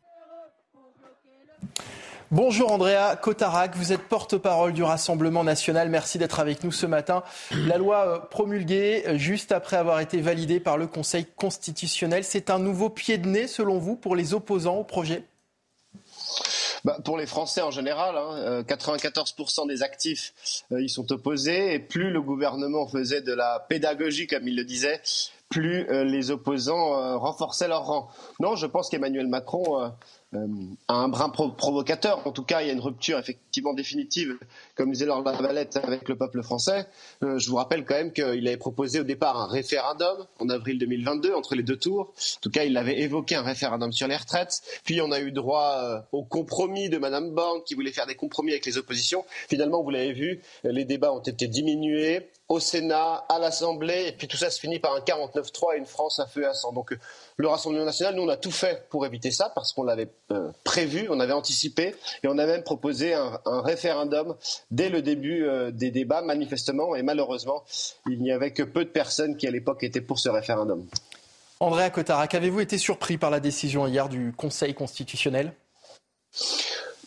Bonjour 2.33 2.71
Andrea 2.71 3.17
Cotarac, 3.21 3.75
vous 3.75 3.91
êtes 3.91 4.07
porte-parole 4.07 4.71
du 4.71 4.83
Rassemblement 4.83 5.43
national. 5.43 5.89
Merci 5.89 6.17
d'être 6.17 6.39
avec 6.39 6.63
nous 6.63 6.71
ce 6.71 6.85
matin. 6.85 7.23
La 7.51 7.77
loi 7.77 8.07
euh, 8.07 8.19
promulguée 8.19 9.03
euh, 9.05 9.17
juste 9.17 9.51
après 9.51 9.75
avoir 9.75 9.99
été 9.99 10.21
validée 10.21 10.61
par 10.61 10.77
le 10.77 10.87
Conseil 10.87 11.25
constitutionnel, 11.25 12.23
c'est 12.23 12.49
un 12.49 12.57
nouveau 12.57 12.89
pied 12.89 13.17
de 13.17 13.27
nez 13.27 13.47
selon 13.47 13.79
vous 13.79 13.97
pour 13.97 14.15
les 14.15 14.33
opposants 14.33 14.77
au 14.77 14.85
projet? 14.85 15.23
Bah, 16.85 16.99
pour 17.03 17.17
les 17.17 17.25
Français 17.25 17.59
en 17.59 17.71
général, 17.71 18.15
hein, 18.17 18.61
94% 18.61 19.63
euh, 19.63 19.67
des 19.67 19.83
actifs 19.83 20.33
y 20.71 20.87
sont 20.87 21.11
opposés 21.11 21.73
et 21.73 21.79
plus 21.79 22.11
le 22.11 22.21
gouvernement 22.21 22.87
faisait 22.87 23.21
de 23.21 23.33
la 23.33 23.59
pédagogie, 23.67 24.27
comme 24.27 24.47
il 24.47 24.55
le 24.55 24.63
disait, 24.63 25.01
plus 25.49 25.85
les 26.05 26.31
opposants 26.31 27.19
renforçaient 27.19 27.67
leur 27.67 27.87
rang. 27.87 28.09
Non, 28.39 28.55
je 28.55 28.67
pense 28.67 28.87
qu'Emmanuel 28.87 29.27
Macron 29.27 29.91
euh, 30.33 30.47
un 30.87 31.09
brin 31.09 31.29
provocateur. 31.29 32.25
En 32.25 32.31
tout 32.31 32.43
cas, 32.43 32.61
il 32.61 32.67
y 32.67 32.69
a 32.69 32.73
une 32.73 32.79
rupture 32.79 33.19
effectivement 33.19 33.73
définitive, 33.73 34.37
comme 34.75 34.91
disait 34.91 35.05
Laure 35.05 35.23
Lavalette, 35.23 35.77
avec 35.83 36.07
le 36.07 36.15
peuple 36.15 36.41
français. 36.41 36.87
Euh, 37.23 37.37
je 37.37 37.49
vous 37.49 37.57
rappelle 37.57 37.83
quand 37.83 37.95
même 37.95 38.13
qu'il 38.13 38.47
avait 38.47 38.57
proposé 38.57 39.01
au 39.01 39.03
départ 39.03 39.37
un 39.37 39.47
référendum 39.47 40.25
en 40.39 40.49
avril 40.49 40.79
2022 40.79 41.33
entre 41.33 41.55
les 41.55 41.63
deux 41.63 41.75
tours. 41.75 42.13
En 42.37 42.39
tout 42.41 42.49
cas, 42.49 42.63
il 42.63 42.77
avait 42.77 42.99
évoqué 42.99 43.35
un 43.35 43.41
référendum 43.41 43.91
sur 43.91 44.07
les 44.07 44.15
retraites. 44.15 44.61
Puis 44.85 45.01
on 45.01 45.11
a 45.11 45.19
eu 45.19 45.31
droit 45.31 45.81
euh, 45.83 45.99
au 46.13 46.23
compromis 46.23 46.89
de 46.89 46.97
Madame 46.97 47.31
Borne 47.31 47.61
qui 47.65 47.73
voulait 47.73 47.91
faire 47.91 48.07
des 48.07 48.15
compromis 48.15 48.51
avec 48.51 48.65
les 48.65 48.77
oppositions. 48.77 49.25
Finalement, 49.49 49.83
vous 49.83 49.89
l'avez 49.89 50.13
vu, 50.13 50.41
les 50.63 50.85
débats 50.85 51.11
ont 51.11 51.19
été 51.19 51.47
diminués 51.47 52.29
au 52.51 52.59
Sénat, 52.59 53.23
à 53.29 53.39
l'Assemblée, 53.39 54.07
et 54.07 54.11
puis 54.11 54.27
tout 54.27 54.35
ça 54.35 54.49
se 54.49 54.59
finit 54.59 54.77
par 54.77 54.93
un 54.93 54.99
49-3 54.99 55.73
et 55.73 55.77
une 55.77 55.85
France 55.85 56.19
à 56.19 56.27
feu 56.27 56.41
et 56.41 56.45
à 56.45 56.53
sang. 56.53 56.73
Donc 56.73 56.93
le 57.37 57.47
Rassemblement 57.47 57.85
national, 57.85 58.15
nous, 58.15 58.23
on 58.23 58.29
a 58.29 58.35
tout 58.35 58.51
fait 58.51 58.89
pour 58.89 59.05
éviter 59.05 59.31
ça, 59.31 59.49
parce 59.55 59.71
qu'on 59.71 59.83
l'avait 59.83 60.09
euh, 60.31 60.51
prévu, 60.65 61.07
on 61.09 61.21
avait 61.21 61.31
anticipé, 61.31 61.95
et 62.23 62.27
on 62.27 62.37
a 62.37 62.45
même 62.45 62.63
proposé 62.63 63.13
un, 63.13 63.39
référendum 63.45 64.35
dès 64.69 64.89
le 64.89 65.01
début 65.01 65.45
euh, 65.45 65.71
des 65.71 65.91
débats, 65.91 66.21
manifestement, 66.21 66.93
et 66.93 67.03
malheureusement, 67.03 67.63
il 68.09 68.21
n'y 68.21 68.33
avait 68.33 68.51
que 68.51 68.63
peu 68.63 68.83
de 68.83 68.89
personnes 68.89 69.37
qui, 69.37 69.47
à 69.47 69.51
l'époque, 69.51 69.83
étaient 69.83 70.01
pour 70.01 70.19
ce 70.19 70.27
référendum. 70.27 70.85
Andrea 71.61 71.89
Cotarac, 71.89 72.35
avez-vous 72.35 72.59
été 72.59 72.77
surpris 72.77 73.17
par 73.17 73.29
la 73.29 73.39
décision 73.39 73.87
hier 73.87 74.09
du 74.09 74.33
Conseil 74.35 74.73
constitutionnel? 74.73 75.53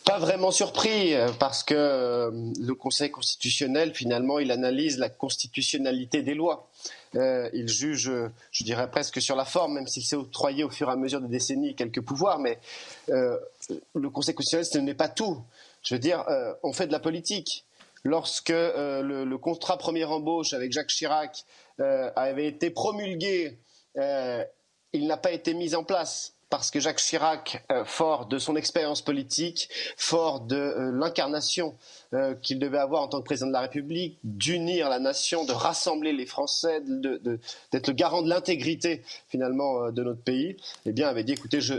Pas 0.05 0.19
vraiment 0.19 0.51
surpris 0.51 1.15
euh, 1.15 1.29
parce 1.39 1.63
que 1.63 1.73
euh, 1.73 2.31
le 2.59 2.75
Conseil 2.75 3.09
constitutionnel, 3.09 3.93
finalement, 3.93 4.37
il 4.37 4.51
analyse 4.51 4.99
la 4.99 5.09
constitutionnalité 5.09 6.21
des 6.21 6.35
lois. 6.35 6.69
Euh, 7.15 7.49
il 7.53 7.67
juge, 7.67 8.11
je 8.51 8.63
dirais 8.63 8.89
presque 8.89 9.19
sur 9.19 9.35
la 9.35 9.45
forme, 9.45 9.73
même 9.73 9.87
s'il 9.87 10.03
s'est 10.03 10.15
octroyé 10.15 10.63
au 10.63 10.69
fur 10.69 10.89
et 10.89 10.91
à 10.91 10.95
mesure 10.95 11.21
des 11.21 11.27
décennies 11.27 11.75
quelques 11.75 12.01
pouvoirs. 12.01 12.39
Mais 12.39 12.59
le 13.07 14.09
Conseil 14.09 14.35
constitutionnel, 14.35 14.65
ce 14.65 14.77
n'est 14.77 14.93
pas 14.93 15.07
tout. 15.07 15.41
Je 15.81 15.95
veux 15.95 15.99
dire, 15.99 16.23
on 16.61 16.73
fait 16.73 16.87
de 16.87 16.91
la 16.91 16.99
politique. 16.99 17.65
Lorsque 18.03 18.49
le, 18.49 19.23
le, 19.23 19.37
contrat 19.37 19.77
première 19.77 20.11
embauche 20.11 20.53
avec 20.53 20.71
Jacques 20.71 20.89
Chirac 20.89 21.45
avait 21.79 22.47
été 22.47 22.69
promulgué, 22.69 23.57
il 23.95 25.07
n'a 25.07 25.17
pas 25.17 25.31
été 25.31 25.53
mis 25.53 25.73
en 25.73 25.83
place 25.83 26.34
parce 26.49 26.69
que 26.69 26.79
Jacques 26.79 26.99
Chirac, 26.99 27.65
euh, 27.71 27.83
fort 27.85 28.27
de 28.27 28.37
son 28.37 28.55
expérience 28.55 29.01
politique, 29.01 29.69
fort 29.97 30.41
de 30.41 30.55
euh, 30.55 30.91
l'incarnation 30.91 31.75
euh, 32.13 32.35
qu'il 32.35 32.59
devait 32.59 32.77
avoir 32.77 33.01
en 33.01 33.07
tant 33.07 33.19
que 33.19 33.25
président 33.25 33.47
de 33.47 33.53
la 33.53 33.61
République, 33.61 34.19
d'unir 34.23 34.89
la 34.89 34.99
nation, 34.99 35.43
de 35.43 35.51
rassembler 35.51 36.13
les 36.13 36.25
Français, 36.25 36.81
d'être 36.81 37.87
le 37.87 37.93
garant 37.93 38.21
de 38.21 38.29
l'intégrité 38.29 39.03
finalement 39.27 39.91
de 39.91 40.03
notre 40.03 40.21
pays, 40.21 40.55
eh 40.85 40.91
bien 40.91 41.07
avait 41.07 41.23
dit 41.23 41.33
écoutez, 41.33 41.61
je, 41.61 41.73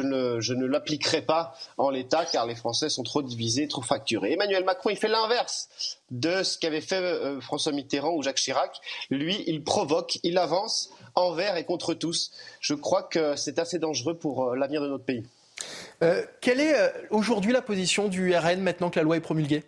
ne, 0.00 0.40
je 0.40 0.54
ne 0.54 0.66
l'appliquerai 0.66 1.22
pas 1.22 1.54
en 1.76 1.90
l'état 1.90 2.24
car 2.24 2.46
les 2.46 2.54
Français 2.54 2.88
sont 2.88 3.02
trop 3.02 3.22
divisés, 3.22 3.68
trop 3.68 3.82
fracturés. 3.82 4.32
Emmanuel 4.32 4.64
Macron, 4.64 4.90
il 4.90 4.96
fait 4.96 5.08
l'inverse 5.08 5.68
de 6.10 6.42
ce 6.42 6.58
qu'avait 6.58 6.80
fait 6.80 7.40
François 7.40 7.72
Mitterrand 7.72 8.14
ou 8.14 8.22
Jacques 8.22 8.36
Chirac. 8.36 8.80
Lui, 9.10 9.44
il 9.46 9.62
provoque, 9.62 10.18
il 10.22 10.38
avance 10.38 10.90
envers 11.16 11.56
et 11.56 11.64
contre 11.64 11.94
tous. 11.94 12.30
Je 12.60 12.74
crois 12.74 13.02
que 13.02 13.34
c'est 13.36 13.58
assez 13.58 13.78
dangereux 13.78 14.16
pour 14.16 14.44
euh, 14.44 14.56
l'avenir 14.56 14.82
de 14.82 14.88
notre 14.88 15.04
pays. 15.04 15.24
Euh, 16.02 16.22
quelle 16.40 16.60
est 16.60 16.78
euh, 16.78 16.90
aujourd'hui 17.10 17.52
la 17.52 17.62
position 17.62 18.08
du 18.08 18.36
RN 18.36 18.60
maintenant 18.60 18.90
que 18.90 18.98
la 18.98 19.02
loi 19.02 19.16
est 19.16 19.20
promulguée? 19.20 19.64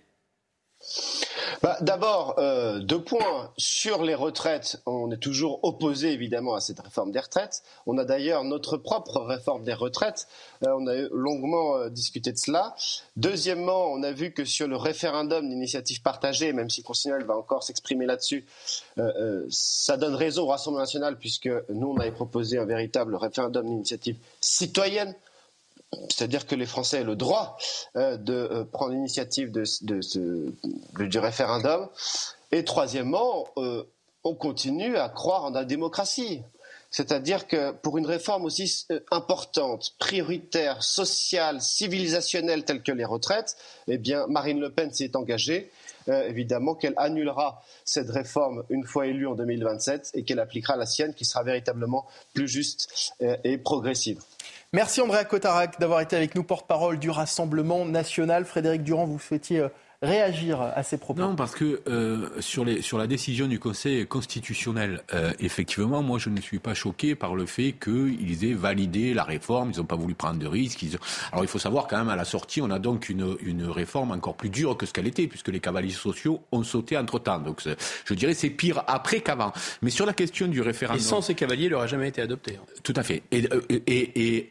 Bah, 1.62 1.76
D'abord, 1.80 2.36
euh, 2.39 2.78
deux 2.80 3.02
points. 3.02 3.51
Sur 3.56 4.02
les 4.02 4.14
retraites, 4.14 4.80
on 4.86 5.10
est 5.10 5.18
toujours 5.18 5.60
opposé 5.62 6.12
évidemment 6.12 6.55
à 6.55 6.60
cette 6.60 6.80
réforme 6.80 7.12
des 7.12 7.20
retraites. 7.20 7.62
On 7.86 7.98
a 7.98 8.05
d'ailleurs 8.05 8.44
notre 8.44 8.76
propre 8.76 9.20
réforme 9.20 9.64
des 9.64 9.74
retraites. 9.74 10.28
Euh, 10.66 10.74
on 10.78 10.86
a 10.86 10.94
longuement 11.12 11.76
euh, 11.76 11.89
discuté 11.89 12.32
de 12.32 12.39
cela. 12.39 12.74
Deuxièmement, 13.16 13.86
on 13.86 14.02
a 14.02 14.12
vu 14.12 14.32
que 14.32 14.44
sur 14.44 14.68
le 14.68 14.76
référendum 14.76 15.48
d'initiative 15.48 16.02
partagée, 16.02 16.52
même 16.52 16.70
si 16.70 16.82
Constitutionnel 16.82 17.26
va 17.26 17.36
encore 17.36 17.62
s'exprimer 17.62 18.06
là-dessus, 18.06 18.47
ça 19.51 19.97
donne 19.97 20.14
raison 20.14 20.43
au 20.43 20.47
Rassemblement 20.47 20.82
national 20.82 21.16
puisque 21.16 21.48
nous, 21.68 21.89
on 21.89 21.98
avait 21.98 22.10
proposé 22.10 22.59
un 22.59 22.64
véritable 22.64 23.14
référendum 23.14 23.64
d'initiative 23.66 24.16
citoyenne 24.40 25.14
c'est-à-dire 25.93 26.47
que 26.47 26.55
les 26.55 26.66
Français 26.66 27.02
ont 27.02 27.06
le 27.06 27.16
droit 27.16 27.56
euh, 27.97 28.16
de 28.16 28.35
euh, 28.35 28.65
prendre 28.65 28.93
l'initiative 28.93 29.51
du 29.51 31.19
référendum. 31.19 31.89
Et 32.52 32.65
troisièmement, 32.65 33.48
euh, 33.56 33.85
on 34.24 34.35
continue 34.35 34.97
à 34.97 35.09
croire 35.09 35.44
en 35.44 35.51
la 35.51 35.65
démocratie. 35.65 36.43
C'est-à-dire 36.90 37.47
que 37.47 37.73
pour 37.73 37.98
une 37.98 38.06
réforme 38.06 38.47
aussi 38.47 38.86
importante, 39.10 39.94
prioritaire, 39.98 40.82
sociale, 40.82 41.60
civilisationnelle 41.60 42.65
telle 42.65 42.82
que 42.82 42.93
les 42.93 43.05
retraites, 43.05 43.56
eh 43.89 43.98
bien, 43.98 44.27
Marine 44.27 44.59
Le 44.59 44.70
Pen 44.73 44.90
s'est 44.90 45.15
engagée, 45.15 45.70
évidemment, 46.06 46.74
qu'elle 46.74 46.94
annulera 46.97 47.62
cette 47.85 48.09
réforme 48.09 48.65
une 48.70 48.85
fois 48.85 49.06
élue 49.06 49.27
en 49.27 49.35
2027 49.35 50.12
et 50.15 50.24
qu'elle 50.24 50.40
appliquera 50.40 50.77
la 50.77 50.86
sienne 50.86 51.12
qui 51.12 51.27
sera 51.27 51.43
véritablement 51.43 52.06
plus 52.32 52.48
juste 52.48 53.12
et 53.20 53.59
progressive. 53.59 54.23
Merci 54.74 55.01
Andrea 55.01 55.24
Cotarac 55.24 55.81
d'avoir 55.81 56.03
été 56.03 56.15
avec 56.15 56.35
nous, 56.35 56.43
porte-parole 56.43 56.99
du 56.99 57.09
Rassemblement 57.09 57.86
national. 57.86 58.45
Frédéric 58.45 58.82
Durand, 58.82 59.07
vous 59.07 59.19
souhaitiez 59.19 59.61
euh, 59.61 59.69
réagir 60.01 60.61
à 60.61 60.83
ces 60.83 60.97
propos 60.97 61.20
Non, 61.20 61.35
parce 61.35 61.55
que 61.55 61.81
euh, 61.89 62.29
sur, 62.41 62.65
les, 62.65 62.83
sur 62.83 62.99
la 62.99 63.07
décision 63.07 63.49
du 63.49 63.59
Conseil 63.59 64.07
constitutionnel, 64.07 65.03
euh, 65.12 65.33
effectivement, 65.41 66.03
moi 66.03 66.19
je 66.19 66.31
ne 66.31 66.41
suis 66.41 66.61
pas 66.61 66.75
choqué 66.75 67.15
par 67.15 67.35
le 67.35 67.47
fait 67.47 67.73
qu'ils 67.73 68.45
aient 68.45 68.55
validé 68.55 69.12
la 69.15 69.25
réforme, 69.25 69.73
ils 69.75 69.79
n'ont 69.79 69.85
pas 69.87 69.97
voulu 69.97 70.15
prendre 70.15 70.39
de 70.39 70.47
risques. 70.47 70.85
Alors 71.33 71.45
il 71.45 71.49
faut 71.49 71.59
savoir 71.59 71.89
quand 71.89 71.99
même, 71.99 72.09
à 72.09 72.16
la 72.16 72.25
sortie, 72.25 72.62
on 72.62 72.70
a 72.70 72.79
donc 72.79 73.09
une, 73.09 73.37
une 73.41 73.65
réforme 73.65 74.12
encore 74.12 74.37
plus 74.37 74.51
dure 74.51 74.77
que 74.77 74.87
ce 74.87 74.93
qu'elle 74.93 75.09
était, 75.09 75.27
puisque 75.27 75.49
les 75.49 75.61
cavaliers 75.61 75.91
sociaux 75.91 76.43
ont 76.53 76.62
sauté 76.62 76.97
entre-temps. 76.97 77.41
Donc 77.41 77.62
je 78.05 78.15
dirais 78.15 78.35
c'est 78.35 78.51
pire 78.51 78.85
après 78.87 79.20
qu'avant. 79.20 79.53
Mais 79.83 79.91
sur 79.91 80.07
la 80.07 80.12
question 80.12 80.47
du 80.47 80.61
référendum... 80.61 81.01
Et 81.01 81.05
sans 81.05 81.23
ces 81.23 81.35
cavaliers, 81.35 81.66
il 81.66 81.73
n'aurait 81.73 81.89
jamais 81.89 82.09
été 82.09 82.23
adopté. 82.23 82.57
Hein. 82.57 82.65
Tout 82.85 82.95
à 82.95 83.03
fait. 83.03 83.23
Et, 83.33 83.49
et, 83.87 84.39
et 84.39 84.51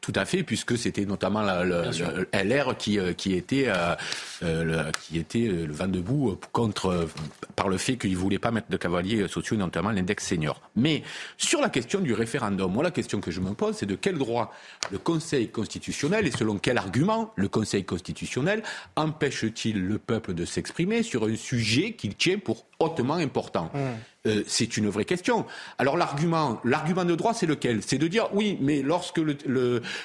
tout 0.00 0.12
à 0.14 0.24
fait, 0.24 0.42
puisque 0.42 0.78
c'était 0.78 1.04
notamment 1.04 1.42
la, 1.42 1.64
LR 1.64 2.76
qui, 2.76 2.98
euh, 2.98 3.12
qui 3.12 3.34
était, 3.34 3.66
euh, 3.68 3.94
euh, 4.42 4.64
le, 4.64 4.92
qui 5.02 5.18
était 5.18 5.46
le 5.48 5.72
vent 5.72 5.86
debout 5.86 6.38
contre, 6.52 7.08
par 7.56 7.68
le 7.68 7.76
fait 7.76 7.96
qu'il 7.96 8.12
ne 8.12 8.16
voulait 8.16 8.38
pas 8.38 8.50
mettre 8.50 8.70
de 8.70 8.76
cavaliers 8.76 9.28
sociaux, 9.28 9.56
notamment 9.56 9.90
l'index 9.90 10.26
senior. 10.26 10.60
Mais 10.76 11.02
sur 11.36 11.60
la 11.60 11.68
question 11.68 12.00
du 12.00 12.14
référendum, 12.14 12.72
moi 12.72 12.82
la 12.82 12.90
question 12.90 13.20
que 13.20 13.30
je 13.30 13.40
me 13.40 13.52
pose, 13.52 13.76
c'est 13.76 13.86
de 13.86 13.94
quel 13.94 14.16
droit 14.16 14.52
le 14.90 14.98
Conseil 14.98 15.48
constitutionnel 15.48 16.26
et 16.26 16.30
selon 16.30 16.58
quel 16.58 16.78
argument 16.78 17.32
le 17.36 17.48
Conseil 17.48 17.84
constitutionnel 17.84 18.62
empêche-t-il 18.96 19.80
le 19.80 19.98
peuple 19.98 20.34
de 20.34 20.44
s'exprimer 20.44 21.02
sur 21.02 21.24
un 21.24 21.36
sujet 21.36 21.92
qu'il 21.92 22.14
tient 22.14 22.38
pour 22.38 22.69
hautement 22.80 23.14
important. 23.14 23.70
Mmh. 23.72 23.78
Euh, 24.26 24.42
c'est 24.46 24.76
une 24.76 24.88
vraie 24.88 25.06
question. 25.06 25.46
Alors 25.78 25.96
l'argument, 25.96 26.60
l'argument 26.64 27.04
de 27.04 27.14
droit, 27.14 27.32
c'est 27.32 27.46
lequel? 27.46 27.82
C'est 27.82 27.96
de 27.96 28.06
dire 28.06 28.28
oui, 28.34 28.58
mais 28.60 28.82
lorsque 28.82 29.18
le, 29.18 29.36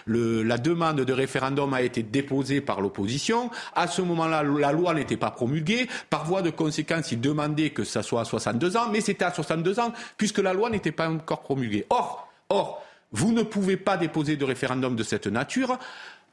le, 0.06 0.44
la 0.44 0.58
demande 0.58 1.02
de 1.02 1.14
référendum 1.14 1.74
a 1.74 1.82
été 1.82 2.04
déposée 2.04 2.62
par 2.62 2.80
l'opposition, 2.80 3.50
à 3.76 3.88
ce 3.88 4.02
moment-là, 4.02 4.44
la 4.44 4.72
loi 4.72 4.94
n'était 4.94 5.18
pas 5.18 5.32
promulguée. 5.32 5.88
Par 6.10 6.26
voie 6.26 6.42
de 6.42 6.50
conséquence, 6.50 7.12
il 7.12 7.20
demandait 7.20 7.72
que 7.72 7.84
ça 7.84 8.04
soit 8.04 8.22
à 8.22 8.26
62 8.26 8.78
ans, 8.78 8.88
mais 8.92 9.02
c'était 9.02 9.26
à 9.26 9.34
62 9.34 9.80
ans 9.80 9.92
puisque 10.18 10.40
la 10.40 10.54
loi 10.54 10.70
n'était 10.70 10.94
pas 10.94 11.10
encore 11.10 11.42
promulguée. 11.42 11.86
Or, 11.90 12.30
or, 12.50 12.86
vous 13.12 13.34
ne 13.34 13.44
pouvez 13.44 13.76
pas 13.76 13.98
déposer 13.98 14.38
de 14.38 14.46
référendum 14.46 14.96
de 14.96 15.04
cette 15.04 15.28
nature. 15.28 15.78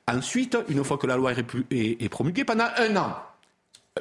Ensuite, 0.08 0.56
une 0.68 0.84
fois 0.84 0.98
que 0.98 1.06
la 1.06 1.16
loi 1.16 1.32
est 1.32 2.08
promulguée, 2.08 2.44
pendant 2.44 2.66
un 2.76 2.96
an. 2.96 3.16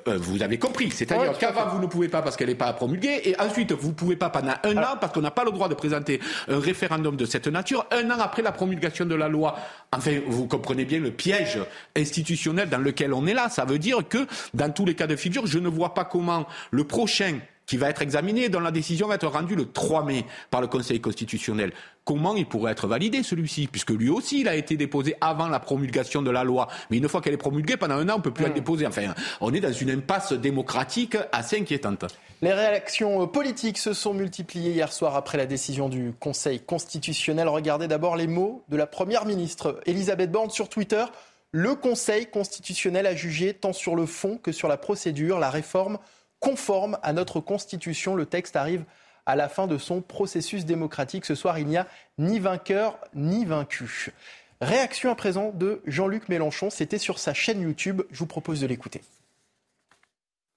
Euh, 0.08 0.18
vous 0.18 0.42
avez 0.42 0.58
compris, 0.58 0.90
c'est-à-dire 0.90 1.38
qu'avant 1.38 1.68
vous 1.68 1.82
ne 1.82 1.86
pouvez 1.86 2.08
pas 2.08 2.22
parce 2.22 2.38
qu'elle 2.38 2.48
n'est 2.48 2.56
pas 2.56 2.72
promulguée, 2.72 3.22
et 3.26 3.38
ensuite 3.42 3.74
vous 3.74 3.90
ne 3.90 3.94
pouvez 3.94 4.16
pas 4.16 4.30
pendant 4.30 4.54
un 4.64 4.78
an 4.78 4.96
parce 5.00 5.12
qu'on 5.12 5.20
n'a 5.20 5.32
pas 5.32 5.44
le 5.44 5.52
droit 5.52 5.68
de 5.68 5.74
présenter 5.74 6.22
un 6.48 6.60
référendum 6.62 7.18
de 7.18 7.26
cette 7.26 7.48
nature 7.48 7.86
un 7.92 8.10
an 8.10 8.18
après 8.22 8.42
la 8.42 8.54
promulgation 8.54 9.06
de 9.06 9.16
la 9.16 9.28
loi. 9.28 9.58
Enfin, 9.92 10.22
vous 10.28 10.48
comprenez 10.48 10.86
bien 10.86 11.02
le 11.02 11.12
piège 11.12 11.60
institutionnel 11.94 12.70
dans 12.70 12.78
lequel 12.78 13.14
on 13.14 13.28
est 13.28 13.34
là. 13.34 13.50
Ça 13.50 13.66
veut 13.66 13.80
dire 13.80 13.98
que 14.08 14.26
dans 14.54 14.72
tous 14.72 14.86
les 14.86 14.96
cas 14.96 15.08
de 15.08 15.18
figure, 15.18 15.46
je 15.46 15.60
ne 15.60 15.68
vois 15.68 15.94
pas 15.94 16.06
comment 16.06 16.48
le 16.72 16.86
prochain 16.86 17.40
qui 17.66 17.78
va 17.78 17.90
être 17.90 18.02
examiné, 18.02 18.50
dont 18.50 18.60
la 18.60 18.72
décision 18.72 19.08
va 19.08 19.16
être 19.16 19.28
rendue 19.28 19.56
le 19.56 19.72
3 19.72 20.04
mai 20.04 20.26
par 20.50 20.62
le 20.62 20.68
Conseil 20.68 21.00
constitutionnel. 21.00 21.72
Comment 22.04 22.36
il 22.36 22.46
pourrait 22.46 22.72
être 22.72 22.88
validé 22.88 23.24
celui-ci? 23.24 23.68
Puisque 23.68 23.92
lui 23.92 24.10
aussi, 24.10 24.42
il 24.42 24.48
a 24.48 24.56
été 24.56 24.76
déposé 24.76 25.16
avant 25.22 25.48
la 25.48 25.60
promulgation 25.60 26.22
de 26.22 26.32
la 26.32 26.44
loi. 26.44 26.68
Mais 26.90 26.98
une 26.98 27.08
fois 27.08 27.22
qu'elle 27.22 27.34
est 27.34 27.38
promulguée, 27.38 27.78
pendant 27.78 27.96
un 27.96 28.10
an, 28.10 28.16
on 28.16 28.18
ne 28.18 28.24
peut 28.24 28.32
plus 28.32 28.44
la 28.44 28.50
hmm. 28.50 28.56
déposer. 28.56 28.88
Enfin, 28.88 29.14
on 29.40 29.54
est 29.54 29.60
dans 29.60 29.72
une 29.72 29.92
impasse 29.92 30.34
démocratique 30.34 31.16
assez 31.32 31.60
inquiétante. 31.60 32.06
Les 32.42 32.54
réactions 32.54 33.28
politiques 33.28 33.78
se 33.78 33.94
sont 33.94 34.16
multipliées 34.16 34.72
hier 34.72 34.92
soir 34.92 35.16
après 35.16 35.38
la 35.38 35.46
décision 35.46 35.90
du 35.90 36.14
Conseil 36.20 36.60
constitutionnel. 36.60 37.48
Regardez 37.48 37.88
d'abord 37.88 38.16
les 38.16 38.28
mots 38.28 38.64
de 38.70 38.78
la 38.78 38.88
Première 38.88 39.26
ministre 39.26 39.80
Elisabeth 39.86 40.32
Borne 40.32 40.50
sur 40.50 40.68
Twitter. 40.68 41.06
Le 41.52 41.76
Conseil 41.76 42.26
constitutionnel 42.26 43.06
a 43.06 43.14
jugé, 43.14 43.54
tant 43.54 43.74
sur 43.74 43.96
le 43.96 44.06
fond 44.06 44.40
que 44.42 44.52
sur 44.52 44.68
la 44.68 44.78
procédure, 44.78 45.38
la 45.38 45.50
réforme 45.50 46.00
conforme 46.42 47.00
à 47.04 47.14
notre 47.14 47.40
Constitution. 47.40 48.16
Le 48.16 48.26
texte 48.26 48.58
arrive 48.58 48.84
à 49.26 49.38
la 49.38 49.48
fin 49.48 49.68
de 49.68 49.78
son 49.78 50.02
processus 50.02 50.66
démocratique. 50.66 51.24
Ce 51.24 51.36
soir, 51.36 51.58
il 51.58 51.68
n'y 51.68 51.78
a 51.78 51.88
ni 52.18 52.40
vainqueur 52.40 53.00
ni 53.14 53.46
vaincu. 53.46 54.12
Réaction 54.60 55.10
à 55.10 55.16
présent 55.16 55.52
de 55.54 55.82
Jean-Luc 55.86 56.28
Mélenchon, 56.28 56.70
c'était 56.70 56.98
sur 56.98 57.18
sa 57.18 57.34
chaîne 57.34 57.62
YouTube, 57.62 58.02
je 58.12 58.20
vous 58.20 58.28
propose 58.28 58.60
de 58.60 58.68
l'écouter. 58.68 59.02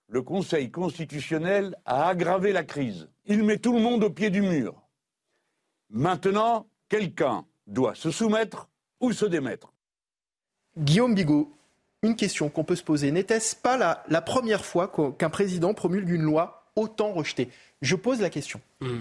Le 0.08 0.22
Conseil 0.22 0.70
constitutionnel 0.70 1.76
a 1.86 2.08
aggravé 2.08 2.52
la 2.52 2.64
crise. 2.64 3.08
Il 3.26 3.42
met 3.44 3.58
tout 3.58 3.72
le 3.72 3.80
monde 3.80 4.04
au 4.04 4.10
pied 4.10 4.30
du 4.30 4.42
mur. 4.42 4.74
Maintenant, 5.90 6.66
quelqu'un 6.88 7.46
doit 7.66 7.94
se 7.94 8.10
soumettre 8.10 8.68
ou 9.00 9.12
se 9.12 9.24
démettre. 9.24 9.72
Guillaume 10.76 11.14
Bigot, 11.14 11.56
une 12.05 12.16
question 12.16 12.49
qu'on 12.50 12.65
peut 12.65 12.76
se 12.76 12.83
poser. 12.83 13.10
N'était-ce 13.10 13.57
pas 13.57 13.76
la, 14.08 14.20
première 14.20 14.65
fois 14.65 14.92
qu'un 15.18 15.31
président 15.31 15.74
promulgue 15.74 16.10
une 16.10 16.23
loi 16.23 16.66
autant 16.76 17.12
rejetée? 17.12 17.49
Je 17.83 17.97
pose 17.97 18.20
la 18.20 18.31
question. 18.31 18.60
Hmm. 18.81 19.00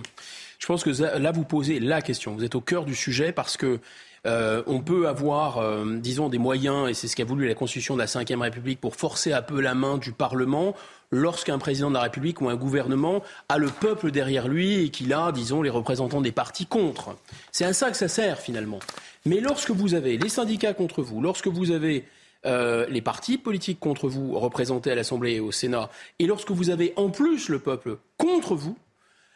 Je 0.57 0.65
pense 0.65 0.83
que 0.83 0.89
là, 0.89 1.31
vous 1.31 1.43
posez 1.43 1.79
la 1.79 2.01
question. 2.01 2.33
Vous 2.33 2.43
êtes 2.43 2.55
au 2.55 2.61
cœur 2.61 2.85
du 2.85 2.95
sujet 2.95 3.33
parce 3.33 3.57
que 3.57 3.79
euh, 4.25 4.63
on 4.67 4.79
peut 4.79 5.09
avoir, 5.09 5.57
euh, 5.57 5.97
disons, 5.97 6.29
des 6.29 6.37
moyens, 6.37 6.89
et 6.89 6.93
c'est 6.93 7.09
ce 7.09 7.15
qu'a 7.17 7.25
voulu 7.25 7.45
la 7.45 7.55
Constitution 7.55 7.95
de 7.95 7.99
la 7.99 8.05
Ve 8.05 8.41
République, 8.41 8.79
pour 8.79 8.95
forcer 8.95 9.33
un 9.33 9.41
peu 9.41 9.59
la 9.59 9.75
main 9.75 9.97
du 9.97 10.13
Parlement 10.13 10.73
lorsqu'un 11.11 11.59
président 11.59 11.89
de 11.89 11.95
la 11.95 12.01
République 12.01 12.39
ou 12.39 12.47
un 12.47 12.55
gouvernement 12.55 13.21
a 13.49 13.57
le 13.57 13.67
peuple 13.67 14.11
derrière 14.11 14.47
lui 14.47 14.85
et 14.85 14.89
qu'il 14.89 15.13
a, 15.13 15.33
disons, 15.33 15.61
les 15.61 15.69
représentants 15.69 16.21
des 16.21 16.31
partis 16.31 16.65
contre. 16.65 17.17
C'est 17.51 17.65
à 17.65 17.73
ça 17.73 17.91
que 17.91 17.97
ça 17.97 18.07
sert 18.07 18.39
finalement. 18.39 18.79
Mais 19.25 19.41
lorsque 19.41 19.71
vous 19.71 19.93
avez 19.93 20.17
les 20.17 20.29
syndicats 20.29 20.73
contre 20.73 21.01
vous, 21.01 21.21
lorsque 21.21 21.47
vous 21.47 21.71
avez 21.71 22.05
euh, 22.45 22.85
les 22.89 23.01
partis 23.01 23.37
politiques 23.37 23.79
contre 23.79 24.07
vous 24.07 24.37
représentés 24.39 24.91
à 24.91 24.95
l'Assemblée 24.95 25.33
et 25.33 25.39
au 25.39 25.51
Sénat, 25.51 25.89
et 26.19 26.25
lorsque 26.25 26.51
vous 26.51 26.69
avez 26.69 26.93
en 26.95 27.09
plus 27.09 27.49
le 27.49 27.59
peuple 27.59 27.97
contre 28.17 28.55
vous, 28.55 28.77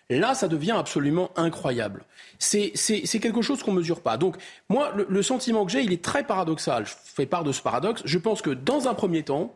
Là, 0.10 0.36
ça 0.36 0.48
devient 0.48 0.72
absolument 0.72 1.32
incroyable. 1.36 2.06
C'est 2.40 2.72
quelque 3.20 3.42
chose 3.42 3.62
qu'on 3.62 3.74
ne 3.74 3.80
mesure 3.80 4.00
pas. 4.00 4.16
Donc, 4.16 4.38
moi, 4.70 4.94
le, 4.96 5.06
le 5.10 5.22
sentiment 5.22 5.66
que 5.66 5.72
j'ai, 5.74 5.82
il 5.82 5.92
est 5.92 6.02
très 6.02 6.24
paradoxal. 6.24 6.86
Je 6.86 6.94
fais 7.04 7.26
part 7.26 7.44
de 7.44 7.52
ce 7.52 7.62
paradoxe. 7.62 8.04
Je 8.06 8.18
pense 8.18 8.42
que, 8.42 8.52
dans 8.52 8.88
un 8.88 8.94
premier 8.94 9.24
temps, 9.24 9.54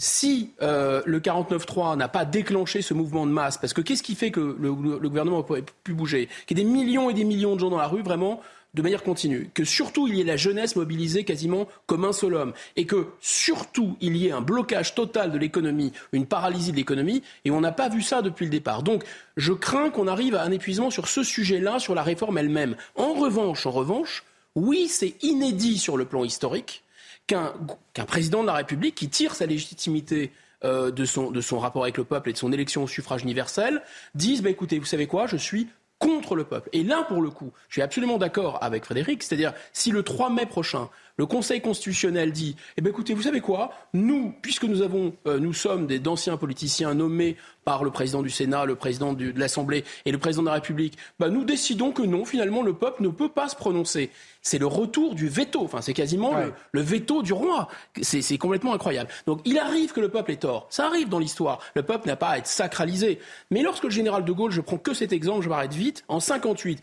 si 0.00 0.54
euh, 0.62 1.02
le 1.04 1.20
49-3 1.20 1.94
n'a 1.96 2.08
pas 2.08 2.24
déclenché 2.24 2.80
ce 2.80 2.94
mouvement 2.94 3.26
de 3.26 3.32
masse, 3.32 3.58
parce 3.58 3.74
que 3.74 3.82
qu'est-ce 3.82 4.02
qui 4.02 4.14
fait 4.14 4.30
que 4.30 4.56
le, 4.58 4.72
gouvernement 4.72 5.40
a 5.40 5.60
pu 5.84 5.92
bouger? 5.92 6.28
Qu'il 6.46 6.56
y 6.56 6.62
ait 6.62 6.64
des 6.64 6.70
millions 6.70 7.10
et 7.10 7.14
des 7.14 7.24
millions 7.24 7.54
de 7.54 7.60
gens 7.60 7.68
dans 7.68 7.76
la 7.76 7.86
rue, 7.86 8.02
vraiment, 8.02 8.40
de 8.74 8.82
manière 8.82 9.02
continue, 9.02 9.50
que 9.52 9.64
surtout 9.64 10.06
il 10.06 10.16
y 10.16 10.20
ait 10.20 10.24
la 10.24 10.36
jeunesse 10.36 10.76
mobilisée 10.76 11.24
quasiment 11.24 11.68
comme 11.86 12.04
un 12.04 12.12
seul 12.12 12.34
homme, 12.34 12.52
et 12.76 12.86
que 12.86 13.08
surtout 13.20 13.96
il 14.00 14.16
y 14.16 14.28
ait 14.28 14.32
un 14.32 14.40
blocage 14.40 14.94
total 14.94 15.32
de 15.32 15.38
l'économie, 15.38 15.92
une 16.12 16.26
paralysie 16.26 16.72
de 16.72 16.76
l'économie, 16.76 17.22
et 17.44 17.50
on 17.50 17.60
n'a 17.60 17.72
pas 17.72 17.88
vu 17.88 18.02
ça 18.02 18.22
depuis 18.22 18.44
le 18.44 18.50
départ. 18.50 18.82
Donc 18.82 19.04
je 19.36 19.52
crains 19.52 19.90
qu'on 19.90 20.06
arrive 20.06 20.34
à 20.34 20.42
un 20.42 20.52
épuisement 20.52 20.90
sur 20.90 21.08
ce 21.08 21.22
sujet-là, 21.22 21.78
sur 21.78 21.94
la 21.94 22.02
réforme 22.02 22.38
elle-même. 22.38 22.76
En 22.94 23.14
revanche, 23.14 23.66
en 23.66 23.70
revanche, 23.70 24.24
oui, 24.54 24.88
c'est 24.88 25.14
inédit 25.22 25.78
sur 25.78 25.96
le 25.96 26.04
plan 26.04 26.24
historique 26.24 26.82
qu'un 27.26 28.06
président 28.06 28.42
de 28.42 28.48
la 28.48 28.54
République 28.54 28.96
qui 28.96 29.08
tire 29.08 29.36
sa 29.36 29.46
légitimité 29.46 30.32
euh, 30.64 30.90
de, 30.90 31.04
son, 31.04 31.30
de, 31.30 31.40
son, 31.40 31.58
rapport 31.58 31.84
avec 31.84 31.96
le 31.96 32.04
peuple 32.04 32.28
et 32.28 32.32
de 32.32 32.38
son 32.38 32.52
élection 32.52 32.84
au 32.84 32.88
suffrage 32.88 33.22
universel 33.22 33.82
dise 34.14 34.42
bah, 34.42 34.50
écoutez, 34.50 34.78
vous 34.78 34.84
savez 34.84 35.06
quoi, 35.06 35.26
je 35.26 35.36
suis 35.36 35.68
contre 36.00 36.34
le 36.34 36.44
peuple. 36.44 36.68
Et 36.72 36.82
là, 36.82 37.04
pour 37.06 37.22
le 37.22 37.30
coup, 37.30 37.52
je 37.68 37.74
suis 37.74 37.82
absolument 37.82 38.18
d'accord 38.18 38.58
avec 38.62 38.84
Frédéric, 38.84 39.22
c'est-à-dire 39.22 39.52
si 39.72 39.92
le 39.92 40.02
3 40.02 40.30
mai 40.30 40.46
prochain, 40.46 40.88
le 41.20 41.26
Conseil 41.26 41.60
constitutionnel 41.60 42.32
dit 42.32 42.56
eh 42.78 42.80
bien, 42.80 42.92
écoutez, 42.92 43.12
vous 43.12 43.24
savez 43.24 43.42
quoi? 43.42 43.72
Nous, 43.92 44.32
puisque 44.40 44.64
nous, 44.64 44.80
avons, 44.80 45.12
euh, 45.26 45.38
nous 45.38 45.52
sommes 45.52 45.86
d'anciens 45.86 46.38
politiciens 46.38 46.94
nommés 46.94 47.36
par 47.62 47.84
le 47.84 47.90
président 47.90 48.22
du 48.22 48.30
Sénat, 48.30 48.64
le 48.64 48.74
président 48.74 49.12
de 49.12 49.30
l'Assemblée 49.36 49.84
et 50.06 50.12
le 50.12 50.16
président 50.16 50.40
de 50.40 50.46
la 50.46 50.54
République, 50.54 50.96
bah, 51.18 51.28
nous 51.28 51.44
décidons 51.44 51.92
que 51.92 52.00
non, 52.00 52.24
finalement, 52.24 52.62
le 52.62 52.72
peuple 52.72 53.02
ne 53.02 53.08
peut 53.08 53.28
pas 53.28 53.50
se 53.50 53.54
prononcer. 53.54 54.08
C'est 54.40 54.56
le 54.56 54.66
retour 54.66 55.14
du 55.14 55.28
veto. 55.28 55.60
Enfin, 55.62 55.82
c'est 55.82 55.92
quasiment 55.92 56.32
le, 56.72 56.80
veto 56.80 57.20
du 57.20 57.34
roi. 57.34 57.68
C'est 58.00 58.38
complètement 58.38 58.72
incroyable. 58.72 59.10
Donc, 59.26 59.42
il 59.44 59.58
arrive 59.58 59.92
que 59.92 60.00
le 60.00 60.08
peuple 60.08 60.32
ait 60.32 60.36
tort. 60.36 60.68
Ça 60.70 60.86
arrive 60.86 61.10
dans 61.10 61.18
l'histoire. 61.18 61.60
Le 61.74 61.82
peuple 61.82 62.08
n'a 62.08 62.16
pas 62.16 62.28
à 62.28 62.38
être 62.38 62.46
sacralisé. 62.46 63.18
Mais 63.50 63.60
lorsque 63.60 63.84
le 63.84 63.90
général 63.90 64.24
de 64.24 64.32
Gaulle, 64.32 64.52
je 64.52 64.62
prends 64.62 64.78
que 64.78 64.94
cet 64.94 65.12
exemple, 65.12 65.44
je 65.44 65.50
m'arrête 65.50 65.74
vite, 65.74 66.02
en 66.08 66.18
58, 66.18 66.80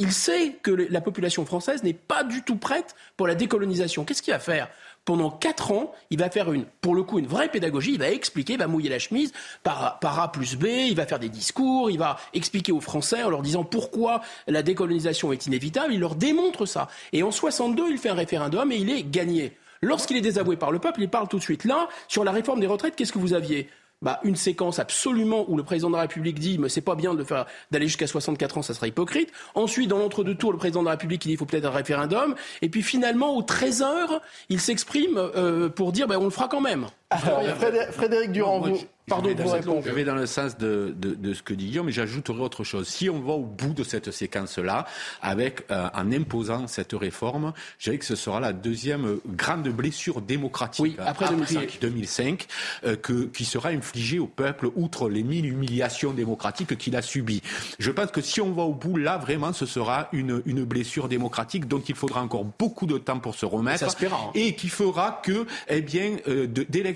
il 0.00 0.12
sait 0.12 0.56
que 0.62 0.70
la 0.70 1.02
population 1.02 1.44
française 1.44 1.82
n'est 1.84 1.92
pas 1.92 2.24
du 2.24 2.42
tout 2.42 2.56
prête 2.56 2.96
pour 3.18 3.26
la 3.26 3.34
décolonisation. 3.34 4.04
Qu'est-ce 4.04 4.22
qu'il 4.22 4.32
va 4.32 4.40
faire? 4.40 4.68
Pendant 5.04 5.30
quatre 5.30 5.72
ans, 5.72 5.92
il 6.08 6.18
va 6.18 6.30
faire 6.30 6.52
une, 6.52 6.64
pour 6.80 6.94
le 6.94 7.02
coup, 7.02 7.18
une 7.18 7.26
vraie 7.26 7.48
pédagogie. 7.48 7.92
Il 7.92 7.98
va 7.98 8.10
expliquer, 8.10 8.54
il 8.54 8.58
va 8.58 8.66
mouiller 8.66 8.88
la 8.88 8.98
chemise 8.98 9.32
par, 9.62 9.98
par 9.98 10.18
A 10.18 10.32
plus 10.32 10.56
B. 10.56 10.64
Il 10.64 10.96
va 10.96 11.04
faire 11.04 11.18
des 11.18 11.28
discours. 11.28 11.90
Il 11.90 11.98
va 11.98 12.16
expliquer 12.32 12.72
aux 12.72 12.80
Français 12.80 13.22
en 13.22 13.28
leur 13.28 13.42
disant 13.42 13.62
pourquoi 13.62 14.22
la 14.48 14.62
décolonisation 14.62 15.32
est 15.32 15.46
inévitable. 15.46 15.92
Il 15.92 16.00
leur 16.00 16.14
démontre 16.14 16.64
ça. 16.64 16.88
Et 17.12 17.22
en 17.22 17.30
62, 17.30 17.90
il 17.90 17.98
fait 17.98 18.08
un 18.08 18.14
référendum 18.14 18.72
et 18.72 18.76
il 18.76 18.88
est 18.88 19.02
gagné. 19.02 19.54
Lorsqu'il 19.82 20.16
est 20.16 20.22
désavoué 20.22 20.56
par 20.56 20.72
le 20.72 20.78
peuple, 20.78 21.02
il 21.02 21.10
parle 21.10 21.28
tout 21.28 21.38
de 21.38 21.42
suite. 21.42 21.64
Là, 21.64 21.88
sur 22.08 22.24
la 22.24 22.32
réforme 22.32 22.60
des 22.60 22.66
retraites, 22.66 22.96
qu'est-ce 22.96 23.12
que 23.12 23.18
vous 23.18 23.34
aviez? 23.34 23.68
Bah, 24.02 24.20
une 24.24 24.36
séquence 24.36 24.78
absolument 24.78 25.44
où 25.48 25.56
le 25.56 25.62
président 25.62 25.90
de 25.90 25.94
la 25.94 26.02
République 26.02 26.38
dit 26.38 26.58
mais 26.58 26.68
c'est 26.68 26.80
pas 26.80 26.94
bien 26.94 27.14
de 27.14 27.24
faire 27.24 27.46
d'aller 27.70 27.86
jusqu'à 27.86 28.06
64 28.06 28.58
ans, 28.58 28.62
ça 28.62 28.74
serait 28.74 28.88
hypocrite. 28.88 29.30
Ensuite, 29.54 29.88
dans 29.88 29.98
l'entre-deux 29.98 30.34
tours, 30.34 30.52
le 30.52 30.58
président 30.58 30.80
de 30.80 30.86
la 30.86 30.92
République 30.92 31.22
dit 31.22 31.32
il 31.32 31.36
faut 31.36 31.46
peut-être 31.46 31.66
un 31.66 31.70
référendum. 31.70 32.34
Et 32.62 32.68
puis 32.68 32.82
finalement, 32.82 33.36
au 33.36 33.42
13 33.42 33.82
heures, 33.82 34.22
il 34.48 34.60
s'exprime 34.60 35.18
euh, 35.18 35.68
pour 35.68 35.92
dire 35.92 36.08
ben, 36.08 36.18
on 36.18 36.24
le 36.24 36.30
fera 36.30 36.48
quand 36.48 36.60
même. 36.60 36.86
Frédéric 37.92 38.32
Durand, 38.32 38.60
vous, 38.60 38.78
je 39.84 39.90
vais, 39.90 40.04
dans 40.04 40.14
le 40.14 40.26
sens 40.26 40.56
de, 40.56 40.94
ce 41.34 41.42
que 41.42 41.54
dit 41.54 41.66
Guillaume, 41.66 41.86
mais 41.86 41.92
j'ajouterai 41.92 42.40
autre 42.40 42.64
chose. 42.64 42.88
Si 42.88 43.10
on 43.10 43.20
va 43.20 43.32
au 43.32 43.44
bout 43.44 43.72
de 43.72 43.82
cette 43.82 44.10
séquence-là, 44.10 44.86
avec 45.22 45.64
euh, 45.70 45.88
en 45.94 46.12
imposant 46.12 46.66
cette 46.66 46.92
réforme, 46.92 47.52
je 47.78 47.84
dirais 47.84 47.98
que 47.98 48.04
ce 48.04 48.16
sera 48.16 48.40
la 48.40 48.52
deuxième 48.52 49.18
grande 49.26 49.68
blessure 49.68 50.20
démocratique 50.20 50.96
après, 50.98 51.26
2005, 51.80 52.46
euh, 52.84 52.96
que, 52.96 53.24
qui 53.24 53.44
sera 53.44 53.70
infligée 53.70 54.18
au 54.18 54.26
peuple, 54.26 54.70
outre 54.76 55.08
les 55.08 55.22
mille 55.22 55.46
humiliations 55.46 56.12
démocratiques 56.12 56.76
qu'il 56.78 56.96
a 56.96 57.02
subies. 57.02 57.42
Je 57.78 57.90
pense 57.90 58.10
que 58.10 58.20
si 58.20 58.40
on 58.40 58.52
va 58.52 58.62
au 58.62 58.74
bout, 58.74 58.96
là, 58.96 59.18
vraiment, 59.18 59.52
ce 59.52 59.66
sera 59.66 60.08
une, 60.12 60.42
une 60.46 60.64
blessure 60.64 61.08
démocratique 61.08 61.66
dont 61.66 61.80
il 61.80 61.94
faudra 61.94 62.22
encore 62.22 62.44
beaucoup 62.58 62.86
de 62.86 62.98
temps 62.98 63.18
pour 63.18 63.34
se 63.34 63.46
remettre. 63.46 63.84
Hein. 63.84 64.30
Et 64.34 64.54
qui 64.54 64.68
fera 64.68 65.20
que, 65.24 65.46
eh 65.68 65.82
bien, 65.82 66.16
euh, 66.28 66.46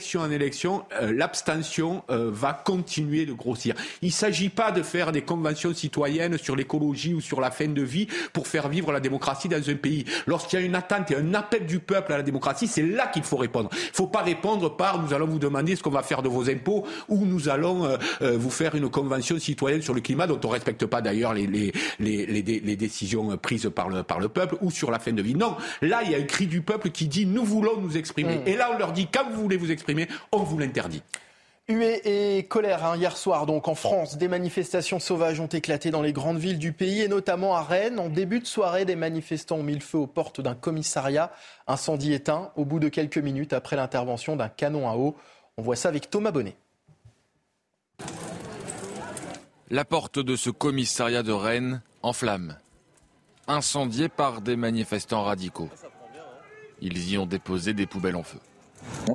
d'élection 0.04 0.20
en 0.20 0.30
élection, 0.30 0.84
l'abstention 1.00 2.02
euh, 2.10 2.30
va 2.30 2.52
continuer 2.52 3.24
de 3.24 3.32
grossir. 3.32 3.74
Il 4.02 4.08
ne 4.08 4.12
s'agit 4.12 4.50
pas 4.50 4.70
de 4.70 4.82
faire 4.82 5.12
des 5.12 5.22
conventions 5.22 5.72
citoyennes 5.72 6.36
sur 6.36 6.56
l'écologie 6.56 7.14
ou 7.14 7.20
sur 7.20 7.40
la 7.40 7.50
fin 7.50 7.68
de 7.68 7.82
vie 7.82 8.06
pour 8.32 8.46
faire 8.46 8.68
vivre 8.68 8.92
la 8.92 9.00
démocratie 9.00 9.48
dans 9.48 9.70
un 9.70 9.74
pays. 9.74 10.04
Lorsqu'il 10.26 10.60
y 10.60 10.62
a 10.62 10.64
une 10.64 10.74
attente 10.74 11.10
et 11.10 11.16
un 11.16 11.32
appel 11.34 11.66
du 11.66 11.78
peuple 11.78 12.12
à 12.12 12.18
la 12.18 12.22
démocratie, 12.22 12.66
c'est 12.66 12.82
là 12.82 13.06
qu'il 13.06 13.22
faut 13.22 13.36
répondre. 13.36 13.70
Il 13.72 13.78
ne 13.78 13.94
faut 13.94 14.06
pas 14.06 14.22
répondre 14.22 14.76
par 14.76 15.02
nous 15.02 15.14
allons 15.14 15.26
vous 15.26 15.38
demander 15.38 15.74
ce 15.76 15.82
qu'on 15.82 15.90
va 15.90 16.02
faire 16.02 16.22
de 16.22 16.28
vos 16.28 16.50
impôts 16.50 16.86
ou 17.08 17.24
nous 17.24 17.48
allons 17.48 17.86
euh, 17.86 17.96
euh, 18.22 18.36
vous 18.36 18.50
faire 18.50 18.74
une 18.74 18.90
convention 18.90 19.38
citoyenne 19.38 19.82
sur 19.82 19.94
le 19.94 20.00
climat 20.00 20.26
dont 20.26 20.40
on 20.44 20.48
ne 20.48 20.52
respecte 20.52 20.84
pas 20.86 21.00
d'ailleurs 21.00 21.32
les, 21.32 21.46
les, 21.46 21.72
les, 21.98 22.26
les, 22.26 22.76
décisions 22.76 23.36
prises 23.38 23.70
par 23.74 23.88
le, 23.88 24.02
par 24.02 24.20
le 24.20 24.28
peuple 24.28 24.56
ou 24.60 24.70
sur 24.70 24.90
la 24.90 24.98
fin 24.98 25.12
de 25.12 25.22
vie. 25.22 25.34
Non, 25.34 25.56
là 25.80 26.02
il 26.04 26.10
y 26.10 26.14
a 26.14 26.18
un 26.18 26.24
cri 26.24 26.46
du 26.46 26.60
peuple 26.60 26.90
qui 26.90 27.08
dit 27.08 27.24
nous 27.24 27.44
voulons 27.44 27.80
nous 27.80 27.96
exprimer. 27.96 28.36
Mmh. 28.36 28.48
Et 28.48 28.56
là 28.56 28.70
on 28.74 28.78
leur 28.78 28.92
dit 28.92 29.08
quand 29.12 29.30
vous 29.30 29.42
voulez 29.42 29.56
vous 29.56 29.70
exprimer, 29.70 29.93
on 30.32 30.38
vous 30.38 30.58
l'interdit. 30.58 31.02
Huée 31.66 32.02
et 32.04 32.44
colère 32.44 32.84
hein, 32.84 32.94
hier 32.94 33.16
soir 33.16 33.46
donc 33.46 33.68
en 33.68 33.74
France, 33.74 34.18
des 34.18 34.28
manifestations 34.28 35.00
sauvages 35.00 35.40
ont 35.40 35.46
éclaté 35.46 35.90
dans 35.90 36.02
les 36.02 36.12
grandes 36.12 36.36
villes 36.36 36.58
du 36.58 36.72
pays 36.72 37.00
et 37.00 37.08
notamment 37.08 37.56
à 37.56 37.62
Rennes. 37.62 37.98
En 37.98 38.10
début 38.10 38.40
de 38.40 38.46
soirée, 38.46 38.84
des 38.84 38.96
manifestants 38.96 39.56
ont 39.56 39.62
mis 39.62 39.72
le 39.72 39.80
feu 39.80 39.96
aux 39.96 40.06
portes 40.06 40.42
d'un 40.42 40.54
commissariat. 40.54 41.32
Incendie 41.66 42.12
éteint 42.12 42.52
au 42.56 42.66
bout 42.66 42.80
de 42.80 42.90
quelques 42.90 43.16
minutes 43.16 43.54
après 43.54 43.76
l'intervention 43.76 44.36
d'un 44.36 44.50
canon 44.50 44.90
à 44.90 44.96
eau. 44.96 45.16
On 45.56 45.62
voit 45.62 45.76
ça 45.76 45.88
avec 45.88 46.10
Thomas 46.10 46.32
Bonnet. 46.32 46.54
La 49.70 49.86
porte 49.86 50.18
de 50.18 50.36
ce 50.36 50.50
commissariat 50.50 51.22
de 51.22 51.32
Rennes 51.32 51.80
en 52.02 52.12
flammes, 52.12 52.58
incendiée 53.48 54.10
par 54.10 54.42
des 54.42 54.56
manifestants 54.56 55.24
radicaux. 55.24 55.70
Ils 56.82 57.10
y 57.10 57.16
ont 57.16 57.24
déposé 57.24 57.72
des 57.72 57.86
poubelles 57.86 58.16
en 58.16 58.22
feu. 58.22 58.38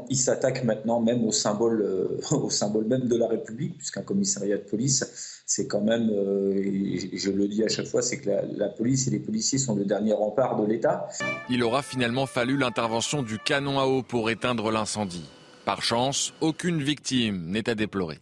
Il 0.09 0.17
s'attaque 0.17 0.63
maintenant 0.63 0.99
même 0.99 1.25
au 1.25 1.31
symbole, 1.31 1.81
euh, 1.81 2.21
au 2.35 2.49
symbole 2.49 2.85
même 2.85 3.07
de 3.07 3.17
la 3.17 3.27
République, 3.27 3.77
puisqu'un 3.77 4.01
commissariat 4.01 4.57
de 4.57 4.63
police, 4.63 5.41
c'est 5.45 5.67
quand 5.67 5.81
même, 5.81 6.09
euh, 6.11 7.07
je 7.13 7.31
le 7.31 7.47
dis 7.47 7.63
à 7.63 7.67
chaque 7.67 7.87
fois, 7.87 8.01
c'est 8.01 8.19
que 8.19 8.29
la, 8.29 8.69
police 8.69 9.07
et 9.07 9.11
les 9.11 9.19
policiers 9.19 9.57
sont 9.57 9.75
le 9.75 9.85
dernier 9.85 10.13
rempart 10.13 10.61
de 10.61 10.67
l'État. 10.67 11.07
Il 11.49 11.63
aura 11.63 11.81
finalement 11.81 12.25
fallu 12.25 12.57
l'intervention 12.57 13.23
du 13.23 13.39
canon 13.39 13.79
à 13.79 13.85
eau 13.85 14.03
pour 14.03 14.29
éteindre 14.29 14.71
l'incendie. 14.71 15.27
Par 15.65 15.81
chance, 15.81 16.33
aucune 16.41 16.81
victime 16.81 17.45
n'est 17.47 17.69
à 17.69 17.75
déplorer. 17.75 18.19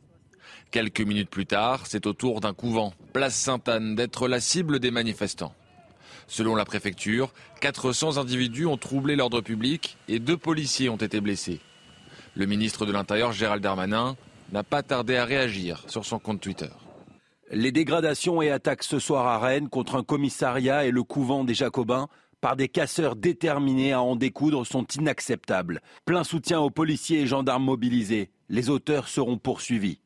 Quelques 0.71 1.01
minutes 1.01 1.29
plus 1.29 1.45
tard, 1.45 1.85
c'est 1.87 2.05
au 2.07 2.13
tour 2.13 2.41
d'un 2.41 2.53
couvent, 2.53 2.93
place 3.13 3.35
Sainte-Anne, 3.35 3.95
d'être 3.95 4.27
la 4.27 4.39
cible 4.39 4.79
des 4.79 4.91
manifestants. 4.91 5.53
Selon 6.27 6.55
la 6.55 6.65
préfecture, 6.65 7.33
400 7.61 8.17
individus 8.17 8.65
ont 8.65 8.77
troublé 8.77 9.15
l'ordre 9.15 9.41
public 9.41 9.97
et 10.07 10.19
deux 10.19 10.37
policiers 10.37 10.89
ont 10.89 10.97
été 10.97 11.21
blessés. 11.21 11.61
Le 12.35 12.45
ministre 12.45 12.85
de 12.85 12.91
l'Intérieur, 12.91 13.31
Gérald 13.31 13.63
Darmanin, 13.63 14.15
n'a 14.51 14.63
pas 14.63 14.83
tardé 14.83 15.15
à 15.15 15.25
réagir 15.25 15.83
sur 15.87 16.05
son 16.05 16.19
compte 16.19 16.41
Twitter. 16.41 16.69
Les 17.49 17.71
dégradations 17.71 18.41
et 18.41 18.51
attaques 18.51 18.83
ce 18.83 18.99
soir 18.99 19.25
à 19.25 19.39
Rennes 19.39 19.69
contre 19.69 19.95
un 19.95 20.03
commissariat 20.03 20.85
et 20.85 20.91
le 20.91 21.03
couvent 21.03 21.45
des 21.45 21.53
Jacobins 21.53 22.07
par 22.41 22.55
des 22.55 22.67
casseurs 22.67 23.15
déterminés 23.15 23.93
à 23.93 24.01
en 24.01 24.15
découdre 24.15 24.65
sont 24.65 24.85
inacceptables. 24.95 25.81
Plein 26.05 26.23
soutien 26.23 26.59
aux 26.59 26.69
policiers 26.69 27.21
et 27.21 27.27
gendarmes 27.27 27.63
mobilisés. 27.63 28.29
Les 28.49 28.69
auteurs 28.69 29.07
seront 29.07 29.37
poursuivis. 29.37 29.99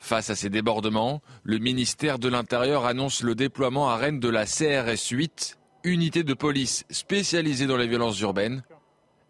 Face 0.00 0.30
à 0.30 0.34
ces 0.34 0.48
débordements, 0.48 1.20
le 1.44 1.58
ministère 1.58 2.18
de 2.18 2.28
l'Intérieur 2.28 2.86
annonce 2.86 3.22
le 3.22 3.34
déploiement 3.34 3.90
à 3.90 3.96
Rennes 3.96 4.18
de 4.18 4.30
la 4.30 4.46
CRS 4.46 5.10
8, 5.10 5.58
unité 5.84 6.24
de 6.24 6.34
police 6.34 6.84
spécialisée 6.90 7.66
dans 7.66 7.76
les 7.76 7.86
violences 7.86 8.18
urbaines. 8.20 8.62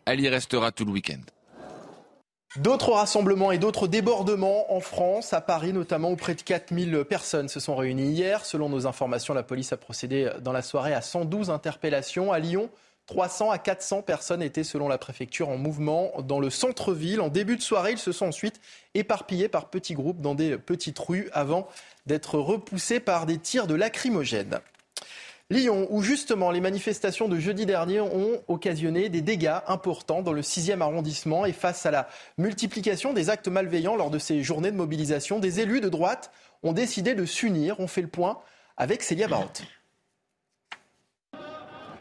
Elle 0.07 0.21
y 0.21 0.29
restera 0.29 0.71
tout 0.71 0.85
le 0.85 0.93
week-end. 0.93 1.21
D'autres 2.57 2.93
rassemblements 2.93 3.53
et 3.53 3.59
d'autres 3.59 3.89
débordements 3.89 4.73
en 4.75 4.81
France, 4.81 5.33
à 5.33 5.41
Paris 5.41 5.73
notamment, 5.73 6.11
où 6.13 6.17
près 6.17 6.35
de 6.35 6.43
4000 6.43 7.05
personnes 7.05 7.49
se 7.49 7.61
sont 7.61 7.77
réunies 7.77 8.11
hier. 8.11 8.45
Selon 8.45 8.69
nos 8.69 8.87
informations, 8.87 9.35
la 9.35 9.43
police 9.43 9.73
a 9.73 9.77
procédé 9.77 10.31
dans 10.41 10.53
la 10.53 10.63
soirée 10.63 10.95
à 10.95 11.03
112 11.03 11.51
interpellations. 11.51 12.33
À 12.33 12.39
Lyon, 12.39 12.71
300 13.11 13.51
à 13.51 13.59
400 13.59 14.03
personnes 14.03 14.41
étaient, 14.41 14.63
selon 14.63 14.87
la 14.87 14.97
préfecture, 14.97 15.49
en 15.49 15.57
mouvement 15.57 16.13
dans 16.23 16.39
le 16.39 16.49
centre-ville. 16.49 17.21
En 17.21 17.27
début 17.27 17.57
de 17.57 17.61
soirée, 17.61 17.91
ils 17.91 17.99
se 17.99 18.13
sont 18.13 18.27
ensuite 18.27 18.61
éparpillés 18.95 19.49
par 19.49 19.69
petits 19.69 19.95
groupes 19.95 20.21
dans 20.21 20.37
des 20.37 20.57
petites 20.57 21.01
rues 21.01 21.29
avant 21.33 21.67
d'être 22.07 22.39
repoussés 22.39 23.01
par 23.01 23.27
des 23.27 23.39
tirs 23.39 23.67
de 23.67 23.75
lacrymogènes. 23.75 24.61
Lyon, 25.51 25.89
où 25.91 26.03
justement 26.03 26.53
les 26.53 26.61
manifestations 26.61 27.27
de 27.27 27.41
jeudi 27.41 27.67
dernier 27.67 27.99
ont 27.99 28.41
occasionné 28.47 29.09
des 29.09 29.23
dégâts 29.23 29.59
importants 29.67 30.23
dans 30.23 30.33
le 30.33 30.43
6e 30.43 30.81
arrondissement 30.81 31.47
et 31.47 31.53
face 31.53 31.87
à 31.87 31.91
la 31.91 32.09
multiplication 32.39 33.13
des 33.13 33.29
actes 33.29 33.49
malveillants 33.49 33.97
lors 33.97 34.11
de 34.11 34.21
ces 34.21 34.45
journées 34.45 34.71
de 34.71 34.77
mobilisation, 34.77 35.41
des 35.41 35.59
élus 35.59 35.81
de 35.81 35.89
droite 35.89 36.31
ont 36.63 36.73
décidé 36.73 37.17
de 37.17 37.25
s'unir. 37.25 37.75
On 37.81 37.89
fait 37.89 38.03
le 38.03 38.09
point 38.09 38.39
avec 38.77 39.03
Célia 39.03 39.27
Barotte. 39.27 39.65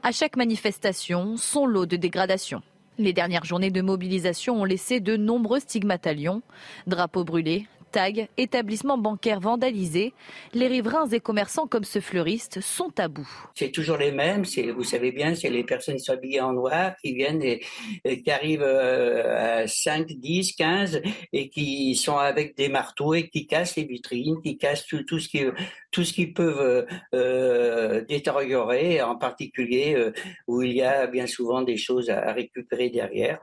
À 0.01 0.13
chaque 0.13 0.37
manifestation, 0.37 1.35
son 1.35 1.65
lot 1.65 1.85
de 1.85 1.97
dégradation. 1.97 2.61
Les 2.97 3.11
dernières 3.11 3.43
journées 3.43 3.69
de 3.69 3.81
mobilisation 3.81 4.61
ont 4.61 4.63
laissé 4.63 5.01
de 5.01 5.17
nombreux 5.17 5.59
stigmates 5.59 6.07
à 6.07 6.13
Lyon. 6.13 6.41
Drapeaux 6.87 7.25
brûlés, 7.25 7.67
tags, 7.91 8.27
établissements 8.37 8.97
bancaires 8.97 9.39
vandalisés, 9.39 10.13
les 10.53 10.67
riverains 10.67 11.07
et 11.07 11.19
commerçants 11.19 11.67
comme 11.67 11.83
ce 11.83 11.99
fleuriste 11.99 12.61
sont 12.61 12.91
à 12.99 13.07
bout. 13.07 13.29
C'est 13.55 13.71
toujours 13.71 13.97
les 13.97 14.11
mêmes, 14.11 14.43
vous 14.75 14.83
savez 14.83 15.11
bien, 15.11 15.35
c'est 15.35 15.49
les 15.49 15.63
personnes 15.63 15.95
qui 15.95 16.03
sont 16.03 16.13
habillées 16.13 16.41
en 16.41 16.53
noir, 16.53 16.93
qui 17.03 17.13
viennent 17.13 17.41
et, 17.43 17.61
qui 18.03 18.31
arrivent 18.31 18.63
euh, 18.63 19.63
à 19.63 19.67
5, 19.67 20.07
10, 20.07 20.53
15 20.53 21.01
et 21.33 21.49
qui 21.49 21.95
sont 21.95 22.17
avec 22.17 22.55
des 22.55 22.69
marteaux 22.69 23.13
et 23.13 23.29
qui 23.29 23.47
cassent 23.47 23.75
les 23.75 23.85
vitrines, 23.85 24.41
qui 24.41 24.57
cassent 24.57 24.85
tout, 24.85 25.19
ce 25.19 25.27
qui 25.27 25.43
tout 25.91 26.03
ce 26.03 26.13
qu'ils 26.13 26.33
peuvent 26.33 26.85
euh, 27.13 28.05
détériorer, 28.05 29.01
en 29.01 29.15
particulier 29.15 29.95
euh, 29.95 30.11
où 30.47 30.61
il 30.61 30.73
y 30.73 30.81
a 30.81 31.07
bien 31.07 31.27
souvent 31.27 31.61
des 31.61 31.77
choses 31.77 32.09
à 32.09 32.31
récupérer 32.33 32.89
derrière 32.89 33.39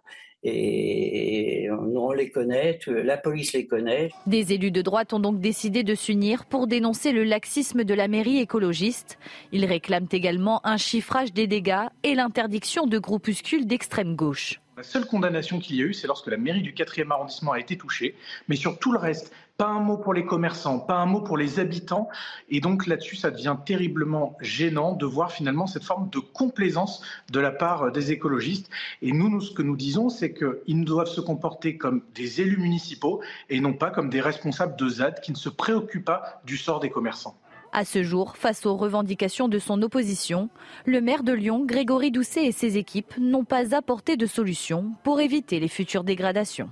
et 0.46 1.68
on 1.70 2.12
les 2.12 2.30
connaît, 2.30 2.78
la 2.86 3.16
police 3.16 3.52
les 3.52 3.66
connaît. 3.66 4.10
Des 4.26 4.52
élus 4.52 4.70
de 4.70 4.82
droite 4.82 5.12
ont 5.12 5.20
donc 5.20 5.40
décidé 5.40 5.82
de 5.82 5.94
s'unir 5.94 6.44
pour 6.44 6.66
dénoncer 6.66 7.12
le 7.12 7.24
laxisme 7.24 7.84
de 7.84 7.94
la 7.94 8.08
mairie 8.08 8.38
écologiste. 8.38 9.18
Ils 9.52 9.64
réclament 9.64 10.08
également 10.12 10.60
un 10.64 10.76
chiffrage 10.76 11.32
des 11.32 11.46
dégâts 11.46 11.86
et 12.02 12.14
l'interdiction 12.14 12.86
de 12.86 12.98
groupuscules 12.98 13.66
d'extrême 13.66 14.14
gauche. 14.14 14.60
La 14.76 14.82
seule 14.82 15.06
condamnation 15.06 15.58
qu'il 15.58 15.76
y 15.76 15.82
a 15.82 15.86
eu, 15.86 15.94
c'est 15.94 16.06
lorsque 16.06 16.26
la 16.26 16.36
mairie 16.36 16.60
du 16.60 16.74
4e 16.74 17.10
arrondissement 17.10 17.52
a 17.52 17.58
été 17.58 17.78
touchée. 17.78 18.14
Mais 18.48 18.56
sur 18.56 18.78
tout 18.78 18.92
le 18.92 18.98
reste, 18.98 19.32
pas 19.56 19.68
un 19.68 19.80
mot 19.80 19.96
pour 19.96 20.12
les 20.12 20.24
commerçants, 20.24 20.78
pas 20.78 20.96
un 20.96 21.06
mot 21.06 21.20
pour 21.20 21.38
les 21.38 21.58
habitants. 21.58 22.08
Et 22.48 22.60
donc 22.60 22.86
là-dessus, 22.86 23.16
ça 23.16 23.30
devient 23.30 23.56
terriblement 23.64 24.36
gênant 24.40 24.92
de 24.92 25.06
voir 25.06 25.32
finalement 25.32 25.66
cette 25.66 25.84
forme 25.84 26.10
de 26.10 26.18
complaisance 26.18 27.02
de 27.32 27.40
la 27.40 27.50
part 27.50 27.90
des 27.92 28.12
écologistes. 28.12 28.68
Et 29.02 29.12
nous, 29.12 29.30
nous 29.30 29.40
ce 29.40 29.52
que 29.52 29.62
nous 29.62 29.76
disons, 29.76 30.08
c'est 30.08 30.34
qu'ils 30.34 30.84
doivent 30.84 31.08
se 31.08 31.20
comporter 31.20 31.76
comme 31.76 32.02
des 32.14 32.40
élus 32.40 32.58
municipaux 32.58 33.22
et 33.48 33.60
non 33.60 33.72
pas 33.72 33.90
comme 33.90 34.10
des 34.10 34.20
responsables 34.20 34.76
de 34.76 34.88
ZAD 34.88 35.20
qui 35.20 35.32
ne 35.32 35.36
se 35.36 35.48
préoccupent 35.48 36.04
pas 36.04 36.40
du 36.44 36.56
sort 36.56 36.80
des 36.80 36.90
commerçants. 36.90 37.36
À 37.72 37.84
ce 37.84 38.02
jour, 38.02 38.36
face 38.36 38.64
aux 38.64 38.76
revendications 38.76 39.48
de 39.48 39.58
son 39.58 39.82
opposition, 39.82 40.48
le 40.86 41.00
maire 41.00 41.22
de 41.22 41.32
Lyon, 41.32 41.64
Grégory 41.64 42.10
Doucet 42.10 42.46
et 42.46 42.52
ses 42.52 42.78
équipes 42.78 43.14
n'ont 43.18 43.44
pas 43.44 43.74
apporté 43.74 44.16
de 44.16 44.26
solution 44.26 44.92
pour 45.02 45.20
éviter 45.20 45.60
les 45.60 45.68
futures 45.68 46.04
dégradations. 46.04 46.70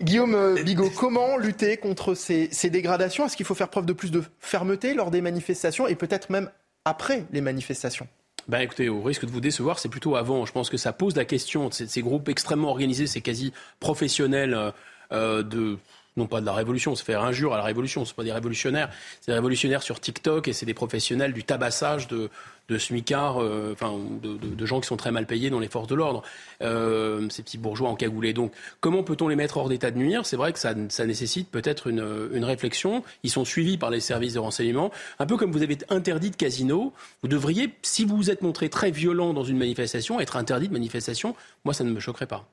Guillaume 0.00 0.34
euh, 0.34 0.62
Bigot, 0.62 0.90
comment 0.90 1.36
lutter 1.36 1.76
contre 1.76 2.14
ces, 2.14 2.48
dégradations? 2.70 3.26
Est-ce 3.26 3.36
qu'il 3.36 3.46
faut 3.46 3.54
faire 3.54 3.68
preuve 3.68 3.86
de 3.86 3.92
plus 3.92 4.10
de 4.10 4.22
fermeté 4.40 4.94
lors 4.94 5.10
des 5.10 5.20
manifestations 5.20 5.86
et 5.86 5.94
peut-être 5.94 6.30
même 6.30 6.50
après 6.84 7.26
les 7.32 7.40
manifestations? 7.40 8.08
Ben 8.48 8.60
écoutez, 8.60 8.88
au 8.88 9.02
risque 9.02 9.24
de 9.24 9.30
vous 9.30 9.40
décevoir, 9.40 9.78
c'est 9.78 9.88
plutôt 9.88 10.16
avant. 10.16 10.46
Je 10.46 10.52
pense 10.52 10.68
que 10.68 10.76
ça 10.76 10.92
pose 10.92 11.14
la 11.14 11.24
question. 11.24 11.70
Ces, 11.70 12.02
groupes 12.02 12.28
extrêmement 12.28 12.70
organisés, 12.70 13.06
ces 13.06 13.20
quasi 13.20 13.52
professionnels 13.78 14.54
euh, 14.54 14.70
euh, 15.12 15.42
de 15.42 15.78
non 16.16 16.26
pas 16.26 16.40
de 16.40 16.46
la 16.46 16.52
révolution, 16.52 16.94
se 16.94 17.04
faire 17.04 17.22
injure 17.22 17.54
à 17.54 17.56
la 17.56 17.62
révolution, 17.62 18.04
ce 18.04 18.12
pas 18.12 18.24
des 18.24 18.32
révolutionnaires, 18.32 18.90
c'est 19.20 19.32
des 19.32 19.36
révolutionnaires 19.36 19.82
sur 19.82 19.98
TikTok 19.98 20.46
et 20.46 20.52
c'est 20.52 20.66
des 20.66 20.74
professionnels 20.74 21.32
du 21.32 21.42
tabassage 21.42 22.06
de, 22.06 22.28
de 22.68 22.78
smicards, 22.78 23.42
euh, 23.42 23.72
enfin 23.72 23.92
de, 24.22 24.66
gens 24.66 24.80
qui 24.80 24.86
sont 24.86 24.96
très 24.96 25.10
mal 25.10 25.26
payés 25.26 25.50
dans 25.50 25.58
les 25.58 25.68
forces 25.68 25.88
de 25.88 25.94
l'ordre, 25.94 26.22
euh, 26.62 27.28
ces 27.30 27.42
petits 27.42 27.58
bourgeois 27.58 27.88
encagoulés. 27.88 28.32
Donc 28.32 28.52
comment 28.80 29.02
peut-on 29.02 29.28
les 29.28 29.36
mettre 29.36 29.56
hors 29.56 29.68
d'état 29.68 29.90
de 29.90 29.98
nuire? 29.98 30.24
C'est 30.24 30.36
vrai 30.36 30.52
que 30.52 30.58
ça, 30.58 30.74
ça 30.88 31.06
nécessite 31.06 31.50
peut-être 31.50 31.88
une, 31.88 32.30
une, 32.32 32.44
réflexion. 32.44 33.02
Ils 33.22 33.30
sont 33.30 33.44
suivis 33.44 33.78
par 33.78 33.90
les 33.90 34.00
services 34.00 34.34
de 34.34 34.38
renseignement, 34.38 34.90
un 35.18 35.26
peu 35.26 35.36
comme 35.36 35.52
vous 35.52 35.62
avez 35.62 35.78
interdit 35.90 36.30
de 36.30 36.36
casino. 36.36 36.92
Vous 37.22 37.28
devriez, 37.28 37.74
si 37.82 38.04
vous 38.04 38.16
vous 38.16 38.30
êtes 38.30 38.42
montré 38.42 38.68
très 38.68 38.90
violent 38.90 39.32
dans 39.32 39.44
une 39.44 39.58
manifestation, 39.58 40.20
être 40.20 40.36
interdit 40.36 40.68
de 40.68 40.72
manifestation. 40.72 41.34
Moi, 41.64 41.74
ça 41.74 41.84
ne 41.84 41.90
me 41.90 42.00
choquerait 42.00 42.26
pas. 42.26 42.46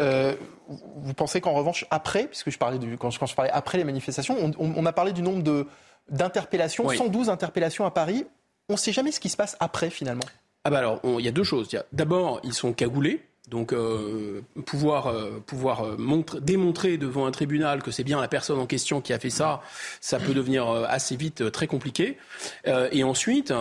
Euh, 0.00 0.34
vous 0.68 1.14
pensez 1.14 1.40
qu'en 1.40 1.52
revanche, 1.52 1.86
après, 1.90 2.26
puisque 2.26 2.50
je 2.50 2.58
parlais 2.58 2.78
du, 2.78 2.98
quand, 2.98 3.10
je, 3.10 3.34
parlais 3.34 3.50
après 3.50 3.78
les 3.78 3.84
manifestations, 3.84 4.36
on, 4.58 4.86
a 4.86 4.92
parlé 4.92 5.12
du 5.12 5.22
nombre 5.22 5.42
de, 5.42 5.66
d'interpellations, 6.10 6.88
112 6.88 7.30
interpellations 7.30 7.86
à 7.86 7.90
Paris. 7.90 8.26
On 8.68 8.74
ne 8.74 8.78
sait 8.78 8.92
jamais 8.92 9.12
ce 9.12 9.20
qui 9.20 9.28
se 9.28 9.36
passe 9.36 9.56
après, 9.60 9.90
finalement. 9.90 10.24
Ah 10.64 10.70
bah 10.70 10.78
alors, 10.78 11.00
il 11.04 11.24
y 11.24 11.28
a 11.28 11.32
deux 11.32 11.44
choses. 11.44 11.68
D'abord, 11.92 12.40
ils 12.42 12.54
sont 12.54 12.72
cagoulés. 12.72 13.22
Donc 13.48 13.72
euh, 13.72 14.42
pouvoir 14.64 15.06
euh, 15.06 15.40
pouvoir 15.46 15.96
démontrer 16.40 16.98
devant 16.98 17.26
un 17.26 17.30
tribunal 17.30 17.80
que 17.80 17.92
c'est 17.92 18.02
bien 18.02 18.20
la 18.20 18.26
personne 18.26 18.58
en 18.58 18.66
question 18.66 19.00
qui 19.00 19.12
a 19.12 19.20
fait 19.20 19.30
ça, 19.30 19.62
ça 20.00 20.18
peut 20.18 20.34
devenir 20.34 20.68
assez 20.68 21.14
vite 21.14 21.52
très 21.52 21.68
compliqué. 21.68 22.18
et 22.66 23.04
ensuite, 23.04 23.52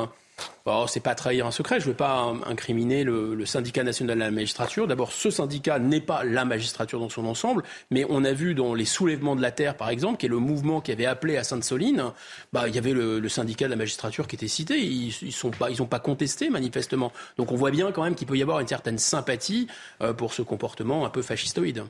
Bon, 0.66 0.88
c'est 0.88 1.00
pas 1.00 1.14
trahir 1.14 1.46
un 1.46 1.52
secret. 1.52 1.80
Je 1.80 1.86
ne 1.86 1.92
veux 1.92 1.98
pas 1.98 2.34
incriminer 2.46 3.04
le, 3.04 3.46
syndicat 3.46 3.84
national 3.84 4.18
de 4.18 4.24
la 4.24 4.32
magistrature. 4.32 4.88
D'abord, 4.88 5.12
ce 5.12 5.30
syndicat 5.30 5.78
n'est 5.78 6.02
pas 6.02 6.24
la 6.24 6.44
magistrature 6.44 7.00
dans 7.00 7.10
son 7.10 7.26
ensemble, 7.26 7.64
mais 7.92 8.06
on 8.10 8.24
a 8.24 8.32
vu 8.32 8.56
dans 8.56 8.74
les 8.74 8.86
soulèvements 8.86 9.36
de 9.36 9.42
la 9.42 9.52
terre, 9.52 9.78
par 9.78 9.90
exemple, 9.90 10.18
qui 10.18 10.26
est 10.26 10.30
le 10.30 10.40
mouvement 10.40 10.82
qui 10.82 10.92
avait 10.92 11.06
appelé 11.06 11.38
à 11.38 11.44
Sainte-Soline, 11.44 12.12
bah, 12.52 12.68
il 12.68 12.74
y 12.74 12.80
avait 12.80 12.94
le, 12.94 13.30
syndicat 13.30 13.66
de 13.66 13.72
la 13.72 13.76
magistrature 13.76 14.28
qui 14.28 14.36
était 14.36 14.48
cité. 14.48 14.80
Ils, 14.80 15.14
pas, 15.60 15.70
ils 15.70 15.82
ont 15.82 15.88
pas 15.88 16.00
contesté 16.00 16.50
manifestement. 16.50 17.12
Donc 17.38 17.52
on 17.52 17.56
voit 17.56 17.72
bien 17.72 17.92
quand 17.92 18.04
même 18.04 18.16
qu'il 18.16 18.28
peut 18.28 18.38
y 18.38 18.42
avoir 18.42 18.60
une 18.60 18.68
certaine 18.68 18.98
sympathie 18.98 19.68
euh, 20.02 20.14
pour 20.14 20.34
ce 20.34 20.42
comportement 20.42 21.06
un 21.06 21.10
peu 21.10 21.22
fascistoïde. 21.22 21.84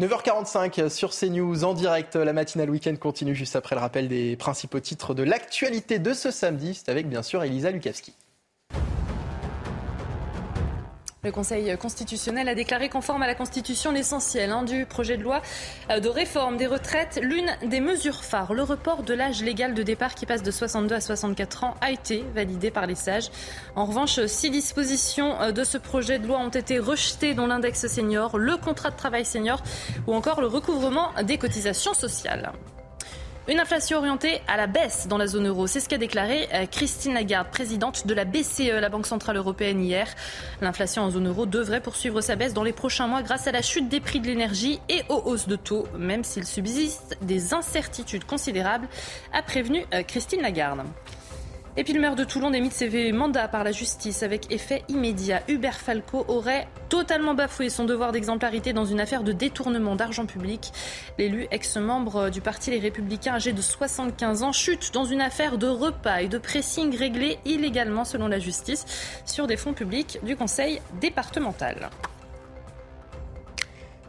9h45 0.00 0.88
sur 0.88 1.10
CNews 1.10 1.62
en 1.64 1.74
direct. 1.74 2.16
La 2.16 2.32
matinale 2.32 2.70
week-end 2.70 2.96
continue 2.96 3.34
juste 3.34 3.54
après 3.54 3.74
le 3.74 3.82
rappel 3.82 4.08
des 4.08 4.34
principaux 4.34 4.80
titres 4.80 5.12
de 5.12 5.22
l'actualité 5.22 5.98
de 5.98 6.14
ce 6.14 6.30
samedi. 6.30 6.72
C'est 6.72 6.90
avec 6.90 7.06
bien 7.06 7.22
sûr 7.22 7.42
Elisa 7.44 7.70
Lukavski. 7.70 8.14
Le 11.22 11.32
Conseil 11.32 11.76
constitutionnel 11.76 12.48
a 12.48 12.54
déclaré 12.54 12.88
conforme 12.88 13.22
à 13.22 13.26
la 13.26 13.34
Constitution 13.34 13.92
l'essentiel 13.92 14.50
hein, 14.52 14.62
du 14.62 14.86
projet 14.86 15.18
de 15.18 15.22
loi 15.22 15.42
euh, 15.90 16.00
de 16.00 16.08
réforme 16.08 16.56
des 16.56 16.66
retraites. 16.66 17.20
L'une 17.22 17.50
des 17.62 17.80
mesures 17.80 18.24
phares, 18.24 18.54
le 18.54 18.62
report 18.62 19.02
de 19.02 19.12
l'âge 19.12 19.42
légal 19.42 19.74
de 19.74 19.82
départ 19.82 20.14
qui 20.14 20.24
passe 20.24 20.42
de 20.42 20.50
62 20.50 20.94
à 20.94 21.00
64 21.02 21.64
ans, 21.64 21.74
a 21.82 21.90
été 21.90 22.24
validé 22.34 22.70
par 22.70 22.86
les 22.86 22.94
sages. 22.94 23.30
En 23.76 23.84
revanche, 23.84 24.24
six 24.24 24.48
dispositions 24.50 25.38
euh, 25.42 25.52
de 25.52 25.62
ce 25.62 25.76
projet 25.76 26.18
de 26.18 26.26
loi 26.26 26.38
ont 26.38 26.48
été 26.48 26.78
rejetées, 26.78 27.34
dont 27.34 27.46
l'index 27.46 27.86
senior, 27.86 28.38
le 28.38 28.56
contrat 28.56 28.90
de 28.90 28.96
travail 28.96 29.26
senior 29.26 29.62
ou 30.06 30.14
encore 30.14 30.40
le 30.40 30.46
recouvrement 30.46 31.10
des 31.22 31.36
cotisations 31.36 31.92
sociales. 31.92 32.50
Une 33.50 33.58
inflation 33.58 33.98
orientée 33.98 34.40
à 34.46 34.56
la 34.56 34.68
baisse 34.68 35.08
dans 35.08 35.18
la 35.18 35.26
zone 35.26 35.48
euro, 35.48 35.66
c'est 35.66 35.80
ce 35.80 35.88
qu'a 35.88 35.98
déclaré 35.98 36.48
euh, 36.54 36.66
Christine 36.66 37.14
Lagarde, 37.14 37.48
présidente 37.50 38.06
de 38.06 38.14
la 38.14 38.24
BCE, 38.24 38.78
la 38.80 38.88
Banque 38.88 39.08
Centrale 39.08 39.38
Européenne, 39.38 39.82
hier. 39.82 40.06
L'inflation 40.60 41.02
en 41.02 41.10
zone 41.10 41.26
euro 41.26 41.46
devrait 41.46 41.80
poursuivre 41.80 42.20
sa 42.20 42.36
baisse 42.36 42.54
dans 42.54 42.62
les 42.62 42.72
prochains 42.72 43.08
mois 43.08 43.24
grâce 43.24 43.48
à 43.48 43.52
la 43.52 43.60
chute 43.60 43.88
des 43.88 43.98
prix 43.98 44.20
de 44.20 44.28
l'énergie 44.28 44.78
et 44.88 45.02
aux 45.08 45.20
hausses 45.24 45.48
de 45.48 45.56
taux, 45.56 45.88
même 45.98 46.22
s'il 46.22 46.46
subsiste 46.46 47.18
des 47.22 47.52
incertitudes 47.52 48.24
considérables, 48.24 48.86
a 49.32 49.42
prévenu 49.42 49.84
euh, 49.94 50.04
Christine 50.04 50.42
Lagarde. 50.42 50.82
Et 51.76 51.84
puis 51.84 51.92
le 51.92 52.00
maire 52.00 52.16
de 52.16 52.24
Toulon 52.24 52.50
démite 52.50 52.72
ses 52.72 53.12
mandats 53.12 53.46
par 53.46 53.62
la 53.62 53.70
justice 53.70 54.24
avec 54.24 54.52
effet 54.52 54.82
immédiat. 54.88 55.42
Hubert 55.46 55.78
Falco 55.78 56.24
aurait 56.26 56.66
totalement 56.88 57.34
bafoué 57.34 57.68
son 57.68 57.84
devoir 57.84 58.10
d'exemplarité 58.10 58.72
dans 58.72 58.84
une 58.84 59.00
affaire 59.00 59.22
de 59.22 59.32
détournement 59.32 59.94
d'argent 59.94 60.26
public. 60.26 60.72
L'élu, 61.16 61.46
ex-membre 61.52 62.30
du 62.30 62.40
parti 62.40 62.72
Les 62.72 62.80
Républicains, 62.80 63.34
âgé 63.34 63.52
de 63.52 63.62
75 63.62 64.42
ans, 64.42 64.52
chute 64.52 64.92
dans 64.92 65.04
une 65.04 65.20
affaire 65.20 65.58
de 65.58 65.68
repas 65.68 66.22
et 66.22 66.28
de 66.28 66.38
pressing 66.38 66.96
réglé 66.96 67.38
illégalement 67.44 68.04
selon 68.04 68.26
la 68.26 68.40
justice 68.40 68.84
sur 69.24 69.46
des 69.46 69.56
fonds 69.56 69.72
publics 69.72 70.18
du 70.24 70.36
conseil 70.36 70.80
départemental. 71.00 71.88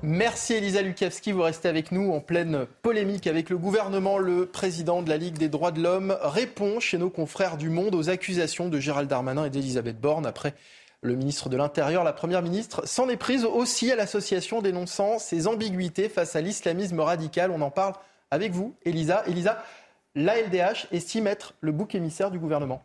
Merci 0.03 0.55
Elisa 0.55 0.81
Lukavski, 0.81 1.31
vous 1.31 1.43
restez 1.43 1.69
avec 1.69 1.91
nous 1.91 2.11
en 2.11 2.21
pleine 2.21 2.65
polémique 2.81 3.27
avec 3.27 3.51
le 3.51 3.57
gouvernement. 3.59 4.17
Le 4.17 4.47
président 4.47 5.03
de 5.03 5.09
la 5.09 5.17
Ligue 5.17 5.37
des 5.37 5.47
droits 5.47 5.69
de 5.69 5.79
l'homme 5.79 6.17
répond 6.23 6.79
chez 6.79 6.97
nos 6.97 7.11
confrères 7.11 7.55
du 7.55 7.69
Monde 7.69 7.93
aux 7.93 8.09
accusations 8.09 8.67
de 8.67 8.79
Gérald 8.79 9.07
Darmanin 9.07 9.45
et 9.45 9.51
d'Elisabeth 9.51 10.01
Borne 10.01 10.25
après 10.25 10.55
le 11.01 11.15
ministre 11.15 11.49
de 11.49 11.57
l'Intérieur. 11.57 12.03
La 12.03 12.13
Première 12.13 12.41
ministre 12.41 12.81
s'en 12.87 13.09
est 13.09 13.17
prise 13.17 13.45
aussi 13.45 13.91
à 13.91 13.95
l'association 13.95 14.63
dénonçant 14.63 15.19
ses 15.19 15.45
ambiguïtés 15.45 16.09
face 16.09 16.35
à 16.35 16.41
l'islamisme 16.41 16.99
radical. 16.99 17.51
On 17.51 17.61
en 17.61 17.69
parle 17.69 17.93
avec 18.31 18.53
vous, 18.53 18.73
Elisa. 18.83 19.23
Elisa, 19.27 19.63
l'ALDH 20.15 20.87
estime 20.91 21.27
être 21.27 21.53
le 21.61 21.71
bouc 21.71 21.93
émissaire 21.93 22.31
du 22.31 22.39
gouvernement. 22.39 22.81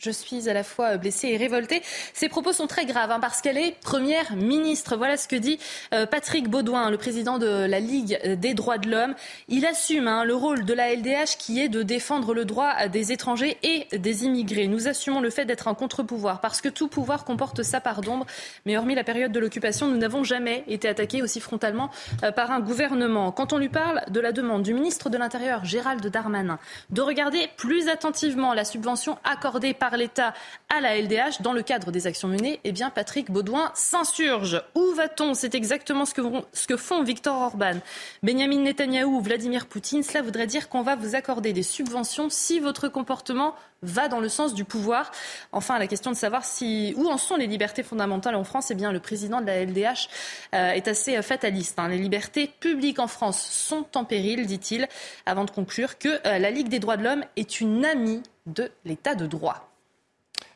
Je 0.00 0.10
suis 0.10 0.48
à 0.48 0.54
la 0.54 0.64
fois 0.64 0.96
blessée 0.96 1.28
et 1.28 1.36
révoltée. 1.36 1.82
Ces 2.14 2.30
propos 2.30 2.54
sont 2.54 2.66
très 2.66 2.86
graves 2.86 3.10
hein, 3.10 3.20
parce 3.20 3.42
qu'elle 3.42 3.58
est 3.58 3.78
première 3.82 4.34
ministre. 4.34 4.96
Voilà 4.96 5.18
ce 5.18 5.28
que 5.28 5.36
dit 5.36 5.58
euh, 5.92 6.06
Patrick 6.06 6.48
Baudouin, 6.48 6.90
le 6.90 6.96
président 6.96 7.36
de 7.36 7.66
la 7.66 7.80
Ligue 7.80 8.18
des 8.36 8.54
droits 8.54 8.78
de 8.78 8.88
l'homme. 8.88 9.14
Il 9.48 9.66
assume 9.66 10.08
hein, 10.08 10.24
le 10.24 10.34
rôle 10.34 10.64
de 10.64 10.72
la 10.72 10.94
LDH 10.94 11.36
qui 11.38 11.60
est 11.60 11.68
de 11.68 11.82
défendre 11.82 12.32
le 12.32 12.46
droit 12.46 12.88
des 12.88 13.12
étrangers 13.12 13.58
et 13.62 13.94
des 13.94 14.24
immigrés. 14.24 14.68
Nous 14.68 14.88
assumons 14.88 15.20
le 15.20 15.28
fait 15.28 15.44
d'être 15.44 15.68
un 15.68 15.74
contre-pouvoir 15.74 16.40
parce 16.40 16.62
que 16.62 16.70
tout 16.70 16.88
pouvoir 16.88 17.26
comporte 17.26 17.62
sa 17.62 17.82
part 17.82 18.00
d'ombre. 18.00 18.24
Mais 18.64 18.78
hormis 18.78 18.94
la 18.94 19.04
période 19.04 19.32
de 19.32 19.38
l'occupation, 19.38 19.86
nous 19.86 19.98
n'avons 19.98 20.24
jamais 20.24 20.64
été 20.66 20.88
attaqués 20.88 21.20
aussi 21.20 21.40
frontalement 21.40 21.90
euh, 22.24 22.32
par 22.32 22.52
un 22.52 22.60
gouvernement. 22.60 23.32
Quand 23.32 23.52
on 23.52 23.58
lui 23.58 23.68
parle 23.68 24.00
de 24.08 24.20
la 24.20 24.32
demande 24.32 24.62
du 24.62 24.72
ministre 24.72 25.10
de 25.10 25.18
l'Intérieur, 25.18 25.66
Gérald 25.66 26.06
Darmanin, 26.06 26.58
de 26.88 27.02
regarder 27.02 27.50
plus 27.58 27.88
attentivement 27.90 28.54
la 28.54 28.64
subvention 28.64 29.18
accordée 29.24 29.74
par 29.74 29.89
l'État 29.96 30.34
à 30.68 30.80
la 30.80 31.00
LDH 31.00 31.40
dans 31.40 31.52
le 31.52 31.62
cadre 31.62 31.90
des 31.90 32.06
actions 32.06 32.28
menées, 32.28 32.60
eh 32.64 32.72
bien 32.72 32.90
Patrick 32.90 33.30
Baudouin 33.30 33.70
s'insurge. 33.74 34.62
Où 34.74 34.92
va-t-on? 34.94 35.34
C'est 35.34 35.54
exactement 35.54 36.04
ce 36.04 36.14
que, 36.14 36.76
font 36.76 37.02
Viktor 37.02 37.36
Orban, 37.36 37.78
Benjamin 38.22 38.60
Netanyahou 38.60 39.18
ou 39.18 39.20
Vladimir 39.20 39.66
Poutine. 39.66 40.02
Cela 40.02 40.22
voudrait 40.22 40.46
dire 40.46 40.68
qu'on 40.68 40.82
va 40.82 40.96
vous 40.96 41.14
accorder 41.14 41.52
des 41.52 41.62
subventions 41.62 42.28
si 42.30 42.60
votre 42.60 42.88
comportement 42.88 43.54
va 43.82 44.08
dans 44.08 44.20
le 44.20 44.28
sens 44.28 44.54
du 44.54 44.64
pouvoir. 44.64 45.10
Enfin, 45.52 45.78
la 45.78 45.86
question 45.86 46.10
de 46.10 46.16
savoir 46.16 46.44
si, 46.44 46.94
où 46.96 47.08
en 47.08 47.18
sont 47.18 47.36
les 47.36 47.46
libertés 47.46 47.82
fondamentales 47.82 48.34
en 48.34 48.44
France, 48.44 48.70
eh 48.70 48.74
bien, 48.74 48.92
le 48.92 49.00
président 49.00 49.40
de 49.40 49.46
la 49.46 49.64
LDH 49.64 50.08
euh, 50.54 50.72
est 50.72 50.88
assez 50.88 51.16
euh, 51.16 51.22
fataliste. 51.22 51.78
Hein. 51.78 51.88
Les 51.88 51.98
libertés 51.98 52.50
publiques 52.60 52.98
en 52.98 53.08
France 53.08 53.40
sont 53.40 53.86
en 53.96 54.04
péril, 54.04 54.46
dit-il, 54.46 54.88
avant 55.26 55.44
de 55.44 55.50
conclure 55.50 55.98
que 55.98 56.08
euh, 56.26 56.38
la 56.38 56.50
Ligue 56.50 56.68
des 56.68 56.78
droits 56.78 56.96
de 56.96 57.04
l'homme 57.04 57.24
est 57.36 57.60
une 57.60 57.84
amie 57.84 58.22
de 58.46 58.70
l'état 58.84 59.14
de 59.14 59.26
droit. 59.26 59.70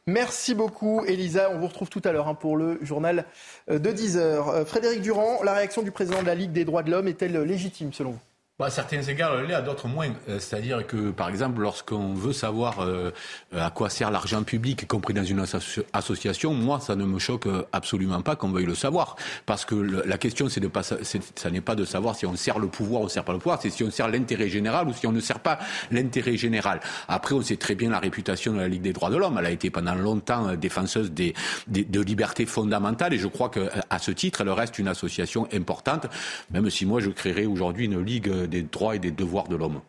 Merci 0.07 0.55
beaucoup, 0.55 1.02
Elisa. 1.07 1.50
On 1.50 1.58
vous 1.58 1.66
retrouve 1.66 1.89
tout 1.89 2.02
à 2.05 2.12
l'heure 2.12 2.28
hein, 2.28 2.34
pour 2.34 2.58
le 2.58 2.78
journal 2.83 3.24
euh, 3.70 3.78
de 3.78 3.91
10 3.91 4.18
heures. 4.18 4.49
Euh, 4.50 4.65
Frédéric 4.66 5.00
Durand, 5.00 5.42
la 5.42 5.55
réaction 5.55 5.83
du 5.83 5.91
président 5.91 6.20
de 6.20 6.26
la 6.26 6.34
Ligue 6.34 6.52
des 6.52 6.66
droits 6.66 6.83
de 6.83 6.91
l'homme 6.91 7.08
est-elle 7.08 7.33
légitime 7.41 7.92
selon 7.94 8.10
vous? 8.10 8.33
Bah, 8.57 8.66
à 8.66 8.70
certains 8.70 9.02
égards, 9.02 9.36
elle 9.36 9.47
l'est, 9.47 9.55
à 9.55 9.62
d'autres 9.62 9.89
moins. 9.89 10.10
Euh, 10.28 10.39
c'est-à-dire 10.39 10.86
que, 10.86 11.10
par 11.10 11.28
exemple, 11.28 11.60
lorsqu'on 11.60 12.15
veut 12.15 12.33
savoir 12.33 12.83
euh, 12.83 13.10
à 13.52 13.70
quoi 13.70 13.91
sert 13.91 14.12
l'argent 14.12 14.44
public, 14.44 14.83
y 14.83 14.86
compris 14.86 15.12
dans 15.12 15.24
une 15.24 15.44
association, 15.92 16.55
moi, 16.55 16.78
ça 16.78 16.94
ne 16.94 17.05
me 17.05 17.18
choque 17.18 17.49
absolument 17.73 18.23
pas 18.23 18.36
qu'on 18.36 18.50
veuille 18.50 18.66
le 18.66 18.76
savoir. 18.76 19.16
Parce 19.44 19.65
que 19.65 19.74
la 19.74 20.18
question, 20.18 20.49
c'est 20.49 20.60
de 20.60 20.68
pas, 20.68 20.84
ça 20.84 21.50
n'est 21.50 21.60
pas 21.60 21.74
de 21.74 21.84
savoir 21.84 22.15
si 22.15 22.26
on 22.26 22.36
sert 22.36 22.60
le 22.60 22.68
pouvoir 22.68 23.02
ou 23.02 23.07
on 23.07 23.08
sert 23.08 23.24
pas 23.24 23.33
le 23.33 23.41
pouvoir, 23.41 23.60
c'est 23.60 23.70
si 23.70 23.83
on 23.83 23.91
sert 23.91 24.07
l'intérêt 24.07 24.49
général 24.49 24.86
ou 24.86 24.92
si 24.92 25.08
on 25.08 25.12
ne 25.12 25.18
sert 25.18 25.41
pas 25.41 25.58
l'intérêt 25.91 26.36
général. 26.36 26.78
Après, 27.08 27.34
on 27.34 27.42
sait 27.42 27.57
très 27.57 27.74
bien 27.74 27.91
la 27.91 27.99
réputation 27.99 28.52
de 28.52 28.58
la 28.58 28.68
Ligue 28.68 28.83
des 28.83 28.92
droits 28.92 29.10
de 29.10 29.16
l'homme. 29.16 29.36
Elle 29.36 29.47
a 29.47 29.50
été 29.50 29.70
pendant 29.70 29.97
longtemps 29.97 30.50
euh, 30.50 30.57
défenseuse 30.57 31.10
des, 31.10 31.34
des, 31.66 31.84
de 31.84 32.00
libertés 32.00 32.47
fondamentales 32.47 33.15
et 33.15 33.18
je 33.18 33.26
crois 33.26 33.49
qu'à 33.50 33.99
ce 33.99 34.12
titre, 34.12 34.42
elle 34.42 34.50
reste 34.50 34.78
une 34.78 34.86
association 34.86 35.49
importante, 35.52 36.07
même 36.52 36.70
si 36.70 36.86
moi, 36.86 37.00
je 37.00 37.10
créerais 37.10 37.47
aujourd'hui 37.47 37.86
une 37.86 38.00
Ligue 38.00 38.43
des 38.47 38.62
droits 38.62 38.97
et 38.97 38.98
des 38.98 39.10
devoirs 39.10 39.48
de 39.48 39.56
l'homme. 39.56 39.81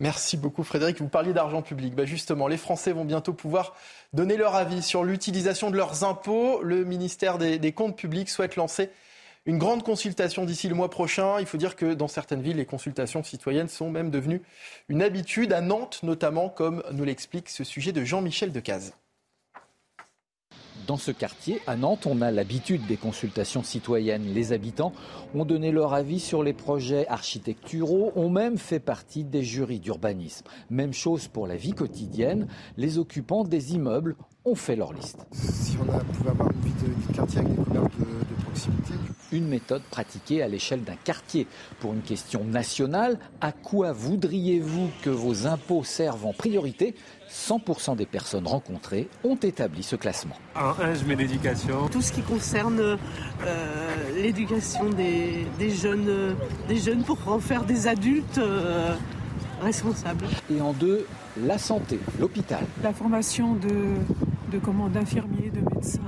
Merci 0.00 0.38
beaucoup 0.38 0.64
Frédéric. 0.64 0.98
Vous 0.98 1.08
parliez 1.08 1.34
d'argent 1.34 1.60
public. 1.60 1.94
Bah 1.94 2.06
justement, 2.06 2.48
les 2.48 2.56
Français 2.56 2.92
vont 2.92 3.04
bientôt 3.04 3.34
pouvoir 3.34 3.74
donner 4.14 4.38
leur 4.38 4.54
avis 4.54 4.82
sur 4.82 5.04
l'utilisation 5.04 5.70
de 5.70 5.76
leurs 5.76 6.04
impôts. 6.04 6.62
Le 6.62 6.84
ministère 6.84 7.36
des, 7.36 7.58
des, 7.58 7.72
Comptes 7.72 7.96
publics 7.96 8.30
souhaite 8.30 8.56
lancer 8.56 8.88
une 9.44 9.58
grande 9.58 9.82
consultation 9.82 10.46
d'ici 10.46 10.68
le 10.68 10.74
mois 10.74 10.88
prochain. 10.88 11.38
Il 11.38 11.46
faut 11.46 11.58
dire 11.58 11.76
que 11.76 11.92
dans 11.92 12.08
certaines 12.08 12.40
villes, 12.40 12.56
les 12.56 12.66
consultations 12.66 13.22
citoyennes 13.22 13.68
sont 13.68 13.90
même 13.90 14.10
devenues 14.10 14.40
une 14.88 15.02
habitude, 15.02 15.52
à 15.52 15.60
Nantes 15.60 16.00
notamment, 16.02 16.48
comme 16.48 16.82
nous 16.92 17.04
l'explique 17.04 17.50
ce 17.50 17.62
sujet 17.62 17.92
de 17.92 18.02
Jean-Michel 18.02 18.52
Decaze. 18.52 18.94
Dans 20.90 20.96
ce 20.96 21.12
quartier, 21.12 21.62
à 21.68 21.76
Nantes, 21.76 22.04
on 22.06 22.20
a 22.20 22.32
l'habitude 22.32 22.84
des 22.88 22.96
consultations 22.96 23.62
citoyennes. 23.62 24.24
Les 24.34 24.52
habitants 24.52 24.92
ont 25.36 25.44
donné 25.44 25.70
leur 25.70 25.94
avis 25.94 26.18
sur 26.18 26.42
les 26.42 26.52
projets 26.52 27.06
architecturaux, 27.06 28.10
ont 28.16 28.28
même 28.28 28.58
fait 28.58 28.80
partie 28.80 29.22
des 29.22 29.44
jurys 29.44 29.78
d'urbanisme. 29.78 30.46
Même 30.68 30.92
chose 30.92 31.28
pour 31.28 31.46
la 31.46 31.54
vie 31.54 31.74
quotidienne, 31.74 32.48
les 32.76 32.98
occupants 32.98 33.44
des 33.44 33.74
immeubles 33.74 34.16
ont 34.44 34.56
fait 34.56 34.74
leur 34.74 34.92
liste. 34.92 35.24
Si 35.30 35.76
on 35.78 35.88
a, 35.92 36.00
pouvait 36.00 36.30
avoir 36.30 36.50
une 36.50 36.60
vie 36.60 37.06
de, 37.06 37.12
quartier 37.12 37.38
avec 37.38 37.54
des 37.54 37.62
couleurs 37.62 37.84
de, 37.84 38.04
de 38.04 38.42
proximité. 38.42 38.94
Une 39.30 39.46
méthode 39.46 39.82
pratiquée 39.82 40.42
à 40.42 40.48
l'échelle 40.48 40.82
d'un 40.82 40.96
quartier. 40.96 41.46
Pour 41.78 41.92
une 41.92 42.02
question 42.02 42.42
nationale, 42.44 43.20
à 43.40 43.52
quoi 43.52 43.92
voudriez-vous 43.92 44.88
que 45.02 45.10
vos 45.10 45.46
impôts 45.46 45.84
servent 45.84 46.26
en 46.26 46.32
priorité? 46.32 46.96
100% 47.30 47.96
des 47.96 48.06
personnes 48.06 48.46
rencontrées 48.46 49.08
ont 49.24 49.36
établi 49.36 49.82
ce 49.82 49.96
classement. 49.96 50.34
En 50.56 50.70
1, 50.80 50.94
je 50.94 51.04
mets 51.04 51.14
l'éducation. 51.14 51.88
Tout 51.88 52.02
ce 52.02 52.12
qui 52.12 52.22
concerne 52.22 52.80
euh, 52.80 52.96
l'éducation 54.16 54.90
des, 54.90 55.46
des, 55.58 55.70
jeunes, 55.70 56.34
des 56.68 56.76
jeunes 56.76 57.02
pour 57.04 57.18
en 57.28 57.38
faire 57.38 57.64
des 57.64 57.86
adultes 57.86 58.38
euh, 58.38 58.94
responsables. 59.62 60.26
Et 60.50 60.60
en 60.60 60.72
deux, 60.72 61.06
la 61.44 61.58
santé, 61.58 62.00
l'hôpital. 62.18 62.64
La 62.82 62.92
formation 62.92 63.54
de, 63.54 63.68
de 64.50 64.58
comment 64.58 64.88
d'infirmiers, 64.88 65.50
de 65.50 65.60
médecins. 65.74 66.00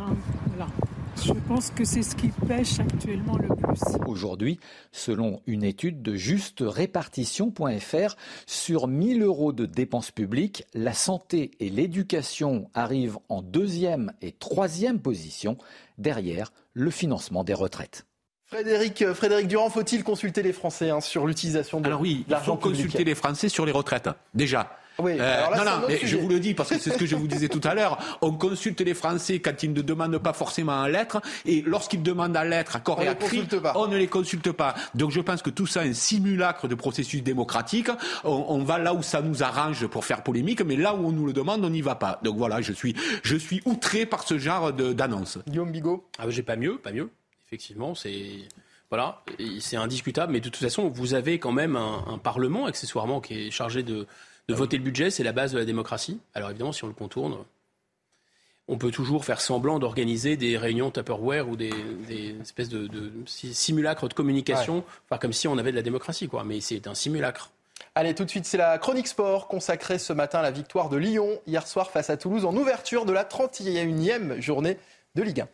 Voilà. 0.48 0.66
Je 1.16 1.32
pense 1.46 1.70
que 1.70 1.84
c'est 1.84 2.02
ce 2.02 2.16
qui 2.16 2.28
pêche 2.28 2.80
actuellement 2.80 3.38
le 3.38 3.54
plus. 3.54 3.80
Aujourd'hui, 4.06 4.58
selon 4.90 5.40
une 5.46 5.62
étude 5.62 6.02
de 6.02 6.14
justerépartition.fr, 6.14 8.16
sur 8.46 8.88
1000 8.88 9.22
euros 9.22 9.52
de 9.52 9.66
dépenses 9.66 10.10
publiques, 10.10 10.64
la 10.74 10.92
santé 10.92 11.52
et 11.60 11.70
l'éducation 11.70 12.68
arrivent 12.74 13.18
en 13.28 13.42
deuxième 13.42 14.12
et 14.20 14.32
troisième 14.32 15.00
position, 15.00 15.56
derrière 15.98 16.52
le 16.72 16.90
financement 16.90 17.44
des 17.44 17.54
retraites. 17.54 18.06
Frédéric, 18.46 19.02
euh, 19.02 19.14
Frédéric 19.14 19.48
Durand, 19.48 19.70
faut-il 19.70 20.04
consulter 20.04 20.42
les 20.42 20.52
Français 20.52 20.90
hein, 20.90 21.00
sur 21.00 21.26
l'utilisation 21.26 21.80
de 21.80 21.88
l'argent 21.88 22.02
public 22.02 22.26
Alors 22.28 22.40
oui, 22.40 22.42
il 22.42 22.44
faut 22.44 22.56
consulter 22.56 23.04
les 23.04 23.14
Français 23.14 23.48
sur 23.48 23.64
les 23.64 23.72
retraites, 23.72 24.10
déjà. 24.34 24.76
Oui, 24.98 25.16
euh, 25.18 25.46
non, 25.56 25.64
non, 25.64 25.86
mais 25.88 25.98
je 26.02 26.16
vous 26.16 26.28
le 26.28 26.38
dis 26.38 26.54
parce 26.54 26.70
que 26.70 26.78
c'est 26.78 26.90
ce 26.90 26.98
que 26.98 27.06
je 27.06 27.16
vous 27.16 27.26
disais 27.26 27.48
tout 27.48 27.60
à 27.64 27.74
l'heure. 27.74 27.98
On 28.20 28.32
consulte 28.32 28.80
les 28.80 28.94
Français 28.94 29.40
quand 29.40 29.62
ils 29.62 29.72
ne 29.72 29.82
demandent 29.82 30.18
pas 30.18 30.32
forcément 30.32 30.72
en 30.72 30.86
lettres, 30.86 31.20
et 31.44 31.62
lorsqu'ils 31.62 32.02
demandent 32.02 32.36
en 32.36 32.42
lettres, 32.42 32.76
à 32.76 32.80
corps 32.80 33.02
et 33.02 33.08
à 33.08 33.14
cri, 33.14 33.46
on 33.74 33.86
ne 33.86 33.96
les 33.96 34.06
consulte 34.06 34.52
pas. 34.52 34.74
Donc 34.94 35.10
je 35.10 35.20
pense 35.20 35.42
que 35.42 35.50
tout 35.50 35.66
ça 35.66 35.84
est 35.84 35.90
un 35.90 35.94
simulacre 35.94 36.68
de 36.68 36.74
processus 36.74 37.22
démocratique. 37.22 37.88
On, 38.24 38.44
on, 38.48 38.64
va 38.64 38.78
là 38.78 38.94
où 38.94 39.02
ça 39.02 39.22
nous 39.22 39.42
arrange 39.42 39.86
pour 39.86 40.04
faire 40.04 40.22
polémique, 40.22 40.62
mais 40.62 40.76
là 40.76 40.94
où 40.94 41.06
on 41.06 41.12
nous 41.12 41.26
le 41.26 41.32
demande, 41.32 41.64
on 41.64 41.70
n'y 41.70 41.82
va 41.82 41.94
pas. 41.94 42.20
Donc 42.22 42.36
voilà, 42.36 42.60
je 42.60 42.72
suis, 42.72 42.94
je 43.22 43.36
suis 43.36 43.62
outré 43.64 44.06
par 44.06 44.22
ce 44.22 44.38
genre 44.38 44.72
d'annonce. 44.72 45.38
Guillaume 45.48 45.72
Bigot 45.72 46.06
ah, 46.18 46.24
J'ai 46.28 46.42
pas 46.42 46.56
mieux, 46.56 46.78
pas 46.78 46.92
mieux. 46.92 47.10
Effectivement, 47.46 47.94
c'est 47.94 48.48
voilà, 48.90 49.22
c'est 49.60 49.76
indiscutable. 49.76 50.32
Mais 50.32 50.40
de 50.40 50.50
toute 50.50 50.56
façon, 50.56 50.88
vous 50.88 51.14
avez 51.14 51.38
quand 51.38 51.52
même 51.52 51.76
un, 51.76 52.04
un 52.06 52.18
Parlement 52.18 52.66
accessoirement 52.66 53.20
qui 53.20 53.46
est 53.46 53.50
chargé 53.50 53.82
de 53.82 54.06
de 54.48 54.54
voter 54.54 54.76
le 54.76 54.82
budget, 54.82 55.10
c'est 55.10 55.22
la 55.22 55.32
base 55.32 55.52
de 55.52 55.58
la 55.58 55.64
démocratie. 55.64 56.20
Alors 56.34 56.50
évidemment, 56.50 56.72
si 56.72 56.84
on 56.84 56.88
le 56.88 56.94
contourne, 56.94 57.36
on 58.68 58.78
peut 58.78 58.90
toujours 58.90 59.24
faire 59.24 59.40
semblant 59.40 59.78
d'organiser 59.78 60.36
des 60.36 60.56
réunions 60.56 60.90
Tupperware 60.90 61.48
ou 61.48 61.56
des, 61.56 61.72
espèces 62.40 62.68
de, 62.68 63.12
simulacres 63.26 64.08
de 64.08 64.14
communication, 64.14 64.84
enfin, 65.06 65.18
comme 65.18 65.32
si 65.32 65.48
on 65.48 65.58
avait 65.58 65.72
de 65.72 65.76
la 65.76 65.82
démocratie, 65.82 66.28
quoi. 66.28 66.44
Mais 66.44 66.60
c'est 66.60 66.86
un 66.86 66.94
simulacre. 66.94 67.50
Allez, 67.94 68.14
tout 68.14 68.24
de 68.24 68.30
suite, 68.30 68.46
c'est 68.46 68.56
la 68.56 68.78
chronique 68.78 69.08
sport 69.08 69.48
consacrée 69.48 69.98
ce 69.98 70.12
matin 70.12 70.38
à 70.38 70.42
la 70.42 70.50
victoire 70.50 70.88
de 70.88 70.96
Lyon 70.96 71.40
hier 71.46 71.66
soir 71.66 71.90
face 71.90 72.10
à 72.10 72.16
Toulouse 72.16 72.44
en 72.44 72.56
ouverture 72.56 73.04
de 73.04 73.12
la 73.12 73.24
31e 73.24 74.40
journée 74.40 74.78
de 75.14 75.22
Ligue 75.22 75.40
1. 75.40 75.48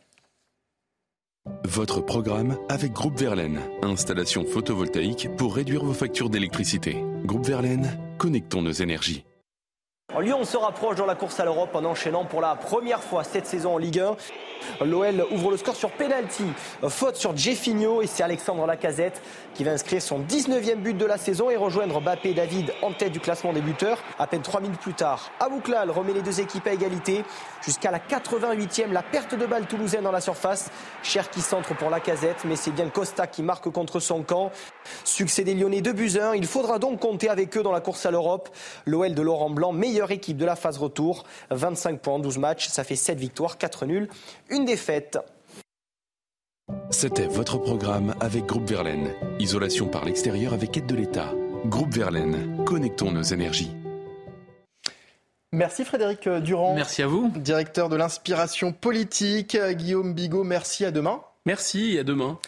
Votre 1.64 2.00
programme 2.00 2.56
avec 2.68 2.92
Groupe 2.92 3.18
Verlaine. 3.18 3.60
Installation 3.82 4.44
photovoltaïque 4.44 5.28
pour 5.36 5.54
réduire 5.54 5.84
vos 5.84 5.92
factures 5.92 6.30
d'électricité. 6.30 6.96
Groupe 7.24 7.46
Verlaine, 7.46 7.98
connectons 8.18 8.62
nos 8.62 8.72
énergies. 8.72 9.27
Lyon 10.16 10.42
se 10.44 10.56
rapproche 10.56 10.96
dans 10.96 11.04
la 11.04 11.14
course 11.14 11.38
à 11.38 11.44
l'Europe 11.44 11.74
en 11.74 11.84
enchaînant 11.84 12.24
pour 12.24 12.40
la 12.40 12.56
première 12.56 13.02
fois 13.02 13.24
cette 13.24 13.44
saison 13.44 13.74
en 13.74 13.78
Ligue 13.78 14.00
1. 14.00 14.16
L'OL 14.84 15.26
ouvre 15.30 15.50
le 15.50 15.56
score 15.58 15.76
sur 15.76 15.90
penalty. 15.90 16.44
Faute 16.88 17.16
sur 17.16 17.36
Jeffinho 17.36 18.00
et 18.00 18.06
c'est 18.06 18.22
Alexandre 18.22 18.66
Lacazette 18.66 19.20
qui 19.54 19.64
va 19.64 19.72
inscrire 19.72 20.00
son 20.00 20.20
19e 20.20 20.76
but 20.76 20.96
de 20.96 21.04
la 21.04 21.18
saison 21.18 21.50
et 21.50 21.56
rejoindre 21.56 22.00
Bappé 22.00 22.30
et 22.30 22.34
David 22.34 22.72
en 22.82 22.92
tête 22.92 23.12
du 23.12 23.20
classement 23.20 23.52
des 23.52 23.60
buteurs. 23.60 24.02
À 24.18 24.26
peine 24.26 24.40
3 24.40 24.60
minutes 24.62 24.80
plus 24.80 24.94
tard, 24.94 25.30
Abouklal 25.40 25.90
remet 25.90 26.14
les 26.14 26.22
deux 26.22 26.40
équipes 26.40 26.66
à 26.66 26.72
égalité. 26.72 27.22
Jusqu'à 27.62 27.90
la 27.90 27.98
88e, 27.98 28.90
la 28.92 29.02
perte 29.02 29.34
de 29.34 29.44
balle 29.44 29.66
toulousaine 29.66 30.04
dans 30.04 30.12
la 30.12 30.22
surface. 30.22 30.70
Cher 31.02 31.28
qui 31.28 31.42
centre 31.42 31.76
pour 31.76 31.90
Lacazette, 31.90 32.44
mais 32.44 32.56
c'est 32.56 32.70
bien 32.70 32.88
Costa 32.88 33.26
qui 33.26 33.42
marque 33.42 33.68
contre 33.70 34.00
son 34.00 34.22
camp. 34.22 34.52
Succès 35.04 35.44
des 35.44 35.54
Lyonnais 35.54 35.82
de 35.82 35.92
Buzyn. 35.92 36.34
Il 36.34 36.46
faudra 36.46 36.78
donc 36.78 36.98
compter 37.00 37.28
avec 37.28 37.56
eux 37.58 37.62
dans 37.62 37.72
la 37.72 37.80
course 37.80 38.06
à 38.06 38.10
l'Europe. 38.10 38.48
L'OL 38.86 39.14
de 39.14 39.22
Laurent 39.22 39.50
Blanc, 39.50 39.72
meilleure 39.98 40.10
équipe 40.12 40.36
de 40.36 40.44
la 40.44 40.54
phase 40.54 40.78
retour. 40.78 41.24
25 41.50 42.00
points 42.00 42.14
en 42.14 42.18
12 42.20 42.38
matchs, 42.38 42.68
ça 42.68 42.84
fait 42.84 42.94
7 42.94 43.18
victoires, 43.18 43.58
4 43.58 43.86
nuls, 43.86 44.08
une 44.48 44.64
défaite. 44.64 45.18
C'était 46.90 47.26
votre 47.26 47.58
programme 47.58 48.14
avec 48.20 48.46
Groupe 48.46 48.68
Verlaine. 48.68 49.12
Isolation 49.40 49.88
par 49.88 50.04
l'extérieur 50.04 50.52
avec 50.52 50.76
aide 50.76 50.86
de 50.86 50.94
l'État. 50.94 51.32
Groupe 51.64 51.92
Verlaine, 51.94 52.64
connectons 52.64 53.10
nos 53.10 53.22
énergies. 53.22 53.72
Merci 55.50 55.84
Frédéric 55.84 56.28
Durand. 56.28 56.74
Merci 56.74 57.02
à 57.02 57.06
vous. 57.08 57.32
Directeur 57.34 57.88
de 57.88 57.96
l'inspiration 57.96 58.72
politique. 58.72 59.56
Guillaume 59.72 60.14
Bigot, 60.14 60.44
merci 60.44 60.84
à 60.84 60.90
demain. 60.92 61.22
Merci 61.48 61.94
et 61.94 62.00
à 62.00 62.04
demain. 62.04 62.38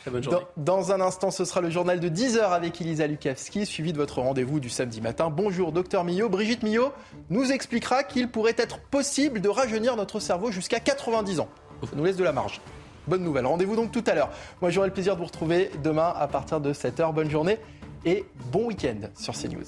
Dans, 0.58 0.92
un 0.92 1.00
instant, 1.00 1.30
ce 1.30 1.46
sera 1.46 1.62
le 1.62 1.70
journal 1.70 2.00
de 2.00 2.08
10h 2.10 2.50
avec 2.50 2.82
Elisa 2.82 3.06
Lukavski, 3.06 3.64
suivi 3.64 3.94
de 3.94 3.96
votre 3.96 4.20
rendez-vous 4.20 4.60
du 4.60 4.68
samedi 4.68 5.00
matin. 5.00 5.30
Bonjour, 5.30 5.72
docteur 5.72 6.04
Millot. 6.04 6.28
Brigitte 6.28 6.62
Millot 6.62 6.92
nous 7.30 7.50
expliquera 7.50 8.02
qu'il 8.02 8.28
pourrait 8.28 8.56
être 8.58 8.78
possible 8.78 9.40
de 9.40 9.48
rajeunir 9.48 9.96
notre 9.96 10.20
cerveau 10.20 10.50
jusqu'à 10.50 10.80
90 10.80 11.40
ans. 11.40 11.48
Ça 11.82 11.96
nous 11.96 12.04
laisse 12.04 12.18
de 12.18 12.24
la 12.24 12.32
marge. 12.32 12.60
Bonne 13.08 13.24
nouvelle. 13.24 13.46
Rendez-vous 13.46 13.74
donc 13.74 13.90
tout 13.90 14.04
à 14.06 14.14
l'heure. 14.14 14.28
Moi, 14.60 14.70
j'aurai 14.70 14.88
le 14.88 14.92
plaisir 14.92 15.14
de 15.14 15.20
vous 15.20 15.26
retrouver 15.28 15.70
demain 15.82 16.12
à 16.14 16.28
partir 16.28 16.60
de 16.60 16.74
7h. 16.74 17.14
Bonne 17.14 17.30
journée 17.30 17.56
et 18.04 18.26
bon 18.52 18.66
week-end 18.66 19.08
sur 19.14 19.32
CNews. 19.32 19.64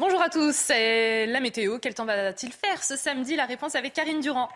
Bonjour 0.00 0.22
à 0.22 0.30
tous, 0.30 0.56
c'est 0.56 1.26
la 1.26 1.40
météo. 1.40 1.78
Quel 1.78 1.92
temps 1.92 2.06
va-t-il 2.06 2.50
faire 2.52 2.82
ce 2.82 2.96
samedi 2.96 3.36
La 3.36 3.44
réponse 3.44 3.74
avec 3.74 3.92
Karine 3.92 4.20
Durand. 4.20 4.48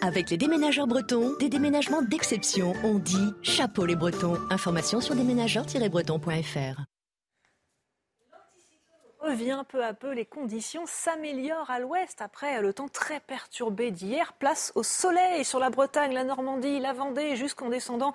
Avec 0.00 0.30
les 0.30 0.38
déménageurs 0.38 0.86
bretons, 0.86 1.36
des 1.38 1.50
déménagements 1.50 2.00
d'exception. 2.00 2.72
On 2.82 2.94
dit 2.94 3.34
chapeau 3.42 3.84
les 3.84 3.96
bretons. 3.96 4.38
Information 4.48 5.02
sur 5.02 5.14
déménageurs-bretons.fr 5.14 6.91
revient 9.22 9.62
peu 9.68 9.84
à 9.84 9.94
peu, 9.94 10.12
les 10.12 10.24
conditions 10.24 10.82
s'améliorent 10.86 11.70
à 11.70 11.78
l'ouest 11.78 12.20
après 12.20 12.60
le 12.60 12.72
temps 12.72 12.88
très 12.88 13.20
perturbé 13.20 13.90
d'hier. 13.90 14.32
Place 14.32 14.72
au 14.74 14.82
soleil 14.82 15.44
sur 15.44 15.58
la 15.60 15.70
Bretagne, 15.70 16.12
la 16.12 16.24
Normandie, 16.24 16.80
la 16.80 16.92
Vendée, 16.92 17.36
jusqu'en 17.36 17.68
descendant 17.68 18.12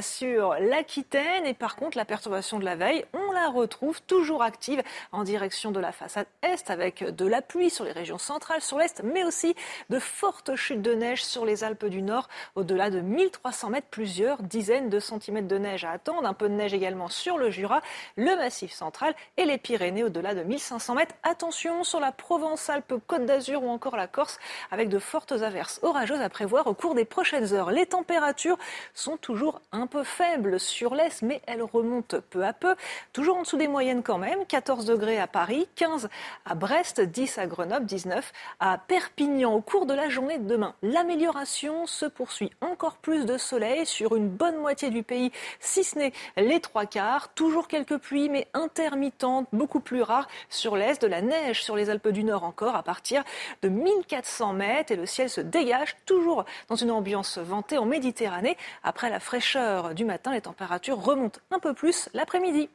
sur 0.00 0.54
l'Aquitaine. 0.60 1.46
Et 1.46 1.54
par 1.54 1.76
contre, 1.76 1.96
la 1.96 2.04
perturbation 2.04 2.58
de 2.58 2.64
la 2.64 2.76
veille, 2.76 3.04
on 3.14 3.32
la 3.32 3.48
retrouve 3.48 4.02
toujours 4.02 4.42
active 4.42 4.82
en 5.12 5.24
direction 5.24 5.70
de 5.70 5.80
la 5.80 5.92
façade 5.92 6.26
est 6.42 6.70
avec 6.70 7.04
de 7.04 7.26
la 7.26 7.42
pluie 7.42 7.70
sur 7.70 7.84
les 7.84 7.92
régions 7.92 8.18
centrales, 8.18 8.60
sur 8.60 8.78
l'est, 8.78 9.02
mais 9.02 9.24
aussi 9.24 9.54
de 9.88 9.98
fortes 9.98 10.56
chutes 10.56 10.82
de 10.82 10.94
neige 10.94 11.24
sur 11.24 11.44
les 11.44 11.64
Alpes 11.64 11.86
du 11.86 12.02
Nord. 12.02 12.28
Au-delà 12.54 12.90
de 12.90 13.00
1300 13.00 13.70
mètres, 13.70 13.88
plusieurs 13.90 14.42
dizaines 14.42 14.90
de 14.90 15.00
centimètres 15.00 15.48
de 15.48 15.58
neige 15.58 15.84
à 15.84 15.92
attendre. 15.92 16.26
Un 16.26 16.34
peu 16.34 16.48
de 16.48 16.54
neige 16.54 16.74
également 16.74 17.08
sur 17.08 17.38
le 17.38 17.50
Jura, 17.50 17.80
le 18.16 18.36
Massif 18.36 18.72
central 18.72 19.14
et 19.36 19.44
les 19.44 19.58
Pyrénées 19.58 20.04
au-delà 20.04 20.34
de 20.34 20.42
1500 20.50 20.96
mètres. 20.96 21.14
Attention 21.22 21.84
sur 21.84 22.00
la 22.00 22.10
Provence-Alpes-Côte 22.10 23.24
d'Azur 23.24 23.62
ou 23.62 23.68
encore 23.68 23.96
la 23.96 24.08
Corse 24.08 24.40
avec 24.72 24.88
de 24.88 24.98
fortes 24.98 25.30
averses 25.30 25.78
orageuses 25.84 26.20
à 26.20 26.28
prévoir 26.28 26.66
au 26.66 26.74
cours 26.74 26.96
des 26.96 27.04
prochaines 27.04 27.54
heures. 27.54 27.70
Les 27.70 27.86
températures 27.86 28.58
sont 28.92 29.16
toujours 29.16 29.60
un 29.70 29.86
peu 29.86 30.02
faibles 30.02 30.58
sur 30.58 30.96
l'Est, 30.96 31.22
mais 31.22 31.40
elles 31.46 31.62
remontent 31.62 32.18
peu 32.30 32.44
à 32.44 32.52
peu. 32.52 32.74
Toujours 33.12 33.36
en 33.36 33.42
dessous 33.42 33.58
des 33.58 33.68
moyennes 33.68 34.02
quand 34.02 34.18
même. 34.18 34.44
14 34.44 34.86
degrés 34.86 35.20
à 35.20 35.28
Paris, 35.28 35.68
15 35.76 36.08
à 36.44 36.54
Brest, 36.56 37.00
10 37.00 37.38
à 37.38 37.46
Grenoble, 37.46 37.86
19 37.86 38.32
à 38.58 38.76
Perpignan. 38.76 39.54
Au 39.54 39.60
cours 39.60 39.86
de 39.86 39.94
la 39.94 40.08
journée 40.08 40.38
de 40.38 40.48
demain, 40.48 40.74
l'amélioration 40.82 41.86
se 41.86 42.06
poursuit. 42.06 42.50
Encore 42.60 42.96
plus 42.96 43.24
de 43.24 43.38
soleil 43.38 43.86
sur 43.86 44.16
une 44.16 44.28
bonne 44.28 44.56
moitié 44.56 44.90
du 44.90 45.04
pays, 45.04 45.30
si 45.60 45.84
ce 45.84 45.96
n'est 45.96 46.12
les 46.36 46.58
trois 46.58 46.86
quarts. 46.86 47.28
Toujours 47.34 47.68
quelques 47.68 47.98
pluies, 47.98 48.28
mais 48.28 48.48
intermittentes, 48.52 49.46
beaucoup 49.52 49.78
plus 49.78 50.02
rares 50.02 50.26
sur 50.48 50.76
l'est, 50.76 51.00
de 51.00 51.06
la 51.06 51.22
neige 51.22 51.62
sur 51.62 51.76
les 51.76 51.90
Alpes 51.90 52.08
du 52.08 52.24
Nord 52.24 52.44
encore 52.44 52.76
à 52.76 52.82
partir 52.82 53.22
de 53.62 53.68
1400 53.68 54.52
mètres 54.52 54.92
et 54.92 54.96
le 54.96 55.06
ciel 55.06 55.28
se 55.28 55.40
dégage 55.40 55.96
toujours 56.06 56.44
dans 56.68 56.76
une 56.76 56.90
ambiance 56.90 57.38
ventée 57.38 57.78
en 57.78 57.86
Méditerranée. 57.86 58.56
Après 58.82 59.10
la 59.10 59.20
fraîcheur 59.20 59.94
du 59.94 60.04
matin, 60.04 60.32
les 60.32 60.40
températures 60.40 61.02
remontent 61.02 61.40
un 61.50 61.58
peu 61.58 61.74
plus 61.74 62.08
l'après-midi. 62.14 62.68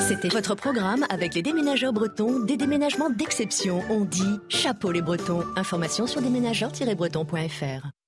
C'était 0.00 0.28
votre 0.28 0.54
programme 0.54 1.06
avec 1.10 1.34
les 1.34 1.42
déménageurs 1.42 1.92
bretons, 1.92 2.40
des 2.40 2.56
déménagements 2.56 3.10
d'exception. 3.10 3.82
On 3.90 4.00
dit 4.00 4.40
chapeau 4.48 4.90
les 4.90 5.02
bretons. 5.02 5.44
Information 5.56 6.06
sur 6.06 6.20
déménageurs-bretons.fr. 6.22 8.01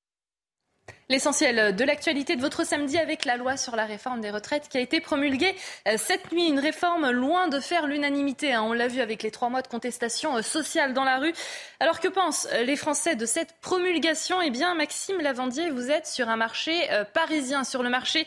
L'essentiel 1.10 1.76
de 1.76 1.84
l'actualité 1.84 2.34
de 2.34 2.40
votre 2.40 2.64
samedi 2.64 2.96
avec 2.96 3.26
la 3.26 3.36
loi 3.36 3.58
sur 3.58 3.76
la 3.76 3.84
réforme 3.84 4.22
des 4.22 4.30
retraites 4.30 4.68
qui 4.70 4.78
a 4.78 4.80
été 4.80 5.00
promulguée 5.00 5.54
cette 5.98 6.32
nuit. 6.32 6.48
Une 6.48 6.58
réforme 6.58 7.10
loin 7.10 7.48
de 7.48 7.60
faire 7.60 7.86
l'unanimité. 7.86 8.54
Hein. 8.54 8.62
On 8.62 8.72
l'a 8.72 8.88
vu 8.88 9.02
avec 9.02 9.22
les 9.22 9.30
trois 9.30 9.50
mois 9.50 9.60
de 9.60 9.68
contestation 9.68 10.40
sociale 10.42 10.94
dans 10.94 11.04
la 11.04 11.18
rue. 11.18 11.34
Alors 11.78 12.00
que 12.00 12.08
pensent 12.08 12.48
les 12.64 12.76
Français 12.76 13.16
de 13.16 13.26
cette 13.26 13.52
promulgation? 13.60 14.40
Eh 14.40 14.48
bien, 14.48 14.74
Maxime 14.74 15.20
Lavandier, 15.20 15.70
vous 15.70 15.90
êtes 15.90 16.06
sur 16.06 16.30
un 16.30 16.36
marché 16.36 16.88
parisien, 17.12 17.64
sur 17.64 17.82
le 17.82 17.90
marché 17.90 18.26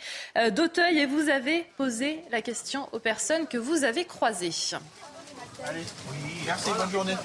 d'Auteuil, 0.52 1.00
et 1.00 1.06
vous 1.08 1.30
avez 1.30 1.66
posé 1.78 2.22
la 2.32 2.44
question 2.44 2.88
aux 2.92 3.00
personnes 3.00 3.48
que 3.48 3.58
vous 3.58 3.86
avez 3.86 4.06
croisées. 4.06 4.52
Journée. 6.92 7.16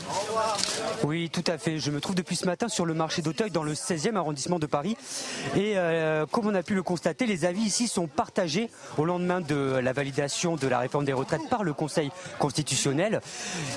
Oui, 1.05 1.31
tout 1.31 1.45
à 1.47 1.59
fait. 1.59 1.79
Je 1.79 1.91
me 1.91 2.01
trouve 2.01 2.15
depuis 2.15 2.35
ce 2.35 2.47
matin 2.47 2.69
sur 2.69 2.87
le 2.87 2.95
marché 2.95 3.21
d'Auteuil 3.21 3.51
dans 3.51 3.63
le 3.63 3.75
16e 3.75 4.17
arrondissement 4.17 4.59
de 4.59 4.67
Paris. 4.67 4.97
Et 5.55 5.75
euh, 5.77 6.27
comme 6.27 6.47
on 6.47 6.55
a 6.55 6.63
pu 6.63 6.75
le 6.75 6.83
constater, 6.83 7.27
les 7.27 7.45
avis 7.45 7.63
ici 7.63 7.89
sont 7.89 8.07
partagés 8.07 8.71
au 8.97 9.05
lendemain 9.05 9.41
de 9.41 9.79
la 9.83 9.93
validation 9.93 10.57
de 10.57 10.67
la 10.67 10.79
réforme 10.79 11.05
des 11.05 11.13
retraites 11.13 11.49
par 11.51 11.63
le 11.63 11.73
Conseil 11.75 12.11
constitutionnel. 12.39 13.21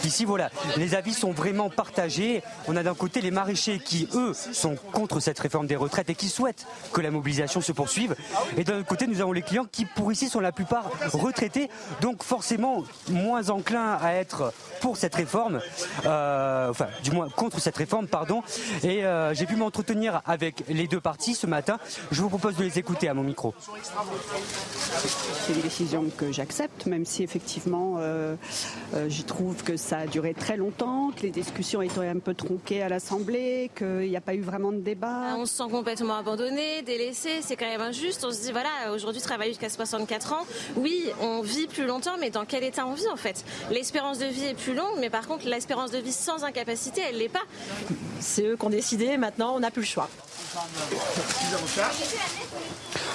Ici, 0.03 0.25
voilà, 0.25 0.49
les 0.77 0.95
avis 0.95 1.13
sont 1.13 1.31
vraiment 1.31 1.69
partagés. 1.69 2.41
On 2.67 2.75
a 2.75 2.83
d'un 2.83 2.95
côté 2.95 3.21
les 3.21 3.31
maraîchers 3.31 3.79
qui, 3.79 4.07
eux, 4.13 4.33
sont 4.33 4.75
contre 4.93 5.19
cette 5.19 5.39
réforme 5.39 5.67
des 5.67 5.75
retraites 5.75 6.09
et 6.09 6.15
qui 6.15 6.29
souhaitent 6.29 6.65
que 6.93 7.01
la 7.01 7.11
mobilisation 7.11 7.61
se 7.61 7.71
poursuive. 7.71 8.15
Et 8.57 8.63
d'un 8.63 8.79
autre 8.79 8.87
côté, 8.87 9.05
nous 9.05 9.21
avons 9.21 9.33
les 9.33 9.41
clients 9.41 9.67
qui, 9.69 9.85
pour 9.85 10.11
ici, 10.11 10.29
sont 10.29 10.39
la 10.39 10.51
plupart 10.51 10.89
retraités, 11.13 11.69
donc 12.01 12.23
forcément 12.23 12.83
moins 13.09 13.49
enclins 13.49 13.97
à 14.01 14.13
être 14.13 14.44
pour 14.81 14.97
cette 14.97 15.15
réforme, 15.15 15.61
euh, 16.05 16.69
enfin 16.69 16.87
du 17.03 17.11
moins 17.11 17.29
contre 17.29 17.59
cette 17.59 17.77
réforme, 17.77 18.07
pardon. 18.07 18.43
Et 18.83 19.03
euh, 19.03 19.33
j'ai 19.33 19.45
pu 19.45 19.55
m'entretenir 19.55 20.21
avec 20.25 20.63
les 20.67 20.87
deux 20.87 21.01
parties 21.01 21.35
ce 21.35 21.47
matin. 21.47 21.79
Je 22.11 22.21
vous 22.21 22.29
propose 22.29 22.55
de 22.55 22.63
les 22.63 22.77
écouter 22.79 23.09
à 23.09 23.13
mon 23.13 23.23
micro. 23.23 23.53
C'est 25.47 25.53
des 25.53 25.61
décisions 25.61 26.05
que 26.17 26.31
j'accepte, 26.31 26.85
même 26.85 27.05
si 27.05 27.23
effectivement 27.23 27.95
euh, 27.97 28.35
euh, 28.93 29.09
j'y 29.09 29.23
trouve 29.23 29.63
que 29.63 29.77
ça 29.77 29.99
a 29.99 30.07
duré 30.07 30.33
très 30.33 30.57
longtemps, 30.57 31.11
que 31.15 31.23
les 31.23 31.31
discussions 31.31 31.81
étaient 31.81 32.07
un 32.07 32.19
peu 32.19 32.33
tronquées 32.33 32.81
à 32.81 32.89
l'Assemblée, 32.89 33.71
qu'il 33.75 34.09
n'y 34.09 34.17
a 34.17 34.21
pas 34.21 34.35
eu 34.35 34.41
vraiment 34.41 34.71
de 34.71 34.79
débat. 34.79 35.35
On 35.37 35.45
se 35.45 35.55
sent 35.55 35.69
complètement 35.71 36.15
abandonné, 36.15 36.81
délaissé, 36.81 37.41
c'est 37.41 37.55
quand 37.55 37.65
même 37.65 37.81
injuste. 37.81 38.25
On 38.25 38.31
se 38.31 38.41
dit 38.41 38.51
voilà, 38.51 38.91
aujourd'hui 38.93 39.21
travailler 39.21 39.51
jusqu'à 39.51 39.69
64 39.69 40.33
ans, 40.33 40.45
oui, 40.75 41.05
on 41.21 41.41
vit 41.41 41.67
plus 41.67 41.85
longtemps, 41.85 42.17
mais 42.19 42.29
dans 42.29 42.45
quel 42.45 42.63
état 42.63 42.85
on 42.85 42.93
vit 42.93 43.07
en 43.07 43.17
fait? 43.17 43.43
L'espérance 43.71 44.19
de 44.19 44.25
vie 44.25 44.34
est 44.43 44.53
plus 44.53 44.73
longue, 44.73 44.97
mais 44.99 45.09
par 45.09 45.27
contre 45.27 45.47
l'espérance 45.47 45.91
de 45.91 45.97
vie 45.97 46.11
sans 46.11 46.43
incapacité, 46.43 47.01
elle 47.09 47.17
l'est 47.17 47.29
pas. 47.29 47.43
C'est 48.19 48.43
eux 48.43 48.57
qui 48.57 48.65
ont 48.65 48.69
décidé, 48.69 49.17
maintenant 49.17 49.55
on 49.55 49.59
n'a 49.59 49.71
plus 49.71 49.81
le 49.81 49.87
choix. 49.87 50.09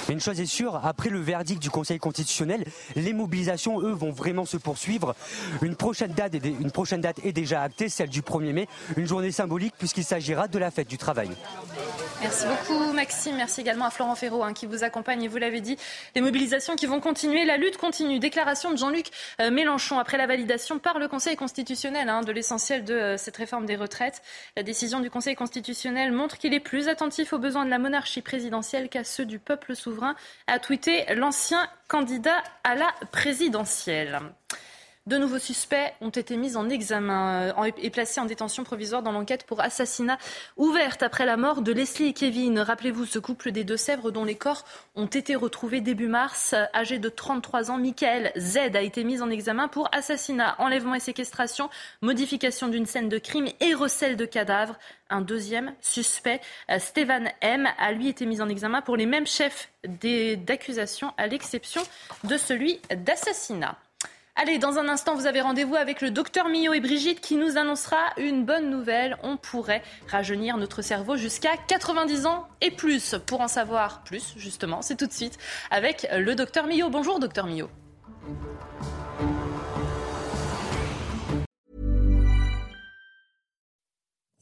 Une 0.09 0.21
chose 0.21 0.41
est 0.41 0.47
sûre, 0.47 0.81
après 0.85 1.09
le 1.09 1.21
verdict 1.21 1.63
du 1.63 1.71
Conseil 1.71 1.99
constitutionnel, 1.99 2.65
les 2.97 3.13
mobilisations, 3.13 3.81
eux, 3.81 3.93
vont 3.93 4.11
vraiment 4.11 4.45
se 4.45 4.57
poursuivre. 4.57 5.15
Une 5.63 5.77
prochaine 5.77 6.13
date 6.13 6.35
est, 6.35 6.45
une 6.45 6.71
prochaine 6.71 7.01
date 7.01 7.25
est 7.25 7.33
déjà 7.33 7.63
actée, 7.63 7.89
celle 7.89 8.09
du 8.09 8.23
1er 8.23 8.53
mai, 8.53 8.69
une 8.97 9.07
journée 9.07 9.31
symbolique 9.31 9.75
puisqu'il 9.79 10.05
s'agira 10.05 10.49
de 10.49 10.59
la 10.59 10.71
fête 10.71 10.89
du 10.89 10.99
travail. 10.99 11.31
Merci 12.21 12.45
beaucoup 12.47 12.93
Maxime, 12.93 13.37
merci 13.37 13.63
également 13.63 13.87
à 13.87 13.91
Florent 13.91 14.15
Ferraud 14.15 14.43
hein, 14.43 14.53
qui 14.53 14.67
vous 14.67 14.85
accompagne 14.85 15.23
et 15.23 15.29
vous 15.29 15.39
l'avez 15.39 15.63
dit, 15.63 15.79
les 16.15 16.21
mobilisations 16.21 16.77
qui 16.77 16.85
vont 16.85 17.01
continuer, 17.01 17.47
la 17.47 17.57
lutte 17.57 17.79
continue. 17.79 18.19
Déclaration 18.19 18.71
de 18.73 18.77
Jean-Luc 18.77 19.07
euh, 19.41 19.51
Mélenchon 19.51 19.99
après 19.99 20.19
la 20.19 20.27
validation 20.27 20.79
par 20.79 20.99
le 20.99 21.09
Conseil 21.09 21.37
constitutionnel 21.37 22.11
hein, 22.11 22.21
de 22.21 22.33
l'essentiel 22.33 22.85
de 22.85 22.95
euh, 22.95 23.17
cette 23.17 23.39
réforme 23.39 23.65
des 23.65 23.77
retraites. 23.77 24.21
La 24.55 24.63
décision 24.63 25.01
du 25.01 25.09
Conseil 25.09 25.35
constitutionnel 25.35 26.13
montre 26.13 26.37
qu'il 26.37 26.53
est 26.53 26.61
plus 26.61 26.89
attentif 26.89 27.30
aux 27.33 27.39
besoins 27.39 27.65
de 27.65 27.71
la 27.71 27.79
monarchie 27.79 28.23
présidentielle 28.23 28.89
qu'à 28.89 29.05
ceux 29.05 29.25
du 29.25 29.39
peuple 29.39 29.75
souverain, 29.75 30.15
a 30.47 30.59
tweeté 30.59 31.05
l'ancien 31.15 31.69
candidat 31.89 32.43
à 32.65 32.75
la 32.75 32.93
présidentielle. 33.13 34.21
De 35.11 35.19
nouveaux 35.19 35.41
suspects 35.41 35.93
ont 36.01 36.11
été 36.11 36.37
mis 36.37 36.57
en 36.57 36.69
examen 36.69 37.53
euh, 37.59 37.71
et 37.79 37.91
placés 37.91 38.21
en 38.21 38.27
détention 38.27 38.63
provisoire 38.63 39.03
dans 39.03 39.11
l'enquête 39.11 39.45
pour 39.45 39.61
assassinat 39.61 40.19
ouverte 40.57 41.03
après 41.03 41.27
la 41.27 41.37
mort 41.37 41.63
de 41.63 41.73
Leslie 41.73 42.07
et 42.07 42.13
Kevin. 42.13 42.61
Rappelez-vous 42.61 43.07
ce 43.07 43.19
couple 43.19 43.51
des 43.51 43.65
Deux-Sèvres 43.65 44.13
dont 44.13 44.25
les 44.25 44.37
corps 44.37 44.65
ont 44.95 45.07
été 45.07 45.35
retrouvés 45.35 45.81
début 45.81 46.07
mars. 46.07 46.55
Âgé 46.73 47.01
de 47.01 47.09
33 47.09 47.73
ans, 47.73 47.79
Michael 47.79 48.31
Z 48.39 48.59
a 48.73 48.83
été 48.83 49.03
mis 49.03 49.21
en 49.21 49.31
examen 49.31 49.67
pour 49.67 49.89
assassinat, 49.93 50.55
enlèvement 50.61 50.95
et 50.95 51.01
séquestration, 51.01 51.71
modification 52.03 52.69
d'une 52.69 52.87
scène 52.87 53.09
de 53.09 53.19
crime 53.19 53.49
et 53.59 53.75
recel 53.75 54.17
de 54.17 54.27
cadavres. 54.27 54.79
Un 55.09 55.23
deuxième 55.23 55.75
suspect, 55.81 56.41
euh, 56.71 56.79
Stéphane 56.79 57.31
M, 57.41 57.67
a 57.79 57.91
lui 57.91 58.07
été 58.07 58.27
mis 58.27 58.41
en 58.41 58.49
examen 58.49 58.81
pour 58.81 58.97
les 58.97 59.07
mêmes 59.07 59.27
chefs 59.27 59.73
d'accusation 59.83 61.13
à 61.17 61.27
l'exception 61.27 61.83
de 62.23 62.37
celui 62.37 62.79
d'assassinat. 62.95 63.77
Allez, 64.37 64.59
dans 64.59 64.79
un 64.79 64.89
instant, 64.89 65.17
vous 65.17 65.27
avez 65.27 65.41
rendez-vous 65.41 65.75
avec 65.75 66.01
le 66.01 66.11
docteur 66.11 66.49
Millot 66.49 66.73
et 66.73 66.81
Brigitte 66.81 67.21
qui 67.21 67.37
nous 67.37 67.59
annoncera 67.59 67.99
une 68.17 68.45
bonne 68.45 68.71
nouvelle. 68.71 69.17
On 69.23 69.37
pourrait 69.37 69.83
rajeunir 70.09 70.57
notre 70.57 70.83
cerveau 70.83 71.17
jusqu'à 71.17 71.57
90 71.67 72.27
ans 72.27 72.47
et 72.61 72.71
plus. 72.71 73.17
Pour 73.27 73.41
en 73.41 73.49
savoir 73.49 74.03
plus, 74.05 74.35
justement, 74.37 74.83
c'est 74.83 74.97
tout 74.97 75.07
de 75.07 75.13
suite 75.13 75.37
avec 75.71 76.07
le 76.17 76.35
docteur 76.35 76.67
Millot. 76.67 76.91
Bonjour, 76.91 77.19
docteur 77.19 77.47
Millot. 77.47 77.71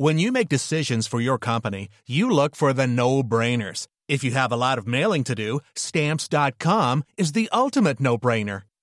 When 0.00 0.20
you 0.20 0.30
make 0.30 0.48
decisions 0.48 1.08
for 1.08 1.20
your 1.20 1.38
company, 1.38 1.88
you 2.06 2.30
look 2.30 2.54
for 2.54 2.72
the 2.72 2.86
no-brainers. 2.86 3.88
If 4.06 4.22
you 4.22 4.30
have 4.30 4.52
a 4.52 4.56
lot 4.56 4.78
of 4.78 4.86
mailing 4.86 5.24
to 5.24 5.34
do, 5.34 5.58
stamps.com 5.74 7.02
is 7.16 7.32
the 7.32 7.48
ultimate 7.52 7.98
no-brainer. 7.98 8.67